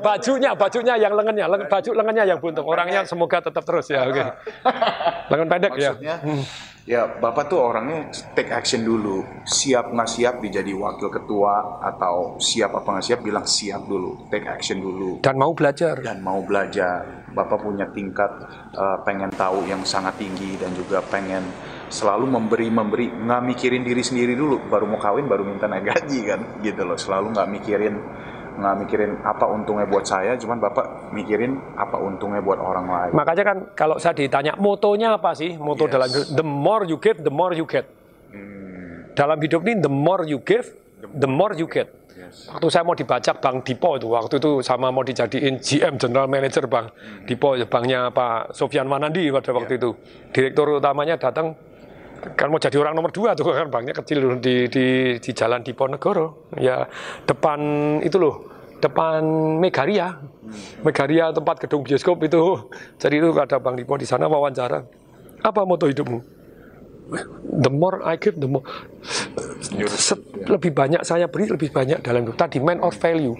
bajunya, 0.00 0.50
bajunya 0.56 0.94
yang 0.96 1.12
lengannya, 1.14 1.46
lengan, 1.46 1.66
baju 1.68 1.90
lengannya 1.92 2.24
yang 2.24 2.38
buntung. 2.40 2.66
Orangnya 2.66 3.04
semoga 3.04 3.38
tetap 3.44 3.62
terus 3.68 3.86
ya, 3.92 4.08
oke. 4.08 4.24
Lengan 5.30 5.46
pendek 5.46 5.72
ya. 5.76 5.92
Maksudnya, 5.92 6.16
ya 6.88 7.02
Bapak 7.20 7.52
tuh 7.52 7.60
orangnya 7.60 8.08
take 8.32 8.48
action 8.48 8.80
dulu. 8.80 9.20
Siap 9.44 9.92
nggak 9.92 10.08
siap 10.08 10.34
dijadi 10.40 10.72
wakil 10.72 11.12
ketua 11.12 11.84
atau 11.84 12.40
siap 12.40 12.72
apa 12.72 12.88
nggak 12.96 13.06
siap 13.12 13.20
bilang 13.20 13.44
siap 13.44 13.84
dulu. 13.84 14.28
Take 14.32 14.48
action 14.48 14.80
dulu. 14.80 15.20
Dan 15.20 15.36
mau 15.36 15.52
belajar. 15.52 16.00
Dan 16.00 16.24
mau 16.24 16.40
belajar. 16.40 17.28
Bapak 17.28 17.60
punya 17.60 17.84
tingkat 17.92 18.30
eh, 18.72 18.98
pengen 19.04 19.28
tahu 19.36 19.68
yang 19.68 19.84
sangat 19.84 20.16
tinggi 20.16 20.56
dan 20.56 20.72
juga 20.72 21.04
pengen 21.04 21.44
selalu 21.88 22.26
memberi 22.28 22.68
memberi 22.68 23.06
nggak 23.08 23.42
mikirin 23.44 23.82
diri 23.84 24.02
sendiri 24.04 24.36
dulu 24.36 24.68
baru 24.68 24.84
mau 24.88 25.00
kawin 25.00 25.24
baru 25.24 25.44
minta 25.44 25.66
naik 25.66 25.88
gaji 25.88 26.20
kan 26.28 26.40
gitu 26.60 26.84
loh 26.84 26.96
selalu 27.00 27.32
nggak 27.32 27.48
mikirin 27.48 27.94
nggak 28.58 28.74
mikirin 28.84 29.12
apa 29.22 29.46
untungnya 29.46 29.86
buat 29.86 30.02
saya 30.02 30.34
cuman 30.34 30.58
bapak 30.58 31.14
mikirin 31.14 31.78
apa 31.78 31.94
untungnya 32.02 32.42
buat 32.42 32.58
orang 32.58 32.86
lain 32.90 33.12
Makanya 33.14 33.44
kan 33.46 33.58
kalau 33.78 33.96
saya 34.02 34.18
ditanya 34.18 34.58
motonya 34.58 35.14
apa 35.14 35.30
sih? 35.38 35.54
Moto 35.54 35.86
Yes. 35.86 35.92
dalam 35.94 36.08
the 36.34 36.46
more 36.46 36.82
you 36.82 36.98
give, 36.98 37.22
the 37.22 37.30
more 37.30 37.54
you 37.54 37.62
get. 37.64 37.86
Hmm, 38.34 39.14
Dalam 39.14 39.38
hidup 39.38 39.62
ini 39.62 39.78
the 39.78 39.90
more 39.90 40.26
you 40.26 40.42
give, 40.42 40.66
the 41.14 41.30
more 41.30 41.54
you 41.54 41.70
get. 41.70 41.86
yes. 42.18 42.50
Waktu 42.50 42.66
saya 42.66 42.82
mau 42.82 42.98
dibajak 42.98 43.38
Bank 43.38 43.62
Dipo 43.62 43.94
itu, 43.94 44.10
waktu 44.10 44.42
itu 44.42 44.58
sama 44.66 44.90
mau 44.90 45.06
dijadiin 45.06 45.62
GM 45.62 45.94
General 46.02 46.26
Manager 46.26 46.66
Bank 46.66 46.90
hmm. 46.90 47.30
Dipo, 47.30 47.54
banknya 47.70 48.10
Pak 48.10 48.58
Sofian 48.58 48.90
Manandi 48.90 49.30
pada 49.30 49.54
waktu 49.54 49.78
yeah. 49.78 49.80
itu. 49.86 49.90
Direktur 50.34 50.82
utamanya 50.82 51.14
datang, 51.14 51.54
kan 52.34 52.48
mau 52.50 52.58
jadi 52.58 52.76
orang 52.78 52.94
nomor 52.94 53.10
dua 53.14 53.34
tuh 53.38 53.54
kan 53.54 53.70
banknya 53.70 53.94
kecil 53.94 54.38
di 54.42 54.66
di 54.66 54.86
di 55.18 55.30
Jalan 55.30 55.62
Diponegoro, 55.62 56.50
ya 56.58 56.86
depan 57.24 57.58
itu 58.02 58.16
loh, 58.18 58.48
depan 58.82 59.22
Megaria. 59.58 60.18
Megaria 60.80 61.30
tempat 61.34 61.60
gedung 61.60 61.84
bioskop 61.84 62.24
itu. 62.24 62.70
Jadi 62.96 63.14
itu 63.20 63.28
ada 63.36 63.60
Bank 63.60 63.76
Dipo 63.76 63.94
di 64.00 64.08
sana 64.08 64.26
wawancara. 64.26 64.80
Apa 65.44 65.62
moto 65.62 65.86
hidupmu? 65.86 66.38
the 67.64 67.72
more 67.72 68.04
I 68.04 68.20
give, 68.20 68.36
the 68.36 68.48
more 68.48 68.64
set, 69.88 70.20
lebih 70.44 70.76
banyak 70.76 71.00
saya 71.02 71.26
beri, 71.26 71.48
lebih 71.48 71.72
banyak 71.72 72.04
dalam 72.04 72.28
hidup. 72.28 72.36
Tadi 72.36 72.60
man 72.60 72.84
or 72.84 72.92
value. 72.92 73.34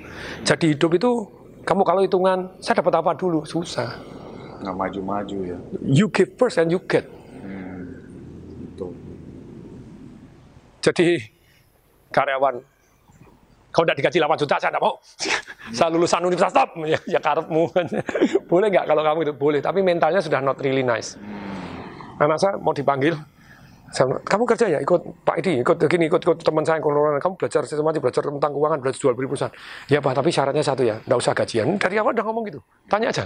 Jadi 0.44 0.74
hidup 0.74 0.96
itu 0.96 1.10
kamu 1.68 1.82
kalau 1.84 2.00
hitungan 2.00 2.48
saya 2.64 2.80
dapat 2.80 2.94
apa 2.96 3.12
dulu 3.14 3.44
susah. 3.44 4.00
Nggak 4.64 4.74
maju-maju 4.74 5.38
ya. 5.44 5.59
You 5.84 6.09
give 6.09 6.34
first 6.40 6.56
and 6.59 6.72
you 6.72 6.80
get. 6.88 7.17
Jadi 10.89 11.20
karyawan 12.09 12.56
kalau 13.69 13.85
tidak 13.85 13.98
digaji 14.01 14.19
8 14.24 14.40
juta 14.40 14.55
saya 14.56 14.70
tidak 14.73 14.82
mau. 14.82 14.94
saya 15.77 15.89
lulusan 15.93 16.24
universitas 16.24 16.56
top 16.56 16.70
ya, 16.89 16.98
ya 17.05 17.20
karepmu. 17.20 17.69
boleh 18.51 18.66
nggak 18.73 18.85
kalau 18.89 19.02
kamu 19.05 19.19
itu 19.28 19.35
boleh, 19.36 19.60
tapi 19.60 19.85
mentalnya 19.85 20.24
sudah 20.24 20.40
not 20.40 20.56
really 20.65 20.81
nice. 20.81 21.20
Hmm. 21.20 22.24
Anak 22.24 22.40
saya 22.40 22.56
mau 22.59 22.73
dipanggil, 22.74 23.15
saya, 23.93 24.19
kamu 24.20 24.44
kerja 24.48 24.66
ya 24.66 24.78
ikut 24.82 25.23
Pak 25.23 25.36
Edi, 25.39 25.62
ikut 25.62 25.77
gini, 25.86 26.10
ikut, 26.10 26.20
ikut 26.20 26.39
teman 26.43 26.65
saya 26.66 26.82
yang 26.82 27.20
kamu 27.23 27.35
belajar 27.39 27.62
sistematik, 27.69 28.02
belajar 28.02 28.24
tentang 28.27 28.51
keuangan, 28.51 28.78
belajar 28.82 28.98
jual 28.98 29.15
beli 29.15 29.28
perusahaan. 29.31 29.55
Ya 29.86 30.01
Pak, 30.02 30.12
tapi 30.16 30.28
syaratnya 30.32 30.65
satu 30.65 30.82
ya, 30.82 30.98
tidak 31.05 31.19
usah 31.20 31.32
gajian. 31.36 31.66
Dari 31.78 31.97
awal 32.01 32.12
udah 32.16 32.27
ngomong 32.27 32.44
gitu, 32.48 32.60
tanya 32.90 33.12
aja. 33.12 33.24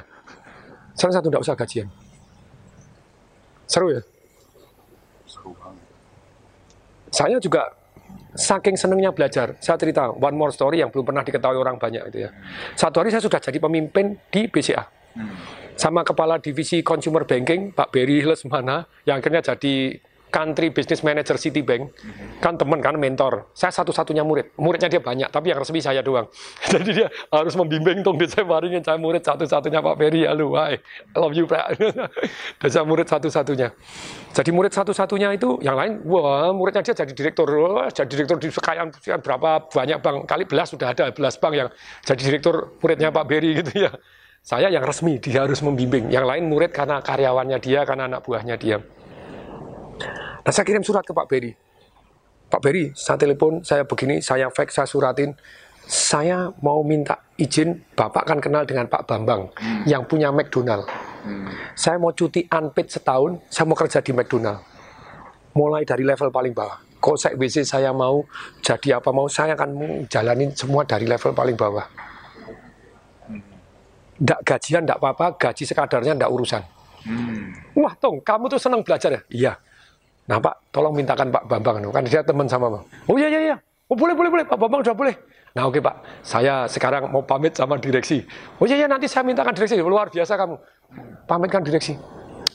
Syarat 0.99 1.23
satu, 1.23 1.27
tidak 1.33 1.43
usah 1.43 1.55
gajian. 1.57 1.89
Seru 3.65 3.89
ya? 3.89 4.03
Seru. 5.25 5.62
Saya 7.13 7.37
juga 7.37 7.69
saking 8.33 8.81
senengnya 8.81 9.13
belajar. 9.13 9.55
Saya 9.61 9.77
cerita 9.77 10.09
one 10.09 10.33
more 10.33 10.53
story 10.53 10.81
yang 10.81 10.89
belum 10.89 11.05
pernah 11.05 11.23
diketahui 11.23 11.61
orang 11.61 11.77
banyak 11.77 12.09
itu 12.09 12.25
ya. 12.27 12.31
Satu 12.73 13.05
hari 13.05 13.13
saya 13.13 13.21
sudah 13.21 13.39
jadi 13.39 13.61
pemimpin 13.61 14.17
di 14.33 14.49
BCA. 14.49 14.85
Hmm. 15.13 15.37
Sama 15.77 16.05
kepala 16.05 16.41
divisi 16.41 16.81
consumer 16.81 17.29
banking 17.29 17.73
Pak 17.77 17.93
Berry 17.93 18.25
Lesmana 18.25 18.89
yang 19.05 19.21
akhirnya 19.21 19.45
jadi 19.45 20.01
country 20.33 20.73
business 20.73 21.05
manager 21.05 21.37
Citibank, 21.37 21.93
kan 22.41 22.57
teman 22.57 22.81
kan 22.81 22.97
mentor. 22.97 23.53
Saya 23.53 23.69
satu-satunya 23.69 24.25
murid. 24.25 24.57
Muridnya 24.57 24.89
dia 24.89 25.05
banyak, 25.05 25.29
tapi 25.29 25.53
yang 25.53 25.61
resmi 25.61 25.85
saya 25.85 26.01
doang. 26.01 26.25
Jadi 26.73 27.05
dia 27.05 27.09
harus 27.29 27.53
membimbing 27.53 28.01
dong 28.01 28.17
dia 28.17 28.33
saya 28.33 28.49
waringin 28.49 28.81
saya 28.81 28.97
murid 28.97 29.21
satu-satunya 29.21 29.85
Pak 29.85 29.95
Ferry. 30.01 30.25
Halo, 30.25 30.57
hi. 30.57 30.81
I 31.13 31.17
love 31.21 31.37
you, 31.37 31.45
Pak. 31.45 31.77
Dan 32.65 32.69
saya 32.73 32.85
murid 32.89 33.05
satu-satunya. 33.05 33.69
Jadi 34.33 34.51
murid 34.51 34.73
satu-satunya 34.73 35.37
itu 35.37 35.61
yang 35.61 35.77
lain, 35.77 36.01
wah 36.09 36.49
muridnya 36.57 36.81
dia 36.81 36.97
jadi 36.97 37.13
direktur, 37.13 37.45
wah, 37.53 37.93
jadi 37.93 38.09
direktur 38.09 38.41
di 38.41 38.49
sekian 38.49 38.89
berapa 39.21 39.69
banyak 39.69 40.01
bank, 40.01 40.17
kali 40.25 40.49
belas 40.49 40.73
sudah 40.73 40.97
ada 40.97 41.13
belas 41.13 41.37
bank 41.37 41.53
yang 41.53 41.69
jadi 42.09 42.33
direktur 42.33 42.73
muridnya 42.81 43.13
Pak 43.13 43.25
Berry 43.29 43.53
gitu 43.61 43.85
ya. 43.85 43.93
Saya 44.43 44.67
yang 44.75 44.83
resmi, 44.83 45.23
dia 45.23 45.47
harus 45.47 45.63
membimbing. 45.63 46.11
Yang 46.11 46.27
lain 46.27 46.45
murid 46.51 46.75
karena 46.75 46.99
karyawannya 46.99 47.63
dia, 47.63 47.87
karena 47.87 48.11
anak 48.11 48.27
buahnya 48.27 48.59
dia. 48.59 48.83
Nah 50.43 50.51
saya 50.51 50.65
kirim 50.67 50.83
surat 50.83 51.07
ke 51.07 51.15
Pak 51.15 51.27
Beri. 51.31 51.53
Pak 52.53 52.61
Beri, 52.61 52.93
saya 52.93 53.17
telepon, 53.17 53.65
saya 53.65 53.89
begini, 53.89 54.21
saya 54.21 54.53
fax, 54.53 54.77
saya 54.77 54.85
suratin. 54.85 55.33
Saya 55.83 56.53
mau 56.63 56.85
minta 56.87 57.19
izin, 57.35 57.75
Bapak 57.97 58.29
kan 58.29 58.39
kenal 58.39 58.63
dengan 58.69 58.87
Pak 58.87 59.03
Bambang, 59.03 59.51
hmm. 59.57 59.83
yang 59.89 60.07
punya 60.07 60.31
McDonald. 60.31 60.87
Hmm. 61.27 61.49
Saya 61.75 61.99
mau 61.99 62.15
cuti 62.15 62.47
unpaid 62.47 62.87
setahun, 62.87 63.41
saya 63.51 63.67
mau 63.67 63.75
kerja 63.75 63.99
di 63.99 64.15
McDonald. 64.15 64.63
Mulai 65.59 65.83
dari 65.83 66.07
level 66.07 66.31
paling 66.31 66.55
bawah. 66.55 66.79
Kosek 67.03 67.35
WC 67.35 67.67
saya 67.67 67.91
mau, 67.91 68.23
jadi 68.63 69.03
apa 69.03 69.11
mau, 69.11 69.27
saya 69.27 69.59
akan 69.59 70.07
jalanin 70.07 70.55
semua 70.55 70.87
dari 70.87 71.09
level 71.09 71.35
paling 71.35 71.59
bawah. 71.59 71.83
Nggak 74.23 74.41
gajian, 74.47 74.87
nggak 74.87 75.03
apa-apa, 75.03 75.35
gaji 75.35 75.67
sekadarnya 75.67 76.15
nggak 76.15 76.31
urusan. 76.31 76.63
Hmm. 77.03 77.59
Wah, 77.75 77.97
Tong, 77.99 78.23
kamu 78.23 78.47
tuh 78.47 78.61
senang 78.63 78.87
belajar 78.87 79.11
ya? 79.11 79.23
Iya. 79.33 79.53
Nah 80.23 80.39
Pak, 80.39 80.71
tolong 80.71 80.95
mintakan 80.95 81.35
Pak 81.35 81.51
Bambang, 81.51 81.83
kan 81.91 82.03
dia 82.07 82.23
teman 82.23 82.47
sama 82.47 82.71
Bang. 82.71 82.85
Oh 83.11 83.19
iya 83.19 83.27
iya 83.27 83.41
iya, 83.53 83.57
oh 83.91 83.97
boleh 83.99 84.15
boleh 84.15 84.31
boleh, 84.31 84.45
Pak 84.47 84.59
Bambang 84.59 84.87
sudah 84.87 84.95
boleh. 84.95 85.15
Nah 85.53 85.67
oke 85.67 85.83
Pak, 85.83 86.23
saya 86.23 86.65
sekarang 86.71 87.11
mau 87.11 87.27
pamit 87.27 87.53
sama 87.59 87.75
direksi. 87.77 88.23
Oh 88.63 88.65
iya 88.65 88.79
iya 88.79 88.87
nanti 88.87 89.11
saya 89.11 89.27
mintakan 89.27 89.51
direksi, 89.53 89.83
luar 89.83 90.09
biasa 90.09 90.39
kamu. 90.39 90.57
Pamitkan 91.27 91.67
direksi. 91.67 91.99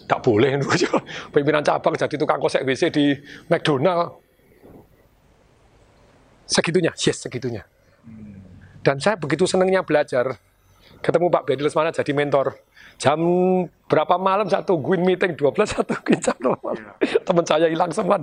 Tak 0.07 0.23
boleh, 0.23 0.55
pimpinan 1.35 1.59
cabang 1.59 1.99
jadi 1.99 2.15
tukang 2.15 2.39
kosek 2.39 2.63
WC 2.63 2.87
di 2.87 3.11
McDonald. 3.51 4.23
Segitunya, 6.47 6.95
yes 6.95 7.19
segitunya. 7.19 7.67
Dan 8.79 9.03
saya 9.03 9.19
begitu 9.19 9.43
senangnya 9.43 9.83
belajar. 9.83 10.39
Ketemu 11.03 11.27
Pak 11.27 11.43
Bedi 11.43 11.61
Lesmana 11.67 11.91
jadi 11.91 12.15
mentor 12.15 12.55
jam 12.97 13.19
berapa 13.87 14.17
malam 14.17 14.49
saya 14.49 14.65
tungguin 14.65 15.05
meeting 15.05 15.37
12 15.37 15.53
satu 15.63 15.93
tungguin 15.93 16.19
jam 16.21 16.37
malam. 16.41 16.75
Yeah. 16.99 17.21
Teman 17.23 17.45
saya 17.45 17.65
hilang 17.69 17.93
semua. 17.93 18.17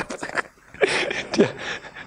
Dia, 1.34 1.48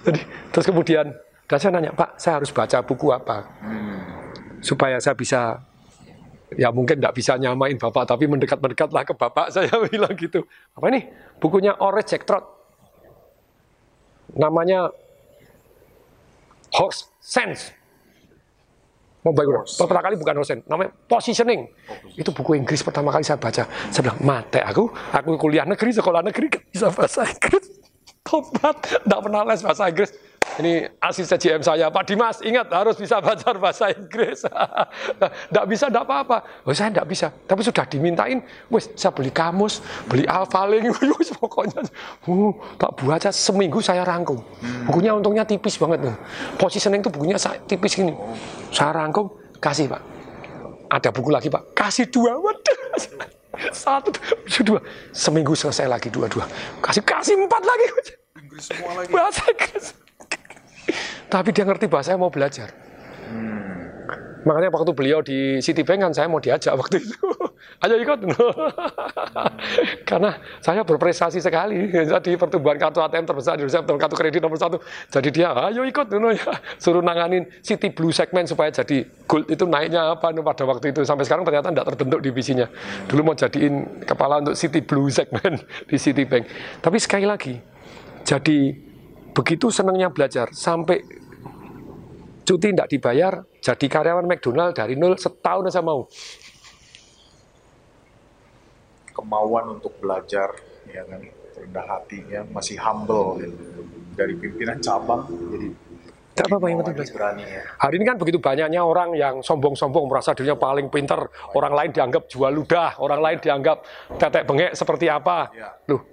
jadi, 0.04 0.20
terus 0.52 0.66
kemudian 0.68 1.10
dan 1.48 1.56
saya 1.56 1.72
nanya, 1.80 1.96
Pak, 1.96 2.20
saya 2.20 2.36
harus 2.36 2.52
baca 2.52 2.84
buku 2.84 3.08
apa? 3.08 3.48
Hmm. 3.64 4.04
Supaya 4.60 5.00
saya 5.00 5.16
bisa, 5.16 5.56
ya 6.52 6.68
mungkin 6.68 7.00
tidak 7.00 7.16
bisa 7.16 7.40
nyamain 7.40 7.80
Bapak, 7.80 8.04
tapi 8.04 8.28
mendekat-mendekatlah 8.28 9.08
ke 9.08 9.16
Bapak, 9.16 9.48
saya 9.56 9.72
bilang 9.88 10.12
gitu. 10.12 10.44
Apa 10.76 10.92
ini? 10.92 11.08
Bukunya 11.40 11.72
Orange 11.80 12.12
Jack 12.12 12.28
Trot. 12.28 12.44
Namanya 14.36 14.92
Horse 16.76 17.08
Sense. 17.16 17.72
Baik 19.32 19.48
udah. 19.48 19.64
Pertama 19.64 20.00
kali 20.04 20.14
bukan 20.16 20.34
dosen, 20.40 20.58
namanya 20.68 20.90
positioning. 21.06 21.68
Itu 22.16 22.30
buku 22.32 22.56
Inggris 22.56 22.80
pertama 22.80 23.12
kali 23.12 23.24
saya 23.24 23.36
baca. 23.40 23.64
Saya 23.66 24.02
bilang, 24.04 24.18
mate 24.24 24.60
aku, 24.64 24.88
aku 25.12 25.28
kuliah 25.36 25.66
negeri, 25.68 25.90
sekolah 25.92 26.20
negeri, 26.24 26.48
bisa 26.72 26.88
bahasa 26.92 27.26
Inggris. 27.28 27.66
Tobat, 28.28 28.76
tidak 28.84 29.20
pernah 29.24 29.40
les 29.48 29.60
bahasa 29.64 29.88
Inggris. 29.88 30.10
Ini 30.58 30.90
asisten 30.98 31.38
GM 31.38 31.62
saya, 31.62 31.86
Pak 31.86 32.02
Dimas, 32.02 32.42
ingat 32.42 32.66
harus 32.74 32.98
bisa 32.98 33.22
baca 33.22 33.54
bahasa 33.54 33.94
Inggris. 33.94 34.42
Tidak 35.48 35.64
bisa, 35.70 35.86
tidak 35.86 36.02
apa-apa. 36.02 36.66
Oh, 36.66 36.74
saya 36.74 36.90
tidak 36.90 37.06
bisa. 37.06 37.30
Tapi 37.30 37.62
sudah 37.62 37.86
dimintain, 37.86 38.42
wes 38.66 38.90
saya 38.98 39.14
beli 39.14 39.30
kamus, 39.30 39.78
beli 40.10 40.26
alfaling, 40.26 40.90
wes 41.16 41.30
pokoknya. 41.38 41.86
Uh, 42.26 42.50
tak 42.74 42.90
baca 42.98 43.30
seminggu 43.30 43.78
saya 43.78 44.02
rangkum. 44.02 44.42
Bukunya 44.90 45.14
untungnya 45.14 45.46
tipis 45.46 45.78
banget. 45.78 46.10
Positioning 46.58 47.00
itu 47.06 47.10
bukunya 47.10 47.38
tipis 47.66 47.94
gini. 47.94 48.12
Saya 48.74 48.98
rangkum, 48.98 49.30
kasih 49.62 49.86
Pak. 49.90 50.02
Ada 50.90 51.08
buku 51.14 51.30
lagi 51.30 51.48
Pak, 51.48 51.72
kasih 51.76 52.10
dua. 52.10 52.34
Waduh. 52.34 52.78
Satu, 53.74 54.10
dua. 54.66 54.80
Seminggu 55.10 55.54
selesai 55.54 55.86
lagi 55.86 56.10
dua-dua. 56.10 56.46
Kasih, 56.82 57.02
kasih 57.02 57.34
empat 57.38 57.62
lagi. 57.62 57.86
Inggris 58.38 58.64
semua 58.70 58.90
lagi. 58.98 59.10
Bahasa 59.10 59.42
Inggris. 59.50 60.07
Tapi 61.28 61.48
dia 61.52 61.64
ngerti 61.68 61.86
bahasa 61.86 62.16
mau 62.16 62.32
belajar. 62.32 62.72
Hmm. 63.28 63.68
Makanya 64.48 64.72
waktu 64.72 64.92
beliau 64.96 65.20
di 65.20 65.60
Citibank 65.60 66.08
kan 66.08 66.12
saya 66.16 66.24
mau 66.30 66.40
diajak 66.40 66.72
waktu 66.72 67.04
itu. 67.04 67.20
Ayo 67.84 68.00
ikut. 68.00 68.18
Karena 70.08 70.30
saya 70.64 70.82
berprestasi 70.82 71.38
sekali. 71.38 71.92
Jadi 71.92 72.34
pertumbuhan 72.40 72.80
kartu 72.80 73.04
ATM 73.04 73.28
terbesar 73.28 73.60
di 73.60 73.68
Indonesia, 73.68 73.84
kartu 73.84 74.16
kredit 74.16 74.40
nomor 74.40 74.58
satu. 74.58 74.80
Jadi 75.12 75.28
dia, 75.30 75.52
ayo 75.52 75.84
ikut. 75.84 76.06
ya. 76.08 76.54
Suruh 76.82 77.04
nanganin 77.04 77.44
City 77.60 77.92
Blue 77.92 78.10
segmen 78.10 78.48
supaya 78.48 78.72
jadi 78.72 79.04
gold 79.28 79.46
itu 79.52 79.68
naiknya 79.68 80.16
apa 80.16 80.32
pada 80.32 80.64
waktu 80.64 80.90
itu. 80.96 81.04
Sampai 81.04 81.28
sekarang 81.28 81.44
ternyata 81.44 81.70
tidak 81.70 81.86
terbentuk 81.94 82.20
divisinya. 82.24 82.66
Dulu 83.06 83.20
mau 83.20 83.36
jadiin 83.36 84.06
kepala 84.08 84.42
untuk 84.42 84.56
City 84.56 84.80
Blue 84.80 85.12
segmen 85.12 85.60
di 85.86 85.96
Citibank. 86.00 86.48
Tapi 86.82 86.96
sekali 86.98 87.26
lagi, 87.28 87.54
jadi 88.26 88.87
begitu 89.38 89.70
senangnya 89.70 90.10
belajar 90.10 90.50
sampai 90.50 90.98
cuti 92.42 92.74
tidak 92.74 92.90
dibayar 92.90 93.38
jadi 93.62 93.86
karyawan 93.86 94.26
McDonald 94.26 94.74
dari 94.74 94.98
nol 94.98 95.14
setahun 95.14 95.70
saya 95.70 95.86
mau 95.86 96.10
kemauan 99.14 99.78
untuk 99.78 99.94
belajar 100.02 100.58
ya 100.90 101.06
kan 101.06 101.22
rendah 101.54 101.86
hatinya 101.86 102.40
masih 102.50 102.82
humble 102.82 103.38
gitu. 103.38 103.86
dari 104.18 104.34
pimpinan 104.34 104.82
cabang 104.82 105.22
jadi 105.54 105.70
tidak 106.34 106.54
apa-apa 106.54 106.66
yang 106.70 106.78
penting 106.86 106.94
belajar. 107.02 107.34
ya. 107.34 107.62
Hari 107.82 107.94
ini 107.98 108.04
kan 108.06 108.14
begitu 108.14 108.38
banyaknya 108.38 108.80
orang 108.86 109.10
yang 109.18 109.42
sombong-sombong 109.42 110.06
merasa 110.06 110.38
dirinya 110.38 110.54
paling 110.54 110.86
pinter, 110.86 111.18
orang 111.58 111.74
lain 111.74 111.90
dianggap 111.90 112.30
jual 112.30 112.54
ludah, 112.54 112.94
orang 113.02 113.18
lain 113.18 113.38
dianggap 113.42 113.82
tetek 114.22 114.46
bengek 114.46 114.70
seperti 114.70 115.10
apa. 115.10 115.50
Ya. 115.50 115.74
Loh, 115.90 116.06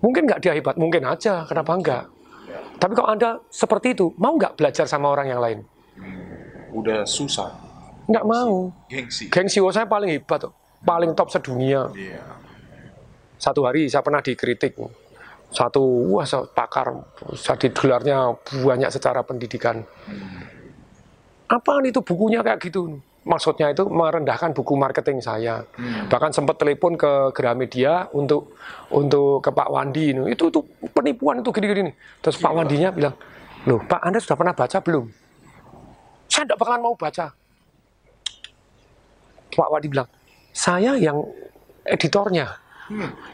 mungkin 0.00 0.24
nggak 0.24 0.40
dia 0.40 0.56
hebat, 0.56 0.72
mungkin 0.80 1.04
aja, 1.04 1.44
kenapa 1.44 1.76
enggak? 1.76 2.08
Tapi 2.78 2.92
kalau 2.94 3.08
Anda 3.10 3.42
seperti 3.50 3.92
itu, 3.98 4.14
mau 4.16 4.34
nggak 4.38 4.56
belajar 4.58 4.86
sama 4.86 5.10
orang 5.10 5.28
yang 5.28 5.42
lain? 5.42 5.60
udah 6.72 7.04
susah. 7.08 7.48
Nggak 8.08 8.24
mau. 8.24 8.72
Gengsi. 8.88 9.28
Gengsi 9.28 9.58
oh, 9.60 9.72
saya 9.72 9.84
paling 9.84 10.08
hebat, 10.12 10.48
paling 10.84 11.12
top 11.12 11.28
sedunia. 11.32 11.92
Iya. 11.92 12.24
Satu 13.38 13.68
hari 13.68 13.86
saya 13.86 14.02
pernah 14.02 14.24
dikritik. 14.24 14.74
Satu, 15.48 15.80
wah 16.12 16.28
pakar, 16.52 16.92
jadi 17.32 17.72
gelarnya 17.72 18.36
banyak 18.52 18.92
secara 18.92 19.24
pendidikan. 19.24 19.80
Apaan 21.48 21.88
itu 21.88 22.04
bukunya 22.04 22.44
kayak 22.44 22.60
gitu? 22.60 23.00
Maksudnya 23.28 23.68
itu 23.76 23.84
merendahkan 23.84 24.56
buku 24.56 24.72
marketing 24.72 25.20
saya. 25.20 25.60
Bahkan 26.08 26.32
sempat 26.32 26.56
telepon 26.56 26.96
ke 26.96 27.28
Gramedia 27.36 28.08
untuk 28.16 28.56
untuk 28.88 29.44
ke 29.44 29.52
Pak 29.52 29.68
Wandi. 29.68 30.16
Itu 30.32 30.48
itu 30.48 30.64
penipuan 30.96 31.44
itu 31.44 31.52
gini-gini. 31.52 31.92
Terus 32.24 32.40
Pak 32.40 32.56
Wandinya 32.56 32.88
bilang, 32.88 33.12
loh 33.68 33.84
Pak 33.84 34.00
Anda 34.00 34.16
sudah 34.16 34.36
pernah 34.40 34.56
baca 34.56 34.80
belum? 34.80 35.04
Saya 36.32 36.48
tidak 36.48 36.56
bakalan 36.56 36.80
mau 36.80 36.96
baca. 36.96 37.26
Pak 39.52 39.68
Wandi 39.68 39.88
bilang, 39.92 40.08
saya 40.56 40.96
yang 40.96 41.20
editornya. 41.84 42.67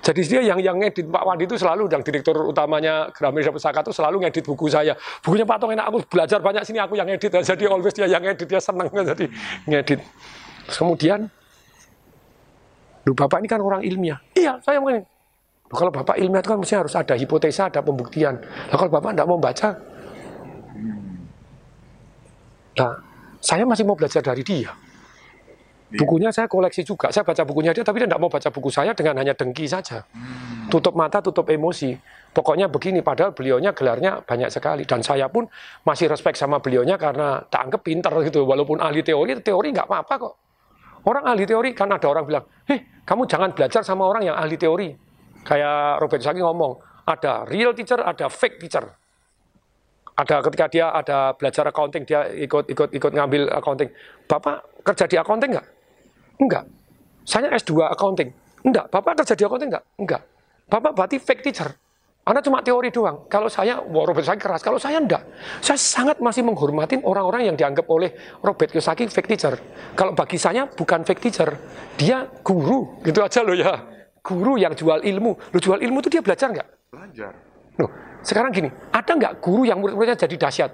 Jadi 0.03 0.21
dia 0.27 0.41
yang 0.43 0.59
yang 0.59 0.77
ngedit 0.83 1.07
Pak 1.07 1.23
Wandi 1.23 1.47
itu 1.47 1.55
selalu 1.55 1.87
yang 1.87 2.03
direktur 2.03 2.35
utamanya 2.43 3.07
Gramedia 3.15 3.55
Pusaka 3.55 3.87
itu 3.87 3.95
selalu 3.95 4.27
ngedit 4.27 4.43
buku 4.43 4.67
saya. 4.67 4.99
Bukunya 5.23 5.47
Pak 5.47 5.63
Tong 5.63 5.71
enak 5.71 5.87
aku 5.87 5.99
belajar 6.11 6.43
banyak 6.43 6.67
sini 6.67 6.83
aku 6.83 6.99
yang 6.99 7.07
ngedit 7.07 7.31
jadi 7.55 7.65
always 7.71 7.95
dia 7.95 8.11
yang 8.11 8.23
ngedit 8.23 8.51
dia 8.51 8.59
seneng 8.59 8.91
jadi 9.15 9.27
ngedit. 9.71 10.01
Terus 10.67 10.79
kemudian 10.81 11.31
Lu 13.05 13.13
Bapak 13.13 13.45
ini 13.45 13.49
kan 13.49 13.61
orang 13.61 13.85
ilmiah. 13.85 14.17
Iya, 14.33 14.59
saya 14.65 14.81
mungkin. 14.81 15.05
Loh, 15.69 15.77
kalau 15.77 15.93
Bapak 15.93 16.17
ilmiah 16.17 16.41
itu 16.41 16.49
kan 16.49 16.59
mesti 16.61 16.75
harus 16.77 16.95
ada 16.97 17.15
hipotesa, 17.17 17.69
ada 17.69 17.85
pembuktian. 17.85 18.41
Nah, 18.41 18.77
kalau 18.81 18.91
Bapak 18.93 19.13
tidak 19.13 19.29
mau 19.29 19.37
baca, 19.37 19.69
nah, 22.81 22.93
saya 23.45 23.65
masih 23.69 23.85
mau 23.85 23.97
belajar 23.97 24.25
dari 24.25 24.41
dia. 24.41 24.73
Bukunya 25.93 26.33
saya 26.33 26.49
koleksi 26.49 26.81
juga. 26.81 27.13
Saya 27.13 27.23
baca 27.23 27.45
bukunya 27.45 27.71
dia, 27.77 27.85
tapi 27.85 28.01
dia 28.03 28.09
tidak 28.09 28.23
mau 28.23 28.33
baca 28.33 28.49
buku 28.49 28.73
saya 28.73 28.97
dengan 28.97 29.21
hanya 29.21 29.37
dengki 29.37 29.69
saja. 29.69 30.03
Tutup 30.73 30.97
mata, 30.97 31.21
tutup 31.21 31.47
emosi. 31.53 31.93
Pokoknya 32.35 32.67
begini, 32.67 32.99
padahal 33.05 33.31
beliaunya 33.31 33.71
gelarnya 33.71 34.19
banyak 34.25 34.51
sekali. 34.51 34.83
Dan 34.89 35.05
saya 35.07 35.31
pun 35.31 35.47
masih 35.87 36.11
respect 36.11 36.35
sama 36.41 36.59
beliaunya 36.59 36.99
karena 36.99 37.45
tak 37.47 37.71
anggap 37.71 37.81
pinter 37.85 38.11
gitu. 38.27 38.43
Walaupun 38.43 38.83
ahli 38.83 39.07
teori, 39.07 39.39
teori 39.39 39.69
nggak 39.71 39.87
apa-apa 39.87 40.15
kok. 40.19 40.35
Orang 41.05 41.25
ahli 41.29 41.45
teori, 41.45 41.77
kan 41.77 41.93
ada 41.93 42.09
orang 42.09 42.25
bilang, 42.25 42.45
heh, 42.67 43.05
kamu 43.05 43.29
jangan 43.29 43.53
belajar 43.53 43.85
sama 43.85 44.09
orang 44.09 44.25
yang 44.25 44.37
ahli 44.41 44.57
teori. 44.57 44.89
Kayak 45.45 46.01
Robert 46.01 46.23
Saki 46.25 46.41
ngomong, 46.41 46.81
ada 47.05 47.45
real 47.45 47.77
teacher, 47.77 48.01
ada 48.01 48.33
fake 48.33 48.57
teacher. 48.65 48.89
Ada 50.15 50.41
ketika 50.47 50.67
dia 50.73 50.87
ada 50.95 51.37
belajar 51.37 51.69
accounting, 51.69 52.09
dia 52.09 52.25
ikut 52.33 52.71
ikut 52.71 52.89
ikut 52.95 53.13
ngambil 53.13 53.53
accounting. 53.53 53.91
Bapak 54.25 54.63
kerja 54.87 55.05
di 55.11 55.17
accounting 55.21 55.59
nggak? 55.59 55.74
Enggak. 56.39 56.65
Saya 57.25 57.49
S2 57.55 57.89
accounting. 57.89 58.31
Enggak. 58.65 58.91
Bapak 58.91 59.23
kerja 59.23 59.35
di 59.37 59.45
accounting 59.45 59.71
enggak? 59.73 59.85
Enggak. 60.01 60.23
Bapak 60.69 60.93
berarti 60.97 61.17
fake 61.21 61.43
teacher. 61.45 61.71
Anda 62.25 62.41
cuma 62.41 62.65
teori 62.65 62.89
doang. 62.89 63.29
Kalau 63.29 63.53
saya, 63.53 63.85
wah 63.85 64.09
Robert 64.09 64.25
Kiyosaki 64.25 64.41
keras. 64.41 64.65
Kalau 64.65 64.81
saya 64.81 64.97
enggak. 64.97 65.21
Saya 65.61 65.77
sangat 65.77 66.25
masih 66.25 66.41
menghormati 66.41 66.97
orang-orang 67.05 67.53
yang 67.53 67.57
dianggap 67.57 67.85
oleh 67.85 68.17
Robert 68.41 68.73
Kiyosaki 68.73 69.05
fake 69.13 69.29
teacher. 69.29 69.61
Kalau 69.93 70.17
bagi 70.17 70.41
saya 70.41 70.65
bukan 70.65 71.05
fake 71.05 71.21
teacher. 71.21 71.53
Dia 72.01 72.25
guru. 72.41 72.97
Gitu 73.05 73.21
aja 73.21 73.45
loh 73.45 73.53
ya. 73.53 73.77
Guru 74.25 74.57
yang 74.57 74.73
jual 74.73 75.05
ilmu. 75.05 75.37
Lu 75.53 75.59
jual 75.61 75.85
ilmu 75.85 76.01
itu 76.01 76.09
dia 76.17 76.25
belajar 76.25 76.49
nggak? 76.49 76.69
Belajar. 76.89 77.33
Loh, 77.77 77.91
sekarang 78.25 78.57
gini, 78.57 78.73
ada 78.89 79.13
nggak 79.13 79.45
guru 79.45 79.69
yang 79.69 79.85
murid-muridnya 79.85 80.17
jadi 80.17 80.49
dahsyat? 80.49 80.73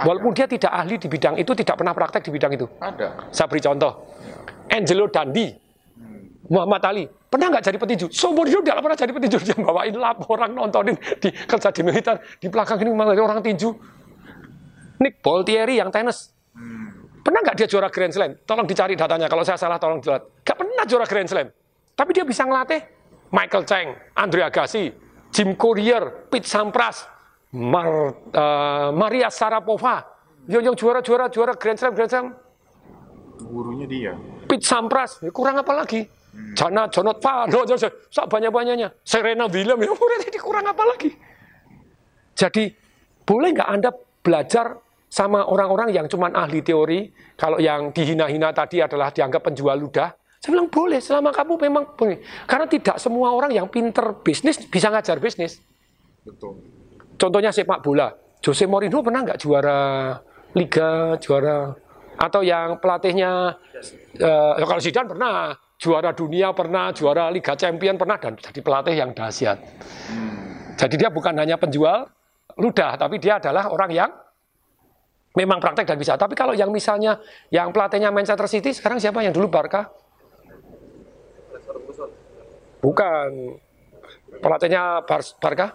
Walaupun 0.00 0.32
dia 0.32 0.48
tidak 0.48 0.72
ahli 0.72 0.96
di 1.00 1.08
bidang 1.08 1.36
itu, 1.40 1.52
tidak 1.56 1.76
pernah 1.76 1.92
praktek 1.96 2.24
di 2.24 2.30
bidang 2.32 2.52
itu. 2.56 2.64
Ada. 2.80 3.32
Saya 3.32 3.46
beri 3.48 3.60
contoh. 3.64 3.92
Angelo 4.70 5.06
Dandi, 5.10 5.46
Muhammad 6.50 6.82
Ali, 6.86 7.04
pernah 7.06 7.50
nggak 7.50 7.64
jadi 7.66 7.78
petinju? 7.78 8.06
Seumur 8.10 8.46
hidup 8.46 8.62
tidak 8.62 8.82
pernah 8.82 8.98
jadi 8.98 9.12
petinju. 9.12 9.38
Dia 9.42 9.56
bawain 9.58 9.94
lap, 9.98 10.22
orang 10.30 10.50
nontonin, 10.54 10.96
di, 11.18 11.28
kerja 11.32 11.70
di 11.74 11.82
militer, 11.82 12.16
di 12.38 12.46
belakang 12.46 12.78
ini 12.82 12.90
malah 12.94 13.18
orang 13.18 13.42
tinju. 13.42 13.70
Nick 15.02 15.20
Boltieri 15.20 15.76
yang 15.76 15.92
tenis. 15.92 16.32
Pernah 17.20 17.42
nggak 17.42 17.56
dia 17.58 17.66
juara 17.66 17.90
Grand 17.90 18.14
Slam? 18.14 18.38
Tolong 18.46 18.66
dicari 18.70 18.94
datanya. 18.94 19.26
Kalau 19.26 19.42
saya 19.42 19.58
salah, 19.58 19.82
tolong 19.82 19.98
dilihat. 19.98 20.46
Nggak 20.46 20.56
pernah 20.56 20.84
juara 20.86 21.06
Grand 21.10 21.28
Slam. 21.28 21.48
Tapi 21.98 22.10
dia 22.14 22.22
bisa 22.22 22.46
ngelatih 22.46 22.80
Michael 23.34 23.64
Cheng, 23.66 23.88
Andre 24.14 24.40
Agassi, 24.46 24.94
Jim 25.34 25.58
Courier, 25.58 26.30
Pete 26.30 26.46
Sampras, 26.46 27.02
Mar, 27.50 28.14
eh, 28.30 28.88
Maria 28.94 29.26
Sharapova. 29.26 30.06
Yang, 30.46 30.62
yang 30.70 30.76
juara-juara 30.78 31.26
juara 31.26 31.52
Grand 31.58 31.74
Slam, 31.74 31.92
Grand 31.98 32.10
Slam. 32.10 32.26
Gurunya 33.36 33.86
dia. 33.88 34.12
Pete 34.48 34.64
Sampras, 34.64 35.20
ya 35.20 35.30
kurang 35.30 35.60
apa 35.60 35.72
lagi? 35.76 36.04
Jana 36.56 36.88
Jonot 36.92 37.20
Fano, 37.20 37.64
sak 38.12 38.28
banyak-banyaknya. 38.28 38.92
Serena 39.00 39.48
Williams, 39.48 39.88
ya 39.88 40.28
ini 40.28 40.38
kurang 40.40 40.68
apa 40.68 40.84
lagi? 40.84 41.10
Jadi, 42.36 42.68
boleh 43.24 43.48
nggak 43.56 43.68
Anda 43.72 43.90
belajar 44.20 44.76
sama 45.08 45.48
orang-orang 45.48 45.96
yang 45.96 46.06
cuma 46.12 46.28
ahli 46.28 46.60
teori, 46.60 47.08
kalau 47.40 47.56
yang 47.56 47.88
dihina-hina 47.88 48.52
tadi 48.52 48.84
adalah 48.84 49.08
dianggap 49.08 49.48
penjual 49.48 49.76
ludah, 49.80 50.12
saya 50.36 50.50
bilang 50.52 50.68
boleh, 50.68 51.00
selama 51.00 51.32
kamu 51.32 51.56
memang 51.56 51.84
boleh. 51.96 52.20
Karena 52.44 52.68
tidak 52.68 53.00
semua 53.00 53.32
orang 53.32 53.50
yang 53.56 53.66
pinter 53.72 54.20
bisnis 54.20 54.60
bisa 54.68 54.92
ngajar 54.92 55.16
bisnis. 55.16 55.58
Betul. 56.20 56.60
Contohnya 57.16 57.48
sepak 57.48 57.80
bola, 57.80 58.12
Jose 58.44 58.68
Mourinho 58.68 59.00
pernah 59.00 59.24
nggak 59.24 59.40
juara 59.40 59.78
Liga, 60.52 61.16
juara 61.20 61.72
atau 62.16 62.40
yang 62.40 62.80
pelatihnya 62.80 63.60
eh, 64.16 64.64
kalau 64.64 64.80
Zidane 64.80 65.08
pernah 65.08 65.52
juara 65.76 66.10
dunia 66.16 66.56
pernah 66.56 66.88
juara 66.96 67.28
Liga 67.28 67.52
Champion 67.52 68.00
pernah 68.00 68.16
dan 68.16 68.34
jadi 68.40 68.60
pelatih 68.64 68.94
yang 68.96 69.10
dahsyat. 69.12 69.58
Jadi 70.76 70.94
dia 70.96 71.08
bukan 71.12 71.36
hanya 71.36 71.56
penjual 71.56 72.08
ludah, 72.56 72.96
tapi 72.96 73.20
dia 73.20 73.36
adalah 73.36 73.68
orang 73.68 73.90
yang 73.92 74.10
memang 75.36 75.60
praktek 75.60 75.84
dan 75.84 76.00
bisa. 76.00 76.16
Tapi 76.16 76.32
kalau 76.32 76.56
yang 76.56 76.72
misalnya 76.72 77.20
yang 77.52 77.68
pelatihnya 77.72 78.08
Manchester 78.08 78.48
City 78.48 78.72
sekarang 78.72 78.96
siapa 78.96 79.20
yang 79.20 79.36
dulu 79.36 79.52
Barca? 79.52 79.92
Bukan. 82.80 83.60
Pelatihnya 84.36 85.04
Bar- 85.04 85.36
Barca? 85.40 85.66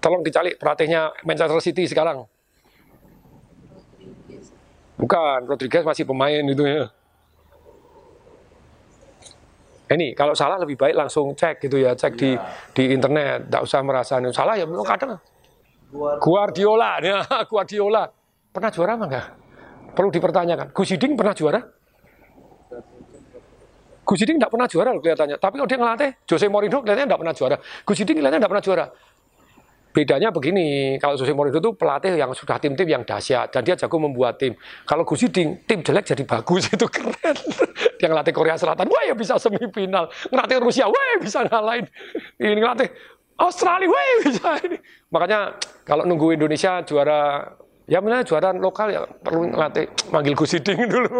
Tolong 0.00 0.24
dicari 0.24 0.56
pelatihnya 0.56 1.12
Manchester 1.24 1.60
City 1.60 1.84
sekarang. 1.84 2.24
Bukan, 5.00 5.48
Rodriguez 5.48 5.82
masih 5.82 6.04
pemain 6.04 6.44
itu 6.44 6.64
ya. 6.68 6.92
Ini 9.90 10.14
kalau 10.14 10.38
salah 10.38 10.60
lebih 10.60 10.78
baik 10.78 10.94
langsung 10.94 11.34
cek 11.34 11.66
gitu 11.66 11.80
ya, 11.82 11.98
cek 11.98 12.14
di 12.14 12.38
di 12.76 12.94
internet, 12.94 13.50
tidak 13.50 13.62
usah 13.66 13.80
merasa 13.82 14.22
ini 14.22 14.30
salah 14.30 14.54
ya. 14.54 14.62
Memang 14.62 14.86
kadang 14.86 15.18
Guardiola, 16.22 17.00
ya, 17.02 17.18
Guardiola 17.50 18.06
pernah 18.54 18.70
juara 18.70 18.92
apa 18.94 19.04
enggak? 19.10 19.26
Perlu 19.90 20.10
dipertanyakan. 20.14 20.70
Gus 20.70 20.94
Hiding 20.94 21.18
pernah 21.18 21.34
juara? 21.34 21.60
Gus 24.06 24.18
Hiding 24.22 24.38
tidak 24.38 24.50
pernah 24.54 24.68
juara 24.70 24.88
loh 24.94 25.02
kelihatannya. 25.02 25.36
Tapi 25.42 25.54
kalau 25.58 25.68
dia 25.70 25.78
ngelatih, 25.82 26.10
Jose 26.22 26.46
Mourinho 26.46 26.78
kelihatannya 26.82 27.08
tidak 27.10 27.20
pernah 27.26 27.34
juara. 27.34 27.56
Gus 27.58 27.96
Hiding 27.98 28.16
kelihatannya 28.22 28.40
tidak 28.46 28.52
pernah 28.54 28.64
juara. 28.64 28.84
Bedanya 29.90 30.30
begini, 30.30 30.94
kalau 31.02 31.18
Jose 31.18 31.34
Mourinho 31.34 31.58
itu 31.58 31.74
pelatih 31.74 32.14
yang 32.14 32.30
sudah 32.30 32.62
tim-tim 32.62 32.86
yang 32.86 33.02
dahsyat 33.02 33.50
dan 33.50 33.66
dia 33.66 33.74
jago 33.74 33.98
membuat 33.98 34.38
tim. 34.38 34.54
Kalau 34.86 35.02
Gus 35.02 35.26
Hiding, 35.26 35.66
tim 35.66 35.82
jelek 35.82 36.14
jadi 36.14 36.22
bagus 36.22 36.70
itu 36.74 36.86
keren. 36.86 37.36
Dia 37.98 38.06
ngelatih 38.06 38.30
Korea 38.30 38.54
Selatan, 38.54 38.86
wah 38.86 39.02
ya 39.02 39.18
bisa 39.18 39.34
semifinal. 39.42 40.06
Ngelatih 40.30 40.62
Rusia, 40.62 40.86
wah 40.86 41.04
ya 41.10 41.16
bisa 41.18 41.42
ngalahin. 41.42 41.90
Ini 42.38 42.54
ngelatih 42.54 42.88
Australia, 43.42 43.90
wah 43.90 44.02
ya 44.06 44.16
bisa 44.30 44.48
ini. 44.62 44.78
Makanya 45.10 45.58
kalau 45.82 46.06
nunggu 46.06 46.38
Indonesia 46.38 46.86
juara, 46.86 47.50
ya 47.90 47.98
benar 47.98 48.22
juara 48.22 48.54
lokal 48.54 48.94
ya 48.94 49.02
perlu 49.10 49.50
ngelatih 49.50 49.90
manggil 50.14 50.38
Gus 50.38 50.54
Hiding 50.54 50.86
dulu. 50.86 51.10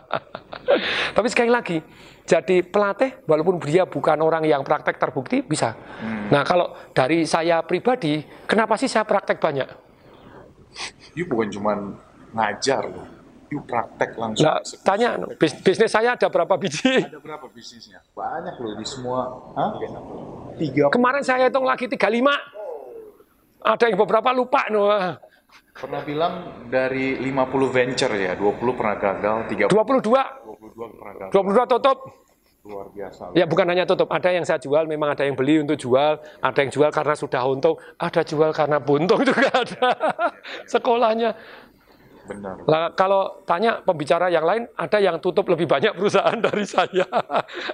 Tapi 1.16 1.28
sekali 1.28 1.52
lagi, 1.52 1.76
jadi 2.26 2.66
pelatih 2.66 3.22
walaupun 3.24 3.62
dia 3.62 3.86
bukan 3.86 4.18
orang 4.18 4.42
yang 4.42 4.66
praktek 4.66 4.98
terbukti 4.98 5.46
bisa. 5.46 5.78
Nah 6.28 6.42
kalau 6.42 6.74
dari 6.90 7.22
saya 7.22 7.62
pribadi, 7.62 8.20
kenapa 8.44 8.74
sih 8.74 8.90
saya 8.90 9.06
praktek 9.06 9.38
banyak? 9.38 9.68
You 11.14 11.24
bukan 11.30 11.48
cuma 11.48 11.72
ngajar 12.34 12.84
loh. 12.84 13.06
You 13.46 13.62
praktek 13.62 14.18
langsung. 14.18 14.42
Nah, 14.42 14.58
tanya, 14.82 15.22
bis- 15.38 15.54
bisnis 15.62 15.94
saya 15.94 16.18
ada 16.18 16.26
berapa 16.26 16.50
biji? 16.58 17.06
Ada 17.06 17.22
berapa 17.22 17.46
bisnisnya? 17.46 18.02
Banyak 18.10 18.58
loh 18.58 18.74
di 18.74 18.82
semua. 18.82 19.20
Hah? 19.54 19.70
Tiga. 20.58 20.90
Kemarin 20.90 21.22
saya 21.22 21.46
hitung 21.46 21.62
lagi 21.62 21.86
35. 21.86 22.10
Ada 23.62 23.84
yang 23.86 23.98
beberapa 24.02 24.34
lupa. 24.34 24.66
No. 24.66 24.90
Pernah 25.76 26.00
bilang 26.08 26.32
dari 26.72 27.20
50 27.20 27.68
venture 27.68 28.12
ya, 28.16 28.32
20 28.32 28.78
pernah 28.78 28.96
gagal, 28.96 29.36
30, 29.52 29.68
22, 29.68 30.08
22 30.64 30.96
pernah 30.96 31.14
gagal. 31.20 31.68
22 31.68 31.72
tutup. 31.76 31.98
Luar 32.66 32.90
biasa. 32.90 33.30
Ya 33.38 33.46
bukan 33.46 33.66
hanya 33.70 33.86
tutup, 33.86 34.10
ada 34.10 34.26
yang 34.34 34.42
saya 34.42 34.58
jual, 34.58 34.90
memang 34.90 35.14
ada 35.14 35.22
yang 35.22 35.38
beli 35.38 35.62
untuk 35.62 35.78
jual, 35.78 36.18
ada 36.18 36.58
yang 36.58 36.70
jual 36.74 36.90
karena 36.90 37.14
sudah 37.14 37.38
untung, 37.46 37.78
ada 37.94 38.26
jual 38.26 38.50
karena 38.50 38.82
buntung 38.82 39.22
juga 39.28 39.52
ada. 39.54 39.88
Sekolahnya. 40.66 41.38
Benar. 42.26 42.66
Lah, 42.66 42.90
kalau 42.98 43.46
tanya 43.46 43.78
pembicara 43.78 44.26
yang 44.26 44.42
lain, 44.42 44.66
ada 44.74 44.98
yang 44.98 45.22
tutup 45.22 45.46
lebih 45.46 45.70
banyak 45.70 45.94
perusahaan 45.94 46.34
dari 46.46 46.66
saya. 46.66 47.06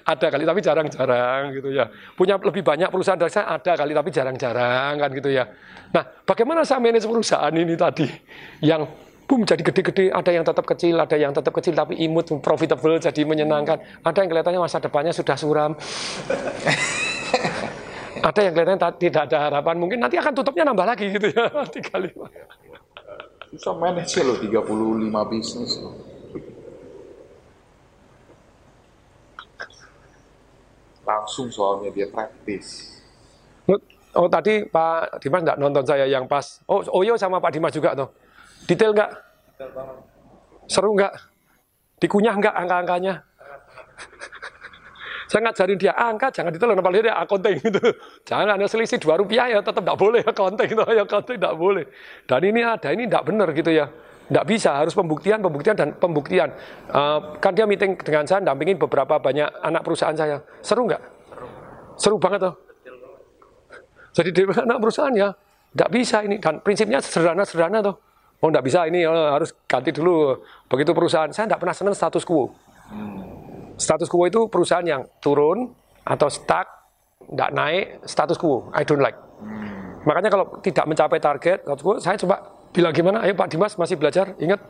ada 0.05 0.27
kali, 0.29 0.45
tapi 0.45 0.61
jarang-jarang 0.61 1.57
gitu 1.57 1.73
ya. 1.73 1.89
Punya 2.13 2.37
lebih 2.37 2.61
banyak 2.61 2.93
perusahaan 2.93 3.17
dari 3.17 3.33
saya, 3.33 3.49
ada 3.49 3.73
kali, 3.81 3.97
tapi 3.97 4.13
jarang-jarang 4.13 5.01
kan 5.01 5.09
gitu 5.17 5.33
ya. 5.33 5.49
Nah, 5.97 6.05
bagaimana 6.29 6.69
saya 6.69 6.85
manage 6.85 7.09
perusahaan 7.09 7.55
ini 7.57 7.75
tadi? 7.75 8.05
Yang 8.61 8.93
boom 9.25 9.49
jadi 9.49 9.65
gede-gede, 9.65 10.13
ada 10.13 10.29
yang 10.29 10.45
tetap 10.45 10.69
kecil, 10.69 11.01
ada 11.01 11.17
yang 11.17 11.33
tetap 11.33 11.53
kecil 11.57 11.73
tapi 11.73 11.97
imut, 12.05 12.29
profitable, 12.45 13.01
jadi 13.01 13.25
menyenangkan. 13.25 13.81
Ada 14.05 14.21
yang 14.21 14.29
kelihatannya 14.29 14.61
masa 14.61 14.85
depannya 14.85 15.17
sudah 15.17 15.37
suram. 15.41 15.73
ada 18.29 18.41
yang 18.45 18.53
kelihatannya 18.53 19.01
tidak 19.01 19.23
ada 19.33 19.49
harapan, 19.49 19.81
mungkin 19.81 20.05
nanti 20.05 20.21
akan 20.21 20.37
tutupnya 20.37 20.69
nambah 20.69 20.85
lagi 20.85 21.09
gitu 21.09 21.33
ya, 21.33 21.49
tiga 21.75 21.97
lima. 21.97 22.29
Susah 23.53 23.77
manage 23.77 24.17
ya 24.17 24.25
loh 24.25 24.37
35 24.41 25.29
bisnis 25.29 25.73
loh. 25.85 25.93
Langsung 31.05 31.53
soalnya 31.53 31.93
dia 31.93 32.09
praktis. 32.09 32.89
Oh 34.13 34.29
tadi 34.29 34.65
Pak 34.69 35.25
Dimas 35.25 35.41
nggak 35.41 35.61
nonton 35.61 35.85
saya 35.85 36.05
yang 36.05 36.29
pas. 36.29 36.61
Oh 36.69 36.85
Oyo 37.01 37.17
sama 37.17 37.41
Pak 37.41 37.53
Dimas 37.53 37.73
juga 37.73 37.97
tuh. 37.97 38.09
Detail 38.69 38.93
nggak? 38.93 39.11
Seru 40.69 40.93
nggak? 40.97 41.13
Dikunyah 42.01 42.35
nggak 42.37 42.55
angka-angkanya? 42.57 43.15
Saya 45.33 45.49
ngajarin 45.49 45.81
dia 45.81 45.97
angka, 45.97 46.29
jangan 46.29 46.53
ditelan 46.53 46.77
apalagi 46.77 47.09
dia 47.09 47.17
akunting 47.17 47.57
gitu. 47.65 47.81
Jangan 48.29 48.53
ada 48.53 48.69
selisih 48.69 49.01
dua 49.01 49.17
rupiah 49.17 49.49
ya 49.49 49.65
tetap 49.65 49.81
tidak 49.81 49.97
boleh 49.97 50.21
akunting 50.21 50.69
gitu 50.69 50.85
ya 51.01 51.09
akunting 51.09 51.41
tidak 51.41 51.57
boleh. 51.57 51.85
Dan 52.29 52.41
ini 52.45 52.61
ada 52.61 52.89
ini 52.93 53.09
tidak 53.09 53.25
benar 53.33 53.49
gitu 53.57 53.73
ya. 53.73 53.89
Tidak 54.29 54.45
bisa, 54.45 54.77
harus 54.77 54.93
pembuktian, 54.93 55.41
pembuktian, 55.41 55.73
dan 55.73 55.97
pembuktian. 55.97 56.53
Uh, 56.93 57.37
kan 57.41 57.57
dia 57.57 57.65
meeting 57.65 57.97
dengan 57.97 58.29
saya, 58.29 58.45
dampingin 58.45 58.77
beberapa 58.77 59.17
banyak 59.17 59.49
anak 59.65 59.83
perusahaan 59.85 60.17
saya. 60.17 60.37
Seru 60.61 60.85
nggak? 60.85 61.01
Seru 61.97 62.17
banget 62.21 62.53
tuh. 62.53 62.55
Jadi 64.13 64.29
dia 64.37 64.45
anak 64.53 64.79
perusahaan 64.85 65.13
ya, 65.17 65.33
tidak 65.73 65.91
bisa 65.93 66.25
ini. 66.25 66.37
Dan 66.41 66.61
prinsipnya 66.61 67.01
sederhana-sederhana 67.01 67.81
tuh. 67.81 67.97
Oh, 68.41 68.49
tidak 68.49 68.65
bisa 68.69 68.85
ini 68.89 69.05
oh, 69.05 69.13
harus 69.13 69.53
ganti 69.65 69.93
dulu. 69.93 70.37
Begitu 70.69 70.93
perusahaan, 70.93 71.29
saya 71.33 71.49
tidak 71.49 71.61
pernah 71.61 71.77
senang 71.77 71.97
status 71.97 72.25
quo. 72.25 72.53
Status 73.83 74.07
quo 74.07 74.31
itu 74.31 74.47
perusahaan 74.47 74.87
yang 74.87 75.03
turun 75.19 75.75
atau 76.07 76.31
stuck, 76.31 76.67
tidak 77.27 77.51
naik, 77.51 77.85
status 78.07 78.39
quo. 78.39 78.71
I 78.71 78.87
don't 78.87 79.03
like. 79.03 79.19
Hmm. 79.43 80.07
Makanya 80.07 80.31
kalau 80.31 80.47
tidak 80.63 80.87
mencapai 80.87 81.19
target, 81.19 81.59
status 81.67 81.83
quo, 81.83 81.95
saya 81.99 82.15
coba 82.15 82.37
bilang 82.71 82.95
gimana? 82.95 83.27
Ayo 83.27 83.35
Pak 83.35 83.51
Dimas 83.51 83.75
masih 83.75 83.99
belajar, 83.99 84.39
ingat 84.39 84.63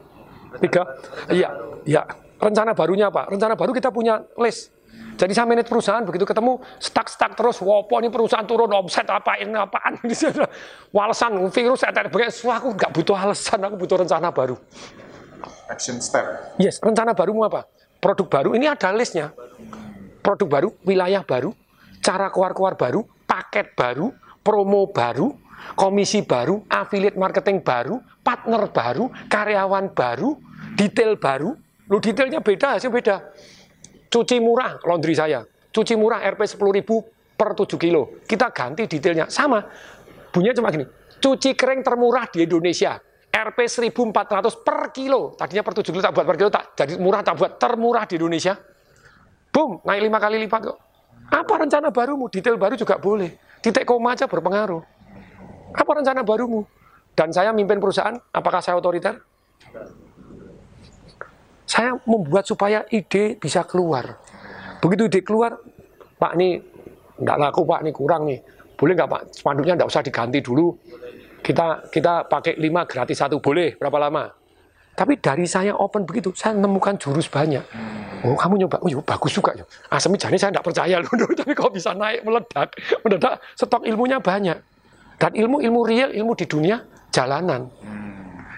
tiga. 0.64 0.88
Iya, 1.28 1.48
iya. 1.84 2.02
Rencana 2.40 2.72
barunya 2.72 3.12
apa? 3.12 3.28
Rencana 3.28 3.54
baru 3.54 3.70
kita 3.76 3.92
punya 3.92 4.18
list. 4.40 4.72
Jadi 5.12 5.32
saya 5.36 5.44
manage 5.44 5.68
perusahaan 5.68 6.02
begitu 6.02 6.24
ketemu 6.24 6.58
stuck-stuck 6.80 7.36
terus, 7.36 7.60
wopo 7.60 8.00
ini 8.00 8.08
perusahaan 8.08 8.48
turun 8.48 8.68
omset 8.72 9.04
apa 9.08 9.36
ini 9.40 9.52
apaan 9.54 10.00
ini 10.04 10.16
walesan 10.88 11.36
virus 11.52 11.84
saya 11.84 12.08
wah 12.48 12.56
aku 12.56 12.68
nggak 12.72 12.90
butuh 12.96 13.16
alasan, 13.16 13.60
aku 13.60 13.76
butuh 13.76 13.96
rencana 14.02 14.32
baru. 14.32 14.56
Action 15.68 16.00
step. 16.00 16.56
Yes, 16.56 16.80
rencana 16.80 17.12
baru 17.12 17.36
mau 17.36 17.48
apa? 17.48 17.68
Produk 18.02 18.26
baru 18.26 18.50
ini 18.58 18.66
ada 18.66 18.90
listnya. 18.90 19.30
Produk 20.22 20.48
baru, 20.50 20.68
wilayah 20.82 21.22
baru, 21.22 21.54
cara 22.02 22.30
keluar-keluar 22.34 22.74
baru, 22.74 23.06
paket 23.26 23.78
baru, 23.78 24.10
promo 24.42 24.90
baru, 24.90 25.34
komisi 25.78 26.22
baru, 26.26 26.66
affiliate 26.66 27.18
marketing 27.18 27.62
baru, 27.62 28.02
partner 28.22 28.70
baru, 28.70 29.10
karyawan 29.30 29.94
baru, 29.94 30.34
detail 30.74 31.18
baru. 31.18 31.54
Lu 31.90 31.98
detailnya 31.98 32.38
beda, 32.38 32.78
hasil 32.78 32.90
beda. 32.90 33.34
Cuci 34.06 34.38
murah 34.38 34.78
laundry 34.86 35.14
saya. 35.14 35.42
Cuci 35.72 35.98
murah 35.98 36.22
RP 36.22 36.44
10.000 36.44 36.84
per 37.34 37.50
7 37.56 37.80
kilo. 37.80 38.22
Kita 38.22 38.52
ganti 38.52 38.86
detailnya. 38.86 39.26
Sama. 39.26 39.58
Bunyinya 40.30 40.54
cuma 40.60 40.68
gini. 40.70 40.84
Cuci 41.18 41.56
kering 41.56 41.80
termurah 41.82 42.28
di 42.28 42.44
Indonesia. 42.44 43.00
RP 43.32 43.58
1400 43.64 44.60
per 44.60 44.92
kilo. 44.92 45.32
Tadinya 45.32 45.64
per 45.64 45.72
7 45.80 45.88
kilo 45.88 46.04
tak 46.04 46.12
buat 46.12 46.26
per 46.28 46.36
kilo, 46.36 46.50
tak 46.52 46.64
jadi 46.76 47.00
murah 47.00 47.24
tak 47.24 47.40
buat 47.40 47.56
termurah 47.56 48.04
di 48.04 48.20
Indonesia. 48.20 48.52
Boom, 49.48 49.80
naik 49.88 50.00
lima 50.04 50.20
kali 50.20 50.36
lipat 50.44 50.60
kok. 50.68 50.78
Apa 51.32 51.64
rencana 51.64 51.88
barumu? 51.88 52.28
Detail 52.28 52.60
baru 52.60 52.76
juga 52.76 53.00
boleh. 53.00 53.32
Titik 53.64 53.88
koma 53.88 54.12
aja 54.12 54.28
berpengaruh. 54.28 54.84
Apa 55.72 55.90
rencana 55.96 56.20
barumu? 56.20 56.68
Dan 57.16 57.32
saya 57.32 57.56
mimpin 57.56 57.80
perusahaan, 57.80 58.16
apakah 58.32 58.60
saya 58.60 58.76
otoriter? 58.76 59.16
Saya 61.64 61.96
membuat 62.04 62.44
supaya 62.44 62.84
ide 62.92 63.40
bisa 63.40 63.64
keluar. 63.64 64.20
Begitu 64.84 65.08
ide 65.08 65.20
keluar, 65.24 65.56
Pak 66.20 66.32
ini 66.36 66.60
nggak 67.16 67.36
laku 67.40 67.64
Pak, 67.64 67.80
ini 67.80 67.92
kurang 67.96 68.28
nih. 68.28 68.40
Boleh 68.76 68.92
nggak 68.92 69.08
Pak, 69.08 69.22
spanduknya 69.40 69.80
nggak 69.80 69.88
usah 69.88 70.04
diganti 70.04 70.44
dulu 70.44 70.76
kita 71.42 71.90
kita 71.90 72.30
pakai 72.30 72.54
lima 72.56 72.86
gratis 72.86 73.18
satu 73.18 73.42
boleh? 73.42 73.74
Berapa 73.76 73.98
lama? 73.98 74.30
Tapi 74.92 75.18
dari 75.18 75.48
saya 75.48 75.74
open 75.74 76.06
begitu 76.06 76.30
saya 76.36 76.54
menemukan 76.54 76.94
jurus 76.96 77.26
banyak. 77.26 77.64
Oh 78.22 78.38
kamu 78.38 78.64
nyoba? 78.64 78.78
Oh 78.84 78.88
iya, 78.88 79.02
bagus 79.02 79.34
juga 79.34 79.50
ya. 79.58 79.64
Asemi 79.90 80.14
jani 80.14 80.38
saya 80.38 80.54
tidak 80.54 80.64
percaya 80.64 80.96
loh 81.02 81.10
tapi 81.34 81.52
kok 81.52 81.72
bisa 81.74 81.90
naik 81.92 82.22
meledak 82.22 82.68
mendadak 83.02 83.42
stok 83.58 83.82
ilmunya 83.82 84.22
banyak. 84.22 84.56
Dan 85.18 85.32
ilmu 85.34 85.58
ilmu 85.58 85.80
real 85.82 86.10
ilmu 86.14 86.32
di 86.38 86.46
dunia 86.46 86.78
jalanan. 87.10 87.66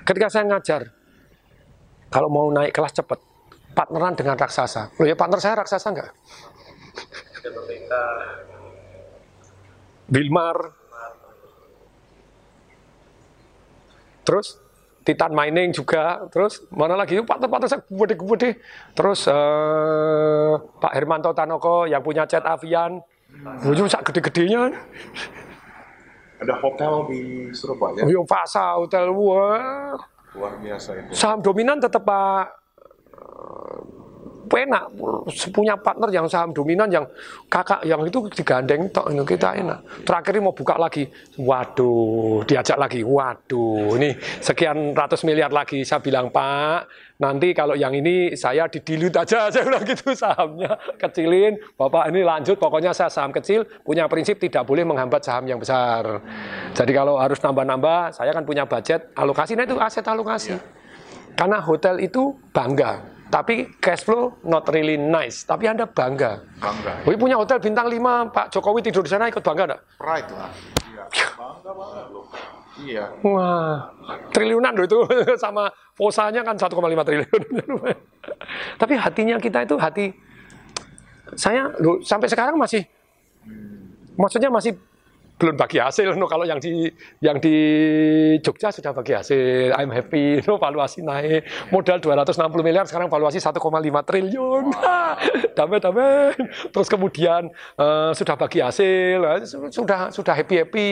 Ketika 0.05 0.29
saya 0.29 0.45
ngajar 0.53 0.85
kalau 2.13 2.29
mau 2.29 2.47
naik 2.53 2.77
kelas 2.77 2.93
cepat 2.93 3.19
partneran 3.73 4.15
dengan 4.15 4.37
raksasa. 4.37 4.93
Loh 5.01 5.07
ya 5.09 5.17
partner 5.17 5.41
saya 5.41 5.65
raksasa 5.65 5.89
enggak 5.91 6.13
Bilmar 10.05 10.84
terus 14.25 14.59
Titan 15.05 15.37
Mining 15.37 15.69
juga, 15.77 16.25
terus 16.33 16.65
mana 16.73 16.97
lagi 16.97 17.21
partner-partner 17.21 17.69
saya 17.69 17.85
gede-gede. 17.85 18.57
Terus 18.97 19.29
uh, 19.29 20.57
Pak 20.81 20.93
Hermanto 20.97 21.29
Tanoko 21.37 21.85
yang 21.85 22.01
punya 22.01 22.25
cat 22.25 22.41
avian, 22.49 23.05
hmm. 23.29 23.85
sak 23.85 24.09
gede-gedenya. 24.09 24.73
Ada 26.41 26.57
hotel 26.57 26.93
di 27.13 27.21
Surabaya. 27.53 28.01
Oh, 28.01 28.09
iya, 28.09 28.21
Fasa 28.25 28.81
Hotel, 28.81 29.13
wah. 29.13 29.93
Luar 30.35 30.57
biasa 30.59 30.97
itu. 30.99 31.13
Saham 31.13 31.45
dominan 31.45 31.79
tetap 31.79 32.03
Pak 32.03 32.65
enak. 34.53 34.85
Punya 35.51 35.75
partner 35.81 36.11
yang 36.13 36.27
saham 36.29 36.53
dominan 36.53 36.89
yang 36.93 37.05
kakak 37.49 37.81
yang 37.89 38.05
itu 38.05 38.29
digandeng 38.33 38.91
tok. 38.93 39.09
Kita 39.25 39.57
enak. 39.57 40.05
Terakhir 40.05 40.43
mau 40.45 40.53
buka 40.53 40.77
lagi. 40.77 41.09
Waduh 41.41 42.45
diajak 42.45 42.77
lagi. 42.77 43.01
Waduh 43.01 43.97
ini 43.97 44.13
sekian 44.43 44.93
ratus 44.93 45.25
miliar 45.25 45.49
lagi. 45.49 45.83
Saya 45.83 46.05
bilang 46.05 46.29
pak 46.29 46.89
nanti 47.15 47.55
kalau 47.55 47.79
yang 47.79 47.95
ini 47.95 48.35
saya 48.35 48.67
didilut 48.67 49.15
aja. 49.15 49.47
Saya 49.55 49.65
bilang 49.71 49.85
gitu 49.87 50.13
sahamnya 50.13 50.75
kecilin. 50.99 51.55
Bapak 51.79 52.11
ini 52.11 52.27
lanjut. 52.27 52.59
Pokoknya 52.59 52.91
saya 52.91 53.09
saham 53.09 53.31
kecil 53.31 53.63
punya 53.87 54.11
prinsip 54.11 54.41
tidak 54.43 54.67
boleh 54.67 54.83
menghambat 54.83 55.23
saham 55.23 55.47
yang 55.47 55.63
besar. 55.63 56.21
Jadi 56.75 56.93
kalau 56.93 57.17
harus 57.21 57.39
nambah-nambah 57.39 58.13
saya 58.13 58.35
kan 58.35 58.43
punya 58.43 58.67
budget. 58.67 59.15
Alokasi 59.15 59.55
nah 59.55 59.65
itu 59.65 59.79
aset 59.79 60.05
alokasi. 60.05 60.59
Karena 61.35 61.59
hotel 61.63 62.03
itu 62.03 62.35
bangga 62.55 63.14
tapi 63.35 63.67
cash 63.83 64.07
flow 64.07 64.39
not 64.47 64.63
really 64.71 64.95
nice. 64.95 65.43
Tapi 65.43 65.67
Anda 65.67 65.91
bangga. 65.91 66.39
Bangga. 66.63 67.03
Wih 67.03 67.19
punya 67.19 67.35
hotel 67.35 67.59
bintang 67.59 67.91
5, 67.91 68.31
Pak 68.31 68.47
Jokowi 68.55 68.79
tidur 68.87 69.03
di 69.03 69.11
sana 69.11 69.27
ikut 69.27 69.43
bangga 69.43 69.75
enggak? 69.75 69.83
Right 69.99 70.29
lah. 70.31 70.51
Iya. 70.87 71.05
Bangga 71.43 71.71
banget 71.75 72.07
loh. 72.15 72.25
Iya. 72.75 73.05
Wah, 73.27 73.91
triliunan 74.31 74.79
loh 74.79 74.87
itu 74.87 74.99
sama 75.43 75.67
posanya 75.99 76.47
kan 76.47 76.55
1,5 76.55 76.79
triliun. 76.79 77.43
Tapi 78.81 78.95
hatinya 78.95 79.43
kita 79.43 79.67
itu 79.67 79.75
hati 79.83 80.15
saya 81.35 81.75
loh, 81.83 81.99
sampai 82.07 82.31
sekarang 82.31 82.55
masih 82.55 82.87
hmm. 83.43 84.15
maksudnya 84.15 84.53
masih 84.53 84.79
belum 85.35 85.59
bagi 85.59 85.83
hasil 85.83 86.15
no 86.15 86.31
kalau 86.31 86.47
yang 86.47 86.63
di 86.63 86.87
yang 87.19 87.43
di 87.43 87.57
Jogja 88.39 88.71
sudah 88.71 88.95
bagi 88.95 89.19
hasil. 89.19 89.75
I'm 89.75 89.91
happy 89.91 90.39
no 90.47 90.57
valuasi 90.57 91.03
naik. 91.03 91.43
Modal 91.75 91.99
260 91.99 92.39
miliar 92.63 92.87
sekarang 92.87 93.11
valuasi 93.11 93.43
1,5 93.43 93.59
triliun. 94.07 94.65
Damai 95.59 95.79
damai. 95.83 96.39
Terus 96.71 96.87
kemudian 96.87 97.51
uh, 97.79 98.15
sudah 98.15 98.39
bagi 98.39 98.63
hasil. 98.63 99.19
Eh, 99.19 99.39
sudah 99.75 100.15
sudah 100.15 100.35
happy 100.35 100.55
happy 100.63 100.89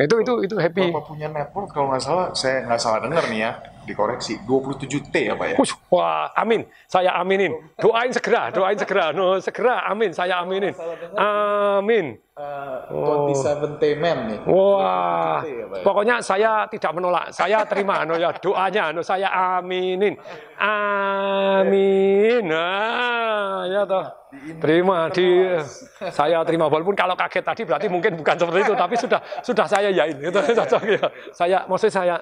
itu 0.00 0.14
itu 0.24 0.32
itu 0.48 0.56
happy. 0.56 0.88
Bapak 0.88 1.04
punya 1.04 1.28
network 1.28 1.68
kalau 1.68 1.92
nggak 1.92 2.00
salah 2.00 2.26
saya 2.32 2.64
nggak 2.64 2.80
salah 2.80 2.98
dengar 3.04 3.24
nih 3.28 3.50
ya 3.50 3.52
dikoreksi 3.84 4.38
27T 4.46 5.14
ya 5.14 5.34
Pak 5.34 5.46
ya. 5.52 5.56
Ush, 5.58 5.74
wah, 5.90 6.30
amin. 6.38 6.64
Saya 6.86 7.18
aminin. 7.18 7.52
Doain 7.78 8.10
segera, 8.14 8.50
doain 8.54 8.78
segera. 8.78 9.10
No, 9.10 9.38
segera, 9.42 9.86
amin. 9.90 10.14
Saya 10.14 10.42
aminin. 10.42 10.74
Amin. 11.18 12.18
Uh, 12.32 13.28
27 13.28 14.00
man 14.00 14.18
nih. 14.32 14.40
Wah, 14.48 15.44
27T 15.44 15.52
ya, 15.52 15.68
ya. 15.68 15.84
pokoknya 15.84 16.16
saya 16.24 16.64
tidak 16.72 16.96
menolak. 16.96 17.28
Saya 17.28 17.60
terima 17.68 18.08
no 18.08 18.16
ya 18.16 18.32
doanya, 18.32 18.88
no 18.88 19.04
saya 19.04 19.28
aminin. 19.60 20.16
Amin. 20.56 22.40
Nah, 22.48 23.68
ya 23.68 23.84
toh. 23.84 24.22
Terima 24.32 25.12
di 25.12 25.44
saya 26.08 26.40
terima 26.48 26.64
walaupun 26.72 26.96
kalau 26.96 27.12
kaget 27.12 27.44
tadi 27.44 27.62
berarti 27.68 27.92
mungkin 27.92 28.16
bukan 28.16 28.32
seperti 28.40 28.64
itu 28.64 28.72
tapi 28.80 28.94
sudah 28.96 29.20
sudah 29.44 29.66
saya 29.68 29.92
yain 29.92 30.16
itu 30.16 30.32
cocok 30.32 30.82
ya. 30.88 31.04
Saya 31.36 31.68
maksud 31.68 31.92
saya 31.92 32.16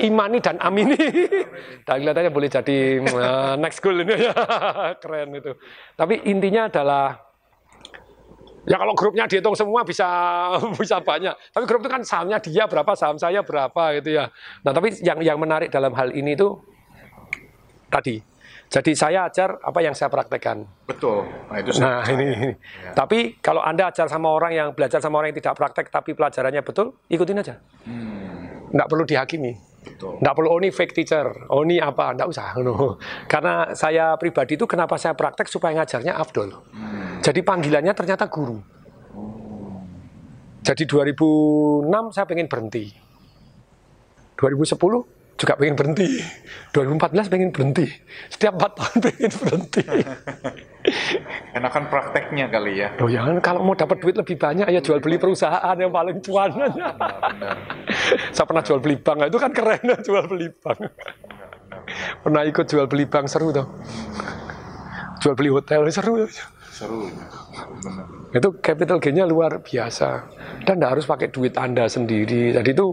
imani 0.00 0.40
dan 0.40 0.56
amini. 0.76 1.00
Dan 1.82 2.04
kelihatannya 2.04 2.28
boleh 2.28 2.48
jadi 2.52 2.78
uh, 3.00 3.56
next 3.56 3.80
goal 3.80 3.96
ini 3.96 4.28
ya. 4.28 4.36
Keren 5.02 5.32
itu. 5.32 5.56
Tapi 5.96 6.20
intinya 6.28 6.68
adalah 6.68 7.24
Ya 8.66 8.82
kalau 8.82 8.98
grupnya 8.98 9.30
dihitung 9.30 9.54
semua 9.54 9.86
bisa 9.86 10.02
bisa 10.82 10.98
banyak. 10.98 11.30
Tapi 11.54 11.64
grup 11.70 11.86
itu 11.86 11.90
kan 11.90 12.02
sahamnya 12.02 12.42
dia 12.42 12.66
berapa, 12.66 12.98
saham 12.98 13.14
saya 13.14 13.46
berapa 13.46 13.94
gitu 14.02 14.18
ya. 14.18 14.26
Nah 14.66 14.74
tapi 14.74 14.90
yang 15.06 15.22
yang 15.22 15.38
menarik 15.38 15.70
dalam 15.70 15.94
hal 15.94 16.10
ini 16.10 16.34
itu 16.34 16.58
tadi. 17.86 18.18
Jadi 18.66 18.98
saya 18.98 19.30
ajar 19.30 19.62
apa 19.62 19.78
yang 19.78 19.94
saya 19.94 20.10
praktekkan. 20.10 20.66
Betul. 20.90 21.22
Nah, 21.46 21.62
itu 21.62 21.70
Nah 21.78 22.02
saya- 22.02 22.18
ini, 22.18 22.24
ini. 22.34 22.50
Tapi 22.90 23.38
kalau 23.38 23.62
anda 23.62 23.86
ajar 23.86 24.10
sama 24.10 24.34
orang 24.34 24.50
yang 24.50 24.68
belajar 24.74 24.98
sama 24.98 25.22
orang 25.22 25.30
yang 25.30 25.38
tidak 25.38 25.54
praktek 25.54 25.86
tapi 25.86 26.18
pelajarannya 26.18 26.66
betul, 26.66 26.98
ikutin 27.06 27.38
aja. 27.38 27.62
Nggak 28.74 28.88
perlu 28.90 29.06
dihakimi. 29.06 29.54
Nggak 29.96 30.34
perlu 30.34 30.48
oh 30.50 30.58
ini 30.58 30.74
fake 30.74 30.94
teacher, 30.94 31.26
oh 31.48 31.62
ini 31.62 31.78
apa, 31.78 32.12
nggak 32.18 32.28
usah. 32.28 32.58
no. 32.60 32.98
Karena 33.30 33.72
saya 33.72 34.18
pribadi 34.18 34.58
itu 34.58 34.66
kenapa 34.66 34.98
saya 34.98 35.14
praktek 35.14 35.46
supaya 35.46 35.78
ngajarnya 35.82 36.18
afdol. 36.18 36.50
Jadi 37.22 37.40
panggilannya 37.40 37.94
ternyata 37.94 38.26
guru. 38.26 38.58
Jadi 40.66 40.82
2006 40.82 41.86
saya 42.10 42.26
pengen 42.26 42.50
berhenti. 42.50 42.90
2010 44.36 45.15
juga 45.36 45.52
pengen 45.60 45.76
berhenti. 45.76 46.24
2014 46.72 47.32
pengen 47.32 47.50
berhenti. 47.52 47.86
Setiap 48.32 48.56
4 48.56 48.76
tahun 48.76 48.96
pengen 49.06 49.32
berhenti. 49.36 49.82
Enakan 51.52 51.84
prakteknya 51.92 52.46
kali 52.48 52.72
ya. 52.80 52.88
Loh 52.96 53.08
ya 53.12 53.20
kalau 53.44 53.60
mau 53.64 53.76
dapat 53.76 54.00
duit 54.00 54.16
lebih 54.16 54.36
banyak 54.40 54.68
ya 54.72 54.80
jual 54.80 55.00
beli 55.00 55.20
perusahaan 55.20 55.76
yang 55.76 55.92
paling 55.92 56.24
cuan. 56.24 56.50
Benar. 56.56 56.96
saya 58.34 58.46
pernah 58.48 58.64
jual 58.64 58.80
beli 58.80 58.96
bank, 58.96 59.28
itu 59.28 59.38
kan 59.40 59.52
keren 59.52 59.84
jual 60.06 60.24
beli 60.24 60.48
bank. 60.60 60.80
pernah 62.24 62.42
ikut 62.42 62.66
jual 62.66 62.86
beli 62.88 63.04
bank 63.06 63.28
seru 63.28 63.52
tuh. 63.52 63.66
Jual 65.20 65.34
beli 65.36 65.50
hotel 65.52 65.84
seru. 65.92 66.24
Seru. 66.72 67.08
Benar. 67.84 68.06
Itu 68.36 68.48
capital 68.60 69.00
gain-nya 69.00 69.24
luar 69.24 69.64
biasa. 69.64 70.28
Dan 70.64 70.76
tidak 70.76 70.90
harus 70.98 71.06
pakai 71.08 71.28
duit 71.32 71.56
Anda 71.56 71.88
sendiri. 71.88 72.52
Jadi 72.52 72.70
itu 72.74 72.92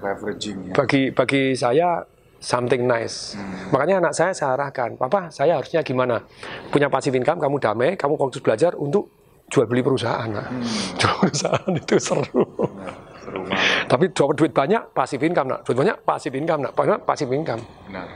Leveraging 0.00 0.72
ya. 0.72 0.74
bagi 0.74 1.12
bagi 1.12 1.52
saya 1.52 2.00
something 2.40 2.88
nice. 2.88 3.36
Makanya 3.68 4.00
anak 4.00 4.12
saya 4.16 4.32
saya 4.32 4.56
arahkan, 4.56 4.96
Papa, 4.96 5.28
saya 5.28 5.60
harusnya 5.60 5.84
gimana? 5.84 6.24
Punya 6.72 6.88
passive 6.88 7.14
income, 7.14 7.36
kamu 7.36 7.56
damai, 7.60 7.90
kamu 8.00 8.16
fokus 8.16 8.40
belajar 8.40 8.72
untuk 8.80 9.12
jual 9.52 9.68
beli 9.68 9.84
perusahaan. 9.84 10.26
Nah. 10.30 10.48
Jual 10.98 11.14
perusahaan 11.20 11.72
itu 11.76 11.96
seru. 12.00 12.44
Benar. 12.48 12.94
Seru 13.20 13.40
banget. 13.44 13.86
Tapi 13.90 14.04
dapat 14.14 14.34
duit 14.40 14.52
banyak, 14.56 14.82
passive 14.96 15.22
income, 15.26 15.48
nak. 15.52 15.60
Duit 15.68 15.76
banyak, 15.76 15.96
passive 16.06 16.34
income, 16.38 16.60
nak. 16.64 16.72
Banyak, 16.72 16.98
passive 17.04 17.30
income. 17.34 17.62
Benar. 17.90 18.06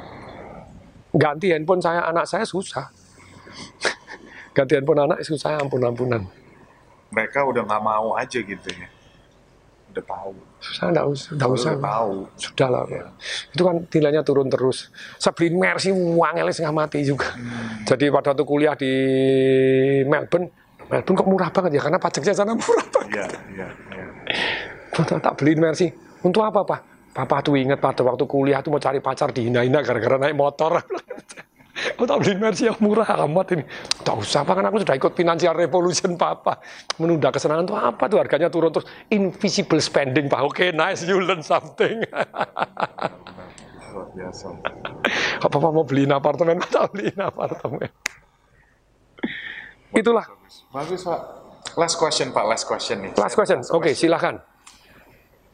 Ganti 1.14 1.46
handphone 1.52 1.82
saya, 1.84 2.00
anak 2.08 2.24
saya 2.24 2.46
susah. 2.46 2.88
Ganti 4.56 4.72
handphone 4.78 5.04
anak 5.04 5.20
susah, 5.26 5.60
ampun-ampunan. 5.60 6.24
Mereka 7.12 7.46
udah 7.46 7.62
nggak 7.66 7.82
mau 7.82 8.14
aja 8.18 8.38
gitu 8.40 8.68
ya. 8.74 8.88
Udah 9.94 10.04
tahu. 10.06 10.34
Susah, 10.64 10.88
enggak 10.88 11.06
usah. 11.12 11.30
Enggak 11.36 11.50
usah. 11.52 11.70
Tahu. 11.76 12.14
Sudah 12.40 12.68
lah. 12.72 12.82
Itu 13.52 13.62
kan 13.68 13.76
nilainya 13.84 14.22
turun 14.24 14.48
terus. 14.48 14.88
Saya 15.20 15.36
beliin 15.36 15.60
Mercy, 15.60 15.92
uangnya 15.92 16.48
setengah 16.48 16.72
mati 16.72 17.04
juga. 17.04 17.36
Jadi 17.84 18.08
pada 18.08 18.32
waktu 18.32 18.44
kuliah 18.48 18.72
di 18.72 18.92
Melbourne, 20.08 20.48
Melbourne 20.88 21.16
kok 21.20 21.28
murah 21.28 21.50
banget 21.52 21.70
ya, 21.76 21.80
karena 21.84 21.98
pajaknya 22.00 22.32
sana 22.32 22.52
murah 22.56 22.86
banget. 22.88 23.12
Iya, 23.12 23.26
iya, 23.52 23.68
iya. 23.92 25.18
tak, 25.20 25.34
beliin 25.36 25.60
Mercy. 25.60 25.92
Untuk 26.24 26.40
apa, 26.40 26.64
Pak? 26.64 26.80
Papa 27.14 27.44
tuh 27.44 27.54
ingat 27.54 27.78
pada 27.78 28.02
waktu 28.02 28.24
kuliah 28.26 28.58
tuh 28.58 28.74
mau 28.74 28.82
cari 28.82 28.98
pacar 28.98 29.30
dihina-hina 29.30 29.84
gara-gara 29.84 30.16
naik 30.18 30.34
motor. 30.34 30.80
Oh, 32.00 32.06
tak 32.08 32.16
beliin 32.24 32.40
Mercy 32.40 32.66
yang 32.66 32.78
murah 32.80 33.06
amat 33.26 33.56
ini. 33.56 33.64
Tak 34.02 34.16
usah, 34.16 34.42
Pak, 34.42 34.54
kan 34.56 34.64
aku 34.68 34.80
sudah 34.80 34.96
ikut 34.96 35.12
financial 35.12 35.54
revolution, 35.54 36.16
Papa. 36.16 36.58
Menunda 36.96 37.28
kesenangan 37.28 37.64
tuh 37.64 37.76
apa 37.76 38.04
tuh 38.08 38.18
harganya 38.18 38.48
turun 38.48 38.72
terus. 38.72 38.88
Invisible 39.12 39.80
spending, 39.80 40.26
Pak. 40.26 40.40
Oke, 40.42 40.72
nice, 40.72 41.04
you 41.04 41.20
learn 41.20 41.44
something. 41.44 42.00
Luar 43.92 44.06
biasa. 44.10 44.46
Apa 45.44 45.56
mau 45.60 45.84
beliin 45.84 46.10
apartemen? 46.10 46.58
Tak 46.74 46.94
beliin 46.94 47.18
apartemen. 47.20 47.90
Itulah, 49.94 50.26
Bagus, 50.74 51.06
Pak. 51.06 51.20
Last 51.74 51.96
question, 51.98 52.30
Pak. 52.30 52.44
Last 52.46 52.64
question 52.66 52.96
nih. 53.02 53.12
last 53.14 53.34
question. 53.34 53.62
Oke, 53.70 53.94
silahkan. 53.94 54.38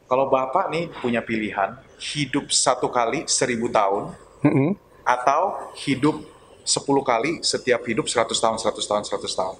Kalau 0.05 0.27
Bapak 0.27 0.67
nih 0.67 0.91
punya 0.91 1.23
pilihan 1.23 1.79
hidup 1.95 2.51
satu 2.51 2.91
kali 2.91 3.23
seribu 3.31 3.71
tahun 3.71 4.11
Mm-mm. 4.43 4.75
Atau 5.11 5.71
hidup 5.75 6.23
10 6.63 6.77
kali 7.03 7.31
setiap 7.43 7.81
hidup 7.89 8.07
100 8.07 8.31
tahun, 8.31 8.57
100 8.61 8.79
tahun, 8.89 9.03
100 9.03 9.39
tahun. 9.39 9.57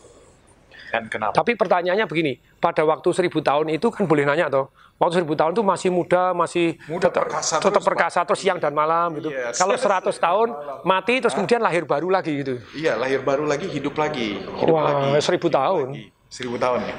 Dan 0.91 1.07
kenapa? 1.07 1.31
Tapi 1.31 1.55
pertanyaannya 1.55 2.03
begini, 2.03 2.35
pada 2.59 2.83
waktu 2.83 3.15
seribu 3.15 3.39
tahun 3.39 3.71
itu 3.71 3.87
kan 3.95 4.03
boleh 4.03 4.27
nanya 4.27 4.51
toh, 4.51 4.75
waktu 4.99 5.23
seribu 5.23 5.39
tahun 5.39 5.55
itu 5.55 5.63
masih 5.63 5.87
muda, 5.89 6.35
masih 6.35 6.75
Muda, 6.83 7.07
tetap 7.07 7.23
perkasa 7.31 7.53
tetap 7.63 7.79
terus, 7.79 7.87
perkasa 7.87 8.19
terus 8.27 8.39
siang 8.43 8.59
dan 8.59 8.75
malam 8.75 9.15
gitu. 9.15 9.31
Yes. 9.31 9.55
Kalau 9.55 9.79
100 9.79 10.11
tahun 10.27 10.47
mati 10.83 11.23
terus 11.23 11.31
kemudian 11.31 11.63
lahir 11.63 11.87
baru 11.87 12.11
lagi 12.11 12.43
gitu. 12.43 12.59
Iya, 12.75 12.99
lahir 12.99 13.23
baru 13.23 13.47
lagi, 13.47 13.71
hidup 13.71 13.95
lagi. 13.95 14.35
Hidup 14.43 14.75
Wah, 14.75 15.15
lagi. 15.15 15.23
seribu 15.23 15.47
hidup 15.47 15.59
tahun. 15.63 15.87
lagi. 15.95 16.05
Seribu 16.27 16.55
tahun 16.59 16.79
ya. 16.83 16.95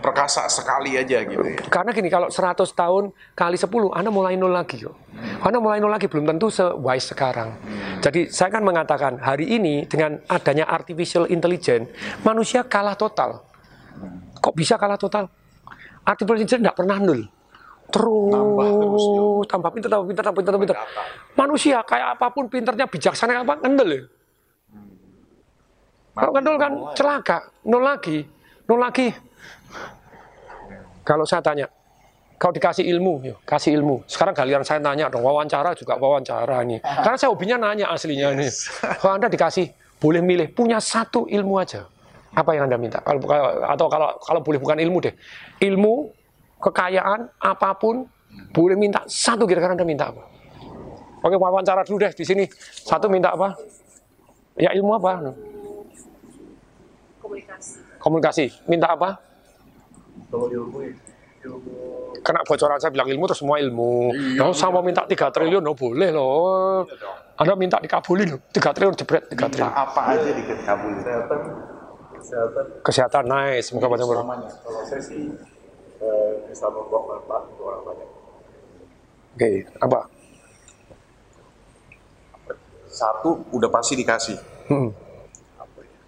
Perkasa 0.00 0.48
sekali 0.48 0.96
aja 0.96 1.20
gitu 1.20 1.44
ya. 1.44 1.60
Karena 1.68 1.92
gini, 1.92 2.08
kalau 2.08 2.32
100 2.32 2.64
tahun 2.72 3.12
kali 3.36 3.56
10, 3.60 3.92
Anda 3.92 4.08
mulai 4.08 4.32
nol 4.40 4.48
lagi 4.48 4.80
kok. 4.80 4.96
Anda 5.44 5.60
mulai 5.60 5.76
nol 5.76 5.92
lagi, 5.92 6.08
belum 6.08 6.24
tentu 6.24 6.48
se-wise 6.48 7.12
sekarang. 7.12 7.52
Jadi 8.00 8.32
saya 8.32 8.48
kan 8.48 8.64
mengatakan, 8.64 9.20
hari 9.20 9.52
ini 9.52 9.84
dengan 9.84 10.16
adanya 10.24 10.64
artificial 10.72 11.28
intelligence, 11.28 11.92
manusia 12.24 12.64
kalah 12.64 12.96
total. 12.96 13.44
Kok 14.40 14.56
bisa 14.56 14.80
kalah 14.80 14.96
total? 14.96 15.28
Artificial 16.08 16.40
intelligence 16.40 16.62
tidak 16.64 16.76
pernah 16.80 16.96
nol. 16.96 17.20
Terus, 17.90 18.30
Nambah 18.32 18.68
terus, 18.70 19.04
tambah 19.50 19.70
pinter, 19.74 19.88
tambah 19.90 20.06
pinter, 20.06 20.22
tambah 20.24 20.38
pinter, 20.40 20.52
tambah 20.54 20.64
pinter. 20.64 20.78
Manusia 21.34 21.76
kayak 21.82 22.08
apa 22.16 22.26
pun 22.30 22.46
pinternya, 22.46 22.86
bijaksana 22.86 23.42
apa, 23.42 23.58
ngendel 23.60 23.90
ya. 23.90 24.02
Kalau 26.14 26.32
ngendel 26.32 26.56
kan 26.56 26.72
celaka, 26.96 27.38
nol 27.66 27.82
lagi, 27.84 28.24
nol 28.64 28.80
lagi. 28.80 29.29
Kalau 31.04 31.24
saya 31.26 31.42
tanya, 31.42 31.66
kalau 32.40 32.52
dikasih 32.56 32.84
ilmu, 32.86 33.20
yuk, 33.24 33.38
kasih 33.44 33.76
ilmu. 33.76 34.04
Sekarang 34.08 34.32
galian 34.32 34.64
saya 34.64 34.80
tanya 34.80 35.08
dong, 35.12 35.24
wawancara 35.24 35.74
juga 35.76 35.96
wawancara 36.00 36.62
nih. 36.64 36.80
Karena 36.80 37.16
saya 37.18 37.30
hobinya 37.32 37.56
nanya 37.60 37.90
aslinya 37.92 38.32
nih. 38.32 38.50
Kalau 39.00 39.16
Anda 39.20 39.28
dikasih, 39.28 39.68
boleh 40.00 40.24
milih, 40.24 40.48
punya 40.56 40.80
satu 40.80 41.28
ilmu 41.28 41.60
aja. 41.60 41.84
Apa 42.32 42.54
yang 42.54 42.70
Anda 42.70 42.78
minta? 42.78 43.02
Kalau- 43.02 43.26
atau 43.66 43.86
kalau 43.90 44.08
kalau 44.22 44.40
boleh 44.40 44.56
bukan 44.62 44.78
ilmu 44.78 45.02
deh. 45.02 45.14
Ilmu, 45.60 46.14
kekayaan, 46.62 47.26
apa 47.42 47.74
pun, 47.74 48.06
boleh 48.54 48.78
minta 48.78 49.02
satu 49.10 49.44
kira-kira 49.44 49.74
Anda 49.74 49.84
minta 49.84 50.14
apa? 50.14 50.22
Oke, 51.20 51.36
wawancara 51.36 51.84
dulu 51.84 52.00
deh 52.06 52.12
di 52.16 52.24
sini. 52.24 52.44
Satu 52.86 53.10
minta 53.12 53.34
apa? 53.36 53.52
Ya 54.56 54.72
ilmu 54.72 54.96
apa? 54.96 55.34
komunikasi 57.20 57.76
Komunikasi. 58.00 58.44
Minta 58.64 58.96
apa? 58.96 59.20
Kalau 60.30 60.46
ilmu 60.46 60.78
ilmu 61.40 61.74
kena 62.20 62.44
bocoran 62.44 62.76
saya 62.76 62.92
bilang 62.92 63.08
ilmu 63.08 63.24
terus 63.24 63.40
semua 63.40 63.56
ilmu. 63.56 64.12
Nah, 64.36 64.52
saya 64.52 64.68
mau 64.68 64.84
minta 64.84 65.02
3 65.02 65.16
triliun, 65.32 65.64
oh 65.64 65.72
boleh 65.72 66.12
loh. 66.12 66.84
Anda 67.34 67.56
minta 67.56 67.80
dikabulin, 67.80 68.36
3 68.52 68.76
triliun 68.76 68.92
jebret, 68.92 69.24
3 69.24 69.32
Minta 69.32 69.48
triliun. 69.48 69.72
apa 69.72 70.00
aja 70.12 70.30
dikabulin. 70.30 70.96
kesehatan 71.00 71.40
kesehatan 72.12 72.64
Kesehatan 72.84 73.24
nice, 73.24 73.64
semoga 73.66 73.88
banyak 73.88 74.04
orang. 74.04 74.20
Selamanya. 74.20 74.50
kalau 74.60 74.80
saya 74.84 75.00
sih 75.00 75.32
eh, 75.98 76.30
bisa 76.44 76.68
membawa 76.68 77.16
manfaat 77.16 77.42
untuk 77.48 77.64
orang 77.66 77.82
banyak 77.88 78.08
Oke, 79.30 79.50
apa? 79.80 80.00
Satu 82.86 83.48
udah 83.48 83.70
pasti 83.72 83.96
dikasih. 83.96 84.36
Hmm. 84.68 84.92
apa 85.56 85.80
ya 85.80 85.98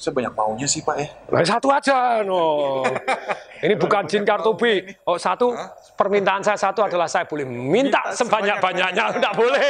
Sebanyak 0.00 0.32
maunya 0.32 0.64
sih 0.64 0.80
Pak 0.80 0.96
ya. 0.96 1.06
Nah, 1.28 1.44
satu 1.44 1.68
aja, 1.68 2.24
no. 2.24 2.80
Ini 3.64 3.76
bukan 3.76 4.08
jin 4.08 4.24
kartu 4.24 4.56
B. 4.56 4.80
Oh 5.04 5.20
satu, 5.20 5.52
permintaan 5.92 6.40
saya 6.40 6.56
satu 6.56 6.80
adalah 6.80 7.04
saya 7.04 7.28
boleh 7.28 7.44
minta 7.44 8.00
Minta 8.08 8.16
sebanyak-banyaknya. 8.16 9.20
Tidak 9.20 9.34
boleh. 9.36 9.60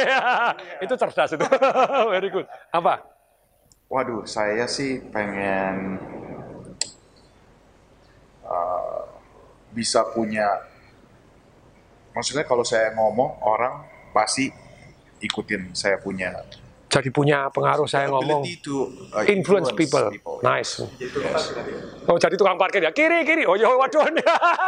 itu 0.79 0.93
cerdas 0.95 1.35
itu. 1.35 1.43
Very 2.15 2.31
good. 2.31 2.47
Apa? 2.71 3.03
Waduh, 3.91 4.23
saya 4.23 4.71
sih 4.71 5.03
pengen 5.11 5.99
uh, 8.47 9.03
bisa 9.75 10.07
punya. 10.15 10.47
Maksudnya 12.15 12.47
kalau 12.47 12.63
saya 12.63 12.95
ngomong 12.95 13.43
orang 13.43 13.83
pasti 14.15 14.47
ikutin 15.19 15.75
saya 15.75 15.99
punya 15.99 16.39
Jadi 16.91 17.07
punya 17.07 17.47
pengaruh 17.47 17.87
saya 17.87 18.11
ngomong. 18.11 18.43
uh, 18.43 19.23
Influence 19.31 19.71
people. 19.71 20.11
Nice. 20.43 20.83
Oh 22.03 22.19
jadi 22.19 22.35
tukang 22.35 22.59
parkir 22.59 22.83
ya 22.83 22.91
kiri 22.91 23.23
kiri. 23.23 23.47
Oh 23.47 23.55
ya 23.55 23.71
waduh. 23.71 24.03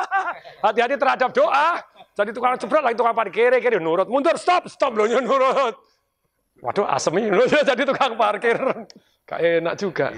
Hati-hati 0.65 0.95
terhadap 0.95 1.35
doa. 1.35 1.83
Jadi 2.15 2.31
tukang 2.31 2.55
jebret 2.55 2.79
lagi 2.79 2.95
tukang 2.95 3.11
parkir 3.11 3.51
kiri 3.51 3.59
kiri 3.59 3.77
nurut 3.83 4.07
mundur 4.07 4.39
stop 4.39 4.71
stop 4.71 4.95
loh 4.95 5.03
nurut. 5.03 5.75
Waduh 6.63 6.87
asem 6.87 7.11
ini 7.19 7.43
jadi 7.69 7.83
tukang 7.83 8.15
parkir. 8.15 8.55
Gak 9.27 9.39
enak 9.43 9.75
juga. 9.75 10.15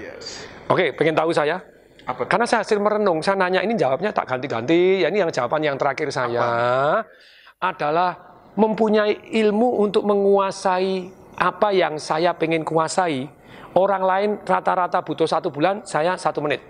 Oke 0.70 0.94
pengen 0.94 1.18
tahu 1.18 1.34
saya. 1.34 1.58
Apa? 2.06 2.22
Karena 2.30 2.46
saya 2.46 2.62
hasil 2.62 2.78
merenung, 2.78 3.18
saya 3.18 3.34
nanya 3.34 3.66
ini 3.66 3.74
jawabnya 3.74 4.14
tak 4.14 4.30
ganti-ganti. 4.30 5.02
Ya 5.02 5.10
ini 5.10 5.26
yang 5.26 5.30
jawaban 5.34 5.58
yang 5.58 5.74
terakhir 5.74 6.06
saya 6.14 6.46
adalah 7.58 8.14
mempunyai 8.54 9.26
ilmu 9.42 9.82
untuk 9.82 10.06
menguasai 10.06 11.10
apa 11.36 11.68
yang 11.70 12.00
saya 12.00 12.32
pengen 12.32 12.64
kuasai. 12.64 13.28
Orang 13.76 14.08
lain 14.08 14.30
rata-rata 14.40 15.04
butuh 15.04 15.28
satu 15.28 15.52
bulan, 15.52 15.84
saya 15.84 16.16
satu 16.16 16.40
menit. 16.40 16.64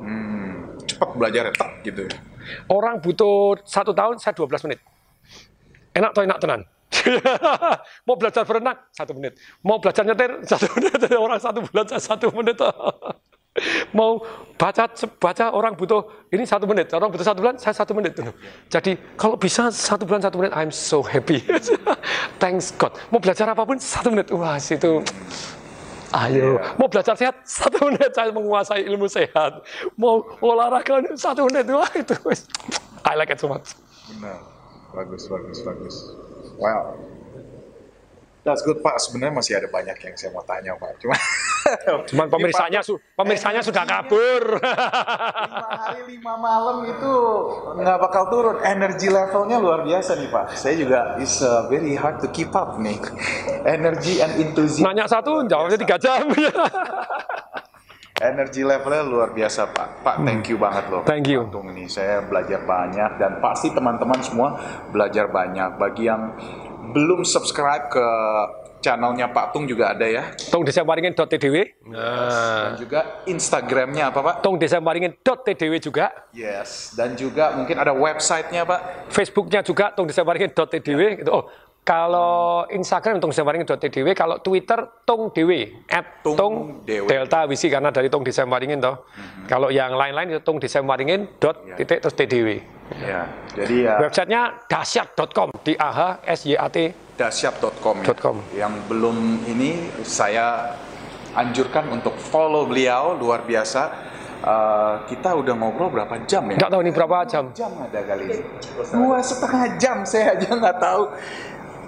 Hmm, 0.00 0.72
cepat 0.88 1.12
belajar 1.12 1.52
tak 1.52 1.84
gitu. 1.84 2.08
ya. 2.08 2.16
Orang 2.72 3.04
butuh 3.04 3.60
satu 3.68 3.92
tahun, 3.92 4.16
saya 4.16 4.32
12 4.32 4.64
menit. 4.64 4.80
Enak 5.92 6.16
atau 6.16 6.24
enak 6.24 6.38
tenan? 6.40 6.60
Mau 8.08 8.16
belajar 8.16 8.48
berenang, 8.48 8.80
satu 8.88 9.12
menit. 9.12 9.36
Mau 9.60 9.76
belajar 9.76 10.02
nyetir, 10.08 10.40
satu 10.48 10.66
menit. 10.80 10.96
Orang 11.12 11.36
satu 11.36 11.60
bulan, 11.60 11.84
saya 11.92 12.00
satu 12.00 12.32
menit. 12.32 12.56
Mau 13.90 14.22
baca, 14.54 14.86
baca 15.18 15.50
orang 15.50 15.74
butuh, 15.74 16.06
ini 16.30 16.46
satu 16.46 16.70
menit. 16.70 16.86
Orang 16.94 17.10
butuh 17.10 17.26
satu 17.26 17.42
bulan, 17.42 17.58
saya 17.58 17.74
satu 17.74 17.92
menit. 17.98 18.14
Jadi 18.70 18.94
kalau 19.18 19.34
bisa 19.34 19.74
satu 19.74 20.06
bulan, 20.06 20.22
satu 20.22 20.38
menit, 20.38 20.54
I'm 20.54 20.70
so 20.70 21.02
happy. 21.02 21.42
Thanks 22.42 22.70
God. 22.78 22.94
Mau 23.10 23.18
belajar 23.18 23.50
apa 23.50 23.66
pun, 23.66 23.82
satu 23.82 24.14
menit. 24.14 24.30
Wah, 24.30 24.54
situ 24.62 25.02
Ayo, 26.10 26.58
mau 26.74 26.90
belajar 26.90 27.14
sehat 27.14 27.38
satu 27.46 27.78
menit 27.86 28.10
saya 28.10 28.34
menguasai 28.34 28.82
ilmu 28.82 29.06
sehat. 29.06 29.62
Mau 29.94 30.26
olahraga 30.42 31.06
satu 31.14 31.46
menit 31.46 31.70
wah 31.70 31.86
itu. 31.94 32.18
I 33.06 33.14
like 33.14 33.30
it 33.30 33.38
so 33.38 33.46
much. 33.46 33.78
Benar. 34.10 34.42
Bagus, 34.90 35.30
bagus, 35.30 35.62
bagus. 35.62 35.96
Wow. 36.58 37.09
That's 38.50 38.66
good 38.66 38.82
Pak. 38.82 38.98
Sebenarnya 38.98 39.34
masih 39.38 39.52
ada 39.62 39.70
banyak 39.70 39.94
yang 39.94 40.14
saya 40.18 40.34
mau 40.34 40.42
tanya 40.42 40.74
Pak. 40.74 40.98
Cuma 40.98 41.14
Cuman 42.10 42.26
pemirsanya 42.26 42.82
su 42.82 42.98
pemirsanya 43.14 43.62
sudah 43.62 43.86
kabur. 43.86 44.58
lima 44.58 45.70
hari 45.70 46.02
lima 46.10 46.34
malam 46.34 46.82
itu 46.90 47.14
nggak 47.78 47.98
bakal 48.02 48.26
turun. 48.26 48.58
Energi 48.66 49.06
levelnya 49.06 49.62
luar 49.62 49.86
biasa 49.86 50.18
nih 50.18 50.28
Pak. 50.34 50.58
Saya 50.58 50.74
juga 50.74 51.14
is 51.22 51.38
uh, 51.46 51.70
very 51.70 51.94
hard 51.94 52.18
to 52.18 52.26
keep 52.34 52.50
up 52.58 52.74
nih. 52.82 52.98
Energy 53.62 54.18
and 54.18 54.34
enthusiasm. 54.34 54.82
Nanya 54.82 55.06
satu, 55.06 55.46
jawabnya 55.46 55.78
tiga 55.78 55.96
jam. 56.00 56.26
Energi 58.20 58.60
levelnya 58.60 59.00
luar 59.00 59.32
biasa 59.32 59.72
Pak. 59.72 60.04
Pak, 60.04 60.16
thank 60.28 60.44
you 60.52 60.60
banget 60.60 60.92
loh. 60.92 61.00
Hmm. 61.00 61.08
Thank 61.08 61.32
you. 61.32 61.48
Untung 61.48 61.72
ini 61.72 61.88
saya 61.88 62.20
belajar 62.20 62.68
banyak 62.68 63.16
dan 63.16 63.40
pasti 63.40 63.72
teman-teman 63.72 64.20
semua 64.20 64.60
belajar 64.92 65.32
banyak. 65.32 65.80
Bagi 65.80 66.04
yang 66.04 66.36
belum 66.90 67.22
subscribe 67.22 67.88
ke 67.88 68.06
channelnya 68.80 69.28
Pak 69.28 69.52
Tung 69.52 69.64
juga 69.64 69.92
ada 69.92 70.08
ya. 70.08 70.32
Tong 70.48 70.64
desa 70.64 70.80
waringin.tdw. 70.80 71.56
Dan 71.84 71.92
Nah, 71.92 72.72
juga 72.74 73.00
Instagramnya 73.24 74.08
apa 74.08 74.20
Pak? 74.20 74.34
tong 74.40 74.56
desa 74.56 74.80
waringin.tdw 74.80 75.74
juga. 75.78 76.10
Yes. 76.32 76.96
Dan 76.96 77.12
juga 77.14 77.52
mungkin 77.52 77.76
ada 77.76 77.92
websitenya 77.92 78.64
Pak. 78.64 79.10
Facebooknya 79.12 79.60
juga 79.60 79.92
tong 79.92 80.08
desa 80.08 80.24
waringin.tdw. 80.24 81.20
Gitu. 81.20 81.28
Oh, 81.28 81.44
kalau 81.80 82.64
Instagram 82.68 83.20
tong 83.20 83.32
desa 83.32 83.40
waringin.tdw, 83.40 84.08
kalau 84.12 84.36
Twitter 84.38 84.80
tong 85.02 85.28
dewe 85.28 85.84
at 85.86 86.20
Tung 86.20 86.36
tong 86.36 86.54
Dewe. 86.84 87.04
delta 87.04 87.44
wisi 87.44 87.68
karena 87.68 87.88
dari 87.88 88.08
tong 88.08 88.24
desa 88.24 88.44
waringin 88.44 88.80
toh. 88.80 89.04
Kalau 89.44 89.68
yang 89.68 89.92
lain-lain 89.92 90.32
itu 90.32 90.40
tong 90.40 90.56
desa 90.56 90.80
waringin 90.80 91.28
dot 91.36 91.68
titik 91.76 92.00
terus 92.00 92.16
tdw. 92.16 92.79
Ya. 92.98 93.22
Jadi 93.54 93.86
ya 93.86 94.02
Websitenya 94.02 94.42
dahsyat.com, 94.66 95.54
d 95.62 95.78
a 95.78 95.90
h 95.90 96.00
s 96.26 96.40
y 96.46 96.58
a 96.58 96.66
t 96.66 96.90
dasyat.com 97.14 97.96
ya. 98.02 98.14
Com. 98.16 98.36
Yang 98.56 98.74
belum 98.88 99.16
ini 99.46 99.92
saya 100.02 100.74
anjurkan 101.36 101.86
untuk 101.92 102.16
follow 102.16 102.64
beliau 102.64 103.14
luar 103.14 103.44
biasa. 103.44 104.08
Eh, 104.40 104.94
kita 105.12 105.36
udah 105.36 105.52
ngobrol 105.52 105.92
berapa 105.92 106.16
jam 106.24 106.48
ya? 106.48 106.56
Nggak 106.56 106.72
tahu 106.72 106.80
ini 106.80 106.92
berapa 106.96 107.16
jam. 107.28 107.44
jam 107.52 107.76
ada 107.76 108.00
kali 108.00 108.24
ini. 108.24 108.38
Dua 108.88 109.20
setengah 109.20 109.76
jam 109.76 110.00
saya 110.08 110.32
aja 110.32 110.48
nggak 110.48 110.78
tahu. 110.80 111.02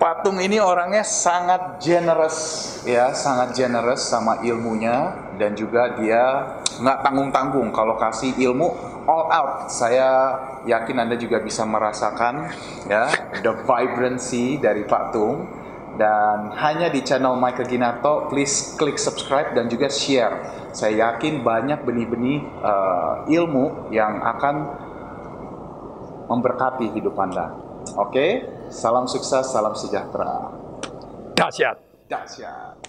Patung 0.03 0.43
ini 0.43 0.59
orangnya 0.59 1.07
sangat 1.07 1.79
generous 1.79 2.35
ya, 2.83 3.15
sangat 3.15 3.55
generous 3.55 4.03
sama 4.03 4.43
ilmunya 4.43 5.15
dan 5.39 5.55
juga 5.55 5.95
dia 5.95 6.59
nggak 6.83 7.07
tanggung-tanggung 7.07 7.71
kalau 7.71 7.95
kasih 7.95 8.35
ilmu 8.35 8.67
all 9.07 9.31
out. 9.31 9.71
Saya 9.71 10.35
yakin 10.67 11.07
Anda 11.07 11.15
juga 11.15 11.39
bisa 11.39 11.63
merasakan 11.63 12.51
ya 12.91 13.15
the 13.47 13.63
vibrancy 13.63 14.59
dari 14.59 14.83
Pak 14.91 15.15
Tung 15.15 15.47
dan 15.95 16.51
hanya 16.51 16.91
di 16.91 17.07
channel 17.07 17.39
Michael 17.39 17.71
Ginarto 17.71 18.27
please 18.27 18.75
klik 18.75 18.99
subscribe 18.99 19.55
dan 19.55 19.71
juga 19.71 19.87
share. 19.87 20.67
Saya 20.75 21.15
yakin 21.15 21.47
banyak 21.47 21.79
benih-benih 21.87 22.43
eh, 22.43 23.39
ilmu 23.39 23.95
yang 23.95 24.19
akan 24.19 24.67
memberkati 26.27 26.91
hidup 26.91 27.15
Anda. 27.23 27.55
Oke, 28.03 28.62
salam 28.73 29.05
sukses, 29.05 29.53
salam 29.53 29.77
sejahtera. 29.77 30.49
Dahsyat. 31.37 31.77
Dahsyat. 32.09 32.82